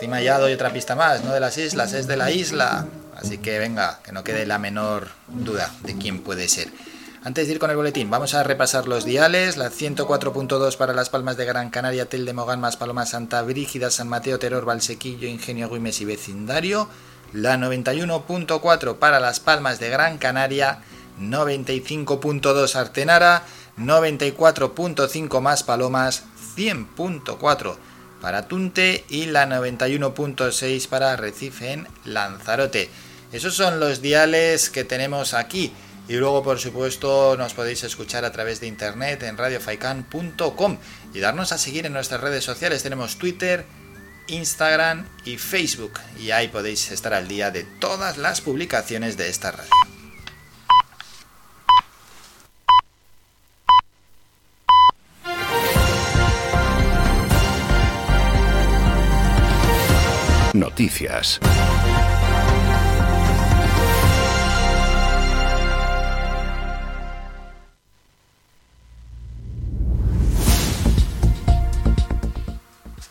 Encima 0.00 0.22
ya 0.22 0.38
doy 0.38 0.54
otra 0.54 0.72
pista 0.72 0.96
más, 0.96 1.22
no 1.24 1.34
de 1.34 1.40
las 1.40 1.58
islas, 1.58 1.92
es 1.92 2.06
de 2.06 2.16
la 2.16 2.30
isla. 2.30 2.86
Así 3.16 3.36
que 3.36 3.58
venga, 3.58 3.98
que 4.02 4.12
no 4.12 4.24
quede 4.24 4.46
la 4.46 4.58
menor 4.58 5.08
duda 5.28 5.70
de 5.82 5.94
quién 5.98 6.22
puede 6.22 6.48
ser. 6.48 6.68
Antes 7.22 7.46
de 7.46 7.52
ir 7.52 7.58
con 7.58 7.68
el 7.68 7.76
boletín, 7.76 8.08
vamos 8.08 8.32
a 8.32 8.42
repasar 8.42 8.88
los 8.88 9.04
diales. 9.04 9.58
La 9.58 9.68
104.2 9.68 10.78
para 10.78 10.94
Las 10.94 11.10
Palmas 11.10 11.36
de 11.36 11.44
Gran 11.44 11.68
Canaria, 11.68 12.06
Tel 12.06 12.24
de 12.24 12.32
Mogán, 12.32 12.60
Más 12.60 12.78
Paloma, 12.78 13.04
Santa 13.04 13.42
Brígida, 13.42 13.90
San 13.90 14.08
Mateo, 14.08 14.38
Teror, 14.38 14.64
Valsequillo, 14.64 15.28
Ingenio, 15.28 15.68
Güimes 15.68 16.00
y 16.00 16.06
Vecindario. 16.06 16.88
La 17.34 17.58
91.4 17.58 18.96
para 18.96 19.20
Las 19.20 19.38
Palmas 19.38 19.80
de 19.80 19.90
Gran 19.90 20.16
Canaria, 20.16 20.78
95.2 21.20 22.74
Artenara, 22.74 23.42
94.5 23.76 25.40
Más 25.42 25.62
Palomas, 25.62 26.24
100.4 26.56 27.89
para 28.20 28.48
Tunte 28.48 29.04
y 29.08 29.26
la 29.26 29.46
91.6 29.46 30.88
para 30.88 31.16
Recife 31.16 31.72
en 31.72 31.88
Lanzarote. 32.04 32.88
Esos 33.32 33.54
son 33.54 33.80
los 33.80 34.02
diales 34.02 34.70
que 34.70 34.84
tenemos 34.84 35.34
aquí. 35.34 35.72
Y 36.08 36.14
luego, 36.14 36.42
por 36.42 36.58
supuesto, 36.58 37.36
nos 37.38 37.54
podéis 37.54 37.84
escuchar 37.84 38.24
a 38.24 38.32
través 38.32 38.60
de 38.60 38.66
internet 38.66 39.22
en 39.22 39.36
radiofaikan.com 39.36 40.78
y 41.14 41.20
darnos 41.20 41.52
a 41.52 41.58
seguir 41.58 41.86
en 41.86 41.92
nuestras 41.92 42.20
redes 42.20 42.42
sociales. 42.42 42.82
Tenemos 42.82 43.16
Twitter, 43.16 43.64
Instagram 44.26 45.06
y 45.24 45.38
Facebook. 45.38 45.92
Y 46.18 46.32
ahí 46.32 46.48
podéis 46.48 46.90
estar 46.90 47.14
al 47.14 47.28
día 47.28 47.52
de 47.52 47.62
todas 47.62 48.18
las 48.18 48.40
publicaciones 48.40 49.16
de 49.16 49.28
esta 49.28 49.52
radio. 49.52 49.99
Noticias. 60.52 61.38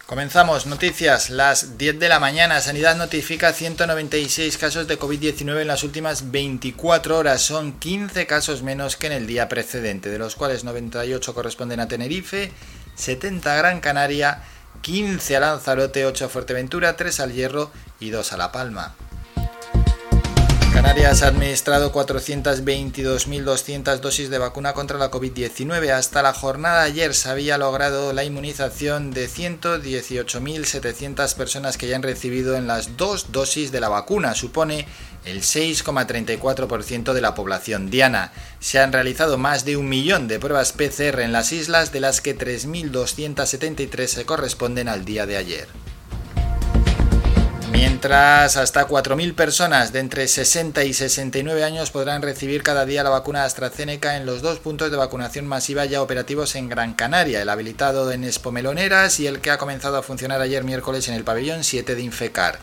Comenzamos, 0.05 0.65
noticias, 0.65 1.29
las 1.29 1.77
10 1.77 1.97
de 1.99 2.09
la 2.09 2.19
mañana. 2.19 2.59
Sanidad 2.59 2.97
notifica 2.97 3.53
196 3.53 4.57
casos 4.57 4.87
de 4.87 4.99
COVID-19 4.99 5.61
en 5.61 5.67
las 5.67 5.83
últimas 5.83 6.31
24 6.31 7.17
horas. 7.17 7.41
Son 7.41 7.79
15 7.79 8.27
casos 8.27 8.63
menos 8.63 8.97
que 8.97 9.07
en 9.07 9.13
el 9.13 9.27
día 9.27 9.47
precedente, 9.47 10.09
de 10.09 10.19
los 10.19 10.35
cuales 10.35 10.65
98 10.65 11.33
corresponden 11.33 11.79
a 11.79 11.87
Tenerife, 11.87 12.51
70 12.95 13.53
a 13.53 13.57
Gran 13.57 13.79
Canaria, 13.79 14.43
15 14.81 15.35
a 15.35 15.39
Lanzarote, 15.39 16.05
8 16.05 16.25
a 16.25 16.29
Fuerteventura, 16.29 16.95
3 16.95 17.19
al 17.19 17.33
Hierro 17.33 17.71
y 17.99 18.09
2 18.09 18.33
a 18.33 18.37
La 18.37 18.51
Palma. 18.51 18.95
Canarias 20.79 21.21
ha 21.23 21.27
administrado 21.27 21.91
422.200 21.91 23.99
dosis 23.99 24.29
de 24.29 24.37
vacuna 24.37 24.71
contra 24.71 24.97
la 24.97 25.11
COVID-19. 25.11 25.89
Hasta 25.89 26.21
la 26.21 26.33
jornada 26.33 26.83
de 26.83 26.91
ayer 26.91 27.13
se 27.13 27.27
había 27.27 27.57
logrado 27.57 28.13
la 28.13 28.23
inmunización 28.23 29.11
de 29.11 29.27
118.700 29.27 31.35
personas 31.35 31.77
que 31.77 31.89
ya 31.89 31.97
han 31.97 32.03
recibido 32.03 32.55
en 32.55 32.67
las 32.67 32.95
dos 32.95 33.33
dosis 33.33 33.73
de 33.73 33.81
la 33.81 33.89
vacuna. 33.89 34.35
Supone 34.35 34.87
el 35.25 35.41
6,34% 35.41 37.11
de 37.11 37.21
la 37.21 37.35
población 37.35 37.89
diana. 37.89 38.31
Se 38.61 38.79
han 38.79 38.93
realizado 38.93 39.37
más 39.37 39.65
de 39.65 39.75
un 39.75 39.89
millón 39.89 40.29
de 40.29 40.39
pruebas 40.39 40.71
PCR 40.71 41.19
en 41.19 41.33
las 41.33 41.51
islas, 41.51 41.91
de 41.91 41.99
las 41.99 42.21
que 42.21 42.37
3.273 42.37 44.07
se 44.07 44.25
corresponden 44.25 44.87
al 44.87 45.03
día 45.03 45.25
de 45.25 45.35
ayer. 45.35 45.67
Mientras 47.79 48.57
hasta 48.57 48.89
4.000 48.89 49.35
personas 49.35 49.93
de 49.93 49.99
entre 49.99 50.27
60 50.27 50.83
y 50.83 50.93
69 50.93 51.63
años 51.63 51.91
podrán 51.91 52.21
recibir 52.21 52.61
cada 52.61 52.85
día 52.85 53.03
la 53.03 53.09
vacuna 53.09 53.45
AstraZeneca 53.45 54.17
en 54.17 54.25
los 54.25 54.41
dos 54.41 54.59
puntos 54.59 54.91
de 54.91 54.97
vacunación 54.97 55.47
masiva 55.47 55.85
ya 55.85 56.01
operativos 56.01 56.55
en 56.55 56.67
Gran 56.67 56.93
Canaria, 56.93 57.41
el 57.41 57.47
habilitado 57.47 58.11
en 58.11 58.25
Espomeloneras 58.25 59.21
y 59.21 59.27
el 59.27 59.39
que 59.39 59.51
ha 59.51 59.57
comenzado 59.57 59.95
a 59.95 60.03
funcionar 60.03 60.41
ayer 60.41 60.65
miércoles 60.65 61.07
en 61.07 61.13
el 61.13 61.23
pabellón 61.23 61.63
7 61.63 61.95
de 61.95 62.01
Infecar. 62.01 62.59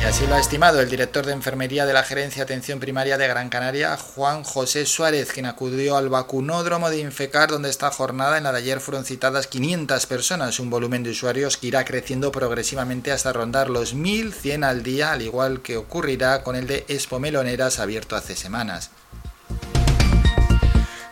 Y 0.00 0.06
así 0.06 0.26
lo 0.26 0.34
ha 0.34 0.40
estimado 0.40 0.80
el 0.80 0.90
director 0.90 1.24
de 1.24 1.32
Enfermería 1.32 1.86
de 1.86 1.92
la 1.92 2.02
Gerencia 2.02 2.42
Atención 2.42 2.78
Primaria 2.78 3.16
de 3.16 3.26
Gran 3.26 3.48
Canaria, 3.48 3.96
Juan 3.96 4.44
José 4.44 4.84
Suárez, 4.84 5.32
quien 5.32 5.46
acudió 5.46 5.96
al 5.96 6.08
vacunódromo 6.08 6.90
de 6.90 6.98
Infecar, 6.98 7.48
donde 7.50 7.70
esta 7.70 7.90
jornada 7.90 8.36
en 8.36 8.44
la 8.44 8.52
de 8.52 8.58
ayer 8.58 8.80
fueron 8.80 9.04
citadas 9.04 9.46
500 9.46 10.06
personas, 10.06 10.60
un 10.60 10.68
volumen 10.68 11.02
de 11.02 11.10
usuarios 11.10 11.56
que 11.56 11.68
irá 11.68 11.84
creciendo 11.84 12.30
progresivamente 12.32 13.12
hasta 13.12 13.32
rondar 13.32 13.70
los 13.70 13.94
1.100 13.94 14.64
al 14.64 14.82
día, 14.82 15.12
al 15.12 15.22
igual 15.22 15.62
que 15.62 15.78
ocurrirá 15.78 16.42
con 16.42 16.54
el 16.56 16.66
de 16.66 16.84
Expo 16.88 17.18
Meloneras 17.18 17.78
abierto 17.78 18.14
hace 18.14 18.36
semanas. 18.36 18.90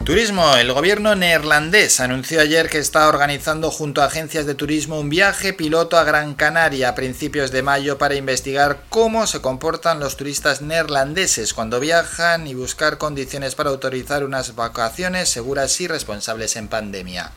Turismo. 0.05 0.57
El 0.57 0.73
gobierno 0.73 1.15
neerlandés 1.15 2.01
anunció 2.01 2.41
ayer 2.41 2.69
que 2.69 2.79
está 2.79 3.07
organizando 3.07 3.71
junto 3.71 4.03
a 4.03 4.07
agencias 4.07 4.47
de 4.47 4.57
turismo 4.57 4.99
un 4.99 5.09
viaje 5.09 5.53
piloto 5.53 5.97
a 5.97 6.03
Gran 6.03 6.35
Canaria 6.35 6.89
a 6.89 6.95
principios 6.97 7.53
de 7.53 7.63
mayo 7.63 7.99
para 7.99 8.17
investigar 8.17 8.83
cómo 8.89 9.29
se 9.29 9.41
comportan 9.41 10.01
los 10.01 10.17
turistas 10.17 10.61
neerlandeses 10.61 11.55
cuando 11.55 11.79
viajan 11.79 12.49
y 12.49 12.55
buscar 12.55 12.99
condiciones 12.99 13.55
para 13.55 13.71
autorizar 13.71 14.25
unas 14.25 14.57
vacaciones 14.57 15.29
seguras 15.29 15.81
y 15.81 15.87
responsables 15.87 16.57
en 16.57 16.67
pandemia. 16.67 17.31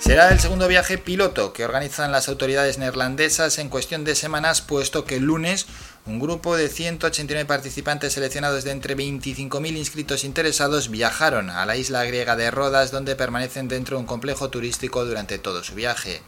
Será 0.00 0.30
el 0.30 0.40
segundo 0.40 0.66
viaje 0.66 0.98
piloto 0.98 1.52
que 1.52 1.64
organizan 1.64 2.10
las 2.10 2.28
autoridades 2.28 2.78
neerlandesas 2.78 3.58
en 3.58 3.68
cuestión 3.68 4.02
de 4.02 4.16
semanas, 4.16 4.60
puesto 4.60 5.04
que 5.04 5.16
el 5.16 5.24
lunes 5.24 5.66
un 6.06 6.18
grupo 6.18 6.56
de 6.56 6.68
189 6.68 7.46
participantes 7.46 8.14
seleccionados 8.14 8.64
de 8.64 8.70
entre 8.70 8.96
25.000 8.96 9.76
inscritos 9.76 10.24
interesados 10.24 10.90
viajaron 10.90 11.50
a 11.50 11.66
la 11.66 11.76
isla 11.76 12.04
griega 12.04 12.36
de 12.36 12.50
Rodas, 12.50 12.90
donde 12.90 13.16
permanecen 13.16 13.68
dentro 13.68 13.96
de 13.96 14.00
un 14.00 14.06
complejo 14.06 14.48
turístico 14.48 15.04
durante 15.04 15.38
todo 15.38 15.62
su 15.62 15.74
viaje. 15.74 16.22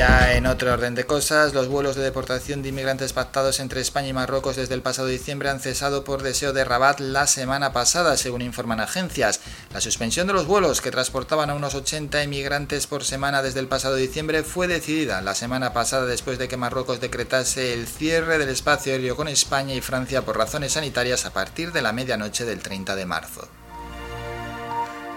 Ya 0.00 0.32
en 0.32 0.46
otro 0.46 0.72
orden 0.72 0.94
de 0.94 1.04
cosas, 1.04 1.52
los 1.52 1.68
vuelos 1.68 1.94
de 1.94 2.02
deportación 2.02 2.62
de 2.62 2.70
inmigrantes 2.70 3.12
pactados 3.12 3.60
entre 3.60 3.82
España 3.82 4.08
y 4.08 4.12
Marruecos 4.14 4.56
desde 4.56 4.72
el 4.72 4.80
pasado 4.80 5.08
diciembre 5.08 5.50
han 5.50 5.60
cesado 5.60 6.04
por 6.04 6.22
deseo 6.22 6.54
de 6.54 6.64
Rabat 6.64 7.00
la 7.00 7.26
semana 7.26 7.74
pasada, 7.74 8.16
según 8.16 8.40
informan 8.40 8.80
agencias. 8.80 9.40
La 9.74 9.82
suspensión 9.82 10.26
de 10.26 10.32
los 10.32 10.46
vuelos 10.46 10.80
que 10.80 10.90
transportaban 10.90 11.50
a 11.50 11.54
unos 11.54 11.74
80 11.74 12.24
inmigrantes 12.24 12.86
por 12.86 13.04
semana 13.04 13.42
desde 13.42 13.60
el 13.60 13.68
pasado 13.68 13.94
diciembre 13.96 14.42
fue 14.42 14.68
decidida 14.68 15.20
la 15.20 15.34
semana 15.34 15.74
pasada 15.74 16.06
después 16.06 16.38
de 16.38 16.48
que 16.48 16.56
Marruecos 16.56 17.02
decretase 17.02 17.74
el 17.74 17.86
cierre 17.86 18.38
del 18.38 18.48
espacio 18.48 18.94
aéreo 18.94 19.16
con 19.16 19.28
España 19.28 19.74
y 19.74 19.82
Francia 19.82 20.22
por 20.22 20.38
razones 20.38 20.72
sanitarias 20.72 21.26
a 21.26 21.34
partir 21.34 21.72
de 21.72 21.82
la 21.82 21.92
medianoche 21.92 22.46
del 22.46 22.60
30 22.60 22.96
de 22.96 23.04
marzo. 23.04 23.50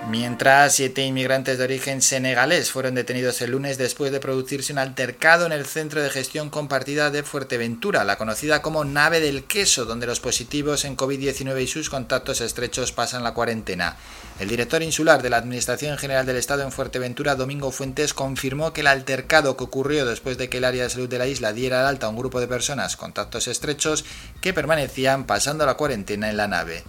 Mientras 0.10 0.76
siete 0.76 1.02
inmigrantes 1.06 1.58
de 1.58 1.64
origen 1.64 2.02
senegalés 2.02 2.72
fueron 2.72 2.94
detenidos 2.94 3.42
el 3.42 3.52
lunes 3.52 3.78
después 3.78 4.12
de 4.12 4.20
producirse 4.20 4.74
un 4.74 4.80
altercado 4.80 5.46
en 5.46 5.54
el 5.54 5.66
Centro 5.66 6.04
de 6.04 6.10
Gestión 6.10 6.50
Compartida 6.50 7.10
de 7.10 7.24
Fuerteventura, 7.24 8.04
la 8.04 8.18
conocida 8.18 8.62
como 8.62 8.84
Nave 8.84 9.22
del 9.22 9.46
Queso, 9.46 9.86
donde 9.86 10.06
los 10.06 10.20
positivos 10.20 10.84
en 10.84 10.98
COVID-19 10.98 11.62
y 11.62 11.68
sus 11.68 11.90
contactos 11.90 12.42
estrechos 12.42 12.92
pasan 12.92 13.24
la 13.24 13.34
cuarentena. 13.34 13.96
El 14.40 14.50
director 14.50 14.84
insular 14.84 15.22
de 15.22 15.30
la 15.30 15.38
Administración 15.38 15.98
General 15.98 16.26
del 16.26 16.38
Estado 16.38 16.64
en 16.64 16.74
Fuerteventura, 16.74 17.36
Domingo 17.36 17.72
Fuentes, 17.72 18.14
confirmó 18.14 18.74
que 18.74 18.82
el 18.82 18.88
altercado 18.88 19.56
que 19.56 19.64
ocurrió 19.64 20.06
después 20.06 20.38
de 20.38 20.50
que 20.50 20.58
el 20.58 20.66
área 20.66 20.84
de 20.84 20.90
salud 20.90 21.08
de 21.08 21.20
la 21.20 21.28
isla 21.28 21.54
diera 21.54 21.80
al 21.80 21.88
alta 21.88 22.08
a 22.08 22.10
un 22.10 22.18
grupo 22.18 22.42
de 22.42 22.48
personas 22.48 22.98
contactos 22.98 23.48
estrechos 23.48 24.04
que 24.42 24.54
permanecían 24.54 25.24
pasando 25.24 25.66
la 25.66 25.76
cuarentena 25.76 26.30
en 26.30 26.38
la 26.38 26.50
nave. 26.50 26.84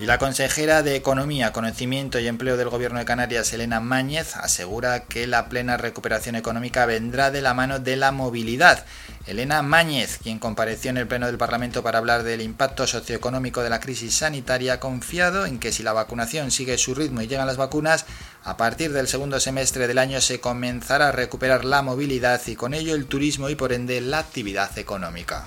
Y 0.00 0.06
la 0.06 0.18
consejera 0.18 0.84
de 0.84 0.94
Economía, 0.94 1.52
Conocimiento 1.52 2.20
y 2.20 2.28
Empleo 2.28 2.56
del 2.56 2.68
Gobierno 2.68 3.00
de 3.00 3.04
Canarias, 3.04 3.52
Elena 3.52 3.80
Máñez, 3.80 4.36
asegura 4.36 5.06
que 5.06 5.26
la 5.26 5.48
plena 5.48 5.76
recuperación 5.76 6.36
económica 6.36 6.86
vendrá 6.86 7.32
de 7.32 7.42
la 7.42 7.52
mano 7.52 7.80
de 7.80 7.96
la 7.96 8.12
movilidad. 8.12 8.84
Elena 9.26 9.60
Máñez, 9.62 10.18
quien 10.22 10.38
compareció 10.38 10.90
en 10.90 10.98
el 10.98 11.08
Pleno 11.08 11.26
del 11.26 11.36
Parlamento 11.36 11.82
para 11.82 11.98
hablar 11.98 12.22
del 12.22 12.42
impacto 12.42 12.86
socioeconómico 12.86 13.60
de 13.64 13.70
la 13.70 13.80
crisis 13.80 14.14
sanitaria, 14.14 14.74
ha 14.74 14.80
confiado 14.80 15.46
en 15.46 15.58
que 15.58 15.72
si 15.72 15.82
la 15.82 15.92
vacunación 15.92 16.52
sigue 16.52 16.78
su 16.78 16.94
ritmo 16.94 17.20
y 17.20 17.26
llegan 17.26 17.48
las 17.48 17.56
vacunas, 17.56 18.06
a 18.44 18.56
partir 18.56 18.92
del 18.92 19.08
segundo 19.08 19.40
semestre 19.40 19.88
del 19.88 19.98
año 19.98 20.20
se 20.20 20.38
comenzará 20.38 21.08
a 21.08 21.12
recuperar 21.12 21.64
la 21.64 21.82
movilidad 21.82 22.40
y 22.46 22.54
con 22.54 22.72
ello 22.72 22.94
el 22.94 23.06
turismo 23.06 23.48
y 23.48 23.56
por 23.56 23.72
ende 23.72 24.00
la 24.00 24.20
actividad 24.20 24.78
económica. 24.78 25.44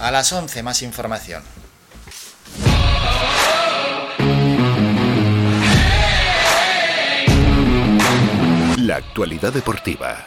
A 0.00 0.10
las 0.10 0.32
11 0.32 0.62
más 0.62 0.80
información. 0.80 1.42
La 8.78 8.96
actualidad 8.96 9.52
deportiva. 9.52 10.26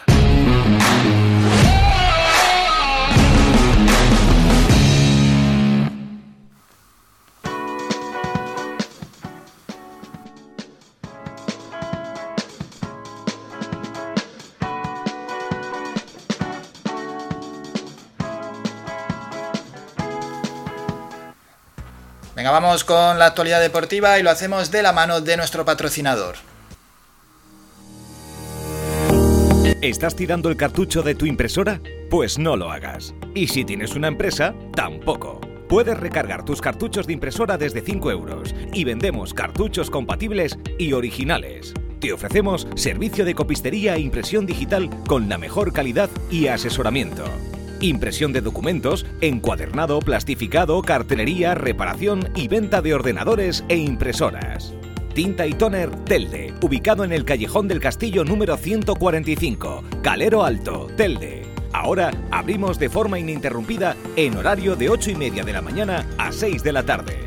Venga, 22.48 22.62
vamos 22.62 22.86
con 22.86 23.20
la 23.20 23.26
actualidad 23.26 23.60
deportiva 23.60 24.18
y 24.18 24.24
lo 24.24 24.30
hacemos 24.30 24.72
de 24.72 24.82
la 24.82 24.94
mano 24.94 25.20
de 25.20 25.36
nuestro 25.36 25.66
patrocinador. 25.66 26.36
¿Estás 29.82 30.16
tirando 30.16 30.48
el 30.48 30.56
cartucho 30.56 31.04
de 31.04 31.14
tu 31.14 31.26
impresora? 31.26 31.82
Pues 32.10 32.38
no 32.38 32.56
lo 32.56 32.72
hagas. 32.72 33.14
Y 33.36 33.48
si 33.48 33.66
tienes 33.66 33.96
una 33.96 34.08
empresa, 34.08 34.54
tampoco. 34.74 35.42
Puedes 35.68 36.00
recargar 36.00 36.46
tus 36.46 36.62
cartuchos 36.62 37.06
de 37.06 37.12
impresora 37.12 37.58
desde 37.58 37.82
5 37.82 38.12
euros 38.12 38.56
y 38.72 38.86
vendemos 38.86 39.34
cartuchos 39.34 39.90
compatibles 39.90 40.58
y 40.80 40.94
originales. 40.94 41.74
Te 42.00 42.14
ofrecemos 42.14 42.66
servicio 42.78 43.26
de 43.26 43.36
copistería 43.36 43.96
e 43.96 44.00
impresión 44.00 44.46
digital 44.46 44.90
con 45.06 45.28
la 45.28 45.38
mejor 45.38 45.74
calidad 45.74 46.10
y 46.32 46.48
asesoramiento. 46.48 47.26
Impresión 47.80 48.34
de 48.34 48.42
documentos, 48.42 49.06
encuadernado, 49.22 50.00
plastificado, 50.00 50.82
cartelería, 50.82 51.54
reparación 51.54 52.30
y 52.36 52.48
venta 52.48 52.82
de 52.82 52.96
ordenadores 52.96 53.64
e 53.70 53.78
impresoras. 53.78 54.74
Tinta 55.14 55.46
y 55.46 55.54
Toner 55.54 55.90
Telde, 56.06 56.54
ubicado 56.62 57.04
en 57.04 57.12
el 57.12 57.24
Callejón 57.24 57.68
del 57.68 57.80
Castillo 57.80 58.24
número 58.24 58.58
145, 58.58 59.84
Calero 60.02 60.44
Alto, 60.44 60.88
Telde. 60.96 61.44
Ahora 61.72 62.12
abrimos 62.32 62.80
de 62.80 62.90
forma 62.90 63.20
ininterrumpida 63.20 63.96
en 64.16 64.38
horario 64.38 64.76
de 64.76 64.90
8 64.90 65.12
y 65.12 65.16
media 65.16 65.44
de 65.44 65.54
la 65.54 65.62
mañana 65.62 66.08
a 66.18 66.32
6 66.32 66.64
de 66.64 66.72
la 66.72 66.84
tarde. 66.84 67.27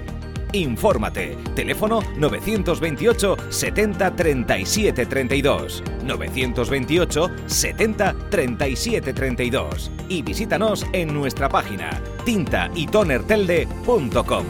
Infórmate. 0.53 1.37
Teléfono 1.55 2.01
928 2.17 3.37
70 3.49 4.17
37 4.17 5.07
32. 5.07 5.85
928 6.05 7.31
70 7.47 8.17
37 8.31 9.13
32. 9.13 9.93
Y 10.09 10.23
visítanos 10.23 10.85
en 10.93 11.15
nuestra 11.15 11.49
página 11.49 12.03
tintaytonertelde.com. 12.25 14.45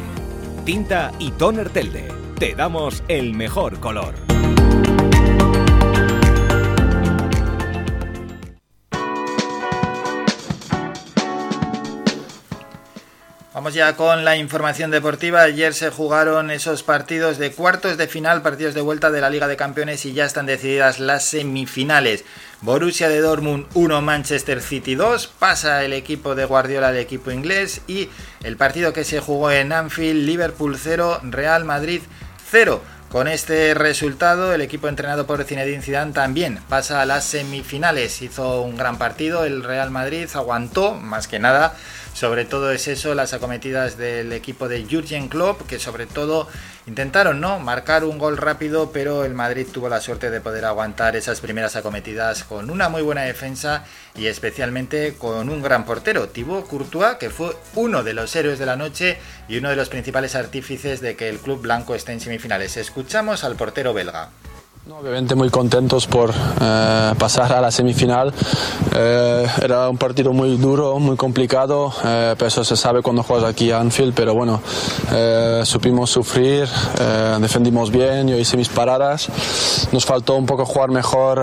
Tinta 0.64 1.12
y 1.18 1.31
Toner 1.32 1.68
Telde. 1.70 2.09
Te 2.39 2.55
damos 2.55 3.02
el 3.09 3.35
mejor 3.35 3.81
color. 3.81 4.14
Vamos 13.61 13.74
ya 13.74 13.95
con 13.95 14.24
la 14.24 14.39
información 14.39 14.91
deportiva. 14.91 15.43
Ayer 15.43 15.74
se 15.74 15.91
jugaron 15.91 16.51
esos 16.51 16.82
partidos 16.82 17.37
de 17.37 17.53
cuartos 17.53 17.99
de 17.99 18.09
final, 18.09 18.41
partidos 18.41 18.73
de 18.73 18.81
vuelta 18.81 19.11
de 19.11 19.20
la 19.20 19.28
Liga 19.28 19.49
de 19.49 19.59
Campeones 19.59 20.07
y 20.07 20.15
ya 20.15 20.24
están 20.24 20.47
decididas 20.47 20.99
las 20.99 21.27
semifinales. 21.27 22.24
Borussia 22.62 23.11
de 23.11 23.20
Dortmund 23.20 23.66
1, 23.74 24.01
Manchester 24.01 24.62
City 24.62 24.95
2, 24.95 25.27
pasa 25.39 25.85
el 25.85 25.93
equipo 25.93 26.35
de 26.35 26.47
Guardiola 26.47 26.89
al 26.89 26.97
equipo 26.97 27.32
inglés 27.32 27.82
y 27.87 28.09
el 28.45 28.57
partido 28.57 28.95
que 28.95 29.05
se 29.05 29.20
jugó 29.20 29.51
en 29.51 29.74
Anfield, 29.74 30.24
Liverpool 30.24 30.78
0, 30.82 31.20
Real 31.24 31.66
Madrid 31.66 32.01
0. 32.51 32.81
Con 33.11 33.27
este 33.27 33.74
resultado, 33.74 34.55
el 34.55 34.61
equipo 34.61 34.87
entrenado 34.87 35.27
por 35.27 35.43
Zinedine 35.45 35.82
Zidane 35.82 36.12
también 36.12 36.61
pasa 36.69 37.03
a 37.03 37.07
las 37.07 37.24
semifinales. 37.24 38.23
Hizo 38.23 38.62
un 38.62 38.77
gran 38.77 38.99
partido, 38.99 39.45
el 39.45 39.65
Real 39.65 39.91
Madrid 39.91 40.28
aguantó, 40.32 40.95
más 40.95 41.27
que 41.27 41.41
nada, 41.41 41.74
sobre 42.15 42.45
todo 42.45 42.73
es 42.73 42.89
eso, 42.89 43.15
las 43.15 43.32
acometidas 43.32 43.97
del 43.97 44.32
equipo 44.32 44.69
de 44.69 44.85
Jurgen 44.85 45.28
Klopp, 45.28 45.66
que 45.66 45.78
sobre 45.78 46.07
todo 46.07 46.49
intentaron 46.87 47.41
no 47.41 47.59
marcar 47.59 48.05
un 48.05 48.19
gol 48.19 48.37
rápido, 48.37 48.91
pero 48.93 49.24
el 49.24 49.35
Madrid 49.35 49.66
tuvo 49.73 49.89
la 49.89 50.01
suerte 50.01 50.31
de 50.31 50.41
poder 50.41 50.65
aguantar 50.65 51.16
esas 51.16 51.41
primeras 51.41 51.77
acometidas 51.77 52.45
con 52.45 52.70
una 52.70 52.89
muy 52.89 53.03
buena 53.03 53.23
defensa 53.23 53.85
y 54.15 54.27
especialmente 54.27 55.15
con 55.15 55.49
un 55.49 55.62
gran 55.62 55.85
portero, 55.85 56.28
Thibaut 56.28 56.66
Courtois, 56.66 57.16
que 57.16 57.31
fue 57.31 57.57
uno 57.74 58.03
de 58.03 58.15
los 58.15 58.35
héroes 58.35 58.59
de 58.59 58.66
la 58.66 58.77
noche 58.77 59.19
y 59.49 59.59
uno 59.59 59.70
de 59.70 59.77
los 59.77 59.89
principales 59.89 60.35
artífices 60.35 61.01
de 61.01 61.16
que 61.16 61.28
el 61.28 61.39
club 61.39 61.62
blanco 61.62 61.95
esté 61.95 62.12
en 62.12 62.20
semifinales. 62.20 62.77
Escuchamos 62.77 63.45
al 63.45 63.57
portero 63.57 63.95
belga. 63.95 64.31
Obviamente 64.89 65.35
muy 65.35 65.51
contentos 65.51 66.07
por 66.07 66.31
eh, 66.31 67.12
pasar 67.19 67.52
a 67.52 67.61
la 67.61 67.70
semifinal. 67.70 68.32
Eh, 68.97 69.47
era 69.62 69.89
un 69.90 69.98
partido 69.98 70.32
muy 70.32 70.57
duro, 70.57 70.98
muy 70.98 71.16
complicado, 71.16 71.93
eh, 72.02 72.35
pero 72.36 72.48
eso 72.48 72.65
se 72.65 72.77
sabe 72.77 73.02
cuando 73.02 73.23
juegas 73.23 73.51
aquí 73.51 73.70
a 73.70 73.78
Anfield, 73.78 74.15
pero 74.15 74.35
bueno, 74.35 74.61
eh, 75.12 75.61
supimos 75.65 76.11
sufrir, 76.11 76.66
eh, 76.98 77.36
defendimos 77.40 77.90
bien, 77.90 78.28
yo 78.28 78.39
hice 78.39 78.57
mis 78.57 78.70
paradas. 78.70 79.28
Nos 79.93 80.07
faltó 80.07 80.36
un 80.36 80.47
poco 80.47 80.65
jugar 80.65 80.90
mejor 80.90 81.40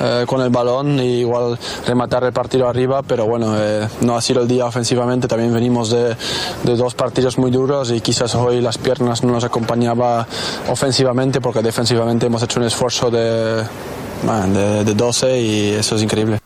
eh, 0.00 0.24
con 0.26 0.40
el 0.40 0.50
balón 0.50 0.98
y 0.98 1.20
igual 1.20 1.56
rematar 1.86 2.24
el 2.24 2.32
partido 2.32 2.68
arriba, 2.68 3.02
pero 3.02 3.24
bueno, 3.24 3.54
no 4.00 4.16
ha 4.16 4.20
sido 4.20 4.42
el 4.42 4.48
día 4.48 4.66
ofensivamente, 4.66 5.28
también 5.28 5.54
venimos 5.54 5.90
de, 5.90 6.16
de 6.64 6.76
dos 6.76 6.94
partidos 6.94 7.38
muy 7.38 7.52
duros 7.52 7.92
y 7.92 8.00
quizás 8.00 8.34
hoy 8.34 8.60
las 8.60 8.78
piernas 8.78 9.22
no 9.22 9.32
nos 9.32 9.44
acompañaba 9.44 10.26
ofensivamente 10.68 11.40
porque 11.40 11.62
defensivamente 11.62 12.26
hemos 12.26 12.41
hecho 12.42 12.60
un 12.60 12.66
esfuerzo 12.66 13.10
de, 13.10 13.64
de, 13.64 14.84
de 14.84 14.94
12 14.94 15.40
y 15.40 15.70
eso 15.74 15.96
es 15.96 16.02
increíble. 16.02 16.38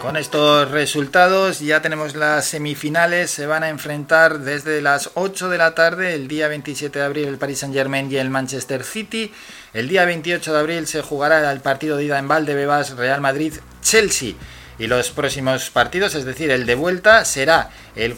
Con 0.00 0.16
estos 0.16 0.70
resultados 0.70 1.58
ya 1.58 1.82
tenemos 1.82 2.14
las 2.14 2.46
semifinales, 2.46 3.32
se 3.32 3.46
van 3.46 3.64
a 3.64 3.68
enfrentar 3.68 4.38
desde 4.38 4.80
las 4.80 5.10
8 5.14 5.48
de 5.48 5.58
la 5.58 5.74
tarde, 5.74 6.14
el 6.14 6.28
día 6.28 6.46
27 6.46 7.00
de 7.00 7.04
abril 7.04 7.28
el 7.28 7.36
Paris 7.36 7.58
Saint 7.58 7.74
Germain 7.74 8.10
y 8.10 8.16
el 8.16 8.30
Manchester 8.30 8.84
City, 8.84 9.32
el 9.74 9.88
día 9.88 10.04
28 10.04 10.52
de 10.52 10.58
abril 10.58 10.86
se 10.86 11.02
jugará 11.02 11.50
el 11.50 11.60
partido 11.60 11.96
de 11.96 12.04
ida 12.04 12.18
en 12.18 12.28
Valdebebas 12.28 12.96
Real 12.96 13.20
Madrid-Chelsea 13.20 14.34
y 14.78 14.86
los 14.86 15.10
próximos 15.10 15.68
partidos, 15.70 16.14
es 16.14 16.24
decir, 16.24 16.52
el 16.52 16.64
de 16.64 16.76
vuelta 16.76 17.24
será 17.24 17.70
el 17.96 18.16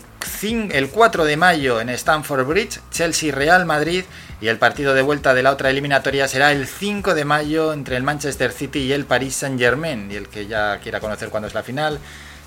4 0.92 1.24
de 1.24 1.36
mayo 1.38 1.80
en 1.80 1.88
Stamford 1.88 2.46
Bridge, 2.46 2.80
Chelsea-Real 2.90 3.64
Madrid 3.64 4.04
y 4.40 4.48
el 4.48 4.58
partido 4.58 4.94
de 4.94 5.02
vuelta 5.02 5.34
de 5.34 5.42
la 5.42 5.50
otra 5.52 5.70
eliminatoria 5.70 6.26
será 6.26 6.52
el 6.52 6.66
5 6.66 7.14
de 7.14 7.24
mayo 7.24 7.72
entre 7.72 7.96
el 7.96 8.02
Manchester 8.02 8.52
City 8.52 8.80
y 8.80 8.92
el 8.92 9.04
Paris 9.04 9.36
Saint-Germain 9.36 10.10
y 10.10 10.16
el 10.16 10.28
que 10.28 10.46
ya 10.46 10.78
quiera 10.78 11.00
conocer 11.00 11.28
cuándo 11.28 11.46
es 11.46 11.54
la 11.54 11.62
final, 11.62 11.98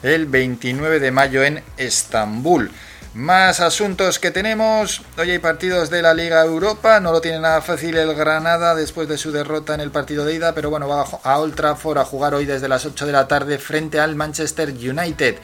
el 0.02 0.26
29 0.26 1.00
de 1.00 1.12
mayo 1.12 1.44
en 1.44 1.64
Estambul. 1.78 2.72
Más 3.16 3.60
asuntos 3.60 4.18
que 4.18 4.32
tenemos. 4.32 5.04
Hoy 5.20 5.30
hay 5.30 5.38
partidos 5.38 5.92
de 5.92 6.02
la 6.02 6.16
Liga 6.16 6.44
Europa. 6.44 7.00
No 7.00 7.12
lo 7.12 7.22
tiene 7.22 7.40
nada 7.40 7.62
fácil 7.62 7.96
el 7.96 8.16
Granada 8.16 8.74
después 8.74 9.08
de 9.08 9.20
su 9.20 9.32
derrota 9.32 9.76
en 9.76 9.82
el 9.82 9.92
partido 9.92 10.26
de 10.26 10.34
ida. 10.34 10.56
Pero 10.56 10.72
bueno, 10.72 10.88
va 10.88 11.06
a 11.22 11.38
Old 11.38 11.54
Trafford 11.54 12.00
a 12.00 12.06
jugar 12.06 12.34
hoy 12.34 12.48
desde 12.48 12.68
las 12.68 12.88
8 12.88 13.06
de 13.06 13.12
la 13.12 13.28
tarde 13.28 13.60
frente 13.60 14.00
al 14.00 14.16
Manchester 14.16 14.70
United. 14.70 15.36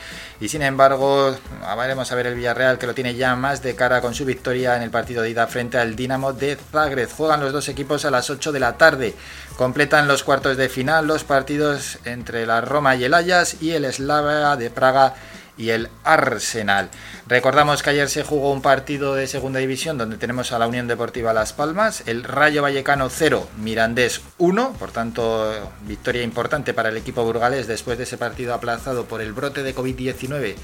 Y 0.42 0.50
sin 0.50 0.64
embargo, 0.64 1.36
veremos 1.78 2.12
a 2.12 2.16
ver 2.16 2.26
el 2.26 2.34
Villarreal 2.34 2.80
que 2.80 2.88
lo 2.88 2.96
tiene 2.96 3.14
ya 3.14 3.36
más 3.36 3.62
de 3.62 3.76
cara 3.76 4.02
con 4.02 4.16
su 4.16 4.26
victoria 4.26 4.76
en 4.76 4.82
el 4.82 4.90
partido 4.90 5.22
de 5.22 5.30
ida 5.30 5.46
frente 5.46 5.78
al 5.78 5.96
Dinamo 5.96 6.34
de 6.34 6.58
Zagreb. 6.72 7.12
Juegan 7.12 7.40
los 7.40 7.54
dos 7.54 7.70
equipos 7.70 8.04
a 8.04 8.10
las 8.10 8.32
8 8.32 8.52
de 8.52 8.60
la 8.60 8.78
tarde. 8.78 9.14
Completan 9.58 10.08
los 10.08 10.24
cuartos 10.24 10.58
de 10.58 10.70
final 10.70 11.06
los 11.06 11.24
partidos 11.24 12.00
entre 12.06 12.48
la 12.48 12.62
Roma 12.62 12.96
y 12.96 13.04
el 13.04 13.14
Ajax 13.14 13.62
y 13.62 13.74
el 13.74 13.86
Slavia 13.94 14.56
de 14.56 14.72
Praga 14.72 15.14
y 15.60 15.70
el 15.70 15.90
Arsenal. 16.04 16.90
Recordamos 17.28 17.84
que 17.84 17.92
ayer 17.92 18.10
se 18.10 18.24
jugó 18.24 18.52
un 18.52 18.64
partido 18.64 19.14
de 19.14 19.28
segunda 19.28 19.60
división 19.60 20.00
donde 20.00 20.18
tenemos 20.18 20.52
a 20.52 20.58
la 20.58 20.68
Unión 20.68 20.88
Deportiva 20.88 21.34
Las 21.34 21.54
Palmas, 21.54 22.04
el 22.08 22.24
Rayo 22.24 22.64
Vallecano 22.64 23.10
0, 23.10 23.48
Mirandés 23.58 24.22
1, 24.40 24.74
por 24.80 24.92
tanto 24.92 25.72
victoria 25.82 26.24
importante 26.24 26.74
para 26.74 26.90
el 26.90 26.98
equipo 26.98 27.24
burgalés 27.24 27.68
después 27.68 27.98
de 27.98 28.06
ese 28.06 28.18
partido 28.18 28.54
aplazado 28.54 29.06
por 29.06 29.22
el 29.22 29.34
brote 29.34 29.62
de 29.62 29.76
COVID-19 29.76 30.56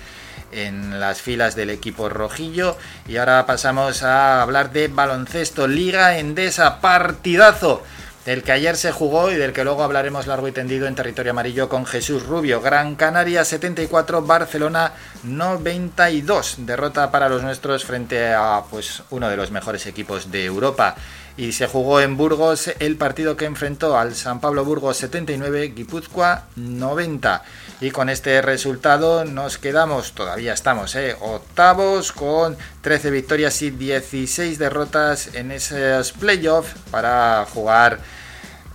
en 0.54 1.00
las 1.00 1.22
filas 1.22 1.56
del 1.56 1.70
equipo 1.70 2.08
rojillo. 2.08 2.78
Y 3.08 3.18
ahora 3.18 3.46
pasamos 3.46 4.02
a 4.04 4.42
hablar 4.42 4.72
de 4.72 4.88
baloncesto, 4.88 5.68
Liga 5.68 6.18
Endesa, 6.18 6.80
partidazo 6.80 7.84
del 8.26 8.42
que 8.42 8.52
ayer 8.52 8.76
se 8.76 8.92
jugó 8.92 9.32
y 9.32 9.36
del 9.36 9.54
que 9.54 9.64
luego 9.64 9.84
hablaremos 9.84 10.26
largo 10.26 10.48
y 10.48 10.52
tendido 10.52 10.88
en 10.88 10.96
territorio 10.96 11.32
amarillo 11.32 11.70
con 11.70 11.86
Jesús 11.86 12.24
Rubio. 12.26 12.60
Gran 12.60 12.96
Canaria 12.96 13.46
74, 13.46 14.24
Barcelona 14.24 14.94
92. 15.24 16.56
Derrota 16.60 17.12
para 17.12 17.30
los 17.30 17.44
nuestros 17.44 17.86
frente 17.86 18.34
a 18.34 18.64
pues 18.70 19.04
uno 19.12 19.30
de 19.30 19.38
los 19.38 19.52
mejores 19.52 19.86
equipos 19.86 20.32
de 20.32 20.44
Europa. 20.44 20.96
Y 21.38 21.52
se 21.52 21.68
jugó 21.68 22.00
en 22.00 22.16
Burgos 22.16 22.70
el 22.80 22.96
partido 22.96 23.36
que 23.36 23.46
enfrentó 23.46 23.98
al 23.98 24.16
San 24.16 24.40
Pablo 24.40 24.64
Burgos 24.64 24.98
79, 24.98 25.74
Guipúzcoa 25.76 26.46
90. 26.56 27.44
Y 27.82 27.92
con 27.92 28.10
este 28.10 28.42
resultado 28.42 29.26
nos 29.26 29.58
quedamos, 29.58 30.14
todavía 30.14 30.54
estamos, 30.54 30.96
¿eh? 30.96 31.14
octavos 31.20 32.14
con 32.14 32.56
13 32.82 33.12
victorias 33.12 33.62
y 33.62 33.72
16 33.72 34.58
derrotas 34.58 35.36
en 35.36 35.52
esos 35.52 36.14
playoffs 36.14 36.74
para 36.90 37.46
jugar 37.54 38.00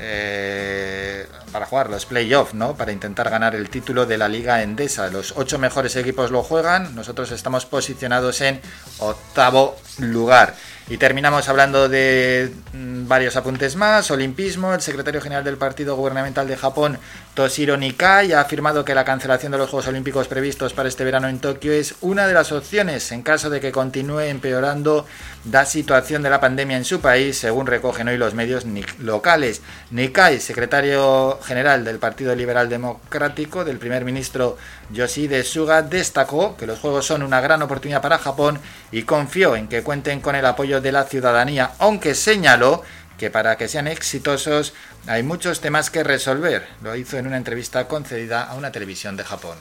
eh, 0.03 1.27
para 1.53 1.67
jugar 1.67 1.91
los 1.91 2.07
playoffs, 2.07 2.55
¿no? 2.55 2.75
Para 2.75 2.91
intentar 2.91 3.29
ganar 3.29 3.55
el 3.55 3.69
título 3.69 4.07
de 4.07 4.17
la 4.17 4.29
Liga 4.29 4.63
Endesa. 4.63 5.09
Los 5.09 5.35
ocho 5.37 5.59
mejores 5.59 5.95
equipos 5.97 6.31
lo 6.31 6.43
juegan. 6.43 6.95
Nosotros 6.95 7.31
estamos 7.33 7.67
posicionados 7.67 8.41
en 8.41 8.61
octavo 8.99 9.77
lugar. 9.99 10.55
Y 10.91 10.97
terminamos 10.97 11.49
hablando 11.49 11.89
de 11.89 12.53
mm, 12.73 13.07
varios 13.07 13.37
apuntes 13.37 13.77
más. 13.77 14.11
Olimpismo, 14.11 14.75
el 14.75 14.81
secretario 14.81 15.21
general 15.21 15.45
del 15.45 15.57
Partido 15.57 15.95
Gubernamental 15.95 16.49
de 16.49 16.57
Japón, 16.57 16.99
Toshiro 17.35 17.77
Nikai, 17.77 18.33
ha 18.33 18.41
afirmado 18.41 18.85
que 18.85 18.95
la 18.95 19.05
cancelación 19.05 19.53
de 19.53 19.59
los 19.59 19.71
Juegos 19.71 19.87
Olímpicos 19.87 20.27
previstos 20.27 20.73
para 20.73 20.89
este 20.89 21.05
verano 21.05 21.29
en 21.29 21.39
Tokio 21.39 21.73
es 21.73 21.95
una 22.01 22.27
de 22.27 22.35
las 22.35 22.51
opciones 22.51 23.13
en 23.13 23.23
caso 23.23 23.51
de 23.51 23.61
que 23.61 23.71
continúe 23.71 24.21
empeorando 24.21 25.07
la 25.51 25.65
situación 25.65 26.23
de 26.23 26.31
la 26.31 26.41
pandemia 26.41 26.77
en 26.77 26.85
su 26.85 27.01
país, 27.01 27.39
según 27.39 27.69
recogen 27.69 28.09
hoy 28.09 28.19
los 28.19 28.35
medios 28.35 28.67
locales. 28.99 29.63
Nikai, 29.93 30.41
secretario 30.41 31.39
general 31.45 31.85
del 31.85 32.01
Partido 32.01 32.35
Liberal 32.35 32.69
Democrático 32.69 33.65
del 33.65 33.79
primer 33.79 34.05
ministro 34.05 34.59
Yoshide 34.91 35.45
Suga, 35.45 35.83
destacó 35.83 36.57
que 36.57 36.67
los 36.67 36.81
Juegos 36.81 37.07
son 37.07 37.23
una 37.23 37.41
gran 37.41 37.63
oportunidad 37.63 38.03
para 38.03 38.19
Japón 38.19 38.59
y 38.91 39.05
confió 39.05 39.55
en 39.55 39.69
que 39.69 39.85
cuenten 39.85 40.21
con 40.21 40.35
el 40.35 40.45
apoyo 40.47 40.81
de 40.81 40.91
la 40.91 41.05
ciudadanía, 41.05 41.71
aunque 41.79 42.17
señaló 42.17 42.83
que 43.21 43.31
para 43.31 43.57
que 43.59 43.69
sean 43.69 43.87
exitosos 43.87 44.73
hay 45.07 45.23
muchos 45.23 45.61
temas 45.61 45.91
que 45.91 46.03
resolver. 46.03 46.67
Lo 46.83 46.97
hizo 46.97 47.19
en 47.19 47.27
una 47.27 47.37
entrevista 47.37 47.87
concedida 47.87 48.45
a 48.45 48.55
una 48.55 48.73
televisión 48.73 49.15
de 49.19 49.25
Japón. 49.25 49.59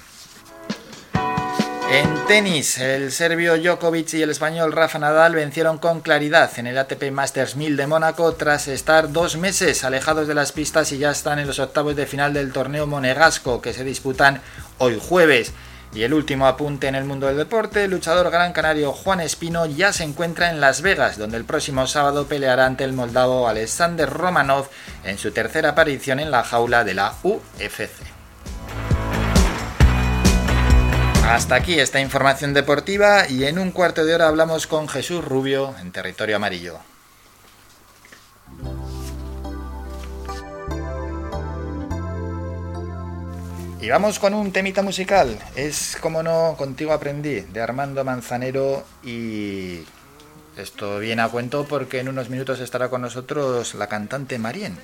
En 1.92 2.26
tenis, 2.28 2.78
el 2.78 3.12
serbio 3.12 3.58
Djokovic 3.58 4.14
y 4.14 4.22
el 4.22 4.30
español 4.30 4.72
Rafa 4.72 4.98
Nadal 4.98 5.36
vencieron 5.36 5.78
con 5.78 6.00
claridad 6.00 6.50
en 6.58 6.68
el 6.68 6.78
ATP 6.78 7.12
Masters 7.12 7.58
1000 7.58 7.76
de 7.76 7.88
Mónaco 7.88 8.34
tras 8.36 8.70
estar 8.70 9.12
dos 9.12 9.36
meses 9.36 9.84
alejados 9.84 10.30
de 10.30 10.36
las 10.36 10.54
pistas 10.54 10.94
y 10.94 11.00
ya 11.00 11.12
están 11.12 11.40
en 11.40 11.48
los 11.48 11.60
octavos 11.60 11.98
de 11.98 12.06
final 12.06 12.34
del 12.34 12.54
torneo 12.54 12.88
monegasco 12.88 13.62
que 13.62 13.74
se 13.74 13.84
disputan 13.84 14.42
hoy 14.78 15.02
jueves. 15.02 15.52
Y 15.94 16.04
el 16.04 16.14
último 16.14 16.46
apunte 16.46 16.88
en 16.88 16.96
el 16.96 17.06
mundo 17.06 17.28
del 17.28 17.38
deporte, 17.38 17.86
el 17.86 17.92
luchador 17.92 18.30
gran 18.30 18.54
canario 18.54 18.92
Juan 18.92 19.22
Espino 19.22 19.66
ya 19.66 19.92
se 19.92 20.04
encuentra 20.04 20.52
en 20.52 20.62
Las 20.62 20.82
Vegas, 20.82 21.18
donde 21.18 21.38
el 21.38 21.46
próximo 21.46 21.88
sábado 21.88 22.28
peleará 22.28 22.68
ante 22.68 22.84
el 22.84 22.94
moldavo 22.94 23.48
Alexander 23.48 24.08
Romanov 24.08 24.70
en 25.04 25.18
su 25.18 25.32
tercera 25.32 25.70
aparición 25.70 26.20
en 26.20 26.30
la 26.30 26.44
jaula 26.44 26.84
de 26.84 26.94
la 26.94 27.14
UFC. 27.24 28.20
Hasta 31.26 31.56
aquí 31.56 31.80
esta 31.80 32.00
información 32.00 32.54
deportiva 32.54 33.28
y 33.28 33.46
en 33.46 33.60
un 33.60 33.72
cuarto 33.72 34.06
de 34.06 34.16
hora 34.16 34.28
hablamos 34.28 34.68
con 34.68 34.88
Jesús 34.88 35.24
Rubio 35.24 35.76
en 35.80 35.92
territorio 35.92 36.36
amarillo. 36.36 36.80
Y 43.82 43.88
vamos 43.90 44.20
con 44.20 44.34
un 44.34 44.52
temita 44.52 44.82
musical. 44.82 45.40
Es, 45.56 45.98
como 46.02 46.22
no, 46.22 46.56
Contigo 46.58 46.92
aprendí, 46.92 47.40
de 47.40 47.62
Armando 47.62 48.04
Manzanero. 48.04 48.84
Y 49.04 49.80
esto 50.58 51.00
viene 51.00 51.22
a 51.22 51.30
cuento 51.30 51.66
porque 51.66 52.00
en 52.00 52.10
unos 52.10 52.30
minutos 52.30 52.60
estará 52.60 52.90
con 52.90 53.02
nosotros 53.02 53.76
la 53.76 53.88
cantante 53.88 54.38
Marien. 54.38 54.78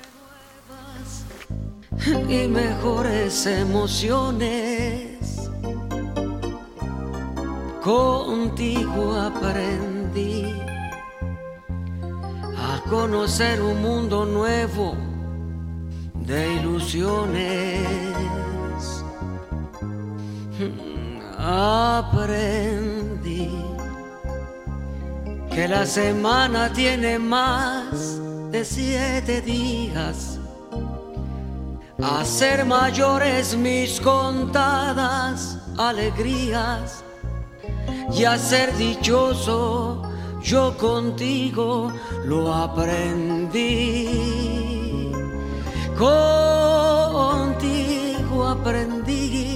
Y 2.30 2.48
mejores 2.48 3.46
emociones. 3.48 5.18
Contigo 7.84 9.14
aprendí 9.20 10.54
a 12.58 12.82
conocer 12.90 13.62
un 13.62 13.82
mundo 13.82 14.26
nuevo 14.26 14.96
de 16.16 16.54
ilusiones. 16.54 18.16
Aprendí 21.38 22.46
que 25.54 25.68
la 25.68 25.86
semana 25.86 26.72
tiene 26.72 27.20
más 27.20 28.20
de 28.52 28.64
siete 28.64 29.42
días. 29.42 30.40
A 32.02 32.24
ser 32.24 32.66
mayores 32.66 33.56
mis 33.58 34.00
contadas 34.00 35.60
alegrías 35.78 37.04
y 38.14 38.24
a 38.24 38.38
ser 38.38 38.76
dichoso 38.78 40.04
yo 40.42 40.78
contigo 40.78 41.92
lo 42.26 42.54
aprendí. 42.54 44.10
Contigo 45.98 46.46
aprendí 48.48 49.55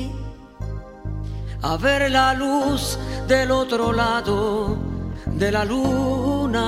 a 1.62 1.78
ver 1.78 2.10
la 2.12 2.34
luz 2.34 2.98
del 3.28 3.52
otro 3.52 3.94
lado 3.94 4.78
de 5.26 5.52
la 5.52 5.66
luna. 5.66 6.66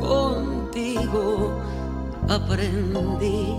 Contigo 0.00 1.60
aprendí 2.28 3.56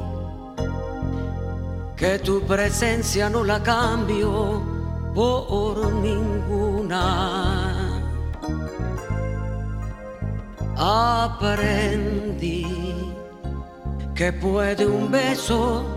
que 1.96 2.20
tu 2.20 2.42
presencia 2.42 3.30
no 3.30 3.44
la 3.44 3.64
cambio 3.64 4.62
por 5.14 5.92
ninguna. 5.94 7.64
Aprendí 10.80 12.66
que 14.14 14.32
puede 14.34 14.86
un 14.86 15.10
beso 15.10 15.97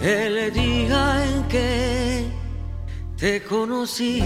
el 0.00 0.52
día 0.52 1.24
en 1.24 1.48
que 1.48 2.26
te 3.16 3.42
conocí. 3.42 4.20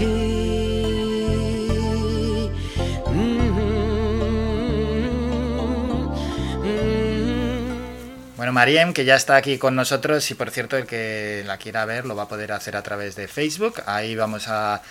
Bueno, 8.37 8.53
Mariem, 8.53 8.91
que 8.91 9.05
ya 9.05 9.15
está 9.15 9.35
aquí 9.35 9.57
con 9.57 9.75
nosotros 9.75 10.29
y 10.31 10.33
por 10.33 10.49
cierto, 10.49 10.75
el 10.75 10.87
que 10.87 11.43
la 11.45 11.57
quiera 11.57 11.85
ver 11.85 12.05
lo 12.05 12.15
va 12.15 12.23
a 12.23 12.27
poder 12.27 12.51
hacer 12.51 12.75
a 12.75 12.81
través 12.81 13.15
de 13.15 13.27
Facebook. 13.27 13.83
Ahí 13.85 14.15
vamos 14.15 14.47
a, 14.47 14.81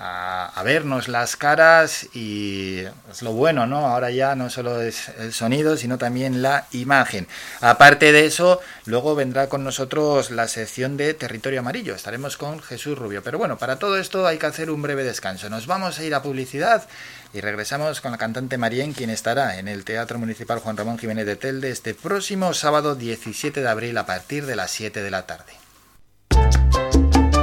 a, 0.00 0.62
vernos 0.64 1.08
las 1.08 1.36
caras 1.36 2.06
y 2.14 2.82
es 3.10 3.22
lo 3.22 3.32
bueno, 3.32 3.66
¿no? 3.66 3.86
Ahora 3.86 4.10
ya 4.10 4.34
no 4.36 4.48
solo 4.50 4.80
es 4.80 5.08
el 5.18 5.32
sonido, 5.32 5.76
sino 5.76 5.98
también 5.98 6.42
la 6.42 6.66
imagen. 6.72 7.26
Aparte 7.60 8.12
de 8.12 8.26
eso, 8.26 8.60
luego 8.84 9.14
vendrá 9.14 9.48
con 9.48 9.64
nosotros 9.64 10.30
la 10.30 10.46
sección 10.46 10.96
de 10.96 11.14
Territorio 11.14 11.60
Amarillo. 11.60 11.94
Estaremos 11.94 12.36
con 12.36 12.60
Jesús 12.60 12.96
Rubio. 12.96 13.22
Pero 13.22 13.38
bueno, 13.38 13.58
para 13.58 13.78
todo 13.78 13.98
esto 13.98 14.26
hay 14.26 14.38
que 14.38 14.46
hacer 14.46 14.70
un 14.70 14.82
breve 14.82 15.02
descanso. 15.02 15.50
Nos 15.50 15.66
vamos 15.66 15.98
a 15.98 16.04
ir 16.04 16.14
a 16.14 16.22
publicidad 16.22 16.86
y 17.32 17.40
regresamos 17.40 18.00
con 18.00 18.12
la 18.12 18.18
cantante 18.18 18.56
Marien, 18.56 18.92
quien 18.92 19.10
estará 19.10 19.58
en 19.58 19.68
el 19.68 19.84
Teatro 19.84 20.18
Municipal 20.18 20.60
Juan 20.60 20.76
Ramón 20.76 20.98
Jiménez 20.98 21.26
de 21.26 21.36
Telde 21.36 21.70
este 21.70 21.94
próximo 21.94 22.54
sábado 22.54 22.94
17 22.94 23.60
de 23.60 23.68
abril 23.68 23.98
a 23.98 24.06
partir 24.06 24.46
de 24.46 24.54
las 24.54 24.70
7 24.70 25.02
de 25.02 25.10
la 25.10 25.26
tarde. 25.26 25.52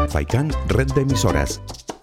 Faikan, 0.10 0.52
red 0.70 0.88
de 0.94 1.02
emisoras. 1.02 1.60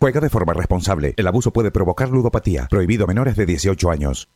Juega 0.00 0.20
de 0.20 0.30
forma 0.30 0.54
responsable. 0.54 1.12
El 1.18 1.26
abuso 1.26 1.52
puede 1.52 1.70
provocar 1.70 2.08
ludopatía. 2.08 2.66
Prohibido 2.70 3.04
a 3.04 3.06
menores 3.06 3.36
de 3.36 3.44
18 3.44 3.90
años. 3.90 4.30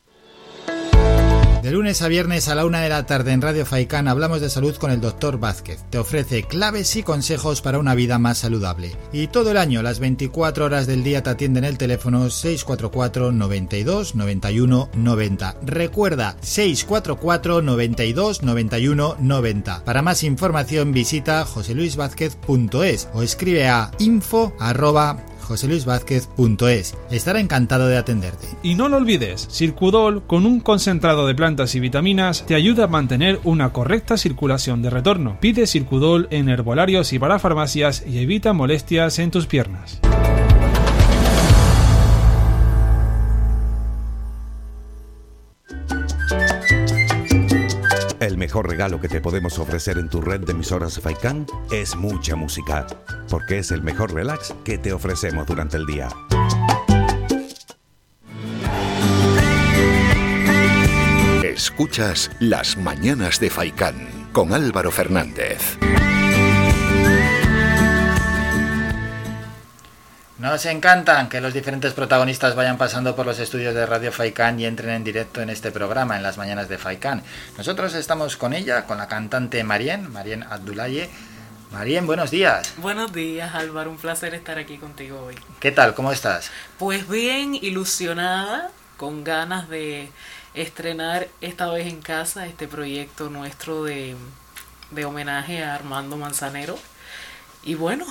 De 1.63 1.71
lunes 1.71 2.03
a 2.03 2.07
viernes 2.07 2.47
a 2.47 2.53
la 2.53 2.63
una 2.63 2.81
de 2.81 2.89
la 2.89 3.07
tarde 3.07 3.31
en 3.31 3.41
Radio 3.41 3.65
Faicán 3.65 4.07
hablamos 4.07 4.39
de 4.39 4.51
salud 4.51 4.75
con 4.75 4.91
el 4.91 5.01
Dr. 5.01 5.39
Vázquez. 5.39 5.83
Te 5.89 5.97
ofrece 5.97 6.43
claves 6.43 6.95
y 6.95 7.01
consejos 7.01 7.63
para 7.63 7.79
una 7.79 7.95
vida 7.95 8.19
más 8.19 8.37
saludable. 8.37 8.91
Y 9.11 9.25
todo 9.25 9.49
el 9.49 9.57
año, 9.57 9.81
las 9.81 9.97
24 9.97 10.65
horas 10.65 10.85
del 10.85 11.03
día 11.03 11.23
te 11.23 11.31
atienden 11.31 11.63
el 11.63 11.79
teléfono 11.79 12.29
644 12.29 13.31
92 13.31 14.13
91 14.13 14.89
90. 14.93 15.55
Recuerda 15.63 16.37
644 16.41 17.63
92 17.63 18.43
91 18.43 19.15
90. 19.17 19.83
Para 19.83 20.03
más 20.03 20.21
información 20.21 20.91
visita 20.91 21.43
joseluisvázquez.es 21.45 23.09
o 23.15 23.23
escribe 23.23 23.67
a 23.67 23.89
info 23.97 24.53
joseluisvázquez.es. 25.45 26.95
Estará 27.11 27.39
encantado 27.39 27.87
de 27.87 27.97
atenderte. 27.97 28.47
Y 28.63 28.75
no 28.75 28.89
lo 28.89 28.97
olvides, 28.97 29.47
Circudol 29.49 30.23
con 30.25 30.45
un 30.45 30.59
concentrado 30.59 31.27
de 31.27 31.35
plantas 31.35 31.75
y 31.75 31.79
vitaminas 31.79 32.45
te 32.45 32.55
ayuda 32.55 32.85
a 32.85 32.87
mantener 32.87 33.39
una 33.43 33.71
correcta 33.71 34.17
circulación 34.17 34.81
de 34.81 34.89
retorno. 34.89 35.37
Pide 35.39 35.67
Circudol 35.67 36.27
en 36.31 36.49
herbolarios 36.49 37.13
y 37.13 37.19
para 37.19 37.39
farmacias 37.39 38.03
y 38.07 38.19
evita 38.19 38.53
molestias 38.53 39.19
en 39.19 39.31
tus 39.31 39.47
piernas. 39.47 39.99
Mejor 48.45 48.69
regalo 48.69 49.01
que 49.01 49.09
te 49.09 49.21
podemos 49.21 49.57
ofrecer 49.57 49.97
en 49.97 50.07
tu 50.07 50.21
red 50.21 50.41
de 50.41 50.51
emisoras 50.51 50.99
Faikan 50.99 51.47
es 51.71 51.95
mucha 51.95 52.35
música, 52.35 52.85
porque 53.27 53.57
es 53.57 53.71
el 53.71 53.81
mejor 53.81 54.13
relax 54.13 54.53
que 54.63 54.77
te 54.77 54.93
ofrecemos 54.93 55.47
durante 55.47 55.77
el 55.77 55.87
día. 55.87 56.09
Escuchas 61.43 62.29
Las 62.39 62.77
Mañanas 62.77 63.39
de 63.39 63.49
Faicán 63.49 64.29
con 64.31 64.53
Álvaro 64.53 64.91
Fernández. 64.91 65.79
Nos 70.37 70.65
encantan 70.65 71.29
que 71.29 71.39
los 71.39 71.53
diferentes 71.53 71.93
protagonistas 71.93 72.55
vayan 72.55 72.77
pasando 72.77 73.15
por 73.15 73.25
los 73.25 73.39
estudios 73.39 73.73
de 73.73 73.85
Radio 73.85 74.11
Faikán 74.11 74.59
y 74.59 74.65
entren 74.65 74.89
en 74.89 75.03
directo 75.05 75.41
en 75.41 75.49
este 75.49 75.71
programa, 75.71 76.17
en 76.17 76.23
las 76.23 76.37
mañanas 76.37 76.67
de 76.67 76.77
Faikán. 76.77 77.23
Nosotros 77.57 77.93
estamos 77.93 78.35
con 78.35 78.53
ella, 78.53 78.83
con 78.83 78.97
la 78.97 79.07
cantante 79.07 79.63
Marien, 79.63 80.11
Marien 80.11 80.43
Abdulaye. 80.43 81.09
Marien, 81.71 82.05
buenos 82.05 82.31
días. 82.31 82.73
Buenos 82.75 83.13
días, 83.13 83.55
Álvaro. 83.55 83.89
Un 83.89 83.95
placer 83.95 84.33
estar 84.33 84.57
aquí 84.57 84.77
contigo 84.77 85.23
hoy. 85.25 85.35
¿Qué 85.61 85.71
tal? 85.71 85.93
¿Cómo 85.93 86.11
estás? 86.11 86.51
Pues 86.77 87.07
bien, 87.07 87.55
ilusionada, 87.55 88.71
con 88.97 89.23
ganas 89.23 89.69
de 89.69 90.11
estrenar 90.53 91.29
esta 91.39 91.69
vez 91.69 91.87
en 91.87 92.01
casa 92.01 92.45
este 92.45 92.67
proyecto 92.67 93.29
nuestro 93.29 93.85
de, 93.85 94.17
de 94.91 95.05
homenaje 95.05 95.63
a 95.63 95.75
Armando 95.75 96.17
Manzanero. 96.17 96.77
Y 97.63 97.75
bueno, 97.75 98.05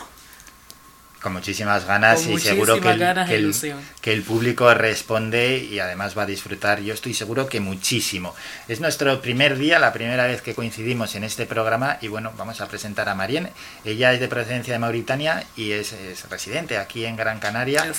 Con 1.25 1.33
muchísimas 1.33 1.87
ganas 1.87 2.21
Con 2.21 2.33
y 2.35 2.39
seguro 2.39 2.79
que 2.83 2.91
el, 2.91 2.99
que, 2.99 3.35
el, 3.35 3.41
ilusión. 3.41 3.81
que 4.03 4.13
el 4.13 4.23
público 4.23 4.75
responde 4.75 5.57
y 5.57 5.79
además 5.79 6.17
va 6.19 6.25
a 6.25 6.27
disfrutar. 6.27 6.83
Yo 6.83 6.93
estoy 6.93 7.15
seguro 7.15 7.47
que 7.47 7.61
muchísimo. 7.61 8.35
Es 8.69 8.81
nuestro 8.81 9.23
primer 9.23 9.57
día, 9.57 9.79
la 9.79 9.95
primera 9.95 10.27
vez 10.27 10.43
que 10.43 10.55
coincidimos 10.55 11.15
en 11.15 11.25
este 11.25 11.47
programa 11.47 11.97
y 12.03 12.09
bueno, 12.09 12.31
vamos 12.37 12.61
a 12.61 12.69
presentar 12.69 13.09
a 13.09 13.15
Marien. 13.15 13.49
Ella 13.87 14.13
es 14.13 14.21
de 14.21 14.29
procedencia 14.29 14.75
de 14.75 14.79
Mauritania 14.79 15.45
y 15.57 15.73
es, 15.73 15.95
es 15.95 16.29
residente 16.29 16.77
aquí 16.77 17.07
en 17.07 17.17
Gran 17.17 17.39
Canaria. 17.41 17.91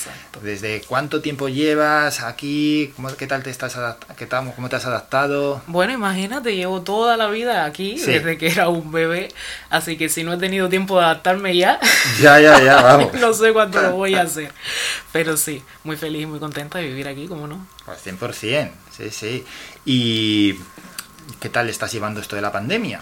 ¿Desde 0.44 0.82
cuánto 0.82 1.20
tiempo 1.22 1.50
llevas 1.50 2.22
aquí? 2.22 2.94
¿Cómo, 2.96 3.10
¿Qué 3.18 3.26
tal 3.26 3.42
te 3.42 3.50
estás 3.50 3.76
qué 4.20 4.28
tal- 4.28 4.54
¿Cómo 4.56 4.70
te 4.70 4.76
has 4.76 4.86
adaptado? 4.86 5.64
bueno, 5.66 5.94
imagínate, 5.94 6.56
llevo 6.56 6.82
toda 6.84 7.18
la 7.18 7.28
vida 7.30 7.66
aquí, 7.66 7.98
Sí. 7.98 8.12
desde 8.12 8.38
que 8.38 8.50
era 8.52 8.70
un 8.70 8.92
bebé, 8.92 9.30
así 9.72 9.98
que 9.98 10.10
si 10.10 10.24
no 10.24 10.34
he 10.34 10.38
tenido 10.38 10.70
tiempo 10.70 11.00
de 11.00 11.06
adaptarme 11.06 11.58
ya, 11.58 11.80
Ya, 12.22 12.40
ya, 12.40 12.62
ya, 12.62 12.82
vamos. 12.84 13.15
no 13.22 13.34
sé 13.34 13.54
cuándo 13.54 13.82
lo 13.82 13.92
voy 13.92 14.16
a 14.16 14.24
hacer. 14.24 14.52
Pero 15.12 15.38
sí, 15.38 15.64
muy 15.84 15.98
feliz 15.98 16.24
y 16.24 16.26
muy 16.26 16.40
contenta 16.40 16.80
de 16.80 16.88
vivir 16.88 17.08
aquí, 17.08 17.28
¿cómo 17.28 17.48
no? 17.48 17.66
Pues 17.86 18.06
100%, 18.06 18.72
sí, 18.92 19.10
sí. 19.10 19.46
¿Y 19.86 20.56
qué 21.40 21.50
tal 21.50 21.70
estás 21.70 21.92
llevando 21.92 22.20
esto 22.20 22.36
de 22.36 22.42
la 22.42 22.52
pandemia? 22.52 23.02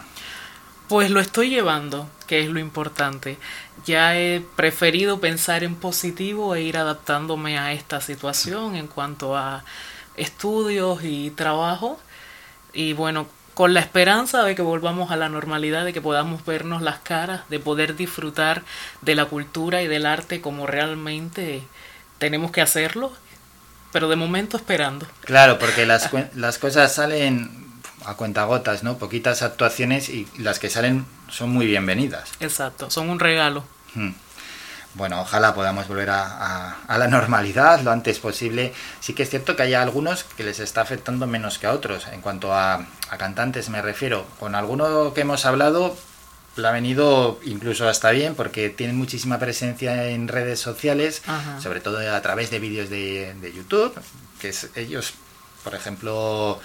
Pues 0.88 1.10
lo 1.10 1.19
estoy 1.19 1.49
llevando, 1.49 2.10
que 2.27 2.41
es 2.41 2.49
lo 2.49 2.60
importante. 2.60 3.38
Ya 3.85 4.18
he 4.18 4.41
preferido 4.56 5.19
pensar 5.19 5.64
en 5.64 5.76
positivo 5.76 6.56
e 6.56 6.61
ir 6.61 6.77
adaptándome 6.77 7.57
a 7.57 7.73
esta 7.73 8.02
situación 8.02 8.76
en 8.76 8.88
cuanto 8.88 9.35
a 9.35 9.64
estudios 10.18 11.03
y 11.03 11.31
trabajo. 11.31 11.99
Y 12.73 12.94
bueno, 12.94 13.27
con 13.53 13.73
la 13.73 13.80
esperanza 13.80 14.43
de 14.43 14.55
que 14.55 14.61
volvamos 14.61 15.11
a 15.11 15.15
la 15.15 15.30
normalidad, 15.30 15.85
de 15.85 15.93
que 15.93 16.01
podamos 16.01 16.45
vernos 16.45 16.81
las 16.81 16.99
caras, 16.99 17.41
de 17.49 17.59
poder 17.59 17.95
disfrutar 17.95 18.63
de 19.01 19.15
la 19.15 19.25
cultura 19.25 19.81
y 19.81 19.88
del 19.88 20.05
arte 20.05 20.41
como 20.41 20.65
realmente 20.65 21.63
tenemos 22.17 22.51
que 22.51 22.61
hacerlo, 22.61 23.13
pero 23.91 24.09
de 24.09 24.15
momento 24.15 24.57
esperando. 24.57 25.07
Claro, 25.21 25.59
porque 25.59 25.85
las, 25.85 26.09
las 26.35 26.57
cosas 26.57 26.93
salen 26.93 27.63
a 28.05 28.15
cuentagotas, 28.15 28.84
¿no? 28.84 28.97
Poquitas 28.97 29.41
actuaciones 29.41 30.09
y 30.09 30.27
las 30.38 30.59
que 30.59 30.69
salen 30.69 31.05
son 31.30 31.51
muy 31.51 31.65
bienvenidas. 31.65 32.31
Exacto, 32.39 32.89
son 32.89 33.09
un 33.09 33.19
regalo. 33.19 33.63
Hmm. 33.93 34.11
Bueno, 34.95 35.22
ojalá 35.22 35.56
podamos 35.56 35.88
volver 35.88 36.11
a, 36.11 36.24
a- 36.24 36.78
a 36.88 36.98
la 36.99 37.07
normalidad 37.07 37.82
lo 37.82 37.91
antes 37.91 38.20
posible. 38.20 38.74
Sí 38.99 39.14
que 39.14 39.24
es 39.24 39.30
cierto 39.30 39.56
que 39.56 39.64
hay 39.64 39.74
algunos 39.74 40.24
que 40.24 40.44
les 40.44 40.60
está 40.60 40.82
afectando 40.82 41.26
menos 41.26 41.57
que 41.57 41.65
a 41.68 41.74
otros. 41.74 42.06
En 42.11 42.22
cuanto 42.22 42.53
a, 42.53 42.86
a 43.10 43.18
cantantes 43.18 43.70
me 43.70 43.82
refiero, 43.82 44.26
con 44.40 44.53
alguno 44.56 45.14
que 45.14 45.22
hemos 45.22 45.45
hablado 45.45 45.98
le 46.56 46.68
ha 46.68 46.72
venido 46.72 47.40
incluso 47.45 47.90
hasta 47.90 48.11
bien 48.11 48.36
porque 48.36 48.70
tienen 48.70 48.95
muchísima 48.95 49.40
presencia 49.40 50.10
en 50.10 50.28
redes 50.28 50.60
sociales, 50.60 51.24
Ajá. 51.26 51.60
sobre 51.60 51.80
todo 51.80 51.98
a 52.15 52.22
través 52.22 52.52
de 52.52 52.60
vídeos 52.60 52.91
de, 52.91 53.34
de 53.41 53.52
YouTube, 53.52 53.91
que 54.40 54.49
es 54.49 54.70
ellos, 54.76 55.15
por 55.64 55.74
ejemplo, 55.74 56.60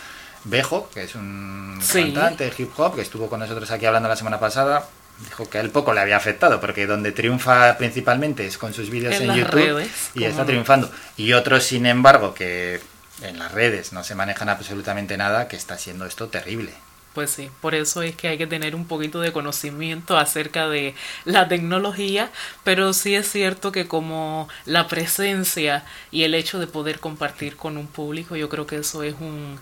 Bejo, 0.44 0.90
que 0.92 1.04
es 1.04 1.14
un 1.14 1.78
Sí. 1.82 2.12
cantante 2.12 2.44
de 2.44 2.52
hip 2.58 2.70
hop 2.78 2.96
que 2.96 3.00
estuvo 3.00 3.30
con 3.30 3.40
nosotros 3.40 3.70
aquí 3.70 3.86
hablando 3.86 4.10
la 4.10 4.16
semana 4.16 4.38
pasada, 4.38 4.86
dijo 5.24 5.48
que 5.48 5.58
a 5.58 5.60
él 5.60 5.70
poco 5.70 5.92
le 5.92 6.00
había 6.00 6.16
afectado, 6.16 6.60
porque 6.60 6.86
donde 6.86 7.12
triunfa 7.12 7.76
principalmente 7.78 8.46
es 8.46 8.58
con 8.58 8.72
sus 8.72 8.90
vídeos 8.90 9.14
En 9.14 9.34
YouTube 9.34 9.50
redes, 9.50 10.10
y 10.14 10.24
está 10.24 10.44
triunfando. 10.44 10.90
Y 11.16 11.32
otros, 11.32 11.64
sin 11.64 11.86
embargo, 11.86 12.34
que 12.34 12.80
en 13.22 13.38
las 13.38 13.52
redes 13.52 13.92
no 13.92 14.04
se 14.04 14.14
manejan 14.14 14.48
absolutamente 14.48 15.16
nada, 15.16 15.48
que 15.48 15.56
está 15.56 15.76
siendo 15.78 16.06
esto 16.06 16.28
terrible. 16.28 16.72
Pues 17.14 17.30
sí, 17.30 17.50
por 17.60 17.74
eso 17.74 18.02
es 18.02 18.14
que 18.14 18.28
hay 18.28 18.38
que 18.38 18.46
tener 18.46 18.76
un 18.76 18.86
poquito 18.86 19.20
de 19.20 19.32
conocimiento 19.32 20.16
acerca 20.16 20.68
de 20.68 20.94
la 21.24 21.48
tecnología, 21.48 22.30
pero 22.62 22.92
sí 22.92 23.16
es 23.16 23.28
cierto 23.28 23.72
que 23.72 23.88
como 23.88 24.48
la 24.66 24.86
presencia 24.86 25.84
y 26.12 26.22
el 26.22 26.34
hecho 26.34 26.60
de 26.60 26.68
poder 26.68 27.00
compartir 27.00 27.56
con 27.56 27.76
un 27.76 27.88
público, 27.88 28.36
yo 28.36 28.48
creo 28.48 28.66
que 28.68 28.76
eso 28.76 29.02
es 29.02 29.14
un, 29.18 29.58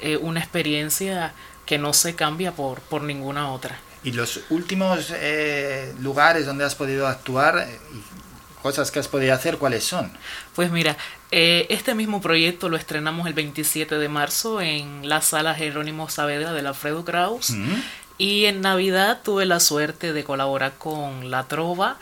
eh, 0.00 0.16
una 0.16 0.40
experiencia 0.40 1.32
que 1.64 1.78
no 1.78 1.92
se 1.92 2.16
cambia 2.16 2.52
por, 2.52 2.80
por 2.80 3.02
ninguna 3.02 3.52
otra. 3.52 3.78
Y 4.06 4.12
los 4.12 4.38
últimos 4.50 5.12
eh, 5.12 5.92
lugares 5.98 6.46
donde 6.46 6.64
has 6.64 6.76
podido 6.76 7.08
actuar 7.08 7.58
eh, 7.58 7.80
y 7.92 8.62
cosas 8.62 8.92
que 8.92 9.00
has 9.00 9.08
podido 9.08 9.34
hacer, 9.34 9.58
¿cuáles 9.58 9.82
son? 9.82 10.12
Pues 10.54 10.70
mira, 10.70 10.96
eh, 11.32 11.66
este 11.70 11.92
mismo 11.96 12.20
proyecto 12.20 12.68
lo 12.68 12.76
estrenamos 12.76 13.26
el 13.26 13.32
27 13.32 13.98
de 13.98 14.08
marzo 14.08 14.60
en 14.60 15.08
la 15.08 15.22
sala 15.22 15.56
Jerónimo 15.56 16.08
Saavedra 16.08 16.52
del 16.52 16.68
Alfredo 16.68 17.04
Kraus. 17.04 17.50
Mm. 17.50 17.74
Y 18.16 18.44
en 18.44 18.60
Navidad 18.60 19.22
tuve 19.24 19.44
la 19.44 19.58
suerte 19.58 20.12
de 20.12 20.22
colaborar 20.22 20.74
con 20.78 21.32
La 21.32 21.48
Trova 21.48 21.98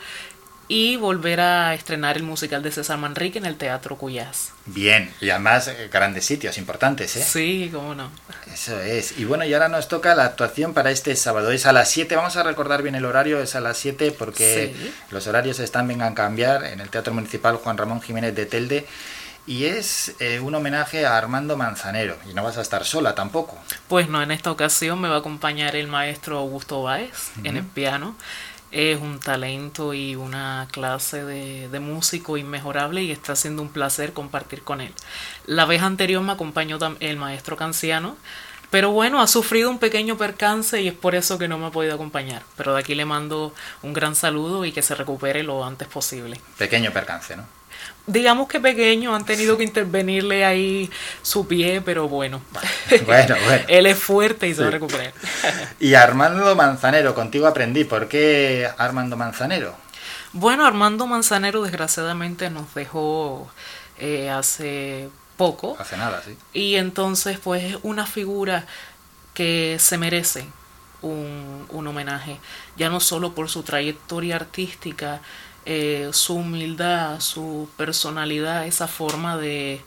y 0.67 0.95
volver 0.95 1.39
a 1.41 1.73
estrenar 1.75 2.17
el 2.17 2.23
musical 2.23 2.63
de 2.63 2.71
César 2.71 2.97
Manrique 2.97 3.37
en 3.37 3.45
el 3.45 3.55
Teatro 3.55 3.97
Cuyás. 3.97 4.51
Bien, 4.65 5.13
y 5.21 5.29
además 5.29 5.67
eh, 5.67 5.89
grandes 5.93 6.25
sitios 6.25 6.57
importantes, 6.57 7.15
¿eh? 7.15 7.23
Sí, 7.23 7.69
cómo 7.71 7.93
no. 7.93 8.09
Eso 8.51 8.79
es. 8.81 9.19
Y 9.19 9.25
bueno, 9.25 9.45
y 9.45 9.53
ahora 9.53 9.69
nos 9.69 9.87
toca 9.87 10.15
la 10.15 10.25
actuación 10.25 10.73
para 10.73 10.89
este 10.89 11.15
sábado. 11.15 11.51
Es 11.51 11.65
a 11.67 11.71
las 11.73 11.89
7. 11.91 12.15
Vamos 12.15 12.35
a 12.35 12.43
recordar 12.43 12.81
bien 12.81 12.95
el 12.95 13.05
horario. 13.05 13.39
Es 13.41 13.55
a 13.55 13.61
las 13.61 13.77
7 13.77 14.11
porque 14.17 14.73
Sí. 14.75 14.93
los 15.11 15.27
horarios 15.27 15.59
están, 15.59 15.87
vengan 15.87 16.13
a 16.13 16.15
cambiar 16.15 16.63
en 16.65 16.79
el 16.81 16.89
Teatro 16.89 17.13
Municipal 17.13 17.57
Juan 17.57 17.77
Ramón 17.77 18.01
Jiménez 18.01 18.33
de 18.35 18.45
Telde. 18.47 18.87
Y 19.47 19.65
es 19.65 20.13
eh, 20.19 20.39
un 20.39 20.55
homenaje 20.55 21.05
a 21.05 21.15
Armando 21.19 21.55
Manzanero. 21.55 22.17
Y 22.27 22.33
no 22.33 22.41
vas 22.41 22.57
a 22.57 22.63
estar 22.63 22.83
sola 22.83 23.13
tampoco. 23.13 23.55
Pues 23.87 24.09
no, 24.09 24.23
en 24.23 24.31
esta 24.31 24.49
ocasión 24.49 24.99
me 24.99 25.07
va 25.07 25.17
a 25.17 25.19
acompañar 25.19 25.75
el 25.75 25.87
maestro 25.87 26.39
Augusto 26.39 26.81
Báez 26.81 27.29
en 27.43 27.55
el 27.57 27.63
piano. 27.63 28.15
Es 28.71 28.99
un 28.99 29.19
talento 29.19 29.93
y 29.93 30.15
una 30.15 30.67
clase 30.71 31.23
de, 31.23 31.69
de 31.69 31.79
músico 31.79 32.37
inmejorable 32.37 33.03
y 33.03 33.11
está 33.11 33.35
siendo 33.35 33.61
un 33.61 33.69
placer 33.69 34.13
compartir 34.13 34.63
con 34.63 34.81
él. 34.81 34.93
La 35.45 35.65
vez 35.65 35.81
anterior 35.81 36.21
me 36.21 36.33
acompañó 36.33 36.77
el 36.99 37.17
maestro 37.17 37.55
Canciano, 37.55 38.17
pero 38.71 38.91
bueno, 38.91 39.21
ha 39.21 39.27
sufrido 39.27 39.69
un 39.69 39.79
pequeño 39.79 40.17
percance 40.17 40.81
y 40.81 40.89
es 40.89 40.93
por 40.93 41.15
eso 41.15 41.37
que 41.37 41.47
no 41.47 41.57
me 41.57 41.67
ha 41.67 41.71
podido 41.71 41.95
acompañar. 41.95 42.43
Pero 42.57 42.73
de 42.73 42.81
aquí 42.81 42.95
le 42.95 43.05
mando 43.05 43.53
un 43.81 43.93
gran 43.93 44.15
saludo 44.15 44.65
y 44.65 44.73
que 44.73 44.81
se 44.81 44.95
recupere 44.95 45.43
lo 45.43 45.63
antes 45.63 45.87
posible. 45.87 46.41
Pequeño 46.57 46.91
percance, 46.91 47.37
¿no? 47.37 47.45
Digamos 48.07 48.47
que 48.47 48.59
pequeño, 48.59 49.15
han 49.15 49.25
tenido 49.25 49.57
que 49.57 49.63
intervenirle 49.63 50.45
ahí 50.45 50.91
su 51.23 51.47
pie, 51.47 51.81
pero 51.81 52.07
bueno. 52.07 52.41
Bueno, 53.05 53.35
bueno. 53.45 53.65
Él 53.67 53.87
es 53.87 53.97
fuerte 53.97 54.47
y 54.47 54.53
se 54.53 54.61
va 54.61 54.67
a 54.67 54.71
recuperar. 54.71 55.13
Y 55.79 55.95
Armando 55.95 56.55
Manzanero, 56.55 57.15
contigo 57.15 57.47
aprendí. 57.47 57.83
¿Por 57.83 58.07
qué 58.07 58.69
Armando 58.77 59.17
Manzanero? 59.17 59.75
Bueno, 60.33 60.65
Armando 60.65 61.07
Manzanero 61.07 61.63
desgraciadamente 61.63 62.49
nos 62.49 62.73
dejó 62.75 63.49
eh, 63.97 64.29
hace 64.29 65.09
poco. 65.37 65.75
Hace 65.79 65.97
nada, 65.97 66.21
sí. 66.23 66.37
Y 66.53 66.75
entonces, 66.75 67.39
pues, 67.39 67.63
es 67.63 67.77
una 67.81 68.05
figura 68.05 68.65
que 69.33 69.77
se 69.79 69.97
merece 69.97 70.45
un, 71.01 71.65
un 71.69 71.87
homenaje, 71.87 72.39
ya 72.77 72.89
no 72.89 72.99
solo 72.99 73.33
por 73.33 73.49
su 73.49 73.63
trayectoria 73.63 74.35
artística, 74.35 75.21
eh, 75.65 76.09
su 76.13 76.35
humildad, 76.35 77.19
su 77.19 77.69
personalidad, 77.77 78.65
esa 78.67 78.87
forma 78.87 79.37
de, 79.37 79.81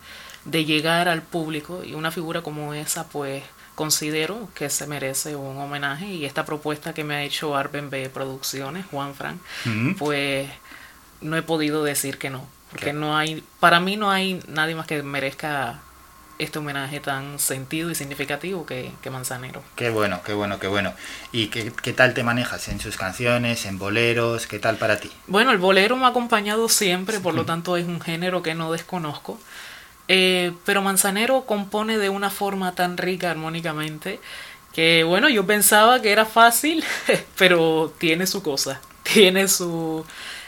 de 0.45 0.65
llegar 0.65 1.09
al 1.09 1.23
público 1.23 1.83
y 1.85 1.95
una 1.95 2.11
figura 2.11 2.43
como 2.43 2.75
esa 2.75 3.09
pues 3.09 3.43
considero 3.75 4.49
que 4.55 4.71
se 4.71 4.87
merece 4.89 5.37
un 5.37 5.57
homenaje 5.59 6.07
y 6.07 6.25
esta 6.25 6.45
propuesta 6.45 6.93
que 6.95 7.05
me 7.05 7.15
ha 7.15 7.23
hecho 7.23 7.57
Arben 7.57 7.91
B 7.91 8.09
Producciones, 8.11 8.87
Juan 8.91 9.15
Frank, 9.15 9.39
Mm. 9.65 9.95
pues 9.95 10.49
no 11.21 11.37
he 11.37 11.43
podido 11.43 11.85
decir 11.85 12.19
que 12.19 12.29
no, 12.31 12.45
porque 12.71 12.87
Claro. 12.87 12.99
no 13.01 13.17
hay, 13.17 13.45
para 13.61 13.79
mí 13.79 13.97
no 13.97 14.11
hay 14.11 14.41
nadie 14.49 14.75
más 14.75 14.87
que 14.89 15.03
merezca 15.03 15.81
este 16.39 16.59
homenaje 16.59 17.01
tan 17.01 17.39
sentido 17.39 17.91
y 17.91 17.95
significativo 17.95 18.65
que, 18.65 18.93
que 19.03 19.11
Manzanero. 19.11 19.63
Qué 19.77 19.91
bueno, 19.91 20.21
qué 20.25 20.33
bueno, 20.33 20.59
qué 20.59 20.69
bueno. 20.69 20.95
¿Y 21.33 21.49
qué, 21.49 21.73
qué 21.83 21.93
tal 21.93 22.15
te 22.15 22.23
manejas 22.23 22.69
en 22.69 22.81
sus 22.81 22.97
canciones, 22.97 23.67
en 23.67 23.79
boleros? 23.79 24.47
¿Qué 24.47 24.59
tal 24.59 24.77
para 24.77 25.01
ti? 25.01 25.11
Bueno, 25.27 25.51
el 25.51 25.59
bolero 25.59 25.97
me 25.97 26.05
ha 26.05 26.09
acompañado 26.09 26.69
siempre, 26.69 27.21
por 27.21 27.35
lo 27.35 27.45
tanto 27.45 27.77
es 27.77 27.87
un 27.87 28.01
género 28.01 28.43
que 28.43 28.55
no 28.55 28.73
desconozco. 28.73 29.39
Eh, 30.09 30.53
pero 30.65 30.81
Manzanero 30.81 31.45
compone 31.45 31.99
de 31.99 32.09
una 32.09 32.31
forma 32.31 32.75
tan 32.75 32.97
rica 32.97 33.31
armónicamente 33.31 34.21
que, 34.73 35.05
bueno, 35.05 35.29
yo 35.29 35.47
pensaba 35.47 36.01
que 36.01 36.13
era 36.13 36.25
fácil, 36.25 36.83
pero 37.39 37.93
tiene 37.99 38.27
su 38.27 38.43
cosa, 38.43 38.81
tiene 39.03 39.49
su, 39.49 40.05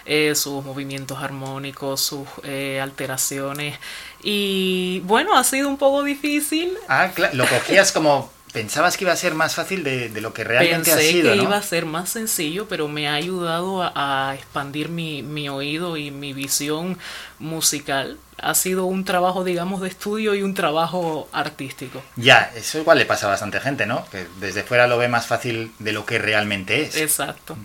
eh, 0.06 0.34
sus 0.34 0.64
movimientos 0.64 1.18
armónicos, 1.22 2.00
sus 2.00 2.26
eh, 2.42 2.80
alteraciones. 2.80 3.78
Y 4.22 5.00
bueno, 5.04 5.36
ha 5.36 5.44
sido 5.44 5.68
un 5.68 5.78
poco 5.78 6.02
difícil. 6.02 6.76
Ah, 6.88 7.10
claro, 7.14 7.34
lo 7.36 7.46
cogías 7.46 7.92
como... 7.92 8.30
Pensabas 8.52 8.96
que 8.96 9.04
iba 9.04 9.12
a 9.12 9.16
ser 9.16 9.34
más 9.36 9.54
fácil 9.54 9.84
de, 9.84 10.08
de 10.08 10.20
lo 10.20 10.34
que 10.34 10.42
realmente 10.42 10.90
Pensé 10.90 10.92
ha 10.92 10.98
sido, 11.12 11.30
que 11.30 11.36
¿no? 11.36 11.44
iba 11.44 11.56
a 11.56 11.62
ser 11.62 11.86
más 11.86 12.08
sencillo, 12.10 12.66
pero 12.66 12.88
me 12.88 13.06
ha 13.08 13.14
ayudado 13.14 13.80
a, 13.80 13.92
a 14.30 14.34
expandir 14.34 14.88
mi, 14.88 15.22
mi 15.22 15.48
oído 15.48 15.96
y 15.96 16.10
mi 16.10 16.32
visión 16.32 16.98
musical. 17.38 18.18
Ha 18.38 18.56
sido 18.56 18.86
un 18.86 19.04
trabajo, 19.04 19.44
digamos, 19.44 19.80
de 19.82 19.88
estudio 19.88 20.34
y 20.34 20.42
un 20.42 20.54
trabajo 20.54 21.28
artístico. 21.30 22.02
Ya, 22.16 22.50
eso 22.56 22.78
igual 22.80 22.98
le 22.98 23.06
pasa 23.06 23.26
a 23.28 23.30
bastante 23.30 23.60
gente, 23.60 23.86
¿no? 23.86 24.04
Que 24.10 24.26
desde 24.40 24.64
fuera 24.64 24.88
lo 24.88 24.98
ve 24.98 25.06
más 25.06 25.28
fácil 25.28 25.72
de 25.78 25.92
lo 25.92 26.04
que 26.04 26.18
realmente 26.18 26.82
es. 26.82 26.96
Exacto. 26.96 27.56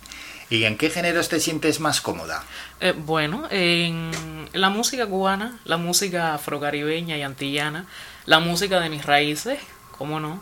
¿Y 0.50 0.66
en 0.66 0.78
qué 0.78 0.90
géneros 0.90 1.28
te 1.30 1.40
sientes 1.40 1.80
más 1.80 2.02
cómoda? 2.02 2.44
Eh, 2.80 2.94
bueno, 2.96 3.48
en 3.50 4.12
la 4.54 4.70
música 4.70 5.08
cubana, 5.08 5.60
la 5.66 5.78
música 5.78 6.34
afrocaribeña 6.36 7.18
y 7.18 7.24
antillana, 7.24 7.86
la 8.26 8.40
música 8.40 8.80
de 8.80 8.90
mis 8.90 9.06
raíces, 9.06 9.60
¿cómo 9.98 10.20
no? 10.20 10.42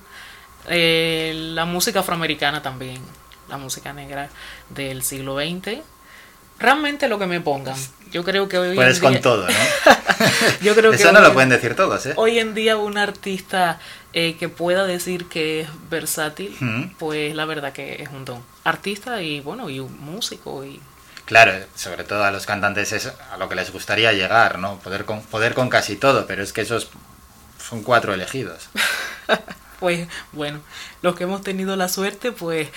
Eh, 0.69 1.33
la 1.53 1.65
música 1.65 2.01
afroamericana 2.01 2.61
también, 2.61 3.01
la 3.49 3.57
música 3.57 3.93
negra 3.93 4.29
del 4.69 5.03
siglo 5.03 5.37
XX. 5.37 5.79
Realmente 6.59 7.07
lo 7.07 7.17
que 7.17 7.25
me 7.25 7.41
pongan. 7.41 7.75
Yo 8.11 8.23
creo 8.23 8.47
que 8.47 8.57
hoy 8.57 8.75
Puedes 8.75 8.97
en 8.97 9.03
con 9.03 9.11
día- 9.13 9.21
todo, 9.21 9.47
¿no? 9.47 9.53
Yo 10.61 10.75
creo 10.75 10.91
que 10.91 10.97
Eso 10.97 11.11
no 11.11 11.17
hoy 11.19 11.23
lo 11.23 11.27
en- 11.29 11.33
pueden 11.33 11.49
decir 11.49 11.75
todos, 11.75 12.05
¿eh? 12.05 12.13
Hoy 12.15 12.39
en 12.39 12.53
día 12.53 12.77
un 12.77 12.97
artista 12.97 13.79
eh, 14.13 14.35
que 14.37 14.47
pueda 14.49 14.85
decir 14.85 15.25
que 15.27 15.61
es 15.61 15.69
versátil, 15.89 16.55
Mm. 16.59 16.95
pues 16.99 17.35
la 17.35 17.45
verdad 17.45 17.73
que 17.73 18.01
es 18.03 18.09
un 18.09 18.25
don. 18.25 18.41
Artista 18.63 19.21
y 19.21 19.41
bueno, 19.41 19.69
y 19.69 19.79
un 19.79 19.99
músico 19.99 20.63
y 20.63 20.79
Claro, 21.25 21.53
sobre 21.75 22.03
todo 22.03 22.23
a 22.25 22.31
los 22.31 22.45
cantantes 22.45 22.91
es 22.91 23.07
a 23.31 23.37
lo 23.37 23.47
que 23.47 23.55
les 23.55 23.71
gustaría 23.71 24.11
llegar, 24.11 24.59
¿no? 24.59 24.77
Poder 24.79 25.05
con, 25.05 25.21
poder 25.23 25.53
con 25.53 25.69
casi 25.69 25.95
todo, 25.95 26.27
pero 26.27 26.43
es 26.43 26.51
que 26.51 26.61
esos 26.61 26.89
son 27.65 27.81
cuatro 27.81 28.13
elegidos. 28.13 28.67
pues 29.79 30.07
bueno, 30.33 30.59
los 31.01 31.15
que 31.15 31.23
hemos 31.23 31.41
tenido 31.41 31.75
la 31.77 31.87
suerte, 31.87 32.31
pues 32.33 32.67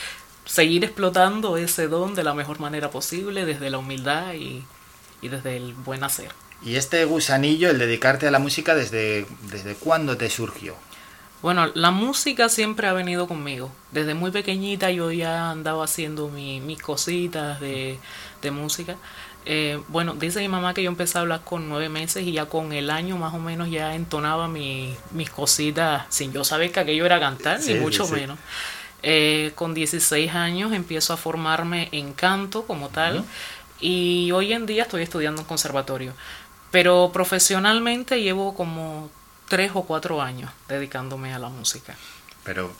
seguir 0.44 0.84
explotando 0.84 1.56
ese 1.56 1.88
don 1.88 2.14
de 2.14 2.22
la 2.22 2.34
mejor 2.34 2.60
manera 2.60 2.88
posible, 2.90 3.44
desde 3.44 3.68
la 3.68 3.78
humildad 3.78 4.34
y, 4.34 4.64
y 5.22 5.28
desde 5.28 5.56
el 5.56 5.74
buen 5.74 6.04
hacer. 6.04 6.30
Y 6.62 6.76
este 6.76 7.04
gusanillo, 7.04 7.68
el 7.68 7.78
dedicarte 7.78 8.28
a 8.28 8.30
la 8.30 8.38
música, 8.38 8.74
¿desde, 8.76 9.26
desde 9.50 9.74
cuándo 9.74 10.16
te 10.16 10.30
surgió? 10.30 10.76
Bueno, 11.42 11.70
la 11.74 11.90
música 11.90 12.48
siempre 12.48 12.88
ha 12.88 12.92
venido 12.92 13.28
conmigo. 13.28 13.70
Desde 13.92 14.14
muy 14.14 14.30
pequeñita 14.30 14.90
yo 14.90 15.12
ya 15.12 15.50
andaba 15.50 15.84
haciendo 15.84 16.28
mi- 16.28 16.60
mis 16.60 16.80
cositas 16.80 17.60
de, 17.60 17.98
de 18.42 18.50
música. 18.50 18.96
Eh, 19.44 19.80
bueno, 19.88 20.14
dice 20.14 20.40
mi 20.40 20.48
mamá 20.48 20.74
que 20.74 20.82
yo 20.82 20.90
empecé 20.90 21.18
a 21.18 21.20
hablar 21.20 21.42
con 21.44 21.68
nueve 21.68 21.88
meses 21.88 22.24
y 22.24 22.32
ya 22.32 22.46
con 22.46 22.72
el 22.72 22.90
año 22.90 23.16
más 23.16 23.32
o 23.32 23.38
menos 23.38 23.70
ya 23.70 23.94
entonaba 23.94 24.48
mi- 24.48 24.96
mis 25.12 25.30
cositas 25.30 26.04
sin 26.08 26.32
yo 26.32 26.42
saber 26.42 26.72
que 26.72 26.80
aquello 26.80 27.06
era 27.06 27.20
cantar, 27.20 27.60
Sí, 27.62 27.74
ni 27.74 27.80
mucho 27.80 28.06
sí. 28.06 28.14
menos. 28.14 28.38
Eh, 29.02 29.52
con 29.54 29.72
16 29.74 30.34
años 30.34 30.72
empiezo 30.72 31.12
a 31.12 31.16
formarme 31.16 31.88
en 31.92 32.12
canto 32.12 32.64
como 32.66 32.88
tal 32.88 33.24
y 33.80 34.32
hoy 34.32 34.52
en 34.52 34.66
día 34.66 34.82
estoy 34.84 35.02
estudiando 35.02 35.42
en 35.42 35.46
conservatorio. 35.46 36.12
Pero 36.72 37.10
profesionalmente 37.12 38.20
llevo 38.22 38.54
como 38.56 39.10
tres 39.48 39.72
o 39.74 39.82
cuatro 39.82 40.22
años 40.22 40.50
dedicándome 40.68 41.32
a 41.34 41.38
la 41.38 41.48
música. 41.48 41.94
Pero 42.44 42.72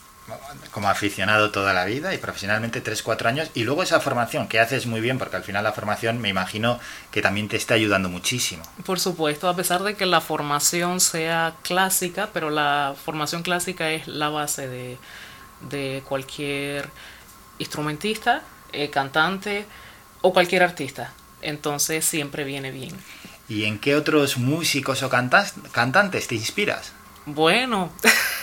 como 0.70 0.88
aficionado 0.88 1.51
toda 1.51 1.72
la 1.72 1.84
vida 1.84 2.14
y 2.14 2.18
profesionalmente 2.18 2.82
3-4 2.82 3.26
años. 3.26 3.51
Y 3.55 3.64
luego 3.64 3.82
esa 3.82 4.01
formación, 4.01 4.48
que 4.48 4.60
haces 4.60 4.86
muy 4.86 5.01
bien, 5.01 5.18
porque 5.18 5.36
al 5.36 5.44
final 5.44 5.64
la 5.64 5.72
formación 5.72 6.20
me 6.20 6.28
imagino 6.28 6.80
que 7.10 7.22
también 7.22 7.48
te 7.48 7.56
está 7.56 7.74
ayudando 7.74 8.09
muchísimo. 8.09 8.64
Por 8.84 8.98
supuesto, 8.98 9.48
a 9.48 9.56
pesar 9.56 9.82
de 9.82 9.94
que 9.94 10.06
la 10.06 10.20
formación 10.20 11.01
sea 11.01 11.55
clásica, 11.62 12.30
pero 12.32 12.51
la 12.51 12.94
formación 13.05 13.43
clásica 13.43 13.90
es 13.90 14.09
la 14.09 14.28
base 14.28 14.68
de, 14.68 14.98
de 15.70 16.02
cualquier 16.09 16.90
instrumentista, 17.59 18.43
eh, 18.72 18.90
cantante 18.90 19.64
o 20.22 20.32
cualquier 20.32 20.62
artista. 20.62 21.12
Entonces 21.43 22.05
siempre 22.05 22.44
viene 22.44 22.70
bien. 22.72 22.97
¿Y 23.48 23.64
en 23.64 23.78
qué 23.78 23.94
otros 23.94 24.39
músicos 24.39 25.02
o 25.02 25.09
cantas- 25.09 25.55
cantantes 25.73 26.27
te 26.27 26.35
inspiras? 26.35 26.93
Bueno, 27.27 27.90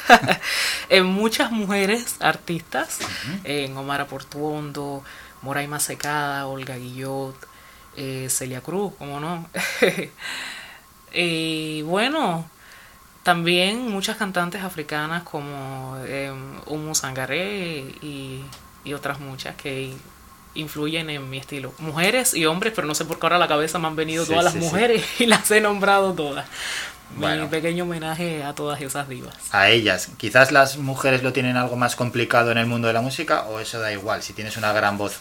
en 0.90 1.06
muchas 1.06 1.52
mujeres 1.52 2.16
artistas, 2.20 3.00
en 3.44 3.76
Omar 3.78 4.06
Portuondo, 4.08 5.04
Moraima 5.42 5.80
Secada, 5.80 6.48
Olga 6.48 6.76
Guillot, 6.78 7.36
eh, 7.96 8.28
Celia 8.30 8.62
Cruz, 8.62 8.94
¿cómo 8.98 9.20
no? 9.20 9.48
y 11.14 11.82
bueno, 11.84 12.50
también 13.24 13.90
muchas 13.90 14.18
cantantes 14.18 14.64
africanas 14.64 15.24
como 15.24 15.96
eh, 16.06 16.32
Umu 16.66 16.96
Sangaré 16.96 17.80
y, 18.02 18.44
y 18.84 18.94
otras 18.94 19.20
muchas 19.20 19.56
que 19.56 19.94
influyen 20.56 21.10
en 21.10 21.30
mi 21.30 21.38
estilo. 21.38 21.74
Mujeres 21.80 22.34
y 22.34 22.46
hombres, 22.46 22.74
pero 22.76 22.88
no 22.88 22.96
sé 22.96 23.06
por 23.06 23.20
qué 23.20 23.26
ahora 23.26 23.38
a 23.38 23.40
la 23.40 23.48
cabeza 23.48 23.80
me 23.80 23.88
han 23.88 23.96
venido 23.96 24.26
Sí, 24.26 24.32
todas 24.32 24.44
las 24.46 24.54
sí, 24.54 24.60
sí. 24.60 24.66
mujeres 24.66 25.06
y 25.20 25.26
las 25.26 25.50
he 25.52 25.62
nombrado 25.62 26.14
todas. 26.14 26.46
Bueno. 27.16 27.44
Mi 27.44 27.50
pequeño 27.50 27.84
homenaje 27.84 28.44
a 28.44 28.56
todas 28.56 28.82
esas 28.82 29.08
divas. 29.08 29.36
A 29.52 29.70
ellas. 29.70 30.10
Quizás 30.18 30.52
las 30.52 30.78
mujeres 30.78 31.22
lo 31.22 31.32
tienen 31.32 31.58
algo 31.58 31.76
más 31.76 31.96
complicado 31.96 32.52
en 32.52 32.58
el 32.58 32.66
mundo 32.66 32.88
de 32.88 32.94
la 32.94 33.02
música 33.02 33.44
o 33.44 33.60
eso 33.60 33.80
da 33.80 33.92
igual. 33.92 34.24
Si 34.24 34.34
tienes 34.34 34.58
una 34.58 34.74
gran 34.74 34.98
voz 34.98 35.20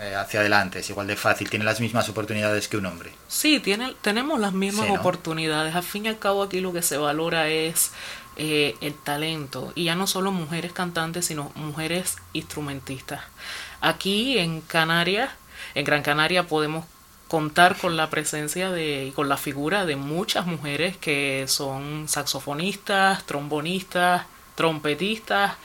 eh, 0.00 0.14
hacia 0.14 0.40
adelante 0.40 0.78
es 0.78 0.90
igual 0.90 1.06
de 1.08 1.16
fácil, 1.16 1.50
tiene 1.50 1.64
las 1.64 1.80
mismas 1.80 2.08
oportunidades 2.08 2.68
que 2.68 2.76
un 2.76 2.86
hombre. 2.86 3.10
Sí, 3.26 3.58
tiene, 3.58 3.96
tenemos 4.00 4.38
las 4.38 4.52
mismas 4.52 4.86
¿no? 4.86 4.94
oportunidades. 4.94 5.74
Al 5.74 5.82
fin 5.82 6.06
y 6.06 6.08
al 6.08 6.18
cabo 6.20 6.42
aquí 6.44 6.60
lo 6.60 6.72
que 6.72 6.82
se 6.82 6.98
valora 6.98 7.48
es 7.48 7.90
eh, 8.36 8.76
el 8.80 8.94
talento. 8.94 9.72
Y 9.74 9.84
ya 9.84 9.96
no 9.96 10.06
solo 10.06 10.30
mujeres 10.30 10.72
cantantes, 10.72 11.26
sino 11.26 11.50
mujeres 11.56 12.16
instrumentistas. 12.32 13.22
Aquí 13.84 14.38
en 14.38 14.62
Canarias, 14.62 15.30
en 15.74 15.84
Gran 15.84 16.02
Canaria 16.02 16.46
podemos 16.46 16.86
contar 17.28 17.76
con 17.76 17.98
la 17.98 18.08
presencia 18.08 18.70
de 18.70 19.04
y 19.04 19.10
con 19.10 19.28
la 19.28 19.36
figura 19.36 19.84
de 19.84 19.94
muchas 19.94 20.46
mujeres 20.46 20.96
que 20.96 21.44
son 21.48 22.08
saxofonistas, 22.08 23.24
trombonistas, 23.26 24.24
trompetistas 24.54 25.56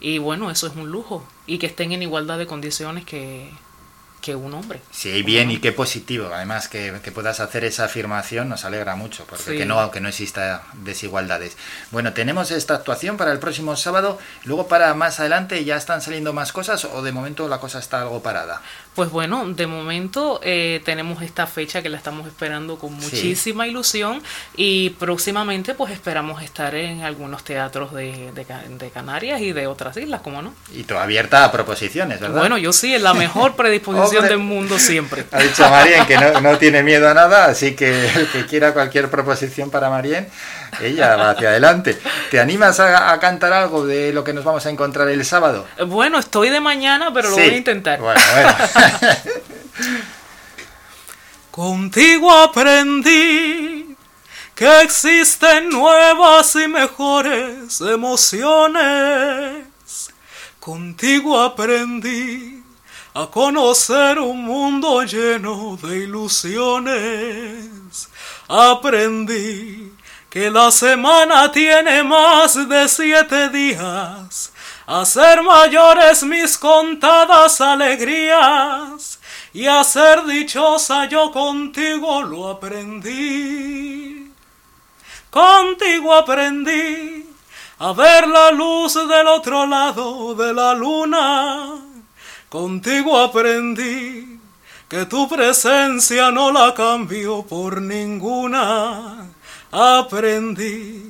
y 0.00 0.18
bueno, 0.18 0.50
eso 0.50 0.66
es 0.66 0.74
un 0.74 0.90
lujo 0.90 1.24
y 1.46 1.58
que 1.58 1.66
estén 1.66 1.92
en 1.92 2.02
igualdad 2.02 2.38
de 2.38 2.48
condiciones 2.48 3.04
que, 3.04 3.52
que 4.20 4.34
un 4.34 4.52
hombre. 4.54 4.80
Sí, 4.90 5.22
bien 5.22 5.50
y 5.50 5.58
qué 5.58 5.72
positivo. 5.72 6.30
Además, 6.32 6.68
que, 6.68 7.00
que 7.02 7.12
puedas 7.12 7.40
hacer 7.40 7.64
esa 7.64 7.84
afirmación 7.84 8.48
nos 8.48 8.64
alegra 8.64 8.96
mucho, 8.96 9.24
porque 9.26 9.44
Sí. 9.44 9.56
que 9.58 9.64
no, 9.66 9.90
que 9.90 10.00
no 10.00 10.08
exista 10.08 10.62
desigualdades. 10.74 11.56
Bueno, 11.90 12.12
tenemos 12.12 12.50
esta 12.50 12.74
actuación 12.74 13.16
para 13.16 13.32
el 13.32 13.38
próximo 13.38 13.76
sábado. 13.76 14.18
Luego, 14.44 14.68
para 14.68 14.92
más 14.94 15.20
adelante, 15.20 15.64
¿ya 15.64 15.76
están 15.76 16.02
saliendo 16.02 16.32
más 16.32 16.52
cosas 16.52 16.84
o 16.84 17.02
de 17.02 17.12
momento 17.12 17.48
la 17.48 17.58
cosa 17.58 17.78
está 17.78 18.00
algo 18.02 18.22
parada? 18.22 18.60
Pues 18.94 19.08
bueno, 19.10 19.46
de 19.48 19.66
momento 19.68 20.40
eh, 20.42 20.82
tenemos 20.84 21.22
esta 21.22 21.46
fecha 21.46 21.80
que 21.80 21.88
la 21.88 21.96
estamos 21.96 22.26
esperando 22.26 22.76
con 22.76 22.90
Sí. 23.00 23.04
muchísima 23.06 23.66
ilusión 23.66 24.20
y 24.56 24.90
próximamente 24.90 25.74
pues 25.74 25.92
esperamos 25.92 26.42
estar 26.42 26.74
en 26.74 27.02
algunos 27.02 27.44
teatros 27.44 27.94
de, 27.94 28.32
de 28.32 28.44
Ca- 28.44 28.64
de 28.68 28.90
Canarias 28.90 29.40
y 29.40 29.52
de 29.52 29.68
otras 29.68 29.96
islas, 29.96 30.20
¿cómo 30.22 30.42
no? 30.42 30.52
Y 30.74 30.82
todo 30.82 30.98
abierta 30.98 31.44
a 31.44 31.52
proposiciones, 31.52 32.18
¿verdad? 32.20 32.40
Bueno, 32.40 32.58
yo 32.58 32.72
sí, 32.72 32.92
en 32.94 33.04
la 33.04 33.14
mejor 33.14 33.54
predisposición 33.56 34.26
del 34.26 34.38
mundo 34.38 34.78
siempre. 34.78 35.24
Ha 35.30 35.38
dicho 35.40 35.70
Marien 35.70 36.04
que 36.06 36.16
no, 36.18 36.40
no 36.40 36.58
tiene 36.58 36.82
miedo 36.82 37.08
a 37.08 37.14
nada, 37.14 37.44
así 37.46 37.76
que 37.76 38.06
el 38.10 38.26
que 38.28 38.44
quiera 38.46 38.72
cualquier 38.74 39.08
proposición 39.08 39.70
para 39.70 39.88
Marien, 39.88 40.28
ella 40.82 41.14
va 41.16 41.30
hacia 41.30 41.48
adelante. 41.50 41.96
¿Te 42.30 42.40
animas 42.40 42.80
a, 42.80 43.12
a 43.12 43.20
cantar 43.20 43.52
algo 43.52 43.86
de 43.86 44.12
lo 44.12 44.24
que 44.24 44.32
nos 44.32 44.44
vamos 44.44 44.66
a 44.66 44.70
encontrar 44.70 45.08
el 45.08 45.24
sábado? 45.24 45.66
Bueno, 45.86 46.18
estoy 46.18 46.50
de 46.50 46.60
mañana, 46.60 47.12
pero 47.14 47.30
lo 47.30 47.36
Sí. 47.36 47.42
voy 47.42 47.50
a 47.50 47.56
intentar. 47.56 47.98
Bueno, 48.00 48.20
bueno. 48.34 48.50
Contigo 51.50 52.30
aprendí 52.30 53.96
que 54.54 54.82
existen 54.82 55.70
nuevas 55.70 56.54
y 56.56 56.68
mejores 56.68 57.80
emociones. 57.80 59.64
Contigo 60.58 61.40
aprendí 61.40 62.62
a 63.14 63.26
conocer 63.26 64.18
un 64.18 64.44
mundo 64.44 65.02
lleno 65.02 65.78
de 65.82 65.98
ilusiones. 65.98 67.68
Aprendí 68.48 69.92
que 70.28 70.50
la 70.50 70.70
semana 70.70 71.50
tiene 71.50 72.04
más 72.04 72.68
de 72.68 72.88
siete 72.88 73.48
días, 73.48 74.52
a 74.90 75.04
ser 75.04 75.40
mayores 75.44 76.24
mis 76.24 76.58
contadas 76.58 77.60
alegrías, 77.60 79.20
y 79.52 79.68
a 79.68 79.84
ser 79.84 80.24
dichosa 80.24 81.04
yo 81.04 81.30
contigo 81.30 82.22
lo 82.22 82.48
aprendí. 82.48 84.32
Contigo 85.30 86.12
aprendí 86.12 87.24
a 87.78 87.92
ver 87.92 88.26
la 88.26 88.50
luz 88.50 88.94
del 88.94 89.28
otro 89.28 89.64
lado 89.64 90.34
de 90.34 90.52
la 90.52 90.74
luna. 90.74 91.76
Contigo 92.48 93.16
aprendí 93.16 94.40
que 94.88 95.06
tu 95.06 95.28
presencia 95.28 96.32
no 96.32 96.50
la 96.50 96.74
cambio 96.74 97.42
por 97.42 97.80
ninguna. 97.80 99.28
Aprendí 99.70 101.09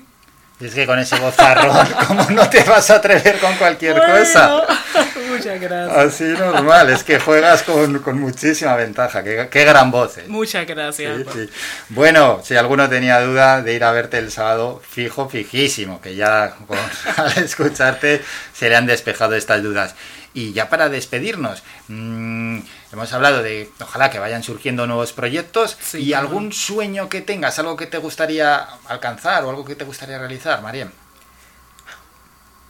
Es 0.61 0.73
que 0.75 0.85
con 0.85 0.99
ese 0.99 1.17
vozarrón, 1.17 1.87
¿cómo 2.07 2.29
no 2.29 2.49
te 2.49 2.63
vas 2.63 2.89
a 2.91 2.95
atrever 2.95 3.39
con 3.39 3.55
cualquier 3.55 3.95
cosa? 3.95 4.63
Muchas 5.29 5.59
gracias. 5.59 5.97
Así 5.97 6.23
normal, 6.25 6.89
es 6.89 7.03
que 7.03 7.19
juegas 7.19 7.63
con, 7.63 7.99
con 7.99 8.19
muchísima 8.19 8.75
ventaja. 8.75 9.23
Qué, 9.23 9.47
qué 9.49 9.63
gran 9.65 9.89
voz. 9.89 10.17
¿eh? 10.17 10.25
Muchas 10.27 10.67
gracias. 10.67 11.17
Sí, 11.17 11.25
sí. 11.33 11.49
Bueno, 11.89 12.41
si 12.43 12.55
alguno 12.55 12.87
tenía 12.89 13.21
duda 13.21 13.61
de 13.61 13.73
ir 13.73 13.83
a 13.83 13.91
verte 13.91 14.17
el 14.19 14.31
sábado, 14.31 14.81
fijo, 14.87 15.29
fijísimo, 15.29 15.99
que 16.01 16.15
ya 16.15 16.53
con- 16.67 16.77
al 17.17 17.37
escucharte 17.43 18.21
se 18.53 18.69
le 18.69 18.75
han 18.75 18.85
despejado 18.85 19.35
estas 19.35 19.63
dudas. 19.63 19.95
Y 20.33 20.53
ya 20.53 20.69
para 20.69 20.87
despedirnos, 20.89 21.61
mm, 21.87 22.59
hemos 22.91 23.11
hablado 23.13 23.41
de 23.43 23.71
ojalá 23.79 24.09
que 24.09 24.19
vayan 24.19 24.43
surgiendo 24.43 24.87
nuevos 24.87 25.13
proyectos 25.13 25.77
y 25.93 26.07
claro. 26.07 26.27
algún 26.27 26.51
sueño 26.51 27.09
que 27.09 27.21
tengas, 27.21 27.59
algo 27.59 27.77
que 27.77 27.87
te 27.87 27.97
gustaría 27.97 28.57
alcanzar 28.87 29.43
o 29.45 29.49
algo 29.49 29.65
que 29.65 29.75
te 29.75 29.85
gustaría 29.85 30.17
realizar, 30.17 30.61
María. 30.61 30.91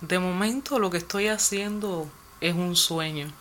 De 0.01 0.19
momento 0.19 0.79
lo 0.79 0.89
que 0.89 0.97
estoy 0.97 1.27
haciendo 1.27 2.09
es 2.39 2.55
un 2.55 2.75
sueño. 2.75 3.31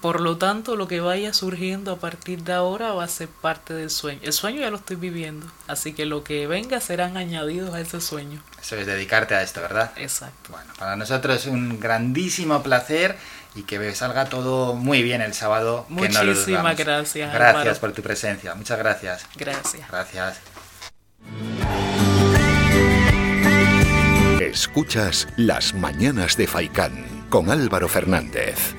Por 0.00 0.20
lo 0.20 0.38
tanto, 0.38 0.76
lo 0.76 0.88
que 0.88 1.00
vaya 1.00 1.34
surgiendo 1.34 1.92
a 1.92 1.98
partir 1.98 2.42
de 2.42 2.54
ahora 2.54 2.92
va 2.92 3.04
a 3.04 3.08
ser 3.08 3.28
parte 3.28 3.74
del 3.74 3.90
sueño. 3.90 4.20
El 4.22 4.32
sueño 4.32 4.60
ya 4.60 4.70
lo 4.70 4.78
estoy 4.78 4.96
viviendo, 4.96 5.46
así 5.68 5.92
que 5.92 6.06
lo 6.06 6.24
que 6.24 6.46
venga 6.46 6.80
serán 6.80 7.18
añadidos 7.18 7.74
a 7.74 7.80
ese 7.80 8.00
sueño. 8.00 8.42
Eso 8.60 8.76
es 8.76 8.86
dedicarte 8.86 9.34
a 9.34 9.42
esto, 9.42 9.60
¿verdad? 9.60 9.92
Exacto. 9.96 10.52
Bueno, 10.52 10.72
para 10.78 10.96
nosotros 10.96 11.36
es 11.36 11.46
un 11.46 11.78
grandísimo 11.78 12.62
placer 12.62 13.18
y 13.54 13.62
que 13.62 13.94
salga 13.94 14.26
todo 14.26 14.74
muy 14.74 15.02
bien 15.02 15.20
el 15.22 15.34
sábado. 15.34 15.86
que 15.88 16.08
no 16.08 16.24
lo 16.24 16.32
Muchísimas 16.32 16.76
gracias, 16.76 17.32
Gracias 17.32 17.56
Álvaro. 17.62 17.80
por 17.80 17.92
tu 17.92 18.02
presencia. 18.02 18.54
Muchas 18.54 18.78
gracias. 18.78 19.26
Gracias. 19.36 19.88
Gracias. 19.90 20.40
Escuchas 24.40 25.28
Las 25.36 25.74
Mañanas 25.74 26.36
de 26.36 26.46
Faicán 26.46 27.26
con 27.28 27.50
Álvaro 27.50 27.88
Fernández. 27.88 28.74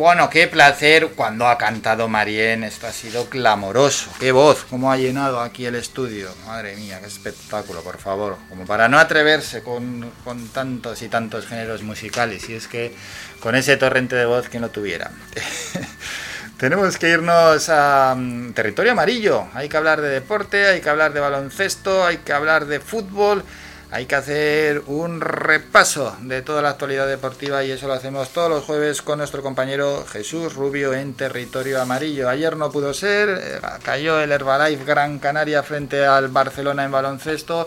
Bueno, 0.00 0.30
qué 0.30 0.48
placer 0.48 1.08
cuando 1.08 1.46
ha 1.46 1.58
cantado 1.58 2.08
Marien. 2.08 2.64
Esto 2.64 2.86
ha 2.86 2.92
sido 2.92 3.28
clamoroso. 3.28 4.10
Qué 4.18 4.32
voz, 4.32 4.64
cómo 4.64 4.90
ha 4.90 4.96
llenado 4.96 5.40
aquí 5.40 5.66
el 5.66 5.74
estudio. 5.74 6.30
Madre 6.46 6.74
mía, 6.76 7.00
qué 7.00 7.06
espectáculo, 7.06 7.82
por 7.82 7.98
favor. 7.98 8.38
Como 8.48 8.64
para 8.64 8.88
no 8.88 8.98
atreverse 8.98 9.62
con, 9.62 10.10
tantos 10.54 11.02
y 11.02 11.08
tantos 11.08 11.46
géneros 11.46 11.82
musicales. 11.82 12.48
Y 12.48 12.54
es 12.54 12.66
que 12.66 12.94
con 13.40 13.54
ese 13.54 13.76
torrente 13.76 14.16
de 14.16 14.24
voz 14.24 14.48
que 14.48 14.58
no 14.58 14.70
tuviera. 14.70 15.10
Tenemos 16.56 16.96
que 16.96 17.10
irnos 17.10 17.68
a 17.68 18.14
mm, 18.16 18.54
territorio 18.54 18.92
amarillo. 18.92 19.48
Hay 19.52 19.68
que 19.68 19.76
hablar 19.76 20.00
de 20.00 20.08
deporte, 20.08 20.66
hay 20.66 20.80
que 20.80 20.88
hablar 20.88 21.12
de 21.12 21.20
baloncesto, 21.20 22.06
hay 22.06 22.16
que 22.18 22.32
hablar 22.32 22.64
de 22.64 22.80
fútbol. 22.80 23.44
Hay 23.92 24.06
que 24.06 24.14
hacer 24.14 24.82
un 24.86 25.20
repaso 25.20 26.16
de 26.20 26.42
toda 26.42 26.62
la 26.62 26.70
actualidad 26.70 27.08
deportiva 27.08 27.64
y 27.64 27.72
eso 27.72 27.88
lo 27.88 27.94
hacemos 27.94 28.28
todos 28.28 28.48
los 28.48 28.62
jueves 28.62 29.02
con 29.02 29.18
nuestro 29.18 29.42
compañero 29.42 30.06
Jesús 30.06 30.54
Rubio 30.54 30.94
en 30.94 31.14
territorio 31.14 31.82
amarillo. 31.82 32.28
Ayer 32.28 32.56
no 32.56 32.70
pudo 32.70 32.94
ser, 32.94 33.28
eh, 33.30 33.60
cayó 33.82 34.20
el 34.20 34.30
Herbalife 34.30 34.84
Gran 34.84 35.18
Canaria 35.18 35.64
frente 35.64 36.06
al 36.06 36.28
Barcelona 36.28 36.84
en 36.84 36.92
baloncesto 36.92 37.66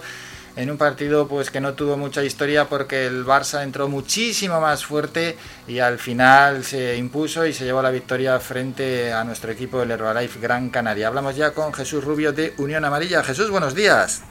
en 0.55 0.71
un 0.71 0.77
partido 0.77 1.27
pues 1.27 1.51
que 1.51 1.59
no 1.59 1.73
tuvo 1.73 1.97
mucha 1.97 2.23
historia 2.23 2.69
porque 2.69 3.05
el 3.05 3.25
Barça 3.25 3.63
entró 3.63 3.89
muchísimo 3.89 4.61
más 4.61 4.85
fuerte 4.85 5.37
y 5.67 5.79
al 5.79 5.99
final 5.99 6.63
se 6.63 6.95
impuso 6.95 7.45
y 7.45 7.51
se 7.53 7.65
llevó 7.65 7.81
la 7.81 7.91
victoria 7.91 8.39
frente 8.39 9.11
a 9.11 9.25
nuestro 9.25 9.51
equipo 9.51 9.79
del 9.79 9.91
Herbalife 9.91 10.39
Gran 10.39 10.69
Canaria. 10.69 11.07
Hablamos 11.07 11.35
ya 11.35 11.51
con 11.51 11.73
Jesús 11.73 12.03
Rubio 12.03 12.31
de 12.31 12.53
Unión 12.59 12.85
Amarilla. 12.85 13.23
Jesús, 13.23 13.49
buenos 13.49 13.75
días. 13.75 14.21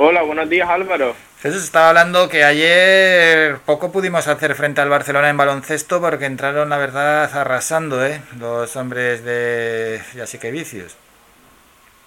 Hola, 0.00 0.22
buenos 0.22 0.48
días 0.48 0.68
Álvaro. 0.68 1.16
Jesús 1.42 1.64
estaba 1.64 1.88
hablando 1.88 2.28
que 2.28 2.44
ayer 2.44 3.56
poco 3.66 3.90
pudimos 3.90 4.28
hacer 4.28 4.54
frente 4.54 4.80
al 4.80 4.88
Barcelona 4.88 5.28
en 5.28 5.36
baloncesto 5.36 6.00
porque 6.00 6.24
entraron, 6.26 6.68
la 6.68 6.78
verdad, 6.78 7.24
arrasando, 7.36 8.04
¿eh? 8.04 8.20
Los 8.38 8.76
hombres 8.76 9.24
de 9.24 10.00
Yasique 10.14 10.50
Vicios. 10.52 10.96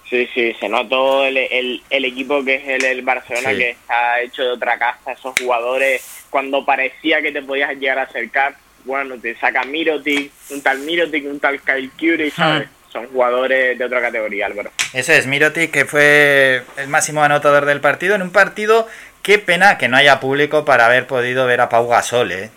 Sí, 0.08 0.26
sí, 0.34 0.54
se 0.60 0.68
notó 0.68 1.24
el, 1.24 1.36
el, 1.38 1.82
el 1.88 2.04
equipo 2.04 2.42
que 2.44 2.54
es 2.56 2.68
el, 2.68 2.84
el 2.84 3.02
Barcelona 3.02 3.50
Sí. 3.50 3.56
que 3.56 3.70
está 3.70 4.20
hecho 4.20 4.42
de 4.42 4.50
otra 4.50 4.78
casta, 4.78 5.12
esos 5.12 5.34
jugadores 5.38 6.02
cuando 6.30 6.64
parecía 6.64 7.20
que 7.22 7.32
te 7.32 7.42
podías 7.42 7.74
llegar 7.76 7.98
a 7.98 8.02
acercar, 8.02 8.54
bueno, 8.84 9.16
te 9.18 9.34
saca 9.36 9.64
Mirotic, 9.64 10.30
un 10.50 10.62
tal 10.62 10.78
Mirotic, 10.78 11.24
un 11.26 11.40
tal 11.40 11.60
Kyle 11.60 11.90
Curry, 11.98 12.30
¿sabes? 12.30 12.68
Son 12.92 13.06
jugadores 13.06 13.78
de 13.78 13.84
otra 13.84 14.02
categoría, 14.02 14.46
Álvaro. 14.46 14.70
Ese 14.92 15.16
es 15.16 15.26
Mirotic, 15.26 15.70
que 15.70 15.86
fue 15.86 16.62
el 16.76 16.88
máximo 16.88 17.22
anotador 17.22 17.64
del 17.64 17.80
partido. 17.80 18.14
En 18.14 18.20
un 18.20 18.32
partido, 18.32 18.86
qué 19.22 19.38
pena 19.38 19.78
que 19.78 19.88
no 19.88 19.96
haya 19.96 20.20
público 20.20 20.66
para 20.66 20.84
haber 20.84 21.06
podido 21.06 21.46
ver 21.46 21.62
a 21.62 21.70
Pau 21.70 21.88
Gasol, 21.88 22.32
¿eh? 22.32 22.50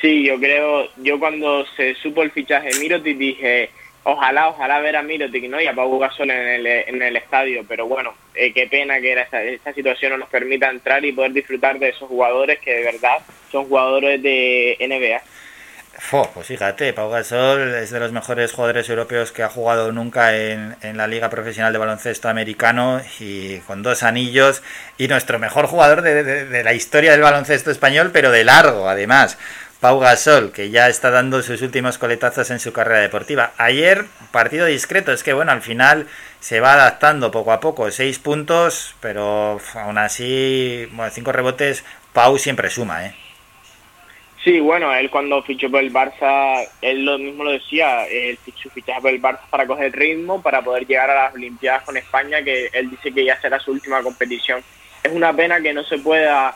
Sí, 0.00 0.24
yo 0.24 0.38
creo, 0.38 0.88
yo 0.96 1.18
cuando 1.18 1.66
se 1.76 1.94
supo 1.96 2.22
el 2.22 2.30
fichaje 2.30 2.68
de 2.68 2.78
Mirotic 2.78 3.18
dije, 3.18 3.70
ojalá, 4.04 4.48
ojalá 4.48 4.78
ver 4.78 4.94
a 4.94 5.02
Mirotic, 5.02 5.44
¿no? 5.50 5.60
Y 5.60 5.66
a 5.66 5.74
Pau 5.74 5.98
Gasol 5.98 6.30
en 6.30 6.46
el, 6.46 6.66
en 6.66 7.02
el 7.02 7.16
estadio, 7.16 7.64
pero 7.68 7.86
bueno, 7.86 8.14
eh, 8.36 8.52
qué 8.52 8.68
pena 8.68 9.00
que 9.00 9.10
era 9.10 9.22
esta, 9.22 9.42
esta 9.42 9.72
situación 9.72 10.12
no 10.12 10.18
nos 10.18 10.28
permita 10.28 10.70
entrar 10.70 11.04
y 11.04 11.10
poder 11.10 11.32
disfrutar 11.32 11.80
de 11.80 11.88
esos 11.88 12.08
jugadores 12.08 12.60
que 12.60 12.74
de 12.76 12.84
verdad 12.84 13.18
son 13.50 13.64
jugadores 13.66 14.22
de 14.22 14.76
NBA. 14.80 15.20
Fo, 16.02 16.28
pues 16.32 16.46
fíjate, 16.46 16.92
Pau 16.94 17.10
Gasol 17.10 17.74
es 17.74 17.90
de 17.90 18.00
los 18.00 18.10
mejores 18.10 18.52
jugadores 18.52 18.88
europeos 18.88 19.32
que 19.32 19.42
ha 19.42 19.48
jugado 19.50 19.92
nunca 19.92 20.34
en, 20.36 20.74
en 20.80 20.96
la 20.96 21.06
Liga 21.06 21.28
Profesional 21.28 21.72
de 21.72 21.78
Baloncesto 21.78 22.28
Americano 22.28 23.02
y 23.20 23.58
con 23.60 23.82
dos 23.82 24.02
anillos 24.02 24.62
y 24.98 25.08
nuestro 25.08 25.38
mejor 25.38 25.66
jugador 25.66 26.00
de, 26.02 26.24
de- 26.24 26.46
de 26.46 26.64
la 26.64 26.72
historia 26.72 27.12
del 27.12 27.20
baloncesto 27.20 27.70
español, 27.70 28.10
pero 28.12 28.30
de 28.30 28.44
largo 28.44 28.88
además. 28.88 29.36
Pau 29.78 30.00
Gasol, 30.00 30.52
que 30.52 30.70
ya 30.70 30.88
está 30.88 31.10
dando 31.10 31.42
sus 31.42 31.62
últimos 31.62 31.98
coletazos 31.98 32.50
en 32.50 32.60
su 32.60 32.72
carrera 32.72 33.00
deportiva. 33.00 33.52
Ayer, 33.58 34.06
partido 34.32 34.66
discreto, 34.66 35.12
es 35.12 35.22
que 35.22 35.32
bueno, 35.34 35.52
al 35.52 35.62
final 35.62 36.06
se 36.40 36.60
va 36.60 36.72
adaptando 36.74 37.30
poco 37.30 37.52
a 37.52 37.60
poco, 37.60 37.90
seis 37.90 38.18
puntos, 38.18 38.94
pero 39.00 39.60
aún 39.74 39.98
así, 39.98 40.88
bueno, 40.92 41.12
cinco 41.14 41.30
rebotes, 41.32 41.84
Pau 42.14 42.38
siempre 42.38 42.68
suma, 42.70 43.06
¿eh? 43.06 43.14
Sí, 44.44 44.58
bueno, 44.58 44.94
él 44.94 45.10
cuando 45.10 45.42
fichó 45.42 45.70
por 45.70 45.80
el 45.80 45.92
Barça, 45.92 46.66
él 46.80 47.04
lo 47.04 47.18
mismo 47.18 47.44
lo 47.44 47.52
decía, 47.52 48.06
él 48.06 48.38
su 48.56 48.70
fichaje 48.70 49.00
por 49.00 49.10
el 49.10 49.20
Barça 49.20 49.40
para 49.50 49.66
coger 49.66 49.92
ritmo, 49.94 50.40
para 50.40 50.62
poder 50.62 50.86
llegar 50.86 51.10
a 51.10 51.24
las 51.24 51.34
Olimpiadas 51.34 51.82
con 51.82 51.96
España, 51.98 52.42
que 52.42 52.70
él 52.72 52.88
dice 52.90 53.12
que 53.12 53.24
ya 53.24 53.38
será 53.40 53.60
su 53.60 53.72
última 53.72 54.02
competición. 54.02 54.62
Es 55.02 55.12
una 55.12 55.34
pena 55.34 55.60
que 55.60 55.74
no 55.74 55.84
se 55.84 55.98
pueda, 55.98 56.54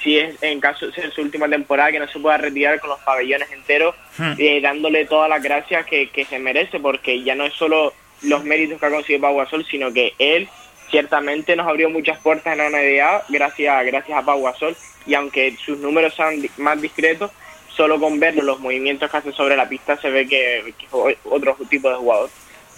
si 0.00 0.18
es 0.18 0.42
en 0.42 0.60
caso 0.60 0.86
de 0.86 0.92
ser 0.92 1.12
su 1.12 1.22
última 1.22 1.48
temporada, 1.48 1.92
que 1.92 2.00
no 2.00 2.08
se 2.08 2.18
pueda 2.18 2.38
retirar 2.38 2.80
con 2.80 2.90
los 2.90 3.00
pabellones 3.00 3.50
enteros, 3.52 3.94
Hmm. 4.18 4.32
eh, 4.38 4.60
dándole 4.60 5.06
todas 5.06 5.30
las 5.30 5.42
gracias 5.42 5.86
que, 5.86 6.10
que 6.10 6.24
se 6.24 6.38
merece, 6.38 6.80
porque 6.80 7.22
ya 7.22 7.34
no 7.34 7.44
es 7.44 7.54
solo 7.54 7.94
los 8.22 8.44
méritos 8.44 8.78
que 8.78 8.86
ha 8.86 8.90
conseguido 8.90 9.22
Pau 9.22 9.36
Gasol, 9.36 9.64
sino 9.64 9.92
que 9.92 10.12
él 10.18 10.48
ciertamente 10.90 11.56
nos 11.56 11.66
abrió 11.66 11.88
muchas 11.88 12.18
puertas 12.18 12.52
en 12.52 12.58
la 12.58 12.68
NBA 12.68 13.24
gracias, 13.30 13.86
gracias 13.86 14.18
a 14.18 14.24
Pau 14.24 14.42
Gasol 14.42 14.76
y 15.06 15.14
aunque 15.14 15.56
sus 15.64 15.78
números 15.78 16.14
sean 16.14 16.36
más 16.58 16.80
discretos, 16.80 17.30
solo 17.68 17.98
con 17.98 18.20
ver 18.20 18.36
los 18.36 18.60
movimientos 18.60 19.10
que 19.10 19.16
hace 19.16 19.32
sobre 19.32 19.56
la 19.56 19.68
pista 19.68 19.96
se 19.96 20.10
ve 20.10 20.26
que, 20.26 20.58
es 20.58 21.18
otro 21.24 21.56
tipo 21.68 21.88
de 21.88 21.96
jugador. 21.96 22.30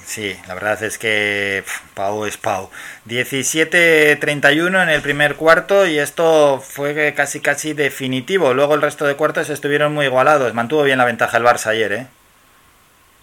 Sí, 0.05 0.36
la 0.46 0.55
verdad 0.55 0.82
es 0.82 0.98
que 0.98 1.64
Pau 1.94 2.26
es 2.26 2.36
Pau. 2.36 2.68
17-31 3.09 4.82
en 4.82 4.88
el 4.90 5.01
primer 5.01 5.34
cuarto 5.36 5.86
y 5.86 5.98
esto 5.98 6.60
fue 6.60 7.14
casi 7.16 7.40
casi 7.40 7.72
definitivo. 7.72 8.52
Luego 8.52 8.74
el 8.74 8.82
resto 8.82 9.06
de 9.06 9.16
cuartos 9.16 9.48
estuvieron 9.48 9.94
muy 9.94 10.06
igualados. 10.06 10.52
Mantuvo 10.52 10.82
bien 10.82 10.98
la 10.98 11.06
ventaja 11.06 11.38
el 11.38 11.44
Barça 11.44 11.68
ayer, 11.68 11.92
¿eh? 11.92 12.06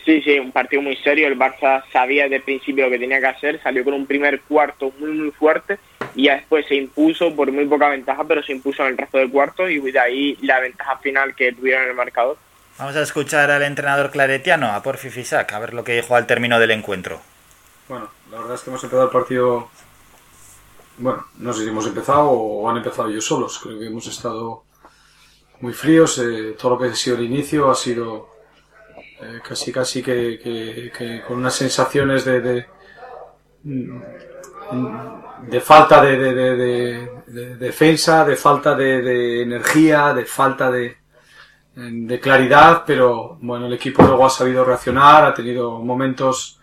Sí, 0.06 0.22
sí, 0.22 0.40
un 0.40 0.52
partido 0.52 0.82
muy 0.82 0.96
serio. 0.98 1.28
El 1.28 1.38
Barça 1.38 1.84
sabía 1.92 2.24
desde 2.24 2.38
el 2.38 2.42
principio 2.42 2.86
lo 2.86 2.92
que 2.92 3.00
tenía 3.00 3.20
que 3.20 3.28
hacer. 3.28 3.62
Salió 3.62 3.84
con 3.84 3.94
un 3.94 4.08
primer 4.08 4.42
cuarto 4.42 4.92
muy, 5.00 5.12
muy 5.12 5.32
fuerte 5.32 5.78
y 6.16 6.26
ya 6.26 6.36
después 6.36 6.66
se 6.68 6.76
impuso 6.76 7.36
por 7.36 7.52
muy 7.52 7.66
poca 7.66 7.90
ventaja, 7.90 8.24
pero 8.24 8.42
se 8.42 8.54
impuso 8.54 8.84
en 8.84 8.90
el 8.90 8.98
resto 8.98 9.20
del 9.20 9.30
cuarto 9.30 9.70
y 9.70 9.80
de 9.80 10.00
ahí 10.00 10.38
la 10.42 10.60
ventaja 10.60 10.98
final 10.98 11.36
que 11.36 11.54
tuvieron 11.54 11.84
en 11.84 11.90
el 11.90 11.96
marcador. 11.96 12.38
Vamos 12.80 12.96
a 12.96 13.02
escuchar 13.04 13.52
al 13.52 13.62
entrenador 13.62 14.10
claretiano, 14.10 14.72
a 14.72 14.82
Porfi 14.82 15.10
Fisac, 15.10 15.54
a 15.54 15.60
ver 15.60 15.74
lo 15.74 15.84
que 15.84 15.94
dijo 15.94 16.16
al 16.16 16.26
término 16.26 16.60
del 16.60 16.72
encuentro. 16.72 17.22
Bueno, 17.88 18.10
la 18.32 18.40
verdad 18.40 18.56
es 18.56 18.62
que 18.62 18.70
hemos 18.72 18.84
empezado 18.84 19.06
el 19.06 19.12
partido. 19.12 19.70
Bueno, 20.98 21.26
no 21.38 21.54
sé 21.54 21.64
si 21.64 21.70
hemos 21.70 21.86
empezado 21.86 22.30
o 22.30 22.70
han 22.70 22.78
empezado 22.78 23.10
ellos 23.10 23.26
solos. 23.26 23.60
Creo 23.60 23.78
que 23.78 23.86
hemos 23.86 24.08
estado 24.08 24.64
muy 25.60 25.74
fríos. 25.74 26.18
eh, 26.18 26.56
todo 26.60 26.72
lo 26.72 26.80
que 26.80 26.86
ha 26.86 26.96
sido 26.96 27.18
el 27.18 27.24
inicio 27.24 27.70
ha 27.70 27.76
sido 27.76 28.30
eh, 29.22 29.40
casi 29.48 29.72
casi 29.72 30.02
que, 30.04 30.40
que- 30.96 31.22
con 31.28 31.38
unas 31.38 31.56
sensaciones 31.56 32.26
de, 32.26 32.42
de, 32.42 32.66
mm, 33.64 34.02
falta 35.62 36.02
de, 36.02 36.18
de- 36.18 36.34
de- 36.34 36.56
de- 36.56 37.22
de 37.28 37.56
defensa, 37.58 38.26
de 38.26 38.36
falta 38.36 38.76
de, 38.76 39.42
energía, 39.42 40.14
de 40.14 40.26
falta 40.26 40.72
de, 40.72 40.98
de 41.76 42.20
claridad, 42.20 42.84
pero 42.86 43.38
bueno, 43.42 43.68
el 43.68 43.74
equipo 43.74 44.04
luego 44.04 44.26
ha 44.26 44.30
sabido 44.30 44.66
reaccionar, 44.66 45.24
ha 45.26 45.34
tenido 45.34 45.80
momentos 45.80 46.60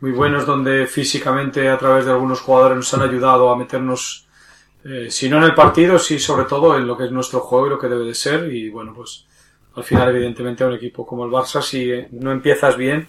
muy 0.00 0.12
buenos 0.12 0.46
donde 0.46 0.86
físicamente 0.86 1.68
a 1.68 1.78
través 1.78 2.06
de 2.06 2.12
algunos 2.12 2.40
jugadores 2.40 2.76
nos 2.76 2.94
han 2.94 3.02
ayudado 3.02 3.50
a 3.50 3.56
meternos, 3.56 4.28
eh, 4.84 5.08
si 5.10 5.28
no 5.28 5.38
en 5.38 5.44
el 5.44 5.54
partido, 5.54 5.98
sí 5.98 6.18
sobre 6.18 6.46
todo 6.46 6.76
en 6.76 6.86
lo 6.86 6.96
que 6.96 7.04
es 7.06 7.12
nuestro 7.12 7.40
juego 7.40 7.68
y 7.68 7.70
lo 7.70 7.78
que 7.78 7.88
debe 7.88 8.04
de 8.06 8.14
ser. 8.14 8.52
Y 8.52 8.70
bueno, 8.70 8.94
pues 8.94 9.27
al 9.78 9.84
final 9.84 10.08
evidentemente 10.10 10.64
a 10.64 10.66
un 10.66 10.74
equipo 10.74 11.06
como 11.06 11.24
el 11.24 11.30
Barça, 11.30 11.62
si 11.62 11.90
no 12.10 12.32
empiezas 12.32 12.76
bien, 12.76 13.08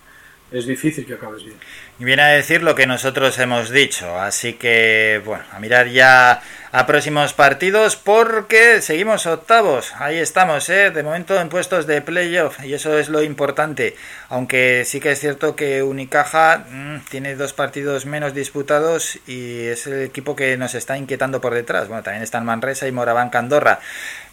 es 0.51 0.65
difícil 0.65 1.05
que 1.05 1.15
acabes 1.15 1.43
bien. 1.43 1.57
Viene 1.99 2.21
a 2.21 2.27
decir 2.27 2.63
lo 2.63 2.75
que 2.75 2.87
nosotros 2.87 3.37
hemos 3.39 3.71
dicho, 3.71 4.17
así 4.17 4.53
que 4.53 5.21
bueno, 5.25 5.43
a 5.51 5.59
mirar 5.59 5.89
ya 5.89 6.41
a 6.71 6.85
próximos 6.85 7.33
partidos 7.33 7.97
porque 7.97 8.81
seguimos 8.81 9.25
octavos, 9.25 9.93
ahí 9.99 10.17
estamos, 10.17 10.69
¿eh? 10.69 10.91
de 10.91 11.03
momento 11.03 11.37
en 11.37 11.49
puestos 11.49 11.87
de 11.87 12.01
playoff. 12.01 12.63
Y 12.63 12.73
eso 12.73 12.97
es 12.97 13.09
lo 13.09 13.21
importante, 13.21 13.97
aunque 14.29 14.83
sí 14.85 15.01
que 15.01 15.11
es 15.11 15.19
cierto 15.19 15.57
que 15.57 15.83
Unicaja 15.83 16.63
mm, 16.69 16.99
tiene 17.09 17.35
dos 17.35 17.51
partidos 17.51 18.05
menos 18.05 18.33
disputados 18.33 19.19
y 19.27 19.65
es 19.65 19.85
el 19.85 20.03
equipo 20.03 20.37
que 20.37 20.55
nos 20.55 20.75
está 20.75 20.97
inquietando 20.97 21.41
por 21.41 21.53
detrás, 21.53 21.89
bueno, 21.89 22.01
también 22.01 22.23
están 22.23 22.45
Manresa 22.45 22.87
y 22.87 22.93
Moraván 22.93 23.29
Candorra, 23.29 23.81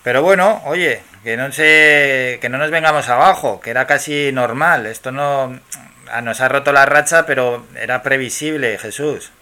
pero 0.05 0.23
bueno, 0.23 0.63
oye, 0.67 1.01
que 1.25 1.37
no 1.37 1.51
se, 1.51 2.39
que 2.41 2.49
no 2.49 2.59
nos 2.59 2.71
vengamos 2.71 3.09
abajo, 3.09 3.61
que 3.61 3.71
era 3.71 3.89
casi 3.89 4.31
normal, 4.31 4.87
esto 4.87 5.11
no 5.11 5.59
nos 6.23 6.41
ha 6.41 6.49
roto 6.49 6.73
la 6.73 6.87
racha, 6.87 7.27
pero 7.27 7.65
era 7.81 8.03
previsible, 8.03 8.79
Jesús. 8.79 9.33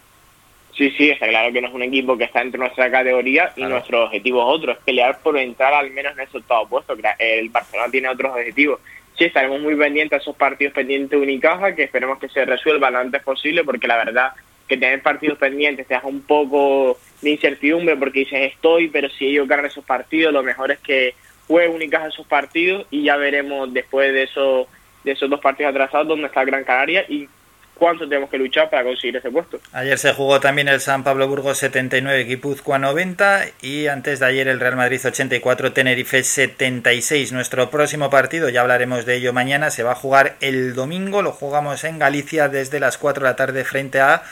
Sí, 0.77 0.91
sí, 0.99 1.11
está 1.11 1.29
claro 1.29 1.53
que 1.53 1.61
no 1.61 1.69
es 1.69 1.75
un 1.75 1.83
equipo 1.85 2.19
que 2.19 2.25
está 2.25 2.43
entre 2.43 2.59
nuestra 2.59 2.91
categoría 2.91 3.53
y 3.55 3.61
Claro. 3.61 3.75
nuestro 3.75 4.05
objetivo 4.05 4.41
es 4.41 4.59
otro, 4.59 4.73
es 4.73 4.79
pelear 4.79 5.21
por 5.21 5.39
entrar 5.39 5.73
al 5.73 5.91
menos 5.93 6.13
en 6.15 6.21
ese 6.25 6.39
octavo 6.39 6.69
puesto. 6.69 6.97
El 7.19 7.49
Barcelona 7.51 7.91
tiene 7.93 8.09
otros 8.09 8.33
objetivos. 8.33 8.81
Sí, 9.17 9.25
estaremos 9.25 9.61
muy 9.61 9.77
pendientes 9.77 10.19
a 10.19 10.23
esos 10.23 10.35
partidos 10.35 10.75
pendientes 10.75 11.11
de 11.11 11.19
Unicaja, 11.19 11.77
que 11.77 11.85
esperemos 11.85 12.19
que 12.19 12.29
se 12.29 12.45
resuelvan 12.45 12.95
lo 12.95 12.99
antes 12.99 13.23
posible, 13.23 13.63
porque 13.63 13.87
la 13.87 13.99
verdad 13.99 14.33
que 14.67 14.77
tener 14.77 15.01
partidos 15.03 15.39
pendientes 15.39 15.87
te 15.87 15.95
deja 15.95 16.09
un 16.09 16.23
poco 16.23 16.99
de 17.23 17.31
incertidumbre, 17.31 17.97
porque 17.97 18.21
dices 18.21 18.53
estoy, 18.53 18.89
pero 18.89 19.09
si 19.11 19.27
ellos 19.27 19.47
ganan 19.47 19.67
esos 19.67 19.85
partidos, 19.85 20.33
lo 20.33 20.43
mejor 20.43 20.73
es 20.73 20.79
que 20.81 21.15
juegue 21.47 21.69
Unicaja 21.69 22.09
esos 22.09 22.27
partidos 22.27 22.87
y 22.91 23.05
ya 23.05 23.17
veremos 23.17 23.73
después 23.73 24.13
de 24.13 24.25
esos, 24.25 24.67
de 25.05 25.13
esos 25.13 25.29
dos 25.31 25.41
partidos 25.41 25.71
atrasados 25.71 26.09
dónde 26.09 26.27
está 26.27 26.45
Gran 26.45 26.65
Canaria 26.65 27.05
y 27.09 27.29
cuánto 27.75 28.09
tenemos 28.09 28.31
que 28.31 28.39
luchar 28.39 28.71
para 28.71 28.85
conseguir 28.85 29.17
ese 29.17 29.31
puesto. 29.31 29.59
Ayer 29.73 29.99
se 29.99 30.13
jugó 30.13 30.41
también 30.41 30.69
el 30.69 30.81
San 30.81 31.05
Pablo 31.05 31.29
Burgos 31.29 31.59
79, 31.59 32.25
Guipúzcoa 32.25 32.79
90 32.79 33.45
y 33.63 33.89
antes 33.89 34.21
de 34.21 34.27
ayer 34.27 34.49
el 34.49 34.61
Real 34.61 34.77
Madrid 34.77 35.01
84, 35.05 35.73
Tenerife 35.73 36.23
76. 36.23 37.33
Nuestro 37.33 37.71
próximo 37.71 38.11
partido, 38.11 38.49
ya 38.49 38.63
hablaremos 38.63 39.05
de 39.05 39.17
ello 39.17 39.33
mañana, 39.33 39.71
se 39.71 39.83
va 39.83 39.93
a 39.93 39.97
jugar 39.97 40.37
el 40.41 40.75
domingo, 40.75 41.23
lo 41.23 41.33
jugamos 41.33 41.85
en 41.85 41.99
Galicia 41.99 42.49
desde 42.49 42.81
las 42.81 42.97
4 42.99 43.25
de 43.25 43.31
la 43.31 43.37
tarde 43.37 43.65
frente 43.65 44.01
a 44.01 44.23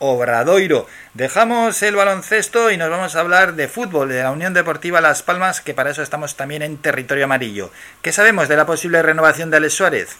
Obradoiro. 0.00 0.86
Dejamos 1.14 1.82
el 1.82 1.94
baloncesto 1.94 2.70
y 2.70 2.76
nos 2.76 2.90
vamos 2.90 3.14
a 3.14 3.20
hablar 3.20 3.52
de 3.52 3.68
fútbol, 3.68 4.08
de 4.08 4.22
la 4.22 4.32
Unión 4.32 4.54
Deportiva 4.54 5.00
Las 5.00 5.22
Palmas, 5.22 5.60
que 5.60 5.74
para 5.74 5.90
eso 5.90 6.02
estamos 6.02 6.36
también 6.36 6.62
en 6.62 6.78
territorio 6.78 7.26
amarillo. 7.26 7.70
¿Qué 8.02 8.10
sabemos 8.10 8.48
de 8.48 8.56
la 8.56 8.66
posible 8.66 9.02
renovación 9.02 9.50
de 9.50 9.58
Alex 9.58 9.74
Suárez? 9.74 10.16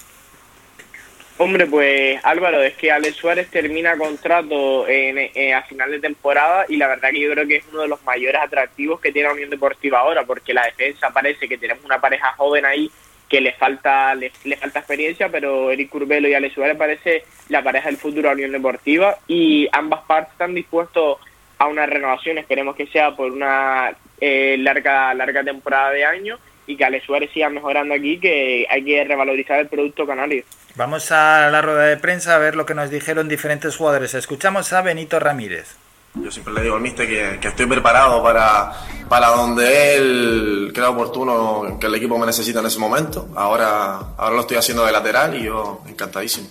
Hombre, 1.39 1.67
pues 1.67 2.21
Álvaro, 2.23 2.63
es 2.63 2.75
que 2.75 2.93
Alex 2.93 3.17
Suárez 3.17 3.49
termina 3.49 3.97
contrato 3.97 4.87
en, 4.87 5.17
eh, 5.17 5.55
a 5.55 5.63
final 5.63 5.91
de 5.91 5.99
temporada 5.99 6.67
y 6.69 6.77
la 6.77 6.87
verdad 6.87 7.09
que 7.11 7.21
yo 7.21 7.31
creo 7.33 7.47
que 7.47 7.57
es 7.57 7.65
uno 7.73 7.81
de 7.81 7.89
los 7.89 8.05
mayores 8.05 8.43
atractivos 8.43 9.01
que 9.01 9.11
tiene 9.11 9.29
la 9.29 9.35
Unión 9.35 9.49
Deportiva 9.49 10.01
ahora, 10.01 10.25
porque 10.25 10.53
la 10.53 10.67
defensa 10.67 11.09
parece 11.09 11.49
que 11.49 11.57
tenemos 11.57 11.83
una 11.87 11.99
pareja 11.99 12.35
joven 12.37 12.67
ahí 12.67 12.91
que 13.31 13.41
le 13.41 13.53
falta 13.53 14.15
le, 14.17 14.31
falta 14.31 14.81
experiencia, 14.81 15.29
pero 15.29 15.71
Eric 15.71 15.89
Curbelo 15.89 16.29
y 16.29 16.35
Alex 16.35 16.55
Suárez 16.55 16.77
parece 16.77 17.25
la 17.49 17.63
pareja 17.63 17.87
del 17.87 17.97
futuro 17.97 18.29
de 18.29 18.35
Unión 18.35 18.53
Deportiva 18.53 19.19
y 19.29 19.69
ambas 19.73 20.01
partes 20.01 20.33
están 20.33 20.53
dispuestos 20.53 21.19
a 21.59 21.67
una 21.67 21.87
renovación, 21.87 22.39
esperemos 22.39 22.75
que 22.75 22.89
sea 22.89 23.15
por 23.15 23.31
una 23.31 23.93
eh, 24.21 24.57
larga 24.59 25.15
larga 25.15 25.45
temporada 25.45 25.93
de 25.93 26.05
año 26.05 26.39
y 26.67 26.77
que 26.77 26.85
Alex 26.85 27.07
Suárez 27.07 27.31
siga 27.33 27.49
mejorando 27.49 27.95
aquí, 27.95 28.19
que 28.19 28.67
hay 28.69 28.85
que 28.85 29.05
revalorizar 29.05 29.61
el 29.61 29.69
producto 29.69 30.07
canario. 30.07 30.45
Vamos 30.75 31.13
a 31.13 31.51
la 31.51 31.63
rueda 31.63 31.87
de 31.87 31.97
prensa 31.97 32.35
a 32.35 32.39
ver 32.39 32.57
lo 32.57 32.67
que 32.67 32.75
nos 32.75 32.91
dijeron 32.91 33.29
diferentes 33.29 33.77
jugadores. 33.77 34.15
Escuchamos 34.15 34.73
a 34.73 34.83
Benito 34.83 35.19
Ramírez. 35.21 35.77
Yo 36.15 36.31
siempre 36.31 36.53
le 36.55 36.63
digo 36.63 36.75
al 36.75 36.81
mister 36.83 37.07
que, 37.07 37.39
que 37.41 37.49
estoy 37.49 37.67
preparado 37.67 38.23
para, 38.23 38.73
para 39.09 39.29
donde 39.29 39.97
él 39.97 40.73
crea 40.75 40.91
oportuno 40.91 41.79
que 41.81 41.87
el 41.87 41.95
equipo 41.95 42.19
me 42.19 42.27
necesita 42.27 42.59
en 42.61 42.67
ese 42.67 42.79
momento. 42.81 43.29
Ahora, 43.37 44.15
ahora 44.19 44.35
lo 44.35 44.41
estoy 44.41 44.57
haciendo 44.57 44.85
de 44.85 44.91
lateral 44.93 45.37
y 45.37 45.45
yo 45.45 45.83
encantadísimo. 45.87 46.49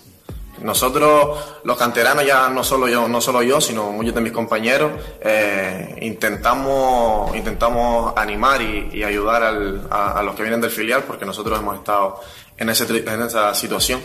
Nosotros, 0.62 1.40
los 1.64 1.78
canteranos, 1.78 2.26
ya 2.26 2.50
no 2.50 2.64
solo 2.64 2.88
yo, 2.90 3.08
no 3.08 3.22
solo 3.22 3.42
yo, 3.44 3.62
sino 3.62 3.92
muchos 3.92 4.14
de 4.16 4.22
mis 4.22 4.32
compañeros, 4.34 4.92
eh, 5.22 5.98
intentamos, 6.02 7.34
intentamos 7.36 8.14
animar 8.18 8.62
y, 8.62 8.90
y 8.94 9.04
ayudar 9.04 9.44
al- 9.44 9.88
a, 9.90 10.20
a 10.20 10.24
los 10.24 10.36
que 10.36 10.42
vienen 10.42 10.60
del 10.60 10.72
filial, 10.72 11.04
porque 11.04 11.26
nosotros 11.26 11.58
hemos 11.60 11.78
estado 11.78 12.20
en, 12.58 12.70
ese, 12.70 12.86
en 12.98 13.22
esa 13.22 13.54
situación. 13.56 14.02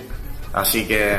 Así 0.52 0.86
que 0.86 1.18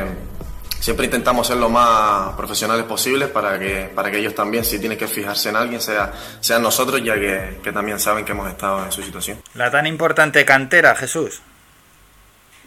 siempre 0.80 1.06
intentamos 1.06 1.46
ser 1.46 1.56
lo 1.56 1.68
más 1.68 2.34
profesionales 2.36 2.84
posibles 2.84 3.28
para 3.28 3.58
que, 3.58 3.88
para 3.94 4.10
que 4.10 4.18
ellos 4.18 4.34
también, 4.34 4.64
si 4.64 4.78
tienen 4.78 4.98
que 4.98 5.06
fijarse 5.06 5.48
en 5.48 5.56
alguien, 5.56 5.80
sea, 5.80 6.12
sean 6.40 6.62
nosotros, 6.62 7.02
ya 7.02 7.14
que, 7.14 7.58
que 7.62 7.72
también 7.72 7.98
saben 7.98 8.24
que 8.24 8.32
hemos 8.32 8.48
estado 8.48 8.84
en 8.84 8.92
su 8.92 9.02
situación. 9.02 9.38
La 9.54 9.70
tan 9.70 9.86
importante 9.86 10.44
cantera, 10.44 10.94
Jesús. 10.94 11.42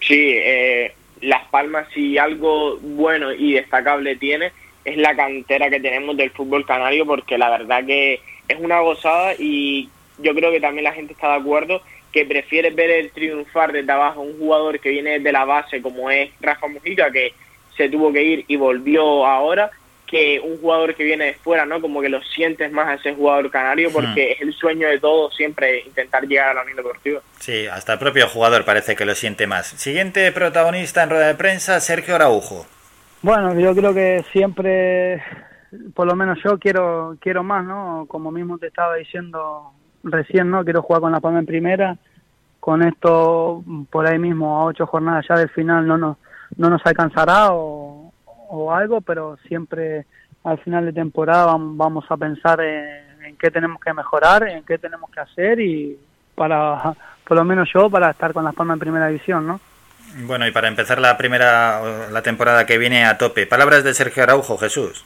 Sí, 0.01 0.33
eh, 0.35 0.93
Las 1.21 1.47
Palmas 1.49 1.87
si 1.93 2.17
algo 2.17 2.77
bueno 2.77 3.31
y 3.33 3.53
destacable 3.53 4.15
tiene 4.15 4.51
es 4.85 4.97
la 4.97 5.15
cantera 5.15 5.69
que 5.69 5.79
tenemos 5.79 6.15
del 6.17 6.31
fútbol 6.31 6.65
canario 6.65 7.05
porque 7.05 7.37
la 7.37 7.49
verdad 7.49 7.85
que 7.85 8.21
es 8.47 8.57
una 8.59 8.79
gozada 8.79 9.33
y 9.37 9.89
yo 10.17 10.33
creo 10.33 10.51
que 10.51 10.61
también 10.61 10.85
la 10.85 10.93
gente 10.93 11.13
está 11.13 11.29
de 11.29 11.39
acuerdo 11.41 11.81
que 12.11 12.25
prefiere 12.25 12.71
ver 12.71 12.89
el 12.89 13.11
triunfar 13.11 13.71
desde 13.71 13.91
abajo 13.91 14.21
un 14.21 14.37
jugador 14.39 14.79
que 14.79 14.89
viene 14.89 15.19
de 15.19 15.31
la 15.31 15.45
base 15.45 15.81
como 15.81 16.09
es 16.09 16.31
Rafa 16.39 16.67
Mujica 16.67 17.11
que 17.11 17.33
se 17.79 17.89
tuvo 17.89 18.11
que 18.11 18.21
ir 18.21 18.45
y 18.49 18.57
volvió 18.57 19.25
ahora 19.25 19.71
que 20.05 20.41
un 20.43 20.57
jugador 20.59 20.95
que 20.95 21.03
viene 21.05 21.25
de 21.25 21.33
fuera, 21.35 21.65
¿no? 21.65 21.79
Como 21.79 22.01
que 22.01 22.09
lo 22.09 22.21
sientes 22.21 22.71
más 22.73 22.87
a 22.87 22.93
ese 22.95 23.13
jugador 23.13 23.49
canario 23.49 23.89
porque 23.91 24.33
es 24.33 24.41
el 24.41 24.53
sueño 24.53 24.89
de 24.89 24.99
todos 24.99 25.33
siempre 25.33 25.83
intentar 25.85 26.27
llegar 26.27 26.49
a 26.49 26.53
la 26.55 26.61
Unión 26.63 26.77
Deportiva. 26.77 27.21
Sí, 27.39 27.67
hasta 27.67 27.93
el 27.93 27.99
propio 27.99 28.27
jugador 28.27 28.65
parece 28.65 28.97
que 28.97 29.05
lo 29.05 29.15
siente 29.15 29.47
más. 29.47 29.67
Siguiente 29.67 30.29
protagonista 30.33 31.03
en 31.03 31.11
rueda 31.11 31.27
de 31.27 31.35
prensa, 31.35 31.79
Sergio 31.79 32.15
Araujo. 32.15 32.65
Bueno, 33.21 33.57
yo 33.57 33.73
creo 33.73 33.93
que 33.93 34.25
siempre, 34.33 35.23
por 35.93 36.07
lo 36.07 36.15
menos 36.15 36.39
yo 36.43 36.57
quiero 36.57 37.15
quiero 37.21 37.43
más, 37.43 37.63
¿no? 37.63 38.05
Como 38.09 38.31
mismo 38.31 38.57
te 38.57 38.67
estaba 38.67 38.95
diciendo 38.95 39.71
recién, 40.03 40.49
¿no? 40.49 40.65
Quiero 40.65 40.81
jugar 40.81 41.01
con 41.01 41.13
la 41.13 41.21
Palma 41.21 41.39
en 41.39 41.45
primera. 41.45 41.97
Con 42.59 42.83
esto, 42.83 43.63
por 43.89 44.05
ahí 44.05 44.19
mismo, 44.19 44.59
a 44.59 44.65
ocho 44.65 44.85
jornadas 44.85 45.25
ya 45.29 45.35
del 45.35 45.49
final 45.49 45.87
no 45.87 45.97
nos, 45.97 46.17
no 46.57 46.69
nos 46.69 46.85
alcanzará 46.85 47.53
o, 47.53 48.11
o 48.25 48.73
algo, 48.73 49.01
pero 49.01 49.37
siempre 49.47 50.05
al 50.43 50.57
final 50.59 50.85
de 50.85 50.93
temporada 50.93 51.47
vam- 51.53 51.75
vamos 51.75 52.05
a 52.09 52.17
pensar 52.17 52.61
en, 52.61 53.23
en 53.25 53.35
qué 53.37 53.51
tenemos 53.51 53.81
que 53.81 53.93
mejorar, 53.93 54.47
en 54.47 54.63
qué 54.63 54.77
tenemos 54.77 55.09
que 55.11 55.19
hacer 55.19 55.59
y 55.59 55.97
para, 56.35 56.93
por 57.25 57.37
lo 57.37 57.43
menos 57.43 57.69
yo, 57.73 57.89
para 57.89 58.11
estar 58.11 58.33
con 58.33 58.43
las 58.45 58.55
Palmas 58.55 58.75
en 58.75 58.79
primera 58.79 59.07
división, 59.07 59.45
¿no? 59.45 59.59
Bueno, 60.25 60.47
y 60.47 60.51
para 60.51 60.67
empezar 60.67 60.99
la 60.99 61.17
primera 61.17 62.09
la 62.09 62.21
temporada 62.23 62.65
que 62.65 62.77
viene 62.77 63.05
a 63.05 63.17
tope, 63.17 63.45
palabras 63.45 63.83
de 63.83 63.93
Sergio 63.93 64.23
Araujo, 64.23 64.57
Jesús. 64.57 65.05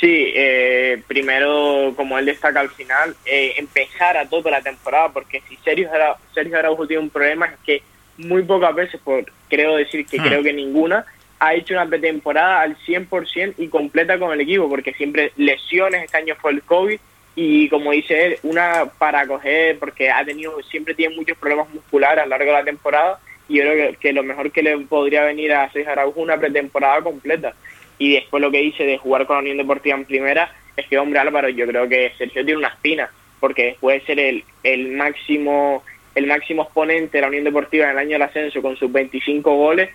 Sí, 0.00 0.32
eh, 0.34 1.02
primero, 1.08 1.92
como 1.96 2.16
él 2.18 2.26
destaca 2.26 2.60
al 2.60 2.70
final, 2.70 3.16
eh, 3.26 3.54
empezar 3.58 4.16
a 4.16 4.28
tope 4.28 4.48
la 4.50 4.62
temporada, 4.62 5.08
porque 5.12 5.42
si 5.48 5.56
Sergio, 5.56 5.90
Sergio 6.32 6.56
Araujo 6.56 6.86
tiene 6.86 7.02
un 7.02 7.10
problema 7.10 7.46
es 7.46 7.58
que 7.64 7.82
muy 8.18 8.42
pocas 8.42 8.74
veces, 8.74 9.00
por 9.02 9.24
creo 9.48 9.76
decir 9.76 10.06
que 10.06 10.18
Hmm. 10.18 10.24
creo 10.24 10.42
que 10.42 10.52
ninguna, 10.52 11.04
ha 11.40 11.54
hecho 11.54 11.74
una 11.74 11.86
pretemporada 11.86 12.60
al 12.60 12.76
100% 12.78 13.54
y 13.58 13.68
completa 13.68 14.18
con 14.18 14.32
el 14.32 14.40
equipo, 14.40 14.68
porque 14.68 14.92
siempre 14.92 15.32
lesiones, 15.36 16.04
este 16.04 16.16
año 16.16 16.34
fue 16.40 16.52
el 16.52 16.62
COVID, 16.62 16.98
y 17.36 17.68
como 17.68 17.92
dice 17.92 18.26
él, 18.26 18.38
una 18.42 18.86
para 18.98 19.26
coger, 19.26 19.78
porque 19.78 20.10
ha 20.10 20.24
tenido, 20.24 20.60
siempre 20.62 20.94
tiene 20.94 21.14
muchos 21.14 21.38
problemas 21.38 21.72
musculares 21.72 22.18
a 22.18 22.26
lo 22.26 22.30
largo 22.30 22.46
de 22.46 22.58
la 22.58 22.64
temporada, 22.64 23.20
y 23.48 23.58
yo 23.58 23.62
creo 23.62 23.90
que, 23.90 23.96
que 23.96 24.12
lo 24.12 24.24
mejor 24.24 24.50
que 24.50 24.62
le 24.62 24.76
podría 24.78 25.22
venir 25.22 25.52
a 25.52 25.70
Sergio 25.70 25.92
Araujo 25.92 26.20
es 26.20 26.24
una 26.24 26.38
pretemporada 26.38 27.00
completa. 27.00 27.54
Y 27.98 28.14
después 28.14 28.42
lo 28.42 28.50
que 28.50 28.58
dice 28.58 28.84
de 28.84 28.98
jugar 28.98 29.26
con 29.26 29.36
la 29.36 29.42
Unión 29.42 29.56
Deportiva 29.56 29.96
en 29.96 30.04
primera, 30.04 30.52
es 30.76 30.86
que, 30.86 30.98
hombre, 30.98 31.18
Álvaro, 31.18 31.48
yo 31.48 31.66
creo 31.66 31.88
que 31.88 32.12
Sergio 32.18 32.44
tiene 32.44 32.58
una 32.58 32.68
espina, 32.68 33.10
porque 33.40 33.66
después 33.66 34.00
de 34.00 34.06
ser 34.06 34.20
el, 34.20 34.44
el 34.62 34.88
máximo 34.88 35.82
el 36.18 36.26
máximo 36.26 36.62
exponente 36.62 37.18
de 37.18 37.22
la 37.22 37.28
Unión 37.28 37.44
Deportiva 37.44 37.84
en 37.84 37.92
el 37.92 37.98
año 37.98 38.10
del 38.10 38.22
ascenso 38.22 38.60
con 38.60 38.76
sus 38.76 38.90
25 38.90 39.54
goles, 39.54 39.90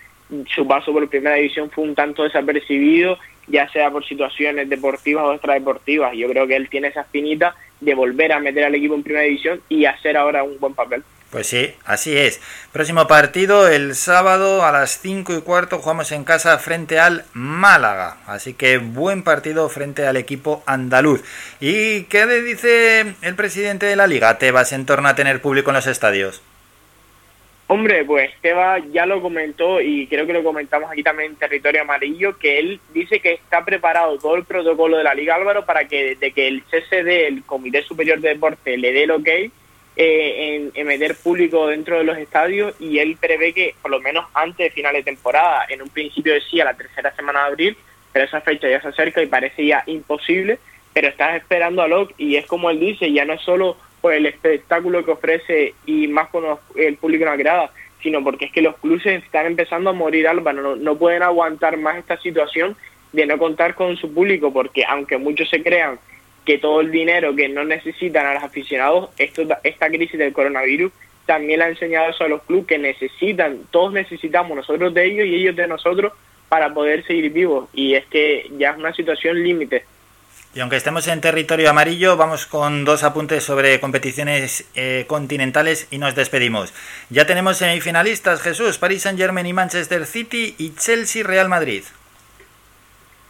su 0.48 0.66
paso 0.66 0.94
por 0.94 1.08
primera 1.10 1.36
división 1.36 1.70
fue 1.70 1.84
un 1.84 1.96
tanto 1.96 2.24
desapercibido, 2.24 3.18
ya 3.48 3.70
sea 3.70 3.92
por 3.92 4.06
situaciones 4.06 4.70
deportivas 4.70 5.26
o 5.26 5.34
extradeportivas. 5.34 6.14
Yo 6.16 6.30
creo 6.30 6.48
que 6.48 6.56
él 6.56 6.70
tiene 6.70 6.88
esa 6.88 7.02
espinita 7.02 7.56
de 7.82 7.94
volver 7.94 8.32
a 8.32 8.40
meter 8.40 8.64
al 8.64 8.76
equipo 8.76 8.96
en 8.96 9.04
primera 9.04 9.26
división 9.26 9.62
y 9.68 9.86
hacer 9.86 10.16
ahora 10.16 10.44
un 10.44 10.58
buen 10.60 10.74
papel. 10.74 11.04
Pues 11.34 11.48
sí, 11.48 11.74
así 11.84 12.16
es. 12.16 12.40
Próximo 12.72 13.08
partido 13.08 13.68
el 13.68 13.96
sábado 13.96 14.64
a 14.64 14.72
las 14.72 15.00
5 15.02 15.34
y 15.34 15.42
cuarto 15.42 15.80
jugamos 15.80 16.12
en 16.12 16.26
casa 16.26 16.60
frente 16.60 17.00
al 17.00 17.26
Málaga. 17.34 18.18
Así 18.28 18.54
que 18.54 18.78
buen 18.78 19.24
partido 19.24 19.68
frente 19.68 20.06
al 20.06 20.16
equipo 20.16 20.62
andaluz. 20.68 21.24
¿Y 21.60 22.04
qué 22.04 22.28
le 22.28 22.44
dice 22.44 23.16
el 23.24 23.34
presidente 23.34 23.88
de 23.88 23.96
la 23.96 24.06
liga, 24.06 24.38
Tebas, 24.38 24.74
en 24.74 24.86
torno 24.86 25.10
a 25.10 25.16
tener 25.16 25.42
público 25.42 25.72
en 25.72 25.78
los 25.78 25.88
estadios? 25.88 26.44
Hombre, 27.66 28.06
pues 28.06 28.30
Teba 28.42 28.78
ya 28.92 29.08
lo 29.08 29.20
comentó 29.20 29.82
y 29.82 30.06
creo 30.06 30.28
que 30.28 30.34
lo 30.34 30.44
comentamos 30.44 30.92
aquí 30.92 31.02
también 31.02 31.32
en 31.32 31.38
Territorio 31.38 31.82
Amarillo, 31.82 32.38
que 32.38 32.60
él 32.60 32.80
dice 32.94 33.22
que 33.22 33.34
está 33.34 33.66
preparado 33.66 34.20
todo 34.20 34.36
el 34.36 34.46
protocolo 34.46 34.98
de 34.98 35.04
la 35.04 35.16
Liga 35.16 35.34
Álvaro 35.34 35.66
para 35.66 35.88
que 35.88 36.10
desde 36.10 36.32
que 36.32 36.48
el 36.48 36.64
CCD, 36.66 37.26
el 37.26 37.44
Comité 37.44 37.82
Superior 37.82 38.20
de 38.20 38.30
Deporte, 38.30 38.78
le 38.78 38.94
dé 38.94 39.06
el 39.06 39.12
ok 39.12 39.30
eh, 39.96 40.56
en, 40.56 40.72
en 40.74 40.88
meter 40.88 41.16
público 41.16 41.68
dentro 41.68 41.98
de 41.98 42.04
los 42.04 42.18
estadios 42.18 42.74
y 42.80 43.00
él 43.00 43.16
prevé 43.20 43.54
que 43.54 43.76
por 43.82 43.92
lo 43.92 44.00
menos 44.00 44.26
antes 44.34 44.58
de 44.58 44.72
final 44.72 44.94
de 44.94 45.04
temporada, 45.04 45.66
en 45.70 45.82
un 45.82 45.90
principio 45.90 46.34
decía 46.34 46.66
la 46.66 46.74
tercera 46.74 47.16
semana 47.16 47.42
de 47.42 47.48
abril, 47.48 47.78
pero 48.12 48.26
esa 48.26 48.42
fecha 48.42 48.70
ya 48.70 48.82
se 48.82 48.88
acerca 48.88 49.22
y 49.22 49.28
parece 49.28 49.66
ya 49.66 49.84
imposible, 49.86 50.60
pero 50.94 51.08
estás 51.08 51.36
esperando 51.36 51.82
a 51.82 51.88
LOC 51.88 52.14
y 52.18 52.36
es 52.36 52.46
como 52.46 52.70
él 52.70 52.80
dice, 52.80 53.12
ya 53.12 53.26
no 53.26 53.34
es 53.34 53.42
solo 53.42 53.78
por 54.02 54.14
el 54.14 54.26
espectáculo 54.26 55.06
que 55.06 55.12
ofrece 55.12 55.74
y 55.86 56.08
más 56.08 56.30
cuando 56.30 56.60
el 56.76 56.98
público 56.98 57.26
no 57.26 57.32
agrada, 57.32 57.72
sino 58.02 58.24
porque 58.24 58.46
es 58.46 58.52
que 58.52 58.62
los 58.62 58.76
clubes 58.78 59.06
están 59.06 59.46
empezando 59.46 59.90
a 59.92 59.94
morir, 59.94 60.28
Álvaro, 60.28 60.62
no, 60.62 60.76
no 60.76 60.98
pueden 60.98 61.24
aguantar 61.24 61.78
más 61.78 61.98
esta 61.98 62.18
situación 62.18 62.76
de 63.14 63.26
no 63.26 63.38
contar 63.38 63.76
con 63.76 63.96
su 63.96 64.14
público, 64.14 64.52
porque 64.52 64.84
aunque 64.86 65.18
muchos 65.18 65.50
se 65.50 65.64
crean 65.64 66.00
que 66.46 66.58
todo 66.58 66.82
el 66.82 66.92
dinero 66.92 67.36
que 67.36 67.50
no 67.50 67.64
necesitan 67.64 68.26
a 68.26 68.34
los 68.34 68.44
aficionados, 68.44 69.10
esto, 69.18 69.44
esta 69.64 69.88
crisis 69.88 70.20
del 70.20 70.34
coronavirus 70.34 70.92
también 71.26 71.60
le 71.60 71.66
ha 71.66 71.70
enseñado 71.70 72.10
eso 72.10 72.26
a 72.26 72.28
los 72.28 72.44
clubes 72.44 72.68
que 72.68 72.78
necesitan, 72.78 73.60
todos 73.72 73.94
necesitamos 73.94 74.56
nosotros 74.56 74.94
de 74.94 75.06
ellos 75.06 75.26
y 75.26 75.36
ellos 75.36 75.56
de 75.56 75.68
nosotros 75.68 76.14
para 76.50 76.74
poder 76.74 77.06
seguir 77.06 77.32
vivos. 77.32 77.70
Y 77.74 77.96
es 77.96 78.06
que 78.08 78.52
ya 78.58 78.72
es 78.72 78.78
una 78.78 78.94
situación 78.94 79.42
límite. 79.42 79.86
Y 80.56 80.60
aunque 80.60 80.76
estemos 80.76 81.08
en 81.08 81.20
territorio 81.20 81.70
amarillo, 81.72 82.16
vamos 82.16 82.46
con 82.46 82.86
dos 82.86 83.04
apuntes 83.04 83.44
sobre 83.44 83.80
competiciones 83.80 84.70
eh, 84.76 85.06
continentales 85.08 85.88
y 85.90 85.98
nos 85.98 86.14
despedimos. 86.14 86.74
Ya 87.10 87.26
tenemos 87.26 87.58
semifinalistas, 87.58 88.42
Jesús, 88.42 88.78
París 88.78 89.02
Saint 89.02 89.18
Germain 89.18 89.48
y 89.48 89.54
Manchester 89.54 90.06
City 90.06 90.54
y 90.60 90.76
Chelsea 90.76 91.24
Real 91.24 91.50
Madrid. 91.50 91.84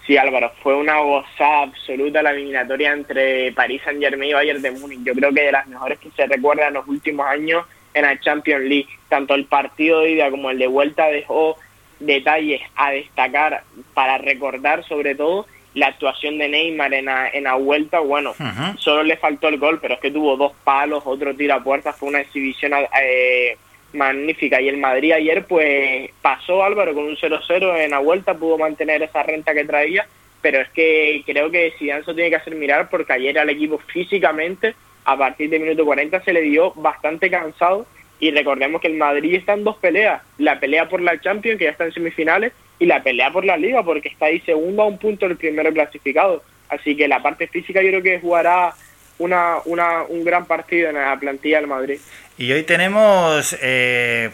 Sí, 0.06 0.18
Álvaro, 0.18 0.52
fue 0.62 0.76
una 0.76 1.00
gozada 1.00 1.64
absoluta 1.64 2.22
la 2.22 2.32
eliminatoria 2.32 2.92
entre 2.92 3.54
París 3.54 3.82
Saint 3.86 4.02
Germain 4.02 4.32
y 4.32 4.34
Bayern 4.34 4.62
de 4.62 4.72
Múnich. 4.72 5.04
Yo 5.04 5.14
creo 5.14 5.32
que 5.32 5.44
de 5.44 5.52
las 5.52 5.68
mejores 5.68 5.98
que 6.00 6.12
se 6.12 6.26
recuerdan 6.26 6.70
en 6.70 6.74
los 6.74 6.88
últimos 6.88 7.26
años 7.26 7.66
en 7.94 8.04
la 8.04 8.20
Champions 8.20 8.66
League. 8.66 8.90
Tanto 9.08 9.34
el 9.34 9.46
partido 9.46 10.02
de 10.02 10.12
ida 10.12 10.30
como 10.30 10.50
el 10.50 10.60
de 10.60 10.68
vuelta 10.68 11.08
dejó 11.08 11.58
detalles 12.00 12.62
a 12.76 12.92
destacar 12.92 13.64
para 13.94 14.18
recordar 14.18 14.84
sobre 14.86 15.16
todo 15.16 15.46
la 15.74 15.88
actuación 15.88 16.38
de 16.38 16.50
Neymar 16.50 16.94
en 16.94 17.06
la, 17.06 17.30
en 17.30 17.46
la 17.46 17.56
vuelta, 17.56 18.00
bueno, 18.00 18.36
solo 18.78 19.04
le 19.04 19.18
faltó 19.18 19.48
el 19.48 19.58
gol, 19.58 19.80
pero 19.82 19.96
es 19.96 20.00
que 20.00 20.12
tuvo 20.12 20.38
dos 20.38 20.52
palos, 20.64 21.02
otro 21.06 21.36
tiro 21.36 21.56
a 21.56 21.64
puerta, 21.64 21.94
fue 21.94 22.10
una 22.10 22.22
exhibición 22.22 22.74
eh, 23.02 23.58
magnífica. 23.94 24.62
Y 24.62 24.70
el 24.70 24.78
Madrid 24.78 25.14
ayer, 25.14 25.46
pues 25.46 26.10
pasó 26.22 26.64
Álvaro 26.64 26.94
con 26.94 27.06
un 27.06 27.16
0-0 27.16 27.78
en 27.78 27.92
la 27.92 28.00
vuelta, 28.00 28.34
pudo 28.34 28.58
mantener 28.58 29.02
esa 29.04 29.24
renta 29.24 29.54
que 29.54 29.66
traía, 29.66 30.06
pero 30.42 30.60
es 30.60 30.70
que 30.70 31.24
creo 31.26 31.50
que 31.50 31.74
Zidane 31.78 32.04
se 32.04 32.14
tiene 32.14 32.30
que 32.30 32.36
hacer 32.36 32.56
mirar 32.56 32.90
porque 32.90 33.14
ayer 33.14 33.38
al 33.40 33.50
equipo 33.50 33.78
físicamente, 33.78 34.76
a 35.06 35.18
partir 35.18 35.50
de 35.50 35.60
minuto 35.60 35.86
40, 35.86 36.24
se 36.24 36.34
le 36.34 36.42
dio 36.42 36.74
bastante 36.76 37.30
cansado. 37.30 37.86
Y 38.20 38.32
recordemos 38.32 38.80
que 38.80 38.88
el 38.88 38.96
Madrid 38.96 39.36
está 39.36 39.54
en 39.54 39.64
dos 39.64 39.78
peleas, 39.78 40.22
la 40.38 40.60
pelea 40.60 40.88
por 40.88 41.02
la 41.02 41.20
Champions, 41.20 41.58
que 41.58 41.66
ya 41.66 41.72
está 41.72 41.86
en 41.86 41.94
semifinales, 41.94 42.54
y 42.80 42.86
la 42.86 43.04
pelea 43.04 43.32
por 43.32 43.46
la 43.46 43.58
liga 43.58 43.84
porque 43.84 44.10
está 44.10 44.28
ahí 44.28 44.40
segundo 44.42 44.84
a 44.84 44.88
un 44.88 44.98
punto 44.98 45.28
del 45.28 45.38
primero 45.38 45.72
clasificado. 45.74 46.44
Así 46.70 46.96
que 46.96 47.08
la 47.08 47.22
parte 47.22 47.48
física 47.48 47.82
yo 47.82 47.90
creo 47.90 48.04
que 48.04 48.20
jugará 48.20 48.74
una, 49.20 49.58
una, 49.66 50.04
un 50.04 50.24
gran 50.24 50.46
partido 50.46 50.90
en 50.90 50.96
la 50.96 51.18
plantilla 51.20 51.58
del 51.58 51.68
Madrid. 51.68 52.00
Y 52.38 52.52
hoy 52.52 52.64
tenemos 52.64 53.56
eh, 53.62 54.32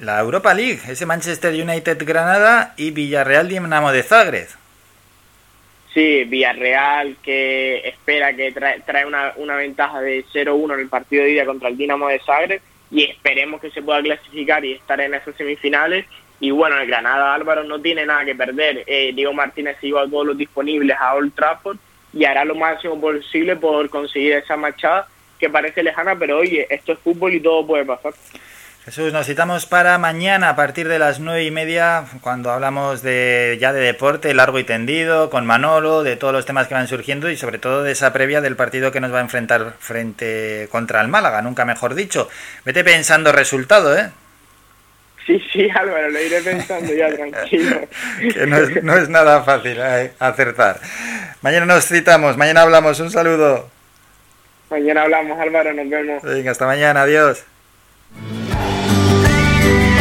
la 0.00 0.18
Europa 0.18 0.52
League, 0.52 0.80
ese 0.88 1.06
Manchester 1.06 1.54
United 1.54 2.04
Granada 2.04 2.74
y 2.76 2.90
Villarreal 2.90 3.48
Dinamo 3.48 3.92
de 3.92 4.02
Zagreb. 4.02 4.48
Sí, 5.94 6.24
Villarreal 6.24 7.16
que 7.22 7.88
espera 7.88 8.34
que 8.34 8.50
trae, 8.50 8.80
trae 8.80 9.06
una, 9.06 9.32
una 9.36 9.54
ventaja 9.56 10.00
de 10.00 10.24
0-1 10.24 10.74
en 10.74 10.80
el 10.80 10.88
partido 10.88 11.24
de 11.24 11.32
ida 11.32 11.44
contra 11.44 11.68
el 11.68 11.76
Dinamo 11.76 12.08
de 12.08 12.20
Zagreb 12.20 12.60
y 12.90 13.04
esperemos 13.04 13.60
que 13.60 13.70
se 13.70 13.82
pueda 13.82 14.02
clasificar 14.02 14.64
y 14.64 14.72
estar 14.72 15.00
en 15.00 15.14
esas 15.14 15.36
semifinales 15.36 16.06
y 16.40 16.50
bueno, 16.50 16.78
el 16.78 16.88
Granada 16.88 17.34
Álvaro 17.34 17.62
no 17.64 17.80
tiene 17.80 18.06
nada 18.06 18.24
que 18.24 18.34
perder. 18.34 18.82
Eh, 18.86 19.12
Diego 19.14 19.34
Martínez 19.34 19.76
se 19.80 19.88
lleva 19.88 20.02
a 20.02 20.08
todos 20.08 20.26
los 20.26 20.38
disponibles 20.38 20.96
a 20.98 21.14
Old 21.14 21.34
Trafford 21.34 21.76
y 22.12 22.24
hará 22.24 22.44
lo 22.44 22.56
máximo 22.56 23.00
posible 23.00 23.54
por 23.56 23.88
conseguir 23.88 24.32
esa 24.32 24.56
machada 24.56 25.06
que 25.40 25.50
parece 25.50 25.82
lejana, 25.82 26.16
pero 26.16 26.38
oye, 26.38 26.66
esto 26.70 26.92
es 26.92 26.98
fútbol 26.98 27.34
y 27.34 27.40
todo 27.40 27.66
puede 27.66 27.84
pasar. 27.84 28.12
Jesús, 28.84 29.12
nos 29.12 29.26
citamos 29.26 29.66
para 29.66 29.98
mañana 29.98 30.48
a 30.48 30.56
partir 30.56 30.88
de 30.88 30.98
las 30.98 31.20
nueve 31.20 31.44
y 31.44 31.50
media, 31.50 32.04
cuando 32.22 32.50
hablamos 32.50 33.02
de 33.02 33.58
ya 33.60 33.74
de 33.74 33.80
deporte 33.80 34.32
largo 34.32 34.58
y 34.58 34.64
tendido, 34.64 35.28
con 35.28 35.44
Manolo, 35.44 36.02
de 36.02 36.16
todos 36.16 36.32
los 36.32 36.46
temas 36.46 36.66
que 36.66 36.74
van 36.74 36.88
surgiendo 36.88 37.30
y 37.30 37.36
sobre 37.36 37.58
todo 37.58 37.82
de 37.82 37.92
esa 37.92 38.12
previa 38.12 38.40
del 38.40 38.56
partido 38.56 38.90
que 38.90 39.00
nos 39.00 39.12
va 39.12 39.18
a 39.18 39.22
enfrentar 39.22 39.74
frente 39.78 40.66
contra 40.72 41.02
el 41.02 41.08
Málaga, 41.08 41.42
nunca 41.42 41.64
mejor 41.64 41.94
dicho. 41.94 42.28
Vete 42.64 42.82
pensando 42.82 43.32
resultado, 43.32 43.96
¿eh? 43.96 44.10
Sí, 45.26 45.40
sí, 45.52 45.68
Álvaro, 45.70 46.08
lo 46.08 46.20
iré 46.20 46.40
pensando 46.40 46.92
ya, 46.94 47.08
tranquilo. 47.14 47.86
que 48.18 48.46
no 48.46 48.56
es, 48.56 48.82
no 48.82 48.96
es 48.96 49.08
nada 49.10 49.42
fácil 49.42 49.78
eh, 49.78 50.12
acertar. 50.18 50.80
Mañana 51.42 51.66
nos 51.66 51.86
citamos, 51.86 52.38
mañana 52.38 52.62
hablamos, 52.62 52.98
un 52.98 53.10
saludo. 53.10 53.68
Mañana 54.70 55.02
hablamos, 55.02 55.38
Álvaro, 55.38 55.72
nos 55.74 55.88
vemos. 55.88 56.22
Venga, 56.22 56.52
hasta 56.52 56.66
mañana, 56.66 57.02
adiós. 57.02 57.44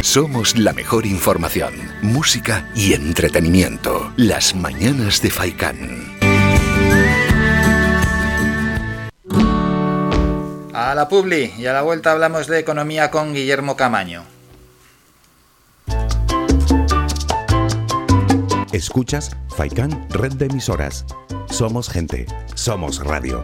Somos 0.03 0.57
la 0.57 0.73
mejor 0.73 1.05
información, 1.05 1.73
música 2.01 2.69
y 2.75 2.93
entretenimiento. 2.93 4.11
Las 4.15 4.55
mañanas 4.55 5.21
de 5.21 5.29
Faikán. 5.29 6.17
A 10.73 10.95
la 10.95 11.09
Publi 11.09 11.53
y 11.57 11.65
a 11.65 11.73
la 11.73 11.81
vuelta 11.81 12.11
hablamos 12.11 12.47
de 12.47 12.59
economía 12.59 13.11
con 13.11 13.33
Guillermo 13.33 13.75
Camaño. 13.75 14.23
Escuchas 18.71 19.35
Faikán 19.57 20.07
Red 20.09 20.33
de 20.33 20.45
Emisoras. 20.45 21.05
Somos 21.49 21.89
gente, 21.89 22.27
somos 22.55 23.03
radio. 23.03 23.43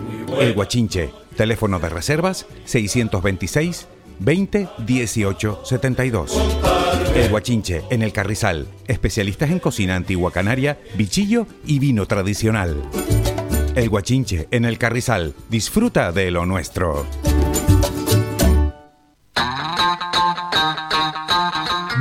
El 0.39 0.53
Guachinche, 0.53 1.11
teléfono 1.35 1.79
de 1.79 1.89
reservas 1.89 2.45
626 2.65 3.87
20 4.19 4.69
18 4.85 5.61
72. 5.63 6.39
El 7.15 7.29
Guachinche, 7.29 7.83
en 7.89 8.03
el 8.03 8.13
Carrizal. 8.13 8.67
Especialistas 8.87 9.49
en 9.49 9.59
cocina 9.59 9.95
antigua 9.95 10.31
canaria, 10.31 10.79
bichillo 10.95 11.47
y 11.65 11.79
vino 11.79 12.05
tradicional. 12.05 12.81
El 13.75 13.89
Guachinche, 13.89 14.47
en 14.51 14.65
el 14.65 14.77
Carrizal. 14.77 15.33
Disfruta 15.49 16.11
de 16.11 16.31
lo 16.31 16.45
nuestro. 16.45 17.05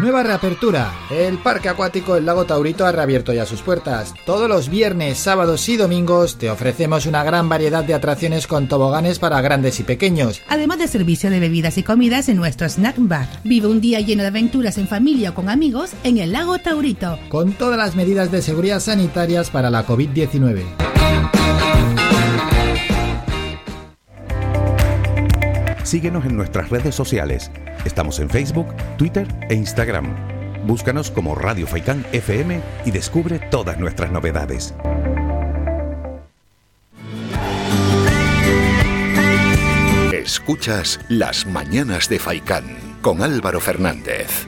Nueva 0.01 0.23
reapertura. 0.23 0.95
El 1.11 1.37
Parque 1.37 1.69
Acuático 1.69 2.17
El 2.17 2.25
Lago 2.25 2.47
Taurito 2.47 2.87
ha 2.87 2.93
reabierto 2.93 3.35
ya 3.35 3.45
sus 3.45 3.61
puertas. 3.61 4.15
Todos 4.25 4.49
los 4.49 4.71
viernes, 4.71 5.19
sábados 5.19 5.69
y 5.69 5.77
domingos 5.77 6.39
te 6.39 6.51
ofrecemos 6.51 7.05
una 7.05 7.23
gran 7.23 7.51
variedad 7.51 7.85
de 7.85 7.93
atracciones 7.93 8.47
con 8.47 8.67
toboganes 8.67 9.19
para 9.19 9.43
grandes 9.43 9.79
y 9.79 9.83
pequeños. 9.83 10.41
Además 10.49 10.79
de 10.79 10.89
servicio 10.89 11.29
de 11.29 11.39
bebidas 11.39 11.77
y 11.77 11.83
comidas 11.83 12.31
en 12.31 12.39
nuestro 12.39 12.67
snack 12.67 12.97
bar. 12.99 13.29
Vive 13.45 13.67
un 13.67 13.83
día 13.83 14.01
lleno 14.01 14.23
de 14.23 14.29
aventuras 14.29 14.79
en 14.79 14.89
familia 14.89 15.31
o 15.31 15.35
con 15.35 15.51
amigos 15.51 15.91
en 16.03 16.17
el 16.17 16.33
Lago 16.33 16.59
Taurito. 16.59 17.19
Con 17.29 17.53
todas 17.53 17.77
las 17.77 17.95
medidas 17.95 18.33
de 18.33 18.41
seguridad 18.41 18.81
sanitarias 18.81 19.51
para 19.51 19.69
la 19.69 19.87
COVID-19. 19.87 21.00
Síguenos 25.91 26.25
en 26.25 26.37
nuestras 26.37 26.71
redes 26.71 26.95
sociales. 26.95 27.51
Estamos 27.85 28.21
en 28.21 28.31
Facebook, 28.31 28.69
Twitter 28.97 29.27
e 29.49 29.55
Instagram. 29.57 30.07
Búscanos 30.65 31.11
como 31.11 31.35
Radio 31.35 31.67
Faikán 31.67 32.07
FM 32.13 32.61
y 32.85 32.93
descubre 32.93 33.41
todas 33.51 33.77
nuestras 33.77 34.13
novedades. 34.13 34.73
Escuchas 40.13 41.01
Las 41.09 41.45
mañanas 41.45 42.09
de 42.09 42.21
Faikán 42.21 42.67
con 43.03 43.21
Álvaro 43.21 43.59
Fernández. 43.59 44.47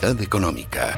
La 0.00 0.08
actualidad 0.08 0.22
económica. 0.22 0.96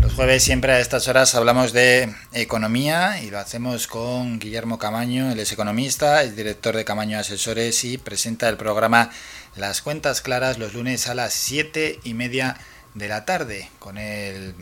Los 0.00 0.12
jueves 0.12 0.44
siempre 0.44 0.72
a 0.72 0.80
estas 0.80 1.08
horas 1.08 1.34
hablamos 1.34 1.72
de 1.72 2.14
economía 2.34 3.20
y 3.22 3.30
lo 3.30 3.38
hacemos 3.38 3.88
con 3.88 4.38
Guillermo 4.38 4.78
Camaño, 4.78 5.32
él 5.32 5.40
es 5.40 5.50
economista, 5.50 6.22
es 6.22 6.36
director 6.36 6.76
de 6.76 6.84
Camaño 6.84 7.18
Asesores 7.18 7.82
y 7.84 7.98
presenta 7.98 8.48
el 8.48 8.56
programa 8.56 9.10
Las 9.56 9.82
Cuentas 9.82 10.20
Claras 10.20 10.58
los 10.58 10.74
lunes 10.74 11.08
a 11.08 11.14
las 11.14 11.32
siete 11.32 11.98
y 12.04 12.14
media 12.14 12.56
de 12.94 13.08
la 13.08 13.24
tarde. 13.24 13.70
Con 13.80 13.98
él 13.98 14.54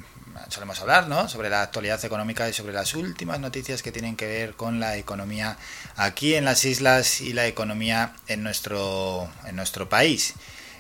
solemos 0.48 0.80
hablar 0.80 1.08
¿no? 1.08 1.28
sobre 1.28 1.50
la 1.50 1.62
actualidad 1.62 2.04
económica 2.04 2.48
y 2.48 2.52
sobre 2.52 2.72
las 2.72 2.94
últimas 2.94 3.40
noticias 3.40 3.82
que 3.82 3.92
tienen 3.92 4.16
que 4.16 4.26
ver 4.26 4.54
con 4.54 4.80
la 4.80 4.96
economía 4.96 5.56
aquí 5.96 6.34
en 6.34 6.44
las 6.44 6.64
islas 6.64 7.20
y 7.20 7.32
la 7.32 7.46
economía 7.46 8.14
en 8.28 8.42
nuestro, 8.42 9.28
en 9.46 9.56
nuestro 9.56 9.88
país. 9.88 10.34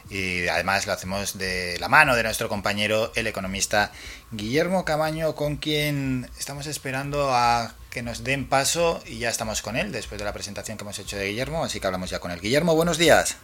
Y 0.08 0.46
además 0.46 0.86
lo 0.86 0.92
hacemos 0.92 1.36
de 1.36 1.78
la 1.80 1.88
mano 1.88 2.14
de 2.14 2.22
nuestro 2.22 2.48
compañero, 2.48 3.10
el 3.16 3.26
economista 3.26 3.90
Guillermo 4.30 4.84
Camaño, 4.84 5.34
con 5.34 5.56
quien 5.56 6.30
estamos 6.38 6.66
esperando 6.66 7.34
a 7.34 7.74
que 7.90 8.02
nos 8.02 8.22
den 8.22 8.48
paso 8.48 9.02
y 9.06 9.18
ya 9.18 9.30
estamos 9.30 9.62
con 9.62 9.76
él 9.76 9.90
después 9.90 10.18
de 10.18 10.24
la 10.24 10.32
presentación 10.32 10.76
que 10.76 10.84
hemos 10.84 10.98
hecho 10.98 11.16
de 11.16 11.28
Guillermo, 11.28 11.64
así 11.64 11.80
que 11.80 11.86
hablamos 11.86 12.10
ya 12.10 12.20
con 12.20 12.30
él. 12.30 12.40
Guillermo, 12.40 12.74
buenos 12.74 12.98
días. 12.98 13.36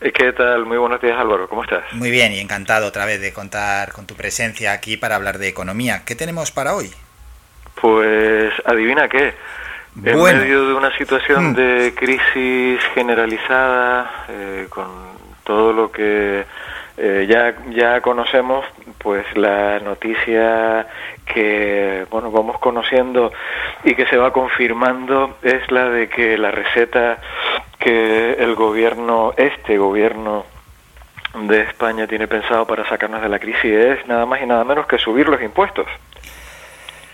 ¿Qué 0.00 0.32
tal? 0.32 0.64
Muy 0.64 0.78
buenos 0.78 1.00
días 1.00 1.18
Álvaro, 1.18 1.48
¿cómo 1.48 1.64
estás? 1.64 1.82
Muy 1.92 2.10
bien 2.10 2.32
y 2.32 2.38
encantado 2.38 2.86
otra 2.86 3.04
vez 3.04 3.20
de 3.20 3.32
contar 3.32 3.92
con 3.92 4.06
tu 4.06 4.14
presencia 4.14 4.72
aquí 4.72 4.96
para 4.96 5.16
hablar 5.16 5.38
de 5.38 5.48
economía. 5.48 6.02
¿Qué 6.06 6.14
tenemos 6.14 6.52
para 6.52 6.74
hoy? 6.74 6.90
Pues 7.80 8.52
adivina 8.64 9.08
qué. 9.08 9.34
En 10.04 10.16
Bueno. 10.18 10.40
medio 10.40 10.68
de 10.68 10.74
una 10.74 10.96
situación 10.96 11.50
Mm. 11.50 11.54
de 11.54 11.94
crisis 11.96 12.80
generalizada, 12.94 14.24
eh, 14.28 14.66
con 14.70 14.86
todo 15.42 15.72
lo 15.72 15.90
que 15.90 16.44
eh, 16.98 17.26
ya, 17.28 17.54
ya 17.70 18.00
conocemos, 18.00 18.64
pues 18.98 19.24
la 19.36 19.78
noticia 19.78 20.86
que 21.24 22.06
bueno 22.10 22.30
vamos 22.30 22.58
conociendo 22.58 23.32
y 23.84 23.94
que 23.94 24.06
se 24.06 24.16
va 24.16 24.32
confirmando 24.32 25.38
es 25.42 25.70
la 25.70 25.90
de 25.90 26.08
que 26.08 26.36
la 26.36 26.50
receta 26.50 27.18
que 27.78 28.32
el 28.32 28.54
gobierno, 28.56 29.32
este 29.36 29.78
gobierno 29.78 30.44
de 31.34 31.62
España 31.62 32.06
tiene 32.06 32.26
pensado 32.26 32.66
para 32.66 32.88
sacarnos 32.88 33.22
de 33.22 33.28
la 33.28 33.38
crisis 33.38 33.64
es 33.64 34.06
nada 34.06 34.26
más 34.26 34.42
y 34.42 34.46
nada 34.46 34.64
menos 34.64 34.86
que 34.86 34.98
subir 34.98 35.28
los 35.28 35.40
impuestos. 35.40 35.86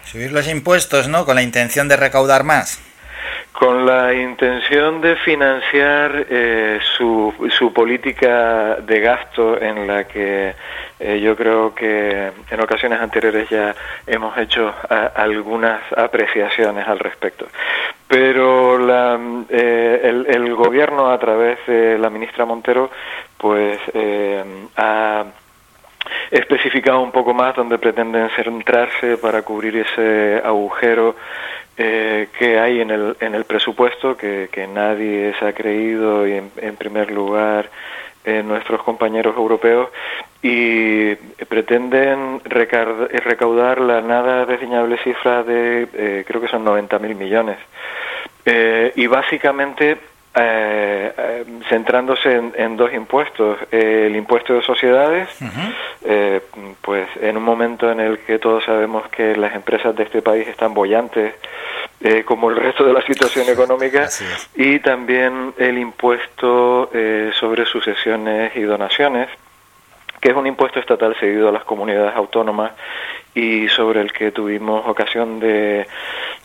Subir 0.04 0.32
los 0.32 0.48
impuestos, 0.48 1.08
¿no? 1.08 1.24
Con 1.26 1.34
la 1.34 1.42
intención 1.42 1.88
de 1.88 1.96
recaudar 1.96 2.44
más. 2.44 2.80
Con 3.54 3.86
la 3.86 4.12
intención 4.12 5.00
de 5.00 5.14
financiar 5.14 6.26
eh, 6.28 6.80
su, 6.96 7.32
su 7.56 7.72
política 7.72 8.78
de 8.80 8.98
gasto 8.98 9.60
en 9.62 9.86
la 9.86 10.08
que 10.08 10.52
eh, 10.98 11.20
yo 11.20 11.36
creo 11.36 11.72
que 11.72 12.32
en 12.50 12.60
ocasiones 12.60 13.00
anteriores 13.00 13.48
ya 13.48 13.72
hemos 14.08 14.36
hecho 14.38 14.74
algunas 15.14 15.80
apreciaciones 15.96 16.86
al 16.88 16.98
respecto. 16.98 17.46
Pero 18.08 18.76
la, 18.76 19.18
eh, 19.48 20.00
el, 20.02 20.26
el 20.28 20.54
gobierno 20.56 21.08
a 21.10 21.18
través 21.20 21.58
de 21.68 21.96
la 21.96 22.10
ministra 22.10 22.44
Montero 22.44 22.90
pues 23.38 23.78
eh, 23.94 24.44
ha 24.76 25.24
especificado 26.30 27.00
un 27.00 27.12
poco 27.12 27.32
más 27.32 27.54
dónde 27.54 27.78
pretenden 27.78 28.28
centrarse 28.30 29.16
para 29.16 29.42
cubrir 29.42 29.76
ese 29.76 30.40
agujero 30.44 31.16
eh, 31.76 32.28
que 32.38 32.58
hay 32.58 32.80
en 32.80 32.90
el, 32.90 33.16
en 33.20 33.34
el 33.34 33.44
presupuesto, 33.44 34.16
que, 34.16 34.48
que 34.50 34.66
nadie 34.66 35.34
se 35.38 35.46
ha 35.46 35.52
creído 35.52 36.26
y 36.26 36.34
en, 36.34 36.76
primer 36.76 37.10
lugar 37.10 37.70
eh, 38.24 38.42
nuestros 38.42 38.82
compañeros 38.82 39.36
europeos 39.36 39.88
y 40.42 41.14
pretenden 41.48 42.40
recaudar 42.44 43.80
la 43.80 44.00
nada 44.00 44.46
desdeñable 44.46 44.98
cifra 44.98 45.42
de 45.42 45.88
eh, 45.92 46.24
creo 46.26 46.40
que 46.40 46.48
son 46.48 46.64
90.000 46.64 47.14
millones. 47.14 47.58
Eh, 48.44 48.92
y 48.94 49.06
básicamente 49.06 49.98
eh, 50.36 51.12
eh, 51.16 51.44
centrándose 51.68 52.32
en, 52.32 52.52
en 52.56 52.76
dos 52.76 52.92
impuestos. 52.92 53.58
el 53.70 54.14
impuesto 54.16 54.54
de 54.54 54.62
sociedades, 54.62 55.28
eh, 56.04 56.40
pues 56.80 57.08
en 57.20 57.36
un 57.36 57.42
momento 57.42 57.90
en 57.90 58.00
el 58.00 58.18
que 58.18 58.38
todos 58.38 58.64
sabemos 58.64 59.08
que 59.08 59.36
las 59.36 59.54
empresas 59.54 59.94
de 59.96 60.02
este 60.04 60.22
país 60.22 60.46
están 60.48 60.74
bollantes, 60.74 61.34
eh, 62.00 62.24
como 62.24 62.50
el 62.50 62.56
resto 62.56 62.84
de 62.84 62.92
la 62.92 63.02
situación 63.02 63.48
económica, 63.48 64.08
y 64.54 64.78
también 64.80 65.54
el 65.56 65.78
impuesto 65.78 66.90
eh, 66.92 67.30
sobre 67.38 67.64
sucesiones 67.64 68.54
y 68.56 68.62
donaciones, 68.62 69.28
que 70.24 70.30
es 70.30 70.36
un 70.36 70.46
impuesto 70.46 70.80
estatal 70.80 71.14
cedido 71.20 71.50
a 71.50 71.52
las 71.52 71.64
comunidades 71.64 72.16
autónomas 72.16 72.72
y 73.34 73.68
sobre 73.68 74.00
el 74.00 74.10
que 74.10 74.30
tuvimos 74.30 74.86
ocasión 74.88 75.38
de, 75.38 75.86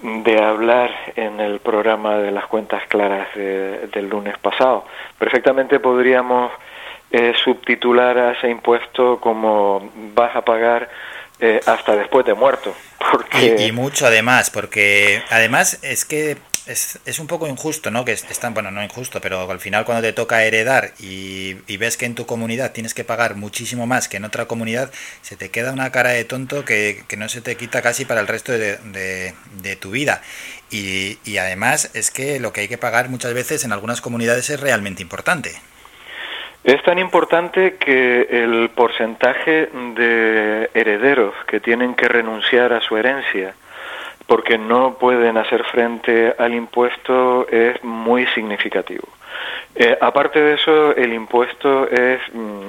de 0.01 0.43
hablar 0.43 0.91
en 1.15 1.39
el 1.39 1.59
programa 1.61 2.17
de 2.17 2.29
las 2.31 2.45
cuentas 2.47 2.83
claras 2.89 3.29
de- 3.35 3.87
del 3.87 4.09
lunes 4.09 4.37
pasado. 4.37 4.83
Perfectamente 5.17 5.79
podríamos 5.79 6.51
eh, 7.09 7.33
subtitular 7.41 8.17
a 8.17 8.31
ese 8.33 8.49
impuesto 8.49 9.17
como 9.21 9.89
vas 10.13 10.35
a 10.35 10.41
pagar 10.41 10.89
eh, 11.39 11.61
hasta 11.65 11.95
después 11.95 12.25
de 12.25 12.33
muerto. 12.33 12.75
Porque 13.11 13.55
Y, 13.59 13.67
y 13.67 13.71
mucho 13.71 14.05
además, 14.07 14.49
porque 14.49 15.23
además 15.29 15.81
es 15.83 16.03
que 16.03 16.35
es, 16.69 16.99
es 17.05 17.19
un 17.19 17.27
poco 17.27 17.47
injusto, 17.47 17.91
¿no? 17.91 18.05
Que 18.05 18.13
es, 18.13 18.23
están, 18.29 18.53
bueno, 18.53 18.71
no 18.71 18.83
injusto, 18.83 19.19
pero 19.21 19.49
al 19.49 19.59
final 19.59 19.85
cuando 19.85 20.01
te 20.03 20.13
toca 20.13 20.43
heredar 20.43 20.91
y, 20.99 21.57
y 21.67 21.77
ves 21.77 21.97
que 21.97 22.05
en 22.05 22.15
tu 22.15 22.25
comunidad 22.25 22.71
tienes 22.71 22.93
que 22.93 23.03
pagar 23.03 23.35
muchísimo 23.35 23.87
más 23.87 24.07
que 24.07 24.17
en 24.17 24.25
otra 24.25 24.45
comunidad, 24.45 24.91
se 25.21 25.35
te 25.35 25.49
queda 25.49 25.73
una 25.73 25.91
cara 25.91 26.11
de 26.11 26.23
tonto 26.23 26.63
que, 26.65 27.03
que 27.07 27.17
no 27.17 27.27
se 27.29 27.41
te 27.41 27.57
quita 27.57 27.81
casi 27.81 28.05
para 28.05 28.21
el 28.21 28.27
resto 28.27 28.51
de, 28.51 28.77
de- 28.77 29.33
de 29.61 29.75
tu 29.75 29.91
vida. 29.91 30.21
Y, 30.71 31.17
y 31.25 31.37
además 31.37 31.91
es 31.93 32.11
que 32.11 32.39
lo 32.39 32.53
que 32.53 32.61
hay 32.61 32.67
que 32.67 32.77
pagar 32.77 33.09
muchas 33.09 33.33
veces 33.33 33.63
en 33.63 33.73
algunas 33.73 34.01
comunidades 34.01 34.49
es 34.49 34.59
realmente 34.59 35.01
importante. 35.01 35.51
Es 36.63 36.83
tan 36.83 36.99
importante 36.99 37.77
que 37.77 38.27
el 38.29 38.69
porcentaje 38.75 39.69
de 39.95 40.69
herederos 40.73 41.33
que 41.47 41.59
tienen 41.61 41.95
que 41.95 42.07
renunciar 42.07 42.73
a 42.73 42.81
su 42.81 42.97
herencia 42.97 43.53
porque 44.29 44.59
no 44.59 44.93
pueden 44.93 45.37
hacer 45.37 45.63
frente 45.63 46.35
al 46.37 46.53
impuesto 46.53 47.47
es 47.49 47.83
muy 47.83 48.27
significativo. 48.27 49.07
Eh, 49.75 49.97
aparte 49.99 50.39
de 50.39 50.53
eso, 50.53 50.95
el 50.95 51.13
impuesto 51.13 51.89
es 51.89 52.21
mm, 52.31 52.67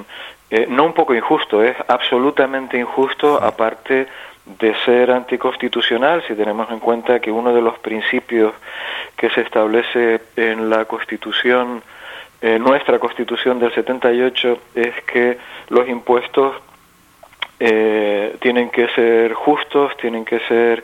eh, 0.49 0.65
no 0.67 0.85
un 0.85 0.93
poco 0.93 1.13
injusto, 1.13 1.63
es 1.63 1.77
absolutamente 1.87 2.79
injusto, 2.79 3.41
aparte 3.41 4.07
de 4.45 4.75
ser 4.83 5.11
anticonstitucional, 5.11 6.23
si 6.27 6.33
tenemos 6.33 6.69
en 6.71 6.79
cuenta 6.79 7.19
que 7.19 7.31
uno 7.31 7.53
de 7.53 7.61
los 7.61 7.77
principios 7.77 8.53
que 9.15 9.29
se 9.29 9.41
establece 9.41 10.19
en 10.35 10.67
la 10.67 10.85
Constitución 10.85 11.83
eh, 12.41 12.57
nuestra 12.57 12.97
constitución 12.97 13.59
del 13.59 13.71
78 13.71 14.57
es 14.73 14.95
que 15.03 15.37
los 15.69 15.87
impuestos 15.87 16.55
eh, 17.59 18.35
tienen 18.41 18.71
que 18.71 18.87
ser 18.89 19.33
justos, 19.33 19.95
tienen 19.97 20.25
que 20.25 20.39
ser 20.47 20.83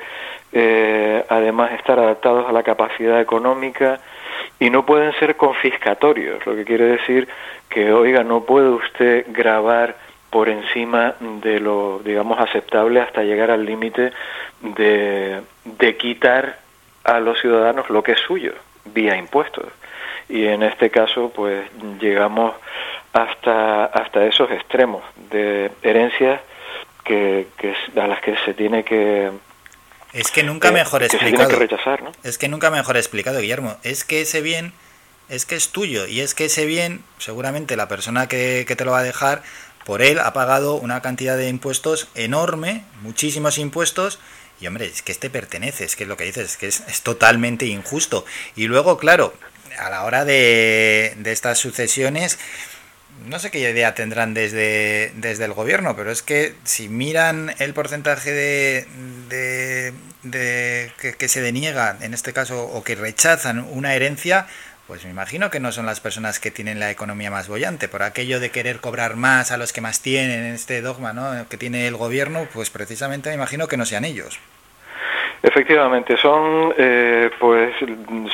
eh, 0.51 1.25
además 1.29 1.71
estar 1.73 1.99
adaptados 1.99 2.47
a 2.47 2.51
la 2.51 2.63
capacidad 2.63 3.19
económica 3.19 3.99
y 4.59 4.69
no 4.69 4.85
pueden 4.85 5.13
ser 5.19 5.35
confiscatorios, 5.35 6.45
lo 6.45 6.55
que 6.55 6.65
quiere 6.65 6.85
decir 6.85 7.27
que, 7.69 7.91
oiga, 7.91 8.23
no 8.23 8.43
puede 8.43 8.69
usted 8.69 9.25
grabar 9.29 9.95
por 10.29 10.49
encima 10.49 11.15
de 11.41 11.59
lo, 11.59 11.99
digamos, 11.99 12.39
aceptable 12.39 13.01
hasta 13.01 13.23
llegar 13.23 13.51
al 13.51 13.65
límite 13.65 14.11
de, 14.61 15.41
de 15.63 15.97
quitar 15.97 16.59
a 17.03 17.19
los 17.19 17.39
ciudadanos 17.39 17.89
lo 17.89 18.03
que 18.03 18.13
es 18.13 18.19
suyo, 18.19 18.53
vía 18.85 19.15
impuestos. 19.15 19.67
Y 20.29 20.45
en 20.45 20.63
este 20.63 20.89
caso 20.89 21.31
pues 21.33 21.65
llegamos 22.01 22.53
hasta 23.13 23.85
hasta 23.85 24.25
esos 24.25 24.51
extremos 24.51 25.01
de 25.31 25.71
herencias 25.81 26.41
que, 27.03 27.47
a 27.95 28.07
las 28.07 28.19
que 28.19 28.35
se 28.43 28.53
tiene 28.53 28.83
que 28.83 29.31
Es 30.13 30.31
que 30.31 30.43
nunca 30.43 30.69
eh, 30.69 30.71
mejor 30.71 31.01
que 31.01 31.09
se 31.09 31.17
tiene 31.17 31.29
explicado. 31.29 31.59
que 31.59 31.67
rechazar 31.67 32.01
¿no? 32.01 32.11
Es 32.23 32.37
que 32.37 32.47
nunca 32.47 32.69
mejor 32.69 32.97
explicado, 32.97 33.39
Guillermo. 33.39 33.77
Es 33.83 34.03
que 34.03 34.21
ese 34.21 34.41
bien 34.41 34.73
es 35.29 35.45
que 35.45 35.55
es 35.55 35.69
tuyo 35.69 36.07
y 36.07 36.21
es 36.21 36.33
que 36.33 36.45
ese 36.45 36.65
bien, 36.65 37.03
seguramente 37.17 37.75
la 37.75 37.87
persona 37.87 38.27
que, 38.27 38.65
que 38.67 38.75
te 38.75 38.85
lo 38.85 38.91
va 38.91 38.99
a 38.99 39.03
dejar, 39.03 39.43
por 39.85 40.01
él 40.01 40.19
ha 40.19 40.33
pagado 40.33 40.75
una 40.75 41.01
cantidad 41.01 41.37
de 41.37 41.49
impuestos 41.49 42.07
enorme, 42.15 42.83
muchísimos 43.01 43.57
impuestos. 43.57 44.19
Y 44.59 44.67
hombre, 44.67 44.85
es 44.85 45.01
que 45.01 45.11
este 45.11 45.29
pertenece, 45.29 45.83
es 45.83 45.95
que 45.95 46.03
es 46.03 46.09
lo 46.09 46.17
que 46.17 46.23
dices, 46.23 46.51
es 46.51 46.57
que 46.57 46.67
es, 46.67 46.83
es 46.87 47.01
totalmente 47.01 47.65
injusto. 47.65 48.25
Y 48.55 48.67
luego, 48.67 48.97
claro, 48.97 49.33
a 49.77 49.89
la 49.89 50.03
hora 50.03 50.25
de, 50.25 51.13
de 51.17 51.31
estas 51.31 51.59
sucesiones, 51.59 52.39
no 53.25 53.39
sé 53.39 53.51
qué 53.51 53.59
idea 53.59 53.95
tendrán 53.95 54.33
desde, 54.33 55.11
desde 55.15 55.45
el 55.45 55.53
gobierno, 55.53 55.95
pero 55.95 56.11
es 56.11 56.21
que 56.21 56.55
si 56.63 56.89
miran 56.89 57.53
el 57.59 57.73
porcentaje 57.73 58.31
de, 58.31 59.93
de, 60.23 60.91
que, 60.99 61.13
que 61.13 61.27
se 61.27 61.41
deniega, 61.41 61.97
en 62.01 62.13
este 62.13 62.33
caso, 62.33 62.65
o 62.65 62.83
que 62.83 62.95
rechazan 62.95 63.59
una 63.71 63.95
herencia, 63.95 64.47
pues 64.87 65.03
me 65.03 65.09
imagino 65.09 65.49
que 65.49 65.59
no 65.59 65.73
son 65.73 65.85
las 65.85 65.99
personas 65.99 66.39
que 66.39 66.49
tienen 66.49 66.79
la 66.79 66.89
economía 66.89 67.29
más 67.29 67.49
bollante. 67.49 67.89
Por 67.89 68.03
aquello 68.03 68.39
de 68.39 68.51
querer 68.51 68.79
cobrar 68.79 69.17
más 69.17 69.51
a 69.51 69.57
los 69.57 69.73
que 69.73 69.81
más 69.81 69.99
tienen, 69.99 70.45
este 70.45 70.81
dogma 70.81 71.11
¿no? 71.11 71.49
que 71.49 71.57
tiene 71.57 71.87
el 71.87 71.97
gobierno, 71.97 72.47
pues 72.53 72.69
precisamente 72.69 73.29
me 73.29 73.35
imagino 73.35 73.67
que 73.67 73.75
no 73.75 73.85
sean 73.85 74.05
ellos. 74.05 74.39
Efectivamente, 75.43 76.17
son, 76.17 76.73
eh, 76.77 77.29
pues, 77.39 77.75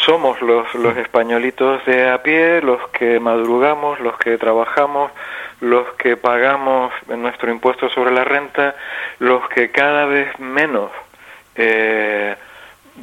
somos 0.05 0.41
los, 0.41 0.73
los 0.75 0.95
españolitos 0.97 1.85
de 1.85 2.09
a 2.09 2.23
pie, 2.23 2.61
los 2.61 2.87
que 2.89 3.19
madrugamos, 3.19 3.99
los 3.99 4.17
que 4.17 4.37
trabajamos, 4.37 5.11
los 5.59 5.85
que 5.93 6.15
pagamos 6.15 6.93
nuestro 7.07 7.51
impuesto 7.51 7.89
sobre 7.89 8.11
la 8.11 8.23
renta, 8.23 8.75
los 9.19 9.47
que 9.49 9.71
cada 9.71 10.05
vez 10.05 10.27
menos 10.39 10.91
eh, 11.55 12.35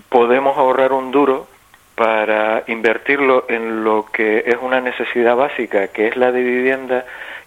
podemos 0.09 0.57
ahorrar 0.57 0.93
un 0.93 1.11
duro 1.11 1.47
para 1.95 2.65
invertirlo 2.67 3.45
en 3.49 3.85
lo 3.85 4.07
que 4.11 4.45
es 4.47 4.57
una 4.61 4.81
necesidad 4.81 5.37
básica, 5.37 5.89
que 5.89 6.09
es 6.09 6.17
la 6.17 6.33
de 6.33 6.43
vivienda 6.43 7.05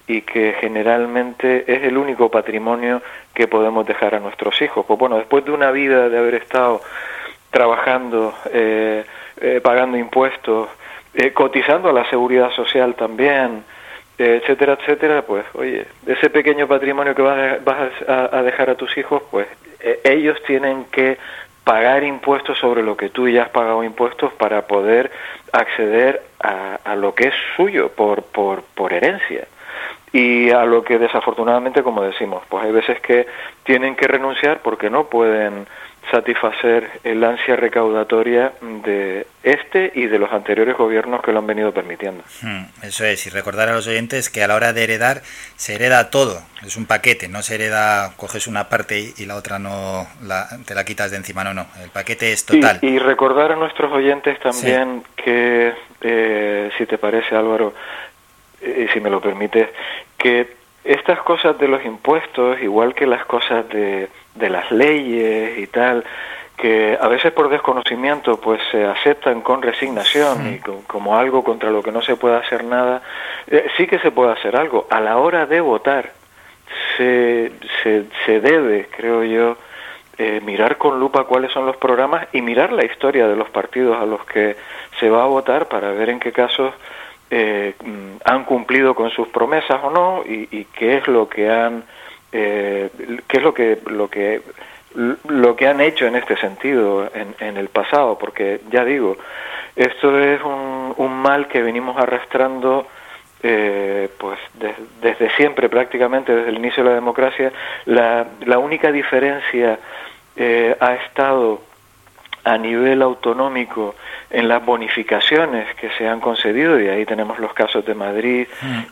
y 0.08 0.22
que 0.22 0.56
generalmente 0.60 1.64
es 1.68 1.84
el 1.84 1.98
único 1.98 2.30
patrimonio 2.30 3.02
que 3.34 3.48
podemos 3.48 3.86
dejar 3.86 4.16
a 4.16 4.20
nuestros 4.20 4.62
hijos. 4.62 4.86
Pues 4.86 5.00
bueno, 5.00 5.18
después 5.18 5.46
de 5.46 5.52
una 5.52 5.72
vida 5.72 6.10
de 6.10 6.18
haber 6.18 6.36
estado 6.36 6.82
trabajando, 7.52 8.34
eh, 8.52 9.04
eh, 9.42 9.62
pagando 9.64 9.98
impuestos, 9.98 10.70
eh, 11.14 11.32
cotizando 11.32 11.90
a 11.90 11.94
la 11.94 12.10
seguridad 12.10 12.52
social 12.52 12.96
también, 12.96 13.64
eh, 14.18 14.40
etcétera, 14.42 14.74
etcétera, 14.80 15.22
pues 15.24 15.46
oye, 15.54 15.86
ese 16.08 16.30
pequeño 16.30 16.68
patrimonio 16.68 17.16
que 17.16 17.22
vas 17.22 17.38
a, 17.38 17.58
vas 17.64 17.92
a- 18.32 18.42
dejar 18.44 18.70
a 18.72 18.76
tus 18.76 18.98
hijos, 18.98 19.22
pues 19.32 19.48
eh, 19.80 20.00
ellos 20.04 20.38
tienen 20.46 20.86
que 20.86 21.18
pagar 21.64 22.04
impuestos 22.04 22.58
sobre 22.60 22.84
lo 22.84 22.98
que 22.98 23.10
tú 23.10 23.30
ya 23.30 23.44
has 23.44 23.50
pagado 23.50 23.84
impuestos 23.84 24.34
para 24.34 24.64
poder 24.68 25.12
acceder 25.52 26.22
a, 26.42 26.80
a 26.84 26.96
lo 26.96 27.16
que 27.16 27.30
es 27.30 27.34
suyo 27.56 27.90
por, 27.90 28.24
por, 28.24 28.64
por 28.76 28.92
herencia 28.94 29.48
y 30.14 30.52
a 30.52 30.64
lo 30.64 30.84
que 30.84 31.00
desafortunadamente, 31.00 31.82
como 31.82 32.04
decimos, 32.04 32.44
pues 32.48 32.64
hay 32.64 32.72
veces 32.72 33.02
que 33.02 33.26
tienen 33.64 33.96
que 33.96 34.08
renunciar 34.08 34.62
porque 34.62 34.90
no 34.90 35.06
pueden 35.06 35.66
satisfacer 36.12 36.88
el 37.04 37.24
ansia 37.24 37.56
recaudatoria 37.56 38.54
de 38.62 39.26
este 39.42 39.92
y 39.96 40.06
de 40.06 40.20
los 40.20 40.32
anteriores 40.32 40.78
gobiernos 40.78 41.24
que 41.24 41.32
lo 41.32 41.40
han 41.40 41.48
venido 41.48 41.72
permitiendo. 41.72 42.24
Hmm, 42.42 42.66
Eso 42.84 43.06
es, 43.06 43.26
y 43.26 43.30
recordar 43.30 43.70
a 43.70 43.74
los 43.74 43.88
oyentes 43.88 44.30
que 44.30 44.44
a 44.44 44.48
la 44.48 44.56
hora 44.56 44.74
de 44.74 44.84
heredar 44.84 45.22
se 45.56 45.74
hereda 45.76 46.12
todo, 46.12 46.42
es 46.64 46.78
un 46.78 46.86
paquete, 46.86 47.28
no 47.30 47.42
se 47.42 47.56
hereda, 47.56 48.14
coges 48.16 48.48
una 48.48 48.70
parte 48.70 49.14
y, 49.18 49.26
la 49.26 49.36
otra 49.36 49.58
no 49.58 50.06
la, 50.22 50.48
te 50.66 50.76
la 50.76 50.84
quitas 50.84 51.10
de 51.10 51.18
encima, 51.18 51.44
no, 51.44 51.54
no, 51.54 51.66
el 51.82 51.90
paquete 51.90 52.34
es 52.34 52.46
total. 52.46 52.80
Y, 52.82 52.88
y 52.88 53.00
recordar 53.00 53.54
a 53.54 53.56
nuestros 53.56 53.92
oyentes 53.92 54.40
también 54.40 55.04
que, 55.16 55.74
eh, 56.02 56.70
si 56.78 56.86
te 56.86 56.98
parece 56.98 57.36
Álvaro, 57.36 57.74
eh, 58.64 58.88
si 58.94 59.00
me 59.00 59.10
lo 59.10 59.20
permites, 59.22 59.70
que 60.18 60.48
estas 60.84 61.20
cosas 61.22 61.58
de 61.58 61.68
los 61.68 61.84
impuestos, 61.86 62.62
igual 62.62 62.94
que 62.94 63.06
las 63.06 63.26
cosas 63.26 63.68
de, 63.70 64.10
de 64.36 64.50
las 64.50 64.72
leyes 64.72 65.58
y 65.58 65.68
tal, 65.68 66.04
que 66.58 66.98
a 67.00 67.08
veces 67.08 67.32
por 67.32 67.50
desconocimiento 67.50 68.40
pues 68.40 68.62
se 68.72 68.86
aceptan 68.86 69.42
con 69.42 69.62
resignación 69.62 70.54
y 70.54 70.60
co- 70.60 70.84
como 70.88 71.18
algo 71.18 71.44
contra 71.44 71.72
lo 71.72 71.82
que 71.82 71.92
no 71.92 72.02
se 72.02 72.16
puede 72.16 72.36
hacer 72.38 72.64
nada, 72.64 73.02
eh, 73.48 73.68
sí 73.78 73.88
que 73.88 74.00
se 74.00 74.12
puede 74.12 74.34
hacer 74.34 74.56
algo. 74.56 74.86
A 74.90 75.00
la 75.00 75.18
hora 75.18 75.46
de 75.46 75.62
votar 75.62 76.12
se, 76.98 77.52
se, 77.82 78.04
se 78.26 78.40
debe, 78.40 78.88
creo 78.96 79.24
yo, 79.24 79.58
eh, 80.18 80.42
mirar 80.44 80.78
con 80.78 81.00
lupa 81.00 81.24
cuáles 81.24 81.52
son 81.52 81.66
los 81.66 81.78
programas 81.78 82.28
y 82.34 82.42
mirar 82.42 82.72
la 82.72 82.86
historia 82.86 83.28
de 83.28 83.36
los 83.36 83.50
partidos 83.50 84.00
a 84.00 84.06
los 84.06 84.24
que 84.26 84.56
se 85.00 85.10
va 85.10 85.24
a 85.24 85.28
votar 85.28 85.68
para 85.68 85.92
ver 85.92 86.10
en 86.10 86.20
qué 86.20 86.32
casos 86.32 86.74
eh, 87.36 87.74
han 88.26 88.44
cumplido 88.46 88.94
con 88.94 89.10
sus 89.10 89.28
promesas 89.30 89.80
o 89.84 89.90
no 89.90 90.22
y, 90.24 90.66
qué 90.78 90.98
es 90.98 91.08
lo 91.08 91.28
que 91.28 91.50
han 91.50 91.84
eh, 92.32 92.90
qué 93.28 93.38
es 93.38 93.44
lo 93.44 93.54
que 93.54 93.80
lo 93.88 94.08
que 94.08 94.42
lo 95.28 95.56
que 95.56 95.68
han 95.68 95.82
hecho 95.82 96.06
en 96.06 96.16
este 96.16 96.38
sentido 96.38 97.10
en, 97.16 97.34
en 97.40 97.58
el 97.58 97.70
pasado 97.70 98.18
porque 98.20 98.62
ya 98.70 98.86
digo 98.86 99.18
esto 99.76 100.20
es 100.20 100.40
un, 100.44 100.94
un, 100.98 101.12
mal 101.14 101.48
que 101.48 101.64
venimos 101.64 101.98
arrastrando 101.98 102.86
eh, 103.42 104.08
pues 104.20 104.38
de- 104.54 104.76
desde 105.02 105.32
siempre 105.32 105.68
prácticamente, 105.68 106.34
desde 106.36 106.50
el 106.50 106.58
inicio 106.58 106.84
de 106.84 106.90
la 106.90 106.96
democracia. 106.96 107.52
La, 107.86 108.26
la 108.46 108.60
única 108.60 108.92
diferencia 108.92 109.80
eh, 110.36 110.76
ha 110.80 110.94
estado 110.96 111.60
a 112.44 112.58
nivel 112.58 113.02
autonómico 113.02 113.96
en 114.30 114.48
las 114.48 114.66
bonificaciones 114.66 115.74
que 115.76 115.90
se 115.98 116.08
han 116.08 116.20
concedido, 116.20 116.80
y 116.80 116.88
ahí 116.88 117.06
tenemos 117.06 117.40
los 117.40 117.54
casos 117.54 117.86
de 117.86 117.94
Madrid 117.94 118.48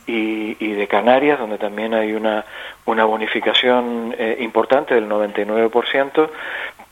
y, 0.08 0.56
y 0.60 0.74
de 0.74 0.88
Canarias, 0.88 1.40
donde 1.40 1.58
también 1.58 1.94
hay 1.94 2.14
una, 2.14 2.46
una 2.86 3.06
bonificación 3.06 4.16
eh, 4.18 4.38
importante 4.40 4.96
del 4.96 5.10
99%, 5.10 6.30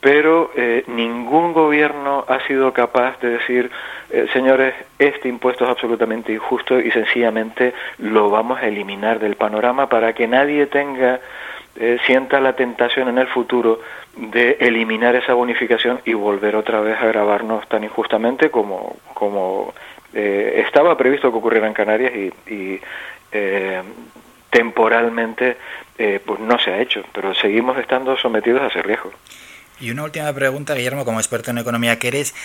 pero 0.01 0.51
eh, 0.55 0.83
ningún 0.87 1.53
gobierno 1.53 2.23
ha 2.27 2.39
sido 2.47 2.71
capaz 2.71 3.19
de 3.19 3.31
decir, 3.31 3.69
eh, 4.09 4.27
señores, 4.31 4.73
este 4.97 5.27
impuesto 5.27 5.65
es 5.65 5.69
absolutamente 5.69 6.31
injusto 6.31 6.79
y 6.79 6.89
sencillamente 6.91 7.73
lo 7.97 8.29
vamos 8.29 8.59
a 8.59 8.67
eliminar 8.67 9.19
del 9.19 9.35
panorama 9.35 9.89
para 9.89 10.13
que 10.13 10.27
nadie 10.27 10.67
tenga 10.67 11.19
eh, 11.75 11.97
sienta 12.05 12.39
la 12.39 12.55
tentación 12.55 13.09
en 13.09 13.17
el 13.17 13.27
futuro 13.27 13.81
de 14.15 14.57
eliminar 14.59 15.15
esa 15.15 15.33
bonificación 15.33 16.01
y 16.05 16.13
volver 16.13 16.55
otra 16.55 16.81
vez 16.81 16.99
a 16.99 17.05
grabarnos 17.05 17.67
tan 17.69 17.83
injustamente 17.83 18.51
como, 18.51 18.97
como 19.13 19.73
eh, 20.13 20.63
estaba 20.65 20.97
previsto 20.97 21.31
que 21.31 21.37
ocurriera 21.37 21.67
en 21.67 21.73
Canarias 21.73 22.11
y, 22.47 22.79
eh, 23.31 23.81
temporalmente 24.49 25.57
eh, 25.97 26.19
pues 26.25 26.39
no 26.39 26.57
se 26.57 26.71
ha 26.71 26.81
hecho, 26.81 27.03
pero 27.13 27.35
seguimos 27.35 27.77
estando 27.77 28.17
sometidos 28.17 28.63
a 28.63 28.67
ese 28.67 28.81
riesgo. 28.81 29.11
Y 29.79 29.91
una 29.91 30.03
última 30.03 30.33
pregunta, 30.33 30.73
Guillermo, 30.73 31.05
como 31.05 31.19
experto 31.19 31.51
en 31.51 31.59
economía 31.59 31.99
que 31.99 32.09
eres, 32.09 32.35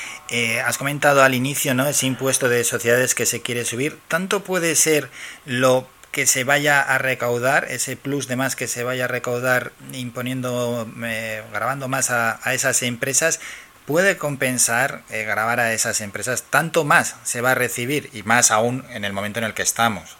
has 0.64 0.78
comentado 0.78 1.24
al 1.24 1.34
inicio, 1.34 1.74
¿no? 1.74 1.84
Ese 1.84 2.06
impuesto 2.06 2.48
de 2.48 2.62
sociedades 2.62 3.16
que 3.16 3.26
se 3.26 3.42
quiere 3.42 3.64
subir, 3.64 3.96
¿tanto 4.06 4.44
puede 4.44 4.76
ser 4.76 5.08
lo 5.44 5.88
que 6.14 6.26
se 6.26 6.44
vaya 6.44 6.80
a 6.80 6.96
recaudar, 6.96 7.66
ese 7.68 7.96
plus 7.96 8.28
de 8.28 8.36
más 8.36 8.54
que 8.54 8.68
se 8.68 8.84
vaya 8.84 9.06
a 9.06 9.08
recaudar 9.08 9.72
imponiendo, 9.92 10.86
eh, 11.04 11.42
grabando 11.52 11.88
más 11.88 12.12
a, 12.12 12.38
a 12.48 12.54
esas 12.54 12.84
empresas, 12.84 13.40
puede 13.86 14.16
compensar 14.16 15.00
eh, 15.10 15.24
grabar 15.24 15.60
a 15.60 15.72
esas 15.72 16.00
empresas? 16.00 16.48
¿Tanto 16.50 16.84
más 16.84 17.20
se 17.24 17.40
va 17.40 17.52
a 17.52 17.54
recibir 17.54 18.08
y 18.12 18.22
más 18.22 18.50
aún 18.50 18.84
en 18.90 19.04
el 19.04 19.12
momento 19.12 19.38
en 19.38 19.44
el 19.44 19.54
que 19.54 19.62
estamos? 19.62 20.16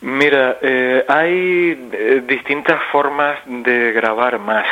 Mira, 0.00 0.58
eh, 0.60 1.04
hay 1.06 1.88
eh, 1.92 2.22
distintas 2.26 2.82
formas 2.90 3.38
de 3.46 3.92
grabar 3.92 4.38
más. 4.40 4.66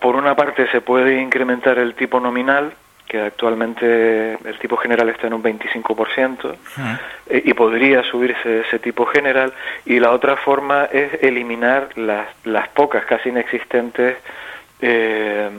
Por 0.00 0.16
una 0.16 0.34
parte 0.34 0.70
se 0.70 0.80
puede 0.80 1.20
incrementar 1.20 1.78
el 1.78 1.94
tipo 1.94 2.20
nominal, 2.20 2.72
que 3.12 3.20
actualmente 3.20 4.32
el 4.32 4.58
tipo 4.58 4.78
general 4.78 5.10
está 5.10 5.26
en 5.26 5.34
un 5.34 5.42
25%, 5.42 6.56
eh, 7.28 7.42
y 7.44 7.52
podría 7.52 8.02
subirse 8.04 8.60
ese 8.60 8.78
tipo 8.78 9.04
general, 9.04 9.52
y 9.84 10.00
la 10.00 10.12
otra 10.12 10.36
forma 10.36 10.86
es 10.86 11.22
eliminar 11.22 11.90
las, 11.98 12.28
las 12.44 12.68
pocas, 12.70 13.04
casi 13.04 13.28
inexistentes, 13.28 14.16
eh, 14.80 15.50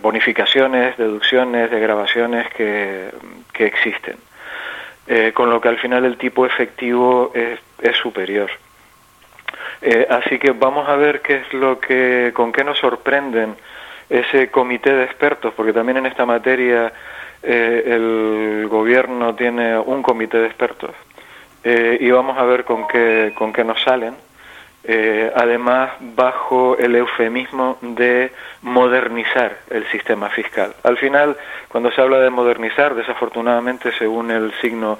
bonificaciones, 0.00 0.96
deducciones, 0.96 1.68
degravaciones 1.72 2.48
que, 2.54 3.10
que 3.52 3.66
existen. 3.66 4.16
Eh, 5.08 5.32
con 5.34 5.50
lo 5.50 5.60
que 5.60 5.68
al 5.68 5.78
final 5.78 6.04
el 6.04 6.16
tipo 6.16 6.46
efectivo 6.46 7.32
es, 7.34 7.58
es 7.82 7.96
superior. 7.96 8.50
Eh, 9.82 10.06
así 10.08 10.38
que 10.38 10.52
vamos 10.52 10.88
a 10.88 10.94
ver 10.94 11.22
qué 11.22 11.38
es 11.38 11.52
lo 11.52 11.80
que, 11.80 12.30
con 12.32 12.52
qué 12.52 12.62
nos 12.62 12.78
sorprenden 12.78 13.56
ese 14.08 14.50
comité 14.50 14.92
de 14.92 15.04
expertos, 15.04 15.52
porque 15.54 15.72
también 15.72 15.98
en 15.98 16.06
esta 16.06 16.26
materia 16.26 16.92
eh, 17.42 17.82
el 17.86 18.68
gobierno 18.68 19.34
tiene 19.34 19.78
un 19.78 20.02
comité 20.02 20.38
de 20.38 20.46
expertos 20.46 20.92
eh, 21.62 21.98
y 22.00 22.10
vamos 22.10 22.38
a 22.38 22.44
ver 22.44 22.64
con 22.64 22.86
qué, 22.86 23.32
con 23.36 23.52
qué 23.52 23.64
nos 23.64 23.82
salen. 23.82 24.14
Eh, 24.86 25.32
además, 25.34 25.92
bajo 25.98 26.76
el 26.76 26.94
eufemismo 26.94 27.78
de 27.80 28.30
modernizar 28.60 29.56
el 29.70 29.86
sistema 29.90 30.28
fiscal. 30.28 30.74
Al 30.82 30.98
final, 30.98 31.38
cuando 31.68 31.90
se 31.90 32.02
habla 32.02 32.20
de 32.20 32.28
modernizar, 32.28 32.94
desafortunadamente, 32.94 33.92
según 33.98 34.30
el 34.30 34.52
signo 34.60 34.98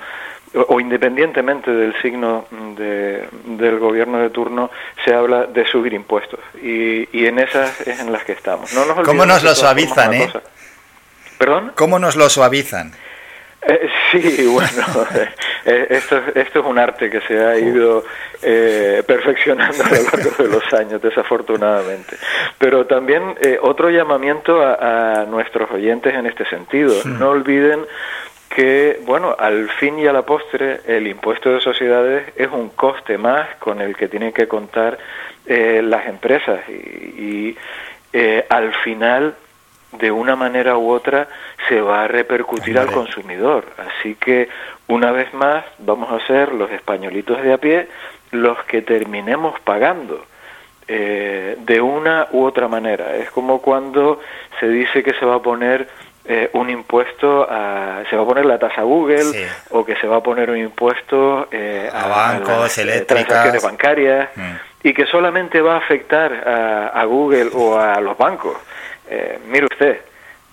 o, 0.54 0.80
independientemente 0.80 1.70
del 1.70 1.94
signo 2.00 2.46
de- 2.76 3.28
del 3.44 3.78
gobierno 3.78 4.18
de 4.18 4.30
turno, 4.30 4.70
se 5.04 5.12
habla 5.14 5.46
de 5.46 5.66
subir 5.66 5.92
impuestos. 5.92 6.40
Y, 6.62 7.08
y 7.16 7.26
en 7.26 7.38
esas 7.38 7.80
es 7.86 8.00
en 8.00 8.12
las 8.12 8.24
que 8.24 8.32
estamos. 8.32 8.72
No 8.74 8.84
nos 8.86 9.00
¿Cómo 9.06 9.26
nos 9.26 9.42
lo 9.42 9.54
suavizan, 9.54 10.14
eh? 10.14 10.26
cosa. 10.26 10.42
¿Perdón? 11.38 11.72
¿Cómo 11.74 11.98
nos 11.98 12.16
lo 12.16 12.28
suavizan? 12.28 12.92
Eh, 13.66 13.88
sí, 14.12 14.46
bueno, 14.52 14.70
eh, 15.64 15.86
esto, 15.90 16.20
esto 16.34 16.60
es 16.60 16.66
un 16.66 16.78
arte 16.78 17.08
que 17.10 17.20
se 17.22 17.42
ha 17.42 17.56
ido 17.58 18.04
eh, 18.42 19.02
perfeccionando 19.06 19.82
a 19.82 19.88
lo 19.88 20.02
largo 20.02 20.30
de 20.42 20.48
los 20.50 20.72
años, 20.74 21.00
desafortunadamente. 21.00 22.16
Pero 22.58 22.86
también 22.86 23.34
eh, 23.40 23.58
otro 23.60 23.88
llamamiento 23.90 24.60
a, 24.62 25.22
a 25.22 25.24
nuestros 25.24 25.70
oyentes 25.70 26.14
en 26.14 26.26
este 26.26 26.44
sentido. 26.46 26.94
No 27.04 27.30
olviden 27.30 27.86
que, 28.48 29.00
bueno, 29.04 29.34
al 29.38 29.68
fin 29.70 29.98
y 29.98 30.06
a 30.06 30.12
la 30.12 30.22
postre, 30.22 30.80
el 30.86 31.06
impuesto 31.06 31.50
de 31.50 31.60
sociedades 31.60 32.32
es 32.36 32.48
un 32.48 32.70
coste 32.70 33.18
más 33.18 33.48
con 33.58 33.80
el 33.80 33.96
que 33.96 34.08
tienen 34.08 34.32
que 34.32 34.46
contar 34.46 34.98
eh, 35.46 35.82
las 35.84 36.06
empresas 36.06 36.60
y, 36.68 36.72
y, 36.72 37.56
eh, 38.12 38.46
al 38.48 38.72
final 38.74 39.34
de 39.98 40.10
una 40.10 40.36
manera 40.36 40.76
u 40.76 40.90
otra 40.90 41.28
se 41.68 41.80
va 41.80 42.04
a 42.04 42.08
repercutir 42.08 42.78
al 42.78 42.90
consumidor. 42.90 43.64
Así 43.76 44.14
que 44.14 44.48
una 44.88 45.12
vez 45.12 45.32
más 45.34 45.64
vamos 45.78 46.10
a 46.12 46.26
ser 46.26 46.52
los 46.52 46.70
españolitos 46.70 47.42
de 47.42 47.52
a 47.52 47.58
pie 47.58 47.88
los 48.30 48.62
que 48.64 48.82
terminemos 48.82 49.58
pagando 49.60 50.24
eh, 50.86 51.56
de 51.60 51.80
una 51.80 52.28
u 52.32 52.44
otra 52.44 52.68
manera. 52.68 53.16
Es 53.16 53.30
como 53.30 53.62
cuando 53.62 54.20
se 54.60 54.68
dice 54.68 55.02
que 55.02 55.14
se 55.14 55.24
va 55.24 55.36
a 55.36 55.42
poner 55.42 55.88
eh, 56.26 56.48
un 56.54 56.70
impuesto, 56.70 57.46
a, 57.48 58.02
se 58.08 58.16
va 58.16 58.22
a 58.22 58.26
poner 58.26 58.46
la 58.46 58.58
tasa 58.58 58.82
Google 58.82 59.46
o 59.70 59.84
que 59.84 59.94
se 59.96 60.06
va 60.06 60.16
a 60.16 60.22
poner 60.22 60.50
un 60.50 60.56
impuesto 60.58 61.48
eh, 61.50 61.90
A 61.92 62.06
bancos, 62.08 62.48
las, 62.60 62.78
eh, 62.78 62.82
eléctricas. 62.82 63.26
transacciones 63.26 63.62
bancarias 63.62 64.28
Mm. 64.36 64.52
y 64.88 64.94
que 64.94 65.06
solamente 65.06 65.60
va 65.60 65.74
a 65.74 65.78
afectar 65.78 66.32
a, 66.32 66.88
a 66.88 67.04
Google 67.04 67.50
o 67.54 67.78
a 67.78 68.00
los 68.00 68.16
bancos. 68.16 68.56
Eh, 69.08 69.38
mire 69.48 69.66
usted, 69.70 70.00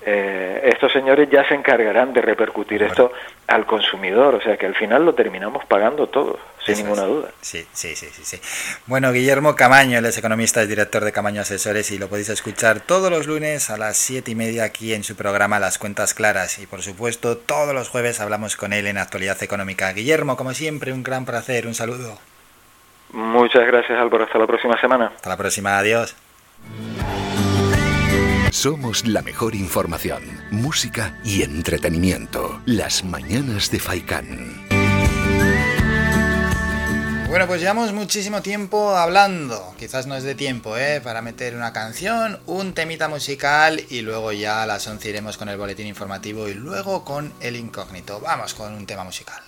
eh, 0.04 0.62
estos 0.64 0.92
señores 0.92 1.30
ya 1.30 1.48
se 1.48 1.54
encargarán 1.54 2.12
de 2.14 2.22
repercutir 2.22 2.82
esto 2.82 3.12
al 3.48 3.66
consumidor, 3.66 4.36
o 4.36 4.42
sea 4.42 4.58
que 4.58 4.66
al 4.66 4.76
final 4.76 5.06
lo 5.06 5.14
terminamos 5.14 5.64
pagando 5.66 6.08
todos, 6.08 6.40
sin 6.66 6.78
ninguna 6.78 7.04
duda. 7.04 7.30
Sí, 7.42 7.66
sí, 7.72 7.96
sí, 7.96 8.08
sí, 8.12 8.24
sí. 8.24 8.42
Bueno, 8.88 9.12
Guillermo 9.12 9.56
Camaño, 9.56 10.00
él 10.00 10.06
es 10.06 10.18
economista, 10.18 10.62
es 10.62 10.70
director 10.70 11.04
de 11.06 11.12
Camaño 11.12 11.42
Asesores 11.42 11.92
y 11.92 12.00
lo 12.00 12.08
podéis 12.08 12.30
escuchar 12.30 12.80
todos 12.80 13.12
los 13.12 13.28
lunes 13.28 13.70
a 13.70 13.78
las 13.78 13.98
siete 13.98 14.32
y 14.32 14.36
media 14.36 14.64
aquí 14.64 14.94
en 14.94 15.04
su 15.04 15.16
programa 15.16 15.60
Las 15.60 15.78
Cuentas 15.78 16.14
Claras. 16.16 16.58
Y 16.58 16.66
por 16.66 16.82
supuesto, 16.82 17.38
todos 17.38 17.76
los 17.76 17.90
jueves 17.90 18.20
hablamos 18.20 18.56
con 18.56 18.74
él 18.74 18.88
en 18.88 18.98
Actualidad 18.98 19.42
Económica. 19.44 19.94
Guillermo, 19.94 20.36
como 20.36 20.54
siempre, 20.54 20.94
un 20.94 21.04
gran 21.04 21.26
placer, 21.26 21.68
un 21.68 21.76
saludo. 21.76 22.18
Muchas 23.14 23.68
gracias 23.68 24.00
Álvaro, 24.00 24.24
hasta 24.24 24.40
la 24.40 24.48
próxima 24.48 24.80
semana. 24.80 25.12
Hasta 25.16 25.30
la 25.30 25.38
próxima, 25.38 25.78
adiós. 25.78 26.16
Somos 28.52 29.08
la 29.08 29.22
mejor 29.22 29.56
información, 29.56 30.24
música 30.52 31.18
y 31.24 31.42
entretenimiento. 31.42 32.62
Las 32.66 33.06
mañanas 33.06 33.72
de 33.72 33.80
Faikán. 33.80 34.68
Bueno, 37.30 37.48
pues 37.48 37.62
llevamos 37.62 37.94
muchísimo 37.94 38.42
tiempo 38.42 38.98
hablando. 38.98 39.74
Quizás 39.80 40.06
no 40.06 40.16
es 40.18 40.24
de 40.24 40.36
tiempo, 40.36 40.76
¿eh? 40.76 41.00
Para 41.00 41.22
meter 41.22 41.56
una 41.56 41.72
canción, 41.72 42.42
un 42.46 42.74
temita 42.74 43.08
musical 43.08 43.82
y 43.90 44.02
luego 44.02 44.34
ya 44.34 44.64
a 44.64 44.66
las 44.66 44.86
11 44.86 45.08
iremos 45.08 45.38
con 45.38 45.48
el 45.48 45.58
boletín 45.58 45.88
informativo 45.88 46.50
y 46.50 46.54
luego 46.54 47.06
con 47.06 47.32
el 47.40 47.56
incógnito. 47.56 48.20
Vamos 48.20 48.54
con 48.54 48.74
un 48.74 48.86
tema 48.86 49.06
musical. 49.06 49.42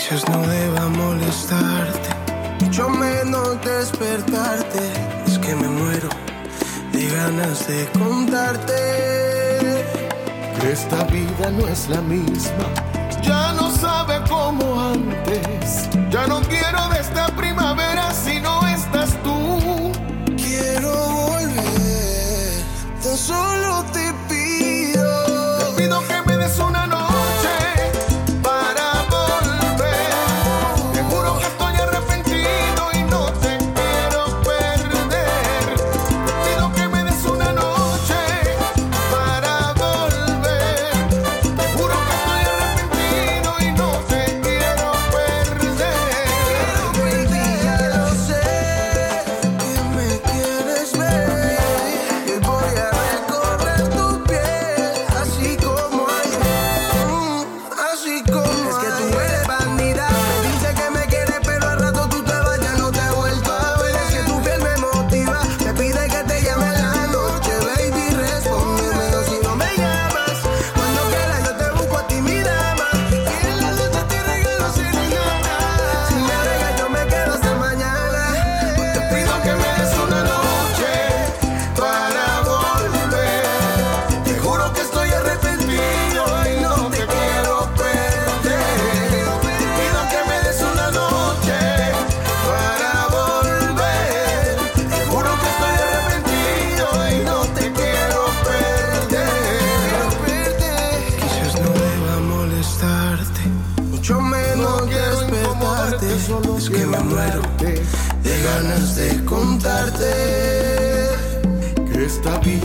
Quizás 0.00 0.26
no 0.30 0.40
deba 0.46 0.88
molestarte, 0.88 2.08
mucho 2.64 2.88
menos 2.88 3.60
despertarte. 3.60 4.92
Es 5.26 5.38
que 5.38 5.54
me 5.54 5.68
muero 5.68 6.08
de 6.90 7.06
ganas 7.06 7.68
de 7.68 7.86
contarte 7.98 9.20
esta 10.72 11.04
vida 11.04 11.50
no 11.50 11.68
es 11.68 11.86
la 11.90 12.00
misma. 12.00 12.64
Ya 13.22 13.52
no 13.52 13.70
sabe 13.70 14.22
como 14.26 14.80
antes. 14.80 15.90
Ya 16.10 16.26
no 16.26 16.40
quiero 16.42 16.88
de 16.88 17.00
esta 17.00 17.26
primavera 17.36 18.10
si 18.14 18.40
no 18.40 18.66
estás 18.68 19.10
tú. 19.22 19.92
Quiero 20.36 20.92
volver, 21.28 22.62
tan 23.02 23.16
solo 23.18 23.79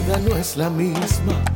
vida 0.06 0.18
no 0.20 0.36
es 0.36 0.58
la 0.58 0.70
misma. 0.70 1.55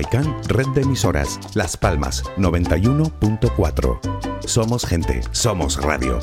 Red 0.00 0.68
de 0.74 0.82
Emisoras, 0.82 1.40
Las 1.54 1.76
Palmas 1.76 2.22
91.4. 2.36 3.98
Somos 4.46 4.86
gente, 4.86 5.20
somos 5.32 5.82
radio. 5.82 6.20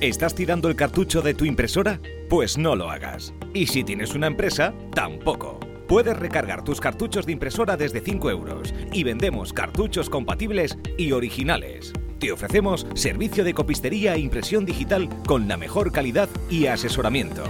¿Estás 0.00 0.34
tirando 0.34 0.68
el 0.68 0.74
cartucho 0.74 1.22
de 1.22 1.34
tu 1.34 1.44
impresora? 1.44 2.00
Pues 2.28 2.58
no 2.58 2.74
lo 2.74 2.90
hagas. 2.90 3.32
Y 3.54 3.68
si 3.68 3.84
tienes 3.84 4.14
una 4.14 4.26
empresa, 4.26 4.74
tampoco. 4.92 5.60
Puedes 5.86 6.16
recargar 6.16 6.64
tus 6.64 6.80
cartuchos 6.80 7.26
de 7.26 7.32
impresora 7.32 7.76
desde 7.76 8.00
5 8.00 8.30
euros 8.30 8.74
y 8.92 9.04
vendemos 9.04 9.52
cartuchos 9.52 10.10
compatibles 10.10 10.76
y 10.98 11.12
originales. 11.12 11.92
Te 12.18 12.32
ofrecemos 12.32 12.88
servicio 12.94 13.44
de 13.44 13.54
copistería 13.54 14.14
e 14.14 14.18
impresión 14.18 14.64
digital 14.64 15.08
con 15.26 15.46
la 15.46 15.56
mejor 15.56 15.92
calidad 15.92 16.28
y 16.50 16.66
asesoramiento. 16.66 17.44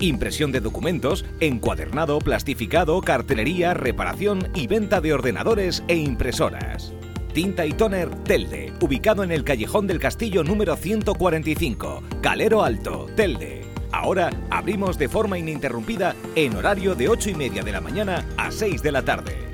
Impresión 0.00 0.52
de 0.52 0.60
documentos, 0.60 1.24
encuadernado, 1.40 2.18
plastificado, 2.18 3.00
cartelería, 3.00 3.72
reparación 3.72 4.50
y 4.54 4.66
venta 4.66 5.00
de 5.00 5.14
ordenadores 5.14 5.82
e 5.88 5.96
impresoras. 5.96 6.92
Tinta 7.32 7.64
y 7.64 7.72
Toner 7.72 8.10
Telde, 8.24 8.72
ubicado 8.80 9.24
en 9.24 9.32
el 9.32 9.44
Callejón 9.44 9.86
del 9.86 9.98
Castillo 9.98 10.44
número 10.44 10.76
145, 10.76 12.02
Calero 12.20 12.62
Alto, 12.62 13.06
Telde. 13.16 13.62
Ahora 13.90 14.30
abrimos 14.50 14.98
de 14.98 15.08
forma 15.08 15.38
ininterrumpida 15.38 16.14
en 16.34 16.56
horario 16.56 16.94
de 16.94 17.08
8 17.08 17.30
y 17.30 17.34
media 17.34 17.62
de 17.62 17.72
la 17.72 17.80
mañana 17.80 18.26
a 18.36 18.50
6 18.50 18.82
de 18.82 18.92
la 18.92 19.02
tarde. 19.02 19.45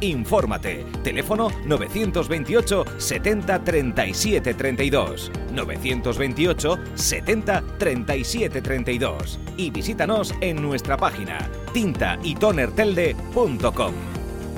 Infórmate. 0.00 0.86
Teléfono 1.02 1.48
928 1.66 2.84
70 2.98 3.64
37 3.64 4.54
32. 4.54 5.32
928 5.52 6.78
70 6.94 7.64
37 7.78 8.62
32. 8.62 9.40
Y 9.56 9.70
visítanos 9.70 10.32
en 10.40 10.62
nuestra 10.62 10.96
página 10.96 11.50
tintaytonertelde.com. 11.72 13.92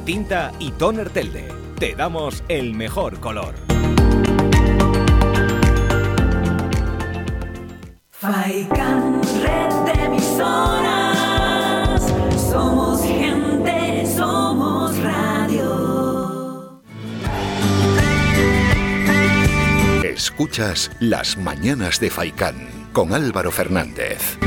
Tinta 0.05 0.53
y 0.59 0.73
Toner 0.73 1.09
Telde. 1.11 1.49
Te 1.79 1.95
damos 1.95 2.43
el 2.49 2.75
mejor 2.75 3.21
color. 3.21 3.55
Faikan, 8.11 9.23
red 9.43 9.73
de 9.87 9.93
emisoras. 10.05 12.03
Somos 12.51 13.03
gente, 13.03 13.80
Escuchas 20.41 20.91
Las 21.01 21.37
Mañanas 21.37 22.01
de 22.01 22.09
Faicán 22.09 22.89
con 22.95 23.13
Álvaro 23.13 23.53
Fernández. 23.53 24.39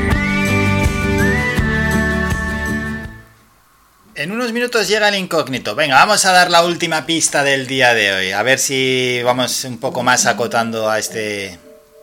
En 4.16 4.32
unos 4.32 4.52
minutos 4.52 4.88
llega 4.88 5.08
el 5.08 5.14
incógnito. 5.14 5.76
Venga, 5.76 5.94
vamos 5.94 6.24
a 6.24 6.32
dar 6.32 6.50
la 6.50 6.64
última 6.64 7.06
pista 7.06 7.44
del 7.44 7.68
día 7.68 7.94
de 7.94 8.12
hoy. 8.12 8.32
A 8.32 8.42
ver 8.42 8.58
si 8.58 9.22
vamos 9.22 9.62
un 9.62 9.78
poco 9.78 10.02
más 10.02 10.26
acotando 10.26 10.90
a 10.90 10.98
este 10.98 11.60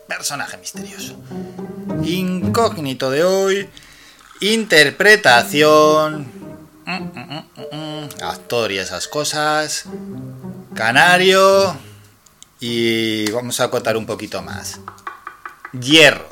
personaje 0.08 0.56
misterioso. 0.58 1.22
Incógnito 2.02 3.12
de 3.12 3.26
hoy. 3.26 3.70
Interpretación. 4.40 6.32
mm, 6.86 6.94
mm, 6.94 7.44
mm, 7.74 8.24
Actor 8.24 8.72
y 8.72 8.78
esas 8.78 9.10
cosas. 9.10 9.84
Canario. 10.74 11.91
Y 12.64 13.30
vamos 13.32 13.60
a 13.60 13.64
acotar 13.64 13.98
un 13.98 14.06
poquito 14.06 14.44
más. 14.44 14.80
Hierro. 15.74 16.30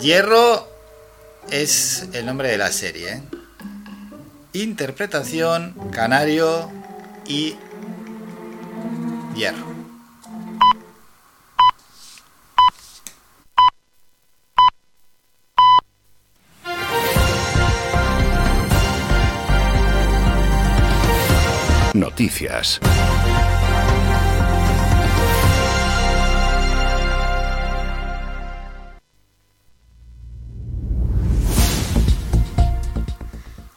Hierro 0.00 0.68
es 1.50 2.08
el 2.12 2.24
nombre 2.24 2.48
de 2.48 2.56
la 2.56 2.70
serie. 2.70 3.14
¿eh? 3.14 3.22
Interpretación, 4.52 5.74
Canario 5.90 6.70
y 7.26 7.56
Hierro. 9.34 9.73
Noticias. 21.94 22.80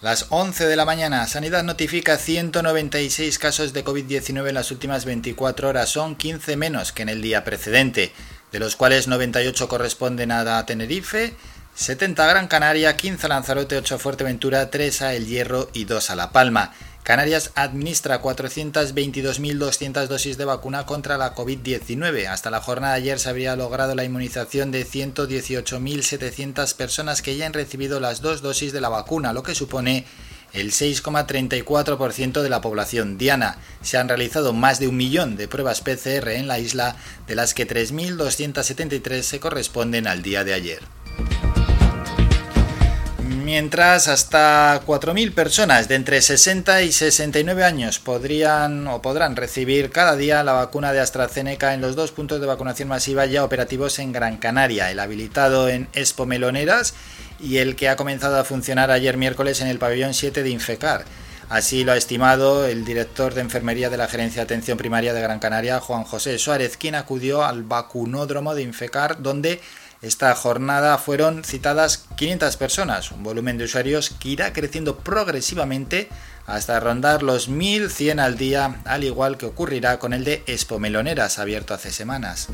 Las 0.02 0.26
11 0.30 0.66
de 0.66 0.76
la 0.76 0.86
mañana, 0.86 1.28
Sanidad 1.28 1.64
notifica 1.64 2.18
196 2.18 3.38
casos 3.38 3.74
de 3.74 3.86
COVID-19 3.86 4.50
en 4.50 4.56
las 4.56 4.72
últimas 4.72 5.06
24 5.06 5.70
horas. 5.70 5.90
Son 5.90 6.16
15 6.16 6.58
menos 6.58 6.92
que 6.92 7.04
en 7.04 7.10
el 7.10 7.22
día 7.22 7.44
precedente, 7.44 8.14
de 8.52 8.60
los 8.60 8.76
cuales 8.76 9.08
98 9.08 9.68
corresponden 9.68 10.32
a 10.32 10.66
Tenerife, 10.66 11.36
70 11.76 12.24
a 12.24 12.28
Gran 12.28 12.48
Canaria, 12.48 12.98
15 12.98 13.28
a 13.28 13.30
Lanzarote, 13.30 13.78
8 13.78 13.96
a 13.96 14.00
Fuerteventura, 14.00 14.72
3 14.72 15.02
a 15.04 15.14
El 15.14 15.28
Hierro 15.28 15.70
y 15.74 15.86
2 15.86 16.10
a 16.10 16.16
La 16.16 16.32
Palma. 16.32 16.74
Canarias 17.08 17.52
administra 17.56 18.22
422.200 18.22 20.08
dosis 20.08 20.38
de 20.38 20.44
vacuna 20.44 20.86
contra 20.86 21.18
la 21.18 21.34
COVID-19. 21.34 22.28
Hasta 22.28 22.52
la 22.52 22.60
jornada 22.60 22.96
de 22.96 23.00
ayer 23.00 23.18
se 23.18 23.30
habría 23.30 23.56
logrado 23.56 23.96
la 23.96 24.04
inmunización 24.04 24.72
de 24.72 24.86
118.700 24.86 26.76
personas 26.76 27.22
que 27.22 27.38
ya 27.38 27.46
han 27.46 27.54
recibido 27.54 28.02
las 28.02 28.20
dos 28.20 28.42
dosis 28.42 28.74
de 28.74 28.82
la 28.82 28.90
vacuna, 28.90 29.32
lo 29.32 29.42
que 29.42 29.56
supone 29.56 30.04
el 30.52 30.74
6,34% 30.74 32.42
de 32.42 32.50
la 32.50 32.60
población 32.60 33.18
diana. 33.18 33.58
Se 33.82 33.98
han 33.98 34.10
realizado 34.10 34.52
más 34.52 34.82
de 34.82 34.90
un 34.90 34.98
millón 34.98 35.38
de 35.38 35.48
pruebas 35.48 35.80
PCR 35.80 36.32
en 36.32 36.50
la 36.50 36.60
isla, 36.60 36.98
de 37.26 37.36
las 37.36 37.54
que 37.54 37.66
3.273 37.66 39.22
se 39.22 39.40
corresponden 39.40 40.08
al 40.08 40.24
día 40.24 40.44
de 40.44 40.54
ayer. 40.54 40.82
Mientras 43.48 44.10
hasta 44.10 44.82
4.000 44.86 45.34
personas 45.34 45.88
de 45.88 45.96
entre 45.96 46.22
60 46.22 46.82
y 46.82 46.92
69 46.92 47.64
años 47.64 47.98
podrían 47.98 48.86
o 48.90 49.02
podrán 49.02 49.38
recibir 49.38 49.90
cada 49.90 50.18
día 50.18 50.44
la 50.44 50.52
vacuna 50.52 50.92
de 50.92 51.00
AstraZeneca 51.00 51.74
en 51.74 51.80
los 51.80 51.96
dos 51.96 52.12
puntos 52.12 52.42
de 52.42 52.46
vacunación 52.46 52.90
masiva 52.90 53.26
ya 53.26 53.46
operativos 53.46 54.00
en 54.00 54.12
Gran 54.12 54.36
Canaria, 54.36 54.92
el 54.92 55.00
habilitado 55.00 55.70
en 55.70 55.88
Expo 55.94 56.26
Meloneras 56.26 56.94
y 57.40 57.60
el 57.60 57.78
que 57.78 57.88
ha 57.88 57.96
comenzado 57.96 58.38
a 58.38 58.44
funcionar 58.44 58.92
ayer 58.92 59.16
miércoles 59.16 59.62
en 59.62 59.68
el 59.68 59.80
pabellón 59.80 60.14
7 60.14 60.44
de 60.44 60.50
Infecar. 60.50 61.06
Así 61.48 61.86
lo 61.86 61.94
ha 61.94 61.98
estimado 61.98 62.66
el 62.66 62.84
director 62.84 63.34
de 63.34 63.40
enfermería 63.40 63.90
de 63.90 63.96
la 63.96 64.10
Gerencia 64.10 64.42
de 64.42 64.44
Atención 64.44 64.78
Primaria 64.78 65.14
de 65.14 65.22
Gran 65.22 65.40
Canaria, 65.40 65.80
Juan 65.80 66.04
José 66.04 66.38
Suárez, 66.38 66.76
quien 66.76 66.96
acudió 66.96 67.46
al 67.46 67.64
vacunódromo 67.64 68.56
de 68.56 68.64
Infecar, 68.64 69.22
donde 69.22 69.62
esta 70.02 70.34
jornada 70.36 70.98
fueron 70.98 71.44
citadas 71.44 72.06
500 72.16 72.58
personas, 72.58 73.12
un 73.12 73.24
volumen 73.24 73.58
de 73.58 73.66
usuarios 73.66 74.12
que 74.12 74.30
irá 74.30 74.54
creciendo 74.54 74.98
progresivamente 74.98 76.10
hasta 76.46 76.80
rondar 76.80 77.24
los 77.24 77.50
1.100 77.50 78.20
al 78.20 78.38
día, 78.38 78.82
al 78.86 79.04
igual 79.04 79.38
que 79.38 79.46
ocurrirá 79.48 80.00
con 80.00 80.14
el 80.14 80.24
de 80.24 80.44
Expo 80.48 80.80
Meloneras, 80.80 81.40
abierto 81.40 81.74
hace 81.74 81.92
semanas. 81.92 82.48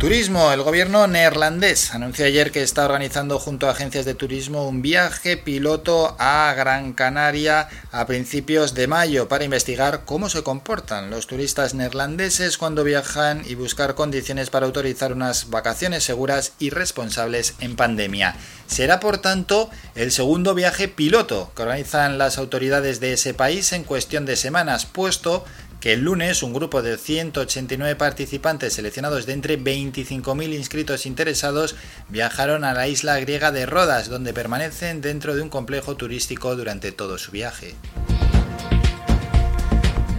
Turismo. 0.00 0.50
El 0.50 0.62
gobierno 0.62 1.06
neerlandés 1.06 1.94
anunció 1.94 2.24
ayer 2.24 2.52
que 2.52 2.62
está 2.62 2.86
organizando 2.86 3.38
junto 3.38 3.68
a 3.68 3.72
agencias 3.72 4.06
de 4.06 4.14
turismo 4.14 4.66
un 4.66 4.80
viaje 4.80 5.36
piloto 5.36 6.16
a 6.18 6.54
Gran 6.56 6.94
Canaria 6.94 7.68
a 7.92 8.06
principios 8.06 8.72
de 8.72 8.86
mayo 8.86 9.28
para 9.28 9.44
investigar 9.44 10.06
cómo 10.06 10.30
se 10.30 10.42
comportan 10.42 11.10
los 11.10 11.26
turistas 11.26 11.74
neerlandeses 11.74 12.56
cuando 12.56 12.82
viajan 12.82 13.42
y 13.46 13.56
buscar 13.56 13.94
condiciones 13.94 14.48
para 14.48 14.64
autorizar 14.64 15.12
unas 15.12 15.50
vacaciones 15.50 16.02
seguras 16.02 16.52
y 16.58 16.70
responsables 16.70 17.52
en 17.60 17.76
pandemia. 17.76 18.36
Será 18.68 19.00
por 19.00 19.18
tanto 19.18 19.68
el 19.94 20.12
segundo 20.12 20.54
viaje 20.54 20.88
piloto 20.88 21.52
que 21.54 21.60
organizan 21.62 22.16
las 22.16 22.38
autoridades 22.38 23.00
de 23.00 23.12
ese 23.12 23.34
país 23.34 23.74
en 23.74 23.84
cuestión 23.84 24.24
de 24.24 24.36
semanas, 24.36 24.86
puesto 24.86 25.44
que 25.80 25.94
el 25.94 26.02
lunes 26.02 26.42
un 26.42 26.52
grupo 26.52 26.82
de 26.82 26.98
189 26.98 27.96
participantes 27.96 28.74
seleccionados 28.74 29.24
de 29.24 29.32
entre 29.32 29.58
25.000 29.58 30.54
inscritos 30.54 31.06
interesados 31.06 31.74
viajaron 32.08 32.64
a 32.64 32.74
la 32.74 32.86
isla 32.86 33.18
griega 33.18 33.50
de 33.50 33.64
Rodas, 33.64 34.10
donde 34.10 34.34
permanecen 34.34 35.00
dentro 35.00 35.34
de 35.34 35.42
un 35.42 35.48
complejo 35.48 35.96
turístico 35.96 36.54
durante 36.54 36.92
todo 36.92 37.16
su 37.16 37.32
viaje. 37.32 37.74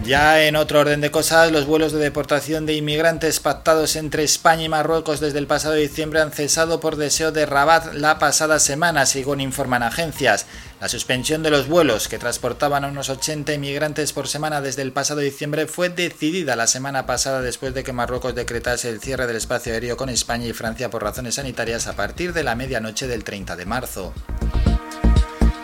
Ya 0.04 0.44
en 0.46 0.56
otro 0.56 0.80
orden 0.80 1.00
de 1.00 1.12
cosas, 1.12 1.52
los 1.52 1.64
vuelos 1.64 1.92
de 1.92 2.00
deportación 2.00 2.66
de 2.66 2.74
inmigrantes 2.74 3.38
pactados 3.38 3.94
entre 3.94 4.24
España 4.24 4.64
y 4.64 4.68
Marruecos 4.68 5.20
desde 5.20 5.38
el 5.38 5.46
pasado 5.46 5.74
diciembre 5.74 6.20
han 6.20 6.32
cesado 6.32 6.80
por 6.80 6.96
deseo 6.96 7.30
de 7.30 7.46
Rabat 7.46 7.94
la 7.94 8.18
pasada 8.18 8.58
semana, 8.58 9.06
según 9.06 9.40
informan 9.40 9.84
agencias. 9.84 10.46
La 10.80 10.88
suspensión 10.88 11.44
de 11.44 11.50
los 11.50 11.68
vuelos 11.68 12.08
que 12.08 12.18
transportaban 12.18 12.84
a 12.84 12.88
unos 12.88 13.10
80 13.10 13.54
inmigrantes 13.54 14.12
por 14.12 14.26
semana 14.26 14.60
desde 14.60 14.82
el 14.82 14.90
pasado 14.90 15.20
diciembre 15.20 15.68
fue 15.68 15.88
decidida 15.88 16.56
la 16.56 16.66
semana 16.66 17.06
pasada 17.06 17.40
después 17.40 17.72
de 17.72 17.84
que 17.84 17.92
Marruecos 17.92 18.34
decretase 18.34 18.88
el 18.88 19.00
cierre 19.00 19.28
del 19.28 19.36
espacio 19.36 19.72
aéreo 19.72 19.96
con 19.96 20.08
España 20.08 20.46
y 20.46 20.52
Francia 20.52 20.90
por 20.90 21.04
razones 21.04 21.36
sanitarias 21.36 21.86
a 21.86 21.94
partir 21.94 22.32
de 22.32 22.42
la 22.42 22.56
medianoche 22.56 23.06
del 23.06 23.22
30 23.22 23.54
de 23.54 23.66
marzo. 23.66 24.12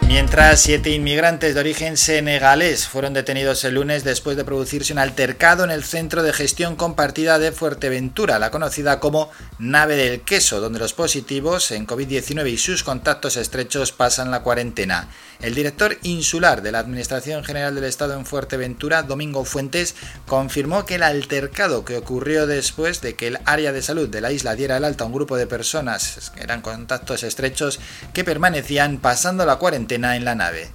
Mientras 0.09 0.63
siete 0.63 0.89
inmigrantes 0.89 1.53
de 1.53 1.61
origen 1.61 1.99
senegalés 1.99 2.89
fueron 2.89 3.13
detenidos 3.13 3.63
el 3.65 3.75
lunes 3.75 4.05
después 4.05 4.39
de 4.39 4.45
producirse 4.45 4.95
un 4.95 4.99
altercado 4.99 5.65
en 5.65 5.71
el 5.71 5.85
centro 5.85 6.23
de 6.23 6.33
gestión 6.33 6.77
compartida 6.77 7.39
de 7.39 7.53
Fuerteventura, 7.53 8.39
la 8.39 8.51
conocida 8.51 9.01
como 9.01 9.31
nave 9.59 9.97
del 9.97 10.23
queso, 10.23 10.61
donde 10.61 10.79
los 10.79 10.95
positivos 10.95 11.71
en 11.73 11.87
COVID-19 11.87 12.49
y 12.51 12.57
sus 12.57 12.85
contactos 12.85 13.37
estrechos 13.37 13.93
pasan 13.93 14.31
la 14.31 14.41
cuarentena. 14.41 15.09
El 15.43 15.55
director 15.55 15.99
insular 16.03 16.63
de 16.63 16.73
la 16.73 16.79
Administración 16.79 17.45
General 17.45 17.75
del 17.75 17.85
Estado 17.85 18.15
en 18.15 18.25
Fuerteventura, 18.25 19.03
Domingo 19.03 19.45
Fuentes, 19.45 19.95
confirmó 20.27 20.87
que 20.87 20.95
el 20.95 21.03
altercado 21.03 21.85
que 21.85 21.99
ocurrió 21.99 22.47
después 22.47 23.03
de 23.03 23.15
que 23.15 23.27
el 23.27 23.39
área 23.45 23.73
de 23.73 23.83
salud 23.83 24.09
de 24.09 24.23
la 24.23 24.33
isla 24.33 24.57
diera 24.57 24.79
el 24.79 24.85
alta 24.85 25.05
a 25.05 25.07
un 25.07 25.13
grupo 25.13 25.37
de 25.37 25.47
personas 25.47 26.33
que 26.35 26.43
eran 26.43 26.63
contactos 26.63 27.23
estrechos 27.25 27.79
que 28.15 28.25
permanecían 28.25 28.99
pasando 28.99 29.45
la 29.45 29.57
cuarentena 29.57 29.98
en 30.05 30.25
la 30.25 30.35
nave. 30.35 30.71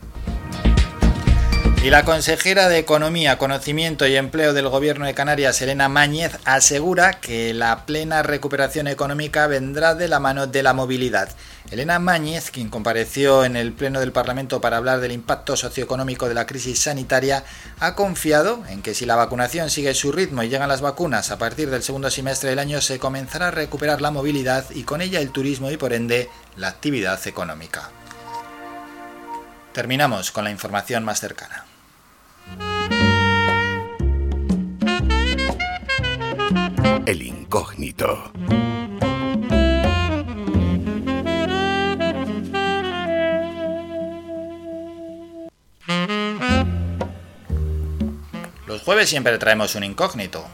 Y 1.84 1.90
la 1.90 2.06
consejera 2.06 2.70
de 2.70 2.78
Economía, 2.78 3.38
Conocimiento 3.38 4.08
y 4.08 4.16
Empleo 4.16 4.54
del 4.54 4.70
Gobierno 4.70 5.06
de 5.06 5.14
Canarias, 5.14 5.62
Elena 5.62 5.90
Máñez, 5.90 6.32
asegura 6.46 7.20
que 7.20 7.54
la 7.54 7.86
plena 7.86 8.24
recuperación 8.24 8.88
económica 8.88 9.48
vendrá 9.48 9.94
de 9.94 10.08
la 10.08 10.22
mano 10.22 10.48
de 10.48 10.64
la 10.64 10.72
movilidad. 10.74 11.28
Elena 11.72 12.00
Máñez, 12.00 12.52
quien 12.52 12.70
compareció 12.70 13.44
en 13.44 13.58
el 13.58 13.74
Pleno 13.74 14.00
del 14.00 14.14
Parlamento 14.14 14.62
para 14.62 14.78
hablar 14.78 15.02
del 15.02 15.12
impacto 15.12 15.58
socioeconómico 15.58 16.30
de 16.30 16.36
la 16.36 16.46
crisis 16.46 16.80
sanitaria, 16.80 17.44
ha 17.82 17.96
confiado 17.96 18.64
en 18.70 18.82
que 18.82 18.94
si 18.94 19.06
la 19.06 19.18
vacunación 19.18 19.70
sigue 19.70 19.94
su 19.94 20.14
ritmo 20.14 20.42
y 20.42 20.48
llegan 20.48 20.70
las 20.70 20.80
vacunas 20.80 21.32
a 21.32 21.38
partir 21.38 21.70
del 21.70 21.84
segundo 21.84 22.10
semestre 22.10 22.52
del 22.52 22.60
año, 22.60 22.80
se 22.80 22.98
comenzará 22.98 23.50
a 23.50 23.52
recuperar 23.52 24.00
la 24.00 24.12
movilidad 24.12 24.64
y 24.70 24.84
con 24.84 25.02
ella 25.02 25.20
el 25.20 25.32
turismo 25.32 25.70
y 25.70 25.76
por 25.76 25.92
ende 25.92 26.30
la 26.56 26.70
actividad 26.70 27.20
económica. 27.28 27.92
Terminamos 29.74 30.32
con 30.32 30.44
la 30.44 30.52
información 30.52 31.04
más 31.04 31.20
cercana. 31.20 31.66
El 37.08 37.24
incógnito. 37.24 38.32
Los 48.68 48.84
jueves 48.84 49.10
siempre 49.10 49.40
traemos 49.40 49.74
un 49.74 49.84
incógnito. 49.86 50.46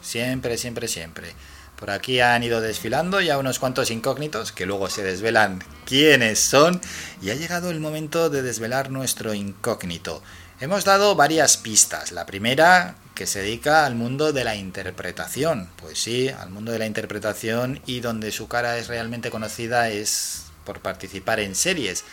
Siempre, 0.00 0.56
siempre, 0.56 0.88
siempre. 0.88 1.34
Por 1.76 1.90
aquí 1.90 2.20
han 2.20 2.42
ido 2.42 2.60
desfilando 2.60 3.20
ya 3.20 3.38
unos 3.38 3.58
cuantos 3.58 3.90
incógnitos 3.90 4.50
que 4.50 4.64
luego 4.64 4.88
se 4.88 5.02
desvelan 5.02 5.62
quiénes 5.84 6.38
son 6.38 6.80
y 7.20 7.30
ha 7.30 7.34
llegado 7.34 7.70
el 7.70 7.80
momento 7.80 8.30
de 8.30 8.42
desvelar 8.42 8.90
nuestro 8.90 9.34
incógnito. 9.34 10.22
Hemos 10.58 10.84
dado 10.84 11.14
varias 11.14 11.58
pistas. 11.58 12.12
La 12.12 12.24
primera 12.24 12.94
que 13.14 13.26
se 13.26 13.42
dedica 13.42 13.84
al 13.84 13.94
mundo 13.94 14.32
de 14.32 14.44
la 14.44 14.56
interpretación. 14.56 15.68
Pues 15.76 15.98
sí, 15.98 16.28
al 16.28 16.50
mundo 16.50 16.72
de 16.72 16.78
la 16.78 16.86
interpretación 16.86 17.80
y 17.84 18.00
donde 18.00 18.32
su 18.32 18.48
cara 18.48 18.78
es 18.78 18.88
realmente 18.88 19.30
conocida 19.30 19.90
es 19.90 20.44
por 20.64 20.80
participar 20.80 21.40
en 21.40 21.54
series. 21.54 22.04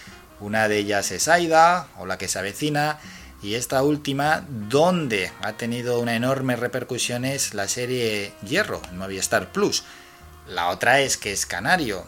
Una 0.41 0.67
de 0.67 0.77
ellas 0.79 1.11
es 1.11 1.29
Aida 1.29 1.87
o 1.97 2.05
La 2.05 2.17
que 2.17 2.27
se 2.27 2.39
avecina 2.39 2.99
y 3.43 3.55
esta 3.55 3.83
última 3.83 4.45
donde 4.47 5.29
ha 5.41 5.53
tenido 5.53 5.99
una 5.99 6.15
enorme 6.15 6.55
repercusión 6.55 7.25
es 7.25 7.53
la 7.53 7.67
serie 7.67 8.31
Hierro 8.47 8.81
en 8.89 8.97
Movistar 8.97 9.51
Plus. 9.51 9.83
La 10.47 10.69
otra 10.69 11.01
es 11.01 11.17
que 11.17 11.33
es 11.33 11.45
Canario. 11.45 12.07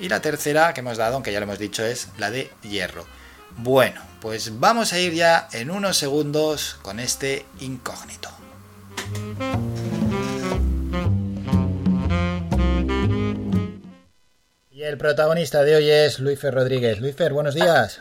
Y 0.00 0.08
la 0.08 0.20
tercera 0.20 0.72
que 0.72 0.80
hemos 0.80 0.96
dado, 0.96 1.14
aunque 1.14 1.30
ya 1.30 1.40
lo 1.40 1.44
hemos 1.44 1.58
dicho, 1.58 1.84
es 1.84 2.08
la 2.16 2.30
de 2.30 2.50
Hierro. 2.62 3.06
Bueno, 3.58 4.00
pues 4.20 4.58
vamos 4.58 4.94
a 4.94 4.98
ir 4.98 5.12
ya 5.12 5.46
en 5.52 5.70
unos 5.70 5.98
segundos 5.98 6.78
con 6.80 7.00
este 7.00 7.44
incógnito. 7.60 8.30
Y 14.70 14.82
el 14.82 14.96
protagonista 14.96 15.62
de 15.62 15.76
hoy 15.76 15.90
es 15.90 16.18
Luisfer 16.18 16.54
Rodríguez. 16.54 16.98
Luisfer, 16.98 17.34
buenos 17.34 17.54
días. 17.54 18.00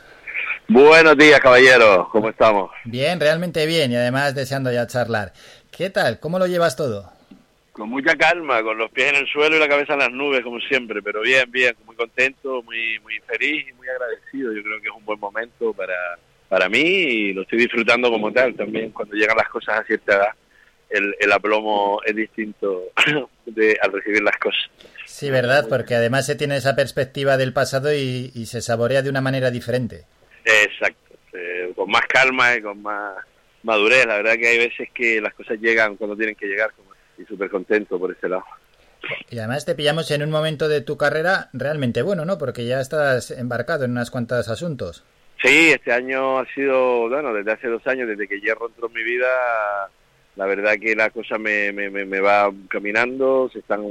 Buenos 0.68 1.18
días, 1.18 1.40
caballero. 1.42 2.08
¿Cómo 2.12 2.30
estamos? 2.30 2.72
Bien, 2.86 3.20
realmente 3.20 3.66
bien 3.66 3.92
y 3.92 3.96
además 3.96 4.34
deseando 4.34 4.72
ya 4.72 4.88
charlar. 4.88 5.34
¿Qué 5.76 5.90
tal? 5.90 6.20
¿Cómo 6.20 6.40
lo 6.40 6.48
llevas 6.48 6.76
todo? 6.76 7.12
Con 7.74 7.90
mucha 7.90 8.16
calma, 8.16 8.62
con 8.64 8.78
los 8.78 8.90
pies 8.92 9.10
en 9.10 9.16
el 9.16 9.28
suelo 9.28 9.58
y 9.58 9.60
la 9.60 9.68
cabeza 9.68 9.94
en 9.94 10.00
las 10.00 10.12
nubes, 10.12 10.42
como 10.42 10.60
siempre, 10.62 11.02
pero 11.02 11.22
bien, 11.22 11.52
bien, 11.52 11.76
muy 11.86 11.96
contento, 11.96 12.62
muy, 12.64 13.00
muy 13.00 13.20
feliz 13.28 13.68
y 13.70 13.74
muy 13.74 13.88
agradecido. 13.90 14.54
Yo 14.54 14.64
creo 14.64 14.80
que 14.80 14.88
es 14.88 14.96
un 14.96 15.04
buen 15.04 15.20
momento 15.20 15.74
para, 15.74 16.18
para 16.48 16.70
mí 16.70 16.80
y 16.80 17.34
lo 17.34 17.42
estoy 17.42 17.60
disfrutando 17.60 18.10
como 18.10 18.32
tal 18.32 18.56
también. 18.56 18.92
Cuando 18.92 19.16
llegan 19.16 19.36
las 19.36 19.50
cosas 19.50 19.80
a 19.80 19.84
cierta 19.84 20.16
edad, 20.16 20.30
el, 20.90 21.14
el 21.20 21.32
aplomo 21.32 22.00
es 22.06 22.16
distinto 22.16 22.84
de, 23.48 23.78
al 23.82 23.92
recibir 23.92 24.24
las 24.24 24.38
cosas. 24.38 24.62
Sí, 25.06 25.30
verdad, 25.30 25.68
porque 25.68 25.96
además 25.96 26.26
se 26.26 26.36
tiene 26.36 26.56
esa 26.56 26.76
perspectiva 26.76 27.38
del 27.38 27.54
pasado 27.54 27.94
y, 27.94 28.32
y 28.34 28.46
se 28.46 28.62
saborea 28.62 29.02
de 29.02 29.10
una 29.10 29.22
manera 29.22 29.52
diferente. 29.52 30.06
Exacto, 30.46 31.16
eh, 31.34 31.72
con 31.76 31.90
más 31.90 32.06
calma 32.08 32.56
y 32.56 32.62
con 32.62 32.82
más 32.82 33.16
madurez. 33.64 34.06
La 34.06 34.18
verdad 34.18 34.36
que 34.36 34.48
hay 34.48 34.58
veces 34.58 34.90
que 34.94 35.22
las 35.22 35.34
cosas 35.34 35.60
llegan 35.60 35.96
cuando 35.96 36.16
tienen 36.16 36.36
que 36.36 36.48
llegar 36.48 36.72
y 37.18 37.26
súper 37.26 37.50
contento 37.50 38.00
por 38.00 38.12
ese 38.12 38.30
lado. 38.30 38.46
Y 39.30 39.40
además 39.40 39.66
te 39.66 39.76
pillamos 39.76 40.10
en 40.12 40.24
un 40.24 40.30
momento 40.30 40.70
de 40.70 40.82
tu 40.82 40.98
carrera 40.98 41.50
realmente 41.54 42.02
bueno, 42.02 42.26
¿no? 42.26 42.38
Porque 42.38 42.66
ya 42.66 42.80
estás 42.80 43.32
embarcado 43.32 43.84
en 43.86 43.92
unas 43.92 44.12
cuantas 44.12 44.48
asuntos. 44.50 45.04
Sí, 45.42 45.72
este 45.72 45.92
año 45.92 46.40
ha 46.40 46.46
sido, 46.54 47.10
bueno, 47.10 47.34
desde 47.34 47.52
hace 47.52 47.68
dos 47.68 47.86
años, 47.86 48.08
desde 48.08 48.30
que 48.30 48.40
Hierro 48.40 48.68
entró 48.68 48.88
en 48.88 48.94
mi 48.94 49.04
vida, 49.04 49.28
la 50.38 50.46
verdad 50.46 50.76
que 50.82 50.96
la 50.96 51.10
cosa 51.10 51.38
me, 51.38 51.74
me, 51.74 51.90
me, 51.90 52.06
me 52.06 52.22
va 52.22 52.50
caminando, 52.70 53.50
se 53.52 53.60
están 53.60 53.82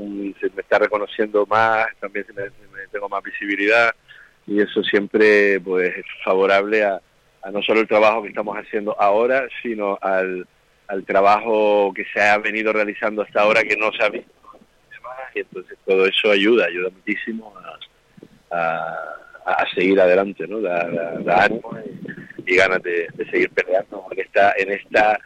se 0.40 0.48
me 0.48 0.62
está 0.62 0.78
reconociendo 0.78 1.44
más, 1.44 1.88
también 2.00 2.24
se 2.26 2.32
me, 2.32 2.44
se 2.44 2.66
me 2.72 2.86
tengo 2.90 3.08
más 3.10 3.22
visibilidad 3.22 3.94
y 4.46 4.60
eso 4.60 4.82
siempre 4.82 5.60
pues 5.60 5.96
es 5.96 6.04
favorable 6.24 6.84
a, 6.84 7.00
a 7.42 7.50
no 7.50 7.62
solo 7.62 7.80
el 7.80 7.88
trabajo 7.88 8.22
que 8.22 8.28
estamos 8.28 8.56
haciendo 8.56 9.00
ahora, 9.00 9.46
sino 9.62 9.98
al, 10.00 10.46
al 10.88 11.04
trabajo 11.04 11.92
que 11.94 12.04
se 12.12 12.20
ha 12.20 12.38
venido 12.38 12.72
realizando 12.72 13.22
hasta 13.22 13.42
ahora 13.42 13.62
que 13.62 13.76
no 13.76 13.92
se 13.92 14.02
ha 14.02 14.08
visto 14.08 14.42
y 15.34 15.40
entonces 15.40 15.78
todo 15.86 16.06
eso 16.06 16.30
ayuda, 16.30 16.66
ayuda 16.66 16.90
muchísimo 16.90 17.52
a, 18.50 19.16
a, 19.46 19.66
seguir 19.74 20.00
adelante, 20.00 20.46
¿no? 20.46 20.60
Da, 20.60 21.44
ánimo 21.44 21.70
y, 22.46 22.56
ganas 22.56 22.82
de, 22.82 23.08
seguir 23.30 23.50
peleando, 23.50 24.02
porque 24.02 24.22
está 24.22 24.52
en 24.58 24.72
esta 24.72 25.18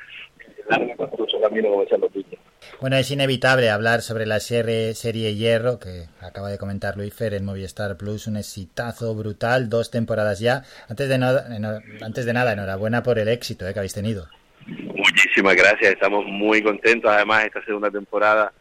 larga 0.68 0.96
confuso 0.96 1.40
camino 1.40 1.70
como 1.70 1.82
decían 1.82 2.00
los 2.00 2.14
niños. 2.14 2.40
Bueno, 2.80 2.96
es 2.96 3.10
inevitable 3.10 3.70
hablar 3.70 4.02
sobre 4.02 4.26
la 4.26 4.38
serie, 4.38 4.94
serie 4.94 5.34
Hierro, 5.34 5.78
que 5.78 6.04
acaba 6.20 6.50
de 6.50 6.58
comentar 6.58 6.96
Luis 6.96 7.14
Fer 7.14 7.32
en 7.32 7.44
Movistar 7.44 7.96
Plus, 7.96 8.26
un 8.26 8.36
exitazo 8.36 9.14
brutal, 9.14 9.70
dos 9.70 9.90
temporadas 9.90 10.40
ya. 10.40 10.62
Antes 10.88 11.08
de, 11.08 11.16
no- 11.18 11.80
antes 12.02 12.26
de 12.26 12.32
nada, 12.34 12.52
enhorabuena 12.52 13.02
por 13.02 13.18
el 13.18 13.28
éxito 13.28 13.66
eh, 13.66 13.72
que 13.72 13.78
habéis 13.78 13.94
tenido. 13.94 14.28
Muchísimas 14.66 15.56
gracias, 15.56 15.92
estamos 15.92 16.26
muy 16.26 16.62
contentos. 16.62 17.10
Además, 17.10 17.46
esta 17.46 17.64
segunda 17.64 17.90
temporada 17.90 18.52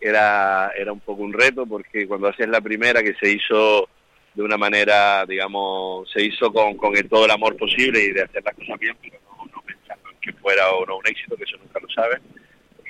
era, 0.00 0.72
era 0.76 0.92
un 0.92 1.00
poco 1.00 1.22
un 1.22 1.32
reto 1.32 1.64
porque 1.64 2.08
cuando 2.08 2.28
haces 2.28 2.48
la 2.48 2.60
primera 2.60 3.00
que 3.02 3.14
se 3.14 3.30
hizo 3.30 3.88
de 4.34 4.42
una 4.42 4.56
manera, 4.56 5.24
digamos, 5.26 6.10
se 6.10 6.24
hizo 6.24 6.52
con, 6.52 6.76
con 6.76 6.96
el- 6.96 7.08
todo 7.08 7.26
el 7.26 7.30
amor 7.30 7.56
posible 7.56 8.02
y 8.02 8.10
de 8.12 8.22
hacer 8.22 8.42
las 8.44 8.54
cosas 8.56 8.78
bien, 8.80 8.96
pero 9.00 9.18
no, 9.38 9.44
no 9.54 9.62
pensando 9.64 10.10
en 10.10 10.18
que 10.20 10.32
fuera 10.40 10.68
o 10.72 10.84
no 10.84 10.96
un 10.96 11.06
éxito, 11.06 11.36
que 11.36 11.44
eso 11.44 11.56
nunca 11.58 11.78
lo 11.80 11.88
sabes. 11.90 12.18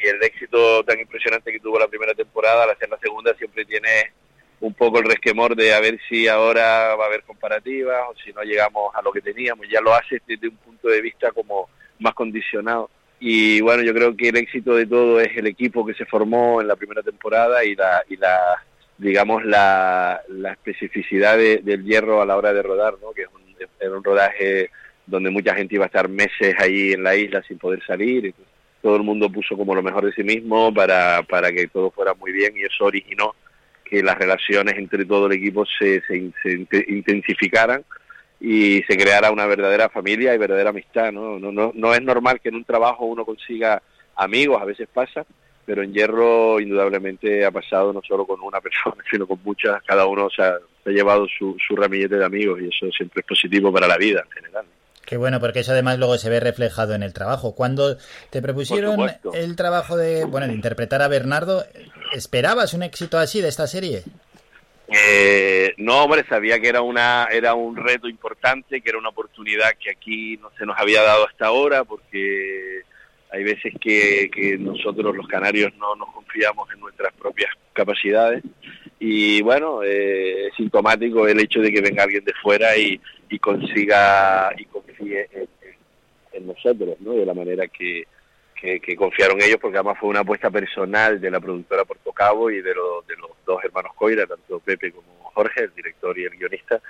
Y 0.03 0.09
el 0.09 0.23
éxito 0.23 0.83
tan 0.85 0.99
impresionante 0.99 1.53
que 1.53 1.61
tuvo 1.61 1.79
la 1.79 1.87
primera 1.89 2.15
temporada, 2.15 2.65
al 2.65 2.71
hacer 2.71 2.89
la 2.89 2.99
segunda 2.99 3.35
siempre 3.35 3.65
tiene 3.65 4.13
un 4.61 4.75
poco 4.75 4.99
el 4.99 5.05
resquemor 5.05 5.55
de 5.57 5.75
a 5.75 5.81
ver 5.81 5.99
si 6.09 6.29
ahora 6.29 6.95
va 6.97 7.05
a 7.05 7.07
haber 7.09 7.23
comparativas 7.23 8.01
o 8.09 8.15
si 8.25 8.33
no 8.33 8.43
llegamos 8.43 8.95
a 8.95 9.03
lo 9.03 9.13
que 9.13 9.21
teníamos. 9.21 9.67
Ya 9.69 9.81
lo 9.81 9.95
haces 9.95 10.21
desde 10.27 10.49
un 10.49 10.57
punto 10.57 10.89
de 10.89 11.01
vista 11.01 11.31
como 11.33 11.69
más 12.01 12.15
condicionado. 12.15 12.91
Y 13.21 13.61
bueno, 13.61 13.83
yo 13.85 13.95
creo 13.95 14.17
que 14.17 14.29
el 14.31 14.37
éxito 14.37 14.75
de 14.75 14.87
todo 14.87 15.21
es 15.21 15.37
el 15.37 15.47
equipo 15.47 15.87
que 15.87 15.95
se 15.95 16.05
formó 16.07 16.61
en 16.61 16.67
la 16.69 16.77
primera 16.77 17.03
temporada 17.03 17.65
y 17.65 17.75
la, 17.77 18.03
y 18.09 18.17
la 18.17 18.37
digamos, 18.99 19.45
la, 19.45 20.21
la 20.29 20.53
especificidad 20.53 21.37
de- 21.39 21.59
del 21.59 21.85
hierro 21.85 22.21
a 22.23 22.27
la 22.27 22.37
hora 22.37 22.53
de 22.53 22.63
rodar, 22.63 22.95
¿no? 23.01 23.13
que 23.13 23.23
es 23.23 23.29
un, 23.35 23.43
era 23.81 23.91
un 23.97 24.03
rodaje 24.05 24.71
donde 25.07 25.31
mucha 25.31 25.55
gente 25.55 25.75
iba 25.77 25.85
a 25.85 25.87
estar 25.87 26.09
meses 26.09 26.55
ahí 26.59 26.93
en 26.93 27.03
la 27.03 27.15
isla 27.17 27.43
sin 27.43 27.59
poder 27.59 27.85
salir. 27.85 28.27
Entonces, 28.27 28.52
todo 28.83 28.97
el 28.97 29.03
mundo 29.03 29.31
puso 29.31 29.57
como 29.57 29.75
lo 29.75 29.83
mejor 29.83 30.05
de 30.05 30.13
sí 30.13 30.25
mismo 30.25 30.75
para, 30.75 31.23
para 31.23 31.53
que 31.53 31.69
todo 31.69 31.91
fuera 31.91 32.15
muy 32.15 32.33
bien 32.33 32.55
y 32.57 32.63
eso 32.65 32.85
originó 32.85 33.35
que 33.85 34.03
las 34.03 34.19
relaciones 34.19 34.77
entre 34.77 35.05
todo 35.05 35.27
el 35.27 35.33
equipo 35.33 35.65
se, 35.67 36.01
se, 36.03 36.33
se 36.43 36.59
inte- 36.59 36.85
intensificaran 36.89 37.85
y 38.41 38.83
se 38.89 38.97
creara 38.97 39.31
una 39.31 39.47
verdadera 39.47 39.89
familia 39.89 40.35
y 40.35 40.39
verdadera 40.39 40.71
amistad. 40.71 41.13
¿no? 41.13 41.39
No, 41.39 41.53
no, 41.53 41.73
no 41.75 41.95
es 41.95 42.03
normal 42.03 42.41
que 42.41 42.49
en 42.49 42.57
un 42.57 42.65
trabajo 42.65 43.05
uno 43.05 43.25
consiga 43.25 43.81
amigos, 44.17 44.61
a 44.61 44.65
veces 44.65 44.89
pasa, 44.93 45.25
pero 45.65 45.83
en 45.83 45.93
Hierro 45.93 46.59
indudablemente 46.59 47.45
ha 47.45 47.51
pasado 47.53 47.93
no 47.93 48.03
solo 48.03 48.27
con 48.27 48.41
una 48.41 48.61
persona, 48.61 48.97
sino 49.11 49.27
con 49.27 49.39
muchas, 49.45 49.81
cada 49.85 50.07
uno 50.07 50.27
o 50.27 50.31
sea, 50.31 50.57
se 50.83 50.91
ha 50.91 50.93
llevado 50.93 51.27
su, 51.39 51.57
su 51.65 51.77
ramillete 51.77 52.17
de 52.17 52.25
amigos 52.25 52.61
y 52.61 52.69
eso 52.69 52.91
siempre 52.91 53.21
es 53.21 53.27
positivo 53.27 53.73
para 53.73 53.87
la 53.87 53.97
vida 53.97 54.25
en 54.25 54.31
general. 54.33 54.67
Qué 55.05 55.17
bueno, 55.17 55.41
porque 55.41 55.61
eso 55.61 55.73
además 55.73 55.99
luego 55.99 56.17
se 56.17 56.31
ve 56.31 56.41
reflejado 56.41 56.95
en 56.95 57.03
el 57.03 57.13
trabajo. 57.13 57.55
Cuando 57.55 57.97
te 58.31 58.41
propusieron 58.41 59.11
el 59.35 59.57
trabajo 59.57 59.97
de, 59.97 60.25
bueno, 60.25 60.47
de 60.47 60.55
interpretar 60.55 61.03
a 61.03 61.09
Bernardo, 61.09 61.65
¿esperabas 62.13 62.73
un 62.73 62.83
éxito 62.83 63.19
así 63.19 63.41
de 63.41 63.49
esta 63.49 63.67
serie? 63.67 64.05
Eh, 64.89 65.75
no, 65.79 66.05
hombre, 66.05 66.25
sabía 66.29 66.61
que 66.61 66.69
era 66.69 66.83
una 66.83 67.27
era 67.31 67.55
un 67.55 67.77
reto 67.77 68.09
importante, 68.09 68.81
que 68.81 68.89
era 68.91 68.99
una 68.99 69.09
oportunidad 69.09 69.73
que 69.79 69.91
aquí 69.91 70.37
no 70.37 70.51
se 70.59 70.67
nos 70.67 70.79
había 70.79 71.03
dado 71.03 71.27
hasta 71.27 71.47
ahora, 71.47 71.85
porque 71.85 72.83
hay 73.31 73.43
veces 73.43 73.73
que, 73.81 74.31
que 74.33 74.59
nosotros 74.59 75.17
los 75.17 75.27
canarios 75.27 75.73
no 75.79 75.97
nos 75.97 76.13
confiamos 76.13 76.71
en 76.73 76.81
nuestras 76.81 77.13
propias 77.15 77.51
capacidades 77.73 78.43
y 79.05 79.43
bueno, 79.43 79.83
eh, 79.83 80.47
es 80.47 80.55
sintomático 80.55 81.27
el 81.27 81.41
hecho 81.41 81.61
de 81.61 81.73
que 81.73 81.81
venga 81.81 82.05
alguien 82.05 82.25
de 82.25 82.33
fuera 82.35 82.77
y, 82.77 83.01
y 83.33 83.39
consiga 83.39 84.53
y 84.59 84.67
confíe 84.67 85.27
en, 86.33 86.47
nosotros, 86.47 86.97
¿no? 87.01 87.13
De 87.13 87.25
la 87.25 87.33
manera 87.33 87.67
que, 87.67 88.05
que, 88.55 88.79
que 88.79 88.95
confiaron 88.95 89.41
ellos, 89.41 89.57
porque 89.61 89.79
además 89.79 89.97
fue 89.99 90.11
una 90.11 90.21
apuesta 90.21 90.51
personal 90.51 91.19
de 91.19 91.31
la 91.31 91.41
productora 91.41 91.85
Puerto 91.87 92.13
Cabo 92.13 92.51
y 92.51 92.61
de, 92.61 92.75
los 92.75 93.07
de 93.07 93.17
los 93.17 93.31
dos 93.47 93.65
hermanos 93.65 93.93
Coira, 93.95 94.27
tanto 94.27 94.61
Pepe 94.61 94.93
como 94.93 95.31
Jorge, 95.35 95.65
el 95.65 95.75
director 95.75 96.19
y 96.19 96.25
el 96.25 96.37
guionista, 96.37 96.81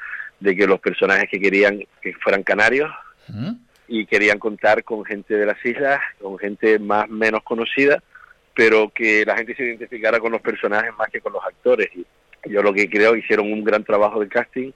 de 0.40 0.56
que 0.56 0.66
los 0.66 0.80
personajes 0.80 1.28
que 1.30 1.40
querían 1.40 1.84
que 2.00 2.12
fueran 2.14 2.42
canarios 2.42 2.90
y 3.86 4.04
querían 4.06 4.40
contar 4.40 4.82
con 4.82 5.04
gente 5.04 5.34
de 5.34 5.46
las 5.46 5.64
islas, 5.64 6.00
con 6.20 6.38
gente 6.38 6.80
más 6.80 7.08
menos 7.08 7.44
conocida, 7.44 8.02
pero 8.52 8.90
que 8.92 9.24
la 9.24 9.36
gente 9.36 9.54
se 9.54 9.62
identificara 9.62 10.18
con 10.18 10.32
los 10.32 10.40
personajes 10.40 10.90
más 10.98 11.08
que 11.08 11.20
con 11.20 11.32
los 11.34 11.44
actores. 11.44 11.88
Y 11.94 12.04
yo 12.50 12.62
lo 12.62 12.72
que 12.72 12.90
creo 12.90 13.14
hicieron 13.14 13.52
un 13.52 13.62
gran 13.62 13.84
trabajo 13.84 14.18
de 14.18 14.28
casting 14.28 14.72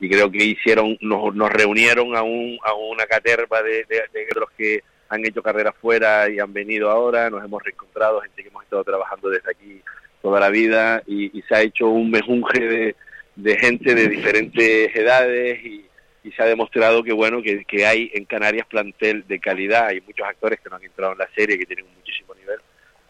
y 0.00 0.08
creo 0.08 0.30
que 0.30 0.42
hicieron 0.42 0.96
nos, 1.00 1.34
nos 1.34 1.50
reunieron 1.50 2.16
a, 2.16 2.22
un, 2.22 2.58
a 2.64 2.72
una 2.72 3.06
caterva 3.06 3.62
de, 3.62 3.84
de, 3.84 4.02
de 4.12 4.26
los 4.34 4.50
que 4.52 4.82
han 5.10 5.26
hecho 5.26 5.42
carrera 5.42 5.72
fuera 5.72 6.30
y 6.30 6.38
han 6.38 6.52
venido 6.52 6.88
ahora, 6.88 7.28
nos 7.28 7.44
hemos 7.44 7.62
reencontrado, 7.62 8.20
gente 8.20 8.42
que 8.42 8.48
hemos 8.48 8.62
estado 8.62 8.84
trabajando 8.84 9.28
desde 9.28 9.50
aquí 9.50 9.82
toda 10.22 10.40
la 10.40 10.48
vida 10.48 11.02
y, 11.06 11.42
se 11.48 11.54
ha 11.54 11.62
hecho 11.62 11.88
un 11.88 12.10
mejunje 12.10 12.60
de, 12.60 12.96
de 13.36 13.58
gente 13.58 13.94
de 13.94 14.08
diferentes 14.08 14.94
edades 14.94 15.64
y, 15.64 15.84
y 16.22 16.32
se 16.32 16.42
ha 16.42 16.46
demostrado 16.46 17.02
que 17.02 17.12
bueno 17.12 17.42
que, 17.42 17.64
que 17.64 17.84
hay 17.86 18.10
en 18.14 18.24
Canarias 18.24 18.66
plantel 18.68 19.26
de 19.26 19.40
calidad, 19.40 19.86
hay 19.86 20.00
muchos 20.00 20.26
actores 20.26 20.60
que 20.60 20.70
no 20.70 20.76
han 20.76 20.84
entrado 20.84 21.12
en 21.12 21.18
la 21.18 21.28
serie 21.34 21.58
que 21.58 21.66
tienen 21.66 21.86
un 21.86 21.94
muchísimo 21.94 22.34
nivel 22.34 22.60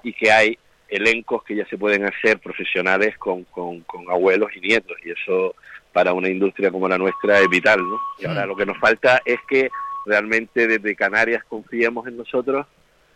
y 0.02 0.12
que 0.15 0.33
hay 0.33 0.59
elencos 0.89 1.44
que 1.44 1.55
ya 1.55 1.67
se 1.67 1.77
pueden 1.77 2.05
hacer 2.05 2.39
profesionales 2.39 3.17
con, 3.19 3.44
con, 3.44 3.81
con 3.81 4.10
abuelos 4.10 4.51
y 4.57 4.60
nietos 4.60 4.97
y 5.05 5.10
eso 5.10 5.55
para 5.93 6.12
una 6.12 6.28
industria 6.28 6.70
como 6.70 6.89
la 6.89 6.99
nuestra 6.99 7.41
es 7.41 7.49
vital, 7.49 7.81
¿no? 7.81 8.01
Y 8.19 8.27
ahora 8.27 8.47
lo 8.47 8.57
que 8.57 8.67
nos 8.67 8.78
falta 8.78 9.23
es 9.25 9.39
que 9.49 9.70
realmente 10.07 10.67
desde 10.67 10.97
Canarias 10.97 11.44
confiemos 11.49 12.07
en 12.07 12.17
nosotros 12.17 12.67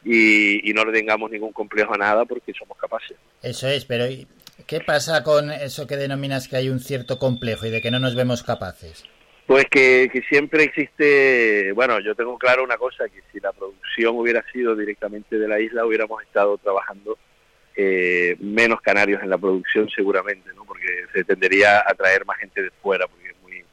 y, 0.05 0.69
y 0.69 0.75
no 0.75 0.85
le 0.85 0.93
tengamos 0.93 1.31
ningún 1.31 1.53
complejo 1.53 1.95
a 1.95 1.99
nada 1.99 2.25
porque 2.25 2.53
somos 2.53 2.77
capaces. 2.77 3.17
Eso 3.43 3.69
es, 3.69 3.85
pero 3.85 4.07
¿y 4.07 4.27
¿qué 4.67 4.81
pasa 4.81 5.23
con 5.23 5.51
eso 5.51 5.87
que 5.87 5.97
denominas 5.97 6.49
que 6.49 6.57
hay 6.57 6.69
un 6.69 6.81
cierto 6.81 7.19
complejo 7.19 7.67
y 7.67 7.71
de 7.71 7.81
que 7.81 7.91
no 7.91 7.99
nos 7.99 8.15
vemos 8.15 8.43
capaces? 8.43 9.05
Pues 9.47 9.67
que, 9.71 10.09
que 10.11 10.23
siempre 10.23 10.65
existe, 10.65 11.73
bueno, 11.73 12.01
yo 12.01 12.15
tengo 12.15 12.39
claro 12.39 12.65
una 12.65 12.79
cosa, 12.79 13.05
que 13.09 13.21
si 13.31 13.41
la 13.41 13.53
producción 13.53 14.17
hubiera 14.17 14.43
sido 14.51 14.75
directamente 14.75 15.39
de 15.39 15.47
la 15.47 15.61
isla, 15.61 15.85
hubiéramos 15.85 16.23
estado 16.23 16.57
trabajando 16.57 17.19
eh, 17.77 18.37
menos 18.41 18.81
canarios 18.81 19.23
en 19.23 19.31
la 19.31 19.39
producción 19.39 19.89
seguramente, 19.91 20.51
¿no? 20.55 20.65
Porque 20.65 20.87
se 21.13 21.25
tendería 21.25 21.81
a 21.81 21.95
traer 21.95 22.25
más 22.25 22.39
gente 22.39 22.63
de 22.63 22.71
fuera, 22.83 23.07
porque 23.07 23.29
es 23.29 23.43
muy, 23.43 23.65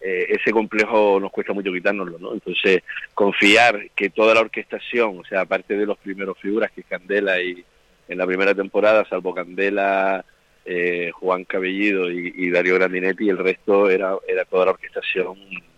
eh, 0.00 0.26
ese 0.28 0.50
complejo 0.50 1.18
nos 1.20 1.30
cuesta 1.30 1.52
mucho 1.52 1.72
quitárnoslo, 1.72 2.18
¿no? 2.18 2.34
Entonces, 2.34 2.82
confiar 3.14 3.90
que 3.94 4.10
toda 4.10 4.34
la 4.34 4.40
orquestación, 4.40 5.20
o 5.20 5.24
sea, 5.24 5.42
aparte 5.42 5.76
de 5.76 5.86
los 5.86 5.98
primeros 5.98 6.38
figuras, 6.38 6.70
que 6.72 6.80
es 6.82 6.86
Candela 6.86 7.40
y 7.40 7.64
en 8.08 8.18
la 8.18 8.26
primera 8.26 8.54
temporada, 8.54 9.06
salvo 9.08 9.34
Candela, 9.34 10.24
eh, 10.64 11.10
Juan 11.14 11.44
Cabellido 11.44 12.10
y, 12.10 12.32
y 12.36 12.50
Darío 12.50 12.74
Grandinetti, 12.74 13.28
el 13.28 13.38
resto 13.38 13.90
era, 13.90 14.16
era 14.26 14.44
toda 14.44 14.66
la 14.66 14.70
orquestación 14.72 15.36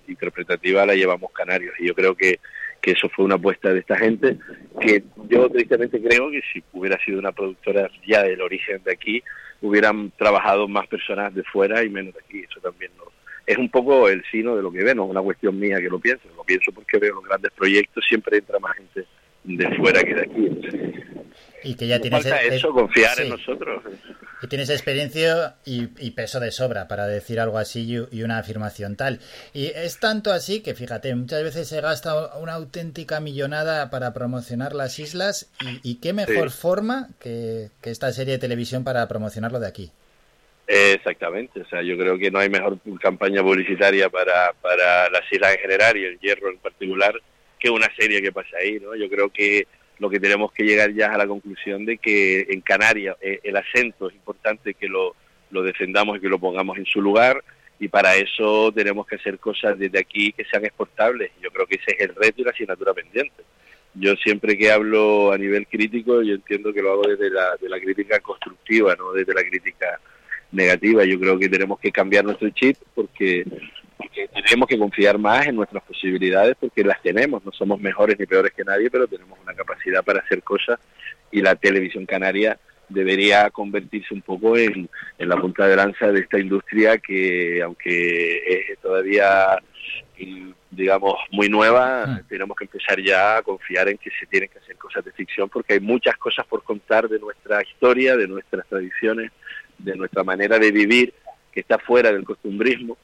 interpretativa 0.09 0.87
la 0.87 0.95
llevamos 0.95 1.33
canarios. 1.33 1.75
Y 1.79 1.89
yo 1.89 1.95
creo 1.95 2.15
que, 2.15 2.39
que 2.87 2.93
eso 2.93 3.09
fue 3.09 3.25
una 3.25 3.35
apuesta 3.35 3.73
de 3.73 3.81
esta 3.81 3.97
gente, 3.97 4.37
que 4.81 5.03
yo 5.29 5.51
tristemente 5.51 6.01
creo 6.01 6.31
que 6.31 6.41
si 6.53 6.63
hubiera 6.73 6.97
sido 7.05 7.19
una 7.19 7.33
productora 7.33 7.91
ya 8.07 8.23
del 8.23 8.41
origen 8.41 8.81
de 8.85 8.93
aquí, 8.93 9.25
hubieran 9.61 10.13
trabajado 10.17 10.69
más 10.69 10.87
personas 10.87 11.35
de 11.35 11.43
fuera 11.43 11.83
y 11.83 11.89
menos 11.89 12.15
de 12.15 12.21
aquí. 12.21 12.45
Eso 12.49 12.61
también 12.61 12.93
no, 12.97 13.11
es 13.45 13.59
un 13.59 13.69
poco 13.71 14.09
el 14.09 14.23
sino 14.31 14.55
de 14.55 14.63
lo 14.63 14.71
que 14.71 14.85
ve, 14.85 14.95
no 14.95 15.03
es 15.03 15.11
una 15.11 15.21
cuestión 15.21 15.59
mía 15.59 15.79
que 15.79 15.89
lo 15.89 15.99
pienso, 15.99 16.29
lo 16.37 16.45
pienso 16.45 16.71
porque 16.71 16.99
veo 16.99 17.17
los 17.17 17.25
grandes 17.25 17.51
proyectos, 17.55 18.05
siempre 18.09 18.39
entra 18.39 18.61
más 18.61 18.77
gente 18.77 19.05
de 19.43 19.77
fuera 19.79 20.01
que 20.05 20.15
de 20.15 20.23
aquí. 20.23 21.26
Y 21.67 21.75
que 21.75 21.86
ya 21.86 22.01
tienes 22.01 22.23
falta 22.23 22.43
eh, 22.43 22.55
eso, 22.57 22.70
confiar 22.73 23.17
sí, 23.17 23.23
en 23.23 23.28
nosotros. 23.31 23.83
Y 24.43 24.47
tienes 24.49 24.70
experiencia 24.70 25.57
y, 25.65 25.89
y 25.99 26.11
peso 26.12 26.39
de 26.41 26.51
sobra 26.53 26.89
para 26.89 27.07
decir 27.07 27.41
algo 27.41 27.59
así 27.59 27.83
y, 28.11 28.19
y 28.19 28.23
una 28.23 28.39
afirmación 28.39 28.95
tal. 28.97 29.19
Y 29.55 29.67
es 29.67 29.99
tanto 29.99 30.31
así 30.33 30.61
que, 30.62 30.75
fíjate, 30.75 31.15
muchas 31.15 31.43
veces 31.43 31.67
se 31.69 31.81
gasta 31.81 32.36
una 32.36 32.53
auténtica 32.55 33.19
millonada 33.20 33.91
para 33.91 34.12
promocionar 34.12 34.75
las 34.75 34.99
islas 34.99 35.51
y, 35.61 35.81
y 35.83 35.95
qué 35.97 36.12
mejor 36.12 36.51
Sí. 36.51 36.59
forma 36.59 37.09
que, 37.19 37.70
que 37.81 37.91
esta 37.91 38.12
serie 38.12 38.35
de 38.35 38.39
televisión 38.39 38.85
para 38.85 39.09
promocionarlo 39.09 39.59
de 39.59 39.67
aquí. 39.69 39.91
Exactamente, 40.69 41.61
o 41.61 41.67
sea, 41.69 41.81
yo 41.83 41.97
creo 41.97 42.19
que 42.19 42.31
no 42.31 42.41
hay 42.41 42.49
mejor 42.51 42.78
campaña 43.01 43.41
publicitaria 43.41 44.11
para, 44.11 44.53
para 44.61 45.09
las 45.11 45.23
islas 45.31 45.55
en 45.55 45.61
general 45.61 45.97
y 45.97 46.05
el 46.05 46.19
hierro 46.19 46.51
en 46.51 46.59
particular 46.59 47.15
que 47.59 47.70
una 47.70 47.89
serie 47.97 48.20
que 48.20 48.33
pasa 48.33 48.57
ahí, 48.61 48.81
¿no? 48.81 48.97
Yo 48.97 49.09
creo 49.09 49.31
que 49.31 49.67
lo 49.99 50.10
que 50.10 50.20
tenemos 50.20 50.52
que 50.52 50.65
llegar 50.65 50.92
ya 50.92 51.07
es 51.07 51.12
a 51.12 51.18
la 51.18 51.26
conclusión 51.26 51.84
de 51.84 51.99
que 51.99 52.47
en 52.50 52.60
Canarias 52.60 53.16
eh, 53.20 53.41
el 53.42 53.57
acento 53.57 54.08
es 54.08 54.15
importante 54.15 54.75
que 54.75 54.89
lo, 54.89 55.15
lo 55.50 55.62
defendamos 55.62 56.18
y 56.18 56.20
que 56.20 56.28
lo 56.28 56.39
pongamos 56.39 56.76
en 56.78 56.86
su 56.86 57.00
lugar 57.00 57.42
y 57.78 57.89
para 57.89 58.16
eso 58.16 58.73
tenemos 58.73 59.07
que 59.07 59.16
hacer 59.16 59.39
cosas 59.39 59.78
desde 59.78 59.99
aquí 59.99 60.33
que 60.33 60.44
sean 60.44 60.65
exportables. 60.65 61.31
Yo 61.42 61.50
creo 61.50 61.66
que 61.66 61.76
ese 61.76 61.97
es 61.97 62.08
el 62.08 62.15
reto 62.15 62.41
y 62.41 62.44
la 62.44 62.50
asignatura 62.50 62.94
pendiente. 62.94 63.42
Yo 63.94 64.15
siempre 64.16 64.57
que 64.57 64.70
hablo 64.70 65.33
a 65.33 65.39
nivel 65.39 65.66
crítico, 65.66 66.23
yo 66.23 66.34
entiendo 66.34 66.73
que 66.73 66.83
lo 66.83 66.92
hago 66.92 67.02
desde 67.08 67.31
la, 67.31 67.57
de 67.60 67.68
la 67.68 67.81
crítica 67.81 68.20
constructiva, 68.20 68.94
no 68.97 69.12
desde 69.12 69.34
la 69.34 69.42
crítica 69.42 70.00
negativa. 70.52 71.05
Yo 71.05 71.18
creo 71.18 71.39
que 71.39 71.49
tenemos 71.49 71.78
que 71.81 71.92
cambiar 71.92 72.25
nuestro 72.25 72.49
chip 72.50 72.76
porque, 72.94 73.44
porque 73.97 74.28
tenemos 74.28 74.68
que 74.68 74.78
confiar 74.78 75.18
más 75.18 75.47
en 75.47 75.57
nuestras 75.57 75.83
posibilidades 75.83 76.57
porque 76.58 76.84
las 76.84 77.00
tenemos. 77.02 77.44
No 77.44 77.52
somos 77.52 77.81
mejores 77.81 78.18
ni 78.18 78.26
peores 78.26 78.52
que 78.52 78.65
nadie, 78.65 78.91
pero 78.91 79.07
tenemos 79.07 79.39
una 79.42 79.55
capacidad 79.55 80.05
para 80.05 80.20
hacer 80.20 80.42
cosas 80.42 80.78
y 81.31 81.41
la 81.41 81.55
televisión 81.55 82.07
canaria 82.07 82.58
debería 82.89 83.50
convertirse 83.50 84.15
un 84.15 84.23
poco 84.23 84.57
en, 84.57 84.89
en 85.18 85.28
la 85.28 85.36
punta 85.36 85.66
de 85.66 85.76
lanza 85.76 86.12
de 86.12 86.20
esta 86.20 86.39
industria 86.39 86.99
que, 86.99 87.60
aunque 87.62 88.70
es 88.70 88.78
todavía 88.78 89.58
digamos, 90.70 91.15
muy 91.31 91.49
nueva, 91.49 92.23
tenemos 92.28 92.57
que 92.57 92.65
empezar 92.65 93.00
ya 93.00 93.39
a 93.39 93.42
confiar 93.42 93.89
en 93.89 93.99
que 93.99 94.10
se 94.10 94.26
tienen 94.26 94.49
que 94.49 94.58
hacer 94.58 94.76
cosas 94.76 95.05
de 95.05 95.12
ficción 95.12 95.49
porque 95.49 95.75
hay 95.75 95.81
muchas 95.81 96.16
cosas 96.16 96.47
por 96.47 96.62
contar 96.62 97.08
de 97.08 97.18
nuestra 97.18 97.62
historia, 97.62 98.16
de 98.16 98.28
nuestras 98.28 98.66
tradiciones, 98.66 99.33
de 99.78 99.97
nuestra 99.97 100.23
manera 100.23 100.58
de 100.58 100.70
vivir 100.70 101.15
que 101.52 101.60
está 101.60 101.78
fuera 101.78 102.12
del 102.12 102.25
costumbrismo 102.25 102.97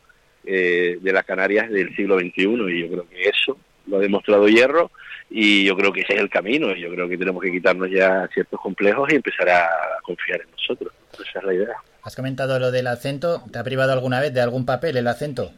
eh, 0.45 0.99
de 1.01 1.13
las 1.13 1.25
Canarias 1.25 1.71
del 1.71 1.95
siglo 1.95 2.19
XXI 2.19 2.43
y 2.43 2.81
yo 2.81 2.89
creo 2.89 3.09
que 3.09 3.29
eso 3.29 3.57
lo 3.87 3.99
ha 3.99 4.01
demostrado 4.01 4.49
Hierro 4.49 4.91
y 5.31 5.65
yo 5.65 5.77
creo 5.77 5.93
que 5.93 6.03
ese 6.03 6.15
es 6.15 6.21
el 6.21 6.31
camino 6.31 6.75
y 6.75 6.81
yo 6.81 6.91
creo 6.91 7.09
que 7.09 7.19
tenemos 7.19 7.43
que 7.43 7.51
quitarnos 7.51 7.91
ya 7.91 8.29
ciertos 8.33 8.61
complejos 8.61 9.13
y 9.13 9.17
empezar 9.17 9.49
a 9.49 9.69
confiar 10.03 10.41
en 10.41 10.51
nosotros. 10.51 10.93
Esa 11.13 11.39
es 11.39 11.45
la 11.45 11.55
idea. 11.55 11.75
Has 12.03 12.17
comentado 12.17 12.59
lo 12.59 12.71
del 12.71 12.87
acento. 12.87 13.43
¿Te 13.53 13.59
ha 13.59 13.65
privado 13.65 13.93
alguna 13.93 14.21
vez 14.21 14.35
de 14.35 14.41
algún 14.41 14.67
papel 14.67 14.97
el 14.97 15.09
acento? 15.09 15.53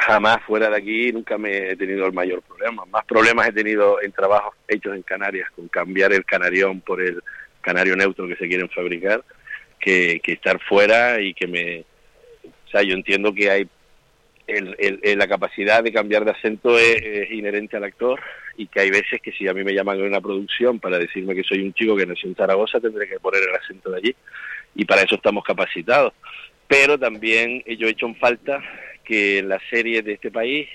jamás 0.00 0.38
fuera 0.46 0.70
de 0.70 0.76
aquí 0.76 1.12
nunca 1.12 1.38
me 1.38 1.70
he 1.70 1.76
tenido 1.76 2.06
el 2.06 2.12
mayor 2.12 2.42
problema. 2.42 2.84
Más 2.86 3.04
problemas 3.04 3.48
he 3.48 3.52
tenido 3.52 4.00
en 4.02 4.12
trabajos 4.12 4.54
hechos 4.68 4.94
en 4.94 5.02
Canarias, 5.02 5.50
con 5.54 5.68
cambiar 5.68 6.12
el 6.12 6.24
canarión 6.24 6.80
por 6.80 7.00
el 7.02 7.22
canario 7.60 7.96
neutro 7.96 8.26
que 8.26 8.36
se 8.36 8.48
quieren 8.48 8.68
fabricar, 8.68 9.22
que, 9.78 10.20
estar 10.24 10.58
fuera 10.60 11.20
y 11.20 11.34
que 11.34 11.46
me... 11.46 11.84
O 12.66 12.70
sea, 12.70 12.82
yo 12.82 12.94
entiendo 12.94 13.32
que 13.34 13.50
hay... 13.50 13.68
El, 14.50 15.18
la 15.18 15.28
capacidad 15.28 15.82
de 15.82 15.92
cambiar 15.92 16.24
de 16.24 16.32
acento 16.32 16.78
es, 16.78 17.30
inherente 17.30 17.76
al 17.76 17.84
actor 17.84 18.20
y 18.56 18.66
que 18.66 18.80
hay 18.80 18.90
veces 18.90 19.20
que 19.22 19.32
si 19.32 19.48
a 19.48 19.54
mí 19.54 19.64
me 19.64 19.72
llaman 19.72 19.98
en 19.98 20.06
una 20.06 20.20
producción 20.20 20.78
para 20.80 20.98
decirme 20.98 21.34
que 21.34 21.44
soy 21.44 21.62
un 21.62 21.72
chico 21.72 21.96
que 21.96 22.06
nació 22.06 22.28
en 22.28 22.36
Zaragoza, 22.36 22.80
tendré 22.80 23.08
que 23.08 23.20
poner 23.20 23.42
el 23.42 23.54
acento 23.54 23.90
de 23.90 23.98
allí 23.98 24.16
y 24.74 24.84
para 24.84 25.02
eso 25.02 25.14
estamos 25.14 25.44
capacitados. 25.44 26.12
Pero 26.66 26.98
también 26.98 27.62
yo 27.66 27.88
he 27.88 27.90
hecho 27.90 28.06
en 28.06 28.16
falta 28.16 28.62
que 29.04 29.38
en 29.38 29.48
las 29.48 29.62
series 29.70 30.04
de 30.04 30.12
este 30.12 30.30
país 30.30 30.68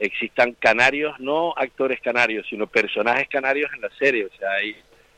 existan 0.00 0.54
canarios, 0.54 1.18
no 1.20 1.54
actores 1.56 2.00
canarios, 2.00 2.46
sino 2.48 2.66
personajes 2.66 3.28
canarios 3.28 3.70
en 3.74 3.82
la 3.82 3.90
serie. 3.98 4.24
O 4.24 4.38
sea, 4.38 4.50
hay 4.52 4.74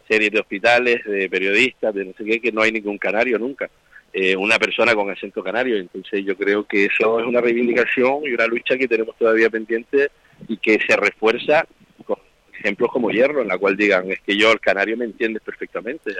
series 0.09 0.33
de 0.33 0.41
hospitales, 0.41 1.05
de 1.05 1.31
periodistas, 1.31 1.95
de 1.95 2.05
no 2.05 2.13
sé 2.13 2.25
qué, 2.25 2.41
que 2.41 2.53
no 2.53 2.63
hay 2.63 2.73
ningún 2.73 2.99
canario 2.99 3.39
nunca. 3.39 3.71
Eh, 4.15 4.37
una 4.37 4.59
persona 4.59 4.95
con 4.95 5.11
acento 5.11 5.43
canario. 5.43 5.77
Entonces 5.77 6.25
yo 6.25 6.37
creo 6.37 6.65
que 6.65 6.85
eso 6.85 7.19
es 7.19 7.27
una 7.27 7.41
reivindicación 7.41 8.25
y 8.25 8.35
una 8.35 8.47
lucha 8.47 8.77
que 8.77 8.87
tenemos 8.87 9.17
todavía 9.17 9.49
pendiente 9.49 10.11
y 10.49 10.59
que 10.59 10.79
se 10.87 10.97
refuerza 10.97 11.67
con 12.05 12.19
ejemplos 12.53 12.91
como 12.93 13.11
Hierro, 13.11 13.41
en 13.41 13.49
la 13.49 13.57
cual 13.57 13.77
digan, 13.77 14.11
es 14.11 14.21
que 14.21 14.37
yo 14.37 14.53
el 14.53 14.61
canario 14.61 14.99
me 14.99 15.07
entiendes 15.07 15.43
perfectamente. 15.43 16.13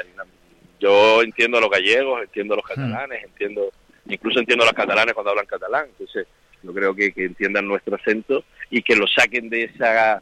Yo 0.81 1.23
entiendo 1.23 1.59
a 1.59 1.61
los 1.61 1.71
gallegos, 1.71 2.23
entiendo 2.23 2.55
a 2.55 2.57
los 2.57 2.65
hmm. 2.65 2.69
catalanes, 2.69 3.25
entiendo 3.25 3.71
incluso 4.07 4.41
entiendo 4.41 4.65
a 4.65 4.67
los 4.67 4.75
catalanes 4.75 5.15
cuando 5.15 5.31
hablan 5.31 5.47
catalán, 5.47 5.87
entonces 5.87 6.27
yo 6.63 6.73
creo 6.73 6.95
que, 6.95 7.13
entiendan 7.17 7.67
nuestro 7.67 7.97
acento 7.97 8.45
y 8.71 8.83
que 8.83 8.97
lo 8.97 9.07
saquen 9.07 9.49
de 9.49 9.65
esa 9.65 10.21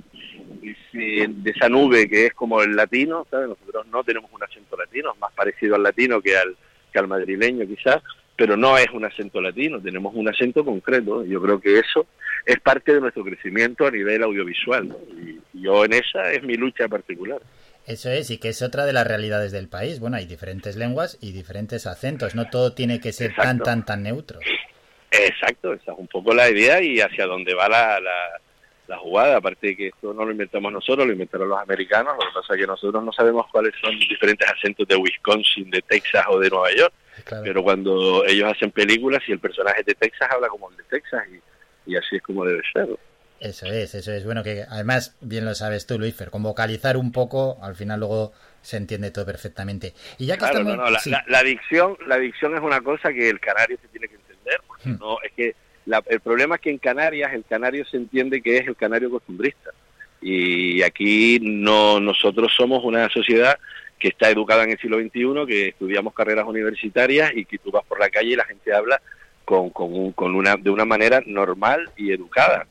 de 0.93 1.51
esa 1.51 1.69
nube 1.69 2.09
que 2.09 2.27
es 2.27 2.35
como 2.35 2.63
el 2.63 2.75
latino, 2.75 3.27
¿sabes? 3.31 3.49
Nosotros 3.49 3.87
no 3.87 4.03
tenemos 4.05 4.31
un 4.33 4.43
acento 4.43 4.77
latino, 4.77 5.13
es 5.15 5.21
más 5.21 5.33
parecido 5.33 5.77
al 5.77 5.83
latino 5.83 6.21
que 6.21 6.37
al, 6.37 6.57
que 6.91 6.99
al 6.99 7.09
madrileño 7.09 7.67
quizás, 7.67 8.03
pero 8.37 8.57
no 8.57 8.79
es 8.79 8.89
un 8.93 9.05
acento 9.05 9.41
latino, 9.41 9.81
tenemos 9.81 10.15
un 10.15 10.29
acento 10.29 10.65
concreto. 10.65 11.25
Yo 11.25 11.43
creo 11.43 11.61
que 11.61 11.79
eso 11.79 12.07
es 12.47 12.59
parte 12.61 12.95
de 12.95 13.01
nuestro 13.01 13.25
crecimiento 13.25 13.87
a 13.87 13.91
nivel 13.91 14.23
audiovisual, 14.23 14.97
y 15.55 15.63
yo 15.63 15.85
en 15.85 15.93
esa 15.93 16.33
es 16.33 16.43
mi 16.43 16.55
lucha 16.55 16.89
particular. 16.89 17.41
Eso 17.87 18.11
es, 18.11 18.31
y 18.31 18.39
que 18.39 18.51
es 18.51 18.63
otra 18.63 18.85
de 18.87 18.93
las 18.93 19.07
realidades 19.07 19.53
del 19.53 19.69
país. 19.69 20.01
Bueno, 20.01 20.17
hay 20.17 20.27
diferentes 20.27 20.77
lenguas 20.77 21.19
y 21.21 21.33
diferentes 21.33 21.87
acentos, 21.87 22.35
no 22.35 22.49
todo 22.49 22.73
tiene 22.73 23.01
que 23.01 23.13
ser 23.13 23.35
tan, 23.35 23.59
tan, 23.59 23.85
tan 23.85 24.03
neutro. 24.03 24.39
Exacto, 25.11 25.73
esa 25.73 25.93
es 25.93 25.99
un 25.99 26.07
poco 26.07 26.33
la 26.33 26.49
idea 26.49 26.81
y 26.81 27.01
hacia 27.01 27.27
dónde 27.27 27.55
va 27.55 27.69
la, 27.69 28.01
la, 28.01 28.41
jugada. 28.99 29.37
Aparte 29.37 29.69
de 29.69 29.77
que 29.77 29.89
esto 29.89 30.13
no 30.15 30.25
lo 30.25 30.33
inventamos 30.33 30.73
nosotros, 30.73 31.07
lo 31.07 31.13
inventaron 31.13 31.49
los 31.49 31.61
americanos, 31.61 32.15
lo 32.15 32.29
que 32.29 32.35
pasa 32.35 32.55
es 32.55 32.61
que 32.61 32.67
nosotros 32.67 33.05
no 33.05 33.13
sabemos 33.13 33.47
cuáles 33.51 33.75
son 33.81 33.99
diferentes 33.99 34.49
acentos 34.49 34.87
de 34.89 34.97
Wisconsin, 34.97 35.71
de 35.71 35.83
Texas 35.83 36.25
o 36.29 36.39
de 36.39 36.51
Nueva 36.51 36.71
York. 36.77 36.93
Pero 37.45 37.63
cuando 37.63 38.25
ellos 38.27 38.51
hacen 38.51 38.71
películas 38.71 39.23
y 39.27 39.33
el 39.33 39.39
personaje 39.39 39.83
de 39.83 39.95
Texas 39.95 40.29
habla 40.33 40.49
como 40.49 40.71
el 40.71 40.77
de 40.77 40.85
Texas 40.85 41.23
y, 41.31 41.93
y 41.93 41.97
así 41.97 42.17
es 42.17 42.23
como 42.23 42.45
debe 42.45 42.63
ser. 42.73 42.89
Eso 43.41 43.67
es, 43.67 43.95
eso 43.95 44.13
es. 44.13 44.25
Bueno, 44.25 44.43
que 44.43 44.65
además, 44.69 45.17
bien 45.23 45.47
lo 45.47 45.55
sabes 45.55 45.87
tú, 45.87 45.99
Luisfer, 45.99 46.31
con 46.31 46.43
vocalizar 46.43 46.99
un 46.99 47.11
poco, 47.11 47.59
al 47.63 47.75
final 47.75 48.01
luego 48.01 48.33
se 48.61 48.77
entiende 48.77 49.11
todo 49.11 49.25
perfectamente. 49.25 49.95
Y 50.19 50.27
ya 50.27 50.37
que 50.37 50.45
estamos... 50.45 50.77
no, 50.77 50.91
la, 50.91 51.25
la, 51.27 51.43
dicción, 51.43 51.97
la 52.07 52.19
dicción 52.19 52.55
es 52.55 52.61
una 52.61 52.83
cosa 52.83 53.13
que 53.13 53.31
el 53.31 53.41
canario 53.41 53.79
se 53.81 53.89
tiene 53.89 54.09
que 54.09 54.17
entender, 54.17 54.61
porque 54.67 54.91
hmm. 54.91 54.99
no, 55.01 55.17
es 55.23 55.33
que 55.33 55.57
el 55.87 56.21
problema 56.21 56.57
es 56.57 56.61
que 56.61 56.71
en 56.71 56.79
Canarias 56.79 57.33
el 57.33 57.45
canario 57.45 57.85
se 57.85 57.97
entiende 57.97 58.43
que 58.43 58.59
es 58.59 58.67
el 58.67 58.77
canario 58.77 59.11
costumbrista. 59.11 59.71
Y 60.23 60.83
aquí 60.83 61.39
no 61.41 61.99
nosotros 61.99 62.53
somos 62.55 62.85
una 62.85 63.09
sociedad 63.09 63.59
que 63.99 64.09
está 64.09 64.31
educada 64.31 64.65
en 64.65 64.71
el 64.71 64.79
siglo 64.79 64.99
XXI, 64.99 65.47
que 65.47 65.69
estudiamos 65.69 66.15
carreras 66.15 66.47
universitarias 66.47 67.33
y 67.35 67.45
que 67.45 67.59
tú 67.59 67.71
vas 67.71 67.85
por 67.85 68.01
la 68.01 68.11
calle 68.11 68.31
y 68.31 68.37
la 68.37 68.45
gente 68.45 68.73
habla 68.73 69.01
con, 69.45 69.71
con, 69.71 70.13
con 70.13 70.35
una, 70.35 70.57
de 70.57 70.71
una 70.71 70.85
manera 70.85 71.23
normal 71.27 71.91
y 71.97 72.13
educada. 72.13 72.67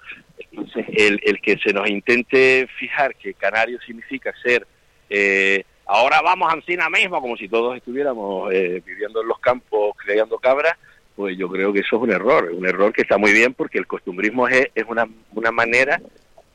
Entonces, 0.52 0.86
el, 0.96 1.20
el 1.24 1.42
que 1.42 1.58
se 1.58 1.74
nos 1.74 1.90
intente 1.90 2.68
fijar 2.80 3.16
que 3.16 3.34
canario 3.34 3.80
significa 3.82 4.34
ser, 4.42 4.66
eh, 5.10 5.64
ahora 5.86 6.22
vamos 6.22 6.50
a 6.50 6.56
Ancina 6.56 6.90
mismo, 6.90 7.22
como 7.22 7.38
si 7.38 7.48
todos 7.48 7.76
estuviéramos 7.76 8.52
eh, 8.54 8.82
viviendo 8.86 9.22
en 9.22 9.28
los 9.28 9.40
campos, 9.40 9.96
creando 9.98 10.40
cabras, 10.40 10.78
pues 11.20 11.38
yo 11.38 11.50
creo 11.50 11.74
que 11.74 11.82
eso 11.82 11.98
es 11.98 12.02
un 12.02 12.12
error, 12.12 12.50
un 12.54 12.66
error 12.66 12.94
que 12.94 13.02
está 13.02 13.18
muy 13.18 13.34
bien 13.34 13.54
porque 13.54 13.78
el 13.78 13.86
costumbrismo 13.86 14.48
es, 14.48 14.70
es 14.74 14.86
una, 14.88 15.06
una 15.34 15.52
manera 15.52 16.02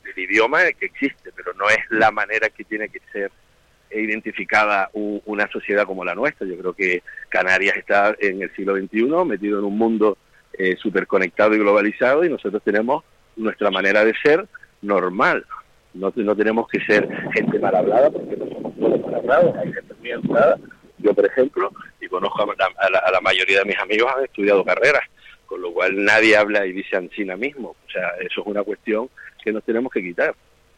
del 0.03 0.17
idioma 0.17 0.63
que 0.79 0.87
existe, 0.87 1.31
pero 1.35 1.53
no 1.53 1.69
es 1.69 1.77
la 1.91 2.09
manera 2.09 2.49
que 2.49 2.63
tiene 2.63 2.89
que 2.89 2.99
ser 3.13 3.31
identificada 3.91 4.89
una 4.93 5.47
sociedad 5.51 5.85
como 5.85 6.03
la 6.03 6.15
nuestra. 6.15 6.47
Yo 6.47 6.57
creo 6.57 6.73
que 6.73 7.03
Canarias 7.29 7.77
está 7.77 8.15
en 8.19 8.41
el 8.41 8.51
siglo 8.55 8.75
XXI 8.75 9.05
metido 9.23 9.59
en 9.59 9.65
un 9.65 9.77
mundo 9.77 10.17
eh, 10.53 10.75
súper 10.77 11.05
conectado 11.05 11.53
y 11.53 11.59
globalizado 11.59 12.25
y 12.25 12.29
nosotros 12.29 12.63
tenemos 12.63 13.03
nuestra 13.35 13.69
manera 13.69 14.03
de 14.03 14.15
ser 14.23 14.47
normal. 14.81 15.45
No, 15.93 16.11
no 16.15 16.35
tenemos 16.35 16.67
que 16.69 16.79
ser 16.85 17.07
gente 17.35 17.59
mal 17.59 17.75
hablada 17.75 18.09
porque 18.09 18.35
no 18.35 18.47
somos 18.47 18.75
todos 18.77 18.99
mal 19.01 19.13
hablados, 19.13 19.55
hay 19.57 19.71
gente 19.71 19.93
muy 19.99 20.09
educada. 20.09 20.57
Yo, 21.05 21.13
por 21.13 21.25
ejemplo, 21.27 21.71
y 22.01 22.07
conozco 22.07 22.41
a 22.41 22.55
la, 22.89 22.97
a 22.97 23.11
la, 23.11 23.21
mayoría 23.21 23.59
de 23.59 23.65
mis 23.65 23.77
amigos, 23.77 24.11
han 24.15 24.23
estudiado 24.23 24.65
carreras, 24.65 25.03
con 25.45 25.61
lo 25.61 25.71
cual 25.71 26.03
nadie 26.03 26.35
habla 26.35 26.65
y 26.65 26.71
dice 26.71 26.97
ansina 26.97 27.37
mismo. 27.37 27.75
O 27.87 27.91
sea, 27.91 28.09
eso 28.21 28.41
es 28.41 28.47
una 28.47 28.63
cuestión 28.63 29.07
que 29.43 29.53
nos 29.53 29.63
tenemos 29.63 29.93
que 29.93 30.01
quitar. 30.01 30.33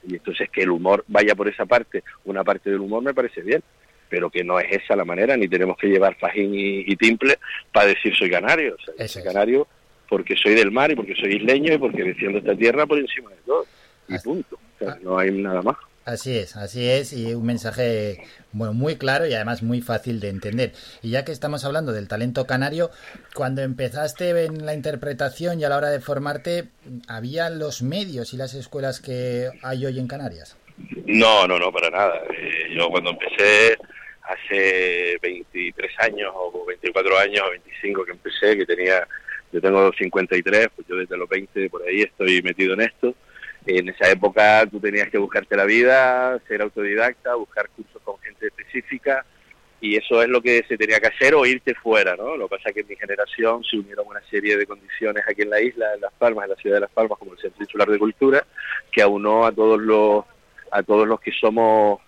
Y 0.06 0.16
entonces 0.16 0.50
que 0.50 0.64
el 0.64 0.72
humor 0.72 1.06
vaya 1.08 1.34
por 1.34 1.48
esa 1.48 1.66
parte, 1.66 2.04
una 2.26 2.44
parte 2.44 2.70
del 2.70 2.82
humor 2.82 3.04
me 3.04 3.14
parece 3.14 3.42
bien, 3.42 3.64
pero 4.10 4.30
que 4.30 4.44
no 4.44 4.60
es 4.60 4.68
esa 4.70 4.98
la 4.98 5.06
manera, 5.06 5.38
ni 5.38 5.48
tenemos 5.48 5.78
que 5.78 5.88
llevar 5.88 6.18
fajín 6.18 6.52
y, 6.54 6.96
timple 6.98 7.40
para 7.72 7.88
decir 7.88 8.14
soy 8.14 8.30
canario. 8.30 8.76
O 8.76 8.98
sea, 8.98 9.08
soy 9.08 9.24
canario 9.24 9.66
porque 10.10 10.36
soy 10.36 10.56
del 10.56 10.72
mar 10.72 10.92
y 10.92 10.96
porque 10.96 11.16
soy 11.16 11.38
isleño 11.38 11.74
y 11.74 11.78
porque 11.78 12.04
defiendo 12.04 12.40
esta 12.40 12.56
tierra 12.56 12.86
por 12.86 13.00
encima 13.00 13.30
de 13.30 13.38
todo. 13.46 13.66
Y 14.10 14.20
punto. 14.20 14.60
no 15.04 15.18
hay 15.18 15.32
nada 15.32 15.62
más. 15.62 15.78
Así 16.08 16.38
es, 16.38 16.56
así 16.56 16.90
es, 16.90 17.12
y 17.12 17.34
un 17.34 17.46
mensaje 17.46 18.24
bueno, 18.54 18.72
muy 18.72 18.96
claro 18.96 19.28
y 19.28 19.34
además 19.34 19.62
muy 19.62 19.82
fácil 19.82 20.22
de 20.22 20.30
entender. 20.30 20.72
Y 21.04 21.10
ya 21.10 21.26
que 21.26 21.34
estamos 21.34 21.66
hablando 21.66 21.92
del 21.92 22.08
talento 22.08 22.48
canario, 22.48 22.92
cuando 23.36 23.62
empezaste 23.62 24.46
en 24.46 24.66
la 24.66 24.74
interpretación 24.74 25.60
y 25.60 25.66
a 25.66 25.70
la 25.70 25.76
hora 25.76 25.90
de 25.90 26.00
formarte, 26.00 26.70
¿había 27.10 27.50
los 27.50 27.82
medios 27.82 28.34
y 28.34 28.38
las 28.38 28.54
escuelas 28.54 29.02
que 29.02 29.50
hay 29.62 29.86
hoy 29.86 30.00
en 30.00 30.08
Canarias? 30.08 30.56
No, 31.06 31.46
no, 31.46 31.60
no, 31.60 31.74
para 31.74 31.90
nada. 31.90 32.22
Eh, 32.30 32.74
yo 32.74 32.90
cuando 32.90 33.10
empecé 33.10 33.76
hace 34.22 35.18
23 35.22 35.92
años 36.00 36.32
o 36.34 36.66
24 36.66 37.18
años 37.18 37.44
o 37.46 37.50
25 37.50 38.06
que 38.06 38.12
empecé, 38.12 38.58
que 38.58 38.66
tenía 38.66 39.06
yo 39.52 39.60
tengo 39.60 39.92
53, 39.92 40.68
pues 40.74 40.88
yo 40.88 40.96
desde 40.96 41.18
los 41.18 41.28
20 41.28 41.70
por 41.70 41.82
ahí 41.84 42.04
estoy 42.04 42.42
metido 42.44 42.76
en 42.76 42.82
esto 42.82 43.14
En 43.68 43.90
esa 43.90 44.10
época 44.10 44.66
tú 44.72 44.80
tenías 44.80 45.10
que 45.10 45.18
buscarte 45.18 45.58
la 45.58 45.66
vida, 45.66 46.40
ser 46.48 46.62
autodidacta, 46.62 47.36
buscar 47.36 47.68
cursos 47.70 48.02
con 48.02 48.18
gente 48.20 48.48
específica 48.48 49.26
y 49.82 49.98
eso 49.98 50.24
es 50.24 50.30
lo 50.30 50.42
que 50.42 50.64
se 50.70 50.78
tenía 50.78 51.02
que 51.02 51.08
hacer 51.08 51.36
o 51.36 51.46
irte 51.46 51.76
fuera, 51.76 52.16
¿no? 52.16 52.38
Lo 52.38 52.48
que 52.48 52.56
pasa 52.56 52.70
es 52.70 52.76
que 52.76 52.82
en 52.82 52.88
mi 52.88 52.96
generación 52.96 53.64
se 53.66 53.78
unieron 53.78 54.08
una 54.08 54.22
serie 54.30 54.56
de 54.56 54.66
condiciones 54.66 55.24
aquí 55.28 55.42
en 55.42 55.50
la 55.50 55.62
isla, 55.62 55.94
en 55.94 56.02
Las 56.02 56.14
Palmas, 56.14 56.46
en 56.46 56.52
la 56.52 56.56
ciudad 56.56 56.78
de 56.78 56.82
Las 56.82 56.92
Palmas, 56.92 57.20
como 57.20 57.34
el 57.34 57.40
Centro 57.40 57.62
Insular 57.62 57.90
de 57.90 58.00
Cultura, 58.00 58.48
que 58.90 59.02
aunó 59.02 59.46
a 59.46 59.52
todos 59.52 59.80
los 59.82 60.24
a 60.72 60.84
todos 60.84 61.06
los 61.06 61.20
que 61.20 61.32
somos, 61.32 62.00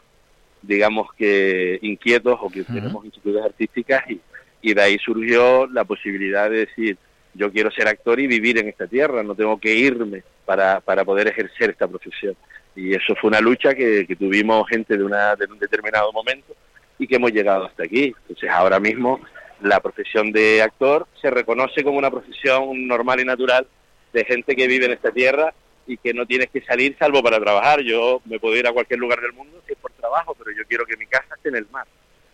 digamos 0.62 1.14
que 1.14 1.78
inquietos 1.82 2.40
o 2.42 2.50
que 2.50 2.64
tenemos 2.64 3.06
inquietudes 3.06 3.44
artísticas 3.44 4.10
y, 4.10 4.20
y 4.62 4.74
de 4.74 4.82
ahí 4.82 4.98
surgió 4.98 5.68
la 5.68 5.84
posibilidad 5.84 6.50
de 6.50 6.66
decir, 6.66 6.98
yo 7.34 7.52
quiero 7.52 7.70
ser 7.72 7.88
actor 7.88 8.20
y 8.20 8.28
vivir 8.28 8.58
en 8.58 8.70
esta 8.70 8.88
tierra, 8.88 9.24
no 9.24 9.36
tengo 9.36 9.60
que 9.60 9.74
irme 9.76 10.24
para, 10.50 10.80
para 10.80 11.06
poder 11.06 11.28
ejercer 11.28 11.70
esta 11.70 11.88
profesión. 11.88 12.36
Y 12.76 12.96
eso 12.96 13.14
fue 13.22 13.28
una 13.28 13.40
lucha 13.40 13.76
que, 13.76 14.08
que 14.08 14.16
tuvimos 14.16 14.68
gente 14.68 14.98
de, 14.98 15.04
una, 15.04 15.36
de 15.36 15.46
un 15.46 15.60
determinado 15.60 16.12
momento 16.12 16.56
y 16.98 17.06
que 17.06 17.18
hemos 17.18 17.32
llegado 17.32 17.66
hasta 17.66 17.84
aquí. 17.84 18.16
Entonces 18.22 18.50
ahora 18.50 18.80
mismo 18.80 19.20
la 19.62 19.80
profesión 19.80 20.32
de 20.32 20.64
actor 20.64 21.06
se 21.22 21.30
reconoce 21.30 21.84
como 21.84 22.00
una 22.00 22.10
profesión 22.10 22.88
normal 22.88 23.20
y 23.20 23.26
natural 23.26 23.68
de 24.12 24.26
gente 24.26 24.56
que 24.56 24.66
vive 24.66 24.86
en 24.86 24.94
esta 24.94 25.12
tierra 25.12 25.54
y 25.86 25.98
que 25.98 26.16
no 26.16 26.26
tienes 26.26 26.50
que 26.50 26.62
salir 26.62 26.96
salvo 26.98 27.22
para 27.22 27.40
trabajar. 27.40 27.82
Yo 27.82 28.20
me 28.26 28.40
puedo 28.40 28.56
ir 28.56 28.66
a 28.66 28.74
cualquier 28.74 29.00
lugar 29.00 29.22
del 29.22 29.34
mundo 29.34 29.62
si 29.68 29.74
es 29.74 29.78
por 29.78 29.92
trabajo, 29.92 30.34
pero 30.34 30.50
yo 30.58 30.64
quiero 30.68 30.84
que 30.88 30.98
mi 30.98 31.06
casa 31.06 31.36
esté 31.36 31.50
en 31.50 31.58
el 31.58 31.68
mar. 31.70 31.86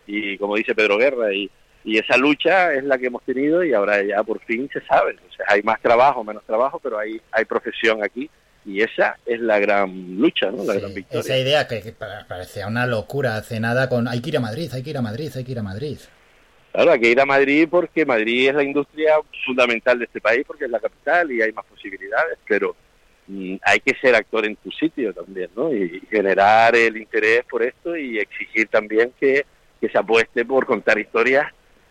Y 0.07 0.37
como 0.37 0.55
dice 0.55 0.73
Pedro 0.73 0.97
Guerra, 0.97 1.33
y, 1.33 1.51
y 1.85 1.97
esa 1.99 2.17
lucha 2.17 2.73
es 2.73 2.83
la 2.83 2.97
que 2.97 3.05
hemos 3.07 3.23
tenido 3.23 3.63
y 3.63 3.71
ahora 3.73 4.03
ya 4.03 4.21
por 4.23 4.39
fin 4.41 4.67
se 4.73 4.81
sabe. 4.85 5.15
Hay 5.47 5.61
más 5.63 5.79
trabajo, 5.81 6.23
menos 6.23 6.43
trabajo, 6.45 6.79
pero 6.83 6.97
hay, 6.99 7.21
hay 7.31 7.45
profesión 7.45 8.03
aquí 8.03 8.29
y 8.65 8.81
esa 8.81 9.17
es 9.25 9.39
la 9.39 9.59
gran 9.59 10.17
lucha, 10.19 10.49
¿no? 10.51 10.63
La 10.63 10.73
gran 10.73 10.93
victoria. 10.93 11.19
Esa 11.21 11.37
idea 11.37 11.67
que, 11.67 11.81
que 11.81 11.91
pa- 11.91 12.25
parecía 12.27 12.67
una 12.67 12.87
locura 12.87 13.35
hace 13.37 13.59
nada 13.59 13.87
con 13.87 14.07
hay 14.07 14.19
que 14.21 14.29
ir 14.29 14.37
a 14.37 14.39
Madrid, 14.41 14.69
hay 14.73 14.81
que 14.83 14.89
ir 14.89 14.97
a 14.97 15.01
Madrid, 15.03 15.31
hay 15.35 15.43
que 15.43 15.51
ir 15.51 15.59
a 15.59 15.63
Madrid. 15.63 15.97
Claro, 16.71 16.91
hay 16.91 16.99
que 16.99 17.09
ir 17.11 17.21
a 17.21 17.25
Madrid 17.25 17.67
porque 17.69 18.05
Madrid 18.05 18.49
es 18.49 18.55
la 18.55 18.63
industria 18.63 19.13
fundamental 19.45 19.97
de 19.99 20.05
este 20.05 20.19
país 20.19 20.43
porque 20.45 20.65
es 20.65 20.71
la 20.71 20.79
capital 20.79 21.31
y 21.31 21.41
hay 21.41 21.53
más 21.53 21.65
posibilidades, 21.65 22.37
pero 22.47 22.75
mm, 23.27 23.57
hay 23.61 23.79
que 23.79 23.95
ser 24.01 24.15
actor 24.15 24.45
en 24.45 24.55
tu 24.57 24.71
sitio 24.71 25.13
también, 25.13 25.51
¿no? 25.55 25.71
Y 25.73 26.01
generar 26.09 26.75
el 26.75 26.97
interés 26.97 27.43
por 27.49 27.61
esto 27.61 27.95
y 27.95 28.17
exigir 28.17 28.67
también 28.69 29.13
que, 29.19 29.45
que 29.79 29.87
se 29.89 29.97
apueste 29.99 30.43
por 30.43 30.65
contar 30.65 30.97
historias 30.97 31.45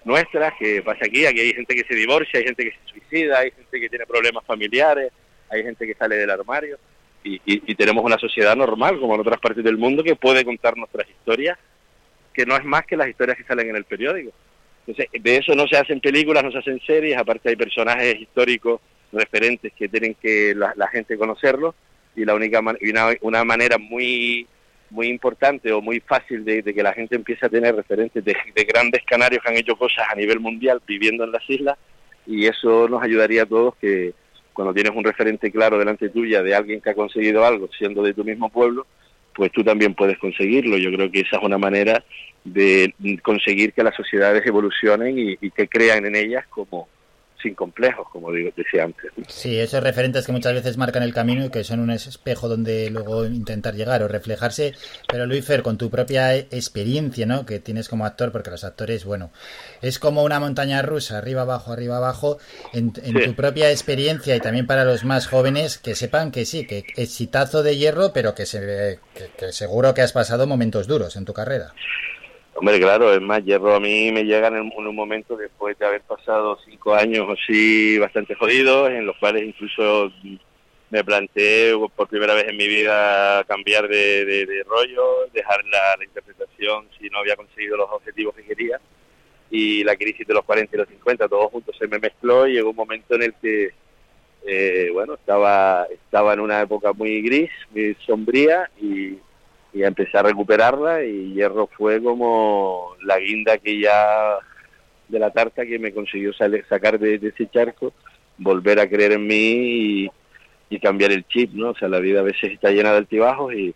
nuestras, 0.04 0.52
que 0.58 0.82
pasa 0.82 1.06
aquí, 1.06 1.24
aquí 1.26 1.40
hay 1.40 1.52
gente 1.52 1.74
que 1.74 1.84
se 1.84 1.94
divorcia, 1.94 2.38
hay 2.38 2.44
gente 2.44 2.64
que 2.64 2.70
se 2.72 2.92
suicida, 2.92 3.38
hay 3.38 3.50
gente 3.50 3.80
que 3.80 3.88
tiene 3.88 4.06
problemas 4.06 4.44
familiares, 4.44 5.12
hay 5.50 5.62
gente 5.62 5.86
que 5.86 5.94
sale 5.94 6.16
del 6.16 6.30
armario 6.30 6.78
y, 7.22 7.34
y- 7.46 7.62
y 7.66 7.74
tenemos 7.74 8.04
una 8.04 8.18
sociedad 8.18 8.54
normal 8.56 8.98
como 9.00 9.14
en 9.14 9.20
otras 9.20 9.40
partes 9.40 9.64
del 9.64 9.78
mundo 9.78 10.02
que 10.04 10.16
puede 10.16 10.44
contar 10.44 10.76
nuestras 10.76 11.08
historias, 11.08 11.58
que 12.32 12.44
no 12.46 12.56
es 12.56 12.64
más 12.64 12.84
que 12.86 12.96
las 12.96 13.08
historias 13.08 13.36
que 13.38 13.44
salen 13.44 13.70
en 13.70 13.76
el 13.76 13.84
periódico. 13.84 14.32
Entonces, 14.86 15.06
de 15.22 15.36
eso 15.38 15.54
no 15.54 15.66
se 15.66 15.76
hacen 15.78 16.00
películas, 16.00 16.44
no 16.44 16.52
se 16.52 16.58
hacen 16.58 16.80
series, 16.86 17.16
aparte 17.16 17.48
hay 17.48 17.56
personajes 17.56 18.20
históricos 18.20 18.80
referentes 19.12 19.72
que 19.72 19.88
tienen 19.88 20.14
que 20.14 20.54
la, 20.54 20.74
la 20.76 20.88
gente 20.88 21.16
conocerlos 21.16 21.74
y 22.16 22.24
la 22.24 22.34
única 22.34 22.60
man- 22.60 22.76
una, 22.82 23.14
una 23.22 23.44
manera 23.44 23.78
muy 23.78 24.46
muy 24.94 25.08
importante 25.08 25.72
o 25.72 25.82
muy 25.82 26.00
fácil 26.00 26.44
de, 26.44 26.62
de 26.62 26.72
que 26.72 26.82
la 26.82 26.94
gente 26.94 27.16
empiece 27.16 27.44
a 27.44 27.48
tener 27.48 27.74
referentes 27.74 28.24
de, 28.24 28.34
de 28.54 28.64
grandes 28.64 29.02
canarios 29.04 29.42
que 29.42 29.50
han 29.50 29.58
hecho 29.58 29.76
cosas 29.76 30.06
a 30.08 30.14
nivel 30.14 30.38
mundial 30.40 30.80
viviendo 30.86 31.24
en 31.24 31.32
las 31.32 31.42
islas 31.50 31.76
y 32.26 32.46
eso 32.46 32.88
nos 32.88 33.02
ayudaría 33.02 33.42
a 33.42 33.46
todos 33.46 33.74
que 33.76 34.14
cuando 34.52 34.72
tienes 34.72 34.92
un 34.94 35.04
referente 35.04 35.50
claro 35.50 35.78
delante 35.78 36.08
tuya 36.08 36.42
de 36.42 36.54
alguien 36.54 36.80
que 36.80 36.90
ha 36.90 36.94
conseguido 36.94 37.44
algo 37.44 37.68
siendo 37.76 38.02
de 38.02 38.14
tu 38.14 38.24
mismo 38.24 38.48
pueblo, 38.50 38.86
pues 39.34 39.50
tú 39.50 39.64
también 39.64 39.94
puedes 39.94 40.16
conseguirlo. 40.18 40.78
Yo 40.78 40.92
creo 40.92 41.10
que 41.10 41.20
esa 41.20 41.38
es 41.38 41.42
una 41.42 41.58
manera 41.58 42.04
de 42.44 42.94
conseguir 43.22 43.72
que 43.72 43.82
las 43.82 43.96
sociedades 43.96 44.46
evolucionen 44.46 45.18
y, 45.18 45.36
y 45.40 45.50
que 45.50 45.66
crean 45.66 46.06
en 46.06 46.14
ellas 46.14 46.46
como 46.48 46.88
sin 47.44 47.54
complejos, 47.54 48.08
como 48.10 48.32
digo, 48.32 48.50
decía 48.56 48.82
antes. 48.84 49.12
Sí, 49.28 49.56
esos 49.60 49.82
referentes 49.82 50.26
que 50.26 50.32
muchas 50.32 50.54
veces 50.54 50.76
marcan 50.76 51.02
el 51.04 51.14
camino 51.14 51.44
y 51.44 51.50
que 51.50 51.62
son 51.62 51.78
un 51.78 51.90
espejo 51.90 52.48
donde 52.48 52.90
luego 52.90 53.24
intentar 53.26 53.74
llegar 53.74 54.02
o 54.02 54.08
reflejarse. 54.08 54.74
Pero 55.08 55.26
Luis 55.26 55.44
Fer, 55.44 55.62
con 55.62 55.78
tu 55.78 55.90
propia 55.90 56.34
e- 56.34 56.48
experiencia, 56.50 57.26
¿no? 57.26 57.46
Que 57.46 57.60
tienes 57.60 57.88
como 57.88 58.06
actor, 58.06 58.32
porque 58.32 58.50
los 58.50 58.64
actores, 58.64 59.04
bueno, 59.04 59.30
es 59.82 59.98
como 60.00 60.24
una 60.24 60.40
montaña 60.40 60.82
rusa, 60.82 61.18
arriba 61.18 61.42
abajo, 61.42 61.72
arriba 61.72 61.98
abajo. 61.98 62.38
En, 62.72 62.92
en 63.04 63.14
Sí. 63.14 63.24
tu 63.26 63.34
propia 63.36 63.70
experiencia 63.70 64.34
y 64.34 64.40
también 64.40 64.66
para 64.66 64.84
los 64.84 65.04
más 65.04 65.26
jóvenes, 65.28 65.78
que 65.78 65.94
sepan 65.94 66.32
que 66.32 66.44
sí, 66.46 66.66
que 66.66 66.84
exitazo 66.96 67.62
de 67.62 67.76
hierro, 67.76 68.12
pero 68.12 68.34
que, 68.34 68.46
se, 68.46 68.98
que, 69.14 69.28
que 69.38 69.52
seguro 69.52 69.92
que 69.94 70.00
has 70.02 70.12
pasado 70.12 70.46
momentos 70.46 70.86
duros 70.86 71.14
en 71.16 71.24
tu 71.26 71.32
carrera. 71.34 71.74
Hombre, 72.56 72.78
claro, 72.78 73.12
es 73.12 73.20
más, 73.20 73.44
Hierro 73.44 73.74
a 73.74 73.80
mí 73.80 74.12
me 74.12 74.24
llega 74.24 74.48
en, 74.48 74.56
en 74.56 74.86
un 74.86 74.94
momento 74.94 75.36
después 75.36 75.76
de 75.78 75.86
haber 75.86 76.02
pasado 76.02 76.56
cinco 76.64 76.94
años 76.94 77.26
así 77.30 77.98
bastante 77.98 78.34
jodidos, 78.36 78.90
en 78.90 79.06
los 79.06 79.16
cuales 79.16 79.42
incluso 79.42 80.10
me 80.94 81.02
planteé 81.02 81.74
por 81.96 82.06
primera 82.06 82.34
vez 82.34 82.46
en 82.46 82.56
mi 82.56 82.68
vida 82.68 83.42
cambiar 83.48 83.88
de, 83.88 84.64
rollo, 84.68 85.26
dejar 85.32 85.64
la, 85.64 86.04
interpretación 86.04 86.86
si 86.96 87.08
no 87.10 87.18
había 87.18 87.34
conseguido 87.34 87.76
los 87.76 87.90
objetivos 87.90 88.32
que 88.36 88.44
quería. 88.44 88.80
Y 89.50 89.82
la 89.82 89.96
crisis 89.96 90.24
de 90.24 90.34
los 90.34 90.44
40 90.44 90.76
y 90.76 90.78
los 90.78 90.88
50, 90.88 91.28
todo 91.28 91.48
junto 91.48 91.72
se 91.72 91.88
me 91.88 91.98
mezcló 91.98 92.46
y 92.46 92.52
llegó 92.52 92.70
un 92.70 92.76
momento 92.76 93.16
en 93.16 93.24
el 93.24 93.34
que, 93.34 93.72
eh, 94.46 94.90
bueno, 94.92 95.14
estaba, 95.14 95.86
estaba 95.90 96.34
en 96.34 96.38
una 96.38 96.60
época 96.60 96.92
muy 96.92 97.22
gris, 97.22 97.50
muy 97.72 97.96
sombría 98.06 98.70
y 98.80 99.18
y 99.74 99.82
empecé 99.82 100.16
a 100.16 100.22
recuperarla 100.22 101.04
y 101.04 101.34
Hierro 101.34 101.68
fue 101.76 102.00
como 102.02 102.94
la 103.02 103.18
guinda 103.18 103.58
que 103.58 103.80
ya 103.80 104.38
de 105.08 105.18
la 105.18 105.30
tarta 105.32 105.66
que 105.66 105.78
me 105.78 105.92
consiguió 105.92 106.32
sale- 106.32 106.64
sacar 106.68 106.98
de, 106.98 107.18
de 107.18 107.28
ese 107.28 107.50
charco, 107.50 107.92
volver 108.38 108.78
a 108.80 108.88
creer 108.88 109.12
en 109.12 109.26
mí 109.26 110.04
y, 110.04 110.10
y 110.70 110.78
cambiar 110.78 111.12
el 111.12 111.26
chip, 111.26 111.52
¿no? 111.52 111.70
O 111.70 111.76
sea, 111.76 111.88
la 111.88 111.98
vida 111.98 112.20
a 112.20 112.24
veces 112.24 112.52
está 112.52 112.70
llena 112.70 112.92
de 112.92 112.98
altibajos 112.98 113.52
y, 113.52 113.74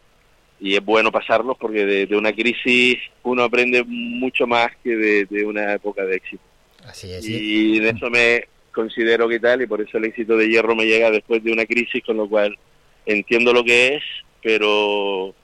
y 0.61 0.75
es 0.77 0.85
bueno 0.85 1.13
pasarlos 1.13 1.57
porque 1.59 1.85
de, 1.85 2.07
de 2.07 2.17
una 2.17 2.33
crisis 2.33 2.99
uno 3.25 3.43
aprende 3.43 3.85
mucho 3.85 4.47
más 4.47 4.69
que 4.83 4.97
de, 4.97 5.27
de 5.27 5.45
una 5.45 5.75
época 5.75 6.05
de 6.05 6.17
éxito. 6.17 6.43
Así 6.85 7.13
es. 7.13 7.29
Y 7.29 7.77
en 7.77 7.97
eso 7.97 8.09
me 8.09 8.47
considero 8.73 9.29
que 9.29 9.41
tal 9.41 9.63
y 9.63 9.67
por 9.67 9.81
eso 9.81 9.99
el 9.99 10.05
éxito 10.07 10.37
de 10.37 10.49
Hierro 10.49 10.75
me 10.75 10.87
llega 10.87 11.11
después 11.11 11.43
de 11.43 11.53
una 11.53 11.67
crisis, 11.67 12.03
con 12.05 12.17
lo 12.17 12.29
cual 12.29 12.57
entiendo 13.05 13.53
lo 13.53 13.65
que 13.65 13.97
es, 13.97 14.03
pero 14.43 15.35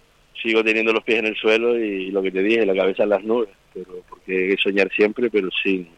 sigo 0.45 0.63
teniendo 0.63 0.93
los 0.93 1.03
pies 1.03 1.21
en 1.21 1.27
el 1.27 1.37
suelo 1.37 1.77
y 1.79 2.11
lo 2.11 2.23
que 2.23 2.31
te 2.31 2.43
dije, 2.43 2.67
la 2.67 2.75
cabeza 2.75 3.05
en 3.05 3.09
las 3.09 3.25
nubes, 3.25 3.49
pero 3.73 4.03
porque 4.09 4.45
hay 4.45 4.49
que 4.51 4.63
soñar 4.63 4.91
siempre, 4.95 5.31
pero 5.31 5.49
sin, 5.63 5.89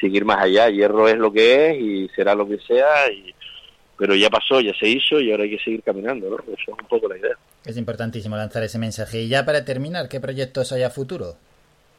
sin 0.00 0.14
ir 0.14 0.24
más 0.24 0.38
allá. 0.38 0.70
Hierro 0.70 1.08
es 1.08 1.18
lo 1.18 1.32
que 1.32 1.70
es 1.70 1.80
y 1.80 2.08
será 2.14 2.34
lo 2.36 2.46
que 2.46 2.58
sea, 2.58 3.10
y, 3.10 3.34
pero 3.98 4.14
ya 4.14 4.30
pasó, 4.30 4.60
ya 4.60 4.72
se 4.78 4.88
hizo 4.88 5.20
y 5.20 5.32
ahora 5.32 5.42
hay 5.42 5.50
que 5.50 5.64
seguir 5.64 5.82
caminando, 5.82 6.30
¿no? 6.30 6.36
Eso 6.36 6.54
es 6.54 6.68
un 6.68 6.88
poco 6.88 7.08
la 7.08 7.18
idea. 7.18 7.36
Es 7.64 7.76
importantísimo 7.76 8.36
lanzar 8.36 8.62
ese 8.62 8.78
mensaje. 8.78 9.22
Y 9.22 9.28
ya 9.28 9.44
para 9.44 9.64
terminar, 9.64 10.08
¿qué 10.08 10.20
proyectos 10.20 10.72
hay 10.72 10.84
a 10.84 10.90
futuro? 10.90 11.34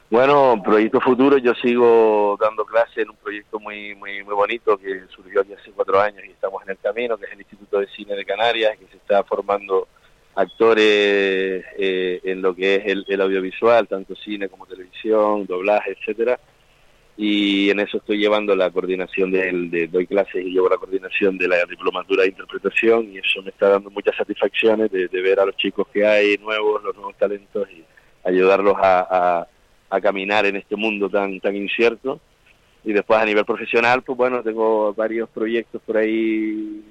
Bueno, 0.10 0.62
proyecto 0.64 1.02
futuro, 1.02 1.38
yo 1.40 1.54
sigo 1.56 2.38
dando 2.40 2.64
clase 2.64 3.02
en 3.02 3.10
un 3.10 3.16
proyecto 3.18 3.60
muy 3.60 3.95
muy 3.95 4.24
muy 4.24 4.36
bonito 4.36 4.78
que 4.78 5.02
surgió 5.14 5.42
aquí 5.42 5.54
hace 5.54 5.72
cuatro 5.72 6.00
años 6.00 6.24
y 6.26 6.30
estamos 6.30 6.62
en 6.64 6.70
el 6.70 6.78
camino, 6.78 7.18
que 7.18 7.26
es 7.26 7.34
el 7.34 7.40
Instituto 7.40 7.80
de 7.80 7.88
Cine 7.88 8.16
de 8.16 8.24
Canarias, 8.24 8.78
que 8.78 8.86
se 8.86 8.98
está 8.98 9.24
formando 9.24 9.88
actores 10.36 11.64
eh, 11.78 12.22
en 12.24 12.42
lo 12.42 12.56
que 12.56 12.76
es 12.76 12.86
el, 12.86 13.06
el 13.08 13.22
audiovisual, 13.22 13.88
tanto 13.88 14.16
cine 14.16 14.50
como 14.50 14.66
televisión, 14.66 15.46
doblaje, 15.46 15.92
etcétera. 15.92 16.40
Y 17.18 17.70
en 17.70 17.80
eso 17.80 17.98
estoy 17.98 18.18
llevando 18.18 18.54
la 18.56 18.70
coordinación 18.72 19.32
del, 19.32 19.72
de, 19.72 19.88
doy 19.88 20.06
clases 20.06 20.46
y 20.46 20.52
llevo 20.52 20.68
la 20.68 20.78
coordinación 20.78 21.38
de 21.38 21.48
la 21.48 21.64
diplomatura 21.66 22.24
de 22.24 22.30
interpretación 22.30 23.10
y 23.14 23.20
eso 23.20 23.42
me 23.42 23.52
está 23.52 23.70
dando 23.70 23.90
muchas 23.90 24.18
satisfacciones 24.18 24.92
de, 24.92 25.08
ver 25.08 25.40
a 25.40 25.46
los 25.46 25.56
chicos 25.56 25.88
que 25.94 26.06
hay 26.06 26.38
nuevos, 26.38 26.84
los 26.84 26.94
nuevos 26.94 27.16
talentos 27.18 27.70
y 27.72 27.86
ayudarlos 28.28 28.76
a, 28.82 29.48
a 29.90 30.02
caminar 30.02 30.46
en 30.46 30.58
este 30.58 30.76
mundo 30.76 31.10
tan 31.10 31.40
tan 31.40 31.56
incierto 31.56 32.20
y 32.84 32.94
después 32.94 33.20
a 33.20 33.26
nivel 33.26 33.46
profesional 33.46 34.02
pues 34.04 34.18
bueno 34.18 34.44
tengo 34.44 34.94
varios 34.94 35.30
proyectos 35.30 35.82
por 35.86 35.98
ahí 35.98 36.84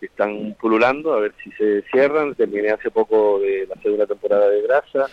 que 0.00 0.06
están 0.06 0.56
pululando 0.60 1.12
a 1.14 1.20
ver 1.20 1.34
si 1.44 1.52
se 1.52 1.82
cierran. 1.92 2.34
Terminé 2.34 2.70
hace 2.70 2.90
poco 2.90 3.38
de 3.40 3.66
la 3.68 3.80
segunda 3.82 4.06
temporada 4.06 4.48
de 4.48 4.62
Grasa. 4.62 5.06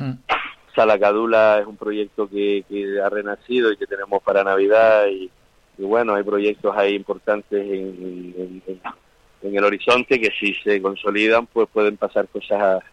Sala 0.74 0.98
Cadula 0.98 1.60
es 1.60 1.68
un 1.68 1.76
proyecto 1.78 2.30
que, 2.30 2.64
que 2.70 3.02
ha 3.02 3.10
renacido 3.10 3.72
y 3.72 3.78
que 3.78 3.86
tenemos 3.88 4.22
para 4.24 4.44
Navidad 4.44 5.08
y, 5.08 5.30
y 5.78 5.84
bueno 5.84 6.14
hay 6.16 6.24
proyectos 6.24 6.76
ahí 6.78 6.94
importantes 6.96 7.60
en, 7.62 8.62
en- 8.68 9.56
el 9.56 9.64
horizonte 9.64 10.20
que 10.20 10.30
si 10.40 10.54
se 10.56 10.82
consolidan 10.82 11.46
pues 11.48 11.68
pueden 11.72 11.96
pasar 11.98 12.28
cosas 12.28 12.84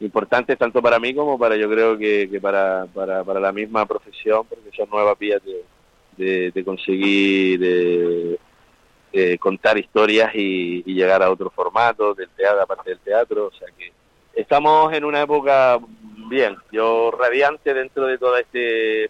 importantes 0.00 0.58
tanto 0.58 0.82
para 0.82 0.98
mí 0.98 1.14
como 1.14 1.38
para 1.38 1.56
yo 1.56 1.70
creo 1.70 1.96
que, 1.96 2.28
que 2.30 2.40
para, 2.40 2.86
para, 2.92 3.24
para 3.24 3.40
la 3.40 3.50
misma 3.52 3.86
profesión 3.86 4.44
porque 4.48 4.70
son 4.76 4.90
nuevas 4.90 5.18
vías 5.18 5.40
de, 5.44 5.64
de, 6.22 6.50
de 6.50 6.64
conseguir 6.64 7.60
eh, 7.62 8.36
eh, 9.12 9.38
contar 9.38 9.78
historias 9.78 10.34
y, 10.34 10.82
y 10.84 10.94
llegar 10.94 11.22
a 11.22 11.30
otro 11.30 11.50
formato 11.50 12.14
del 12.14 12.28
teatro, 12.30 12.62
aparte 12.62 12.90
del 12.90 13.00
teatro. 13.00 13.46
O 13.46 13.52
sea 13.52 13.68
que 13.76 13.92
estamos 14.34 14.92
en 14.92 15.04
una 15.04 15.22
época 15.22 15.80
bien, 16.28 16.56
yo 16.72 17.10
radiante 17.10 17.72
dentro 17.74 18.06
de 18.06 18.18
toda 18.18 18.40
esta 18.40 18.58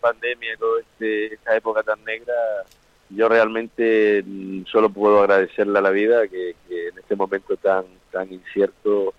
pandemia 0.00 0.56
toda 0.58 0.80
este, 0.80 1.34
esta 1.34 1.56
época 1.56 1.82
tan 1.82 2.02
negra. 2.04 2.34
Yo 3.08 3.28
realmente 3.28 4.22
mm, 4.24 4.64
solo 4.66 4.90
puedo 4.90 5.20
agradecerle 5.20 5.78
a 5.78 5.82
la 5.82 5.90
vida 5.90 6.26
que, 6.28 6.50
en 6.68 6.98
este 6.98 7.14
momento 7.14 7.56
tan, 7.56 7.84
tan 8.10 8.32
incierto 8.32 9.14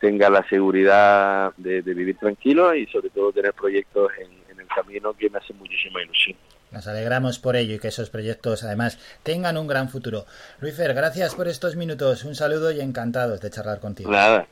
tenga 0.00 0.30
la 0.30 0.46
seguridad 0.48 1.52
de, 1.56 1.80
vivir 1.82 2.16
tranquilo 2.18 2.74
y 2.74 2.86
sobre 2.86 3.10
todo 3.10 3.32
tener 3.32 3.52
proyectos 3.52 4.12
en, 4.18 4.30
en 4.52 4.60
el 4.60 4.66
camino 4.68 5.12
que 5.12 5.30
me 5.30 5.38
hacen 5.38 5.58
muchísima 5.58 6.02
ilusión. 6.02 6.36
Nos 6.70 6.86
alegramos 6.86 7.38
por 7.38 7.56
ello 7.56 7.74
y 7.74 7.78
que 7.78 7.88
esos 7.88 8.10
proyectos 8.10 8.62
además 8.64 8.98
tengan 9.22 9.56
un 9.56 9.66
gran 9.66 9.88
futuro. 9.88 10.26
Luifer, 10.60 10.92
gracias 10.94 11.34
por 11.34 11.48
estos 11.48 11.76
minutos. 11.76 12.24
Un 12.24 12.34
saludo 12.34 12.70
y 12.72 12.80
encantados 12.80 13.40
de 13.40 13.50
charlar 13.50 13.80
contigo. 13.80 14.10
Nada, 14.10 14.46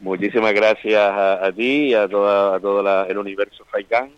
muchísimas 0.00 0.52
gracias 0.52 0.94
a, 1.00 1.44
a 1.44 1.52
ti 1.52 1.88
y 1.88 1.94
a 1.94 2.08
todo 2.08 2.54
a 2.54 2.60
todo 2.60 2.82
la- 2.82 3.06
el 3.08 3.18
universo 3.18 3.64
Faikán 3.70 4.10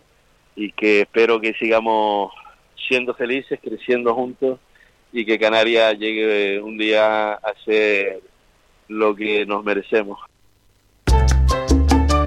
y 0.55 0.71
que 0.73 1.01
espero 1.01 1.39
que 1.41 1.53
sigamos 1.53 2.31
siendo 2.87 3.13
felices, 3.13 3.59
creciendo 3.63 4.13
juntos 4.13 4.59
y 5.11 5.25
que 5.25 5.39
Canarias 5.39 5.97
llegue 5.97 6.61
un 6.61 6.77
día 6.77 7.33
a 7.33 7.53
ser 7.65 8.21
lo 8.87 9.15
que 9.15 9.45
nos 9.45 9.63
merecemos. 9.63 10.19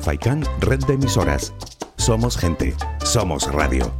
Faikan, 0.00 0.42
red 0.60 0.80
de 0.86 0.94
emisoras. 0.94 1.54
Somos 1.96 2.36
gente, 2.36 2.74
somos 3.04 3.52
radio. 3.52 3.92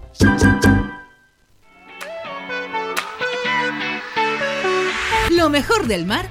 Lo 5.42 5.50
mejor 5.50 5.88
del 5.88 6.06
mar 6.06 6.30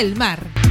del 0.01 0.15
mar. 0.15 0.70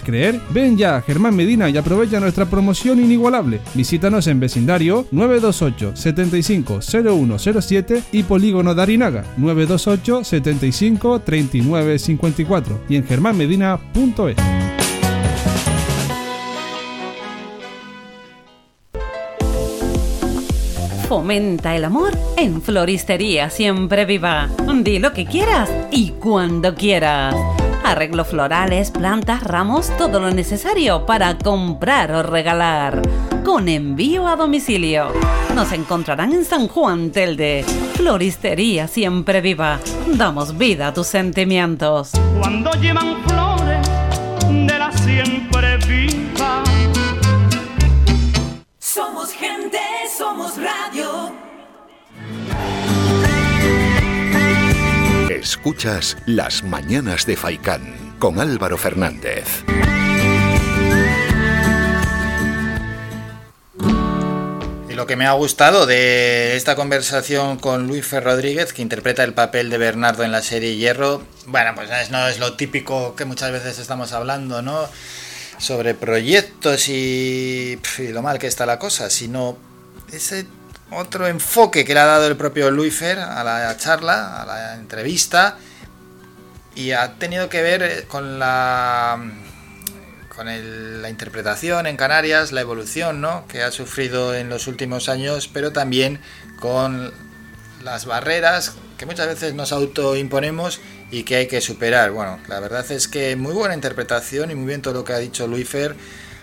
creer? 0.00 0.40
Ven 0.50 0.78
ya 0.78 0.96
a 0.96 1.02
Germán 1.02 1.34
Medina 1.34 1.68
y 1.68 1.76
aprovecha 1.76 2.20
nuestra 2.20 2.46
promoción 2.46 3.00
inigualable. 3.00 3.60
Visítanos 3.74 4.28
en 4.28 4.38
vecindario 4.38 5.06
928 5.10 5.96
75 5.96 6.80
0107 6.80 8.02
y 8.12 8.22
Polígono 8.22 8.74
de 8.74 8.82
Arinaga 8.82 9.24
928 9.36 10.22
75 10.22 11.20
39 11.20 11.98
54 11.98 12.80
y 12.88 12.96
en 12.96 13.04
germánmedina.es. 13.04 14.36
Fomenta 21.12 21.76
el 21.76 21.84
amor 21.84 22.12
en 22.38 22.62
Floristería 22.62 23.50
Siempre 23.50 24.06
Viva. 24.06 24.48
Di 24.82 24.98
lo 24.98 25.12
que 25.12 25.26
quieras 25.26 25.70
y 25.90 26.12
cuando 26.12 26.74
quieras. 26.74 27.34
Arreglos 27.84 28.28
florales, 28.28 28.90
plantas, 28.90 29.42
ramos, 29.42 29.90
todo 29.98 30.20
lo 30.20 30.30
necesario 30.30 31.04
para 31.04 31.36
comprar 31.36 32.12
o 32.12 32.22
regalar. 32.22 33.02
Con 33.44 33.68
envío 33.68 34.28
a 34.28 34.36
domicilio. 34.36 35.08
Nos 35.54 35.72
encontrarán 35.72 36.32
en 36.32 36.44
San 36.44 36.68
Juan 36.68 37.10
Telde. 37.10 37.64
Floristería 37.94 38.88
Siempre 38.88 39.40
Viva. 39.40 39.80
Damos 40.06 40.56
vida 40.56 40.88
a 40.88 40.94
tus 40.94 41.08
sentimientos. 41.08 42.12
Cuando 42.38 42.70
llevan 42.74 43.16
flores 43.24 43.88
de 44.48 44.78
la 44.78 44.92
siempre 44.92 45.76
viva. 45.78 46.62
Escuchas 55.36 56.16
Las 56.26 56.62
Mañanas 56.62 57.24
de 57.24 57.36
Faikán 57.36 58.16
con 58.18 58.38
Álvaro 58.38 58.76
Fernández. 58.76 59.64
Y 64.88 64.94
lo 64.94 65.06
que 65.06 65.16
me 65.16 65.26
ha 65.26 65.32
gustado 65.32 65.86
de 65.86 66.54
esta 66.56 66.76
conversación 66.76 67.58
con 67.58 67.86
Luis 67.88 68.04
Fer 68.06 68.24
Rodríguez, 68.24 68.72
que 68.74 68.82
interpreta 68.82 69.24
el 69.24 69.32
papel 69.32 69.70
de 69.70 69.78
Bernardo 69.78 70.22
en 70.22 70.32
la 70.32 70.42
serie 70.42 70.76
Hierro, 70.76 71.22
bueno, 71.46 71.72
pues 71.74 71.90
es- 71.90 72.10
no 72.10 72.28
es 72.28 72.38
lo 72.38 72.54
típico 72.54 73.16
que 73.16 73.24
muchas 73.24 73.52
veces 73.52 73.78
estamos 73.78 74.12
hablando, 74.12 74.60
¿no? 74.60 74.86
Sobre 75.58 75.94
proyectos 75.94 76.88
y, 76.88 77.78
y 77.98 78.08
lo 78.08 78.20
mal 78.22 78.38
que 78.38 78.48
está 78.48 78.66
la 78.66 78.78
cosa, 78.78 79.08
sino 79.08 79.56
ese 80.12 80.44
otro 80.94 81.26
enfoque 81.26 81.84
que 81.84 81.94
le 81.94 82.00
ha 82.00 82.06
dado 82.06 82.26
el 82.26 82.36
propio 82.36 82.70
Luis 82.70 82.94
Fer 82.96 83.18
a 83.18 83.42
la 83.44 83.76
charla, 83.76 84.42
a 84.42 84.46
la 84.46 84.74
entrevista, 84.74 85.56
y 86.74 86.92
ha 86.92 87.14
tenido 87.18 87.48
que 87.48 87.62
ver 87.62 87.82
eh, 87.82 88.04
con 88.08 88.38
la 88.38 89.18
con 90.34 90.48
el- 90.48 91.02
la 91.02 91.10
interpretación 91.10 91.86
en 91.86 91.96
Canarias, 91.98 92.52
la 92.52 92.62
evolución 92.62 93.20
¿no? 93.20 93.46
que 93.48 93.62
ha 93.62 93.70
sufrido 93.70 94.34
en 94.34 94.48
los 94.48 94.66
últimos 94.66 95.10
años, 95.10 95.46
pero 95.52 95.72
también 95.72 96.20
con 96.58 97.12
las 97.84 98.06
barreras 98.06 98.72
que 98.96 99.04
muchas 99.04 99.26
veces 99.26 99.52
nos 99.54 99.72
autoimponemos 99.72 100.80
y 101.10 101.24
que 101.24 101.36
hay 101.36 101.48
que 101.48 101.60
superar. 101.60 102.12
Bueno, 102.12 102.38
la 102.48 102.60
verdad 102.60 102.90
es 102.90 103.08
que 103.08 103.36
muy 103.36 103.52
buena 103.52 103.74
interpretación 103.74 104.50
y 104.50 104.54
muy 104.54 104.66
bien 104.68 104.80
todo 104.80 104.94
lo 104.94 105.04
que 105.04 105.12
ha 105.12 105.18
dicho 105.18 105.46
Luifer. 105.46 105.94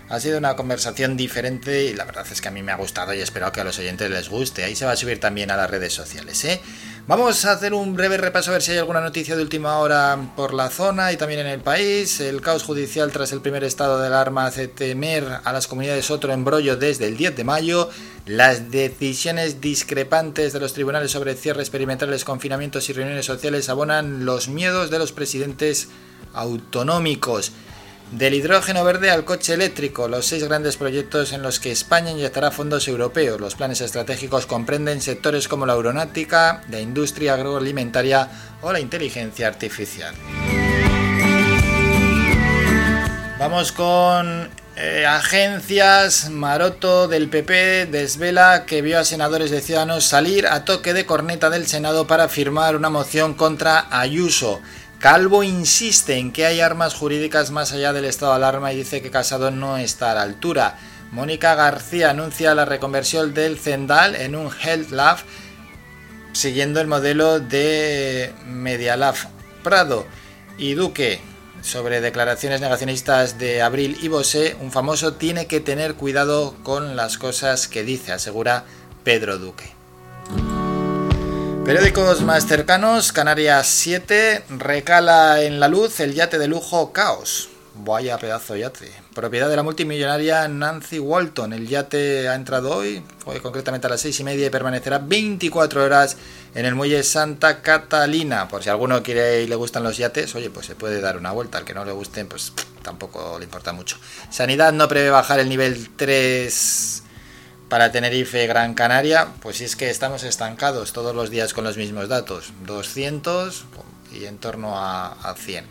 Ha 0.10 0.20
sido 0.20 0.40
una 0.40 0.56
conversación 0.56 1.16
diferente 1.16 1.84
y 1.86 1.94
la 1.94 2.04
verdad 2.04 2.26
es 2.32 2.42
que 2.42 2.48
a 2.48 2.52
mí 2.52 2.64
me 2.64 2.72
ha 2.72 2.78
gustado 2.78 3.14
y 3.14 3.20
espero 3.20 3.52
que 3.52 3.62
a 3.62 3.64
los 3.64 3.78
oyentes 3.78 4.10
les 4.10 4.28
guste. 4.28 4.64
Ahí 4.64 4.76
se 4.76 4.84
va 4.84 4.94
a 4.94 4.96
subir 4.96 5.20
también 5.20 5.52
a 5.52 5.56
las 5.56 5.70
redes 5.70 5.94
sociales. 5.94 6.44
¿eh? 6.46 6.60
Vamos 7.06 7.46
a 7.46 7.52
hacer 7.52 7.76
un 7.76 7.96
breve 7.96 8.18
repaso 8.18 8.50
a 8.50 8.54
ver 8.54 8.64
si 8.64 8.72
hay 8.72 8.80
alguna 8.80 9.02
noticia 9.02 9.36
de 9.36 9.44
última 9.44 9.78
hora 9.78 10.18
por 10.36 10.56
la 10.56 10.70
zona 10.70 11.12
y 11.12 11.18
también 11.18 11.42
en 11.42 11.48
el 11.48 11.60
país. 11.60 12.22
El 12.22 12.42
caos 12.42 12.64
judicial 12.64 13.12
tras 13.12 13.32
el 13.34 13.42
primer 13.42 13.64
estado 13.64 14.00
de 14.00 14.08
alarma 14.08 14.48
hace 14.48 14.68
temer 14.68 15.42
a 15.44 15.54
las 15.54 15.68
comunidades 15.68 16.10
otro 16.10 16.34
embrollo 16.34 16.76
desde 16.76 17.06
el 17.06 17.16
10 17.16 17.36
de 17.36 17.44
mayo. 17.44 17.90
Las 18.26 18.72
decisiones 18.72 19.62
discrepantes 19.62 20.54
de 20.54 20.60
los 20.60 20.74
tribunales 20.74 21.12
sobre 21.12 21.36
cierres 21.36 21.68
experimentales, 21.68 22.26
confinamientos 22.26 22.90
y 22.90 22.94
reuniones 22.94 23.28
sociales 23.28 23.70
abonan 23.70 24.26
los 24.26 24.48
miedos 24.50 24.90
de 24.90 24.98
los 24.98 25.12
presidentes 25.12 25.90
autonómicos. 26.34 27.52
Del 28.12 28.34
hidrógeno 28.34 28.84
verde 28.84 29.12
al 29.12 29.24
coche 29.24 29.54
eléctrico, 29.54 30.08
los 30.08 30.26
seis 30.26 30.44
grandes 30.44 30.78
proyectos 30.78 31.32
en 31.32 31.44
los 31.44 31.60
que 31.60 31.72
España 31.72 32.10
inyectará 32.10 32.50
fondos 32.50 32.88
europeos. 32.88 33.40
Los 33.40 33.54
planes 33.54 33.82
estratégicos 33.82 34.48
comprenden 34.48 35.00
sectores 35.00 35.48
como 35.48 35.68
la 35.68 35.74
aeronáutica, 35.74 36.64
la 36.72 36.80
industria 36.80 37.36
agroalimentaria 37.36 38.28
o 38.64 38.74
la 38.74 38.80
inteligencia 38.80 39.48
artificial. 39.48 40.16
Vamos 43.38 43.72
con 43.72 44.50
eh, 44.76 45.06
agencias. 45.06 46.30
Maroto 46.30 47.08
del 47.08 47.30
PP 47.30 47.86
desvela 47.86 48.66
que 48.66 48.82
vio 48.82 48.98
a 48.98 49.04
senadores 49.04 49.52
de 49.52 49.62
Ciudadanos 49.62 50.06
salir 50.06 50.48
a 50.48 50.66
toque 50.66 50.94
de 50.94 51.06
corneta 51.06 51.50
del 51.50 51.68
Senado 51.68 52.08
para 52.08 52.28
firmar 52.28 52.76
una 52.76 52.90
moción 52.90 53.34
contra 53.34 53.88
Ayuso. 53.92 54.62
Calvo 55.00 55.44
insiste 55.44 56.18
en 56.18 56.34
que 56.34 56.45
hay 56.45 56.60
armas 56.60 56.94
jurídicas 56.94 57.52
más 57.52 57.72
allá 57.72 57.94
del 57.94 58.03
estado 58.03 58.34
de 58.34 58.38
alarma 58.38 58.74
y 58.74 58.78
dice 58.78 59.02
que 59.02 59.10
Casado 59.10 59.50
no 59.50 59.78
está 59.78 60.11
a 60.11 60.16
la 60.16 60.24
altura. 60.24 60.78
Mónica 61.11 61.56
García 61.56 62.10
anuncia 62.10 62.53
la 62.53 62.66
reconversión 62.66 63.34
del 63.34 63.58
Zendal 63.58 64.16
en 64.16 64.36
un 64.36 64.52
Health 64.52 64.92
Lab 64.92 65.19
siguiendo 66.34 66.82
el 66.82 66.88
modelo 66.88 67.40
de 67.40 68.34
Media 68.45 68.98
Lab 68.98 69.16
Prado. 69.64 70.06
Y 70.58 70.74
Duque, 70.74 71.22
sobre 71.61 72.02
declaraciones 72.02 72.60
negacionistas 72.60 73.40
de 73.40 73.61
Abril 73.61 73.98
y 74.02 74.10
Bosé, 74.10 74.58
un 74.60 74.69
famoso 74.69 75.14
tiene 75.14 75.48
que 75.48 75.61
tener 75.61 75.95
cuidado 75.95 76.56
con 76.64 76.98
las 76.98 77.18
cosas 77.18 77.69
que 77.69 77.84
dice, 77.84 78.11
asegura 78.11 78.66
Pedro 79.06 79.38
Duque. 79.38 79.72
Periódicos 81.69 82.23
más 82.23 82.48
cercanos, 82.48 83.11
Canarias 83.11 83.67
7, 83.67 84.45
recala 84.57 85.43
en 85.43 85.59
la 85.59 85.67
luz 85.67 85.99
el 85.99 86.15
yate 86.15 86.39
de 86.39 86.48
lujo 86.48 86.91
Caos. 86.91 87.49
Vaya 87.75 88.17
pedazo 88.17 88.56
de 88.56 88.61
yate. 88.61 88.91
Propiedad 89.14 89.48
de 89.48 89.56
la 89.56 89.61
multimillonaria 89.61 90.48
Nancy 90.48 90.98
Walton. 90.98 91.53
El 91.53 91.67
yate 91.67 92.27
ha 92.27 92.33
entrado 92.33 92.75
hoy, 92.75 93.03
hoy 93.25 93.39
concretamente 93.39 93.85
a 93.85 93.91
las 93.91 94.01
seis 94.01 94.19
y 94.19 94.23
media, 94.23 94.48
y 94.48 94.49
permanecerá 94.49 94.98
24 94.98 95.83
horas 95.83 96.17
en 96.56 96.65
el 96.65 96.73
muelle 96.73 97.03
Santa 97.03 97.61
Catalina. 97.61 98.48
Por 98.48 98.64
si 98.64 98.69
alguno 98.72 99.03
quiere 99.03 99.43
y 99.43 99.48
le 99.48 99.56
gustan 99.56 99.83
los 99.83 99.95
yates, 99.95 100.33
oye, 100.33 100.49
pues 100.49 100.65
se 100.65 100.73
puede 100.73 101.01
dar 101.01 101.17
una 101.17 101.33
vuelta. 101.33 101.59
Al 101.59 101.65
que 101.65 101.75
no 101.75 101.85
le 101.85 101.91
gusten, 101.91 102.25
pues 102.25 102.51
tampoco 102.81 103.38
le 103.38 103.45
importa 103.45 103.73
mucho. 103.73 103.98
Sanidad 104.31 104.73
no 104.73 104.88
prevé 104.88 105.11
bajar 105.11 105.39
el 105.39 105.49
nivel 105.49 105.91
3 105.95 107.03
para 107.69 107.91
Tenerife 107.91 108.48
Gran 108.48 108.73
Canaria. 108.73 109.27
Pues 109.41 109.57
si 109.57 109.64
es 109.64 109.75
que 109.75 109.89
estamos 109.89 110.23
estancados 110.23 110.91
todos 110.91 111.15
los 111.15 111.30
días 111.30 111.53
con 111.53 111.64
los 111.64 111.77
mismos 111.77 112.09
datos. 112.09 112.51
200 112.65 113.65
y 114.11 114.25
en 114.25 114.38
torno 114.39 114.77
a, 114.77 115.14
a 115.14 115.35
100. 115.35 115.65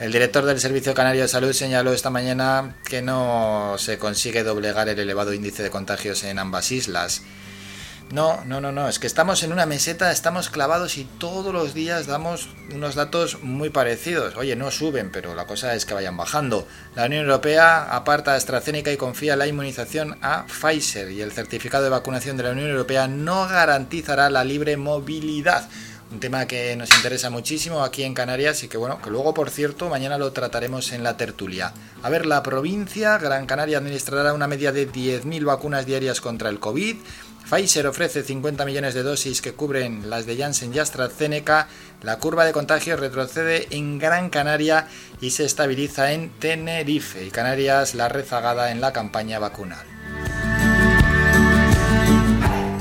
El 0.00 0.10
director 0.10 0.44
del 0.44 0.58
Servicio 0.58 0.94
Canario 0.94 1.22
de 1.22 1.28
Salud 1.28 1.52
señaló 1.52 1.92
esta 1.92 2.10
mañana 2.10 2.74
que 2.88 3.02
no 3.02 3.76
se 3.78 3.98
consigue 3.98 4.42
doblegar 4.42 4.88
el 4.88 4.98
elevado 4.98 5.32
índice 5.32 5.62
de 5.62 5.70
contagios 5.70 6.24
en 6.24 6.38
ambas 6.38 6.72
islas. 6.72 7.22
No, 8.12 8.44
no, 8.44 8.60
no, 8.60 8.72
no, 8.72 8.90
es 8.90 8.98
que 8.98 9.06
estamos 9.06 9.42
en 9.42 9.54
una 9.54 9.64
meseta, 9.64 10.12
estamos 10.12 10.50
clavados 10.50 10.98
y 10.98 11.04
todos 11.04 11.50
los 11.54 11.72
días 11.72 12.06
damos 12.06 12.50
unos 12.70 12.94
datos 12.94 13.42
muy 13.42 13.70
parecidos. 13.70 14.36
Oye, 14.36 14.54
no 14.54 14.70
suben, 14.70 15.10
pero 15.10 15.34
la 15.34 15.46
cosa 15.46 15.74
es 15.74 15.86
que 15.86 15.94
vayan 15.94 16.18
bajando. 16.18 16.68
La 16.94 17.06
Unión 17.06 17.24
Europea 17.24 17.84
aparta 17.96 18.34
a 18.34 18.36
AstraZeneca 18.36 18.92
y 18.92 18.98
confía 18.98 19.34
la 19.34 19.46
inmunización 19.46 20.18
a 20.20 20.44
Pfizer 20.44 21.10
y 21.10 21.22
el 21.22 21.32
certificado 21.32 21.84
de 21.84 21.88
vacunación 21.88 22.36
de 22.36 22.42
la 22.42 22.50
Unión 22.50 22.68
Europea 22.68 23.08
no 23.08 23.48
garantizará 23.48 24.28
la 24.28 24.44
libre 24.44 24.76
movilidad 24.76 25.66
un 26.12 26.20
tema 26.20 26.46
que 26.46 26.76
nos 26.76 26.94
interesa 26.94 27.30
muchísimo 27.30 27.82
aquí 27.82 28.02
en 28.02 28.12
Canarias 28.12 28.62
y 28.62 28.68
que 28.68 28.76
bueno, 28.76 29.00
que 29.00 29.08
luego 29.08 29.32
por 29.32 29.48
cierto 29.48 29.88
mañana 29.88 30.18
lo 30.18 30.30
trataremos 30.32 30.92
en 30.92 31.02
la 31.02 31.16
tertulia. 31.16 31.72
A 32.02 32.10
ver, 32.10 32.26
la 32.26 32.42
provincia, 32.42 33.16
Gran 33.16 33.46
Canaria 33.46 33.78
administrará 33.78 34.34
una 34.34 34.46
media 34.46 34.72
de 34.72 34.86
10.000 34.90 35.44
vacunas 35.46 35.86
diarias 35.86 36.20
contra 36.20 36.50
el 36.50 36.60
COVID. 36.60 36.96
Pfizer 37.48 37.86
ofrece 37.86 38.22
50 38.22 38.64
millones 38.64 38.94
de 38.94 39.02
dosis 39.02 39.42
que 39.42 39.52
cubren 39.52 40.08
las 40.08 40.26
de 40.26 40.36
Janssen 40.36 40.74
y 40.74 40.78
AstraZeneca. 40.78 41.68
La 42.02 42.18
curva 42.18 42.44
de 42.44 42.52
contagio 42.52 42.96
retrocede 42.96 43.68
en 43.70 43.98
Gran 43.98 44.30
Canaria 44.30 44.88
y 45.20 45.30
se 45.30 45.44
estabiliza 45.44 46.12
en 46.12 46.30
Tenerife. 46.38 47.24
Y 47.24 47.30
Canarias 47.30 47.94
la 47.94 48.08
rezagada 48.08 48.70
en 48.70 48.80
la 48.80 48.92
campaña 48.92 49.38
vacunal. 49.38 49.86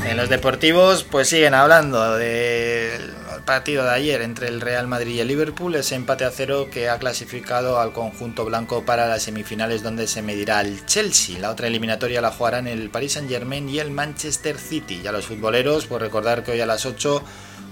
En 0.06 0.18
los 0.18 0.30
deportivos, 0.30 1.04
pues 1.04 1.30
siguen 1.30 1.54
hablando 1.54 2.18
del 2.18 3.21
partido 3.46 3.84
de 3.84 3.92
ayer 3.92 4.22
entre 4.22 4.48
el 4.48 4.62
Real 4.62 4.88
Madrid 4.88 5.16
y 5.16 5.20
el 5.20 5.28
Liverpool, 5.28 5.76
ese 5.76 5.96
empate 5.96 6.26
a 6.26 6.32
cero 6.32 6.68
que 6.72 6.90
ha 6.90 6.98
clasificado 7.00 7.80
al 7.80 7.94
conjunto 7.94 8.46
blanco 8.46 8.86
para 8.86 9.08
las 9.08 9.24
semifinales 9.24 9.84
donde 9.84 10.08
se 10.08 10.22
medirá 10.22 10.62
el 10.62 10.86
Chelsea. 10.86 11.40
La 11.40 11.52
otra 11.52 11.68
eliminatoria 11.68 12.22
la 12.22 12.32
jugarán 12.32 12.68
el 12.68 12.90
Paris 12.90 13.14
Saint 13.14 13.30
Germain 13.30 13.68
y 13.70 13.80
el 13.80 13.92
Manchester 13.92 14.58
City. 14.58 15.02
Ya 15.04 15.12
los 15.12 15.26
futboleros, 15.26 15.86
por 15.86 16.02
recordar 16.02 16.44
que 16.44 16.52
hoy 16.52 16.62
a 16.62 16.66
las 16.66 16.86
8 16.86 17.24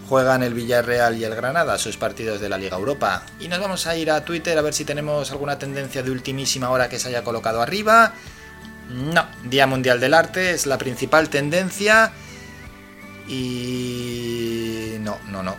juegan 0.09 0.43
el 0.43 0.53
Villarreal 0.53 1.17
y 1.17 1.23
el 1.23 1.35
Granada 1.35 1.77
sus 1.77 1.97
partidos 1.97 2.41
de 2.41 2.49
la 2.49 2.57
Liga 2.57 2.77
Europa. 2.77 3.23
Y 3.39 3.47
nos 3.47 3.59
vamos 3.59 3.85
a 3.85 3.95
ir 3.95 4.09
a 4.11 4.25
Twitter 4.25 4.57
a 4.57 4.61
ver 4.61 4.73
si 4.73 4.85
tenemos 4.85 5.31
alguna 5.31 5.59
tendencia 5.59 6.01
de 6.01 6.11
ultimísima 6.11 6.69
hora 6.71 6.89
que 6.89 6.99
se 6.99 7.09
haya 7.09 7.23
colocado 7.23 7.61
arriba. 7.61 8.13
No, 8.89 9.27
Día 9.43 9.67
Mundial 9.67 9.99
del 9.99 10.15
Arte 10.15 10.51
es 10.51 10.65
la 10.65 10.79
principal 10.79 11.29
tendencia. 11.29 12.11
Y 13.29 14.97
no, 14.99 15.17
no, 15.29 15.43
no. 15.43 15.55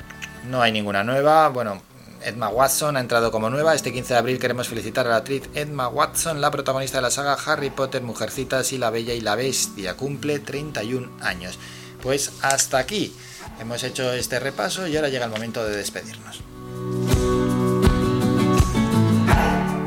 No 0.49 0.61
hay 0.61 0.73
ninguna 0.73 1.05
nueva. 1.05 1.49
Bueno, 1.49 1.81
Edma 2.23 2.49
Watson 2.49 2.97
ha 2.97 3.01
entrado 3.01 3.31
como 3.31 3.49
nueva. 3.49 3.75
Este 3.75 3.93
15 3.93 4.15
de 4.15 4.19
abril 4.19 4.39
queremos 4.39 4.69
felicitar 4.69 5.07
a 5.07 5.11
la 5.11 5.17
actriz 5.17 5.49
Edma 5.55 5.89
Watson, 5.89 6.41
la 6.41 6.51
protagonista 6.51 6.99
de 6.99 7.03
la 7.03 7.11
saga 7.11 7.37
Harry 7.47 7.71
Potter, 7.71 8.03
Mujercitas 8.03 8.73
y 8.73 8.79
la 8.79 8.91
Bella 8.91 9.15
y 9.15 9.21
la 9.21 9.37
Bestia. 9.37 9.97
Cumple 9.97 10.41
31 10.41 11.11
años. 11.21 11.59
Pues 12.03 12.33
hasta 12.43 12.79
aquí 12.79 13.15
hemos 13.61 13.83
hecho 13.85 14.13
este 14.13 14.41
repaso 14.41 14.87
y 14.87 14.97
ahora 14.97 15.09
llega 15.09 15.27
el 15.27 15.31
momento 15.31 15.65
de 15.65 15.77
despedirnos. 15.77 16.43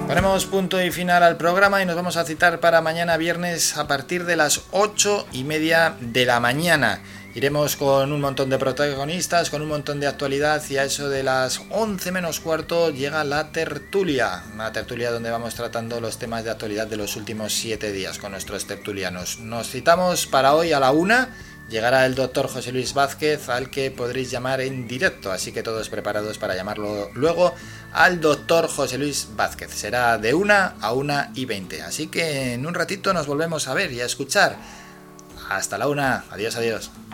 Ponemos 0.08 0.45
punto 0.45 0.82
y 0.82 0.92
final 0.92 1.24
al 1.24 1.38
programa 1.38 1.82
y 1.82 1.86
nos 1.86 1.95
vamos 1.95 2.18
a 2.18 2.24
citar 2.24 2.60
para 2.60 2.82
mañana 2.82 3.18
viernes 3.18 3.78
a 3.78 3.88
partir 3.88 4.26
de 4.26 4.36
las 4.36 4.62
8 4.72 5.28
y 5.32 5.44
media 5.44 5.95
de 6.00 6.26
la 6.26 6.40
mañana. 6.40 7.02
Iremos 7.36 7.76
con 7.76 8.14
un 8.14 8.22
montón 8.22 8.52
de 8.52 8.60
protagonistas, 8.60 9.50
con 9.50 9.64
un 9.64 9.68
montón 9.68 10.00
de 10.00 10.06
actualidad 10.06 10.62
y 10.70 10.78
a 10.78 10.84
eso 10.84 11.10
de 11.10 11.24
las 11.24 11.62
11 11.72 12.12
menos 12.12 12.40
cuarto 12.40 12.92
llega 12.92 13.24
la 13.24 13.52
tertulia. 13.52 14.44
Una 14.53 14.72
tertulia 14.72 15.10
donde 15.10 15.32
vamos 15.32 15.56
tratando 15.56 16.00
los 16.00 16.20
temas 16.20 16.44
de 16.44 16.52
actualidad 16.52 16.86
de 16.86 16.98
los 16.98 17.16
últimos 17.16 17.52
7 17.53 17.92
días 17.92 18.20
con 18.20 18.34
nuestros 18.34 18.68
tertulianos. 18.68 19.40
Nos 19.40 19.68
citamos 19.68 20.28
para 20.28 20.53
hoy 20.53 20.74
a 20.74 20.80
la 20.80 20.92
una. 20.92 21.30
Llegará 21.70 22.06
el 22.06 22.14
doctor 22.14 22.48
José 22.48 22.72
Luis 22.72 22.94
Vázquez 22.94 23.50
al 23.50 23.72
que 23.72 23.90
podréis 23.90 24.30
llamar 24.30 24.62
en 24.62 24.88
directo, 24.88 25.32
así 25.32 25.52
que 25.52 25.64
todos 25.64 25.90
preparados 25.90 26.38
para 26.38 26.56
llamarlo 26.56 27.10
luego 27.16 27.56
al 27.94 28.22
doctor 28.22 28.68
José 28.68 29.00
Luis 29.00 29.30
Vázquez. 29.36 29.72
Será 29.72 30.20
de 30.20 30.36
una 30.36 30.76
a 30.80 30.94
una 30.94 31.32
y 31.34 31.45
20. 31.45 31.82
Así 31.82 32.08
que 32.08 32.53
en 32.53 32.68
un 32.68 32.76
ratito 32.76 33.12
nos 33.12 33.26
volvemos 33.26 33.68
a 33.68 33.74
ver 33.74 33.92
y 33.92 34.02
a 34.02 34.06
escuchar. 34.06 34.56
Hasta 35.50 35.80
la 35.80 35.88
una. 35.88 36.26
Adiós, 36.30 36.56
adiós. 36.58 36.92